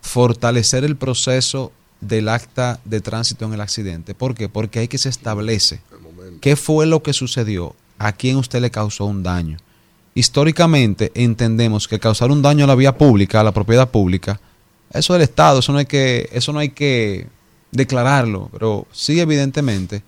fortalecer 0.00 0.84
el 0.84 0.96
proceso 0.96 1.72
del 2.00 2.28
acta 2.28 2.80
de 2.84 3.00
tránsito 3.00 3.44
en 3.44 3.52
el 3.52 3.60
accidente. 3.60 4.14
¿Por 4.14 4.34
qué? 4.34 4.48
Porque 4.48 4.80
ahí 4.80 4.88
que 4.88 4.98
se 4.98 5.08
establece 5.08 5.80
qué 6.40 6.56
fue 6.56 6.86
lo 6.86 7.02
que 7.02 7.12
sucedió, 7.12 7.74
a 7.98 8.12
quién 8.12 8.36
usted 8.36 8.60
le 8.60 8.70
causó 8.70 9.04
un 9.04 9.22
daño. 9.22 9.58
Históricamente 10.14 11.12
entendemos 11.14 11.88
que 11.88 12.00
causar 12.00 12.30
un 12.30 12.42
daño 12.42 12.64
a 12.64 12.68
la 12.68 12.74
vía 12.74 12.98
pública, 12.98 13.40
a 13.40 13.44
la 13.44 13.52
propiedad 13.52 13.90
pública, 13.90 14.40
eso 14.92 15.14
del 15.14 15.22
Estado, 15.22 15.60
eso 15.60 15.72
no 15.72 15.78
hay 15.78 15.86
que, 15.86 16.28
eso 16.32 16.52
no 16.52 16.58
hay 16.58 16.70
que 16.70 17.26
declararlo, 17.70 18.50
pero 18.52 18.86
sí 18.92 19.20
evidentemente 19.20 20.02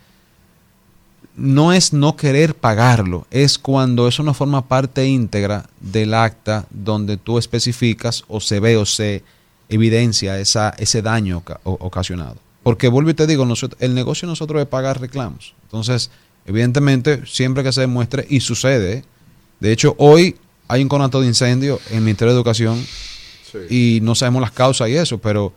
no 1.36 1.73
es 1.73 1.93
no 1.93 2.16
querer 2.16 2.55
pagarlo, 2.55 3.27
es 3.31 3.59
cuando 3.59 4.06
eso 4.06 4.23
no 4.23 4.35
forma 4.35 4.69
parte 4.69 5.06
íntegra 5.06 5.69
del 5.81 6.15
acta 6.15 6.66
donde 6.70 7.16
tú 7.16 7.39
especificas 7.39 8.24
o 8.28 8.40
se 8.40 8.61
ve 8.61 8.77
o 8.77 8.86
se 8.86 9.24
evidencia 9.69 10.39
esa, 10.39 10.70
ese 10.78 11.02
daño 11.02 11.43
ocasionado. 11.65 12.36
Porque 12.62 12.89
vuelvo 12.89 13.11
y 13.11 13.15
te 13.15 13.27
digo, 13.27 13.44
nosotros, 13.44 13.81
el 13.82 13.94
negocio 13.94 14.27
de 14.27 14.32
nosotros 14.32 14.62
es 14.62 14.69
pagar 14.69 15.01
reclamos. 15.01 15.55
Entonces, 15.65 16.11
evidentemente, 16.47 17.27
siempre 17.27 17.62
que 17.62 17.73
se 17.73 17.82
demuestre, 17.82 18.27
y 18.28 18.40
sucede, 18.40 19.05
de 19.61 19.73
hecho, 19.73 19.94
hoy 19.98 20.36
hay 20.69 20.82
un 20.82 20.89
conato 20.89 21.20
de 21.20 21.27
incendio 21.27 21.81
en 21.90 21.98
el 21.98 22.05
Ministerio 22.05 22.32
de 22.32 22.39
Educación 22.39 22.85
y 23.69 24.01
no 24.02 24.15
sabemos 24.15 24.40
las 24.40 24.51
causas 24.51 24.89
y 24.89 24.97
eso, 24.97 25.19
pero 25.19 25.52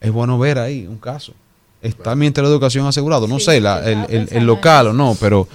es 0.00 0.10
bueno 0.10 0.38
ver 0.38 0.58
ahí 0.58 0.86
un 0.86 0.98
caso. 0.98 1.34
¿Está 1.82 2.10
el 2.12 2.18
Ministerio 2.18 2.48
de 2.50 2.54
Educación 2.56 2.86
asegurado? 2.86 3.26
No 3.26 3.38
sé, 3.40 3.60
la- 3.60 3.78
el, 3.90 4.04
el- 4.08 4.28
el 4.30 4.44
local 4.44 4.88
o 4.88 4.92
no, 4.92 5.16
pero 5.18 5.48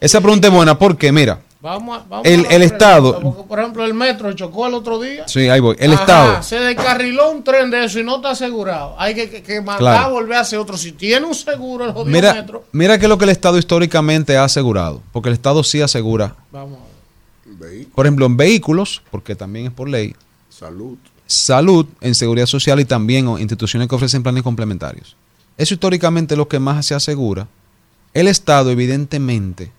esa 0.00 0.20
pregunta 0.20 0.48
es 0.48 0.54
buena 0.54 0.78
porque, 0.78 1.10
mira, 1.12 1.40
Vamos 1.62 1.98
a, 1.98 2.04
vamos 2.08 2.26
El- 2.26 2.46
el 2.46 2.62
Estado- 2.62 3.20
porque, 3.20 3.42
por 3.42 3.58
ejemplo, 3.58 3.84
el 3.84 3.92
metro 3.92 4.32
chocó 4.32 4.66
el 4.66 4.72
otro 4.72 4.98
día. 4.98 5.28
sí, 5.28 5.40
ahí 5.50 5.60
voy, 5.60 5.76
el 5.78 5.92
Ajá, 5.92 6.00
Estado, 6.02 6.42
Se 6.42 6.58
descarriló 6.58 7.30
un 7.32 7.44
tren 7.44 7.70
de 7.70 7.84
eso 7.84 7.98
y 8.00 8.02
no 8.02 8.16
está 8.16 8.30
asegurado. 8.30 8.94
Hay 8.98 9.14
que, 9.14 9.28
que, 9.28 9.42
que 9.42 9.56
mandar 9.60 9.78
Claro. 9.78 10.04
a 10.06 10.08
volver 10.08 10.38
a 10.38 10.40
hacer 10.40 10.58
otro. 10.58 10.78
Si 10.78 10.92
tiene 10.92 11.26
un 11.26 11.34
seguro 11.34 11.84
el 11.84 11.92
jodido 11.92 12.10
mira, 12.16 12.32
metro. 12.32 12.64
mira 12.72 12.98
que 12.98 13.04
es 13.04 13.08
lo 13.10 13.18
que 13.18 13.24
el 13.24 13.30
Estado 13.30 13.58
históricamente 13.58 14.38
ha 14.38 14.44
asegurado, 14.44 15.02
porque 15.12 15.28
el 15.28 15.34
Estado 15.34 15.62
sí 15.62 15.82
asegura, 15.82 16.34
Vamos 16.50 16.78
a 16.78 17.62
ver. 17.62 17.86
por 17.94 18.06
ejemplo, 18.06 18.24
en 18.24 18.38
vehículos, 18.38 19.02
porque 19.10 19.34
también 19.34 19.66
es 19.66 19.72
por 19.72 19.86
ley, 19.86 20.14
Salud. 20.48 20.96
salud, 21.26 21.84
en 22.00 22.14
seguridad 22.14 22.46
social 22.46 22.80
y 22.80 22.86
también 22.86 23.26
o 23.28 23.38
instituciones 23.38 23.86
que 23.86 23.94
ofrecen 23.94 24.22
planes 24.22 24.42
complementarios. 24.42 25.14
Eso 25.60 25.74
históricamente 25.74 26.34
es 26.34 26.38
lo 26.38 26.48
que 26.48 26.58
más 26.58 26.86
se 26.86 26.94
asegura. 26.94 27.46
El 28.14 28.28
Estado 28.28 28.70
evidentemente 28.70 29.70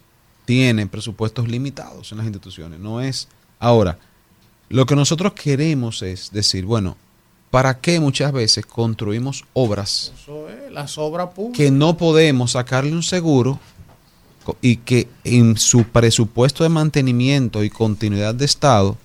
tiene 0.45 0.85
presupuestos 0.85 1.47
limitados 1.47 2.11
en 2.11 2.19
las 2.19 2.27
instituciones, 2.27 2.79
no 2.79 3.01
es 3.01 3.27
ahora 3.59 3.97
lo 4.71 4.85
que 4.85 4.95
nosotros 4.95 5.33
queremos 5.33 6.01
es 6.01 6.31
decir, 6.31 6.65
bueno, 6.65 6.95
¿para 7.49 7.79
qué 7.79 7.99
muchas 7.99 8.31
veces 8.31 8.65
construimos 8.65 9.43
obras 9.53 10.13
Eso 10.21 10.47
es, 10.49 10.71
las 10.71 10.97
obras 10.97 11.29
públicas. 11.29 11.57
que 11.57 11.71
no 11.71 11.97
podemos 11.97 12.51
sacarle 12.51 12.93
un 12.93 13.03
seguro 13.03 13.59
y 14.61 14.77
que 14.77 15.09
en 15.23 15.57
su 15.57 15.83
presupuesto 15.83 16.63
de 16.63 16.69
mantenimiento 16.69 17.63
y 17.63 17.69
continuidad 17.69 18.33
de 18.33 18.45
Estado, 18.45 18.97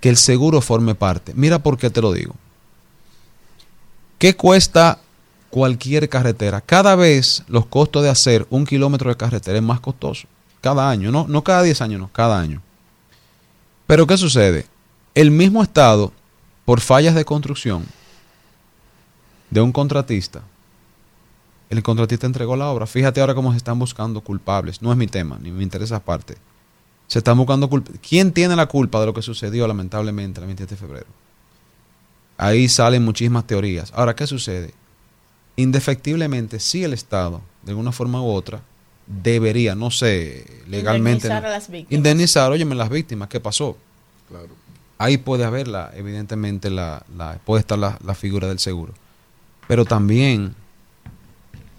que 0.00 0.10
el 0.10 0.16
seguro 0.16 0.60
forme 0.60 0.94
parte. 0.94 1.32
Mira 1.34 1.58
por 1.58 1.76
qué 1.76 1.90
te 1.90 2.00
lo 2.00 2.12
digo. 2.12 2.34
¿Qué 4.18 4.36
cuesta 4.36 5.00
cualquier 5.50 6.08
carretera? 6.08 6.60
Cada 6.60 6.96
vez 6.96 7.42
los 7.48 7.66
costos 7.66 8.02
de 8.02 8.08
hacer 8.08 8.46
un 8.50 8.64
kilómetro 8.64 9.10
de 9.10 9.16
carretera 9.16 9.58
es 9.58 9.64
más 9.64 9.80
costoso. 9.80 10.26
Cada 10.60 10.88
año, 10.88 11.10
no, 11.10 11.26
no 11.28 11.42
cada 11.42 11.62
10 11.62 11.80
años, 11.82 12.00
no, 12.00 12.10
cada 12.12 12.38
año. 12.38 12.62
Pero 13.86 14.06
¿qué 14.06 14.16
sucede? 14.16 14.66
El 15.14 15.30
mismo 15.30 15.62
Estado, 15.62 16.12
por 16.64 16.80
fallas 16.80 17.14
de 17.14 17.24
construcción 17.24 17.84
de 19.50 19.60
un 19.60 19.72
contratista, 19.72 20.42
el 21.70 21.82
contratista 21.82 22.26
entregó 22.26 22.56
la 22.56 22.68
obra. 22.68 22.86
Fíjate 22.86 23.20
ahora 23.20 23.34
cómo 23.34 23.52
se 23.52 23.56
están 23.56 23.78
buscando 23.78 24.20
culpables. 24.20 24.82
No 24.82 24.90
es 24.90 24.98
mi 24.98 25.06
tema, 25.06 25.38
ni 25.40 25.50
me 25.50 25.62
interesa 25.62 25.96
esa 25.96 26.04
parte. 26.04 26.36
Se 27.06 27.18
están 27.18 27.38
buscando 27.38 27.68
culpables. 27.68 28.00
¿Quién 28.06 28.32
tiene 28.32 28.56
la 28.56 28.66
culpa 28.66 29.00
de 29.00 29.06
lo 29.06 29.14
que 29.14 29.22
sucedió 29.22 29.66
lamentablemente 29.66 30.40
el 30.40 30.46
27 30.46 30.74
de 30.74 30.80
febrero? 30.80 31.06
Ahí 32.36 32.68
salen 32.68 33.04
muchísimas 33.04 33.46
teorías. 33.46 33.92
Ahora, 33.94 34.16
¿qué 34.16 34.26
sucede? 34.26 34.74
Indefectiblemente, 35.56 36.60
si 36.60 36.84
el 36.84 36.92
Estado, 36.92 37.40
de 37.62 37.72
alguna 37.72 37.92
forma 37.92 38.22
u 38.22 38.28
otra, 38.30 38.60
debería, 39.06 39.74
no 39.74 39.90
sé, 39.90 40.46
legalmente... 40.68 41.26
Indemnizar 41.26 41.42
¿no? 41.42 41.48
a 41.48 41.50
las 41.50 41.68
víctimas. 41.70 41.92
Indemnizar, 41.98 42.52
óyeme, 42.52 42.74
las 42.74 42.88
víctimas, 42.88 43.28
¿qué 43.28 43.40
pasó? 43.40 43.76
Claro. 44.28 44.48
Ahí 44.98 45.16
puede 45.16 45.44
haber, 45.44 45.66
la, 45.66 45.90
evidentemente, 45.94 46.70
la, 46.70 47.04
la- 47.16 47.38
puede 47.44 47.60
estar 47.60 47.78
la, 47.78 47.98
la 48.04 48.14
figura 48.14 48.48
del 48.48 48.58
seguro. 48.58 48.92
Pero 49.66 49.84
también, 49.84 50.54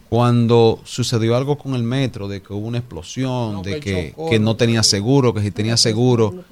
cuando 0.10 0.81
sucedió 0.84 1.38
algo 1.38 1.57
con 1.57 1.73
el 1.73 1.84
metro, 1.84 2.27
de 2.27 2.41
que 2.41 2.52
hubo 2.52 2.68
una 2.68 2.80
explosión, 2.80 3.61
de 3.64 3.76
que 3.76 3.80
que, 3.80 4.10
chocó, 4.11 4.30
que 4.30 4.39
no 4.39 4.45
no 4.45 4.56
tenía 4.57 4.84
seguro, 4.84 5.34
que 5.34 5.41
si 5.41 5.52
tenía 5.52 5.77
seguro. 5.77 6.43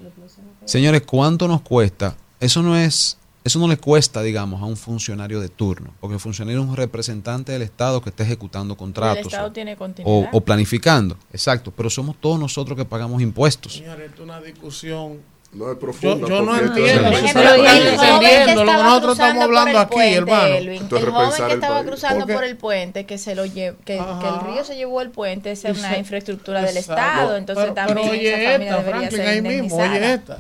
Señores, 0.66 1.02
¿cuánto 1.02 1.48
nos 1.48 1.62
cuesta? 1.62 2.16
Eso 2.40 2.62
no 2.64 2.78
es, 2.78 3.18
eso 3.44 3.58
no 3.60 3.68
le 3.68 3.78
cuesta, 3.78 4.22
digamos, 4.22 4.62
a 4.62 4.66
un 4.66 4.76
funcionario 4.78 5.40
de 5.40 5.50
turno, 5.50 5.94
porque 6.00 6.16
el 6.16 6.20
funcionario 6.20 6.62
es 6.62 6.68
un 6.68 6.76
representante 6.76 7.52
del 7.52 7.62
Estado 7.62 8.02
que 8.02 8.10
está 8.10 8.24
ejecutando 8.24 8.76
contratos 8.76 9.28
Estado 9.28 9.48
o- 9.48 9.52
tiene 9.52 9.74
o, 9.74 9.78
continuidad. 9.78 10.30
o 10.32 10.42
planificando. 10.42 11.18
Exacto, 11.32 11.72
pero 11.76 11.90
somos 11.90 12.18
todos 12.20 12.40
nosotros 12.40 12.78
que 12.78 12.86
pagamos 12.86 13.22
impuestos. 13.22 13.74
Señores, 13.74 14.10
esto 14.10 14.24
es 14.24 14.30
una 14.30 14.42
discusión. 14.42 15.20
No 15.52 15.66
es 15.66 15.72
Yo, 15.74 15.80
profunda. 15.80 16.28
yo 16.28 16.42
no 16.42 16.52
porque 16.52 16.64
esto 16.66 16.78
entiendo. 16.78 17.10
es 17.10 17.18
el 17.18 17.26
entendiendo 17.26 18.66
que 18.66 18.72
nosotros 18.72 19.14
estamos 19.14 19.44
hablando 19.44 19.72
el 19.72 19.78
aquí, 19.78 19.94
puente, 19.96 20.16
hermano. 20.16 20.46
Elvin. 20.46 20.82
El 20.84 20.90
joven 21.10 21.32
que 21.36 21.44
el 21.44 21.52
estaba 21.54 21.84
cruzando 21.84 22.20
Porque- 22.20 22.34
por 22.36 22.44
el 22.44 22.56
puente, 22.58 23.06
que 23.08 23.18
se 23.18 23.34
lo 23.34 23.46
lle- 23.48 23.76
que, 23.84 23.96
que 23.96 23.98
el 23.98 24.42
río 24.54 24.64
se 24.64 24.76
llevó 24.76 25.02
el 25.02 25.10
puente, 25.10 25.50
esa 25.52 25.70
es 25.70 25.78
una 25.80 25.88
Exacto. 25.88 26.00
infraestructura 26.02 26.62
del. 26.62 26.78
Estado, 26.78 27.36
entonces 27.36 27.64
Pero- 27.64 27.74
también 27.74 27.98
pero 28.10 28.20
oye 28.20 28.30
esa 28.30 28.52
familia 28.52 28.70
esta, 28.70 28.78
debería 28.84 29.10
Franklin, 29.10 29.18
ser 29.18 29.28
ahí 29.28 29.42
mismo, 29.42 29.76
oye 29.78 30.14
esta. 30.14 30.38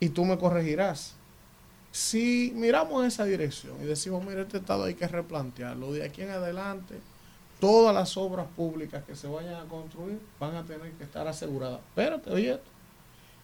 Y 0.00 0.10
tú 0.10 0.24
me 0.24 0.38
corregirás. 0.38 1.14
Si 1.90 2.52
miramos 2.54 3.06
esa 3.06 3.24
dirección 3.24 3.74
y 3.82 3.86
decimos, 3.86 4.24
mira, 4.24 4.42
este 4.42 4.58
estado 4.58 4.84
hay 4.84 4.94
que 4.94 5.08
replantearlo, 5.08 5.92
de 5.92 6.04
aquí 6.04 6.22
en 6.22 6.30
adelante, 6.30 6.94
todas 7.60 7.94
las 7.94 8.16
obras 8.16 8.46
públicas 8.56 9.02
que 9.04 9.16
se 9.16 9.26
vayan 9.26 9.54
a 9.54 9.64
construir 9.64 10.18
van 10.38 10.54
a 10.54 10.64
tener 10.64 10.92
que 10.92 11.04
estar 11.04 11.26
aseguradas. 11.26 11.80
Espérate, 11.88 12.30
oye 12.30 12.50
esto. 12.52 12.70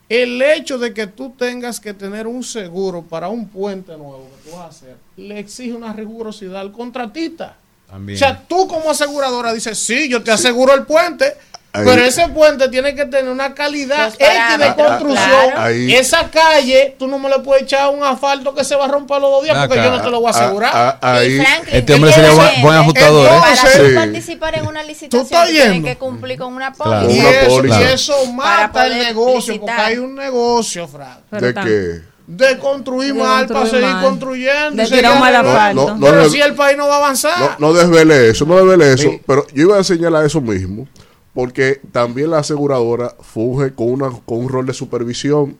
El 0.09 0.41
hecho 0.43 0.79
de 0.79 0.93
que 0.93 1.07
tú 1.07 1.31
tengas 1.31 1.81
que 1.81 1.95
tener 1.95 2.27
un 2.27 2.45
seguro 2.45 3.03
para 3.03 3.31
un 3.31 3.49
puente 3.49 3.97
nuevo 3.97 4.29
que 4.37 4.51
tú 4.51 4.57
vas 4.57 4.67
a 4.67 4.69
hacer, 4.69 4.97
le 5.17 5.39
exige 5.39 5.73
una 5.73 5.95
rigurosidad 5.95 6.61
al 6.61 6.73
contratista. 6.73 7.57
También. 7.89 8.17
O 8.17 8.19
sea, 8.19 8.47
tú 8.47 8.69
como 8.69 8.91
aseguradora 8.91 9.53
dices, 9.55 9.79
sí, 9.79 10.09
yo 10.11 10.23
te 10.23 10.31
aseguro 10.31 10.75
el 10.75 10.85
puente, 10.85 11.35
pero 11.83 12.03
ese 12.03 12.29
puente 12.29 12.69
tiene 12.69 12.95
que 12.95 13.05
tener 13.07 13.29
una 13.31 13.53
calidad 13.55 14.09
X 14.15 14.59
de 14.59 14.75
construcción. 14.75 15.11
claro. 15.29 15.61
Ahí- 15.61 15.95
Esa 15.95 16.31
calle, 16.31 16.95
tú 16.99 17.09
no 17.09 17.19
me 17.19 17.29
le 17.29 17.41
puedes 17.41 17.65
echar 17.65 17.91
un 17.91 18.03
asfalto 18.05 18.55
que 18.55 18.63
se 18.65 18.77
va 18.77 18.85
a 18.85 18.89
romper 18.89 19.21
los 19.21 19.31
dos 19.31 19.43
días 19.45 19.57
porque 19.67 19.81
acá. 19.81 19.91
yo 19.91 19.97
no 19.97 20.03
te 20.03 20.11
lo 20.11 20.21
voy 20.21 20.31
a 20.33 20.37
Ah, 20.37 20.45
asegurar. 20.45 20.71
ah, 20.75 20.99
ahí- 21.01 21.35
Y 21.35 21.41
Franklin, 21.45 21.75
Este 21.77 21.95
hombre 21.95 22.11
¿qué 22.11 22.15
sería 22.17 22.31
buen, 22.33 22.63
buen 22.63 22.77
ajustador, 22.77 23.27
¿eh? 23.27 23.31
Entonces- 23.35 23.61
Para 23.61 23.73
Sí. 23.73 23.89
tú 23.91 23.95
participar 23.95 24.55
en 24.59 24.67
una 24.67 24.83
licitación, 24.83 25.23
estás 25.23 25.47
tú 25.47 25.51
tienes 25.53 25.73
yendo. 25.73 25.89
que 25.89 25.97
cumplir 25.97 26.39
con 26.39 26.55
una 26.55 26.73
Claro. 26.73 27.03
y, 27.11 27.21
póliza. 27.21 27.29
Una 27.29 27.41
eso, 27.41 27.49
póliza. 27.57 27.81
y 27.81 27.85
eso 27.85 28.27
mata 28.33 28.87
el 28.87 28.99
negocio, 28.99 29.61
porque 29.61 29.73
hay 29.81 29.99
un 29.99 30.15
negocio, 30.15 30.87
Frank, 30.89 31.19
Pero 31.31 31.47
¿De 31.47 31.55
qué? 31.55 32.15
de 32.27 32.59
construir 32.59 33.13
De 33.13 33.21
mal 33.21 33.47
para 33.47 33.67
seguir 33.67 33.83
mal. 33.87 34.03
construyendo. 34.03 34.83
De 34.83 34.89
tirar 34.89 35.13
seguir 35.13 35.21
mal 35.21 35.37
asfalto. 35.37 35.87
No, 35.89 35.95
no, 35.97 36.07
Pero 36.07 36.23
no, 36.23 36.29
si 36.31 36.41
el 36.41 36.55
país 36.55 36.77
no 36.77 36.87
va 36.89 36.95
a 36.95 36.99
avanzar. 36.99 37.39
No, 37.59 37.69
no 37.69 37.73
desvele 37.75 38.31
eso, 38.31 38.47
no 38.47 38.57
desvele 38.57 38.93
eso. 38.95 39.11
Pero 39.27 39.47
yo 39.53 39.63
iba 39.65 39.79
a 39.79 39.85
señalar 39.85 40.25
eso 40.25 40.41
mismo, 40.41 40.89
porque 41.35 41.81
también 41.93 42.31
la 42.31 42.39
aseguradora 42.39 43.11
funge 43.21 43.75
con, 43.75 43.91
una, 43.91 44.11
con 44.11 44.39
un 44.39 44.49
rol 44.49 44.67
de 44.67 44.73
supervisión. 44.73 45.57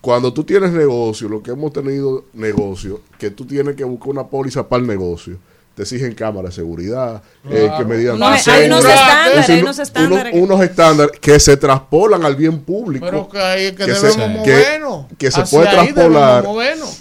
Cuando 0.00 0.32
tú 0.32 0.42
tienes 0.42 0.72
negocio, 0.72 1.28
lo 1.28 1.42
que 1.42 1.52
hemos 1.52 1.72
tenido 1.72 2.24
negocio, 2.32 3.00
que 3.18 3.30
tú 3.30 3.44
tienes 3.46 3.76
que 3.76 3.84
buscar 3.84 4.08
una 4.08 4.26
póliza 4.26 4.68
para 4.68 4.82
el 4.82 4.88
negocio, 4.88 5.38
te 5.74 5.82
exigen 5.82 6.14
cámaras 6.14 6.50
de 6.54 6.62
seguridad, 6.62 7.22
eh, 7.50 7.64
Claro. 7.66 7.78
que 7.78 7.84
medidas 7.84 8.18
No, 8.18 8.26
hay 8.26 8.66
unos 8.66 8.84
estándares, 8.84 9.30
Es 9.32 9.36
decir, 9.36 9.54
hay 9.56 9.62
unos 9.62 9.78
estándares. 9.78 10.34
unos 10.34 10.60
estándares 10.60 11.18
que 11.20 11.40
se 11.40 11.56
traspolan 11.56 12.24
al 12.24 12.36
bien 12.36 12.60
público. 12.60 13.06
Pero 13.06 13.28
que 13.28 13.38
ahí 13.38 13.64
es 13.66 13.72
que, 13.72 13.86
que 13.86 13.94
se- 13.94 14.08
debemos 14.08 14.44
que- 14.44 14.50
movernos. 14.52 15.06
que 15.18 15.30
se 15.30 15.42
puede 15.44 15.68
traspolar. 15.70 16.44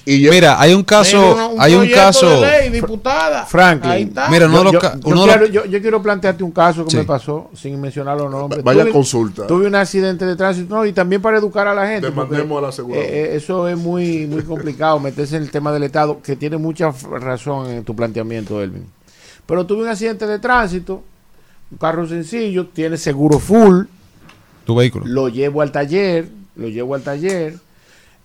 Y 0.05 0.29
Mira, 0.29 0.59
hay 0.59 0.73
un 0.73 0.83
caso, 0.83 1.55
hay 1.59 1.75
un 1.75 1.89
caso. 1.89 2.41
de 2.41 2.47
ley, 2.61 2.69
diputada. 2.69 3.45
Franklin. 3.45 3.91
Ahí 3.91 4.03
está. 4.03 4.29
Mira, 4.29 4.47
uno 4.47 4.71
yo, 4.71 4.79
los 4.79 4.95
uno 5.03 5.23
quiero, 5.25 5.45
yo- 5.47 5.65
yo 5.65 5.81
quiero 5.81 6.01
plantearte 6.01 6.43
un 6.43 6.51
caso 6.51 6.85
que 6.85 6.91
Sí. 6.91 6.97
me 6.97 7.03
pasó, 7.03 7.49
sin 7.55 7.79
mencionar 7.81 8.17
los 8.17 8.31
nombres. 8.31 8.63
Vaya 8.63 8.83
Tuve- 8.83 8.91
consulta. 8.91 9.47
Tuve 9.47 9.67
un 9.67 9.75
accidente 9.75 10.25
de 10.25 10.35
tránsito, 10.35 10.75
no, 10.75 10.85
y 10.85 10.93
también 10.93 11.21
para 11.21 11.37
educar 11.37 11.67
a 11.67 11.73
la 11.75 11.87
gente. 11.87 12.07
Demandemos 12.07 12.57
a 12.57 12.61
la 12.67 12.71
eh, 12.95 12.99
eh, 12.99 13.31
eso 13.35 13.67
es 13.67 13.77
muy, 13.77 14.27
muy 14.27 14.43
complicado, 14.43 14.99
meterse 14.99 15.35
en 15.35 15.43
el 15.43 15.51
tema 15.51 15.71
del 15.73 15.83
Estado, 15.83 16.19
que 16.23 16.35
tiene 16.35 16.57
mucha 16.57 16.91
razón 17.19 17.67
en 17.69 17.83
tu 17.83 17.95
planteamiento, 17.95 18.60
Pero 19.45 19.65
tuve 19.65 19.83
un 19.83 19.89
accidente 19.89 20.27
de 20.27 20.39
tránsito, 20.39 21.03
un 21.71 21.77
carro 21.77 22.07
sencillo, 22.07 22.67
tiene 22.67 22.97
seguro 22.97 23.39
full, 23.39 23.85
Tu 24.65 24.75
vehículo. 24.75 25.05
lo 25.07 25.29
llevo 25.29 25.61
al 25.61 25.71
taller, 25.71 26.27
lo 26.55 26.67
llevo 26.67 26.95
al 26.95 27.01
taller, 27.01 27.55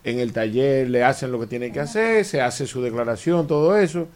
en 0.04 0.18
el 0.20 0.32
taller 0.32 0.88
le 0.90 1.02
hacen 1.04 1.32
lo 1.32 1.40
que 1.40 1.46
tienen 1.46 1.72
que 1.72 1.80
hacer, 1.80 2.24
se 2.24 2.40
hace 2.40 2.66
su 2.66 2.82
declaración, 2.82 3.46
todo 3.46 3.76
eso, 3.76 4.08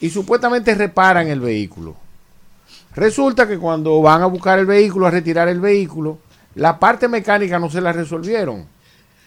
y 0.00 0.10
supuestamente 0.10 0.74
reparan 0.74 1.28
el 1.28 1.40
vehículo. 1.40 1.96
Resulta 2.94 3.46
que 3.48 3.58
cuando 3.58 4.00
van 4.00 4.22
a 4.22 4.26
buscar 4.26 4.58
el 4.58 4.66
vehículo, 4.66 5.06
a 5.06 5.10
retirar 5.10 5.48
el 5.48 5.60
vehículo, 5.60 6.18
la 6.54 6.78
parte 6.78 7.08
mecánica 7.08 7.58
no 7.58 7.68
se 7.68 7.80
la 7.80 7.92
resolvieron. 7.92 8.66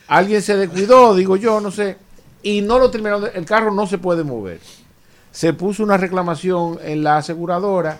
Alguien 0.07 0.41
se 0.41 0.55
descuidó, 0.55 1.13
digo 1.13 1.35
yo, 1.35 1.59
no 1.59 1.69
sé, 1.69 1.97
y 2.41 2.61
no 2.61 2.79
lo 2.79 2.89
terminaron, 2.89 3.29
el 3.33 3.45
carro 3.45 3.73
no 3.73 3.85
se 3.85 3.97
puede 3.97 4.23
mover. 4.23 4.59
Se 5.31 5.53
puso 5.53 5.83
una 5.83 5.97
reclamación 5.97 6.79
en 6.83 7.03
la 7.03 7.17
aseguradora 7.17 7.99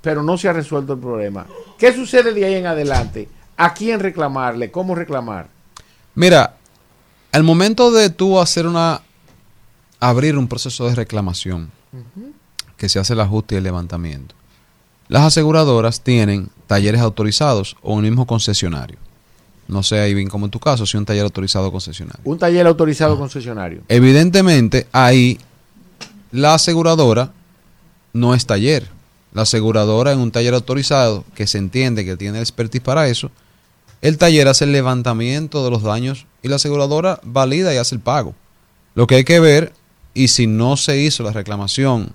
pero 0.00 0.22
no 0.22 0.38
se 0.38 0.48
ha 0.48 0.52
resuelto 0.52 0.94
el 0.94 0.98
problema. 0.98 1.46
¿Qué 1.78 1.92
sucede 1.92 2.32
de 2.32 2.44
ahí 2.44 2.54
en 2.54 2.66
adelante? 2.66 3.28
¿A 3.56 3.74
quién 3.74 4.00
reclamarle? 4.00 4.70
¿Cómo 4.70 4.94
reclamar? 4.94 5.48
Mira, 6.14 6.56
al 7.32 7.42
momento 7.42 7.90
de 7.90 8.10
tú 8.10 8.40
hacer 8.40 8.66
una 8.66 9.02
abrir 10.00 10.38
un 10.38 10.48
proceso 10.48 10.88
de 10.88 10.94
reclamación, 10.94 11.70
que 12.78 12.88
se 12.88 12.98
hace 12.98 13.12
el 13.12 13.20
ajuste 13.20 13.54
y 13.54 13.58
el 13.58 13.64
levantamiento, 13.64 14.34
las 15.08 15.24
aseguradoras 15.24 16.00
tienen 16.00 16.48
talleres 16.66 17.02
autorizados 17.02 17.76
o 17.82 17.94
un 17.94 18.02
mismo 18.02 18.26
concesionario. 18.26 18.96
No 19.68 19.82
sé 19.82 20.00
ahí 20.00 20.14
bien 20.14 20.28
como 20.28 20.46
en 20.46 20.50
tu 20.50 20.58
caso, 20.58 20.86
si 20.86 20.96
un 20.96 21.04
taller 21.04 21.24
autorizado 21.24 21.70
concesionario. 21.70 22.20
Un 22.24 22.38
taller 22.38 22.66
autorizado 22.66 23.18
concesionario. 23.18 23.82
Evidentemente, 23.88 24.88
ahí 24.90 25.38
la 26.32 26.54
aseguradora 26.54 27.32
no 28.12 28.34
es 28.34 28.46
taller. 28.46 28.88
La 29.32 29.42
aseguradora 29.42 30.12
en 30.12 30.18
un 30.18 30.32
taller 30.32 30.54
autorizado, 30.54 31.24
que 31.34 31.46
se 31.46 31.58
entiende 31.58 32.04
que 32.04 32.16
tiene 32.16 32.40
expertise 32.40 32.82
para 32.82 33.06
eso, 33.08 33.30
el 34.02 34.18
taller 34.18 34.48
hace 34.48 34.64
el 34.64 34.72
levantamiento 34.72 35.64
de 35.64 35.70
los 35.70 35.82
daños 35.82 36.26
y 36.42 36.48
la 36.48 36.56
aseguradora 36.56 37.20
valida 37.22 37.72
y 37.72 37.76
hace 37.76 37.94
el 37.94 38.00
pago. 38.00 38.34
Lo 38.94 39.06
que 39.06 39.16
hay 39.16 39.24
que 39.24 39.38
ver, 39.38 39.72
y 40.14 40.28
si 40.28 40.46
no 40.48 40.76
se 40.76 40.98
hizo 40.98 41.22
la 41.22 41.30
reclamación 41.32 42.12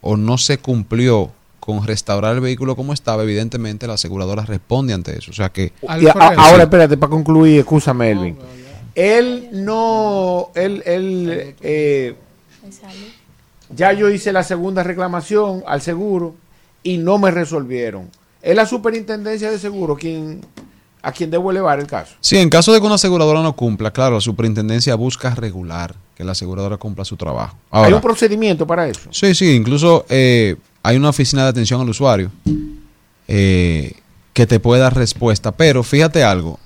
o 0.00 0.16
no 0.16 0.38
se 0.38 0.58
cumplió 0.58 1.32
con 1.58 1.84
restaurar 1.86 2.34
el 2.34 2.40
vehículo 2.40 2.76
como 2.76 2.92
estaba, 2.92 3.22
evidentemente 3.22 3.86
la 3.86 3.94
aseguradora 3.94 4.44
responde 4.44 4.92
ante 4.92 5.16
eso. 5.18 5.30
O 5.30 5.34
sea 5.34 5.48
que... 5.50 5.72
Y 6.00 6.06
a- 6.06 6.12
ahora, 6.12 6.64
espérate, 6.64 6.96
para 6.96 7.10
concluir, 7.10 7.58
excusa 7.60 7.94
Melvin. 7.94 8.36
Él 8.94 9.48
no, 9.52 10.50
él, 10.54 10.82
él, 10.86 11.54
eh, 11.62 12.14
ya 13.74 13.92
yo 13.92 14.10
hice 14.10 14.32
la 14.32 14.42
segunda 14.42 14.82
reclamación 14.82 15.62
al 15.66 15.80
seguro 15.80 16.34
y 16.82 16.98
no 16.98 17.18
me 17.18 17.30
resolvieron. 17.30 18.10
Es 18.42 18.56
la 18.56 18.66
superintendencia 18.66 19.50
de 19.50 19.58
seguro 19.58 19.96
quien, 19.96 20.40
a 21.00 21.12
quien 21.12 21.30
debo 21.30 21.50
elevar 21.50 21.78
el 21.78 21.86
caso. 21.86 22.14
Sí, 22.20 22.36
en 22.36 22.50
caso 22.50 22.72
de 22.72 22.80
que 22.80 22.86
una 22.86 22.96
aseguradora 22.96 23.42
no 23.42 23.54
cumpla, 23.54 23.92
claro, 23.92 24.16
la 24.16 24.20
superintendencia 24.20 24.94
busca 24.94 25.34
regular 25.34 25.94
que 26.16 26.24
la 26.24 26.32
aseguradora 26.32 26.76
cumpla 26.76 27.04
su 27.04 27.16
trabajo. 27.16 27.56
Hay 27.70 27.92
un 27.92 28.00
procedimiento 28.00 28.66
para 28.66 28.88
eso. 28.88 29.08
Sí, 29.12 29.34
sí, 29.34 29.54
incluso 29.54 30.04
eh, 30.08 30.56
hay 30.82 30.96
una 30.96 31.10
oficina 31.10 31.44
de 31.44 31.48
atención 31.50 31.80
al 31.80 31.88
usuario 31.88 32.30
eh, 33.28 33.94
que 34.32 34.46
te 34.46 34.60
puede 34.60 34.82
dar 34.82 34.94
respuesta, 34.96 35.52
pero 35.52 35.82
fíjate 35.82 36.24
algo, 36.24 36.58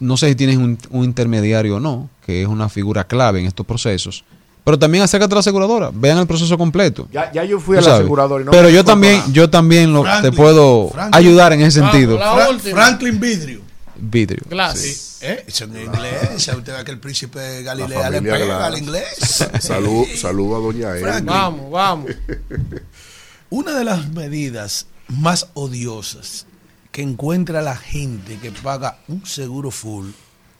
no 0.00 0.16
sé 0.16 0.28
si 0.28 0.34
tienes 0.34 0.56
un, 0.56 0.78
un 0.90 1.04
intermediario 1.04 1.76
o 1.76 1.80
no, 1.80 2.10
que 2.26 2.42
es 2.42 2.48
una 2.48 2.68
figura 2.68 3.04
clave 3.04 3.40
en 3.40 3.46
estos 3.46 3.64
procesos, 3.64 4.24
pero 4.64 4.78
también 4.78 5.02
acércate 5.04 5.32
a 5.34 5.36
la 5.36 5.40
aseguradora, 5.40 5.90
vean 5.92 6.18
el 6.18 6.26
proceso 6.26 6.56
completo. 6.56 7.08
Ya, 7.12 7.30
ya 7.32 7.44
yo 7.44 7.58
fui 7.58 7.74
Tú 7.76 7.78
al 7.78 7.84
sabes. 7.84 8.00
asegurador 8.00 8.42
y 8.42 8.44
no 8.44 8.50
pero 8.50 8.68
yo 8.70 8.84
también, 8.84 9.18
nada. 9.18 9.30
yo 9.32 9.50
también 9.50 9.92
lo, 9.92 10.04
te 10.22 10.30
puedo 10.32 10.90
Franklin. 10.90 11.14
ayudar 11.14 11.52
en 11.52 11.62
ese 11.62 11.80
sentido. 11.80 12.16
Fra- 12.18 12.58
Franklin 12.58 13.18
Vidrio. 13.20 13.60
Vidrio. 13.96 14.42
Sí. 14.74 14.98
¿Eh? 15.24 15.44
Eso 15.46 15.64
en 15.64 15.80
inglés. 15.82 16.48
Usted 16.48 16.76
ve 16.76 16.84
que 16.84 16.90
el 16.90 16.98
príncipe 16.98 17.62
Galilea 17.62 17.98
La 18.00 18.10
le 18.10 18.22
pega 18.22 18.38
Glass. 18.38 18.62
al 18.64 18.78
inglés. 18.78 19.06
Sa- 19.18 19.60
Salud, 19.60 20.04
salud 20.16 20.54
a 20.54 20.58
doña. 20.58 21.00
Franklin. 21.00 21.26
Vamos, 21.26 21.70
vamos. 21.70 22.10
Una 23.50 23.72
de 23.78 23.84
las 23.84 24.08
medidas 24.10 24.86
más 25.08 25.48
odiosas 25.54 26.46
que 26.90 27.02
encuentra 27.02 27.62
la 27.62 27.76
gente 27.76 28.38
que 28.38 28.50
paga 28.50 28.98
un 29.08 29.24
seguro 29.26 29.70
full 29.70 30.08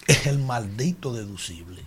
es 0.07 0.27
el 0.27 0.39
maldito 0.39 1.13
deducible. 1.13 1.83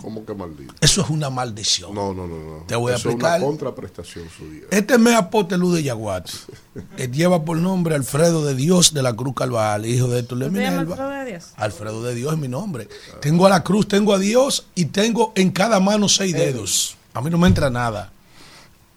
¿Cómo 0.00 0.24
que 0.24 0.34
maldito? 0.34 0.74
Eso 0.80 1.02
es 1.02 1.10
una 1.10 1.30
maldición. 1.30 1.94
No, 1.94 2.14
no, 2.14 2.26
no. 2.26 2.36
no. 2.36 2.64
Te 2.66 2.74
voy 2.76 2.92
a 2.92 2.94
explicar. 2.94 3.36
Es 3.36 3.42
una 3.42 3.46
contraprestación 3.46 4.28
suya. 4.30 4.66
Este 4.70 4.96
mes 4.98 5.14
apotelú 5.14 5.72
de 5.72 5.82
Yaguate, 5.82 6.32
que 6.96 7.08
lleva 7.08 7.44
por 7.44 7.58
nombre 7.58 7.94
Alfredo 7.94 8.44
de 8.44 8.54
Dios 8.54 8.94
de 8.94 9.02
la 9.02 9.14
Cruz 9.14 9.34
Calval, 9.34 9.86
hijo 9.86 10.08
de 10.08 10.20
Héctor 10.20 10.38
de 10.38 10.46
¿Usted 10.46 10.60
llama 10.60 10.82
Minerva. 10.82 10.94
Alfredo 10.94 11.10
de 11.10 11.30
Dios? 11.30 11.52
Alfredo 11.56 12.02
de 12.02 12.14
Dios 12.14 12.32
es 12.32 12.38
mi 12.38 12.48
nombre. 12.48 12.88
Tengo 13.20 13.46
a 13.46 13.50
la 13.50 13.62
cruz, 13.62 13.86
tengo 13.88 14.14
a 14.14 14.18
Dios 14.18 14.66
y 14.74 14.86
tengo 14.86 15.32
en 15.36 15.50
cada 15.50 15.80
mano 15.80 16.08
seis 16.08 16.32
dedos. 16.32 16.96
A 17.12 17.20
mí 17.20 17.30
no 17.30 17.38
me 17.38 17.48
entra 17.48 17.70
nada. 17.70 18.12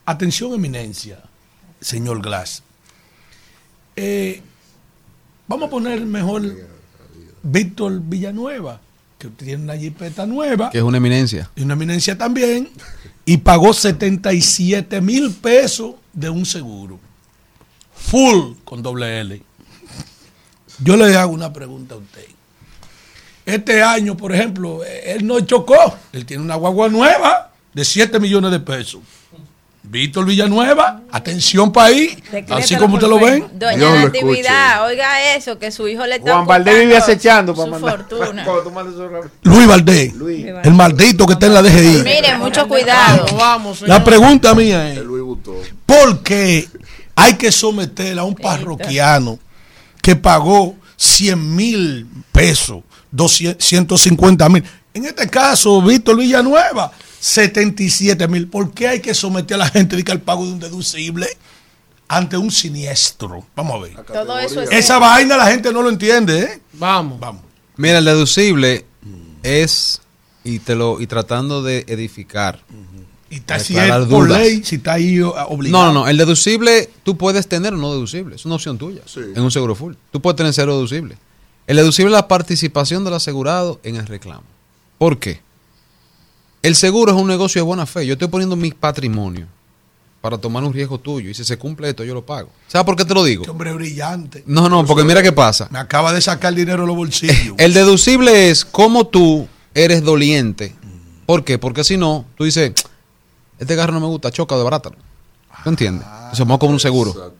Atención, 0.05 0.53
eminencia, 0.53 1.19
señor 1.81 2.21
Glass. 2.21 2.63
Eh, 3.95 4.41
vamos 5.47 5.67
a 5.67 5.69
poner 5.69 6.05
mejor 6.05 6.43
Víctor 7.43 8.01
Villanueva, 8.01 8.79
que 9.29 9.45
tiene 9.45 9.63
una 9.63 9.77
jipeta 9.77 10.25
nueva 10.25 10.69
Que 10.69 10.79
es 10.79 10.83
una 10.83 10.97
eminencia. 10.97 11.49
y 11.55 11.63
una 11.63 11.73
eminencia 11.73 12.17
también, 12.17 12.69
y 13.25 13.37
pagó 13.37 13.73
77 13.73 15.01
mil 15.01 15.31
pesos 15.31 15.95
de 16.11 16.29
un 16.29 16.45
seguro. 16.45 16.99
Full 17.95 18.55
con 18.63 18.81
doble 18.83 19.19
L. 19.21 19.41
Yo 20.83 20.97
le 20.97 21.15
hago 21.15 21.31
una 21.31 21.53
pregunta 21.53 21.95
a 21.95 21.99
usted. 21.99 22.25
Este 23.45 23.81
año, 23.83 24.15
por 24.17 24.33
ejemplo, 24.33 24.81
él 24.83 25.25
no 25.25 25.39
chocó. 25.41 25.97
Él 26.11 26.25
tiene 26.25 26.43
una 26.43 26.55
guagua 26.55 26.89
nueva 26.89 27.51
de 27.73 27.85
7 27.85 28.19
millones 28.19 28.51
de 28.51 28.59
pesos. 28.59 29.01
Víctor 29.83 30.25
Villanueva, 30.25 31.01
atención 31.11 31.71
país, 31.71 32.17
así 32.49 32.77
como 32.77 32.95
ustedes 32.95 33.09
lo 33.09 33.19
ven. 33.19 33.45
Doña 33.53 33.75
Dios 33.75 33.91
lo 33.91 33.99
Natividad, 34.05 34.85
oiga 34.85 35.35
eso, 35.35 35.59
que 35.59 35.71
su 35.71 35.87
hijo 35.89 36.05
le 36.05 36.15
está 36.15 36.33
Juan 36.33 36.47
Valdés 36.47 36.79
vive 36.79 36.97
acechando 36.97 37.53
para 37.53 37.65
su 37.65 37.71
mandar. 37.71 37.97
fortuna. 38.07 38.45
Luis 39.43 39.67
Valdés, 39.67 40.13
el 40.63 40.73
maldito 40.73 41.27
que 41.27 41.33
está 41.33 41.47
en 41.47 41.53
la 41.53 41.61
DGI. 41.61 42.01
Mire, 42.03 42.37
mucho 42.37 42.67
cuidado. 42.67 43.25
Vamos, 43.37 43.79
señor. 43.79 43.89
La 43.89 44.03
pregunta 44.03 44.55
mía 44.55 44.93
es. 44.93 45.01
¿Por 45.85 46.23
qué 46.23 46.67
hay 47.15 47.33
que 47.33 47.51
someter 47.51 48.17
a 48.17 48.23
un 48.23 48.35
parroquiano 48.35 49.37
que 50.01 50.15
pagó 50.15 50.75
100 50.95 51.55
mil 51.55 52.07
pesos, 52.31 52.83
250 53.11 54.49
mil? 54.49 54.63
En 54.93 55.05
este 55.05 55.29
caso, 55.29 55.81
Víctor 55.81 56.17
Villanueva, 56.17 56.91
77 57.23 58.27
mil. 58.27 58.49
¿Por 58.49 58.73
qué 58.73 58.89
hay 58.89 58.99
que 58.99 59.13
someter 59.13 59.55
a 59.55 59.59
la 59.59 59.69
gente 59.69 59.95
de 59.95 60.03
que 60.03 60.11
al 60.11 60.19
pago 60.19 60.45
de 60.45 60.51
un 60.51 60.59
deducible 60.59 61.25
ante 62.09 62.35
un 62.35 62.51
siniestro? 62.51 63.47
Vamos 63.55 63.75
a 63.75 63.79
ver. 63.79 64.05
Todo 64.05 64.37
eso 64.39 64.61
es 64.61 64.69
Esa 64.71 64.99
vaina 64.99 65.37
la 65.37 65.47
gente 65.47 65.71
no 65.71 65.81
lo 65.81 65.87
entiende, 65.87 66.41
¿eh? 66.41 66.61
Vamos. 66.73 67.21
Vamos. 67.21 67.43
Mira, 67.77 67.99
el 67.99 68.05
deducible 68.05 68.85
es, 69.41 70.01
y 70.43 70.59
te 70.59 70.75
lo, 70.75 70.99
y 70.99 71.07
tratando 71.07 71.63
de 71.63 71.85
edificar. 71.87 72.59
Y 73.29 73.35
está 73.35 73.57
si 73.57 73.77
es 73.77 73.89
por 73.89 74.27
dudas. 74.27 74.41
ley, 74.41 74.61
si 74.65 74.75
está 74.75 74.93
ahí 74.93 75.21
uh, 75.21 75.29
obligado. 75.47 75.85
No, 75.85 75.93
no, 75.93 76.01
no. 76.01 76.09
El 76.09 76.17
deducible, 76.17 76.89
tú 77.03 77.17
puedes 77.17 77.47
tener 77.47 77.73
o 77.73 77.77
no 77.77 77.93
deducible. 77.93 78.35
Es 78.35 78.45
una 78.45 78.55
opción 78.55 78.77
tuya. 78.77 79.01
En 79.15 79.41
un 79.41 79.49
seguro 79.49 79.75
full. 79.75 79.93
Tú 80.11 80.21
puedes 80.21 80.35
tener 80.35 80.53
cero 80.53 80.75
deducible. 80.75 81.17
El 81.67 81.77
deducible 81.77 82.11
es 82.11 82.17
la 82.17 82.27
participación 82.27 83.05
del 83.05 83.13
asegurado 83.13 83.79
en 83.83 83.95
el 83.95 84.07
reclamo. 84.07 84.43
¿Por 84.97 85.19
qué? 85.19 85.41
El 86.63 86.75
seguro 86.75 87.11
es 87.13 87.17
un 87.21 87.27
negocio 87.27 87.59
de 87.61 87.65
buena 87.65 87.85
fe. 87.85 88.05
Yo 88.07 88.13
estoy 88.13 88.29
poniendo 88.29 88.55
mi 88.55 88.71
patrimonio 88.71 89.47
para 90.21 90.37
tomar 90.37 90.63
un 90.63 90.71
riesgo 90.73 90.97
tuyo. 90.97 91.29
Y 91.29 91.33
si 91.33 91.43
se 91.43 91.57
cumple 91.57 91.89
esto, 91.89 92.05
yo 92.05 92.13
lo 92.13 92.25
pago. 92.25 92.49
¿Sabes 92.69 92.85
por 92.85 92.95
qué 92.95 93.03
te 93.03 93.13
lo 93.13 93.23
digo? 93.23 93.43
Qué 93.43 93.49
hombre 93.51 93.73
brillante. 93.73 94.43
No, 94.47 94.69
no, 94.69 94.85
porque 94.85 95.03
mira 95.03 95.21
qué 95.21 95.33
pasa. 95.33 95.67
Me 95.69 95.77
acaba 95.79 96.13
de 96.13 96.21
sacar 96.21 96.55
dinero 96.55 96.83
de 96.83 96.87
los 96.87 96.95
bolsillos. 96.95 97.55
El 97.57 97.73
deducible 97.73 98.49
es 98.49 98.63
como 98.63 99.05
tú 99.07 99.45
eres 99.75 100.03
doliente. 100.03 100.73
¿Por 101.25 101.43
qué? 101.43 101.57
Porque 101.59 101.83
si 101.83 101.97
no, 101.97 102.25
tú 102.37 102.45
dices, 102.45 102.71
este 103.59 103.75
carro 103.75 103.91
no 103.91 103.99
me 103.99 104.07
gusta, 104.07 104.31
choca 104.31 104.55
de 104.55 104.63
barata. 104.63 104.89
¿Tú 105.63 105.69
entiendes? 105.69 106.07
Eso 106.31 106.45
vamos 106.45 106.59
como 106.59 106.71
un 106.71 106.79
seguro. 106.79 107.33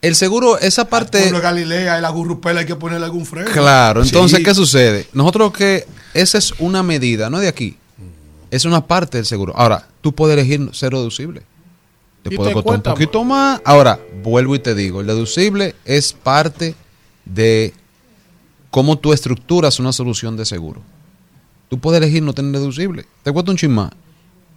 El 0.00 0.14
seguro, 0.14 0.58
esa 0.58 0.86
parte... 0.88 1.30
De 1.30 1.40
Galilea, 1.40 1.98
el 1.98 2.04
agurrupela 2.04 2.60
hay 2.60 2.66
que 2.66 2.76
ponerle 2.76 3.04
algún 3.06 3.24
freno. 3.24 3.50
Claro, 3.50 4.02
entonces, 4.02 4.38
Sí. 4.38 4.44
¿qué 4.44 4.54
sucede? 4.54 5.08
Nosotros 5.14 5.52
que 5.52 5.86
esa 6.12 6.36
es 6.38 6.52
una 6.58 6.82
medida, 6.82 7.28
no 7.30 7.38
de 7.38 7.48
aquí. 7.48 7.76
Es 8.54 8.64
una 8.64 8.86
parte 8.86 9.18
del 9.18 9.26
seguro. 9.26 9.52
Ahora, 9.56 9.88
tú 10.00 10.14
puedes 10.14 10.38
elegir 10.38 10.70
ser 10.72 10.92
deducible. 10.92 11.42
Te 12.22 12.32
Y 12.32 12.36
puede 12.36 12.50
te 12.50 12.54
costar 12.54 12.76
un 12.76 12.82
poquito 12.82 13.24
más. 13.24 13.60
Ahora, 13.64 13.98
vuelvo 14.22 14.54
y 14.54 14.60
te 14.60 14.76
digo, 14.76 15.00
el 15.00 15.08
deducible 15.08 15.74
es 15.84 16.12
parte 16.12 16.76
de 17.24 17.74
cómo 18.70 18.96
tú 18.96 19.12
estructuras 19.12 19.80
una 19.80 19.90
solución 19.90 20.36
de 20.36 20.44
seguro. 20.44 20.82
Tú 21.68 21.80
puedes 21.80 22.00
elegir 22.00 22.22
no 22.22 22.32
tener 22.32 22.52
deducible. 22.52 23.06
Te 23.24 23.32
cuesta 23.32 23.50
un 23.50 23.56
chin 23.56 23.72
más. 23.72 23.90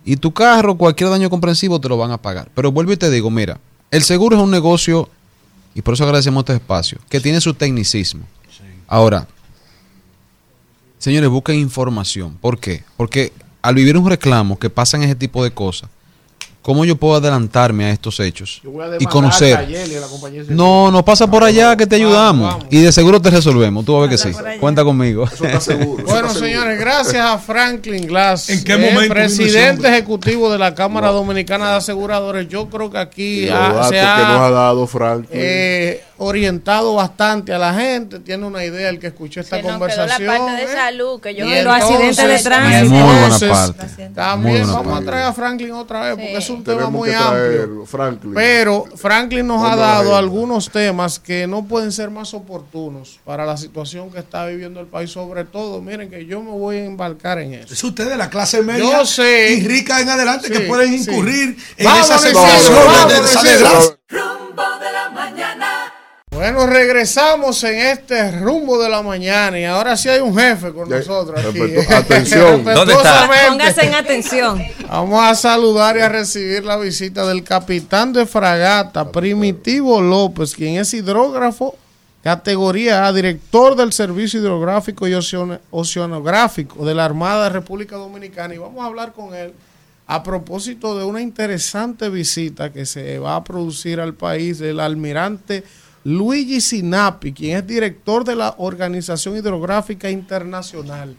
Y 0.05 0.17
tu 0.17 0.31
carro, 0.31 0.77
cualquier 0.77 1.09
daño 1.09 1.31
comprensivo, 1.31 1.81
te 1.81 1.89
lo 1.89 1.97
van 1.97 2.11
a 2.11 2.21
pagar. 2.21 2.51
Pero 2.53 2.71
vuelvo 2.71 2.93
y 2.93 2.97
te 2.97 3.09
digo, 3.09 3.31
mira, 3.31 3.59
el 3.89 4.03
seguro 4.03 4.35
es 4.35 4.43
un 4.43 4.51
negocio, 4.51 5.09
y 5.73 5.81
por 5.81 5.95
eso 5.95 6.03
agradecemos 6.03 6.41
este 6.41 6.53
espacio, 6.53 6.99
que 7.09 7.19
tiene 7.19 7.41
su 7.41 7.55
tecnicismo. 7.55 8.25
Ahora, 8.87 9.27
señores, 10.99 11.31
busquen 11.31 11.55
información. 11.55 12.37
¿Por 12.39 12.59
qué? 12.59 12.83
Porque 12.95 13.33
al 13.67 13.75
vivir 13.75 13.97
un 13.97 14.09
reclamo 14.09 14.57
que 14.57 14.69
pasan 14.69 15.03
ese 15.03 15.15
tipo 15.15 15.43
de 15.43 15.51
cosas, 15.51 15.89
¿cómo 16.61 16.83
yo 16.83 16.95
puedo 16.97 17.15
adelantarme 17.15 17.85
a 17.85 17.91
estos 17.91 18.19
hechos 18.19 18.59
Yo 18.63 18.71
voy 18.71 18.83
a 18.85 18.97
y 18.99 19.05
conocer? 19.05 19.55
a 19.57 19.63
Yeli 19.63 19.93
y 19.93 19.97
a 19.97 20.01
la 20.01 20.07
compañía 20.07 20.43
de 20.43 20.53
No, 20.53 20.91
no 20.91 21.03
pasa 21.05 21.25
por 21.29 21.43
allá 21.43 21.75
que 21.77 21.87
te 21.87 21.95
ayudamos 21.95 22.57
y 22.69 22.81
de 22.81 22.91
seguro 22.91 23.21
te 23.21 23.29
resolvemos. 23.29 23.85
Tú 23.85 23.93
vas 23.93 23.99
a 23.99 24.01
ver 24.01 24.09
que 24.09 24.17
sí. 24.17 24.31
Cuenta 24.59 24.83
conmigo. 24.83 25.25
Bueno, 26.05 26.29
señores, 26.33 26.79
gracias 26.79 27.25
a 27.25 27.37
Franklin 27.37 28.05
Glass, 28.07 28.49
¿En 28.49 28.63
qué 28.63 28.73
eh, 28.73 29.07
presidente 29.09 29.87
ejecutivo 29.87 30.51
de 30.51 30.57
la 30.57 30.75
Cámara 30.75 31.09
Dominicana 31.11 31.71
de 31.71 31.75
Aseguradores. 31.77 32.47
Yo 32.49 32.67
creo 32.69 32.89
que 32.91 32.97
aquí 32.97 33.49
ha- 33.49 33.57
datos 33.73 33.87
se 33.89 33.93
que 33.95 34.01
nos 34.01 34.07
ha 34.41 34.45
ha 34.47 34.51
dado 34.51 34.87
Franklin. 34.87 35.29
eh, 35.33 36.03
orientado 36.17 36.95
bastante 36.95 37.53
a 37.53 37.57
la 37.57 37.73
gente. 37.73 38.19
Tiene 38.19 38.45
una 38.45 38.63
idea 38.65 38.89
el 38.89 38.99
que 38.99 39.07
escuchó 39.07 39.41
esta 39.41 39.57
Se 39.57 39.61
nos 39.61 39.71
quedó 39.71 39.79
conversación. 39.79 40.27
la 40.27 40.37
parte 40.39 40.51
de 40.55 40.63
¿eh? 40.63 40.75
salud 40.75 41.19
que 41.21 41.35
yo 41.35 41.45
Y 41.45 41.61
los 41.61 41.73
accidentes 41.73 42.17
de 42.17 42.39
tránsito. 42.49 42.89
Muy 42.89 43.03
buena 43.03 43.23
entonces, 43.25 43.49
parte. 43.49 44.09
También 44.15 44.51
Muy 44.53 44.59
buena 44.61 44.73
vamos 44.73 44.93
parte. 44.93 45.03
a 45.07 45.11
traer 45.11 45.25
a 45.25 45.33
Franklin 45.33 45.71
otra 45.71 45.99
vez 46.01 46.11
porque 46.11 46.37
es 46.37 46.49
un 46.49 46.63
tema 46.63 46.77
Tenemos 46.77 46.91
muy 46.93 47.11
amplio. 47.13 47.85
Franklin. 47.85 48.33
Pero 48.33 48.85
Franklin 48.95 49.47
nos 49.47 49.63
ha 49.63 49.75
dado 49.75 50.15
algunos 50.15 50.69
temas 50.69 51.19
que 51.19 51.47
no 51.47 51.65
pueden 51.65 51.91
ser 51.91 52.09
más 52.09 52.33
oportunos 52.33 53.19
para 53.25 53.45
la 53.45 53.57
situación 53.57 54.09
que 54.11 54.19
está 54.19 54.45
viviendo 54.45 54.79
el 54.79 54.87
país. 54.87 55.11
Sobre 55.11 55.45
todo, 55.45 55.81
miren 55.81 56.09
que 56.09 56.25
yo 56.25 56.41
me 56.41 56.51
voy 56.51 56.77
a 56.77 56.85
embarcar 56.85 57.39
en 57.39 57.53
eso. 57.53 57.73
Es 57.73 57.83
usted 57.83 58.09
de 58.09 58.17
la 58.17 58.29
clase 58.29 58.61
media 58.61 58.99
Yo 58.99 59.05
sé. 59.05 59.53
y 59.53 59.67
rica 59.67 60.01
en 60.01 60.09
adelante 60.09 60.49
que 60.49 60.61
pueden 60.61 60.89
sí. 61.01 61.09
incurrir 61.11 61.57
en 61.77 61.87
esas 61.87 62.21
situaciones 62.21 63.07
de. 63.07 63.97
Bueno, 66.37 66.67
regresamos 66.67 67.63
en 67.63 67.79
este 67.79 68.29
rumbo 68.39 68.77
de 68.77 68.87
la 68.89 69.01
mañana 69.01 69.59
y 69.59 69.63
ahora 69.63 69.97
sí 69.97 70.07
hay 70.07 70.19
un 70.19 70.37
jefe 70.37 70.71
con 70.71 70.87
Ya, 70.87 70.97
nosotros 70.97 71.43
aquí. 71.43 71.59
atención. 71.91 72.63
¿Dónde 72.63 72.75
Respetuosamente, 72.85 73.47
Póngase 73.49 73.85
en 73.87 73.95
atención. 73.95 74.63
Vamos 74.87 75.23
a 75.23 75.33
saludar 75.33 75.97
y 75.97 76.01
a 76.01 76.09
recibir 76.09 76.63
la 76.63 76.77
visita 76.77 77.25
del 77.25 77.43
capitán 77.43 78.13
de 78.13 78.27
fragata, 78.27 79.11
Primitivo 79.11 79.99
López, 79.99 80.53
quien 80.53 80.75
es 80.79 80.93
hidrógrafo, 80.93 81.75
categoría 82.23 83.07
A, 83.07 83.13
director 83.13 83.75
del 83.75 83.91
Servicio 83.91 84.39
Hidrográfico 84.39 85.07
y 85.07 85.13
Oceano- 85.15 85.59
Oceanográfico 85.71 86.85
de 86.85 86.93
la 86.93 87.05
Armada 87.05 87.45
de 87.45 87.49
República 87.49 87.95
Dominicana. 87.95 88.53
Y 88.53 88.59
vamos 88.59 88.83
a 88.83 88.85
hablar 88.85 89.11
con 89.13 89.33
él 89.33 89.53
a 90.05 90.21
propósito 90.21 90.95
de 90.99 91.03
una 91.03 91.19
interesante 91.19 92.09
visita 92.09 92.71
que 92.71 92.85
se 92.85 93.17
va 93.17 93.37
a 93.37 93.43
producir 93.43 93.99
al 93.99 94.13
país 94.13 94.59
del 94.59 94.79
almirante 94.79 95.63
Luigi 96.07 96.61
Sinapi, 96.61 97.33
quien 97.33 97.57
es 97.57 97.67
director 97.67 98.23
de 98.23 98.33
la 98.33 98.55
Organización 98.59 99.35
Hidrográfica 99.35 100.09
Internacional. 100.09 101.17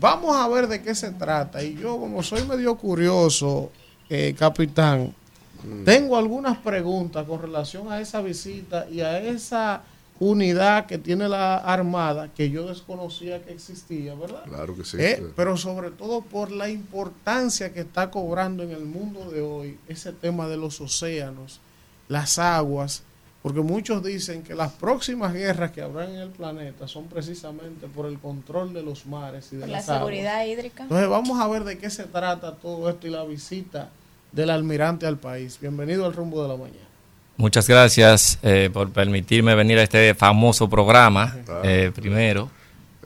Vamos 0.00 0.34
a 0.34 0.48
ver 0.48 0.66
de 0.66 0.80
qué 0.80 0.94
se 0.94 1.10
trata. 1.10 1.62
Y 1.62 1.74
yo, 1.74 2.00
como 2.00 2.22
soy 2.22 2.42
medio 2.46 2.74
curioso, 2.78 3.70
eh, 4.08 4.34
capitán, 4.38 5.14
tengo 5.84 6.16
algunas 6.16 6.56
preguntas 6.56 7.26
con 7.26 7.42
relación 7.42 7.92
a 7.92 8.00
esa 8.00 8.22
visita 8.22 8.86
y 8.90 9.02
a 9.02 9.18
esa 9.18 9.82
unidad 10.18 10.86
que 10.86 10.96
tiene 10.96 11.28
la 11.28 11.56
Armada 11.56 12.32
que 12.32 12.48
yo 12.48 12.66
desconocía 12.66 13.44
que 13.44 13.52
existía, 13.52 14.14
¿verdad? 14.14 14.44
Claro 14.44 14.74
que 14.74 14.86
sí. 14.86 14.96
Eh, 15.00 15.22
pero 15.36 15.58
sobre 15.58 15.90
todo 15.90 16.22
por 16.22 16.50
la 16.50 16.70
importancia 16.70 17.74
que 17.74 17.80
está 17.80 18.10
cobrando 18.10 18.62
en 18.62 18.70
el 18.70 18.86
mundo 18.86 19.30
de 19.30 19.42
hoy 19.42 19.78
ese 19.86 20.14
tema 20.14 20.48
de 20.48 20.56
los 20.56 20.80
océanos, 20.80 21.60
las 22.08 22.38
aguas, 22.38 23.02
porque 23.44 23.60
muchos 23.60 24.02
dicen 24.02 24.42
que 24.42 24.54
las 24.54 24.72
próximas 24.72 25.34
guerras 25.34 25.70
que 25.70 25.82
habrá 25.82 26.08
en 26.08 26.14
el 26.14 26.30
planeta 26.30 26.88
son 26.88 27.08
precisamente 27.08 27.86
por 27.94 28.06
el 28.06 28.18
control 28.18 28.72
de 28.72 28.82
los 28.82 29.04
mares 29.04 29.52
y 29.52 29.56
de 29.56 29.60
Por 29.60 29.68
la 29.68 29.76
las 29.76 29.88
aguas. 29.90 29.98
seguridad 29.98 30.46
hídrica. 30.46 30.84
Entonces 30.84 31.06
vamos 31.10 31.38
a 31.38 31.46
ver 31.48 31.62
de 31.64 31.76
qué 31.76 31.90
se 31.90 32.04
trata 32.04 32.54
todo 32.54 32.88
esto 32.88 33.06
y 33.06 33.10
la 33.10 33.22
visita 33.24 33.90
del 34.32 34.48
almirante 34.48 35.04
al 35.06 35.18
país. 35.18 35.58
Bienvenido 35.60 36.06
al 36.06 36.14
rumbo 36.14 36.42
de 36.42 36.48
la 36.48 36.56
mañana. 36.56 36.88
Muchas 37.36 37.68
gracias 37.68 38.38
eh, 38.42 38.70
por 38.72 38.90
permitirme 38.92 39.54
venir 39.54 39.78
a 39.78 39.82
este 39.82 40.14
famoso 40.14 40.70
programa, 40.70 41.36
eh, 41.64 41.92
primero. 41.94 42.48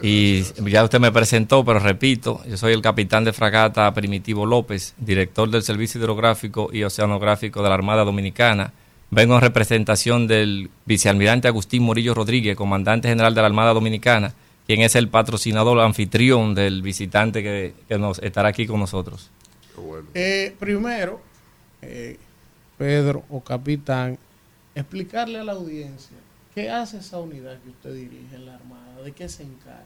Y 0.01 0.45
ya 0.71 0.85
usted 0.85 1.01
me 1.01 1.11
presentó, 1.11 1.65
pero 1.65 1.81
repito, 1.81 2.43
yo 2.49 2.57
soy 2.57 2.75
el 2.75 2.81
capitán 2.81 3.25
de 3.25 3.33
fragata 3.33 3.93
Primitivo 3.93 4.47
López, 4.47 4.95
director 4.99 5.51
del 5.51 5.65
Servicio 5.65 6.01
Hidrográfico 6.01 6.71
y 6.73 6.85
Oceanográfico 6.85 7.61
de 7.61 7.69
la 7.71 7.75
Armada 7.75 8.05
Dominicana. 8.05 8.73
Vengo 9.11 9.35
en 9.37 9.41
representación 9.41 10.27
del 10.27 10.71
vicealmirante 10.85 11.49
Agustín 11.49 11.83
Morillo 11.83 12.15
Rodríguez, 12.15 12.57
comandante 12.57 13.09
general 13.09 13.35
de 13.35 13.41
la 13.41 13.47
Armada 13.47 13.73
Dominicana, 13.73 14.35
quien 14.67 14.83
es 14.83 14.95
el 14.97 15.09
patrocinador 15.09 15.81
anfitrión 15.81 16.55
del 16.55 16.83
visitante 16.83 17.43
que, 17.43 17.75
que 17.89 17.99
nos 17.99 18.19
estará 18.19 18.49
aquí 18.49 18.67
con 18.67 18.81
nosotros. 18.81 19.31
Eh, 20.15 20.55
primero, 20.59 21.21
eh, 21.81 22.19
Pedro 22.77 23.25
o 23.31 23.43
capitán, 23.43 24.19
explicarle 24.75 25.39
a 25.39 25.45
la 25.45 25.53
audiencia 25.53 26.17
qué 26.55 26.71
hace 26.71 26.99
esa 26.99 27.19
unidad 27.19 27.59
que 27.63 27.71
usted 27.71 27.95
dirige 27.95 28.35
en 28.35 28.47
la 28.47 28.57
Armada, 28.57 29.03
de 29.03 29.13
qué 29.13 29.29
se 29.29 29.43
encarga. 29.43 29.85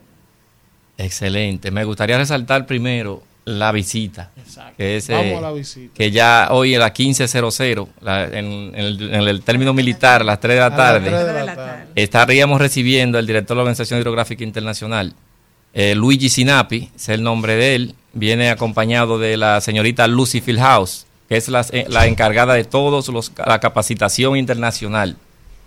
Excelente. 0.99 1.71
Me 1.71 1.85
gustaría 1.85 2.19
resaltar 2.19 2.67
primero 2.67 3.23
la 3.45 3.73
visita. 3.73 4.31
Exacto. 4.37 4.75
Que 4.77 4.97
es, 4.97 5.09
Vamos 5.09 5.25
eh, 5.27 5.37
a 5.37 5.41
la 5.41 5.53
visita. 5.53 5.95
Que 5.95 6.11
ya 6.11 6.49
hoy 6.53 6.75
a 6.75 6.79
las 6.79 6.93
15.00, 6.93 7.89
la- 8.01 8.25
en, 8.25 8.35
en 8.37 8.75
el, 8.77 9.03
en 9.15 9.23
el 9.29 9.43
término 9.43 9.73
militar, 9.75 10.21
a 10.21 10.25
las 10.25 10.41
3 10.41 10.55
de 10.55 10.61
la 10.61 10.67
A 10.67 10.77
tarde, 10.77 11.11
tres 11.11 11.27
de 11.27 11.45
la 11.45 11.55
tarde. 11.57 11.85
estaríamos 11.97 12.61
recibiendo 12.61 13.19
al 13.19 13.27
director 13.27 13.57
de 13.57 13.59
la 13.59 13.63
Organización 13.63 13.99
Hidrográfica 14.01 14.45
Internacional, 14.45 15.15
eh, 15.75 15.95
Luigi 15.95 16.29
Sinapi, 16.29 16.91
es 16.95 17.09
el 17.09 17.23
nombre 17.23 17.57
de 17.57 17.75
él, 17.75 17.95
viene 18.13 18.51
acompañado 18.51 19.19
de 19.19 19.37
la 19.37 19.61
señorita 19.61 20.07
Lucy 20.07 20.41
Fieldhouse, 20.41 21.07
que 21.29 21.37
es 21.39 21.49
la, 21.49 21.65
eh, 21.73 21.87
la 21.89 22.07
encargada 22.07 22.55
de 22.55 22.65
todos 22.65 23.09
los 23.09 23.33
la 23.45 23.59
capacitación 23.59 24.37
internacional 24.37 25.17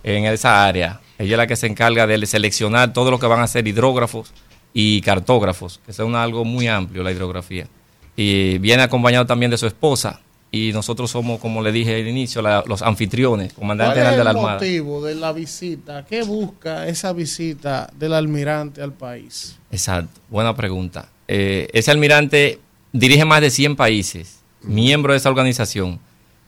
en 0.04 0.24
esa 0.26 0.64
área. 0.64 1.00
Ella 1.18 1.32
es 1.32 1.38
la 1.38 1.46
que 1.48 1.56
se 1.56 1.66
encarga 1.66 2.06
de 2.06 2.24
seleccionar 2.26 2.92
todo 2.92 3.10
lo 3.10 3.18
que 3.18 3.26
van 3.26 3.40
a 3.40 3.46
ser 3.48 3.66
hidrógrafos 3.66 4.32
y 4.78 5.00
cartógrafos, 5.00 5.80
que 5.86 5.90
es 5.92 5.98
un 6.00 6.14
algo 6.14 6.44
muy 6.44 6.68
amplio 6.68 7.02
la 7.02 7.10
hidrografía. 7.10 7.66
Y 8.14 8.58
viene 8.58 8.82
acompañado 8.82 9.24
también 9.24 9.50
de 9.50 9.56
su 9.56 9.66
esposa. 9.66 10.20
Y 10.50 10.70
nosotros 10.74 11.10
somos, 11.10 11.40
como 11.40 11.62
le 11.62 11.72
dije 11.72 11.94
al 11.94 12.06
inicio, 12.06 12.42
la- 12.42 12.62
los 12.66 12.82
anfitriones, 12.82 13.54
comandante 13.54 13.94
¿Cuál 13.94 13.98
es 14.06 14.10
general 14.10 14.18
de 14.18 14.24
la 14.24 14.30
el 14.32 14.36
Armada. 14.36 14.54
motivo 14.58 15.02
de 15.02 15.14
la 15.14 15.32
visita? 15.32 16.04
¿Qué 16.06 16.22
busca 16.24 16.86
esa 16.86 17.14
visita 17.14 17.88
del 17.98 18.12
almirante 18.12 18.82
al 18.82 18.92
país? 18.92 19.56
Exacto, 19.72 20.20
buena 20.28 20.54
pregunta. 20.54 21.08
Eh, 21.26 21.68
ese 21.72 21.90
almirante 21.90 22.58
dirige 22.92 23.24
más 23.24 23.40
de 23.40 23.48
100 23.50 23.76
países, 23.76 24.40
miembro 24.62 25.12
de 25.14 25.18
esa 25.18 25.30
organización. 25.30 25.98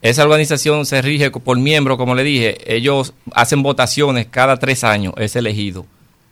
Esa 0.03 0.23
organización 0.23 0.85
se 0.85 1.01
rige 1.01 1.31
por 1.31 1.57
miembro, 1.57 1.97
como 1.97 2.13
le 2.13 2.23
dije, 2.23 2.57
ellos 2.75 3.13
hacen 3.33 3.63
votaciones 3.63 4.27
cada 4.29 4.57
tres 4.57 4.83
años, 4.83 5.13
es 5.17 5.35
elegido. 5.35 5.85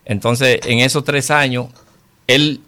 Entonces, 0.06 0.60
en 0.66 0.80
esos 0.80 1.04
tres 1.04 1.30
años, 1.32 1.68
él, 2.28 2.62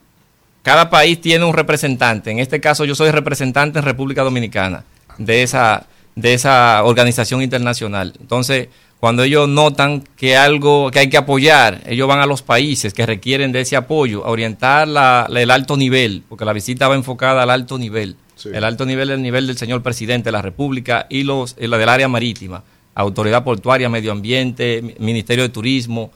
cada 0.64 0.90
país 0.90 1.20
tiene 1.22 1.46
un 1.46 1.54
representante. 1.54 2.32
En 2.32 2.40
este 2.40 2.60
caso, 2.60 2.86
yo 2.86 2.96
soy 2.96 3.12
representante 3.12 3.80
en 3.80 3.86
República 3.86 4.24
Dominicana 4.24 4.84
de 5.18 5.44
esa, 5.44 5.86
de 6.16 6.34
esa 6.34 6.84
organización 6.84 7.42
internacional. 7.42 8.14
Entonces, 8.20 8.68
cuando 9.00 9.24
ellos 9.24 9.48
notan 9.48 10.04
que 10.18 10.36
algo 10.36 10.92
que 10.92 11.00
hay 11.00 11.10
que 11.10 11.16
apoyar, 11.18 11.82
ellos 11.86 12.08
van 12.08 12.20
a 12.20 12.26
los 12.26 12.42
países 12.42 12.94
que 12.94 13.06
requieren 13.06 13.54
de 13.54 13.62
ese 13.62 13.78
apoyo, 13.78 14.26
a 14.26 14.30
orientar 14.30 14.88
la- 14.90 15.26
la- 15.30 15.42
el 15.42 15.52
alto 15.52 15.78
nivel, 15.78 16.24
porque 16.28 16.44
la 16.44 16.52
visita 16.52 16.88
va 16.90 16.96
enfocada 16.96 17.44
al 17.44 17.50
alto 17.50 17.78
nivel. 17.78 18.18
El 18.54 18.64
alto 18.66 18.86
nivel 18.86 19.10
es 19.10 19.16
el 19.16 19.22
nivel 19.22 19.48
del 19.48 19.58
señor 19.58 19.82
presidente 19.84 20.26
de 20.28 20.32
la 20.34 20.42
República 20.42 21.08
y 21.10 21.24
los 21.24 21.56
la 21.58 21.78
del 21.78 21.88
área 21.90 22.08
marítima, 22.10 22.64
autoridad 22.96 23.44
portuaria, 23.46 23.88
medio 23.90 24.12
ambiente, 24.12 24.82
mi- 24.82 24.96
ministerio 25.00 25.44
de 25.44 25.50
turismo, 25.50 26.12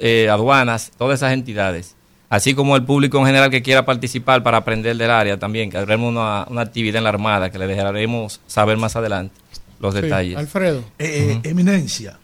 eh, 0.00 0.28
aduanas, 0.30 0.92
todas 0.98 1.18
esas 1.20 1.32
entidades. 1.32 1.95
Así 2.28 2.54
como 2.54 2.74
el 2.76 2.84
público 2.84 3.18
en 3.18 3.26
general 3.26 3.50
que 3.50 3.62
quiera 3.62 3.84
participar 3.84 4.42
para 4.42 4.56
aprender 4.58 4.96
del 4.96 5.10
área 5.10 5.38
también, 5.38 5.70
que 5.70 5.78
haremos 5.78 6.10
una, 6.10 6.44
una 6.50 6.62
actividad 6.62 6.98
en 6.98 7.04
la 7.04 7.10
Armada 7.10 7.50
que 7.50 7.58
le 7.58 7.66
dejaremos 7.68 8.40
saber 8.46 8.76
más 8.78 8.96
adelante 8.96 9.34
los 9.78 9.94
Sí, 9.94 10.00
detalles. 10.00 10.36
Alfredo. 10.36 10.80
Eh, 10.98 11.40
eh, 11.44 11.48
Eminencia, 11.50 12.18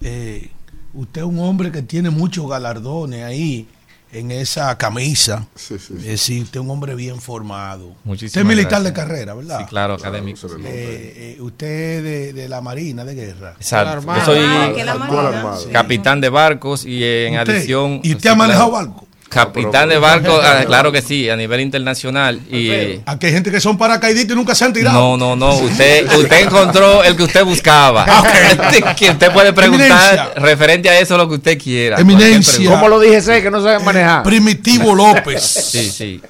eh, 0.00 0.48
usted 0.94 1.20
es 1.20 1.26
un 1.26 1.38
hombre 1.40 1.70
que 1.70 1.82
tiene 1.82 2.08
muchos 2.10 2.48
galardones 2.48 3.22
ahí 3.24 3.66
en 4.12 4.30
esa 4.30 4.76
camisa. 4.78 5.46
Es 5.54 5.68
decir, 6.02 6.42
usted 6.42 6.58
es 6.60 6.64
un 6.64 6.70
hombre 6.70 6.94
bien 6.94 7.20
formado. 7.20 7.94
Muchísimas 8.04 8.30
usted 8.30 8.40
es 8.40 8.46
militar 8.46 8.82
gracias. 8.82 8.84
de 8.84 8.92
carrera, 8.94 9.34
¿verdad? 9.34 9.58
Sí, 9.60 9.64
claro, 9.66 9.94
académico. 9.94 10.46
Eh, 10.64 11.36
eh, 11.38 11.40
usted 11.40 11.66
es 11.68 12.02
de, 12.02 12.32
de 12.32 12.48
la 12.48 12.60
Marina 12.60 13.04
de 13.04 13.14
Guerra. 13.14 13.54
Exacto. 13.60 14.12
Yo 14.16 14.24
soy 14.24 15.72
capitán 15.72 16.20
de 16.20 16.28
barcos 16.28 16.84
y 16.84 17.04
en 17.04 17.38
¿Usted? 17.38 17.56
adición. 17.56 18.00
¿Y 18.02 18.14
usted 18.14 18.30
ha 18.30 18.34
manejado 18.34 18.70
claro. 18.70 18.86
barco? 18.88 19.06
Capitán 19.30 19.88
de 19.88 19.96
barco, 19.96 20.40
ah, 20.42 20.64
claro 20.66 20.90
que 20.90 21.00
sí, 21.00 21.30
a 21.30 21.36
nivel 21.36 21.60
internacional. 21.60 22.40
Y 22.50 23.00
Aquí 23.06 23.26
hay 23.26 23.32
gente 23.32 23.52
que 23.52 23.60
son 23.60 23.78
paracaidistas 23.78 24.32
y 24.32 24.36
nunca 24.36 24.56
se 24.56 24.64
han 24.64 24.72
tirado. 24.72 25.16
no, 25.16 25.16
no, 25.16 25.36
no. 25.36 25.56
Usted, 25.56 26.12
usted 26.18 26.40
encontró 26.40 27.04
el 27.04 27.16
que 27.16 27.22
usted 27.22 27.44
buscaba. 27.44 28.04
que 28.98 29.10
usted 29.10 29.32
puede 29.32 29.52
preguntar 29.52 30.14
Eminencia. 30.14 30.34
referente 30.34 30.90
a 30.90 30.98
eso 30.98 31.16
lo 31.16 31.28
que 31.28 31.36
usted 31.36 31.56
quiera. 31.56 32.00
Eminencia. 32.00 32.68
¿Cómo 32.70 32.88
lo 32.88 32.98
dije, 32.98 33.22
sé 33.22 33.40
que 33.40 33.52
no 33.52 33.62
saben 33.62 33.84
manejar. 33.84 34.24
Primitivo 34.24 34.94
López. 34.96 35.40
Sí, 35.42 35.88
sí. 35.90 36.20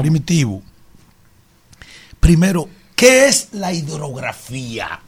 Primitivo. 0.00 0.60
Primero, 2.18 2.68
¿Qué 2.98 3.26
es 3.28 3.50
la 3.52 3.72
hidrografía? 3.72 4.98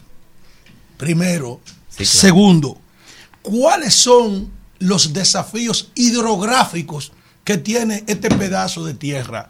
Primero. 0.97 1.61
claro. 1.97 2.09
Segundo, 2.09 2.79
¿cuáles 3.43 3.95
son 3.95 4.53
los 4.79 5.13
desafíos 5.13 5.91
hidrográficos 5.97 7.11
que 7.51 7.59
tiene 7.59 8.05
este 8.07 8.29
pedazo 8.29 8.85
de 8.85 8.95
tierra 8.95 9.49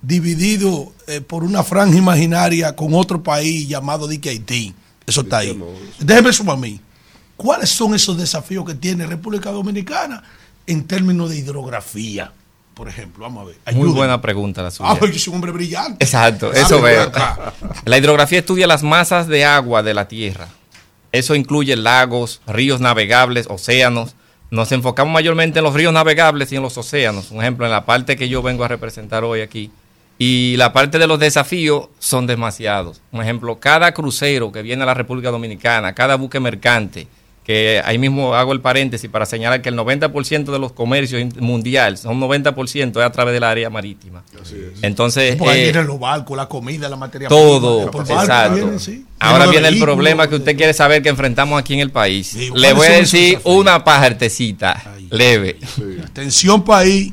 dividido 0.00 0.92
eh, 1.08 1.20
por 1.20 1.42
una 1.42 1.64
franja 1.64 1.96
imaginaria 1.96 2.76
con 2.76 2.94
otro 2.94 3.20
país 3.20 3.68
llamado 3.68 4.06
Dique 4.06 4.30
Haití? 4.30 4.72
Eso 5.04 5.22
está 5.22 5.38
ahí. 5.38 5.60
Déjeme 5.98 6.30
eso 6.30 6.48
a 6.52 6.56
mí. 6.56 6.80
¿Cuáles 7.36 7.70
son 7.70 7.96
esos 7.96 8.16
desafíos 8.16 8.64
que 8.64 8.74
tiene 8.74 9.06
República 9.06 9.50
Dominicana 9.50 10.22
en 10.68 10.86
términos 10.86 11.30
de 11.30 11.38
hidrografía? 11.38 12.32
Por 12.74 12.88
ejemplo, 12.88 13.24
vamos 13.24 13.42
a 13.42 13.46
ver. 13.46 13.74
Muy 13.74 13.88
buena 13.88 14.22
pregunta 14.22 14.62
la 14.62 14.70
suya. 14.70 14.90
Ah, 14.92 14.98
yo 15.00 15.18
soy 15.18 15.32
un 15.32 15.34
hombre 15.34 15.50
brillante. 15.50 16.04
Exacto, 16.04 16.52
eso 16.52 16.80
veo. 16.80 17.10
La 17.84 17.98
hidrografía 17.98 18.38
estudia 18.38 18.68
las 18.68 18.84
masas 18.84 19.26
de 19.26 19.44
agua 19.44 19.82
de 19.82 19.94
la 19.94 20.06
Tierra. 20.06 20.48
Eso 21.10 21.34
incluye 21.34 21.74
lagos, 21.76 22.40
ríos 22.46 22.80
navegables, 22.80 23.46
océanos. 23.50 24.14
Nos 24.52 24.70
enfocamos 24.70 25.14
mayormente 25.14 25.60
en 25.60 25.64
los 25.64 25.72
ríos 25.72 25.94
navegables 25.94 26.52
y 26.52 26.56
en 26.56 26.62
los 26.62 26.76
océanos. 26.76 27.30
Un 27.30 27.40
ejemplo, 27.40 27.64
en 27.64 27.72
la 27.72 27.86
parte 27.86 28.18
que 28.18 28.28
yo 28.28 28.42
vengo 28.42 28.64
a 28.64 28.68
representar 28.68 29.24
hoy 29.24 29.40
aquí. 29.40 29.70
Y 30.18 30.56
la 30.58 30.74
parte 30.74 30.98
de 30.98 31.06
los 31.06 31.18
desafíos 31.18 31.88
son 31.98 32.26
demasiados. 32.26 33.00
Un 33.12 33.22
ejemplo, 33.22 33.58
cada 33.58 33.92
crucero 33.94 34.52
que 34.52 34.60
viene 34.60 34.82
a 34.82 34.86
la 34.86 34.92
República 34.92 35.30
Dominicana, 35.30 35.94
cada 35.94 36.16
buque 36.16 36.38
mercante, 36.38 37.06
que 37.44 37.82
ahí 37.84 37.98
mismo 37.98 38.34
hago 38.36 38.52
el 38.52 38.60
paréntesis 38.60 39.10
para 39.10 39.26
señalar 39.26 39.62
que 39.62 39.68
el 39.68 39.76
90% 39.76 40.52
de 40.52 40.58
los 40.60 40.72
comercios 40.72 41.20
in- 41.20 41.32
mundial, 41.40 41.98
son 41.98 42.20
90% 42.20 42.90
es 43.00 43.04
a 43.04 43.10
través 43.10 43.34
del 43.34 43.42
área 43.42 43.68
marítima. 43.68 44.22
Entonces, 44.80 45.40
ahí 45.40 45.60
eh, 45.60 45.62
vienen 45.64 45.86
los 45.88 45.98
barcos, 45.98 46.36
la 46.36 46.46
comida, 46.48 46.88
la 46.88 46.96
materia 46.96 47.28
todo, 47.28 47.78
prima. 47.78 47.90
Por 47.90 48.06
barco 48.06 48.22
exacto. 48.22 48.54
vienen, 48.54 48.78
sí. 48.80 49.06
Ahora 49.18 49.46
viene 49.46 49.68
el 49.68 49.78
problema 49.80 50.28
que 50.28 50.36
usted 50.36 50.56
quiere 50.56 50.72
saber 50.72 51.02
que 51.02 51.08
enfrentamos 51.08 51.58
aquí 51.58 51.74
en 51.74 51.80
el 51.80 51.90
país. 51.90 52.34
Le 52.34 52.48
¿cuáles 52.50 52.74
voy 52.76 52.86
a 52.86 52.90
decir 52.90 53.40
una 53.44 53.82
pajartecita 53.84 54.80
leve. 55.10 55.58
Atención, 56.04 56.64
país. 56.64 57.12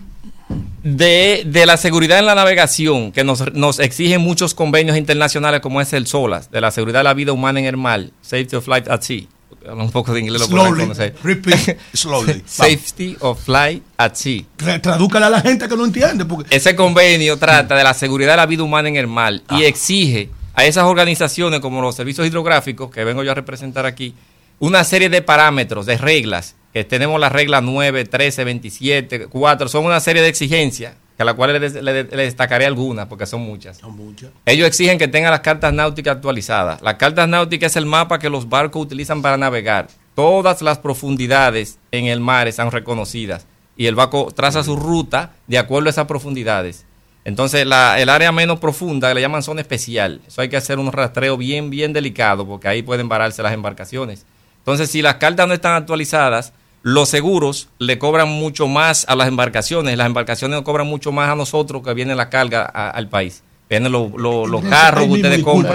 De, 0.82 1.44
de 1.46 1.66
la 1.66 1.76
seguridad 1.78 2.20
en 2.20 2.26
la 2.26 2.36
navegación, 2.36 3.12
que 3.12 3.24
nos, 3.24 3.54
nos 3.54 3.80
exigen 3.80 4.22
muchos 4.22 4.54
convenios 4.56 4.98
internacionales 4.98 5.60
como 5.60 5.82
es 5.82 5.92
el 5.94 6.08
SOLAS, 6.08 6.50
de 6.52 6.62
la 6.62 6.72
seguridad 6.72 7.00
de 7.02 7.04
la 7.04 7.14
vida 7.14 7.34
humana 7.34 7.60
en 7.60 7.66
el 7.66 7.78
mar, 7.78 8.06
Safety 8.22 8.56
of 8.56 8.64
Flight 8.66 8.88
at 8.88 9.02
Sea. 9.02 9.24
Hablo 9.68 9.84
un 9.84 9.92
poco 9.92 10.14
de 10.14 10.22
inglés, 10.22 10.40
lo 10.42 10.48
Slowly, 10.48 10.82
conocer. 10.82 11.16
repeat, 11.24 11.78
slowly. 11.94 12.44
Safety 12.48 13.18
of 13.20 13.44
Flight 13.44 13.84
at 13.98 14.16
Sea. 14.16 14.46
Tra- 14.58 14.82
Tradúcale 14.82 15.26
a 15.26 15.30
la 15.30 15.42
gente 15.42 15.68
que 15.68 15.76
no 15.76 15.86
entiende. 15.86 16.26
Porque 16.26 16.56
Ese 16.56 16.76
convenio 16.76 17.38
trata 17.38 17.76
de 17.76 17.84
la 17.84 17.94
seguridad 17.94 18.32
de 18.34 18.38
la 18.38 18.46
vida 18.46 18.64
humana 18.64 18.88
en 18.90 18.96
el 18.96 19.08
mar 19.08 19.42
y 19.52 19.64
exige 19.64 20.30
a 20.56 20.66
esas 20.66 20.86
organizaciones 20.86 21.60
como 21.60 21.82
los 21.82 21.96
servicios 21.96 22.26
hidrográficos, 22.28 22.90
que 22.92 23.04
vengo 23.04 23.24
yo 23.24 23.32
a 23.32 23.36
representar 23.36 23.86
aquí, 23.86 24.14
una 24.60 24.84
serie 24.84 25.10
de 25.10 25.22
parámetros, 25.22 25.86
de 25.86 25.98
reglas, 25.98 26.56
que 26.74 26.84
tenemos 26.84 27.20
las 27.20 27.32
reglas 27.32 27.64
9, 27.64 28.06
13, 28.06 28.44
27, 28.44 29.28
4, 29.28 29.70
son 29.70 29.86
una 29.86 30.00
serie 30.00 30.22
de 30.22 30.28
exigencias, 30.28 30.96
que 31.20 31.30
a 31.30 31.48
le, 31.48 31.60
le- 31.60 32.04
le 32.06 32.24
destacaré 32.24 32.66
algunas, 32.66 33.08
porque 33.08 33.26
son 33.26 33.42
muchas. 33.42 33.78
Son 33.78 33.94
muchas. 33.96 34.30
Ellos 34.46 34.66
exigen 34.68 34.98
que 34.98 35.10
tengan 35.10 35.32
las 35.32 35.42
cartas 35.42 35.74
náuticas 35.74 36.16
actualizadas. 36.16 36.82
Las 36.82 36.94
cartas 36.96 37.28
náuticas 37.28 37.74
es 37.74 37.76
el 37.76 37.86
mapa 37.86 38.20
que 38.20 38.30
los 38.30 38.48
barcos 38.48 38.82
utilizan 38.84 39.22
para 39.22 39.36
navegar. 39.36 39.88
Todas 40.16 40.62
las 40.62 40.78
profundidades 40.78 41.78
en 41.92 42.06
el 42.06 42.22
mar 42.22 42.48
están 42.48 42.72
reconocidas 42.72 43.46
y 43.76 43.88
el 43.88 43.96
barco 43.96 44.32
traza 44.34 44.64
su 44.64 44.78
ruta 44.78 45.34
de 45.48 45.58
acuerdo 45.58 45.88
a 45.88 45.92
esas 45.92 46.06
profundidades. 46.06 46.86
Entonces, 47.26 47.66
la- 47.68 48.00
el 48.00 48.08
área 48.08 48.32
menos 48.32 48.60
profunda 48.60 49.14
le 49.14 49.20
llaman 49.20 49.44
zona 49.44 49.60
especial. 49.60 50.22
Eso 50.26 50.40
hay 50.42 50.48
que 50.48 50.56
hacer 50.56 50.80
un 50.80 50.90
rastreo 50.90 51.36
bien, 51.36 51.70
bien 51.70 51.92
delicado 51.92 52.48
porque 52.48 52.70
ahí 52.70 52.82
pueden 52.82 53.10
vararse 53.10 53.44
las 53.44 53.52
embarcaciones. 53.54 54.26
Entonces, 54.60 54.90
si 54.90 55.02
las 55.02 55.16
cartas 55.16 55.50
no 55.50 55.54
están 55.54 55.74
actualizadas, 55.74 56.54
los 56.82 57.10
seguros 57.10 57.70
le 57.78 58.00
cobran 58.00 58.30
mucho 58.30 58.68
más 58.68 59.06
a 59.10 59.16
las 59.16 59.28
embarcaciones. 59.28 59.98
Las 59.98 60.08
embarcaciones 60.08 60.56
nos 60.56 60.64
cobran 60.64 60.88
mucho 60.88 61.12
más 61.12 61.30
a 61.30 61.36
nosotros 61.36 61.82
que 61.84 61.94
viene 61.94 62.16
la 62.16 62.30
carga 62.30 62.70
a- 62.74 62.90
al 62.90 63.10
país. 63.10 63.44
Vienen 63.70 63.92
los, 63.92 64.12
los- 64.18 64.50
los 64.50 64.64
carros 64.64 65.06
que 65.06 65.12
ustedes 65.12 65.44
compran. 65.44 65.74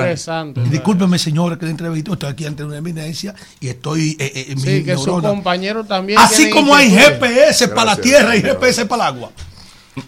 Discúlpeme, 0.70 1.16
señora, 1.18 1.56
que 1.58 1.66
le 1.66 1.70
entrevistó. 1.70 2.14
Estoy 2.14 2.30
aquí 2.30 2.44
ante 2.44 2.64
una 2.64 2.78
eminencia 2.78 3.34
y 3.60 3.68
estoy. 3.68 4.16
eh, 4.18 4.32
eh, 4.34 4.46
en 4.48 4.58
Sí, 4.58 4.68
mi 4.70 4.82
que 4.84 4.96
su 4.96 5.20
compañero 5.20 5.84
también. 5.84 6.18
Así 6.18 6.50
como 6.50 6.74
hay. 6.74 6.90
GPS 6.90 7.68
para 7.68 7.94
la 7.94 7.96
tierra 7.96 8.34
y 8.34 8.42
GPS 8.42 8.86
para 8.86 9.08
el 9.10 9.14
agua. 9.16 9.30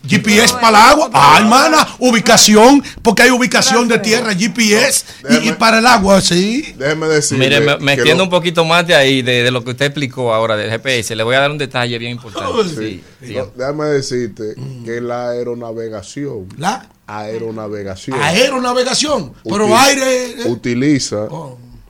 GPS 0.08 0.54
para 0.54 0.68
el 0.68 0.76
agua. 0.92 1.10
Ah, 1.12 1.36
hermana, 1.40 1.86
ubicación, 1.98 2.82
porque 3.02 3.22
hay 3.22 3.30
ubicación 3.30 3.86
de 3.88 3.98
tierra, 3.98 4.34
GPS 4.34 5.04
y, 5.30 5.48
y 5.48 5.52
para 5.52 5.78
el 5.78 5.86
agua, 5.86 6.20
sí. 6.20 6.74
Déjeme 6.76 7.06
decir. 7.08 7.38
Mire, 7.38 7.60
me, 7.60 7.76
me 7.78 7.92
extiendo 7.94 8.24
un 8.24 8.30
poquito 8.30 8.64
más 8.64 8.86
de 8.86 8.94
ahí, 8.94 9.22
de, 9.22 9.42
de 9.44 9.50
lo 9.50 9.62
que 9.64 9.70
usted 9.70 9.86
explicó 9.86 10.32
ahora 10.34 10.56
del 10.56 10.70
GPS. 10.70 11.14
Le 11.14 11.22
voy 11.22 11.34
a 11.36 11.40
dar 11.40 11.50
un 11.50 11.58
detalle 11.58 11.98
bien 11.98 12.12
importante. 12.12 12.64
Sí, 12.74 13.02
No, 13.34 13.46
déjame 13.54 13.84
decirte 13.86 14.54
que 14.84 15.00
la 15.00 15.30
aeronavegación. 15.30 16.48
La 16.58 16.88
aeronavegación. 17.06 18.20
Aeronavegación. 18.20 19.32
Pero 19.44 19.68
util- 19.68 19.76
aire. 19.78 20.26
eh, 20.42 20.44
Utiliza 20.46 21.28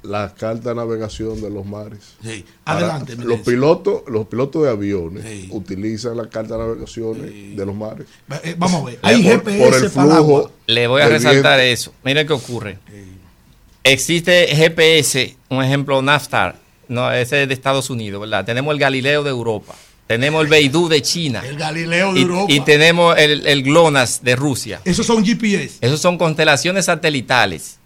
la 0.07 0.35
carta 0.35 0.71
de 0.71 0.75
navegación 0.75 1.41
de 1.41 1.51
los 1.51 1.67
mares. 1.67 2.15
Adelante, 2.65 3.17
los 3.17 3.41
pilotos, 3.41 4.03
los 4.09 4.27
pilotos 4.27 4.63
de 4.65 4.71
aviones 4.71 5.25
utilizan 5.51 6.17
la 6.17 6.29
carta 6.29 6.55
de 6.57 6.61
navegación 6.65 7.57
de 7.57 7.67
los 7.67 7.75
mares. 7.75 8.07
Eh, 8.43 8.55
vamos 8.59 8.83
a 8.83 8.85
ver. 8.87 8.95
Eh, 8.95 8.99
Hay 9.03 9.23
por- 9.23 9.33
GPS 9.45 9.65
por 9.65 9.75
el 9.85 9.91
flujo 9.91 10.13
agua. 10.13 10.51
Le 10.67 10.87
voy 10.87 11.03
a 11.03 11.09
resaltar 11.09 11.59
viento. 11.61 11.73
eso. 11.73 11.93
Mire 12.05 12.27
qué 12.27 12.33
ocurre. 12.33 12.79
Existe 13.85 14.49
GPS, 14.55 15.37
un 15.49 15.63
ejemplo, 15.63 16.03
NAFTAR. 16.03 16.57
No, 16.89 17.11
ese 17.13 17.43
es 17.43 17.49
de 17.49 17.55
Estados 17.55 17.91
Unidos, 17.91 18.21
¿verdad? 18.21 18.45
Tenemos 18.45 18.73
el 18.73 18.79
Galileo 18.81 19.23
de 19.23 19.31
Europa. 19.31 19.75
Tenemos 20.07 20.43
el 20.43 20.49
Beidou 20.49 20.89
de 20.89 21.03
China. 21.03 21.43
El 21.45 21.57
Galileo 21.57 22.13
de 22.13 22.21
y, 22.21 22.23
Europa. 22.23 22.53
y 22.53 22.61
tenemos 22.61 23.17
el, 23.19 23.45
el 23.47 23.63
GLONASS 23.65 24.23
de 24.23 24.37
Rusia. 24.37 24.81
Esos 24.85 25.05
son 25.05 25.25
GPS. 25.25 25.79
Esos 25.81 26.01
son 26.01 26.17
constelaciones 26.17 26.85
satelitales. 26.85 27.79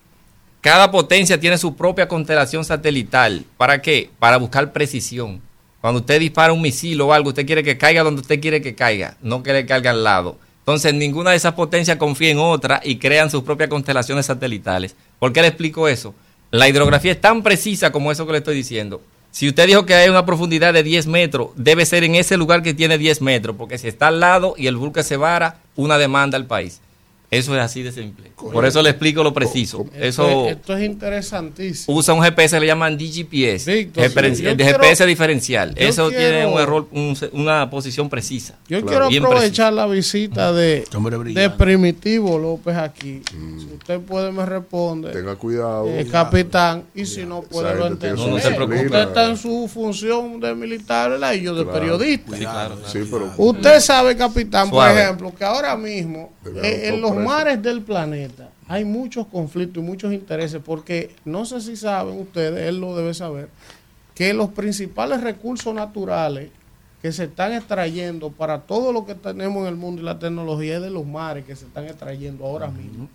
Cada 0.60 0.90
potencia 0.90 1.40
tiene 1.40 1.56
su 1.56 1.74
propia 1.74 2.06
constelación 2.06 2.66
satelital. 2.66 3.46
¿Para 3.56 3.80
qué? 3.80 4.10
Para 4.18 4.36
buscar 4.36 4.74
precisión. 4.74 5.40
Cuando 5.80 6.00
usted 6.00 6.20
dispara 6.20 6.52
un 6.52 6.60
misil 6.60 7.00
o 7.00 7.14
algo, 7.14 7.30
usted 7.30 7.46
quiere 7.46 7.62
que 7.62 7.78
caiga 7.78 8.02
donde 8.02 8.20
usted 8.20 8.40
quiere 8.40 8.60
que 8.60 8.74
caiga, 8.74 9.16
no 9.22 9.42
que 9.42 9.64
caiga 9.64 9.90
al 9.90 10.04
lado. 10.04 10.36
Entonces, 10.58 10.92
ninguna 10.92 11.30
de 11.30 11.38
esas 11.38 11.54
potencias 11.54 11.96
confía 11.96 12.30
en 12.30 12.38
otra 12.38 12.82
y 12.84 12.96
crean 12.96 13.30
sus 13.30 13.42
propias 13.42 13.70
constelaciones 13.70 14.26
satelitales. 14.26 14.94
¿Por 15.18 15.32
qué 15.32 15.40
le 15.40 15.48
explico 15.48 15.88
eso? 15.88 16.14
La 16.50 16.68
hidrografía 16.68 17.12
es 17.12 17.20
tan 17.22 17.42
precisa 17.42 17.90
como 17.90 18.12
eso 18.12 18.26
que 18.26 18.32
le 18.32 18.38
estoy 18.38 18.54
diciendo. 18.54 19.00
Si 19.30 19.48
usted 19.48 19.66
dijo 19.66 19.86
que 19.86 19.94
hay 19.94 20.10
una 20.10 20.26
profundidad 20.26 20.74
de 20.74 20.82
10 20.82 21.06
metros, 21.06 21.50
debe 21.56 21.86
ser 21.86 22.04
en 22.04 22.16
ese 22.16 22.36
lugar 22.36 22.62
que 22.62 22.74
tiene 22.74 22.98
10 22.98 23.22
metros, 23.22 23.56
porque 23.56 23.78
si 23.78 23.88
está 23.88 24.08
al 24.08 24.20
lado 24.20 24.54
y 24.58 24.66
el 24.66 24.76
buque 24.76 25.02
se 25.02 25.16
vara, 25.16 25.56
una 25.74 25.96
demanda 25.96 26.36
al 26.36 26.44
país. 26.44 26.82
Eso 27.30 27.54
es 27.56 27.62
así 27.62 27.82
de 27.82 27.92
simple. 27.92 28.29
Por 28.52 28.64
eso 28.64 28.82
le 28.82 28.90
explico 28.90 29.22
lo 29.22 29.34
preciso. 29.34 29.82
Esto, 29.94 29.98
Eso 30.26 30.46
es, 30.46 30.56
esto 30.56 30.76
es 30.76 30.84
interesantísimo. 30.84 31.96
usa 31.96 32.14
un 32.14 32.22
GPS, 32.22 32.58
le 32.60 32.66
llaman 32.66 32.96
DGPS, 32.96 33.64
sí, 33.64 33.70
de 33.84 33.90
quiero- 33.90 34.78
GPS 34.78 35.06
diferencial. 35.06 35.72
Eso 35.76 36.08
tiene 36.10 36.46
un 36.46 36.58
error, 36.60 36.86
un- 36.92 37.16
una 37.32 37.68
posición 37.70 38.08
precisa. 38.08 38.54
Yo 38.68 38.80
Claro. 38.82 39.08
quiero 39.08 39.26
aprovechar 39.26 39.72
la 39.72 39.86
visita 39.86 40.52
de, 40.52 40.84
Hombre 40.94 41.16
de 41.16 41.18
brillante. 41.18 41.56
Primitivo 41.56 42.38
López 42.38 42.76
aquí. 42.76 43.22
Si 43.30 43.66
usted 43.74 44.00
puede, 44.00 44.32
me 44.32 44.46
responde. 44.46 45.10
Tenga 45.12 45.36
cuidado. 45.36 45.86
Eh, 45.88 46.06
capitán, 46.10 46.84
y 46.94 47.04
si 47.06 47.24
no 47.24 47.42
puede, 47.42 47.74
lo 47.74 47.84
gente 47.84 48.08
tiene 48.08 48.14
entender. 48.22 48.42
su 48.42 48.48
disciplina. 48.48 48.82
Usted 48.84 49.00
está 49.08 49.26
en 49.26 49.36
su 49.36 49.68
función 49.72 50.40
de 50.40 50.54
militar 50.54 51.10
¿verdad? 51.10 51.32
y 51.34 51.42
yo 51.42 51.54
de 51.54 51.64
Claro. 51.64 51.78
periodista. 51.80 52.36
Sí, 52.36 52.42
claro, 52.42 52.76
claro. 52.76 52.90
Sí, 52.92 53.08
pero- 53.10 53.32
Usted 53.36 53.80
sabe, 53.80 54.16
capitán, 54.16 54.68
Suave. 54.68 54.92
por 54.92 55.00
ejemplo, 55.02 55.34
que 55.36 55.44
ahora 55.44 55.76
mismo 55.76 56.32
eh, 56.62 56.88
en 56.88 57.00
los 57.00 57.14
mares 57.16 57.62
del 57.62 57.82
planeta 57.82 58.29
hay 58.68 58.84
muchos 58.84 59.26
conflictos 59.26 59.82
y 59.82 59.86
muchos 59.86 60.12
intereses, 60.12 60.60
porque 60.64 61.10
no 61.24 61.44
sé 61.44 61.60
si 61.60 61.76
saben 61.76 62.18
ustedes, 62.18 62.68
él 62.68 62.80
lo 62.80 62.96
debe 62.96 63.14
saber, 63.14 63.48
que 64.14 64.34
los 64.34 64.50
principales 64.50 65.22
recursos 65.22 65.74
naturales 65.74 66.50
que 67.02 67.12
se 67.12 67.24
están 67.24 67.52
extrayendo 67.54 68.30
para 68.30 68.60
todo 68.60 68.92
lo 68.92 69.06
que 69.06 69.14
tenemos 69.14 69.62
en 69.62 69.68
el 69.68 69.76
mundo 69.76 70.02
y 70.02 70.04
la 70.04 70.18
tecnología 70.18 70.76
es 70.76 70.82
de 70.82 70.90
los 70.90 71.06
mares 71.06 71.46
que 71.46 71.56
se 71.56 71.64
están 71.64 71.86
extrayendo 71.86 72.44
ahora 72.44 72.68
mismo. 72.68 73.08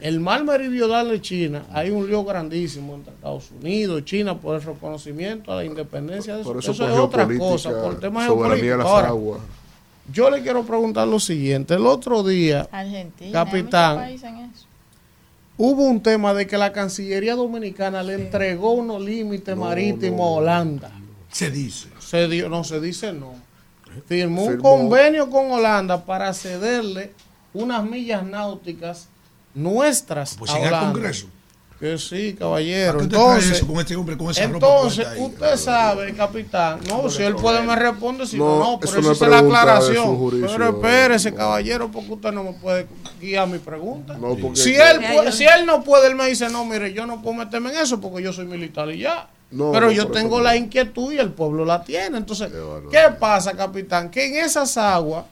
El 0.00 0.20
mar 0.20 0.42
meridional 0.44 1.10
de 1.10 1.20
China, 1.20 1.66
hay 1.70 1.90
un 1.90 2.06
lío 2.06 2.24
grandísimo 2.24 2.94
entre 2.94 3.12
Estados 3.12 3.50
Unidos 3.50 4.00
y 4.00 4.04
China 4.04 4.40
por 4.40 4.56
el 4.56 4.62
reconocimiento 4.62 5.52
a 5.52 5.56
la 5.56 5.64
independencia 5.66 6.34
de 6.34 6.40
eso. 6.40 6.50
Por 6.50 6.62
eso, 6.62 6.72
eso 6.72 6.84
por 6.84 6.92
es 6.92 6.98
otra 6.98 7.38
cosa, 7.38 7.70
por 7.70 8.00
de 8.00 8.10
geopolíticos. 8.10 8.78
las 8.78 8.86
Ahora, 8.86 9.08
aguas. 9.08 9.40
Yo 10.12 10.30
le 10.30 10.42
quiero 10.42 10.64
preguntar 10.64 11.06
lo 11.06 11.20
siguiente. 11.20 11.74
El 11.74 11.86
otro 11.86 12.22
día, 12.22 12.68
Argentina. 12.70 13.32
Capitán. 13.32 14.16
hubo 15.56 15.84
un 15.84 16.02
tema 16.02 16.34
de 16.34 16.46
que 16.46 16.56
la 16.56 16.72
Cancillería 16.72 17.34
Dominicana 17.34 18.02
le 18.02 18.14
entregó 18.14 18.72
unos 18.72 19.00
límites 19.02 19.56
marítimos 19.56 20.20
a 20.20 20.40
Holanda. 20.40 20.90
Se 21.30 21.50
dice. 21.50 21.88
Se 21.98 22.28
dio, 22.28 22.48
no, 22.48 22.64
se 22.64 22.80
dice 22.80 23.12
no. 23.12 23.34
Firmó 24.06 24.44
un 24.44 24.58
convenio 24.58 25.30
con 25.30 25.50
Holanda 25.50 26.04
para 26.04 26.32
cederle 26.32 27.12
unas 27.52 27.84
millas 27.84 28.24
náuticas 28.24 29.08
nuestras 29.54 30.36
Pues 30.36 30.50
siga 30.50 30.68
al 30.68 30.74
hablando. 30.74 30.92
Congreso. 30.94 31.26
Que 31.80 31.96
sí, 31.96 32.36
caballero. 32.38 32.98
¿Para 32.98 32.98
qué 32.98 33.04
usted 33.04 33.16
trae 33.16 33.26
Entonces, 33.30 33.56
eso 33.56 33.66
con 33.66 33.76
este 33.80 33.96
hombre, 33.96 34.18
con 34.18 34.30
esa 34.30 34.46
ropa 34.46 34.66
entonces 34.66 35.06
ahí? 35.06 35.22
usted 35.22 35.56
sabe, 35.56 36.12
capitán. 36.14 36.78
No, 36.86 37.08
si 37.08 37.22
él 37.22 37.34
puede 37.36 37.62
me 37.62 37.74
responde, 37.74 38.26
si 38.26 38.36
no, 38.36 38.44
No, 38.44 38.58
no, 38.72 38.80
pero 38.80 39.00
eso 39.00 39.12
es 39.12 39.20
la 39.22 39.38
aclaración. 39.38 40.30
Pero 40.42 40.68
espérese, 40.68 41.34
caballero, 41.34 41.90
porque 41.90 42.12
usted 42.12 42.32
no 42.32 42.44
me 42.44 42.52
puede 42.52 42.86
guiar 43.18 43.48
mi 43.48 43.56
pregunta. 43.58 44.12
No, 44.18 44.34
porque- 44.36 44.60
si, 44.60 44.74
él 44.74 45.00
puede- 45.10 45.32
si 45.32 45.44
él 45.44 45.64
no 45.64 45.82
puede, 45.82 46.08
él 46.08 46.16
me 46.16 46.26
dice, 46.28 46.50
no, 46.50 46.66
mire, 46.66 46.92
yo 46.92 47.06
no 47.06 47.22
puedo 47.22 47.36
meterme 47.36 47.70
en 47.72 47.78
eso 47.78 47.98
porque 47.98 48.22
yo 48.22 48.34
soy 48.34 48.44
militar 48.44 48.90
y 48.90 48.98
ya. 48.98 49.30
No, 49.50 49.72
pero 49.72 49.86
no, 49.86 49.92
yo 49.92 50.08
tengo 50.08 50.36
eso 50.36 50.44
la 50.44 50.56
inquietud 50.56 51.12
y 51.14 51.18
el 51.18 51.30
pueblo 51.30 51.64
la 51.64 51.82
tiene. 51.82 52.18
Entonces, 52.18 52.52
¿qué 52.90 53.08
pasa, 53.18 53.52
capitán? 53.54 54.10
Que 54.10 54.26
en 54.26 54.44
esas 54.44 54.76
aguas 54.76 55.24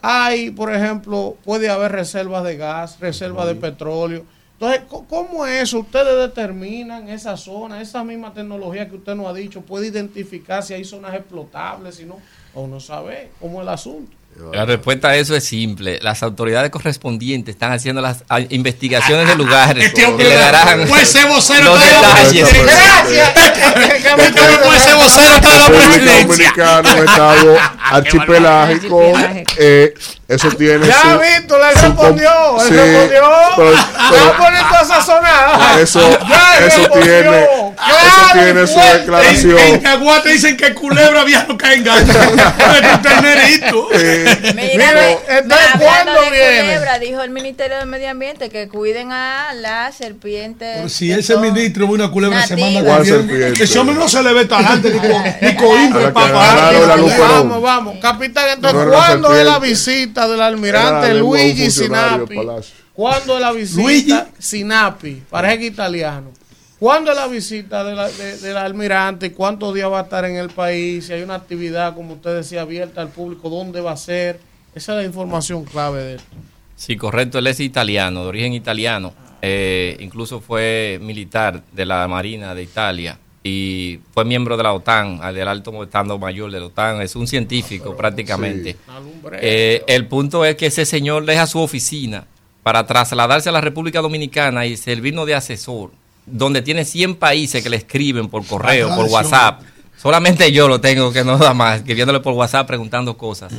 hay, 0.00 0.50
por 0.50 0.72
ejemplo, 0.74 1.36
puede 1.44 1.68
haber 1.68 1.92
reservas 1.92 2.42
de 2.42 2.56
gas, 2.56 2.98
reservas 3.00 3.46
de 3.48 3.54
petróleo. 3.54 4.24
Entonces, 4.60 4.82
¿cómo 5.08 5.46
es 5.46 5.62
eso? 5.62 5.78
Ustedes 5.78 6.18
determinan 6.18 7.08
esa 7.08 7.36
zona, 7.38 7.80
esa 7.80 8.04
misma 8.04 8.34
tecnología 8.34 8.86
que 8.90 8.96
usted 8.96 9.14
nos 9.14 9.26
ha 9.28 9.32
dicho, 9.32 9.62
puede 9.62 9.86
identificar 9.86 10.62
si 10.62 10.74
hay 10.74 10.84
zonas 10.84 11.14
explotables, 11.14 11.94
si 11.94 12.04
no, 12.04 12.18
o 12.54 12.66
no 12.66 12.78
sabe 12.78 13.30
cómo 13.40 13.60
es 13.60 13.62
el 13.62 13.68
asunto. 13.70 14.16
La 14.52 14.64
respuesta 14.64 15.08
a 15.08 15.16
eso 15.16 15.34
es 15.34 15.44
simple. 15.44 15.98
Las 16.02 16.22
autoridades 16.22 16.70
correspondientes 16.70 17.54
están 17.54 17.72
haciendo 17.72 18.00
las 18.00 18.22
ah, 18.28 18.40
investigaciones 18.40 19.26
de 19.26 19.34
lugares 19.34 19.84
Este 19.86 20.00
que 20.02 20.06
hombre 20.06 20.28
le 20.28 20.34
darán 20.36 20.86
puede 20.86 21.04
ser 21.04 21.26
vocero 21.26 21.64
los 21.64 21.80
de 21.84 21.90
la- 21.90 21.98
detalles. 21.98 22.62
Gracias. 22.62 23.28
Este 24.18 24.40
puede 24.64 24.78
ser 24.80 24.94
vocero 24.94 25.34
de 25.34 25.58
la 25.58 25.66
presidencia. 25.66 26.52
Dominicana, 26.54 26.94
un 26.94 27.08
estado 27.08 27.56
archipelágico, 27.90 29.12
eh, 29.58 29.94
eso 30.30 30.48
tiene 30.52 30.86
Ya, 30.86 30.94
su- 31.02 31.18
Víctor, 31.18 31.60
su 31.74 31.86
respondió, 31.86 32.30
él 32.60 32.68
sí, 32.68 32.74
respondió. 32.74 33.08
pero- 33.08 33.30
pero- 33.56 33.72
Va 33.72 34.28
a 34.28 34.36
poner 34.36 34.62
toda 34.68 34.82
esa 34.82 35.02
zona. 35.02 35.30
Eso- 35.80 36.18
Ya, 36.28 36.58
él 36.58 36.64
eso 36.64 36.78
respondió. 36.78 37.04
tiene- 37.12 37.46
Claro 37.80 38.06
eso 38.06 38.32
tiene 38.32 38.66
su 38.66 38.98
declaración. 38.98 39.58
En, 39.58 39.74
en 39.74 39.80
Caguate 39.80 40.28
dicen 40.30 40.56
que 40.56 40.74
culebra 40.74 41.24
vieja 41.24 41.46
no 41.48 41.56
cae 41.56 41.76
en 41.76 41.84
tú 41.84 43.02
ternerito. 43.02 43.88
Mira, 44.54 45.10
entonces, 45.28 45.66
¿cuándo 45.78 46.12
de 46.22 46.30
viene? 46.30 46.60
culebra, 46.62 46.98
dijo 46.98 47.22
el 47.22 47.30
Ministerio 47.30 47.78
de 47.78 47.86
Medio 47.86 48.10
Ambiente 48.10 48.50
que 48.50 48.68
cuiden 48.68 49.12
a 49.12 49.52
las 49.54 49.96
serpientes. 49.96 50.76
Pero 50.76 50.88
si 50.88 51.10
ese 51.12 51.36
ministro 51.38 51.86
ve 51.86 51.94
una 51.94 52.10
culebra 52.10 52.46
se 52.46 52.56
manda 52.56 52.80
Nativa. 52.80 52.96
corriendo. 52.98 53.26
serpiente? 53.28 53.62
Ese 53.64 53.78
hombre 53.78 53.96
no 53.96 54.08
se 54.08 54.22
le 54.22 54.32
ve 54.32 54.44
talante 54.44 54.90
ni 54.90 55.00
A 56.22 56.72
la 56.86 56.96
luz 56.96 57.12
Vamos, 57.18 57.62
vamos. 57.62 57.96
Capitán, 58.00 58.44
entonces, 58.54 58.88
¿cuándo 58.90 59.28
es 59.34 59.44
la 59.44 59.52
serpiente. 59.52 59.60
Visita 60.20 60.28
del 60.28 60.40
almirante 60.42 61.14
Luigi 61.14 61.70
Sinapi? 61.70 62.36
¿Cuándo 62.92 63.34
es 63.36 63.40
la 63.40 63.52
visita? 63.52 63.80
Luigi. 63.82 64.14
Sinapi, 64.38 65.22
parece 65.30 65.58
que 65.58 65.66
italiano. 65.66 66.32
¿Cuándo 66.78 67.10
es 67.10 67.16
la 67.16 67.26
visita 67.26 67.84
de 67.84 67.94
la- 67.94 68.08
de- 68.08 68.38
del 68.38 68.56
almirante? 68.56 69.26
y 69.26 69.30
¿Cuántos 69.30 69.74
días 69.74 69.90
va 69.90 70.00
a 70.00 70.02
estar 70.04 70.24
en 70.24 70.36
el 70.36 70.48
país? 70.48 71.06
Si 71.06 71.12
hay 71.12 71.22
una 71.22 71.34
actividad, 71.34 71.94
como 71.94 72.14
usted 72.14 72.36
decía, 72.36 72.62
abierta 72.62 73.02
al 73.02 73.08
público, 73.08 73.50
¿dónde 73.50 73.80
va 73.80 73.92
a 73.92 73.96
ser? 73.96 74.40
Esa 74.74 74.92
es 74.92 74.98
la 74.98 75.04
información 75.04 75.64
clave 75.64 76.02
de 76.02 76.14
esto. 76.16 76.28
Sí, 76.76 76.96
correcto. 76.96 77.38
Él 77.38 77.46
es 77.48 77.60
italiano, 77.60 78.22
de 78.22 78.28
origen 78.28 78.52
italiano. 78.54 79.12
Eh, 79.42 79.96
incluso 80.00 80.40
fue 80.40 80.98
militar 81.02 81.62
de 81.72 81.84
la 81.86 82.06
Marina 82.08 82.54
de 82.54 82.62
Italia 82.62 83.18
y 83.42 84.00
fue 84.12 84.24
miembro 84.24 84.56
de 84.56 84.62
la 84.62 84.72
OTAN, 84.74 85.20
del 85.34 85.48
alto 85.48 85.82
estando 85.82 86.18
mayor 86.18 86.50
de 86.50 86.60
la 86.60 86.66
OTAN. 86.66 87.00
Es 87.00 87.16
un 87.16 87.26
científico 87.26 87.96
prácticamente. 87.96 88.76
Eh, 89.40 89.82
el 89.86 90.06
punto 90.06 90.44
es 90.44 90.56
que 90.56 90.66
ese 90.66 90.84
señor 90.84 91.24
deja 91.24 91.46
su 91.46 91.58
oficina 91.60 92.26
para 92.62 92.86
trasladarse 92.86 93.48
a 93.48 93.52
la 93.52 93.60
República 93.62 94.00
Dominicana 94.02 94.66
y 94.66 94.76
servirnos 94.76 95.26
de 95.26 95.34
asesor, 95.34 95.90
donde 96.26 96.60
tiene 96.60 96.84
100 96.84 97.16
países 97.16 97.62
que 97.62 97.70
le 97.70 97.76
escriben 97.76 98.28
por 98.28 98.44
correo, 98.46 98.94
por. 98.94 99.06
WhatsApp. 99.06 99.62
Solamente 99.96 100.50
yo 100.52 100.68
lo 100.68 100.80
tengo, 100.80 101.12
que 101.12 101.24
no 101.24 101.36
da 101.38 101.54
más, 101.54 101.78
escribiéndole 101.78 102.20
por 102.20 102.34
WhatsApp 102.34 102.66
preguntando 102.66 103.16
cosas. 103.16 103.52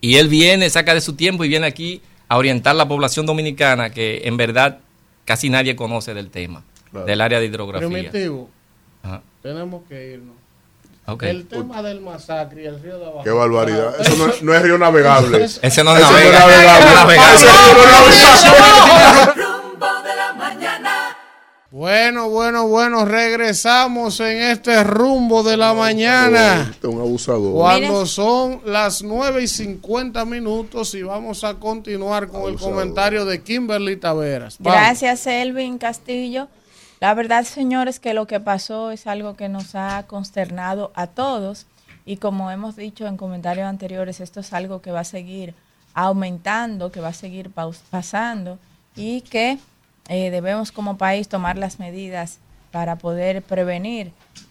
Y 0.00 0.16
él 0.16 0.28
viene, 0.28 0.70
saca 0.70 0.94
de 0.94 1.00
su 1.00 1.14
tiempo 1.14 1.44
y 1.44 1.48
viene 1.48 1.66
aquí 1.66 2.00
a 2.28 2.36
orientar 2.36 2.76
la 2.76 2.86
población 2.86 3.26
dominicana 3.26 3.90
que 3.90 4.22
en 4.24 4.36
verdad 4.36 4.78
casi 5.24 5.50
nadie 5.50 5.74
conoce 5.76 6.14
del 6.14 6.30
tema, 6.30 6.62
Claro. 6.90 7.06
del 7.06 7.20
área 7.20 7.38
de 7.40 7.46
hidrografía. 7.46 7.88
Primitivo, 7.88 8.48
Ajá. 8.48 8.57
Tenemos 9.42 9.82
que 9.88 10.12
irnos. 10.14 10.36
Ok. 11.06 11.22
El 11.22 11.46
tema 11.46 11.82
del 11.82 12.00
masacre 12.02 12.64
y 12.64 12.66
el 12.66 12.82
río 12.82 12.98
de 12.98 13.06
abajo. 13.06 13.24
Qué 13.24 13.30
barbaridad. 13.30 13.98
Eso 14.00 14.14
no, 14.16 14.26
es- 14.32 14.42
no 14.42 14.52
es 14.54 14.62
río 14.62 14.76
navegable. 14.78 15.44
Ese 15.62 15.82
no 15.84 15.96
Eso 15.96 16.10
navega. 16.10 16.38
navegable. 16.38 16.86
No 16.86 16.94
navega. 16.94 17.34
Ese 17.34 17.46
río 17.46 17.86
navegable. 17.86 19.42
Rumbo 19.42 19.86
de 20.02 20.16
la 20.16 20.32
mañana. 20.34 21.16
Bueno, 21.70 22.28
bueno, 22.30 22.66
bueno, 22.66 23.04
regresamos 23.04 24.20
en 24.20 24.38
este 24.38 24.82
rumbo 24.84 25.42
de 25.42 25.56
la 25.56 25.74
mañana. 25.74 26.68
Este 26.70 26.88
es 26.88 26.94
un 26.94 27.00
abusador. 27.00 27.52
Cuando 27.54 28.06
son 28.06 28.62
las 28.64 29.02
9 29.02 29.42
y 29.42 29.48
50 29.48 30.24
minutos 30.24 30.94
y 30.94 31.02
vamos 31.02 31.44
a 31.44 31.54
continuar 31.54 32.28
con 32.28 32.50
el 32.50 32.58
comentario 32.58 33.24
de 33.26 33.42
Kimberly 33.42 33.96
Taveras. 33.98 34.56
Vamos. 34.58 34.78
Gracias, 34.80 35.26
Elvin 35.26 35.76
Castillo. 35.78 36.48
La 37.00 37.14
verdad, 37.14 37.44
señores, 37.44 38.00
que 38.00 38.12
lo 38.12 38.26
que 38.26 38.40
pasó 38.40 38.90
es 38.90 39.06
algo 39.06 39.34
que 39.34 39.48
nos 39.48 39.76
ha 39.76 40.04
consternado 40.08 40.90
a 40.96 41.06
todos 41.06 41.66
y 42.04 42.16
como 42.16 42.50
hemos 42.50 42.74
dicho 42.74 43.06
en 43.06 43.16
comentarios 43.16 43.68
anteriores, 43.68 44.20
esto 44.20 44.40
es 44.40 44.52
algo 44.52 44.82
que 44.82 44.90
va 44.90 45.00
a 45.00 45.04
seguir 45.04 45.54
aumentando, 45.94 46.90
que 46.90 47.00
va 47.00 47.08
a 47.08 47.12
seguir 47.12 47.50
pasando 47.90 48.58
y 48.96 49.20
que 49.20 49.58
eh, 50.08 50.30
debemos 50.30 50.72
como 50.72 50.98
país 50.98 51.28
tomar 51.28 51.56
las 51.56 51.78
medidas 51.78 52.40
para 52.72 52.96
poder 52.96 53.42
prevenir, 53.42 54.10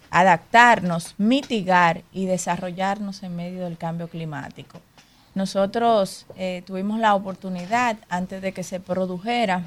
adaptarnos, 0.10 1.16
mitigar 1.18 2.04
y 2.14 2.28
desarrollarnos 2.28 3.24
en 3.24 3.36
medio 3.36 3.66
del 3.66 3.78
cambio 3.78 4.08
climático. 4.08 4.80
Nosotros 5.36 6.26
eh, 6.38 6.64
tuvimos 6.66 7.00
la 7.00 7.14
oportunidad, 7.14 7.98
antes 8.10 8.42
de 8.42 8.54
que 8.54 8.64
se 8.64 8.80
produjera 8.80 9.64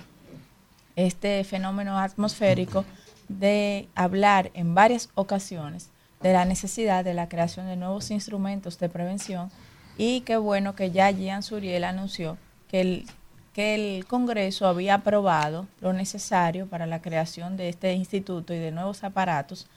este 1.07 1.45
fenómeno 1.45 1.99
atmosférico, 1.99 2.85
de 3.29 3.89
hablar 3.95 4.51
en 4.55 4.75
varias 4.75 5.09
ocasiones 5.15 5.91
de 6.21 6.33
la 6.33 6.45
necesidad 6.45 7.05
de 7.05 7.15
la 7.15 7.29
creación 7.29 7.67
de 7.67 7.77
nuevos 7.77 8.11
instrumentos 8.11 8.79
de 8.79 8.89
prevención 8.89 9.51
y 9.97 10.23
qué 10.23 10.37
bueno 10.37 10.75
que 10.75 10.91
ya 10.91 11.13
Gian 11.13 11.43
Suriel 11.43 11.85
anunció 11.85 12.37
que 12.69 12.81
el, 12.81 13.07
que 13.55 13.75
el 13.75 14.07
Congreso 14.07 14.67
había 14.67 14.95
aprobado 14.95 15.67
lo 15.81 15.93
necesario 15.93 16.67
para 16.67 16.87
la 16.87 17.01
creación 17.01 17.57
de 17.57 17.69
este 17.69 17.93
instituto 17.95 18.53
y 18.53 18.59
de 18.59 18.73
nuevos 18.73 19.05
aparatos 19.05 19.69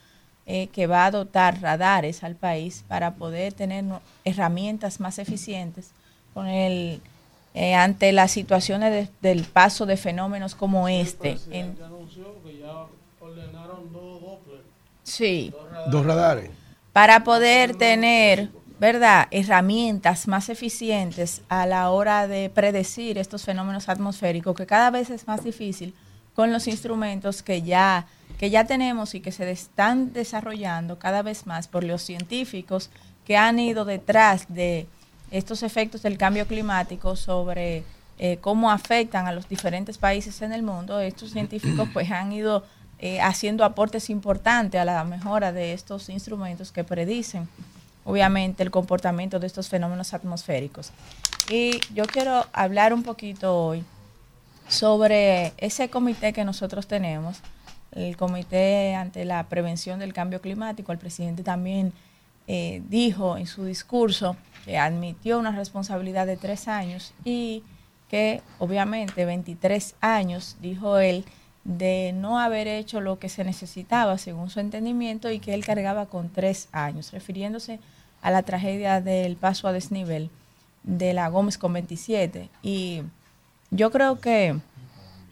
eh, 0.45 0.67
que 0.67 0.87
va 0.87 1.05
a 1.05 1.11
dotar 1.11 1.61
radares 1.61 2.23
al 2.23 2.35
país 2.35 2.83
para 2.87 3.15
poder 3.15 3.53
tener 3.53 3.85
herramientas 4.25 4.99
más 4.99 5.19
eficientes 5.19 5.91
con 6.33 6.47
el, 6.47 7.01
eh, 7.53 7.75
ante 7.75 8.11
las 8.11 8.31
situaciones 8.31 8.91
de- 8.91 9.09
del 9.21 9.43
paso 9.45 9.85
de 9.85 9.97
fenómenos 9.97 10.55
como 10.55 10.87
este. 10.87 11.37
En- 11.51 11.75
sí, 15.03 15.53
Dos 15.85 16.05
radares. 16.05 16.49
para 16.93 17.23
poder 17.23 17.75
tener, 17.75 18.49
¿verdad?, 18.79 19.27
herramientas 19.31 20.27
más 20.27 20.49
eficientes 20.49 21.41
a 21.49 21.65
la 21.65 21.89
hora 21.91 22.27
de 22.27 22.49
predecir 22.49 23.17
estos 23.17 23.43
fenómenos 23.43 23.89
atmosféricos, 23.89 24.55
que 24.55 24.65
cada 24.65 24.89
vez 24.89 25.09
es 25.09 25.27
más 25.27 25.43
difícil 25.43 25.93
con 26.35 26.51
los 26.51 26.67
instrumentos 26.67 27.43
que 27.43 27.61
ya, 27.61 28.07
que 28.39 28.49
ya 28.49 28.65
tenemos 28.65 29.13
y 29.13 29.19
que 29.21 29.31
se 29.31 29.49
están 29.51 30.13
desarrollando 30.13 30.97
cada 30.97 31.21
vez 31.21 31.45
más 31.45 31.67
por 31.67 31.83
los 31.83 32.01
científicos 32.01 32.89
que 33.25 33.37
han 33.37 33.59
ido 33.59 33.85
detrás 33.85 34.45
de 34.49 34.87
estos 35.33 35.63
efectos 35.63 36.03
del 36.03 36.17
cambio 36.17 36.47
climático 36.47 37.15
sobre 37.15 37.83
eh, 38.19 38.37
cómo 38.39 38.69
afectan 38.69 39.25
a 39.25 39.31
los 39.31 39.49
diferentes 39.49 39.97
países 39.97 40.41
en 40.43 40.53
el 40.53 40.61
mundo. 40.61 40.99
Estos 40.99 41.31
científicos 41.31 41.89
pues 41.91 42.11
han 42.11 42.31
ido 42.31 42.63
eh, 42.99 43.19
haciendo 43.19 43.65
aportes 43.65 44.11
importantes 44.11 44.79
a 44.79 44.85
la 44.85 45.03
mejora 45.03 45.51
de 45.51 45.73
estos 45.73 46.09
instrumentos 46.09 46.71
que 46.71 46.83
predicen, 46.83 47.49
obviamente, 48.05 48.61
el 48.61 48.69
comportamiento 48.69 49.39
de 49.39 49.47
estos 49.47 49.69
fenómenos 49.69 50.13
atmosféricos. 50.13 50.91
Y 51.49 51.81
yo 51.95 52.05
quiero 52.05 52.45
hablar 52.53 52.93
un 52.93 53.01
poquito 53.01 53.57
hoy 53.57 53.83
sobre 54.67 55.51
ese 55.57 55.89
comité 55.89 56.31
que 56.31 56.45
nosotros 56.45 56.85
tenemos, 56.85 57.39
el 57.91 58.17
Comité 58.17 58.95
ante 58.95 59.25
la 59.25 59.43
Prevención 59.49 59.99
del 59.99 60.13
Cambio 60.13 60.41
Climático. 60.41 60.91
El 60.91 60.97
presidente 60.97 61.43
también 61.43 61.93
eh, 62.47 62.81
dijo 62.89 63.37
en 63.37 63.47
su 63.47 63.65
discurso 63.65 64.35
que 64.65 64.77
admitió 64.77 65.39
una 65.39 65.51
responsabilidad 65.51 66.25
de 66.25 66.37
tres 66.37 66.67
años 66.67 67.13
y 67.23 67.63
que 68.09 68.41
obviamente 68.59 69.25
23 69.25 69.95
años, 70.01 70.57
dijo 70.61 70.99
él, 70.99 71.25
de 71.63 72.11
no 72.13 72.39
haber 72.39 72.67
hecho 72.67 73.01
lo 73.01 73.19
que 73.19 73.29
se 73.29 73.43
necesitaba 73.43 74.17
según 74.17 74.49
su 74.49 74.59
entendimiento 74.59 75.31
y 75.31 75.39
que 75.39 75.53
él 75.53 75.65
cargaba 75.65 76.07
con 76.07 76.29
tres 76.29 76.67
años, 76.71 77.11
refiriéndose 77.11 77.79
a 78.21 78.31
la 78.31 78.43
tragedia 78.43 79.01
del 79.01 79.35
paso 79.37 79.67
a 79.67 79.73
desnivel 79.73 80.29
de 80.83 81.13
la 81.13 81.29
Gómez 81.29 81.57
con 81.57 81.73
27. 81.73 82.49
Y 82.61 83.03
yo 83.71 83.91
creo 83.91 84.19
que 84.19 84.59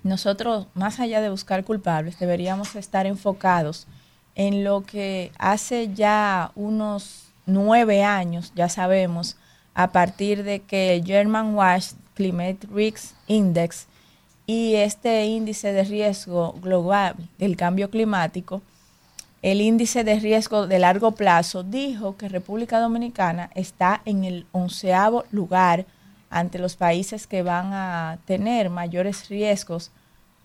nosotros, 0.03 0.67
más 0.73 0.99
allá 0.99 1.21
de 1.21 1.29
buscar 1.29 1.63
culpables, 1.63 2.17
deberíamos 2.17 2.75
estar 2.75 3.05
enfocados 3.05 3.87
en 4.35 4.63
lo 4.63 4.83
que 4.83 5.31
hace 5.37 5.93
ya 5.93 6.51
unos 6.55 7.20
nueve 7.45 8.03
años, 8.03 8.51
ya 8.55 8.69
sabemos, 8.69 9.37
a 9.73 9.91
partir 9.91 10.43
de 10.43 10.61
que 10.61 10.95
el 10.95 11.05
German 11.05 11.55
Watch 11.55 11.93
Climate 12.13 12.67
Risk 12.73 13.13
Index 13.27 13.87
y 14.45 14.75
este 14.75 15.25
índice 15.25 15.71
de 15.71 15.83
riesgo 15.83 16.53
global 16.61 17.15
del 17.37 17.55
cambio 17.55 17.89
climático, 17.89 18.61
el 19.41 19.61
índice 19.61 20.03
de 20.03 20.19
riesgo 20.19 20.67
de 20.67 20.77
largo 20.77 21.11
plazo 21.11 21.63
dijo 21.63 22.15
que 22.17 22.29
República 22.29 22.79
Dominicana 22.79 23.49
está 23.55 24.01
en 24.05 24.23
el 24.23 24.45
onceavo 24.51 25.23
lugar 25.31 25.85
ante 26.29 26.59
los 26.59 26.75
países 26.75 27.27
que 27.27 27.41
van 27.41 27.73
a 27.73 28.19
tener 28.25 28.69
mayores 28.69 29.29
riesgos 29.29 29.91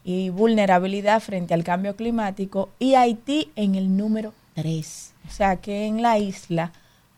y 0.03 0.31
vulnerabilidad 0.31 1.21
frente 1.21 1.53
al 1.53 1.65
cambio 1.65 1.97
climático 1.97 2.71
y 2.79 2.95
Haití 2.95 3.51
en 3.57 3.75
el 3.75 3.97
número 3.97 4.33
3. 4.55 5.13
O 5.29 5.31
sea 5.31 5.57
que 5.57 5.87
en 5.87 6.01
la 6.01 6.19
isla 6.19 6.73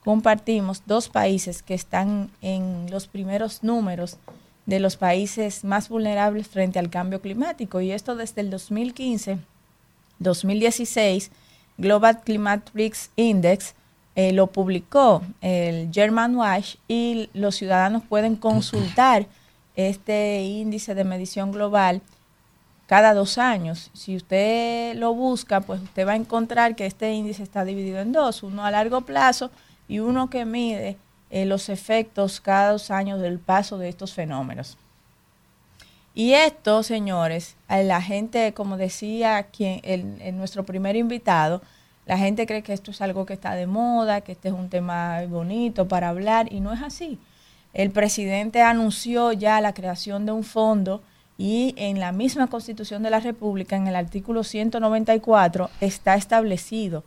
compartimos 0.05 0.83
dos 0.86 1.09
países 1.09 1.62
que 1.62 1.75
están 1.75 2.31
en 2.41 2.91
los 2.91 3.07
primeros 3.07 3.62
números 3.62 4.18
de 4.67 4.81
los 4.81 4.97
países 4.97 5.65
más 5.65 5.89
vulnerables 5.89 6.47
frente 6.49 6.78
al 6.78 6.91
cambio 6.91 7.20
climático. 7.20 7.81
Y 7.81 7.91
esto 7.91 8.17
desde 8.17 8.43
el 8.43 8.51
2015, 8.51 9.39
2016, 10.18 11.31
Global 11.78 12.20
Climate 12.23 12.70
Risk 12.75 13.10
Index 13.17 13.75
eh, 14.15 14.33
lo 14.33 14.49
publicó 14.49 15.23
el 15.41 15.91
German 15.93 16.36
Watch 16.36 16.77
y 16.89 17.31
los 17.35 17.55
ciudadanos 17.55 18.02
pueden 18.02 18.36
consultar 18.36 19.27
este 19.77 20.43
índice 20.43 20.94
de 20.94 21.05
medición 21.05 21.52
global 21.52 22.02
cada 22.89 23.15
dos 23.15 23.39
años. 23.39 23.91
Si 23.94 24.17
usted 24.17 24.97
lo 24.97 25.15
busca, 25.15 25.60
pues 25.60 25.81
usted 25.81 26.07
va 26.07 26.12
a 26.12 26.17
encontrar 26.17 26.75
que 26.75 26.85
este 26.85 27.12
índice 27.12 27.43
está 27.43 27.65
dividido 27.65 28.01
en 28.01 28.12
dos, 28.12 28.43
uno 28.43 28.65
a 28.65 28.70
largo 28.70 29.02
plazo 29.02 29.51
y 29.89 29.99
uno 30.00 30.31
que 30.31 30.44
mide 30.44 30.97
eh, 31.31 31.44
los 31.44 31.68
efectos 31.68 32.41
cada 32.41 32.73
dos 32.73 32.91
años 32.91 33.20
del 33.20 33.39
paso 33.39 33.78
de 33.78 33.89
estos 33.89 34.15
fenómenos. 34.15 34.76
Y 36.15 36.33
esto, 36.33 36.83
señores, 36.83 37.55
la 37.68 38.02
gente, 38.02 38.52
como 38.52 38.76
decía 38.76 39.44
quien, 39.44 39.81
el, 39.84 40.36
nuestro 40.36 40.65
primer 40.65 40.97
invitado, 40.97 41.62
la 42.07 42.18
gente 42.18 42.47
cree 42.47 42.62
que 42.62 42.73
esto 42.73 42.91
es 42.91 43.00
algo 43.00 43.25
que 43.25 43.34
está 43.34 43.55
de 43.55 43.67
moda, 43.67 44.23
que 44.23 44.33
este 44.33 44.49
es 44.49 44.55
un 44.55 44.68
tema 44.68 45.23
bonito 45.26 45.86
para 45.86 46.08
hablar, 46.08 46.52
y 46.52 46.60
no 46.60 46.73
es 46.73 46.83
así. 46.83 47.18
El 47.73 47.91
presidente 47.91 48.62
anunció 48.62 49.33
ya 49.33 49.60
la 49.60 49.75
creación 49.75 50.26
de 50.26 50.33
un 50.33 50.42
fondo 50.42 51.02
y 51.36 51.75
en 51.76 52.00
la 52.00 52.10
misma 52.10 52.49
Constitución 52.49 53.05
de 53.05 53.10
la 53.10 53.20
República, 53.20 53.76
en 53.76 53.86
el 53.86 53.94
artículo 53.94 54.42
194, 54.42 55.70
está 55.81 56.17
establecido 56.17 57.05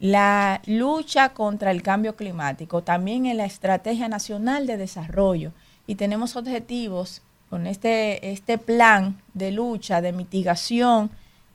la 0.00 0.62
lucha 0.64 1.28
contra 1.28 1.70
el 1.70 1.82
cambio 1.82 2.16
climático, 2.16 2.82
también 2.82 3.26
en 3.26 3.36
la 3.36 3.44
Estrategia 3.44 4.08
Nacional 4.08 4.66
de 4.66 4.78
Desarrollo. 4.78 5.52
Y 5.86 5.96
tenemos 5.96 6.36
objetivos 6.36 7.20
con 7.50 7.66
este, 7.66 8.32
este 8.32 8.56
plan 8.56 9.20
de 9.34 9.52
lucha, 9.52 10.00
de 10.00 10.12
mitigación 10.12 11.10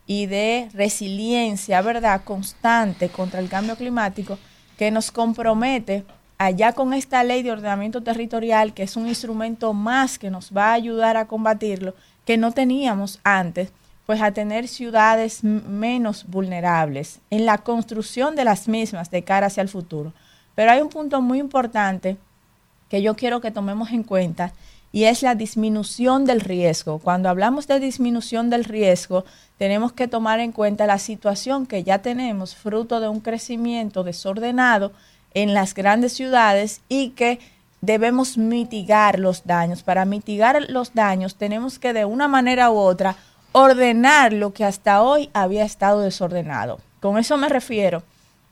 y 0.06 0.26
de 0.26 0.68
resiliencia, 0.72 1.82
¿verdad?, 1.82 2.22
constante 2.22 3.08
contra 3.08 3.40
el 3.40 3.48
cambio 3.48 3.74
climático, 3.76 4.38
que 4.78 4.92
nos 4.92 5.10
compromete 5.10 6.04
allá 6.38 6.72
con 6.72 6.94
esta 6.94 7.24
ley 7.24 7.42
de 7.42 7.50
ordenamiento 7.50 8.02
territorial, 8.02 8.74
que 8.74 8.84
es 8.84 8.96
un 8.96 9.08
instrumento 9.08 9.72
más 9.72 10.20
que 10.20 10.30
nos 10.30 10.56
va 10.56 10.68
a 10.68 10.74
ayudar 10.74 11.16
a 11.16 11.26
combatirlo, 11.26 11.94
que 12.24 12.36
no 12.36 12.52
teníamos 12.52 13.18
antes 13.24 13.72
pues 14.06 14.22
a 14.22 14.30
tener 14.30 14.68
ciudades 14.68 15.42
menos 15.42 16.24
vulnerables 16.28 17.18
en 17.30 17.44
la 17.44 17.58
construcción 17.58 18.36
de 18.36 18.44
las 18.44 18.68
mismas 18.68 19.10
de 19.10 19.24
cara 19.24 19.48
hacia 19.48 19.62
el 19.62 19.68
futuro. 19.68 20.12
Pero 20.54 20.70
hay 20.70 20.80
un 20.80 20.88
punto 20.88 21.20
muy 21.20 21.40
importante 21.40 22.16
que 22.88 23.02
yo 23.02 23.16
quiero 23.16 23.40
que 23.40 23.50
tomemos 23.50 23.90
en 23.90 24.04
cuenta 24.04 24.52
y 24.92 25.04
es 25.04 25.22
la 25.22 25.34
disminución 25.34 26.24
del 26.24 26.40
riesgo. 26.40 27.00
Cuando 27.00 27.28
hablamos 27.28 27.66
de 27.66 27.80
disminución 27.80 28.48
del 28.48 28.64
riesgo, 28.64 29.24
tenemos 29.58 29.92
que 29.92 30.08
tomar 30.08 30.40
en 30.40 30.52
cuenta 30.52 30.86
la 30.86 30.98
situación 30.98 31.66
que 31.66 31.82
ya 31.82 31.98
tenemos 31.98 32.54
fruto 32.54 33.00
de 33.00 33.08
un 33.08 33.20
crecimiento 33.20 34.04
desordenado 34.04 34.92
en 35.34 35.52
las 35.52 35.74
grandes 35.74 36.14
ciudades 36.14 36.80
y 36.88 37.10
que 37.10 37.40
debemos 37.80 38.38
mitigar 38.38 39.18
los 39.18 39.44
daños. 39.44 39.82
Para 39.82 40.04
mitigar 40.04 40.70
los 40.70 40.94
daños 40.94 41.34
tenemos 41.34 41.78
que 41.78 41.92
de 41.92 42.04
una 42.04 42.28
manera 42.28 42.70
u 42.70 42.76
otra 42.76 43.16
ordenar 43.58 44.34
lo 44.34 44.52
que 44.52 44.66
hasta 44.66 45.00
hoy 45.00 45.30
había 45.32 45.64
estado 45.64 46.02
desordenado. 46.02 46.78
Con 47.00 47.16
eso 47.16 47.38
me 47.38 47.48
refiero 47.48 48.02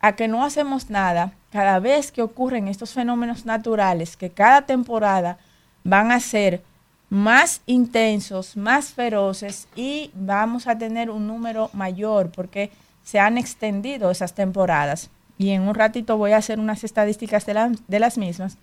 a 0.01 0.17
que 0.17 0.29
no 0.29 0.43
hacemos 0.43 0.89
nada 0.89 1.35
cada 1.53 1.79
vez 1.79 2.11
que 2.11 2.23
ocurren 2.23 2.69
estos 2.69 2.95
fenómenos 2.95 3.45
naturales, 3.45 4.17
que 4.17 4.31
cada 4.31 4.63
temporada 4.63 5.37
van 5.83 6.11
a 6.11 6.21
ser 6.21 6.63
más 7.11 7.61
intensos, 7.67 8.57
más 8.57 8.95
feroces 8.95 9.69
y 9.77 10.11
vamos 10.15 10.67
a 10.67 10.79
tener 10.79 11.11
un 11.11 11.27
número 11.27 11.69
mayor 11.75 12.31
porque 12.31 12.73
se 13.03 13.21
han 13.21 13.37
extendido 13.37 14.11
esas 14.11 14.33
temporadas. 14.33 15.11
Y 15.37 15.51
en 15.51 15.69
un 15.69 15.75
ratito 15.75 16.17
voy 16.17 16.33
a 16.33 16.39
hacer 16.39 16.59
unas 16.59 16.83
estadísticas 16.83 17.45
de, 17.45 17.77
de 17.87 17.99
las 17.99 18.17
mismas. 18.17 18.57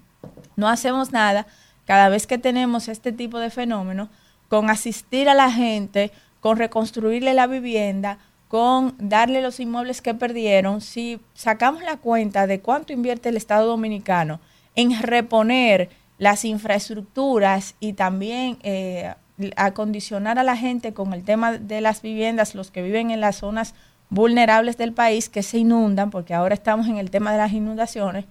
No 0.55 0.67
hacemos 0.67 1.11
nada 1.11 1.45
cada 1.85 2.09
vez 2.09 2.25
que 2.25 2.39
tenemos 2.39 2.87
este 2.87 3.11
tipo 3.11 3.37
de 3.37 3.51
fenómeno 3.51 4.09
con 4.49 4.71
asistir 4.71 5.29
a 5.29 5.35
la 5.35 5.51
gente 5.51 6.11
con 6.41 6.57
reconstruirle 6.57 7.33
la 7.33 7.47
vivienda, 7.47 8.17
con 8.49 8.95
darle 8.97 9.41
los 9.41 9.61
inmuebles 9.61 10.01
que 10.01 10.13
perdieron, 10.13 10.81
si 10.81 11.21
sacamos 11.33 11.83
la 11.83 11.95
cuenta 11.95 12.47
de 12.47 12.59
cuánto 12.59 12.91
invierte 12.91 13.29
el 13.29 13.37
Estado 13.37 13.65
Dominicano 13.67 14.41
en 14.75 15.01
reponer 15.01 15.89
las 16.17 16.43
infraestructuras 16.43 17.75
y 17.79 17.93
también 17.93 18.57
eh, 18.63 19.13
acondicionar 19.55 20.37
a 20.37 20.43
la 20.43 20.57
gente 20.57 20.93
con 20.93 21.13
el 21.13 21.23
tema 21.23 21.53
de 21.53 21.79
las 21.79 22.01
viviendas, 22.01 22.53
los 22.53 22.71
que 22.71 22.81
viven 22.81 23.11
en 23.11 23.21
las 23.21 23.37
zonas 23.37 23.73
vulnerables 24.09 24.77
del 24.77 24.91
país 24.91 25.29
que 25.29 25.43
se 25.43 25.59
inundan, 25.59 26.09
porque 26.09 26.33
ahora 26.33 26.53
estamos 26.53 26.87
en 26.87 26.97
el 26.97 27.09
tema 27.09 27.31
de 27.31 27.37
las 27.37 27.53
inundaciones, 27.53 28.25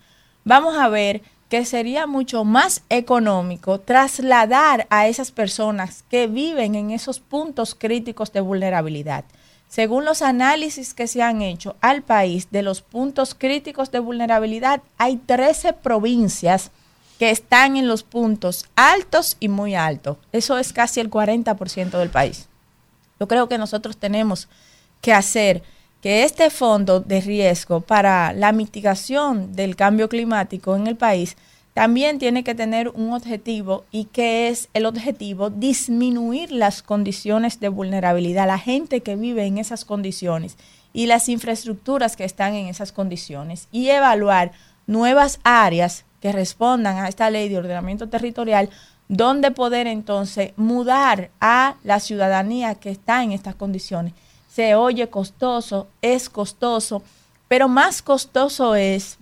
vamos 0.44 0.76
a 0.76 0.88
ver 0.88 1.22
que 1.50 1.64
sería 1.64 2.06
mucho 2.06 2.44
más 2.44 2.82
económico 2.88 3.80
trasladar 3.80 4.86
a 4.88 5.08
esas 5.08 5.32
personas 5.32 6.04
que 6.08 6.28
viven 6.28 6.76
en 6.76 6.92
esos 6.92 7.18
puntos 7.18 7.74
críticos 7.74 8.32
de 8.32 8.40
vulnerabilidad. 8.40 9.24
Según 9.68 10.04
los 10.04 10.22
análisis 10.22 10.94
que 10.94 11.08
se 11.08 11.22
han 11.22 11.42
hecho 11.42 11.74
al 11.80 12.02
país 12.02 12.52
de 12.52 12.62
los 12.62 12.82
puntos 12.82 13.34
críticos 13.34 13.90
de 13.90 13.98
vulnerabilidad, 13.98 14.80
hay 14.96 15.16
13 15.16 15.72
provincias 15.72 16.70
que 17.18 17.30
están 17.30 17.76
en 17.76 17.88
los 17.88 18.04
puntos 18.04 18.66
altos 18.76 19.36
y 19.40 19.48
muy 19.48 19.74
altos. 19.74 20.18
Eso 20.30 20.56
es 20.56 20.72
casi 20.72 21.00
el 21.00 21.10
40% 21.10 21.98
del 21.98 22.10
país. 22.10 22.48
Yo 23.18 23.26
creo 23.26 23.48
que 23.48 23.58
nosotros 23.58 23.96
tenemos 23.96 24.48
que 25.00 25.12
hacer 25.12 25.64
que 26.00 26.24
este 26.24 26.50
fondo 26.50 27.00
de 27.00 27.20
riesgo 27.20 27.80
para 27.80 28.32
la 28.32 28.52
mitigación 28.52 29.52
del 29.54 29.76
cambio 29.76 30.08
climático 30.08 30.74
en 30.76 30.86
el 30.86 30.96
país 30.96 31.36
también 31.74 32.18
tiene 32.18 32.42
que 32.42 32.54
tener 32.54 32.88
un 32.88 33.12
objetivo 33.12 33.84
y 33.90 34.06
que 34.06 34.48
es 34.48 34.68
el 34.74 34.86
objetivo 34.86 35.50
disminuir 35.50 36.50
las 36.50 36.82
condiciones 36.82 37.60
de 37.60 37.68
vulnerabilidad, 37.68 38.46
la 38.46 38.58
gente 38.58 39.02
que 39.02 39.16
vive 39.16 39.44
en 39.44 39.58
esas 39.58 39.84
condiciones 39.84 40.56
y 40.92 41.06
las 41.06 41.28
infraestructuras 41.28 42.16
que 42.16 42.24
están 42.24 42.54
en 42.54 42.66
esas 42.66 42.92
condiciones 42.92 43.68
y 43.70 43.88
evaluar 43.90 44.52
nuevas 44.86 45.38
áreas 45.44 46.04
que 46.20 46.32
respondan 46.32 46.98
a 46.98 47.08
esta 47.08 47.30
ley 47.30 47.48
de 47.48 47.58
ordenamiento 47.58 48.08
territorial 48.08 48.68
donde 49.08 49.50
poder 49.50 49.86
entonces 49.86 50.52
mudar 50.56 51.30
a 51.40 51.76
la 51.84 52.00
ciudadanía 52.00 52.74
que 52.74 52.90
está 52.90 53.22
en 53.22 53.32
estas 53.32 53.54
condiciones 53.54 54.14
oye 54.74 55.08
costoso, 55.08 55.88
es 56.02 56.28
costoso, 56.28 57.02
pero 57.48 57.68
más 57.68 58.02
costoso 58.02 58.74
es 58.74 59.18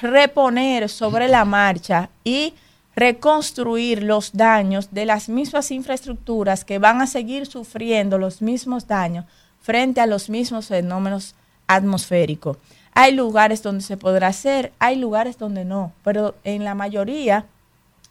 reponer 0.00 0.88
sobre 0.88 1.28
la 1.28 1.44
marcha 1.44 2.10
y 2.24 2.54
reconstruir 2.94 4.02
los 4.02 4.32
daños 4.32 4.92
de 4.92 5.04
las 5.04 5.28
mismas 5.28 5.70
infraestructuras 5.70 6.64
que 6.64 6.78
van 6.78 7.00
a 7.00 7.06
seguir 7.06 7.46
sufriendo 7.46 8.18
los 8.18 8.42
mismos 8.42 8.88
daños 8.88 9.24
frente 9.60 10.00
a 10.00 10.06
los 10.06 10.28
mismos 10.28 10.66
fenómenos 10.66 11.34
atmosféricos. 11.66 12.56
Hay 12.94 13.14
lugares 13.14 13.62
donde 13.62 13.84
se 13.84 13.96
podrá 13.96 14.28
hacer, 14.28 14.72
hay 14.80 14.96
lugares 14.96 15.38
donde 15.38 15.64
no, 15.64 15.92
pero 16.02 16.34
en 16.42 16.64
la 16.64 16.74
mayoría 16.74 17.46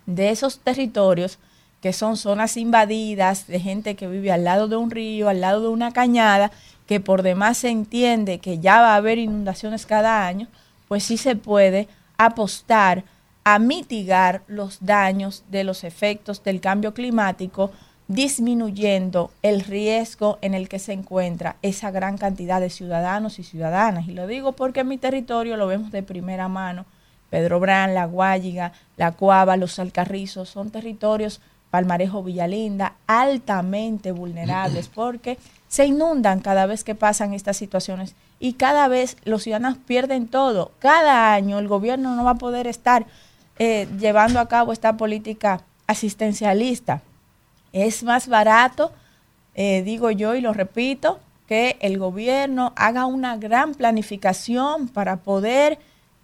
de 0.05 0.29
esos 0.29 0.59
territorios 0.59 1.39
que 1.81 1.93
son 1.93 2.17
zonas 2.17 2.57
invadidas 2.57 3.47
de 3.47 3.59
gente 3.59 3.95
que 3.95 4.07
vive 4.07 4.31
al 4.31 4.43
lado 4.43 4.67
de 4.67 4.75
un 4.75 4.91
río, 4.91 5.29
al 5.29 5.41
lado 5.41 5.61
de 5.61 5.67
una 5.67 5.91
cañada, 5.91 6.51
que 6.85 6.99
por 6.99 7.21
demás 7.21 7.59
se 7.59 7.69
entiende 7.69 8.39
que 8.39 8.59
ya 8.59 8.81
va 8.81 8.93
a 8.93 8.97
haber 8.97 9.17
inundaciones 9.17 9.85
cada 9.85 10.25
año, 10.25 10.47
pues 10.87 11.03
sí 11.03 11.17
se 11.17 11.35
puede 11.35 11.87
apostar 12.17 13.03
a 13.43 13.59
mitigar 13.59 14.41
los 14.47 14.79
daños 14.81 15.43
de 15.49 15.63
los 15.63 15.83
efectos 15.83 16.43
del 16.43 16.59
cambio 16.59 16.93
climático 16.93 17.71
disminuyendo 18.07 19.31
el 19.41 19.61
riesgo 19.61 20.37
en 20.41 20.53
el 20.53 20.69
que 20.69 20.79
se 20.79 20.93
encuentra 20.93 21.57
esa 21.61 21.91
gran 21.91 22.17
cantidad 22.17 22.61
de 22.61 22.69
ciudadanos 22.69 23.39
y 23.39 23.43
ciudadanas. 23.43 24.07
Y 24.07 24.13
lo 24.13 24.27
digo 24.27 24.53
porque 24.53 24.81
en 24.81 24.87
mi 24.87 24.97
territorio 24.97 25.57
lo 25.57 25.67
vemos 25.67 25.91
de 25.91 26.03
primera 26.03 26.47
mano. 26.47 26.85
Pedro 27.29 27.59
Brán, 27.59 27.93
La 27.93 28.05
Guayiga, 28.05 28.71
La 28.95 29.11
Cuava, 29.11 29.57
Los 29.57 29.79
Alcarrizos 29.79 30.49
son 30.49 30.71
territorios, 30.71 31.41
Palmarejo, 31.69 32.23
Villalinda, 32.23 32.93
altamente 33.07 34.11
vulnerables 34.11 34.87
porque 34.87 35.37
se 35.67 35.85
inundan 35.85 36.39
cada 36.39 36.65
vez 36.65 36.83
que 36.83 36.95
pasan 36.95 37.33
estas 37.33 37.57
situaciones 37.57 38.15
y 38.39 38.53
cada 38.53 38.87
vez 38.87 39.17
los 39.25 39.43
ciudadanos 39.43 39.77
pierden 39.77 40.27
todo. 40.27 40.71
Cada 40.79 41.33
año 41.33 41.59
el 41.59 41.67
gobierno 41.67 42.15
no 42.15 42.23
va 42.23 42.31
a 42.31 42.35
poder 42.35 42.67
estar 42.67 43.05
eh, 43.59 43.87
llevando 43.99 44.39
a 44.39 44.47
cabo 44.47 44.71
esta 44.71 44.97
política 44.97 45.61
asistencialista. 45.87 47.01
Es 47.73 48.03
más 48.03 48.27
barato, 48.27 48.91
eh, 49.55 49.81
digo 49.83 50.11
yo 50.11 50.35
y 50.35 50.41
lo 50.41 50.53
repito, 50.53 51.19
que 51.47 51.77
el 51.81 51.97
gobierno 51.97 52.73
haga 52.75 53.05
una 53.05 53.37
gran 53.37 53.73
planificación 53.73 54.87
para 54.87 55.17
poder 55.17 55.79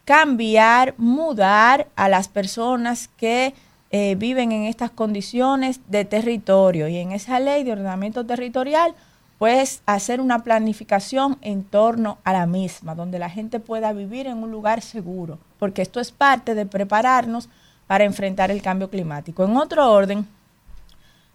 cambiar, 0.05 0.93
mudar 0.97 1.87
a 1.95 2.09
las 2.09 2.27
personas 2.27 3.09
que 3.17 3.53
eh, 3.95 4.15
viven 4.15 4.51
en 4.51 4.63
estas 4.63 4.89
condiciones 4.89 5.79
de 5.87 6.03
territorio. 6.03 6.87
Y 6.87 6.97
en 6.97 7.11
esa 7.11 7.39
ley 7.39 7.63
de 7.63 7.73
ordenamiento 7.73 8.25
territorial, 8.25 8.95
pues 9.37 9.83
hacer 9.85 10.19
una 10.19 10.39
planificación 10.39 11.37
en 11.41 11.63
torno 11.63 12.17
a 12.23 12.33
la 12.33 12.47
misma, 12.47 12.95
donde 12.95 13.19
la 13.19 13.29
gente 13.29 13.59
pueda 13.59 13.93
vivir 13.93 14.25
en 14.25 14.39
un 14.39 14.49
lugar 14.49 14.81
seguro, 14.81 15.37
porque 15.59 15.83
esto 15.83 15.99
es 15.99 16.11
parte 16.11 16.55
de 16.55 16.65
prepararnos 16.65 17.49
para 17.85 18.03
enfrentar 18.03 18.49
el 18.49 18.63
cambio 18.63 18.89
climático. 18.89 19.45
En 19.45 19.55
otro 19.57 19.91
orden, 19.91 20.27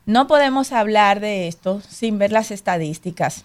no 0.04 0.26
podemos 0.26 0.72
hablar 0.72 1.20
de 1.20 1.46
esto 1.46 1.80
sin 1.88 2.18
ver 2.18 2.32
las 2.32 2.50
estadísticas. 2.50 3.44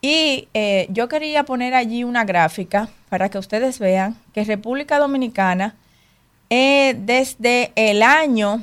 Y 0.00 0.48
eh, 0.54 0.86
yo 0.88 1.06
quería 1.08 1.44
poner 1.44 1.74
allí 1.74 2.02
una 2.02 2.24
gráfica 2.24 2.88
para 3.10 3.28
que 3.28 3.36
ustedes 3.36 3.78
vean 3.78 4.16
que 4.32 4.42
República 4.42 4.98
Dominicana 4.98 5.74
eh, 6.54 6.94
desde 6.98 7.72
el 7.76 8.02
año 8.02 8.62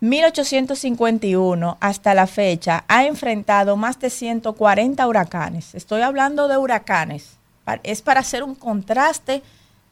1851 0.00 1.78
hasta 1.80 2.12
la 2.12 2.26
fecha 2.26 2.84
ha 2.86 3.06
enfrentado 3.06 3.78
más 3.78 3.98
de 3.98 4.10
140 4.10 5.08
huracanes. 5.08 5.74
Estoy 5.74 6.02
hablando 6.02 6.46
de 6.46 6.58
huracanes. 6.58 7.38
Es 7.82 8.02
para 8.02 8.20
hacer 8.20 8.42
un 8.42 8.56
contraste 8.56 9.42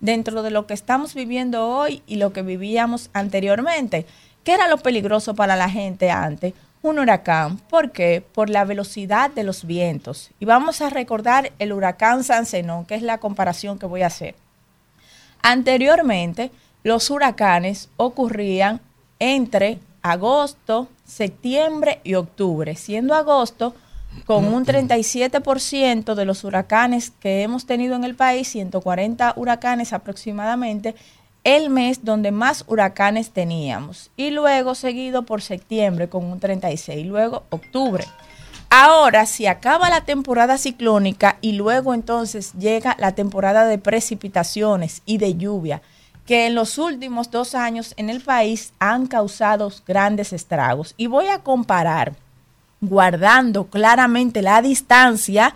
dentro 0.01 0.43
de 0.43 0.51
lo 0.51 0.67
que 0.67 0.75
estamos 0.75 1.15
viviendo 1.15 1.67
hoy 1.67 2.03
y 2.07 2.17
lo 2.17 2.35
que 2.35 2.43
vivíamos 2.43 3.09
anteriormente. 3.15 4.05
¿Qué 4.45 4.53
era 4.53 4.69
lo 4.69 4.77
peligroso 4.77 5.35
para 5.35 5.57
la 5.57 5.71
gente 5.71 6.11
antes? 6.11 6.53
Un 6.83 6.99
huracán. 6.99 7.57
¿Por 7.57 7.93
qué? 7.93 8.23
Por 8.35 8.51
la 8.51 8.67
velocidad 8.67 9.31
de 9.31 9.45
los 9.45 9.65
vientos. 9.65 10.33
Y 10.39 10.45
vamos 10.45 10.83
a 10.83 10.91
recordar 10.91 11.51
el 11.59 11.73
huracán 11.73 12.25
San 12.25 12.45
Zenón, 12.45 12.85
que 12.85 12.95
es 12.95 13.01
la 13.01 13.17
comparación 13.17 13.79
que 13.79 13.87
voy 13.87 14.03
a 14.03 14.09
hacer. 14.09 14.35
Anteriormente, 15.43 16.51
los 16.85 17.11
huracanes 17.11 17.89
ocurrían 17.97 18.81
entre 19.19 19.79
agosto, 20.03 20.89
septiembre 21.05 22.01
y 22.05 22.15
octubre, 22.15 22.75
siendo 22.77 23.15
agosto 23.15 23.75
con 24.27 24.53
un 24.53 24.65
37% 24.65 26.15
de 26.15 26.25
los 26.25 26.45
huracanes 26.45 27.11
que 27.11 27.43
hemos 27.43 27.67
tenido 27.67 27.97
en 27.97 28.05
el 28.05 28.15
país, 28.15 28.49
140 28.49 29.35
huracanes 29.37 29.93
aproximadamente, 29.93 30.95
el 31.45 31.71
mes 31.71 32.05
donde 32.05 32.31
más 32.31 32.65
huracanes 32.69 33.31
teníamos. 33.31 34.11
Y 34.17 34.31
luego 34.31 34.75
seguido 34.75 35.23
por 35.23 35.43
septiembre 35.43 36.09
con 36.09 36.25
un 36.25 36.41
36, 36.41 37.07
luego 37.07 37.45
octubre. 37.51 38.05
Ahora, 38.75 39.27
si 39.27 39.47
acaba 39.47 39.91
la 39.91 40.07
temporada 40.07 40.57
ciclónica 40.57 41.37
y 41.43 41.53
luego 41.53 41.93
entonces 41.93 42.55
llega 42.55 42.97
la 42.99 43.15
temporada 43.15 43.67
de 43.67 43.77
precipitaciones 43.77 45.03
y 45.05 45.19
de 45.19 45.35
lluvia, 45.35 45.83
que 46.25 46.47
en 46.47 46.55
los 46.55 46.79
últimos 46.79 47.31
dos 47.31 47.55
años 47.55 47.93
en 47.99 48.09
el 48.09 48.23
país 48.23 48.73
han 48.79 49.09
causado 49.09 49.71
grandes 49.87 50.33
estragos. 50.33 50.95
Y 50.97 51.07
voy 51.07 51.27
a 51.27 51.41
comparar, 51.41 52.15
guardando 52.81 53.67
claramente 53.67 54.41
la 54.41 54.63
distancia, 54.63 55.55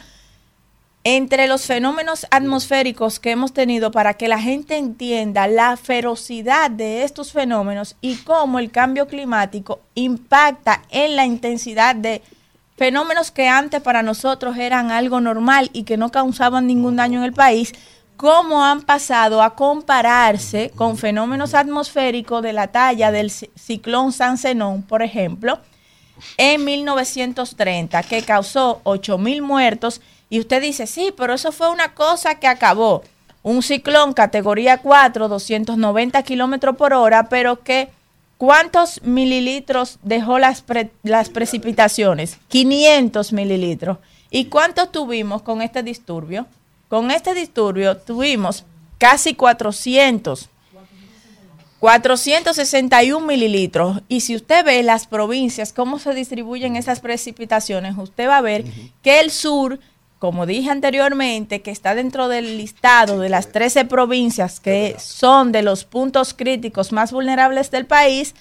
entre 1.03 1.47
los 1.47 1.65
fenómenos 1.65 2.27
atmosféricos 2.31 3.19
que 3.19 3.31
hemos 3.31 3.55
tenido 3.55 3.93
para 3.93 4.13
que 4.13 4.29
la 4.29 4.41
gente 4.41 4.77
entienda 4.77 5.47
la 5.47 5.79
ferocidad 5.79 6.71
de 6.71 7.03
estos 7.03 7.33
fenómenos 7.33 7.97
y 8.03 8.17
cómo 8.17 8.59
el 8.59 8.71
cambio 8.71 9.07
climático 9.07 9.81
impacta 9.95 10.83
en 10.91 11.17
la 11.17 11.25
intensidad 11.25 11.97
de 11.97 12.21
fenómenos 12.77 13.31
que 13.31 13.49
antes 13.49 13.81
para 13.81 14.03
nosotros 14.03 14.57
eran 14.57 14.91
algo 14.91 15.21
normal 15.21 15.71
y 15.73 15.85
que 15.85 15.97
no 15.97 16.11
causaban 16.11 16.67
ningún 16.67 16.97
daño 16.97 17.21
en 17.21 17.25
el 17.25 17.33
país, 17.33 17.73
cómo 18.17 18.65
han 18.65 18.83
pasado 18.83 19.43
a 19.43 19.55
compararse 19.55 20.71
con 20.75 20.97
fenómenos 20.97 21.55
atmosféricos 21.55 22.43
de 22.43 22.53
la 22.53 22.69
talla 22.69 23.11
del 23.11 23.31
ciclón 23.31 24.13
San 24.13 24.39
Zenón, 24.39 24.83
por 24.83 25.03
ejemplo, 25.03 25.59
en 26.39 26.65
1930, 26.65 28.03
que 28.05 28.23
causó 28.23 28.81
8 28.85 29.19
mil 29.19 29.43
muertos 29.43 30.01
y 30.31 30.41
usted 30.41 30.63
dice, 30.63 30.87
sí, 30.87 31.13
pero 31.17 31.35
eso 31.35 31.53
fue 31.53 31.71
una 31.71 31.95
cosa 31.95 32.37
que 32.37 32.47
acabó. 32.47 33.03
Un 33.43 33.63
ciclón 33.63 34.13
categoría 34.13 34.79
4, 34.79 35.29
290 35.29 36.23
kilómetros 36.23 36.77
por 36.77 36.95
hora, 36.95 37.29
pero 37.29 37.63
que 37.63 37.91
¿cuántos 38.39 39.03
mililitros 39.03 39.99
dejó 40.03 40.39
las, 40.39 40.65
las 41.03 41.31
precipitaciones? 41.31 42.39
500 42.49 43.33
mililitros. 43.33 43.99
¿Y 44.31 44.47
cuántos 44.47 44.93
tuvimos 44.93 45.43
con 45.43 45.63
este 45.63 45.83
disturbio? 45.83 46.47
Con 46.89 47.11
este 47.11 47.35
disturbio 47.35 47.97
tuvimos 47.97 48.65
casi 48.99 49.35
400. 49.35 50.49
461 51.81 53.27
mililitros. 53.27 54.01
Y 54.09 54.21
si 54.21 54.35
usted 54.35 54.65
ve 54.65 54.83
las 54.83 55.07
provincias, 55.07 55.73
cómo 55.73 55.99
se 55.99 56.15
distribuyen 56.15 56.77
esas 56.77 57.01
precipitaciones, 57.01 57.97
usted 57.99 58.29
va 58.29 58.39
a 58.39 58.43
ver 58.43 58.65
que 59.03 59.21
el 59.21 59.31
sur 59.31 59.79
como 60.27 60.45
dije 60.45 60.71
anteriormente, 60.71 61.63
que 61.63 61.71
está 61.71 61.95
dentro 61.95 62.27
del 62.27 62.57
listado 62.57 63.21
de 63.21 63.29
las 63.29 63.53
13 63.53 63.85
provincias 63.85 64.59
que 64.59 64.97
son 64.99 65.53
de 65.53 65.63
los 65.63 65.85
puntos 65.85 66.35
críticos 66.35 66.91
más 66.91 67.13
vulnerables 67.13 67.71
del 67.71 67.87
país, 67.87 68.35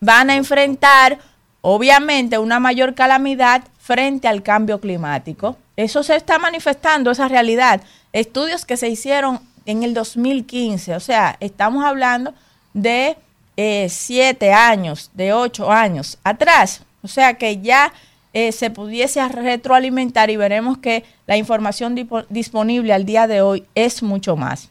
van 0.00 0.28
a 0.28 0.36
enfrentar 0.36 1.18
obviamente 1.62 2.36
una 2.36 2.60
mayor 2.60 2.94
calamidad 2.94 3.62
frente 3.78 4.28
al 4.28 4.42
cambio 4.42 4.82
climático. 4.82 5.56
Eso 5.76 6.02
se 6.02 6.14
está 6.14 6.38
manifestando, 6.38 7.10
esa 7.10 7.26
realidad. 7.26 7.80
Estudios 8.12 8.66
que 8.66 8.76
se 8.76 8.90
hicieron 8.90 9.40
en 9.64 9.82
el 9.82 9.94
2015, 9.94 10.94
o 10.94 11.00
sea, 11.00 11.38
estamos 11.40 11.86
hablando 11.86 12.34
de 12.74 13.16
eh, 13.56 13.86
siete 13.88 14.52
años, 14.52 15.10
de 15.14 15.32
ocho 15.32 15.72
años 15.72 16.18
atrás. 16.22 16.82
O 17.02 17.08
sea 17.08 17.32
que 17.38 17.62
ya 17.62 17.94
eh, 18.32 18.52
se 18.52 18.70
pudiese 18.70 19.26
retroalimentar 19.28 20.30
y 20.30 20.36
veremos 20.36 20.78
que 20.78 21.04
la 21.26 21.36
información 21.36 21.96
disponible 22.28 22.92
al 22.92 23.04
día 23.04 23.26
de 23.26 23.40
hoy 23.40 23.66
es 23.74 24.02
mucho 24.02 24.36
más. 24.36 24.70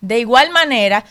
De 0.00 0.18
igual 0.18 0.50
manera, 0.50 1.04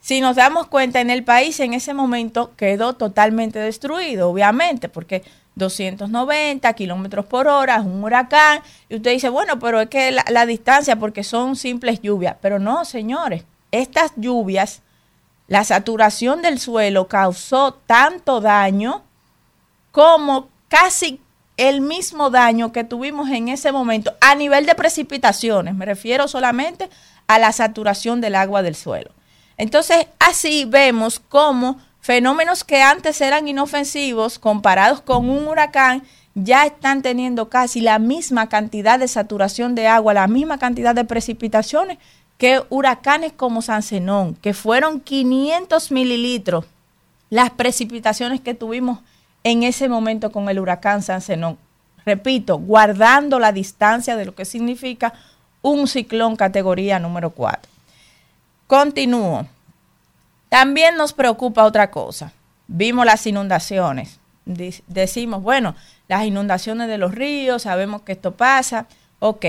si 0.00 0.20
nos 0.20 0.36
damos 0.36 0.66
cuenta, 0.68 1.00
en 1.00 1.10
el 1.10 1.24
país 1.24 1.58
en 1.60 1.74
ese 1.74 1.94
momento 1.94 2.52
quedó 2.56 2.92
totalmente 2.92 3.58
destruido, 3.58 4.30
obviamente, 4.30 4.88
porque 4.88 5.24
290 5.56 6.72
kilómetros 6.74 7.26
por 7.26 7.48
hora 7.48 7.76
es 7.76 7.84
un 7.84 8.04
huracán, 8.04 8.60
y 8.88 8.96
usted 8.96 9.12
dice, 9.12 9.28
bueno, 9.28 9.58
pero 9.58 9.80
es 9.80 9.88
que 9.88 10.12
la, 10.12 10.24
la 10.28 10.46
distancia, 10.46 10.96
porque 10.96 11.24
son 11.24 11.56
simples 11.56 12.00
lluvias, 12.00 12.36
pero 12.40 12.58
no, 12.58 12.84
señores, 12.84 13.44
estas 13.72 14.12
lluvias, 14.16 14.82
la 15.48 15.64
saturación 15.64 16.42
del 16.42 16.60
suelo 16.60 17.08
causó 17.08 17.74
tanto 17.86 18.40
daño 18.40 19.02
como 19.90 20.48
casi 20.68 21.20
el 21.56 21.80
mismo 21.80 22.30
daño 22.30 22.72
que 22.72 22.84
tuvimos 22.84 23.30
en 23.30 23.48
ese 23.48 23.72
momento 23.72 24.12
a 24.20 24.34
nivel 24.34 24.66
de 24.66 24.74
precipitaciones. 24.74 25.74
Me 25.74 25.86
refiero 25.86 26.28
solamente 26.28 26.88
a 27.26 27.38
la 27.38 27.52
saturación 27.52 28.20
del 28.20 28.34
agua 28.34 28.62
del 28.62 28.74
suelo. 28.74 29.10
Entonces, 29.56 30.06
así 30.18 30.64
vemos 30.64 31.20
cómo 31.20 31.78
fenómenos 32.00 32.64
que 32.64 32.82
antes 32.82 33.20
eran 33.20 33.48
inofensivos 33.48 34.38
comparados 34.38 35.00
con 35.00 35.30
un 35.30 35.46
huracán 35.46 36.02
ya 36.34 36.66
están 36.66 37.02
teniendo 37.02 37.48
casi 37.48 37.80
la 37.80 37.98
misma 37.98 38.48
cantidad 38.48 38.98
de 38.98 39.06
saturación 39.06 39.74
de 39.74 39.86
agua, 39.86 40.14
la 40.14 40.26
misma 40.26 40.58
cantidad 40.58 40.94
de 40.94 41.04
precipitaciones 41.04 41.98
que 42.38 42.60
huracanes 42.68 43.32
como 43.32 43.62
San 43.62 43.82
Zenón, 43.82 44.34
que 44.34 44.54
fueron 44.54 45.00
500 45.00 45.92
mililitros 45.92 46.66
las 47.30 47.50
precipitaciones 47.50 48.40
que 48.40 48.54
tuvimos 48.54 48.98
en 49.44 49.62
ese 49.62 49.88
momento 49.88 50.32
con 50.32 50.48
el 50.48 50.58
huracán 50.58 51.02
San 51.02 51.20
Zenón. 51.20 51.58
Repito, 52.04 52.58
guardando 52.58 53.38
la 53.38 53.52
distancia 53.52 54.16
de 54.16 54.24
lo 54.24 54.34
que 54.34 54.44
significa 54.44 55.14
un 55.62 55.86
ciclón 55.86 56.36
categoría 56.36 56.98
número 56.98 57.30
4. 57.30 57.70
Continúo. 58.66 59.46
También 60.48 60.96
nos 60.96 61.12
preocupa 61.12 61.64
otra 61.64 61.90
cosa. 61.90 62.32
vimos 62.66 63.04
las 63.06 63.26
inundaciones. 63.26 64.18
Decimos, 64.44 65.42
bueno, 65.42 65.74
las 66.08 66.24
inundaciones 66.24 66.88
de 66.88 66.98
los 66.98 67.14
ríos, 67.14 67.62
sabemos 67.62 68.02
que 68.02 68.12
esto 68.12 68.32
pasa. 68.32 68.86
Ok. 69.20 69.44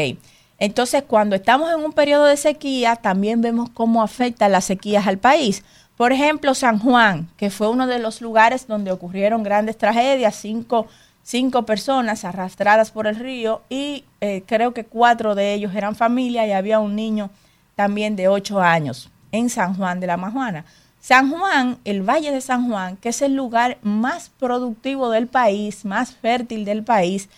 Entonces, 0.58 1.04
cuando 1.06 1.36
estamos 1.36 1.72
en 1.74 1.84
un 1.84 1.92
periodo 1.92 2.26
de 2.26 2.38
sequía, 2.38 2.96
también 2.96 3.42
vemos 3.42 3.70
cómo 3.70 4.02
afectan 4.02 4.54
las 4.54 4.66
sequías 4.66 5.06
al 5.06 5.18
país. 5.18 5.64
Por 5.98 6.12
ejemplo, 6.12 6.54
San 6.54 6.80
Juan, 6.80 7.30
que 7.38 7.50
fue 7.50 7.70
uno 7.70 7.88
de 7.88 8.00
los 8.00 8.22
lugares 8.22 8.68
donde 8.68 8.92
ocurrieron 8.92 9.44
grandes 9.44 9.78
tragedias, 9.78 10.36
cinco, 10.36 10.88
cinco 11.24 11.64
personas 11.64 12.26
arrastradas 12.26 12.92
por 12.92 13.08
el 13.08 13.16
río 13.16 13.62
y 13.70 14.04
eh, 14.20 14.44
creo 14.46 14.74
que 14.74 14.84
cuatro 14.84 15.36
de 15.36 15.54
ellos 15.54 15.74
eran 15.74 15.96
familia 15.96 16.46
y 16.46 16.52
había 16.52 16.80
un 16.80 16.96
niño 16.96 17.30
también 17.76 18.16
de 18.16 18.28
ocho 18.28 18.60
años 18.60 19.10
en 19.32 19.50
San 19.50 19.76
Juan 19.76 20.00
de 20.00 20.08
la 20.08 20.18
Majuana. 20.18 20.66
San 21.00 21.30
Juan, 21.30 21.78
el 21.86 22.02
Valle 22.02 22.32
de 22.32 22.42
San 22.42 22.68
Juan, 22.68 22.98
que 22.98 23.10
es 23.10 23.22
el 23.22 23.36
lugar 23.36 23.78
más 23.82 24.32
productivo 24.40 25.10
del 25.12 25.28
país, 25.28 25.86
más 25.86 26.14
fértil 26.14 26.66
del 26.66 26.84
país, 26.84 27.30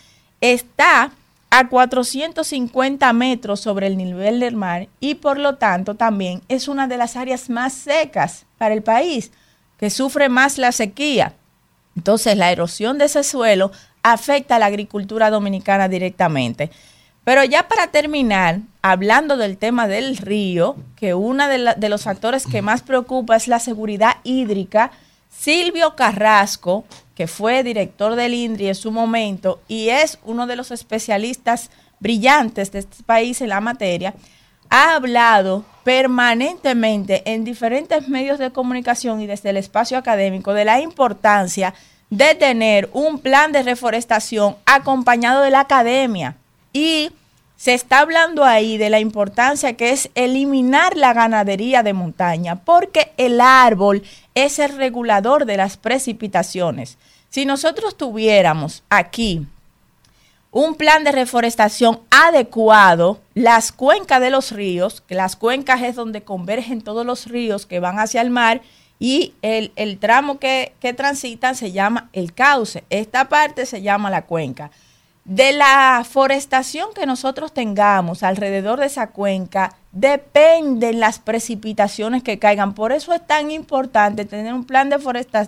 está 0.42 1.11
a 1.50 1.69
450 1.69 3.14
metros 3.14 3.59
sobre 3.61 3.88
el 3.88 3.98
nivel 3.98 4.40
del 4.40 4.56
mar 4.56 4.88
y 5.00 5.16
por 5.16 5.40
lo 5.40 5.56
tanto 5.56 5.95
también 5.95 6.42
es 6.50 6.67
una 6.67 6.88
de 6.88 6.98
las 6.98 7.16
áreas 7.16 7.50
más 7.50 7.74
secas 7.74 8.45
para 8.58 8.74
el 8.74 8.84
país, 8.84 9.32
que 9.77 9.90
sufre 9.90 10.30
más 10.30 10.58
la 10.58 10.72
sequía. 10.72 11.34
Entonces 11.95 12.38
la 12.38 12.51
erosión 12.51 12.98
de 12.98 13.06
ese 13.06 13.24
suelo 13.24 13.72
afecta 14.03 14.58
a 14.58 14.59
la 14.59 14.66
agricultura 14.66 15.30
dominicana 15.30 15.88
directamente. 15.88 16.69
Pero 17.24 17.43
ya 17.43 17.67
para 17.67 17.88
terminar, 17.88 18.61
hablando 18.82 19.35
del 19.35 19.58
tema 19.58 19.88
del 19.88 20.16
río, 20.17 20.77
que 20.95 21.14
uno 21.14 21.48
de, 21.48 21.74
de 21.76 21.90
los 21.90 22.03
factores 22.03 22.45
que 22.45 22.61
más 22.61 22.82
preocupa 22.82 23.35
es 23.35 23.48
la 23.48 23.59
seguridad 23.59 24.17
hídrica, 24.24 24.92
Silvio 25.30 25.95
Carrasco, 25.95 26.85
que 27.18 27.26
fue 27.26 27.64
director 27.64 28.16
del 28.16 28.36
INDRI 28.36 28.68
en 28.68 28.76
su 28.76 28.92
momento 28.92 29.60
y 29.68 29.90
es 29.90 30.20
uno 30.24 30.46
de 30.46 30.56
los 30.56 30.70
especialistas 30.70 31.72
brillantes 32.00 32.72
de 32.72 32.78
este 32.78 33.04
país 33.04 33.42
en 33.42 33.50
la 33.50 33.60
materia, 33.60 34.14
ha 34.70 34.94
hablado 34.94 35.66
permanentemente 35.84 37.24
en 37.26 37.44
diferentes 37.44 38.08
medios 38.08 38.38
de 38.38 38.52
comunicación 38.52 39.20
y 39.20 39.26
desde 39.26 39.50
el 39.50 39.58
espacio 39.58 39.98
académico 39.98 40.54
de 40.54 40.66
la 40.66 40.80
importancia 40.80 41.74
de 42.12 42.36
tener 42.36 42.88
un 42.94 43.18
plan 43.18 43.52
de 43.52 43.64
reforestación 43.64 44.56
acompañado 44.68 45.42
de 45.42 45.50
la 45.50 45.62
academia. 45.62 46.36
Y 46.72 47.10
se 47.56 47.74
está 47.74 48.02
hablando 48.02 48.46
ahí 48.46 48.78
de 48.78 48.92
la 48.92 49.00
importancia 49.00 49.74
que 49.74 49.90
es 49.90 50.12
eliminar 50.14 50.96
la 50.96 51.14
ganadería 51.14 51.82
de 51.82 51.94
montaña, 51.94 52.64
porque 52.64 53.12
el 53.18 53.42
árbol 53.42 54.04
es 54.36 54.60
el 54.60 54.78
regulador 54.78 55.46
de 55.46 55.58
las 55.58 55.78
precipitaciones. 55.78 57.00
Si 57.30 57.46
nosotros 57.46 57.98
tuviéramos 57.98 58.84
aquí 58.90 59.46
un 60.52 60.76
plan 60.76 61.04
de 61.04 61.12
reforestación 61.12 62.00
adecuado, 62.10 63.20
las 63.34 63.72
cuencas 63.72 64.22
de 64.22 64.30
los 64.30 64.52
ríos, 64.52 65.04
las 65.10 65.36
cuencas 65.36 65.82
es 65.84 65.96
donde 65.96 66.24
convergen 66.24 66.82
todos 66.82 67.06
los 67.06 67.28
ríos 67.28 67.66
que 67.66 67.80
van 67.80 68.00
hacia 68.00 68.22
el 68.22 68.30
mar 68.30 68.62
y 68.98 69.34
el, 69.42 69.72
el 69.76 70.00
tramo 70.00 70.40
que, 70.40 70.74
que 70.80 70.94
transitan 70.94 71.56
se 71.56 71.72
llama 71.72 72.10
el 72.14 72.34
cauce. 72.34 72.84
Esta 72.90 73.30
parte 73.30 73.66
se 73.66 73.82
llama 73.82 74.10
la 74.10 74.26
cuenca. 74.26 74.72
De 75.28 75.52
la 75.52 76.06
forestación 76.10 76.88
que 76.96 77.06
nosotros 77.06 77.54
tengamos 77.54 78.24
alrededor 78.24 78.80
de 78.80 78.86
esa 78.86 79.08
cuenca 79.08 79.76
dependen 79.92 81.02
las 81.02 81.20
precipitaciones 81.20 82.24
que 82.24 82.40
caigan. 82.40 82.74
Por 82.74 82.94
eso 82.94 83.14
es 83.14 83.28
tan 83.28 83.52
importante 83.52 84.24
tener 84.24 84.54
un 84.54 84.64
plan 84.64 84.90
de, 84.90 84.96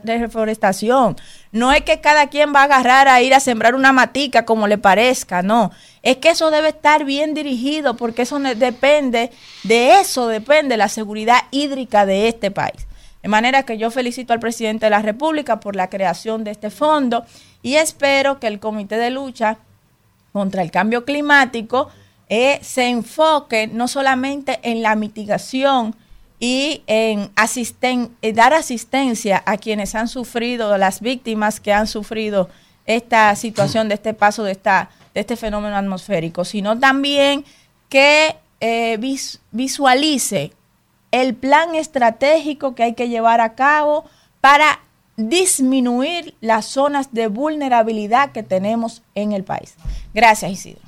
de 0.04 0.18
reforestación. 0.18 1.16
No 1.54 1.72
es 1.72 1.84
que 1.84 2.02
cada 2.02 2.28
quien 2.28 2.54
va 2.54 2.60
a 2.60 2.64
agarrar 2.66 3.08
a 3.08 3.22
ir 3.22 3.34
a 3.34 3.40
sembrar 3.40 3.74
una 3.74 3.94
matica 3.94 4.44
como 4.44 4.68
le 4.68 4.78
parezca, 4.78 5.44
no. 5.44 5.72
Es 6.04 6.18
que 6.18 6.32
eso 6.32 6.52
debe 6.52 6.68
estar 6.68 7.06
bien 7.06 7.34
dirigido 7.34 7.96
porque 7.96 8.24
eso 8.24 8.38
depende, 8.38 9.32
de 9.64 10.02
eso 10.02 10.28
depende 10.28 10.76
la 10.76 10.90
seguridad 10.90 11.44
hídrica 11.52 12.06
de 12.06 12.28
este 12.28 12.52
país. 12.52 12.86
De 13.24 13.30
manera 13.30 13.64
que 13.64 13.78
yo 13.78 13.92
felicito 13.92 14.34
al 14.34 14.42
presidente 14.42 14.88
de 14.88 14.90
la 14.90 15.02
República 15.02 15.62
por 15.62 15.78
la 15.78 15.90
creación 15.90 16.44
de 16.44 16.52
este 16.52 16.70
fondo 16.70 17.24
y 17.62 17.76
espero 17.76 18.42
que 18.42 18.48
el 18.48 18.60
Comité 18.60 18.98
de 18.98 19.10
Lucha 19.10 19.58
contra 20.40 20.62
el 20.62 20.72
Cambio 20.72 21.04
Climático 21.04 21.90
eh, 22.30 22.60
se 22.62 22.88
enfoque 22.88 23.68
no 23.68 23.88
solamente 23.90 24.60
en 24.64 24.82
la 24.82 24.96
mitigación 24.96 25.94
y 26.40 26.84
en 26.88 27.30
asisten- 27.36 28.12
eh, 28.22 28.32
dar 28.32 28.54
asistencia 28.54 29.44
a 29.46 29.58
quienes 29.58 29.96
han 29.96 30.08
sufrido, 30.08 30.78
las 30.78 31.02
víctimas 31.02 31.60
que 31.60 31.74
han 31.74 31.88
sufrido 31.88 32.48
esta 32.86 33.36
situación 33.36 33.90
de 33.90 33.96
este 33.96 34.14
paso 34.14 34.44
de, 34.46 34.54
esta, 34.54 34.90
de 35.14 35.20
este 35.20 35.36
fenómeno 35.36 35.76
atmosférico, 35.76 36.46
sino 36.46 36.80
también 36.80 37.44
que 37.90 38.38
eh, 38.62 38.96
vis- 38.98 39.42
visualice 39.52 40.54
el 41.12 41.34
plan 41.36 41.76
estratégico 41.76 42.76
que 42.76 42.84
hay 42.84 42.94
que 42.94 43.10
llevar 43.10 43.42
a 43.42 43.56
cabo 43.56 44.06
para 44.40 44.80
disminuir 45.28 46.34
las 46.42 46.66
zonas 46.66 47.14
de 47.14 47.28
vulnerabilidad 47.28 48.32
que 48.32 48.44
tenemos 48.44 49.02
en 49.16 49.34
el 49.34 49.44
país. 49.44 49.74
Gracias, 50.14 50.52
Isidro. 50.52 50.82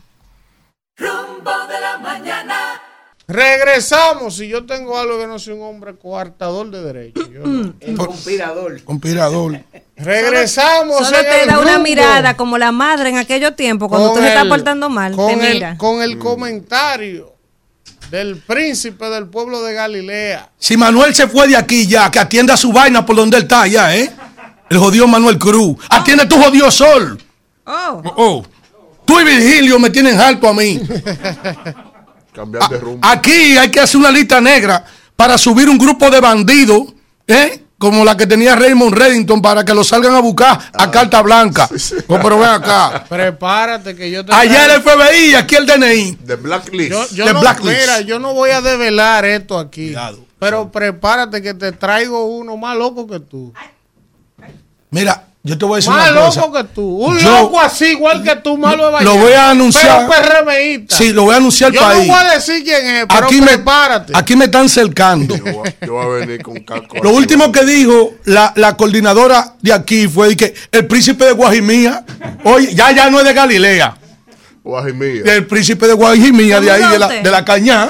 Rumbo 0.98 1.51
de 1.68 1.80
la 1.82 1.98
mañana. 1.98 2.82
Regresamos. 3.27 4.35
Si 4.35 4.48
yo 4.48 4.66
tengo 4.66 4.98
algo 4.98 5.18
que 5.19 5.27
no 5.27 5.40
soy 5.40 5.53
un 5.53 5.64
hombre 5.64 5.95
coartador 5.95 6.69
de 6.69 6.82
derecho. 6.84 7.32
yo 7.32 7.45
no. 7.45 7.74
El 7.80 7.98
conspirador. 7.98 8.84
Conspirador. 8.84 9.60
Regresamos. 9.95 11.08
Solo 11.08 11.19
te 11.22 11.45
da 11.45 11.60
una 11.60 11.77
mirada 11.80 12.35
como 12.35 12.58
la 12.58 12.72
madre 12.72 13.10
en 13.10 13.18
aquellos 13.18 13.56
tiempos 13.56 13.88
cuando 13.90 14.10
Con 14.10 14.18
usted 14.18 14.27
se 14.27 14.34
está 14.34 14.42
el- 14.42 14.50
portando 14.50 14.90
mal. 14.90 15.16
Con 15.16 15.27
te 15.40 15.48
el, 15.48 15.53
mira. 15.53 15.77
con 15.77 16.01
el 16.01 16.18
comentario 16.18 17.35
del 18.10 18.38
príncipe 18.38 19.06
del 19.10 19.27
pueblo 19.27 19.61
de 19.64 19.74
Galilea. 19.74 20.50
Si 20.58 20.76
Manuel 20.76 21.16
se 21.16 21.27
fue 21.27 21.48
de 21.48 21.56
aquí 21.56 21.88
ya, 21.88 22.11
que 22.11 22.19
atienda 22.19 22.58
su 22.58 22.74
vaina 22.74 23.06
por 23.06 23.16
donde 23.16 23.38
él 23.38 23.43
está 23.43 23.66
ya, 23.68 23.95
¿eh? 23.95 24.11
El 24.72 24.77
jodido 24.77 25.06
Manuel 25.06 25.38
Cruz. 25.38 25.75
Atiende 25.90 26.25
tu 26.27 26.41
jodido 26.41 26.72
sol. 26.72 27.22
Oh. 27.66 28.01
Oh. 28.16 28.45
Tú 29.03 29.19
y 29.19 29.25
Virgilio 29.25 29.77
me 29.80 29.90
tienen 29.90 30.17
harto 30.17 30.48
a 30.48 30.53
mí. 30.53 30.80
Cambiar 32.33 32.69
de 32.69 32.77
rumbo. 32.77 33.06
Aquí 33.06 33.58
hay 33.58 33.69
que 33.69 33.82
hacer 33.82 34.00
una 34.00 34.09
lista 34.09 34.40
negra 34.40 34.85
para 35.17 35.38
subir 35.38 35.67
un 35.67 35.77
grupo 35.77 36.09
de 36.09 36.22
bandidos, 36.22 36.83
¿eh? 37.27 37.66
Como 37.77 38.06
la 38.06 38.16
que 38.16 38.25
tenía 38.25 38.56
Raymond 38.56 38.93
Reddington 38.95 39.41
para 39.41 39.66
que 39.66 39.74
lo 39.74 39.83
salgan 39.83 40.16
a 40.16 40.22
buscar 40.22 40.58
a 40.74 40.90
carta 40.90 41.22
blanca. 41.22 41.67
Oh, 42.08 42.17
pero 42.24 42.40
ven 42.40 42.51
acá. 42.51 43.03
Prepárate 43.09 43.93
que 43.93 44.09
yo 44.09 44.24
te 44.24 44.33
Allá 44.33 44.74
el 44.74 44.82
FBI, 44.82 45.35
aquí 45.35 45.56
el 45.56 45.66
DNI. 45.66 46.14
The 46.25 46.35
Blacklist. 46.38 46.91
Yo, 46.91 47.09
yo 47.09 47.25
The 47.25 47.33
no, 47.33 47.41
blacklist. 47.41 47.82
mira, 47.82 48.00
yo 48.01 48.19
no 48.19 48.33
voy 48.33 48.51
a 48.51 48.61
develar 48.61 49.25
esto 49.25 49.59
aquí. 49.59 49.93
Pero 50.40 50.72
prepárate 50.72 51.41
que 51.41 51.53
te 51.56 51.74
traigo 51.74 52.24
uno 52.27 52.56
más 52.56 52.77
loco 52.77 53.06
que 53.06 53.19
tú. 53.19 53.51
Mira, 54.92 55.24
yo 55.44 55.58
te 55.58 55.66
voy 55.66 55.74
a 55.74 55.76
decir 55.78 55.92
Más 55.92 56.11
una 56.11 56.22
cosa. 56.22 56.42
loco 56.42 56.53
que 56.53 56.64
tú. 56.66 56.82
Un 57.06 57.18
Yo- 57.18 57.32
loco 57.32 57.60
así, 57.60 57.86
igual 57.86 58.22
que 58.24 58.36
tú, 58.36 58.58
malo 58.58 58.86
de 58.86 58.92
Lo 59.06 59.11
Vallejo. 59.11 59.18
voy 59.18 59.32
a 59.34 59.50
anunciar. 59.52 60.08
Pero 60.08 60.22
PRMista. 60.45 60.95
Sí, 60.98 61.14
lo 61.14 61.24
voy 61.24 61.34
a 61.34 61.38
anunciar 61.38 61.72
Yo 61.72 61.82
país. 61.82 62.08
no 62.08 62.14
voy 62.14 62.24
a 62.26 62.34
decir 62.36 62.64
quién 62.64 62.86
es, 62.86 63.06
pero 63.08 63.26
Aquí 63.26 63.40
me, 63.42 63.48
prepárate. 63.48 64.14
aquí 64.16 64.36
me 64.36 64.45
están 64.45 64.70
cercando. 64.70 65.36
Yo 65.36 65.44
voy, 65.45 65.68
a- 65.82 65.86
yo 65.86 65.94
voy 65.94 66.06
a 66.06 66.10
venir 66.26 66.42
con 66.44 66.60
calco. 66.60 66.98
Lo 67.02 67.11
último 67.11 67.52
que 67.52 67.64
dijo 67.66 68.11
la, 68.26 68.53
la 68.58 68.78
coordinadora 68.78 69.53
de 69.61 69.74
aquí 69.74 70.08
fue 70.08 70.28
de 70.30 70.38
que 70.38 70.53
el 70.72 70.86
príncipe 70.86 71.26
de 71.26 71.32
Guajimía, 71.32 72.03
oye, 72.44 72.76
ya 72.76 72.92
ya 72.92 73.10
no 73.10 73.18
es 73.20 73.26
de 73.26 73.34
Galilea, 73.34 73.98
Guajimía. 74.64 75.23
el 75.25 75.48
príncipe 75.48 75.88
de 75.88 75.93
Guajimía, 75.93 76.61
de 76.61 76.69
ahí 76.69 76.83
de 76.91 76.99
la, 76.99 77.07
de 77.07 77.31
la 77.31 77.43
cañá. 77.43 77.90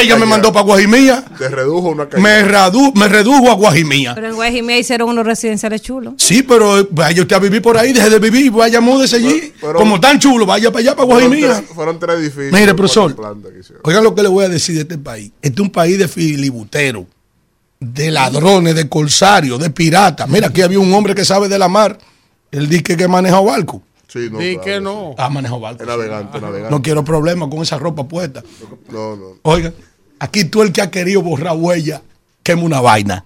Ella 0.00 0.16
me 0.16 0.24
mandó 0.24 0.50
para 0.52 0.64
Guajimía, 0.64 1.22
Te 1.36 1.48
redujo 1.48 1.88
una 1.90 2.08
cañada. 2.08 2.42
me, 2.42 2.48
radu- 2.50 2.94
me 2.94 3.08
redujo 3.08 3.50
a 3.50 3.54
Guajimía. 3.54 4.14
Pero 4.14 4.28
en 4.28 4.34
Guajimía 4.36 4.78
hicieron 4.78 5.10
unos 5.10 5.26
residenciales 5.26 5.82
chulos. 5.82 6.14
Sí, 6.16 6.42
pero 6.42 6.80
eh, 6.80 6.88
vaya 6.90 7.20
usted 7.20 7.36
a 7.36 7.38
vivir 7.40 7.60
por 7.60 7.76
ahí, 7.76 7.92
deje 7.92 8.08
de 8.08 8.18
vivir, 8.18 8.50
vaya, 8.52 8.80
múdese 8.80 9.16
allí. 9.16 9.52
Pero- 9.60 9.74
Como 9.78 10.00
tan 10.00 10.18
chulo, 10.18 10.46
vaya 10.46 10.70
para 10.70 10.80
allá, 10.80 10.96
para 10.96 11.06
Fueron 11.08 11.28
Guajimía. 11.28 11.56
tres- 11.58 11.70
Fueron 11.74 11.98
tres 11.98 12.16
edificios. 12.20 12.52
Mire, 12.58 12.74
profesor, 12.74 13.14
oigan 13.84 14.02
lo 14.02 14.14
que 14.14 14.22
le 14.22 14.28
voy 14.28 14.44
a 14.46 14.48
decir 14.48 14.74
de 14.76 14.80
este 14.82 14.96
país. 14.96 15.30
Este 15.42 15.56
es 15.56 15.60
un 15.60 15.70
país 15.70 15.98
de 15.98 16.08
filibuteros, 16.08 17.04
de 17.80 18.10
ladrones, 18.10 18.74
de 18.74 18.88
corsarios, 18.88 19.60
de 19.60 19.68
piratas. 19.68 20.26
Mira, 20.28 20.46
aquí 20.48 20.62
había 20.62 20.78
un 20.80 20.92
hombre 20.94 21.14
que 21.14 21.24
sabe 21.26 21.48
de 21.48 21.58
la 21.58 21.68
mar. 21.68 21.98
Él 22.50 22.66
dice 22.68 22.96
que 22.96 23.08
maneja 23.08 23.38
barco. 23.40 23.82
Sí, 24.16 24.28
no. 24.30 24.38
Di 24.38 24.52
claro, 24.54 24.64
que 24.64 24.74
sí. 24.76 24.80
no. 24.82 25.14
Ah, 25.18 25.28
maneja 25.28 25.56
barco. 25.56 25.82
Es 25.82 25.88
navegante, 25.88 26.40
navegante. 26.40 26.70
No 26.74 26.82
quiero 26.82 27.04
problemas 27.04 27.48
con 27.48 27.62
esa 27.62 27.78
ropa 27.78 28.04
puesta. 28.04 28.42
No, 28.90 29.16
no. 29.16 29.24
Oigan, 29.42 29.74
aquí 30.18 30.44
tú 30.44 30.62
el 30.62 30.72
que 30.72 30.82
ha 30.82 30.90
querido 30.90 31.22
borrar 31.22 31.54
huella, 31.56 32.02
quema 32.42 32.62
una 32.62 32.80
vaina. 32.80 33.24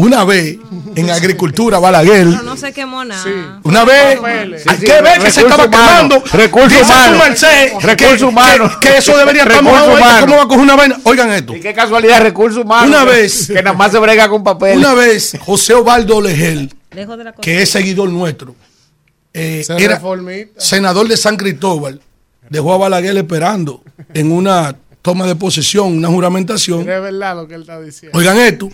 una 0.00 0.24
vez 0.24 0.56
en 0.94 1.10
agricultura, 1.10 1.80
Balaguer, 1.80 2.28
Pero 2.30 2.42
no 2.44 2.56
se 2.56 2.72
quemó 2.72 3.04
nada. 3.04 3.60
una 3.64 3.84
vez, 3.84 4.20
Sí, 4.62 4.68
hay 4.68 4.76
sí, 4.78 4.84
que 4.84 5.02
ver 5.02 5.18
que 5.20 5.28
se 5.32 5.40
estaba 5.40 5.68
quemando. 5.68 6.22
recursos 6.34 6.82
humanos, 6.82 7.40
que- 7.40 7.86
recursos 7.86 8.18
que- 8.18 8.24
humanos. 8.24 8.76
Que, 8.80 8.98
eso 8.98 9.16
debería 9.18 9.42
estar 9.42 9.60
mojado. 9.60 9.96
¿Cómo 10.20 10.36
va 10.36 10.42
a 10.42 10.46
coger 10.46 10.60
una 10.62 10.76
vaina? 10.76 11.00
Oigan 11.02 11.32
esto. 11.32 11.56
Y 11.56 11.60
qué 11.60 11.74
casualidad, 11.74 12.20
recursos 12.22 12.62
humanos. 12.64 12.88
Una 12.88 13.04
que- 13.04 13.10
vez- 13.18 13.48
Que 13.48 13.60
nada 13.60 13.76
más 13.76 13.90
se 13.90 13.98
brega 13.98 14.28
con 14.28 14.44
papel. 14.44 14.78
Una 14.78 14.94
vez, 14.94 15.36
José 15.40 15.74
Ovaldo 15.74 16.20
Legel, 16.20 16.72
Lejos 16.92 17.18
de 17.18 17.24
la 17.24 17.32
cosa. 17.32 17.40
que 17.42 17.62
es 17.62 17.68
seguidor 17.68 18.08
nuestro, 18.08 18.54
eh, 19.38 19.64
Se 19.64 19.76
era 19.82 19.94
reformita. 19.96 20.60
senador 20.60 21.08
de 21.08 21.16
San 21.16 21.36
Cristóbal, 21.36 22.00
dejó 22.50 22.74
a 22.74 22.78
Balaguer 22.78 23.16
esperando 23.16 23.82
en 24.14 24.32
una 24.32 24.76
toma 25.02 25.26
de 25.26 25.36
posesión, 25.36 25.96
una 25.98 26.08
juramentación. 26.08 26.80
Es 26.80 26.86
verdad 26.86 27.36
lo 27.36 27.48
que 27.48 27.54
él 27.54 27.62
está 27.62 27.80
diciendo. 27.80 28.18
Oigan 28.18 28.38
esto. 28.38 28.68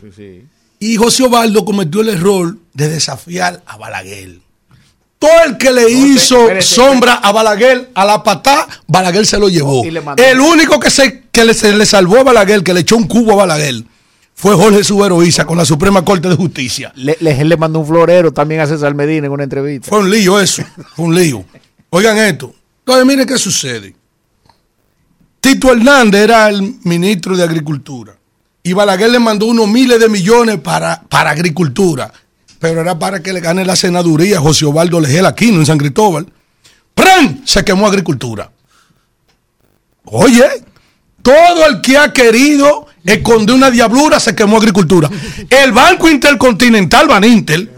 Y 0.81 0.97
José 0.97 1.25
Ovaldo 1.25 1.65
cometió 1.65 2.01
el 2.01 2.09
error 2.10 2.57
de 2.73 2.89
desafiar 2.89 3.62
a 3.67 3.76
Balaguer. 3.76 4.39
Todo 5.18 5.44
el 5.47 5.57
que 5.57 5.70
le 5.73 5.91
hizo 5.91 6.39
espérese. 6.43 6.75
sombra 6.75 7.15
a 7.15 7.33
Balaguer 7.33 7.91
a 7.94 8.05
la 8.05 8.23
patá, 8.23 8.67
Balaguer 8.86 9.25
se 9.25 9.39
lo 9.39 9.49
llevó. 9.49 9.83
El 10.17 10.41
único 10.41 10.78
que, 10.78 10.91
se, 10.91 11.23
que 11.33 11.44
le, 11.44 11.55
se 11.55 11.73
le 11.73 11.86
salvó 11.86 12.18
a 12.18 12.25
Balaguer, 12.25 12.62
que 12.62 12.75
le 12.75 12.81
echó 12.81 12.97
un 12.97 13.07
cubo 13.07 13.33
a 13.33 13.36
Balaguer, 13.36 13.84
fue 14.34 14.54
Jorge 14.54 14.84
Subero 14.84 15.22
Isa 15.22 15.46
con 15.46 15.56
la 15.56 15.64
Suprema 15.64 16.04
Corte 16.04 16.28
de 16.28 16.34
Justicia. 16.36 16.92
Le, 16.96 17.16
le, 17.20 17.44
le 17.44 17.56
mandó 17.56 17.78
un 17.78 17.86
florero 17.86 18.32
también 18.32 18.60
a 18.60 18.66
César 18.66 18.94
Medina 18.94 19.26
en 19.26 19.32
una 19.32 19.44
entrevista. 19.44 19.88
Fue 19.88 20.00
un 20.00 20.10
lío 20.10 20.38
eso, 20.40 20.62
fue 20.94 21.06
un 21.06 21.14
lío. 21.14 21.44
Oigan 21.90 22.18
esto. 22.18 22.54
Entonces, 22.80 23.06
miren 23.06 23.26
qué 23.26 23.38
sucede. 23.38 23.94
Tito 25.40 25.72
Hernández 25.72 26.22
era 26.22 26.48
el 26.48 26.76
ministro 26.82 27.36
de 27.36 27.44
Agricultura. 27.44 28.16
Y 28.62 28.72
Balaguer 28.72 29.10
le 29.10 29.18
mandó 29.18 29.46
unos 29.46 29.68
miles 29.68 30.00
de 30.00 30.08
millones 30.08 30.58
para, 30.58 31.02
para 31.02 31.30
agricultura. 31.30 32.12
Pero 32.58 32.80
era 32.80 32.98
para 32.98 33.22
que 33.22 33.32
le 33.32 33.40
gane 33.40 33.64
la 33.64 33.76
senaduría 33.76 34.40
José 34.40 34.64
Ovaldo 34.64 35.00
Legel 35.00 35.26
Aquino 35.26 35.58
en 35.58 35.66
San 35.66 35.78
Cristóbal. 35.78 36.26
¡Pran! 36.94 37.42
Se 37.44 37.62
quemó 37.62 37.86
agricultura. 37.86 38.50
Oye, 40.06 40.44
todo 41.22 41.66
el 41.66 41.80
que 41.80 41.98
ha 41.98 42.12
querido 42.12 42.86
esconder 43.05 43.55
una 43.55 43.70
diablura 43.70 44.18
se 44.20 44.34
quemó 44.34 44.57
agricultura. 44.57 45.10
El 45.50 45.73
Banco 45.73 46.08
Intercontinental 46.08 47.07
Banintel, 47.08 47.70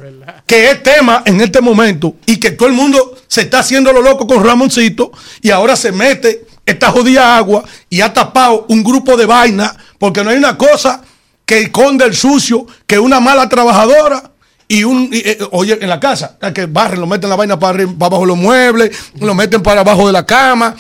que 0.46 0.70
es 0.70 0.82
tema 0.82 1.22
en 1.24 1.40
este 1.40 1.60
momento 1.60 2.16
y 2.26 2.36
que 2.38 2.52
todo 2.52 2.68
el 2.68 2.74
mundo 2.74 3.16
se 3.26 3.42
está 3.42 3.60
haciendo 3.60 3.92
lo 3.92 4.02
loco 4.02 4.26
con 4.26 4.44
Ramoncito 4.44 5.10
y 5.42 5.50
ahora 5.50 5.74
se 5.76 5.90
mete 5.92 6.46
esta 6.64 6.90
jodida 6.90 7.36
agua 7.36 7.64
y 7.90 8.00
ha 8.00 8.12
tapado 8.12 8.66
un 8.68 8.82
grupo 8.84 9.16
de 9.16 9.26
vaina 9.26 9.74
porque 9.98 10.22
no 10.22 10.30
hay 10.30 10.36
una 10.36 10.56
cosa 10.56 11.02
que 11.44 11.60
esconde 11.62 12.04
el 12.04 12.14
sucio 12.14 12.66
que 12.86 12.98
una 12.98 13.20
mala 13.20 13.48
trabajadora 13.48 14.30
y 14.68 14.82
un 14.82 15.08
y, 15.12 15.18
eh, 15.18 15.38
oye 15.52 15.78
en 15.80 15.88
la 15.88 16.00
casa 16.00 16.36
que 16.52 16.66
barren 16.66 17.00
lo 17.00 17.06
meten 17.06 17.30
la 17.30 17.36
vaina 17.36 17.56
para, 17.56 17.78
arri- 17.78 17.96
para 17.96 18.06
abajo 18.06 18.22
de 18.22 18.26
los 18.28 18.36
muebles 18.36 18.90
lo 19.20 19.32
meten 19.34 19.62
para 19.62 19.82
abajo 19.82 20.08
de 20.08 20.12
la 20.12 20.26
cama 20.26 20.74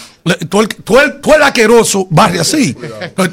tú 0.48 0.60
el, 0.60 0.68
tú 0.68 0.98
el, 0.98 1.20
tú 1.20 1.32
el 1.34 1.42
asqueroso 1.42 2.08
barre 2.10 2.40
así 2.40 2.76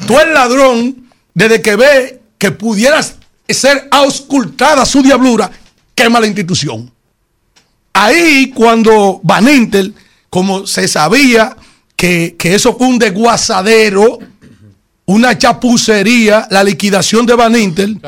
tú 0.05 0.19
el 0.19 0.31
ladrón 0.33 1.02
desde 1.33 1.61
que 1.61 1.75
ve 1.75 2.21
que 2.37 2.51
pudieras 2.51 3.15
ser 3.49 3.87
auscultada 3.91 4.85
su 4.85 5.01
diablura 5.01 5.49
quema 5.95 6.19
la 6.19 6.27
institución 6.27 6.91
ahí 7.93 8.51
cuando 8.55 9.19
Van 9.23 9.47
Intel 9.47 9.93
como 10.29 10.65
se 10.65 10.87
sabía 10.87 11.55
que, 11.95 12.35
que 12.37 12.55
eso 12.55 12.75
fue 12.75 12.87
un 12.87 12.97
desguazadero 12.99 14.19
una 15.05 15.37
chapucería 15.37 16.47
la 16.49 16.63
liquidación 16.63 17.25
de 17.25 17.35
Van 17.35 17.55
Intel 17.55 17.99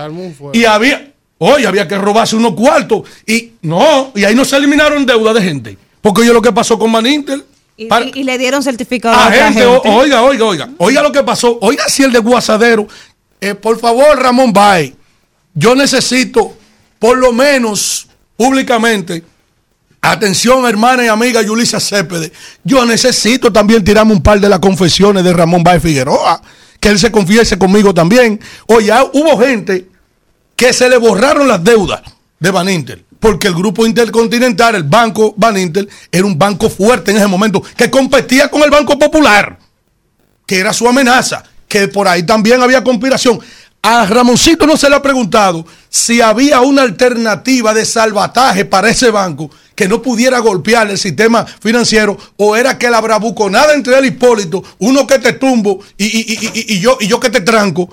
y 0.54 0.66
había, 0.66 1.12
oye, 1.38 1.68
había 1.68 1.88
que 1.88 1.98
robarse 1.98 2.38
unos 2.38 2.54
cuartos. 2.54 3.02
Y 3.28 3.52
no, 3.64 4.12
y 4.16 4.24
ahí 4.24 4.34
no 4.34 4.46
se 4.46 4.56
eliminaron 4.56 5.06
deuda 5.06 5.34
de 5.34 5.42
gente. 5.42 5.78
Porque 6.02 6.22
oye 6.22 6.32
lo 6.32 6.42
que 6.42 6.54
pasó 6.54 6.80
con 6.80 6.90
Manintel. 6.92 7.44
Y, 7.76 7.88
Para- 7.88 8.06
y- 8.06 8.12
y 8.16 8.24
le 8.24 8.38
dieron 8.38 8.64
certificado 8.64 9.14
a 9.14 9.28
a 9.28 9.32
gente, 9.32 9.60
gente. 9.60 9.66
o- 9.66 9.82
oiga, 9.98 10.22
oiga, 10.24 10.46
oiga. 10.46 10.70
Oiga 10.78 11.04
lo 11.04 11.12
que 11.12 11.22
pasó. 11.24 11.58
Oiga 11.62 11.84
si 11.90 12.04
el 12.04 12.14
de 12.14 12.20
Guasadero. 12.20 12.88
Eh, 13.42 13.56
por 13.56 13.80
favor, 13.80 14.20
Ramón 14.20 14.54
Bay, 14.54 14.96
yo 15.54 15.76
necesito, 15.76 16.58
por 17.00 17.18
lo 17.18 17.32
menos 17.32 18.08
públicamente, 18.38 19.24
atención, 20.02 20.66
hermana 20.66 21.06
y 21.06 21.08
amiga 21.08 21.42
Yulisa 21.42 21.80
Cepede. 21.80 22.32
Yo 22.64 22.86
necesito 22.86 23.52
también 23.52 23.84
tirarme 23.84 24.14
un 24.14 24.22
par 24.22 24.40
de 24.40 24.50
las 24.50 24.60
confesiones 24.60 25.24
de 25.24 25.34
Ramón 25.34 25.64
Bay 25.64 25.80
Figueroa. 25.80 26.42
Que 26.80 26.90
él 26.90 27.00
se 27.00 27.12
confiese 27.12 27.58
conmigo 27.58 27.94
también. 27.94 28.40
Oye, 28.68 28.92
ah, 28.92 29.06
hubo 29.14 29.40
gente 29.40 29.88
que 30.56 30.72
se 30.74 30.90
le 30.90 30.98
borraron 30.98 31.48
las 31.48 31.64
deudas 31.64 32.02
de 32.40 32.52
Van 32.52 32.70
Inter. 32.70 33.04
Porque 33.20 33.48
el 33.48 33.56
grupo 33.56 33.86
intercontinental, 33.86 34.76
el 34.76 34.84
banco 34.84 35.34
Van 35.38 35.58
Inter, 35.58 35.88
era 36.12 36.26
un 36.26 36.38
banco 36.38 36.70
fuerte 36.70 37.12
en 37.12 37.18
ese 37.18 37.28
momento, 37.28 37.64
que 37.76 37.90
competía 37.90 38.50
con 38.50 38.62
el 38.62 38.70
Banco 38.70 39.00
Popular, 39.00 39.58
que 40.46 40.60
era 40.60 40.74
su 40.74 40.88
amenaza, 40.88 41.44
que 41.76 41.90
por 41.90 42.08
ahí 42.08 42.24
también 42.24 42.62
había 42.62 42.82
conspiración. 42.86 43.38
A 43.82 44.06
Ramoncito 44.06 44.66
no 44.66 44.78
se 44.78 44.90
le 44.90 44.96
ha 44.96 45.02
preguntado 45.02 45.66
si 45.90 46.22
había 46.22 46.62
una 46.62 46.84
alternativa 46.84 47.74
de 47.74 47.84
salvataje 47.84 48.64
para 48.64 48.90
ese 48.90 49.12
banco 49.12 49.52
que 49.76 49.90
no 49.90 50.02
pudiera 50.02 50.40
golpear 50.40 50.90
el 50.90 50.98
sistema 50.98 51.46
financiero 51.46 52.18
o 52.38 52.56
era 52.56 52.78
que 52.78 52.90
la 52.90 53.02
bravuconada 53.02 53.74
entre 53.74 54.00
y 54.02 54.08
Hipólito, 54.08 54.64
uno 54.80 55.06
que 55.06 55.20
te 55.20 55.34
tumbo 55.34 55.82
y, 55.98 56.06
y- 56.06 56.50
y- 56.54 56.76
y- 56.76 56.80
yo, 56.80 56.98
yo 57.00 57.20
que 57.20 57.30
te 57.30 57.42
tranco, 57.42 57.90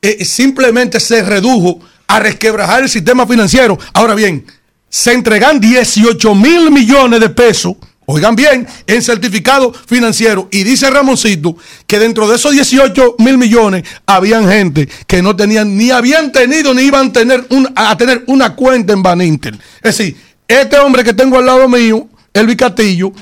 eh, 0.00 0.24
simplemente 0.24 0.98
se 0.98 1.22
redujo 1.22 1.78
a 2.08 2.20
resquebrajar 2.20 2.82
el 2.84 2.88
sistema 2.88 3.26
financiero. 3.26 3.78
Ahora 3.92 4.14
bien, 4.14 4.46
se 4.88 5.12
entregan 5.12 5.60
18 5.60 6.34
mil 6.34 6.70
millones 6.70 7.20
de 7.20 7.28
pesos, 7.28 7.74
oigan 8.06 8.34
bien, 8.34 8.66
en 8.86 9.02
certificado 9.02 9.72
financiero. 9.72 10.48
Y 10.50 10.64
dice 10.64 10.90
Ramoncito 10.90 11.56
que 11.86 11.98
dentro 11.98 12.28
de 12.28 12.36
esos 12.36 12.52
18 12.52 13.16
mil 13.18 13.38
millones 13.38 13.84
habían 14.06 14.48
gente 14.48 14.88
que 15.06 15.22
no 15.22 15.36
tenían, 15.36 15.76
ni 15.76 15.90
habían 15.90 16.32
tenido, 16.32 16.74
ni 16.74 16.82
iban 16.82 17.08
a 17.08 17.12
tener, 17.12 17.46
a 17.76 17.96
tener 17.96 18.24
una 18.26 18.54
cuenta 18.56 18.92
en 18.92 19.02
Baninter. 19.02 19.54
Es 19.82 19.96
decir, 19.96 20.16
este 20.48 20.78
hombre 20.78 21.04
que 21.04 21.12
tengo 21.14 21.38
al 21.38 21.46
lado 21.46 21.68
mío, 21.68 22.08
Elvi 22.34 22.56
Castillo, 22.56 23.12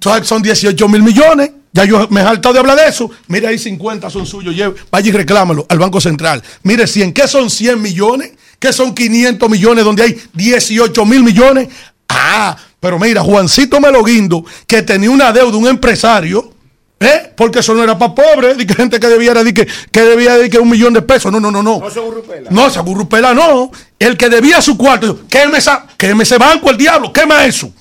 son- 0.00 0.24
son 0.24 0.42
18 0.42 0.88
mil 0.88 1.02
millones. 1.02 1.50
Ya 1.72 1.84
yo 1.84 2.08
me 2.10 2.20
he 2.20 2.24
hartado 2.24 2.54
de 2.54 2.60
hablar 2.60 2.76
de 2.78 2.88
eso. 2.88 3.10
Mire, 3.28 3.46
ahí 3.46 3.58
50 3.58 4.08
son 4.10 4.26
suyos. 4.26 4.54
Lleve, 4.54 4.74
vaya 4.90 5.08
y 5.08 5.12
reclámalo 5.12 5.66
al 5.68 5.78
Banco 5.78 6.00
Central. 6.00 6.42
Mire, 6.62 6.86
100. 6.86 7.12
¿Qué 7.12 7.28
son 7.28 7.50
100 7.50 7.80
millones? 7.80 8.32
¿Qué 8.58 8.72
son 8.72 8.94
500 8.94 9.48
millones 9.50 9.84
donde 9.84 10.02
hay 10.02 10.16
18 10.32 11.04
mil 11.04 11.22
millones? 11.22 11.68
Ah, 12.08 12.56
pero 12.80 12.98
mira, 12.98 13.22
Juancito 13.22 13.80
Meloguindo, 13.80 14.44
que 14.66 14.82
tenía 14.82 15.10
una 15.10 15.32
deuda, 15.32 15.56
un 15.56 15.66
empresario, 15.66 16.52
¿eh? 17.00 17.32
porque 17.36 17.60
eso 17.60 17.74
no 17.74 17.82
era 17.82 17.98
para 17.98 18.14
pobres, 18.14 18.56
de 18.56 18.66
que 18.66 18.74
gente 18.74 19.00
que 19.00 19.08
debiera 19.08 19.42
de 19.42 19.52
que, 19.52 19.66
que 19.90 20.00
debía 20.02 20.36
de 20.36 20.48
que 20.48 20.58
un 20.58 20.70
millón 20.70 20.92
de 20.92 21.02
pesos. 21.02 21.32
No, 21.32 21.40
no, 21.40 21.50
no, 21.50 21.62
no. 21.62 21.80
No 21.80 21.90
se 21.90 22.00
burrupela. 22.00 22.50
No, 22.50 22.66
esa 22.66 22.82
burrupela 22.82 23.34
no. 23.34 23.70
El 23.98 24.16
que 24.16 24.28
debía 24.28 24.62
su 24.62 24.76
cuarto, 24.76 25.06
dijo, 25.06 25.28
queme, 25.28 25.58
esa, 25.58 25.86
queme 25.96 26.22
ese 26.22 26.38
banco, 26.38 26.70
el 26.70 26.76
diablo, 26.76 27.12
quema 27.12 27.44
eso. 27.44 27.72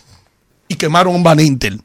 Y 0.67 0.75
quemaron 0.75 1.15
un 1.15 1.23
Van 1.23 1.39
Intel. 1.39 1.81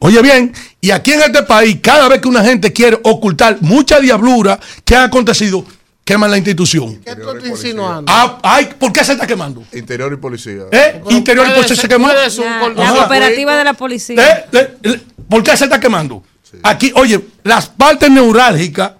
Oye 0.00 0.22
bien, 0.22 0.52
y 0.80 0.92
aquí 0.92 1.12
en 1.12 1.22
este 1.22 1.42
país, 1.42 1.78
cada 1.82 2.08
vez 2.08 2.20
que 2.20 2.28
una 2.28 2.44
gente 2.44 2.72
quiere 2.72 3.00
ocultar 3.02 3.58
mucha 3.60 3.98
diablura 3.98 4.58
que 4.84 4.94
ha 4.94 5.04
acontecido, 5.04 5.64
queman 6.08 6.30
la 6.30 6.38
institución. 6.38 6.96
¿Qué 7.04 7.14
tú 7.16 7.28
estás 7.28 7.50
insinuando? 7.50 8.10
Ah, 8.10 8.38
ay, 8.42 8.70
¿Por 8.78 8.90
qué 8.94 9.04
se 9.04 9.12
está 9.12 9.26
quemando? 9.26 9.62
Interior 9.74 10.10
y 10.10 10.16
policía. 10.16 10.62
¿Eh? 10.72 11.02
Interior 11.10 11.46
y 11.46 11.50
policía 11.50 11.76
se 11.76 11.86
quemó. 11.86 12.08
La, 12.08 12.94
cooperativa 12.94 13.54
de 13.58 13.64
la 13.64 13.74
policía. 13.74 14.16
¿Eh? 14.16 14.44
¿Eh? 14.58 14.76
¿Eh? 14.84 15.00
¿Por 15.28 15.42
qué 15.42 15.54
se 15.54 15.64
está 15.64 15.78
quemando? 15.78 16.22
Aquí, 16.62 16.90
oye, 16.94 17.20
las 17.44 17.68
partes 17.68 18.10
neurálgicas, 18.10 18.92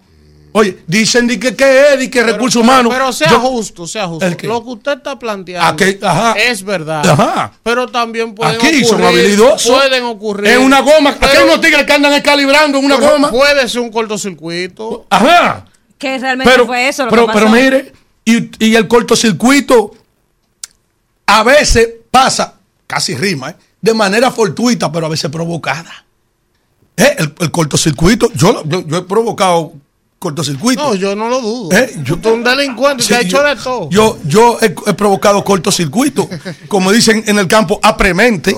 oye, 0.52 0.80
dicen 0.86 1.26
de 1.26 1.40
que, 1.40 1.56
que 1.56 1.94
es, 1.94 1.98
de 1.98 2.10
que 2.10 2.22
recursos 2.22 2.60
humanos. 2.60 2.92
Pero 2.92 3.10
sea 3.10 3.30
Yo- 3.30 3.40
justo, 3.40 3.86
sea 3.86 4.06
justo. 4.06 4.26
¿El 4.26 4.36
qué? 4.36 4.46
Lo 4.46 4.62
que 4.62 4.68
usted 4.68 4.92
está 4.98 5.18
planteando 5.18 5.66
Aquí, 5.66 5.98
ajá. 6.02 6.34
es 6.38 6.62
verdad. 6.62 7.08
Ajá. 7.08 7.52
Pero 7.62 7.86
también 7.86 8.34
pueden 8.34 8.56
Aquí 8.56 8.66
ocurrir. 8.66 8.84
son 8.84 9.02
habilidosos. 9.02 9.74
Pueden 9.74 10.04
ocurrir. 10.04 10.52
En 10.52 10.60
una 10.60 10.80
goma. 10.82 11.16
Aquí 11.18 11.38
hay 11.38 11.44
unos 11.44 11.62
tigres 11.62 11.86
que 11.86 11.92
andan 11.94 12.12
escalibrando 12.12 12.76
en 12.76 12.84
una 12.84 12.96
goma. 12.96 13.30
Puede 13.30 13.66
ser 13.66 13.80
un 13.80 13.90
cortocircuito. 13.90 15.06
Ajá. 15.08 15.64
Que 15.98 16.18
realmente 16.18 16.50
Pero, 16.52 16.66
fue 16.66 16.88
eso 16.88 17.04
lo 17.04 17.10
pero, 17.10 17.22
que 17.26 17.32
pasó. 17.32 17.38
pero 17.38 17.50
mire, 17.50 17.92
y, 18.24 18.50
y 18.64 18.74
el 18.76 18.86
cortocircuito 18.88 19.92
a 21.26 21.42
veces 21.42 21.88
pasa, 22.10 22.54
casi 22.86 23.16
rima, 23.16 23.50
¿eh? 23.50 23.56
de 23.80 23.94
manera 23.94 24.30
fortuita, 24.30 24.90
pero 24.90 25.06
a 25.06 25.08
veces 25.08 25.30
provocada. 25.30 26.04
¿Eh? 26.96 27.16
El, 27.18 27.34
el 27.40 27.50
cortocircuito, 27.50 28.30
yo, 28.34 28.64
yo 28.64 28.96
he 28.96 29.02
provocado 29.02 29.72
cortocircuito. 30.18 30.82
No, 30.82 30.94
yo 30.94 31.14
no 31.14 31.28
lo 31.28 31.40
dudo. 31.40 31.76
¿Eh? 31.78 31.94
Yo- 32.02 32.14
Usted 32.16 32.30
es 32.30 32.36
un 32.36 32.44
delincuente, 32.44 33.02
Sí, 33.02 33.08
te 33.10 33.14
ha 33.16 33.20
hecho 33.20 33.36
yo- 33.38 33.42
de 33.44 33.56
todo. 33.56 33.88
Yo, 33.90 34.18
yo 34.24 34.58
he, 34.60 34.66
he 34.86 34.94
provocado 34.94 35.44
cortocircuito, 35.44 36.28
como 36.68 36.90
dicen 36.92 37.22
en 37.26 37.38
el 37.38 37.46
campo, 37.46 37.78
apremente, 37.82 38.56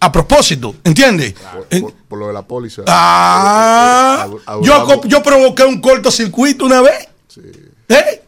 a 0.00 0.10
propósito, 0.12 0.74
¿entiendes? 0.84 1.34
Por, 1.34 1.80
por- 1.80 1.92
por 2.08 2.18
lo 2.18 2.26
de 2.28 2.32
la 2.32 2.42
póliza. 2.42 2.82
Ah, 2.86 4.26
yo, 4.62 5.02
yo 5.04 5.22
provoqué 5.22 5.64
un 5.64 5.80
cortocircuito 5.80 6.64
una 6.66 6.80
vez. 6.80 7.08
¿Eh? 7.88 8.22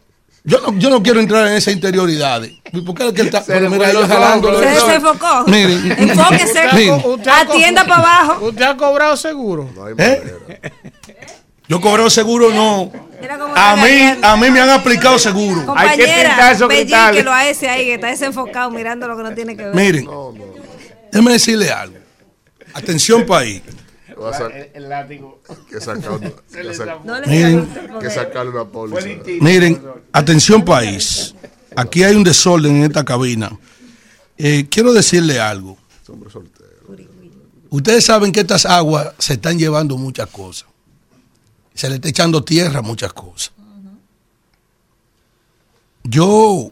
Yo 0.47 0.61
no, 0.61 0.79
yo 0.79 0.91
no 0.91 1.03
quiero 1.03 1.21
entrar 1.21 1.47
en 1.47 1.55
esas 1.55 1.73
interioridades. 1.73 2.53
¿Por 2.85 2.95
qué 2.95 3.07
es 3.09 3.13
que 3.15 3.21
él 3.23 3.27
está 3.29 3.43
Se 3.43 3.59
mira, 3.61 3.93
los 3.95 4.07
jalando? 4.07 4.59
Se 4.61 4.67
desenfocó. 4.67 5.45
Miren. 5.47 5.91
Enfóquese. 6.11 6.61
Atienda 7.31 7.87
para 7.87 8.01
abajo. 8.25 8.45
¿Usted 8.49 8.63
ha 8.63 8.77
cobrado 8.77 9.17
seguro? 9.17 9.71
¿Eh? 9.97 10.35
Yo 11.69 11.81
cobrado 11.81 12.11
seguro 12.11 12.51
no. 12.53 12.93
A 13.57 13.77
mí, 13.77 14.19
a 14.23 14.37
mí 14.37 14.51
me 14.51 14.61
han 14.61 14.71
aplicado 14.71 15.19
seguro. 15.19 15.65
Compañera, 15.65 16.55
que 17.13 17.23
lo 17.23 17.33
hace 17.33 17.69
ahí, 17.69 17.87
que 17.87 17.95
está 17.95 18.09
desenfocado 18.09 18.71
mirando 18.71 19.09
lo 19.09 19.17
que 19.17 19.23
no 19.23 19.35
tiene 19.35 19.57
que 19.57 19.65
ver. 19.65 19.75
Miren, 19.75 20.07
déjeme 21.11 21.33
decirle 21.33 21.71
algo. 21.71 21.97
Atención 22.75 23.25
país. 23.25 23.63
A 24.17 24.47
El, 24.47 24.71
el 24.75 24.89
látigo. 24.89 25.41
que 25.69 25.81
sacar 25.81 26.13
una, 26.13 26.31
que 28.01 28.09
que 28.09 28.65
póliza. 28.73 29.09
Miren, 29.41 29.83
atención 30.13 30.65
país. 30.65 31.35
Aquí 31.77 32.05
hay 32.05 32.15
un 32.15 32.25
desorden 32.25 32.77
en 32.77 32.85
esta 32.85 33.05
cabina. 33.05 33.51
Eh, 34.37 34.67
quiero 34.71 34.93
decirle 34.93 35.41
algo. 35.41 35.77
Ustedes 37.71 38.05
saben 38.05 38.33
que 38.33 38.41
estas 38.41 38.67
aguas 38.67 39.13
se 39.19 39.35
están 39.35 39.59
llevando 39.59 39.97
muchas 39.97 40.29
cosas. 40.29 40.69
Se 41.75 41.89
le 41.89 41.97
está 41.97 42.09
echando 42.09 42.45
tierra 42.45 42.79
a 42.79 42.83
muchas 42.83 43.13
cosas. 43.13 43.53
Yo 46.05 46.71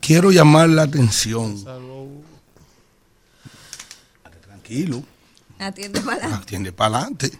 quiero 0.00 0.30
llamar 0.32 0.68
la 0.70 0.82
atención. 0.82 1.62
Tranquilo, 4.42 5.02
Atiende 5.58 6.00
para 6.00 6.16
adelante. 6.16 6.42
atiende 6.44 6.72
para 6.72 6.96
adelante. 6.98 7.30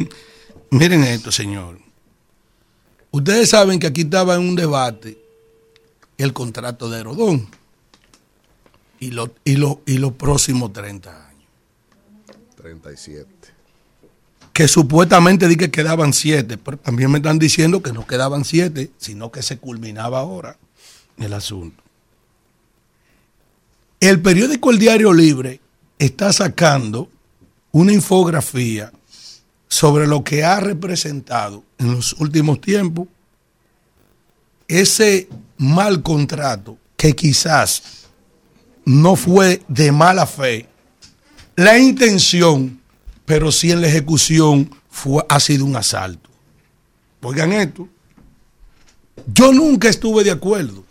Miren 0.70 1.04
esto, 1.04 1.30
señor. 1.30 1.78
Ustedes 3.10 3.50
saben 3.50 3.78
que 3.78 3.88
aquí 3.88 4.02
estaba 4.02 4.36
en 4.36 4.40
un 4.42 4.56
debate 4.56 5.18
el 6.16 6.32
contrato 6.32 6.88
de 6.88 7.00
Herodón 7.00 7.48
y, 9.00 9.10
lo- 9.10 9.34
y, 9.44 9.56
lo- 9.56 9.82
y 9.86 9.98
los 9.98 10.12
próximos 10.14 10.72
30 10.72 11.28
años. 11.28 11.50
37. 12.56 13.41
Que 14.52 14.68
supuestamente 14.68 15.48
di 15.48 15.56
que 15.56 15.70
quedaban 15.70 16.12
siete, 16.12 16.58
pero 16.58 16.76
también 16.76 17.10
me 17.10 17.18
están 17.18 17.38
diciendo 17.38 17.82
que 17.82 17.92
no 17.92 18.06
quedaban 18.06 18.44
siete, 18.44 18.90
sino 18.98 19.32
que 19.32 19.42
se 19.42 19.58
culminaba 19.58 20.20
ahora 20.20 20.58
el 21.16 21.32
asunto. 21.32 21.82
El 24.00 24.20
periódico 24.20 24.70
El 24.70 24.78
Diario 24.78 25.12
Libre 25.12 25.60
está 25.98 26.32
sacando 26.32 27.08
una 27.70 27.92
infografía 27.92 28.92
sobre 29.68 30.06
lo 30.06 30.22
que 30.22 30.44
ha 30.44 30.60
representado 30.60 31.64
en 31.78 31.92
los 31.92 32.12
últimos 32.18 32.60
tiempos 32.60 33.08
ese 34.68 35.28
mal 35.56 36.02
contrato 36.02 36.76
que 36.96 37.14
quizás 37.14 37.82
no 38.84 39.16
fue 39.16 39.62
de 39.68 39.92
mala 39.92 40.26
fe, 40.26 40.68
la 41.56 41.78
intención, 41.78 42.81
pero 43.32 43.50
sí 43.50 43.72
en 43.72 43.80
la 43.80 43.88
ejecución 43.88 44.70
fue, 44.90 45.24
ha 45.26 45.40
sido 45.40 45.64
un 45.64 45.74
asalto. 45.74 46.28
Oigan 47.22 47.54
esto, 47.54 47.88
yo 49.32 49.54
nunca 49.54 49.88
estuve 49.88 50.22
de 50.22 50.32
acuerdo, 50.32 50.84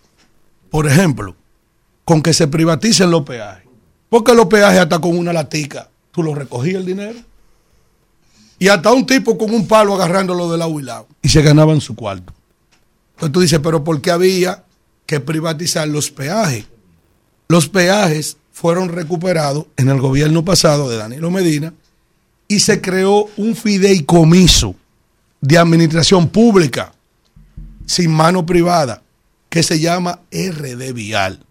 por 0.72 0.88
ejemplo, 0.88 1.36
con 2.04 2.24
que 2.24 2.34
se 2.34 2.48
privaticen 2.48 3.12
los 3.12 3.22
peajes, 3.22 3.68
porque 4.10 4.34
los 4.34 4.48
peajes 4.48 4.80
hasta 4.80 4.98
con 4.98 5.16
una 5.16 5.32
latica, 5.32 5.92
tú 6.10 6.24
lo 6.24 6.34
recogías 6.34 6.78
el 6.78 6.86
dinero, 6.88 7.20
y 8.58 8.70
hasta 8.70 8.92
un 8.92 9.06
tipo 9.06 9.38
con 9.38 9.54
un 9.54 9.68
palo 9.68 9.94
agarrándolo 9.94 10.52
de 10.52 10.58
lado 10.58 10.80
y 10.80 10.84
lado, 10.84 11.08
y 11.22 11.30
se 11.30 11.44
ganaban 11.44 11.80
su 11.80 11.96
cuarto. 11.96 12.34
Entonces 13.18 13.34
tú 13.34 13.42
dices, 13.42 13.60
pero 13.62 13.84
¿por 13.84 14.02
qué 14.02 14.10
había 14.10 14.64
que 15.06 15.20
privatizar 15.20 15.88
los 15.88 16.10
peajes? 16.10 16.66
Los 17.48 17.70
peajes 17.70 18.38
fueron 18.52 18.90
recuperados 18.90 19.68
en 19.78 19.90
el 19.90 20.02
gobierno 20.02 20.44
pasado 20.44 20.90
de 20.90 20.98
Danilo 20.98 21.30
Medina 21.30 21.72
y 22.52 22.60
se 22.60 22.82
creó 22.82 23.30
un 23.38 23.56
fideicomiso 23.56 24.76
de 25.40 25.58
administración 25.58 26.28
pública 26.28 26.92
sin 27.86 28.12
mano 28.12 28.46
privada 28.46 29.02
que 29.48 29.64
se 29.64 29.80
llama 29.80 30.20
RD 30.34 30.92
Vial. 30.92 31.46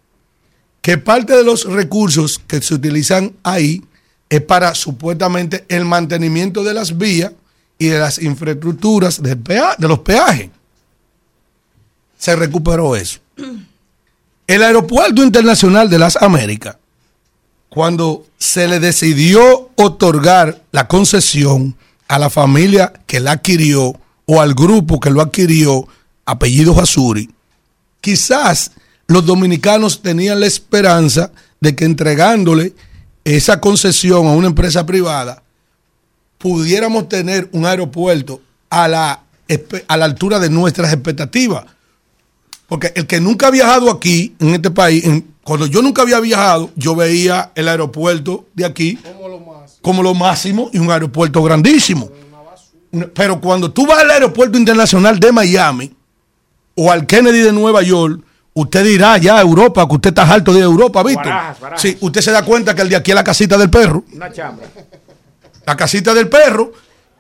Que 0.83 0.99
parte 0.99 1.35
de 1.35 1.43
los 1.43 1.65
recursos 1.65 2.39
que 2.47 2.61
se 2.61 2.75
utilizan 2.75 3.33
ahí 3.43 3.83
es 4.29 4.43
para 4.43 4.75
supuestamente 4.75 5.65
el 5.69 5.87
mantenimiento 5.87 6.65
de 6.65 6.75
las 6.75 6.99
vías 6.99 7.33
y 7.79 7.87
de 7.87 7.99
las 7.99 8.19
infraestructuras 8.19 9.23
de 9.23 9.89
los 9.89 10.01
peajes. 10.01 10.51
Se 12.19 12.37
recuperó 12.37 12.95
eso. 12.95 13.20
El 14.47 14.62
Aeropuerto 14.62 15.23
Internacional 15.23 15.89
de 15.89 15.99
las 15.99 16.17
Américas, 16.17 16.77
cuando 17.70 18.26
se 18.36 18.68
le 18.68 18.81
decidió 18.81 19.70
otorgar 19.76 20.62
la 20.73 20.89
concesión 20.89 21.76
a 22.08 22.18
la 22.18 22.28
familia 22.28 22.92
que 23.07 23.20
la 23.20 23.32
adquirió 23.32 23.94
o 24.26 24.40
al 24.40 24.55
grupo 24.55 25.00
que 25.00 25.10
lo 25.10 25.23
adquirió, 25.23 25.86
apellido 26.26 26.78
Hasuri, 26.78 27.31
quizás 28.00 28.73
los 29.07 29.24
dominicanos 29.24 30.02
tenían 30.02 30.40
la 30.40 30.47
esperanza 30.47 31.31
de 31.60 31.74
que 31.74 31.84
entregándole 31.84 32.74
esa 33.24 33.60
concesión 33.60 34.26
a 34.26 34.32
una 34.32 34.49
empresa 34.49 34.84
privada, 34.84 35.42
pudiéramos 36.39 37.08
tener 37.08 37.49
un 37.52 37.66
aeropuerto 37.66 38.40
a 38.68 38.89
la, 38.89 39.23
a 39.89 39.97
la 39.97 40.05
altura 40.05 40.39
de 40.40 40.50
nuestras 40.50 40.92
expectativas. 40.92 41.65
Porque 42.70 42.92
el 42.94 43.07
que 43.07 43.20
nunca 43.20 43.49
ha 43.49 43.50
viajado 43.50 43.90
aquí, 43.90 44.34
en 44.39 44.55
este 44.55 44.70
país, 44.70 45.05
en- 45.05 45.26
cuando 45.44 45.66
yo 45.66 45.82
nunca 45.82 46.02
había 46.02 46.20
viajado, 46.20 46.70
yo 46.76 46.94
veía 46.94 47.50
el 47.57 47.68
aeropuerto 47.68 48.47
de 48.55 48.65
aquí 48.65 48.97
como 49.82 50.02
lo 50.02 50.15
máximo 50.15 50.70
y 50.73 50.78
un 50.78 50.90
aeropuerto 50.90 51.42
grandísimo. 51.42 52.08
Pero 53.15 53.40
cuando 53.40 53.70
tú 53.73 53.86
vas 53.86 53.99
al 54.00 54.10
aeropuerto 54.10 54.57
internacional 54.57 55.18
de 55.18 55.32
Miami 55.32 55.92
o 56.76 56.90
al 56.90 57.07
Kennedy 57.07 57.40
de 57.40 57.52
Nueva 57.52 57.82
York, 57.82 58.20
usted 58.55 58.84
dirá 58.84 59.18
ya 59.18 59.40
Europa, 59.40 59.86
que 59.89 59.94
usted 59.94 60.10
está 60.10 60.31
alto 60.31 60.52
de 60.52 60.60
Europa, 60.60 61.02
barajas. 61.02 61.57
Sí, 61.76 61.97
usted 62.00 62.20
se 62.20 62.31
da 62.31 62.44
cuenta 62.44 62.74
que 62.74 62.82
el 62.82 62.89
de 62.89 62.97
aquí 62.97 63.10
es 63.10 63.15
la 63.16 63.24
casita 63.24 63.57
del 63.58 63.70
perro, 63.70 64.05
Una 64.15 64.32
chamba. 64.32 64.62
la 65.66 65.76
casita 65.76 66.15
del 66.15 66.28
perro 66.28 66.73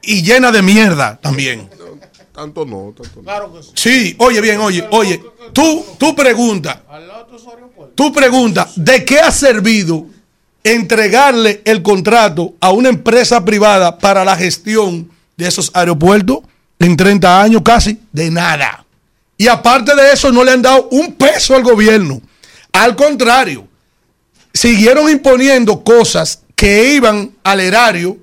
y 0.02 0.22
llena 0.22 0.50
de 0.52 0.62
mierda 0.62 1.18
también. 1.20 1.68
Tanto 2.40 2.64
no, 2.64 2.94
tanto 2.96 3.16
no. 3.16 3.22
Claro 3.22 3.52
que 3.52 3.62
sí. 3.62 3.70
Sí, 3.74 4.16
oye 4.18 4.40
bien, 4.40 4.58
oye, 4.60 4.82
oye, 4.92 5.22
tú, 5.52 5.84
tú 5.98 6.16
pregunta, 6.16 6.82
tú 7.94 8.10
pregunta, 8.14 8.66
¿de 8.76 9.04
qué 9.04 9.20
ha 9.20 9.30
servido 9.30 10.06
entregarle 10.64 11.60
el 11.66 11.82
contrato 11.82 12.54
a 12.58 12.70
una 12.70 12.88
empresa 12.88 13.44
privada 13.44 13.98
para 13.98 14.24
la 14.24 14.38
gestión 14.38 15.10
de 15.36 15.48
esos 15.48 15.70
aeropuertos 15.74 16.38
en 16.78 16.96
30 16.96 17.42
años 17.42 17.60
casi? 17.62 18.00
De 18.10 18.30
nada. 18.30 18.86
Y 19.36 19.46
aparte 19.46 19.94
de 19.94 20.10
eso, 20.10 20.32
no 20.32 20.42
le 20.42 20.52
han 20.52 20.62
dado 20.62 20.88
un 20.92 21.12
peso 21.12 21.54
al 21.54 21.62
gobierno. 21.62 22.22
Al 22.72 22.96
contrario, 22.96 23.68
siguieron 24.54 25.10
imponiendo 25.10 25.84
cosas 25.84 26.40
que 26.56 26.94
iban 26.94 27.32
al 27.44 27.60
erario 27.60 28.16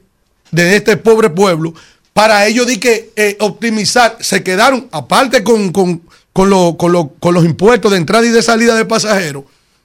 de 0.50 0.76
este 0.76 0.98
pobre 0.98 1.30
pueblo 1.30 1.76
para 2.18 2.48
ellos 2.48 2.66
di 2.66 2.78
que 2.80 3.12
eh, 3.16 3.38
optimizar. 3.40 4.18
Se 4.22 4.42
quedaron, 4.42 4.88
aparte 4.92 5.44
con, 5.44 5.72
con- 5.72 6.02
con 6.34 6.50
lo- 6.50 6.76
con 6.76 6.92
lo- 6.92 7.10
con 7.20 7.36
los 7.36 7.46
impuestos 7.46 7.92
de 7.92 7.98
entrada 7.98 8.26
y 8.26 8.30
de 8.30 8.42
salida 8.42 8.74
de 8.76 8.86
pasajeros, 8.86 9.44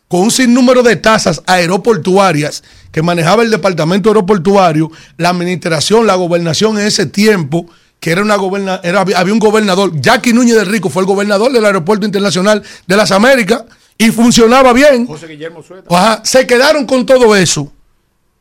con 0.08 0.20
un 0.22 0.30
sinnúmero 0.30 0.82
de 0.82 0.96
tasas 0.96 1.42
aeroportuarias 1.46 2.62
que 2.90 3.02
manejaba 3.02 3.42
el 3.42 3.50
departamento 3.50 4.08
aeroportuario, 4.08 4.90
la 5.18 5.28
administración, 5.28 6.06
la 6.06 6.14
gobernación 6.14 6.78
en 6.78 6.86
ese 6.86 7.04
tiempo, 7.04 7.66
que 8.00 8.12
era 8.12 8.22
una 8.22 8.36
goberna, 8.36 8.80
era, 8.82 9.00
había 9.02 9.32
un 9.34 9.38
gobernador, 9.38 9.92
Jackie 10.00 10.32
Núñez 10.32 10.56
de 10.56 10.64
Rico 10.64 10.88
fue 10.88 11.02
el 11.02 11.06
gobernador 11.06 11.52
del 11.52 11.64
Aeropuerto 11.66 12.06
Internacional 12.06 12.62
de 12.86 12.96
las 12.96 13.10
Américas 13.12 13.64
y 13.98 14.10
funcionaba 14.10 14.72
bien. 14.72 15.06
José 15.06 15.26
Guillermo 15.28 15.62
Sueta. 15.62 15.86
Ajá, 15.94 16.22
se 16.24 16.46
quedaron 16.46 16.86
con 16.86 17.04
todo 17.04 17.36
eso. 17.36 17.70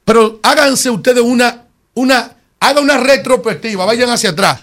Pero 0.06 0.40
háganse 0.44 0.90
ustedes 0.90 1.22
una, 1.24 1.64
una, 1.94 2.36
haga 2.62 2.80
una 2.80 2.98
retrospectiva, 2.98 3.86
vayan 3.86 4.10
hacia 4.10 4.30
atrás. 4.30 4.60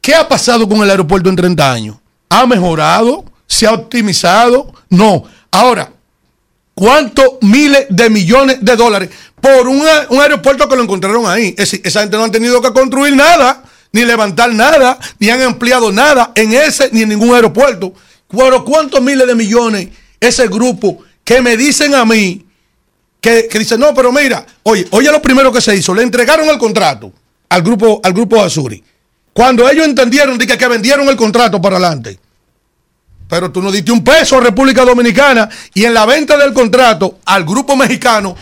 ¿Qué 0.00 0.14
ha 0.14 0.28
pasado 0.28 0.68
con 0.68 0.82
el 0.82 0.90
aeropuerto 0.90 1.30
en 1.30 1.36
30 1.36 1.72
años? 1.72 1.96
¿Ha 2.28 2.44
mejorado? 2.46 3.24
¿Se 3.46 3.66
ha 3.66 3.72
optimizado? 3.72 4.72
No. 4.88 5.24
Ahora, 5.50 5.92
¿cuántos 6.74 7.38
miles 7.40 7.86
de 7.88 8.10
millones 8.10 8.58
de 8.60 8.76
dólares 8.76 9.10
por 9.40 9.68
un, 9.68 9.82
aeropuerto 10.20 10.68
que 10.68 10.76
lo 10.76 10.82
encontraron 10.82 11.26
ahí? 11.26 11.54
Es 11.56 11.72
esa 11.74 12.00
gente 12.00 12.16
no 12.16 12.24
han 12.24 12.32
tenido 12.32 12.60
que 12.60 12.72
construir 12.72 13.14
nada, 13.14 13.62
ni 13.92 14.04
levantar 14.04 14.52
nada, 14.52 14.98
ni 15.18 15.30
han 15.30 15.42
ampliado 15.42 15.92
nada 15.92 16.32
en 16.34 16.52
ese 16.52 16.90
ni 16.92 17.02
en 17.02 17.10
ningún 17.10 17.34
aeropuerto. 17.34 17.92
Pero 18.28 18.64
¿cuántos 18.64 19.00
miles 19.00 19.26
de 19.26 19.34
millones 19.36 19.88
ese 20.18 20.48
grupo 20.48 20.98
que 21.22 21.40
me 21.40 21.56
dicen 21.56 21.94
a 21.94 22.04
mí 22.04 22.44
que, 23.20 23.46
que 23.48 23.58
dice, 23.58 23.76
no, 23.76 23.94
pero 23.94 24.10
mira, 24.10 24.46
oye, 24.62 24.88
oye 24.90 25.12
lo 25.12 25.20
primero 25.20 25.52
que 25.52 25.60
se 25.60 25.76
hizo, 25.76 25.94
le 25.94 26.02
entregaron 26.02 26.48
el 26.48 26.58
contrato 26.58 27.12
al 27.50 27.62
grupo, 27.62 28.00
al 28.02 28.12
grupo 28.14 28.42
Azuri. 28.42 28.82
Cuando 29.32 29.68
ellos 29.68 29.86
entendieron 29.86 30.38
de 30.38 30.46
que, 30.46 30.56
que 30.56 30.68
vendieron 30.68 31.08
el 31.08 31.16
contrato 31.16 31.60
para 31.60 31.76
adelante, 31.76 32.18
pero 33.28 33.52
tú 33.52 33.62
no 33.62 33.70
diste 33.70 33.92
un 33.92 34.02
peso 34.02 34.38
a 34.38 34.40
República 34.40 34.84
Dominicana 34.84 35.48
y 35.74 35.84
en 35.84 35.94
la 35.94 36.06
venta 36.06 36.36
del 36.36 36.52
contrato 36.52 37.18
al 37.26 37.44
grupo 37.44 37.76
mexicano, 37.76 38.34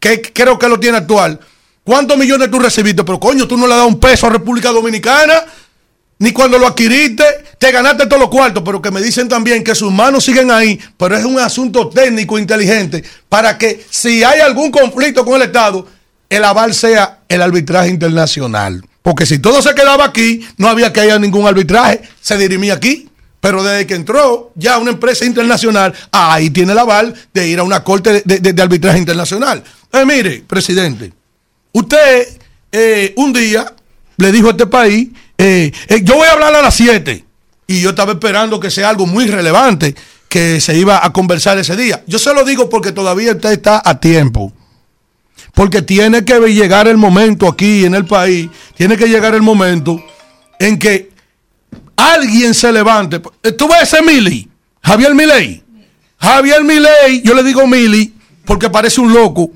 que 0.00 0.20
creo 0.20 0.58
que 0.58 0.68
lo 0.68 0.80
tiene 0.80 0.98
actual, 0.98 1.38
¿cuántos 1.84 2.16
millones 2.16 2.50
tú 2.50 2.58
recibiste? 2.58 3.04
Pero 3.04 3.20
coño, 3.20 3.46
tú 3.46 3.56
no 3.56 3.68
le 3.68 3.76
das 3.76 3.86
un 3.86 4.00
peso 4.00 4.26
a 4.26 4.30
República 4.30 4.70
Dominicana, 4.70 5.44
ni 6.18 6.32
cuando 6.32 6.58
lo 6.58 6.66
adquiriste, 6.66 7.24
te 7.58 7.70
ganaste 7.70 8.06
todos 8.06 8.20
los 8.20 8.30
cuartos, 8.30 8.62
pero 8.64 8.82
que 8.82 8.90
me 8.90 9.00
dicen 9.00 9.28
también 9.28 9.62
que 9.62 9.74
sus 9.74 9.92
manos 9.92 10.24
siguen 10.24 10.50
ahí, 10.50 10.78
pero 10.96 11.16
es 11.16 11.24
un 11.24 11.38
asunto 11.38 11.88
técnico 11.88 12.38
inteligente 12.38 13.02
para 13.28 13.56
que 13.58 13.84
si 13.90 14.22
hay 14.24 14.40
algún 14.40 14.70
conflicto 14.70 15.24
con 15.24 15.36
el 15.36 15.42
Estado, 15.42 15.86
el 16.32 16.44
aval 16.44 16.74
sea 16.74 17.20
el 17.28 17.42
arbitraje 17.42 17.90
internacional. 17.90 18.82
Porque 19.02 19.26
si 19.26 19.38
todo 19.38 19.60
se 19.60 19.74
quedaba 19.74 20.04
aquí, 20.04 20.46
no 20.56 20.68
había 20.68 20.92
que 20.92 21.00
haya 21.00 21.18
ningún 21.18 21.46
arbitraje, 21.46 22.00
se 22.20 22.38
dirimía 22.38 22.74
aquí. 22.74 23.08
Pero 23.40 23.62
desde 23.62 23.86
que 23.86 23.94
entró 23.94 24.52
ya 24.54 24.78
una 24.78 24.92
empresa 24.92 25.24
internacional, 25.24 25.92
ahí 26.10 26.48
tiene 26.50 26.72
el 26.72 26.78
aval 26.78 27.12
de 27.34 27.48
ir 27.48 27.58
a 27.58 27.64
una 27.64 27.84
corte 27.84 28.22
de, 28.24 28.62
arbitraje 28.62 28.98
internacional. 28.98 29.62
Eh, 29.92 30.04
mire, 30.06 30.44
presidente, 30.46 31.12
usted 31.72 32.28
eh, 32.70 33.12
un 33.16 33.32
día 33.32 33.74
le 34.16 34.32
dijo 34.32 34.48
a 34.48 34.52
este 34.52 34.66
país, 34.66 35.08
eh, 35.36 35.70
eh, 35.88 36.00
yo 36.02 36.14
voy 36.14 36.28
a 36.28 36.32
hablar 36.32 36.54
a 36.54 36.62
las 36.62 36.74
7. 36.74 37.24
Y 37.66 37.80
yo 37.80 37.90
estaba 37.90 38.12
esperando 38.12 38.58
que 38.60 38.70
sea 38.70 38.88
algo 38.88 39.06
muy 39.06 39.26
relevante 39.26 39.94
que 40.28 40.60
se 40.60 40.78
iba 40.78 41.04
a 41.04 41.12
conversar 41.12 41.58
ese 41.58 41.76
día. 41.76 42.02
Yo 42.06 42.18
se 42.18 42.32
lo 42.32 42.44
digo 42.44 42.70
porque 42.70 42.92
todavía 42.92 43.32
usted 43.32 43.52
está 43.52 43.82
a 43.84 44.00
tiempo. 44.00 44.52
Porque 45.54 45.82
tiene 45.82 46.24
que 46.24 46.38
llegar 46.52 46.88
el 46.88 46.96
momento 46.96 47.46
aquí 47.46 47.84
en 47.84 47.94
el 47.94 48.06
país, 48.06 48.48
tiene 48.76 48.96
que 48.96 49.06
llegar 49.06 49.34
el 49.34 49.42
momento 49.42 50.02
en 50.58 50.78
que 50.78 51.10
alguien 51.96 52.54
se 52.54 52.72
levante. 52.72 53.20
Tú 53.56 53.68
ves 53.68 53.82
ese 53.82 54.02
Mili, 54.02 54.48
Javier 54.82 55.14
Milei. 55.14 55.62
Javier 56.18 56.62
Milei, 56.64 57.22
yo 57.22 57.34
le 57.34 57.42
digo 57.42 57.66
Mili 57.66 58.14
porque 58.44 58.70
parece 58.70 59.00
un 59.00 59.12
loco. 59.12 59.50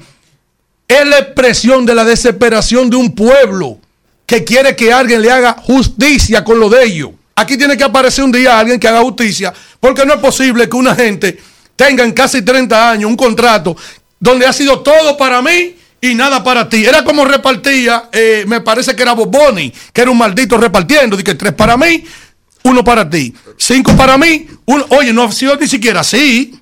Es 0.88 1.06
la 1.06 1.18
expresión 1.18 1.86
de 1.86 1.94
la 1.94 2.04
desesperación 2.04 2.90
de 2.90 2.96
un 2.96 3.14
pueblo 3.14 3.78
que 4.26 4.44
quiere 4.44 4.74
que 4.76 4.92
alguien 4.92 5.22
le 5.22 5.30
haga 5.30 5.56
justicia 5.62 6.44
con 6.44 6.58
lo 6.60 6.68
de 6.68 6.84
ellos. 6.84 7.10
Aquí 7.34 7.56
tiene 7.56 7.76
que 7.76 7.84
aparecer 7.84 8.24
un 8.24 8.32
día 8.32 8.58
alguien 8.58 8.80
que 8.80 8.88
haga 8.88 9.02
justicia, 9.02 9.52
porque 9.78 10.04
no 10.06 10.14
es 10.14 10.20
posible 10.20 10.68
que 10.68 10.76
una 10.76 10.94
gente 10.94 11.38
tenga 11.76 12.02
en 12.02 12.12
casi 12.12 12.42
30 12.42 12.90
años 12.90 13.10
un 13.10 13.16
contrato 13.16 13.76
donde 14.18 14.46
ha 14.46 14.52
sido 14.52 14.80
todo 14.80 15.16
para 15.16 15.42
mí 15.42 15.76
y 16.00 16.14
nada 16.14 16.42
para 16.42 16.68
ti. 16.68 16.84
Era 16.84 17.04
como 17.04 17.24
repartía, 17.24 18.08
eh, 18.12 18.44
me 18.46 18.60
parece 18.60 18.94
que 18.94 19.02
era 19.02 19.12
Boboni, 19.12 19.72
que 19.92 20.00
era 20.02 20.10
un 20.10 20.18
maldito 20.18 20.56
repartiendo, 20.56 21.16
que 21.18 21.34
tres 21.34 21.52
para 21.52 21.76
mí, 21.76 22.04
uno 22.64 22.84
para 22.84 23.08
ti, 23.08 23.34
cinco 23.56 23.96
para 23.96 24.18
mí, 24.18 24.46
uno, 24.66 24.84
oye, 24.90 25.12
no 25.12 25.24
ha 25.24 25.32
sido 25.32 25.56
ni 25.56 25.66
siquiera 25.66 26.00
así. 26.00 26.60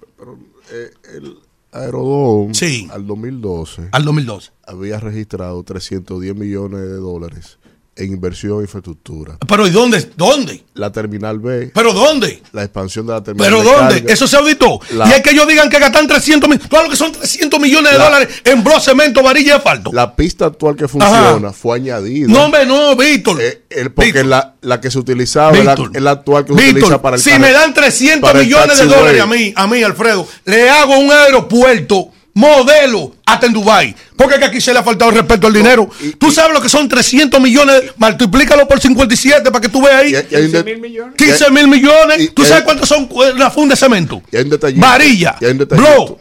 Aerodón 1.73 2.53
al 2.91 3.07
2012, 3.07 3.89
al 3.91 4.05
2012 4.05 4.53
había 4.67 5.01
registrado 5.01 5.63
310 5.65 6.37
millones 6.37 6.81
de 6.81 6.97
dólares 6.97 7.59
en 7.97 8.13
inversión 8.13 8.57
en 8.57 8.63
infraestructura. 8.63 9.39
Pero 9.47 9.67
¿y 9.67 9.71
dónde? 9.71 10.11
¿Dónde? 10.17 10.65
La 10.75 10.91
terminal 10.91 11.39
B. 11.39 11.71
¿Pero 11.75 11.93
dónde? 11.93 12.43
La 12.53 12.65
expansión 12.65 13.07
de 13.07 13.13
la 13.13 13.23
terminal 13.23 13.49
¿Pero 13.49 13.63
de 13.63 13.71
dónde? 13.71 13.95
carga. 14.01 14.13
Eso 14.13 14.27
se 14.27 14.37
auditó. 14.37 14.81
La- 14.95 15.09
y 15.09 15.13
es 15.13 15.23
que 15.23 15.31
ellos 15.31 15.47
digan 15.47 15.69
que 15.71 15.79
gastan 15.79 16.07
300 16.09 16.49
millones. 16.51 16.69
Claro 16.69 16.89
que 16.91 16.97
son 16.97 17.13
300 17.13 17.61
millones 17.61 17.93
de 17.93 17.99
La- 17.99 18.05
dólares 18.05 18.29
en 18.45 18.65
bro, 18.65 18.81
cemento, 18.81 19.23
varilla 19.23 19.49
y 19.55 19.57
asfalto. 19.57 19.91
La 19.93 20.17
pista 20.17 20.47
actual 20.47 20.75
que 20.75 20.89
funciona 20.89 21.53
fue 21.53 21.77
añadida. 21.77 22.27
No, 22.29 22.45
hombre, 22.47 22.67
no, 22.67 22.97
Víctor. 22.97 23.41
Eh, 23.41 23.63
el- 23.71 23.93
porque 23.93 24.25
la, 24.25 24.55
la 24.63 24.81
que 24.81 24.91
se 24.91 24.99
utilizaba 24.99 25.57
es 25.57 25.65
la, 25.65 25.75
Víctor. 25.77 25.97
es 25.97 26.03
la 26.03 26.11
actual 26.11 26.45
que 26.45 26.53
se 26.53 26.59
Víctor, 26.61 26.77
utiliza 26.79 27.03
para 27.03 27.17
el 27.17 27.23
si 27.23 27.39
me 27.39 27.53
dan 27.53 27.73
300 27.75 28.29
para 28.29 28.41
el 28.41 28.47
millones 28.47 28.77
de 28.79 28.87
dólares 28.87 29.21
a 29.21 29.27
mí, 29.27 29.53
a 29.55 29.67
mí, 29.69 29.83
Alfredo, 29.85 30.27
le 30.47 30.69
hago 30.69 30.99
un 30.99 31.13
aeropuerto 31.13 32.09
modelo 32.35 33.15
hasta 33.25 33.47
en 33.47 33.53
Dubai. 33.53 33.95
Porque 34.17 34.35
es 34.35 34.41
que 34.41 34.47
aquí 34.47 34.61
se 34.61 34.73
le 34.73 34.79
ha 34.81 34.83
faltado 34.83 35.11
el 35.11 35.17
respeto 35.19 35.47
al 35.47 35.53
dinero. 35.53 35.89
Tú 36.19 36.31
sabes 36.31 36.53
lo 36.53 36.61
que 36.61 36.69
son 36.69 36.89
300 36.89 37.41
millones, 37.41 37.83
multiplícalo 37.97 38.67
por 38.69 38.81
57 38.81 39.51
para 39.51 39.61
que 39.61 39.69
tú 39.69 39.83
veas 39.83 40.03
ahí. 40.03 40.13
15 40.29 40.65
mil 40.65 40.81
millones. 40.81 41.15
15 41.17 41.51
mil 41.51 41.69
millones. 41.69 42.35
¿Tú 42.35 42.43
y- 42.43 42.47
sabes 42.47 42.65
cuántos 42.65 42.89
son 42.89 43.05
eh, 43.05 43.33
la 43.37 43.51
funda 43.51 43.75
de 43.75 43.81
cemento? 43.81 44.23
Y 44.31 44.37
hay 44.37 44.43
un 44.45 44.51
detallito. 44.51 44.81
Varilla. 44.87 45.37
Bro. 45.69 46.19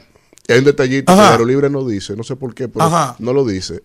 Y 0.47 0.51
hay 0.53 0.59
un 0.59 0.65
detallito 0.65 1.11
Ajá. 1.11 1.21
que 1.21 1.31
Aerolibre 1.33 1.69
no 1.69 1.85
dice, 1.87 2.15
no 2.15 2.23
sé 2.23 2.35
por 2.35 2.53
qué, 2.53 2.67
pero 2.67 2.85
Ajá. 2.85 3.15
no 3.19 3.33
lo 3.33 3.45
dice. 3.45 3.81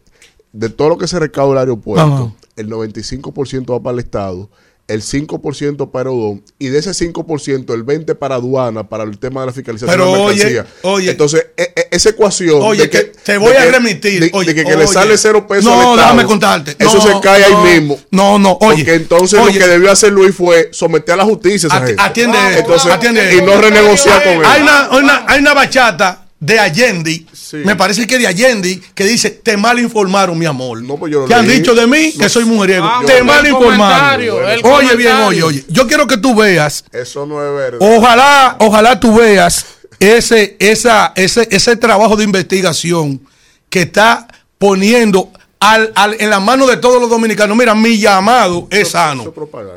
De 0.52 0.68
todo 0.70 0.88
lo 0.88 0.98
que 0.98 1.06
se 1.06 1.18
recauda 1.18 1.50
del 1.60 1.68
aeropuerto, 1.70 2.02
Ajá. 2.14 2.32
el 2.56 2.68
95% 2.68 3.72
va 3.72 3.82
para 3.82 3.94
el 3.94 4.00
Estado, 4.00 4.50
el 4.88 5.02
5% 5.02 5.90
para 5.90 6.08
Aerodón, 6.10 6.42
y 6.58 6.68
de 6.68 6.78
ese 6.78 6.90
5%, 6.90 7.74
el 7.74 7.84
20% 7.84 8.16
para 8.18 8.36
aduana, 8.36 8.88
para 8.88 9.04
el 9.04 9.18
tema 9.18 9.42
de 9.42 9.48
la 9.48 9.52
fiscalización 9.52 9.90
Pero 9.90 10.06
de 10.06 10.12
la 10.12 10.18
oye, 10.24 10.44
mercancía. 10.44 10.66
oye. 10.82 11.10
Entonces, 11.10 11.46
e- 11.56 11.72
e- 11.76 11.88
esa 11.90 12.08
ecuación. 12.08 12.62
Oye, 12.62 12.82
de 12.82 12.90
que 12.90 12.98
te 13.04 13.36
voy 13.38 13.52
de 13.52 13.58
a 13.58 13.62
que- 13.64 13.70
remitir. 13.72 14.20
De, 14.20 14.30
Oye, 14.32 14.54
de 14.54 14.64
que, 14.64 14.76
le 14.76 14.86
sale 14.86 15.16
cero 15.18 15.46
pesos 15.46 15.64
No, 15.66 15.72
al 15.74 15.78
Estado. 15.80 15.96
déjame 15.96 16.24
contarte. 16.24 16.76
Eso 16.78 16.94
No, 16.94 17.00
se 17.02 17.20
cae 17.20 17.48
no, 17.50 17.62
ahí 17.64 17.80
mismo. 17.80 18.00
No, 18.10 18.38
no, 18.38 18.52
oye. 18.62 18.76
Porque 18.78 18.94
entonces 18.94 19.38
oye. 19.38 19.58
lo 19.58 19.64
que 19.66 19.70
debió 19.70 19.92
hacer 19.92 20.10
Luis 20.12 20.34
fue 20.34 20.70
someter 20.72 21.12
a 21.14 21.16
la 21.18 21.24
justicia 21.24 21.68
a 21.70 21.76
esa 21.76 21.86
gente. 21.86 22.02
Atiende, 22.02 22.38
Entonces, 22.58 22.90
atiende. 22.90 23.36
y 23.36 23.42
no 23.42 23.60
renegociar 23.60 24.22
con 24.24 24.32
él. 24.32 24.44
Hay 24.44 24.62
una, 24.62 24.88
una- 24.96 25.24
hay 25.28 25.40
una 25.40 25.54
bachata 25.54 26.27
de 26.40 26.58
Allende, 26.58 27.26
me 27.64 27.74
parece 27.74 28.06
que 28.06 28.16
de 28.18 28.26
Allende, 28.26 28.80
que 28.94 29.04
dice, 29.04 29.30
te 29.30 29.56
mal 29.56 29.78
informaron, 29.80 30.38
mi 30.38 30.46
amor. 30.46 30.80
pues 30.98 31.12
yo 31.12 31.26
que 31.26 31.34
han 31.34 31.46
leí. 31.48 31.58
dicho 31.58 31.74
de 31.74 31.86
mí 31.86 32.12
que 32.12 32.24
No, 32.24 32.28
soy 32.28 32.44
mujeriego. 32.44 32.84
Ah, 32.86 33.02
te 33.04 33.22
mal 33.24 33.44
informaron. 33.46 34.28
comentario, 34.28 34.36
Oye 34.72 34.94
bien, 34.96 35.16
oye, 35.16 35.42
oye. 35.42 35.64
Yo 35.68 35.86
quiero 35.88 36.06
que 36.06 36.16
tú 36.16 36.34
veas, 36.36 36.84
Eso 36.92 37.26
no 37.26 37.44
es 37.44 37.52
verdad. 37.72 37.78
ojalá, 37.80 38.56
ojalá 38.60 39.00
tú 39.00 39.16
veas 39.16 39.66
ese, 39.98 40.56
esa, 40.60 41.12
ese, 41.16 41.48
ese 41.50 41.76
trabajo 41.76 42.16
de 42.16 42.22
investigación 42.24 43.20
que 43.68 43.82
está 43.82 44.28
poniendo 44.58 45.32
al, 45.58 45.92
al- 45.96 46.16
en 46.20 46.30
la 46.30 46.38
mano 46.38 46.68
de 46.68 46.76
todos 46.76 47.00
los 47.00 47.10
dominicanos. 47.10 47.56
Mira, 47.56 47.74
mi 47.74 47.98
llamado 47.98 48.68
es 48.70 48.90
sano. 48.90 49.34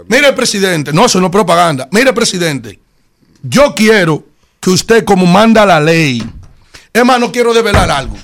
Mire, 0.07 0.31
presidente, 0.33 0.93
no, 0.93 1.07
eso 1.07 1.19
no 1.19 1.25
es 1.25 1.31
propaganda. 1.31 1.87
Mire, 1.91 2.13
presidente, 2.13 2.79
yo 3.41 3.73
quiero 3.73 4.23
que 4.59 4.69
usted, 4.69 5.03
como 5.03 5.25
manda 5.25 5.65
la 5.65 5.79
ley, 5.79 6.21
es 6.93 7.05
más, 7.05 7.19
no 7.19 7.31
quiero 7.31 7.53
develar 7.53 7.89
algo. 7.89 8.17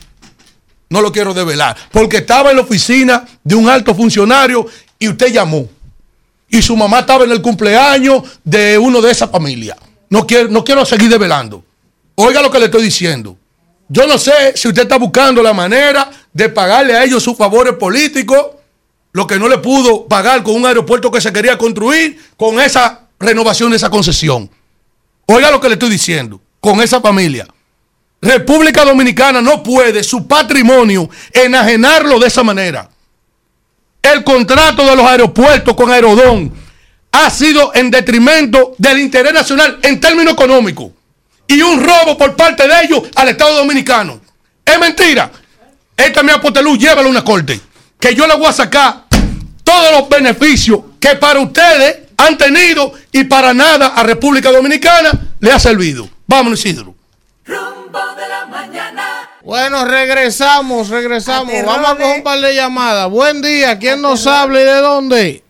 No 0.89 1.01
lo 1.01 1.11
quiero 1.11 1.33
develar. 1.33 1.75
Porque 1.91 2.17
estaba 2.17 2.49
en 2.51 2.57
la 2.57 2.63
oficina 2.63 3.25
de 3.43 3.55
un 3.55 3.69
alto 3.69 3.93
funcionario 3.93 4.65
y 4.99 5.09
usted 5.09 5.31
llamó. 5.31 5.67
Y 6.49 6.61
su 6.61 6.77
mamá 6.77 6.99
estaba 6.99 7.25
en 7.25 7.31
el 7.31 7.41
cumpleaños 7.41 8.23
de 8.43 8.77
uno 8.77 9.01
de 9.01 9.11
esa 9.11 9.27
familia. 9.27 9.77
No 10.09 10.25
quiero, 10.25 10.49
no 10.49 10.63
quiero 10.63 10.85
seguir 10.85 11.09
develando. 11.09 11.63
Oiga 12.15 12.41
lo 12.41 12.49
que 12.49 12.59
le 12.59 12.65
estoy 12.65 12.83
diciendo. 12.83 13.37
Yo 13.89 14.07
no 14.07 14.17
sé 14.17 14.53
si 14.55 14.67
usted 14.67 14.83
está 14.83 14.97
buscando 14.97 15.41
la 15.41 15.53
manera 15.53 16.09
de 16.33 16.49
pagarle 16.49 16.95
a 16.95 17.03
ellos 17.03 17.23
sus 17.23 17.37
favores 17.37 17.73
políticos, 17.73 18.47
lo 19.11 19.27
que 19.27 19.39
no 19.39 19.47
le 19.47 19.57
pudo 19.59 20.07
pagar 20.07 20.43
con 20.43 20.55
un 20.55 20.65
aeropuerto 20.65 21.09
que 21.09 21.21
se 21.21 21.31
quería 21.31 21.57
construir, 21.57 22.19
con 22.35 22.59
esa 22.59 23.07
renovación 23.19 23.71
de 23.71 23.77
esa 23.77 23.89
concesión. 23.89 24.49
Oiga 25.25 25.51
lo 25.51 25.59
que 25.59 25.69
le 25.69 25.73
estoy 25.73 25.89
diciendo, 25.89 26.41
con 26.59 26.81
esa 26.81 26.99
familia. 27.01 27.47
República 28.21 28.83
Dominicana 28.83 29.41
no 29.41 29.61
puede 29.61 30.03
su 30.03 30.27
patrimonio 30.27 31.09
enajenarlo 31.31 32.19
de 32.19 32.27
esa 32.27 32.43
manera. 32.43 32.89
El 34.01 34.23
contrato 34.23 34.85
de 34.85 34.95
los 34.95 35.05
aeropuertos 35.05 35.75
con 35.75 35.91
Aerodón 35.91 36.51
ha 37.11 37.29
sido 37.29 37.71
en 37.75 37.91
detrimento 37.91 38.75
del 38.77 38.99
interés 38.99 39.33
nacional 39.33 39.79
en 39.81 39.99
términos 39.99 40.33
económicos 40.33 40.91
y 41.47 41.61
un 41.61 41.83
robo 41.83 42.17
por 42.17 42.35
parte 42.35 42.67
de 42.67 42.73
ellos 42.83 43.03
al 43.15 43.29
Estado 43.29 43.57
Dominicano. 43.57 44.19
Es 44.65 44.79
mentira. 44.79 45.31
Esta 45.95 46.21
mi 46.21 46.31
Apotelú, 46.31 46.77
llévalo 46.77 47.07
a 47.07 47.11
una 47.11 47.23
corte. 47.23 47.59
Que 47.99 48.13
yo 48.13 48.27
le 48.27 48.35
voy 48.35 48.47
a 48.47 48.53
sacar 48.53 49.05
todos 49.63 49.91
los 49.99 50.09
beneficios 50.09 50.79
que 50.99 51.15
para 51.15 51.39
ustedes 51.39 51.97
han 52.17 52.37
tenido 52.37 52.93
y 53.11 53.23
para 53.23 53.53
nada 53.53 53.87
a 53.87 54.03
República 54.03 54.51
Dominicana 54.51 55.11
le 55.39 55.51
ha 55.51 55.59
servido. 55.59 56.07
Vámonos, 56.27 56.59
Isidro. 56.59 56.95
Bueno, 59.43 59.85
regresamos, 59.85 60.89
regresamos. 60.89 61.53
Aterrores. 61.53 61.65
Vamos 61.65 61.89
a 61.89 61.95
coger 61.95 62.17
un 62.17 62.23
par 62.23 62.39
de 62.39 62.53
llamadas. 62.53 63.09
Buen 63.09 63.41
día, 63.41 63.79
¿quién 63.79 64.01
nos 64.01 64.27
habla 64.27 64.59
y 64.59 64.63
de 64.63 64.81
dónde? 64.81 65.43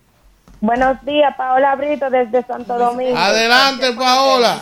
Buenos 0.60 1.04
días, 1.04 1.34
Paola 1.36 1.74
Brito 1.76 2.10
desde 2.10 2.42
Santo 2.44 2.78
Domingo. 2.78 3.16
Adelante, 3.16 3.92
Paola. 3.92 4.60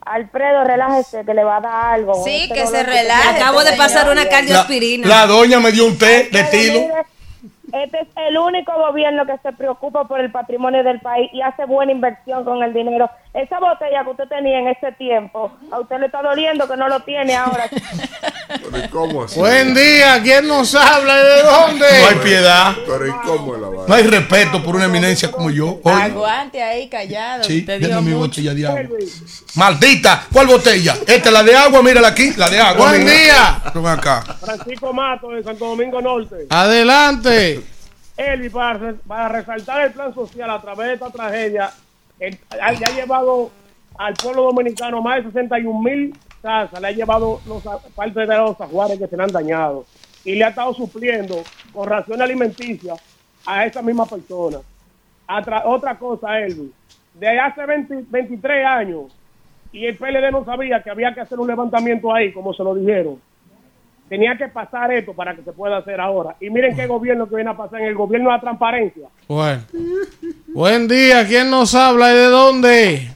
Alfredo, 0.00 0.64
relájese 0.64 1.24
que 1.24 1.34
le 1.34 1.44
va 1.44 1.58
a 1.58 1.60
dar 1.60 1.94
algo. 1.94 2.24
Sí, 2.24 2.44
este 2.44 2.54
que 2.54 2.66
se 2.66 2.82
relaje. 2.82 3.28
Acabo 3.36 3.62
de 3.62 3.72
pasar 3.74 4.10
una 4.10 4.28
cardioaspirina. 4.28 5.06
La 5.06 5.26
doña 5.26 5.60
me 5.60 5.70
dio 5.72 5.86
un 5.86 5.98
té 5.98 6.28
de 6.30 6.40
Este 6.40 8.00
es 8.00 8.08
el 8.28 8.38
único 8.38 8.72
gobierno 8.72 9.26
que 9.26 9.36
se 9.42 9.52
preocupa 9.52 10.04
por 10.04 10.20
el 10.20 10.30
patrimonio 10.30 10.82
del 10.82 11.00
país 11.00 11.30
y 11.32 11.42
hace 11.42 11.66
buena 11.66 11.92
inversión 11.92 12.44
con 12.44 12.62
el 12.62 12.72
dinero. 12.72 13.10
Esa 13.38 13.60
botella 13.60 14.02
que 14.02 14.10
usted 14.10 14.28
tenía 14.28 14.58
en 14.58 14.66
ese 14.66 14.90
tiempo, 14.98 15.52
a 15.70 15.78
usted 15.78 16.00
le 16.00 16.06
está 16.06 16.20
doliendo 16.22 16.66
que 16.66 16.76
no 16.76 16.88
lo 16.88 16.98
tiene 17.00 17.36
ahora. 17.36 17.70
Pero 18.48 18.84
¿y 18.84 18.88
cómo 18.88 19.22
así? 19.22 19.38
Buen 19.38 19.74
día, 19.74 20.20
¿quién 20.20 20.48
nos 20.48 20.74
habla 20.74 21.20
y 21.20 21.24
de 21.24 21.42
dónde? 21.44 21.86
No 22.00 22.08
hay 22.08 22.16
piedad. 22.16 22.76
Pero 22.84 23.06
¿y 23.06 23.12
cómo 23.24 23.54
es 23.54 23.60
la? 23.60 23.68
No 23.86 23.94
hay 23.94 24.02
respeto 24.08 24.60
por 24.60 24.74
una 24.74 24.86
eminencia 24.86 25.30
como 25.30 25.50
yo. 25.50 25.80
Aguante 25.84 26.60
ahí, 26.60 26.88
callado. 26.88 27.44
sí, 27.44 27.62
te 27.62 27.78
dio 27.78 28.02
mi 28.02 28.12
botella 28.12 28.54
de 28.54 28.66
agua. 28.66 28.98
Maldita, 29.54 30.26
¿cuál 30.32 30.48
botella? 30.48 30.96
Esta, 31.06 31.30
la 31.30 31.44
de 31.44 31.54
agua, 31.54 31.80
mírala 31.80 32.08
aquí, 32.08 32.32
la 32.36 32.50
de 32.50 32.58
agua. 32.58 32.88
Buen 32.88 33.06
día. 33.06 33.62
Ven 33.72 33.86
acá. 33.86 34.22
Francisco 34.40 34.92
Mato 34.92 35.30
de 35.30 35.44
Santo 35.44 35.64
Domingo 35.64 36.02
Norte. 36.02 36.48
Adelante. 36.50 37.62
Elvi, 38.16 38.48
para, 38.48 38.94
para 39.06 39.28
resaltar 39.28 39.82
el 39.82 39.92
plan 39.92 40.12
social 40.12 40.50
a 40.50 40.60
través 40.60 40.88
de 40.88 40.94
esta 40.94 41.10
tragedia, 41.10 41.70
ha, 42.60 42.72
le 42.72 42.84
ha 42.84 42.90
llevado 42.90 43.50
al 43.96 44.14
pueblo 44.14 44.42
dominicano 44.44 45.02
más 45.02 45.16
de 45.18 45.30
61 45.30 45.80
mil 45.82 46.14
casas, 46.42 46.80
le 46.80 46.88
ha 46.88 46.92
llevado 46.92 47.40
los, 47.46 47.62
parte 47.94 48.20
de 48.20 48.36
los 48.36 48.60
ajuares 48.60 48.98
que 48.98 49.06
se 49.06 49.16
le 49.16 49.22
han 49.22 49.32
dañado. 49.32 49.84
Y 50.24 50.34
le 50.34 50.44
ha 50.44 50.48
estado 50.48 50.74
supliendo 50.74 51.36
con 51.72 51.88
ración 51.88 52.20
alimenticia 52.20 52.94
a 53.46 53.64
esas 53.66 53.82
mismas 53.82 54.08
personas. 54.08 54.60
Atra- 55.26 55.62
otra 55.66 55.98
cosa, 55.98 56.38
Elvi, 56.40 56.72
de 57.14 57.38
hace 57.40 57.64
20 57.64 58.04
23 58.08 58.66
años 58.66 59.04
y 59.72 59.84
el 59.86 59.96
PLD 59.96 60.30
no 60.30 60.44
sabía 60.44 60.82
que 60.82 60.90
había 60.90 61.12
que 61.14 61.20
hacer 61.20 61.38
un 61.38 61.46
levantamiento 61.48 62.12
ahí, 62.12 62.32
como 62.32 62.52
se 62.54 62.62
lo 62.62 62.74
dijeron 62.74 63.20
tenía 64.08 64.36
que 64.36 64.48
pasar 64.48 64.92
esto 64.92 65.12
para 65.14 65.34
que 65.36 65.42
se 65.42 65.52
pueda 65.52 65.78
hacer 65.78 66.00
ahora. 66.00 66.36
Y 66.40 66.50
miren 66.50 66.74
qué 66.76 66.86
gobierno 66.86 67.28
que 67.28 67.36
viene 67.36 67.50
a 67.50 67.56
pasar 67.56 67.80
en 67.80 67.86
el 67.88 67.94
gobierno 67.94 68.30
de 68.30 68.36
la 68.36 68.40
transparencia. 68.40 69.08
Bueno. 69.26 69.62
Buen 70.48 70.88
día, 70.88 71.26
¿quién 71.26 71.50
nos 71.50 71.74
habla 71.74 72.12
y 72.12 72.16
de 72.16 72.24
dónde? 72.26 73.10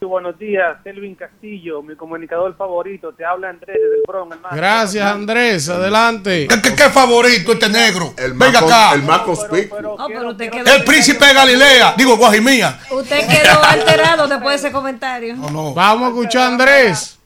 Buenos 0.00 0.38
días, 0.38 0.78
Elvin 0.86 1.14
Castillo, 1.16 1.82
mi 1.82 1.94
comunicador 1.94 2.56
favorito. 2.56 3.12
Te 3.12 3.26
habla 3.26 3.50
Andrés 3.50 3.76
desde 3.82 3.96
el 3.96 4.02
Bronx, 4.06 4.36
hermano. 4.36 4.56
Gracias, 4.56 5.04
Andrés. 5.04 5.68
Adelante. 5.68 6.46
¿Qué, 6.48 6.62
qué- 6.62 6.74
qué 6.74 6.84
favorito 6.84 7.52
este 7.52 7.68
negro? 7.68 8.14
El 8.16 8.32
Venga 8.32 8.60
acá. 8.60 8.92
el. 8.94 9.02
Oh, 9.02 10.06
pero 10.06 10.30
usted 10.30 10.50
quedó, 10.50 10.74
El 10.74 10.84
príncipe 10.84 11.26
de 11.26 11.34
Galilea. 11.34 11.94
Digo, 11.98 12.16
Guajimía. 12.16 12.78
usted 12.90 13.18
quedó 13.28 13.62
alterado 13.62 14.28
después 14.28 14.62
de 14.62 14.68
ese 14.68 14.72
comentario. 14.74 15.34
Vamos 15.74 16.04
a 16.04 16.08
escuchar 16.08 16.42
a 16.42 16.46
Andrés. 16.46 17.17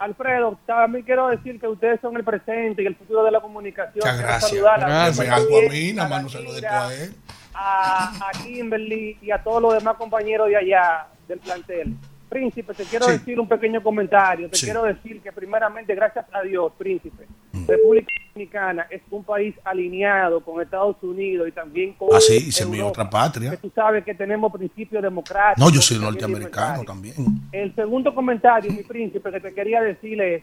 Alfredo, 0.00 0.58
también 0.66 1.04
quiero 1.04 1.28
decir 1.28 1.60
que 1.60 1.68
ustedes 1.68 2.00
son 2.00 2.16
el 2.16 2.24
presente 2.24 2.82
y 2.82 2.86
el 2.86 2.96
futuro 2.96 3.22
de 3.22 3.30
la 3.30 3.40
comunicación. 3.40 3.96
Muchas 3.96 4.18
gracias. 4.18 4.50
saludar 4.50 4.82
a- 4.82 4.86
Gracias. 4.88 5.28
a 5.28 5.40
mí, 5.70 5.92
nada 5.92 6.06
a 6.06 6.10
más 6.10 6.22
no 6.24 6.28
se 6.30 6.42
lo 6.42 6.52
dé 6.54 6.60
tú 6.60 6.66
Shakira, 6.66 6.88
a 6.88 6.94
él. 6.94 7.14
a, 7.54 8.30
Kimberly 8.42 9.18
y 9.20 9.30
a 9.30 9.42
todos 9.42 9.60
los 9.60 9.74
demás 9.74 9.96
compañeros 9.96 10.48
de 10.48 10.56
allá 10.56 11.06
del 11.28 11.38
plantel. 11.38 11.94
Príncipe, 12.30 12.72
te 12.74 12.84
quiero 12.84 13.06
Sí. 13.06 13.12
decir 13.12 13.38
un 13.38 13.48
pequeño 13.48 13.82
comentario. 13.82 14.48
Te 14.48 14.56
Sí. 14.56 14.66
quiero 14.66 14.84
decir 14.84 15.20
que 15.20 15.32
primeramente, 15.32 15.94
gracias 15.94 16.24
a 16.32 16.42
Dios, 16.42 16.72
Príncipe, 16.78 17.26
República 17.66 18.06
Dominicana 18.32 18.86
es 18.90 19.02
un 19.10 19.24
país 19.24 19.54
alineado 19.64 20.40
con 20.40 20.60
Estados 20.62 20.96
Unidos 21.02 21.48
y 21.48 21.52
también 21.52 21.92
con 21.94 22.14
Así, 22.14 22.36
hice 22.36 22.64
mi 22.66 22.78
Europa, 22.78 22.90
otra 22.90 23.10
patria. 23.10 23.50
que 23.50 23.56
tú 23.56 23.70
sabes 23.74 24.04
que 24.04 24.14
tenemos 24.14 24.52
principios 24.52 25.02
democráticos. 25.02 25.64
No, 25.64 25.74
yo 25.74 25.80
soy 25.80 25.98
norteamericano 25.98 26.84
también. 26.84 27.14
el 27.52 27.74
segundo 27.74 28.14
comentario, 28.14 28.72
mi 28.72 28.82
príncipe, 28.82 29.30
que 29.30 29.40
te 29.40 29.54
quería 29.54 29.82
decirle 29.82 30.36
es 30.36 30.42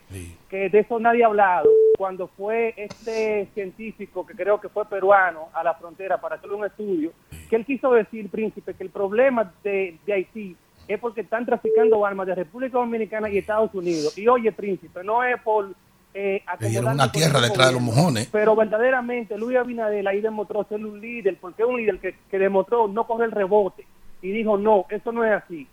que 0.50 0.70
de 0.70 0.80
eso 0.80 1.00
nadie 1.00 1.24
ha 1.24 1.28
hablado. 1.28 1.70
Cuando 1.98 2.28
fue 2.28 2.74
este 2.78 3.48
científico, 3.54 4.26
que 4.26 4.34
creo 4.34 4.60
que 4.60 4.70
fue 4.70 4.86
peruano, 4.86 5.50
a 5.54 5.64
la 5.64 5.74
frontera 5.74 6.20
para 6.20 6.36
hacer 6.36 6.52
un 6.52 6.66
estudio, 6.66 7.12
que 7.50 7.56
él 7.56 7.66
quiso 7.66 7.92
decir, 7.92 8.30
príncipe, 8.30 8.74
que 8.74 8.84
el 8.84 8.90
problema 8.90 9.52
de, 9.64 9.98
de 10.06 10.14
Haití 10.14 10.56
es 10.88 11.00
porque 11.00 11.22
están 11.22 11.46
traficando 11.46 12.06
armas 12.06 12.28
de 12.28 12.36
República 12.36 12.78
Dominicana 12.78 13.30
y 13.30 13.38
Estados 13.38 13.74
Unidos. 13.74 14.18
Y 14.18 14.28
oye, 14.28 14.52
príncipe, 14.52 15.04
no 15.04 15.24
es 15.24 15.40
por... 15.42 15.74
Eh, 16.20 16.42
Le 16.60 16.70
dieron 16.70 16.88
acomodarnos 16.90 16.94
una 16.96 17.12
tierra 17.12 17.38
el 17.40 17.46
detrás 17.50 17.68
de 17.68 17.74
los 17.74 17.82
mojones. 17.84 18.28
Pero 18.32 18.56
verdaderamente 18.56 19.38
Luis 19.38 19.56
Abinadel 19.58 20.08
ahí 20.08 20.20
demostró 20.22 20.66
ser 20.68 20.84
un 20.84 21.00
líder, 21.00 21.38
porque 21.40 21.62
es 21.62 21.68
un 21.70 21.78
líder 21.78 22.00
que, 22.00 22.16
que 22.32 22.40
demostró 22.40 22.88
no 22.88 23.06
coger 23.06 23.30
rebote. 23.30 23.86
Y 24.24 24.32
dijo, 24.32 24.58
no, 24.58 24.86
eso 24.90 25.12
no 25.12 25.24
es 25.24 25.32
así. 25.44 25.68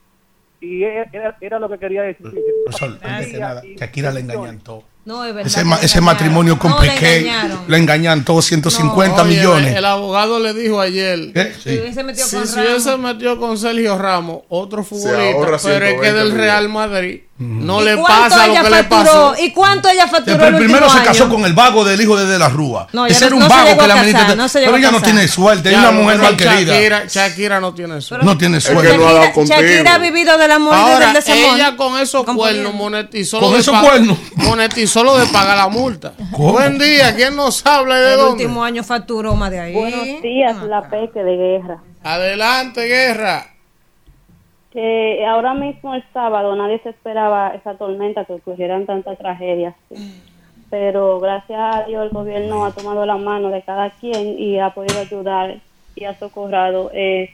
Y 0.61 0.83
era, 0.83 1.37
era 1.41 1.59
lo 1.59 1.69
que 1.71 1.79
quería 1.79 2.03
decir. 2.03 2.27
Profesor, 2.65 2.99
antes 3.03 3.29
que 3.33 3.39
nada, 3.39 3.63
Shakira 3.77 4.11
le 4.13 4.21
engañan 4.21 4.59
todo. 4.61 4.85
No, 5.07 5.23
es 5.25 5.35
verdad. 5.35 5.47
Ese, 5.47 5.65
ma- 5.65 5.77
ese 5.83 6.01
matrimonio 6.01 6.59
con 6.59 6.71
No, 6.71 6.81
le 6.83 6.89
Piqué 6.91 7.19
engañaron. 7.19 7.59
le 7.69 7.77
engañan 7.77 8.25
todo 8.25 8.41
150 8.41 9.23
Oye, 9.23 9.37
millones. 9.37 9.73
El, 9.73 9.77
el 9.79 9.85
abogado 9.85 10.41
le 10.41 10.55
dijo 10.55 10.81
ayer. 10.81 11.19
Si 11.63 11.71
metido 12.03 12.27
Si 12.27 12.37
con 12.37 12.47
se 12.81 12.97
metido 12.97 13.39
con 13.39 13.59
Sergio 13.59 13.99
Ramos, 13.99 14.43
otro 14.49 14.83
futbolista, 14.83 15.39
pero 15.41 15.57
es 15.57 15.63
que 15.63 15.69
120 15.71 16.13
del. 16.15 16.33
Real 16.33 16.69
Madrid 16.71 17.21
no 17.37 17.83
¿Y 17.83 17.85
le 17.87 17.97
pasa 17.97 18.47
lo 18.47 18.55
que 18.55 18.71
le 18.71 18.77
facturó? 18.85 19.03
pasó. 19.05 19.35
¿Y 19.43 19.51
cuánto 19.53 19.89
ella 19.89 20.07
facturó 20.07 20.37
Pero 20.37 20.49
el 20.51 20.55
el 20.55 20.61
primero 20.61 20.89
se 20.89 21.03
casó 21.03 21.25
año? 21.25 21.33
con 21.35 21.45
el 21.45 21.53
vago 21.53 21.85
del 21.85 22.01
hijo 22.01 22.17
de 22.17 22.27
De 22.27 22.39
la 22.39 22.49
Rúa. 22.49 22.87
No, 22.93 23.07
Ese 23.07 23.17
ella 23.17 23.27
era 23.27 23.31
no- 23.31 23.37
un 23.37 23.43
no 23.43 23.49
vago 23.49 23.65
que 23.71 23.87
la 23.89 23.95
casar, 23.95 24.07
ministra. 24.07 24.35
no 24.37 24.49
se 24.49 24.59
llegó 24.61 24.73
pero 24.73 24.79
ella 24.87 24.91
no 24.93 25.03
tiene 25.03 25.27
suerte, 25.29 25.73
es 25.73 25.79
una 25.79 25.91
mujer 25.91 26.19
mal 26.19 26.37
querida. 26.37 26.73
Shakira, 26.75 27.05
Shakira 27.09 27.61
no 27.61 27.75
tiene 27.75 28.01
suerte. 28.01 28.25
No 28.25 28.39
tiene 28.39 28.59
que 28.59 28.61
suerte. 28.61 28.97
no 28.97 29.05
Shakira. 29.11 29.45
Shakira 29.61 29.95
ha 29.95 29.99
vivido 29.99 30.39
del 30.39 30.53
amor 30.53 30.75
y 30.75 30.81
Ahora, 30.81 31.07
del 31.07 31.15
desamor. 31.15 31.57
ella 31.57 31.77
con 31.77 31.99
esos 31.99 32.25
cuernos 32.25 32.73
monetizó 32.75 33.41
Con 33.41 33.49
lo 33.51 33.55
de 33.57 33.61
esos 33.63 33.81
cuernos. 33.81 34.19
monetizó 34.37 35.03
lo 35.03 35.19
de 35.19 35.27
pagar 35.27 35.57
la 35.57 35.69
multa. 35.69 36.13
¿Cómo? 36.31 36.53
Buen 36.53 36.79
día, 36.79 37.15
¿quién 37.17 37.35
nos 37.35 37.67
habla 37.67 37.99
y 37.99 38.01
de 38.03 38.13
El 38.13 38.19
dónde? 38.21 38.45
último 38.45 38.63
año 38.65 38.85
facturó 38.85 39.35
más 39.35 39.51
de 39.51 39.59
ahí. 39.59 39.73
Buenos 39.75 40.05
días, 40.23 40.57
la 40.69 40.83
peque 40.89 41.19
de 41.23 41.37
guerra. 41.37 41.83
Adelante, 42.05 42.87
guerra. 42.87 43.47
Que 44.75 45.25
ahora 45.25 45.55
mismo 45.55 45.95
el 45.95 46.05
sábado 46.13 46.55
nadie 46.57 46.81
se 46.81 46.91
esperaba 46.91 47.55
esa 47.55 47.75
tormenta 47.75 48.27
que 48.27 48.35
ocurrieran 48.35 48.85
tantas 48.85 49.17
tragedias. 49.17 49.75
Pero 50.69 51.21
gracias 51.21 51.59
a 51.59 51.85
Dios 51.85 52.05
el 52.05 52.11
gobierno 52.11 52.67
ha 52.67 52.73
tomado 52.73 53.07
la 53.07 53.17
mano 53.17 53.49
de 53.49 53.63
cada 53.63 53.91
quien 53.91 54.39
y 54.39 54.59
ha 54.59 54.71
podido 54.71 55.01
ayudar 55.01 55.61
y 55.95 56.05
ha 56.05 56.19
socorrado 56.19 56.91
eh, 56.93 57.31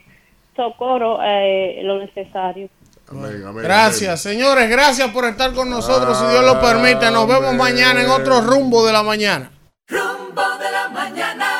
socorro 0.55 1.19
eh, 1.23 1.81
lo 1.83 1.99
necesario. 1.99 2.69
Amén, 3.11 3.43
amén, 3.45 3.65
Gracias, 3.65 4.23
señores, 4.23 4.71
gracias 4.71 5.11
por 5.11 5.25
estar 5.25 5.53
con 5.53 5.69
nosotros. 5.69 6.17
Si 6.17 6.27
Dios 6.27 6.45
lo 6.45 6.61
permite, 6.61 7.11
nos 7.11 7.27
vemos 7.27 7.55
mañana 7.55 8.03
en 8.03 8.11
otro 8.11 8.41
rumbo 8.41 8.87
de 8.87 8.93
la 8.93 9.03
mañana. 9.03 9.51
Rumbo 9.89 10.43
de 10.59 10.71
la 10.71 10.89
mañana. 10.91 11.60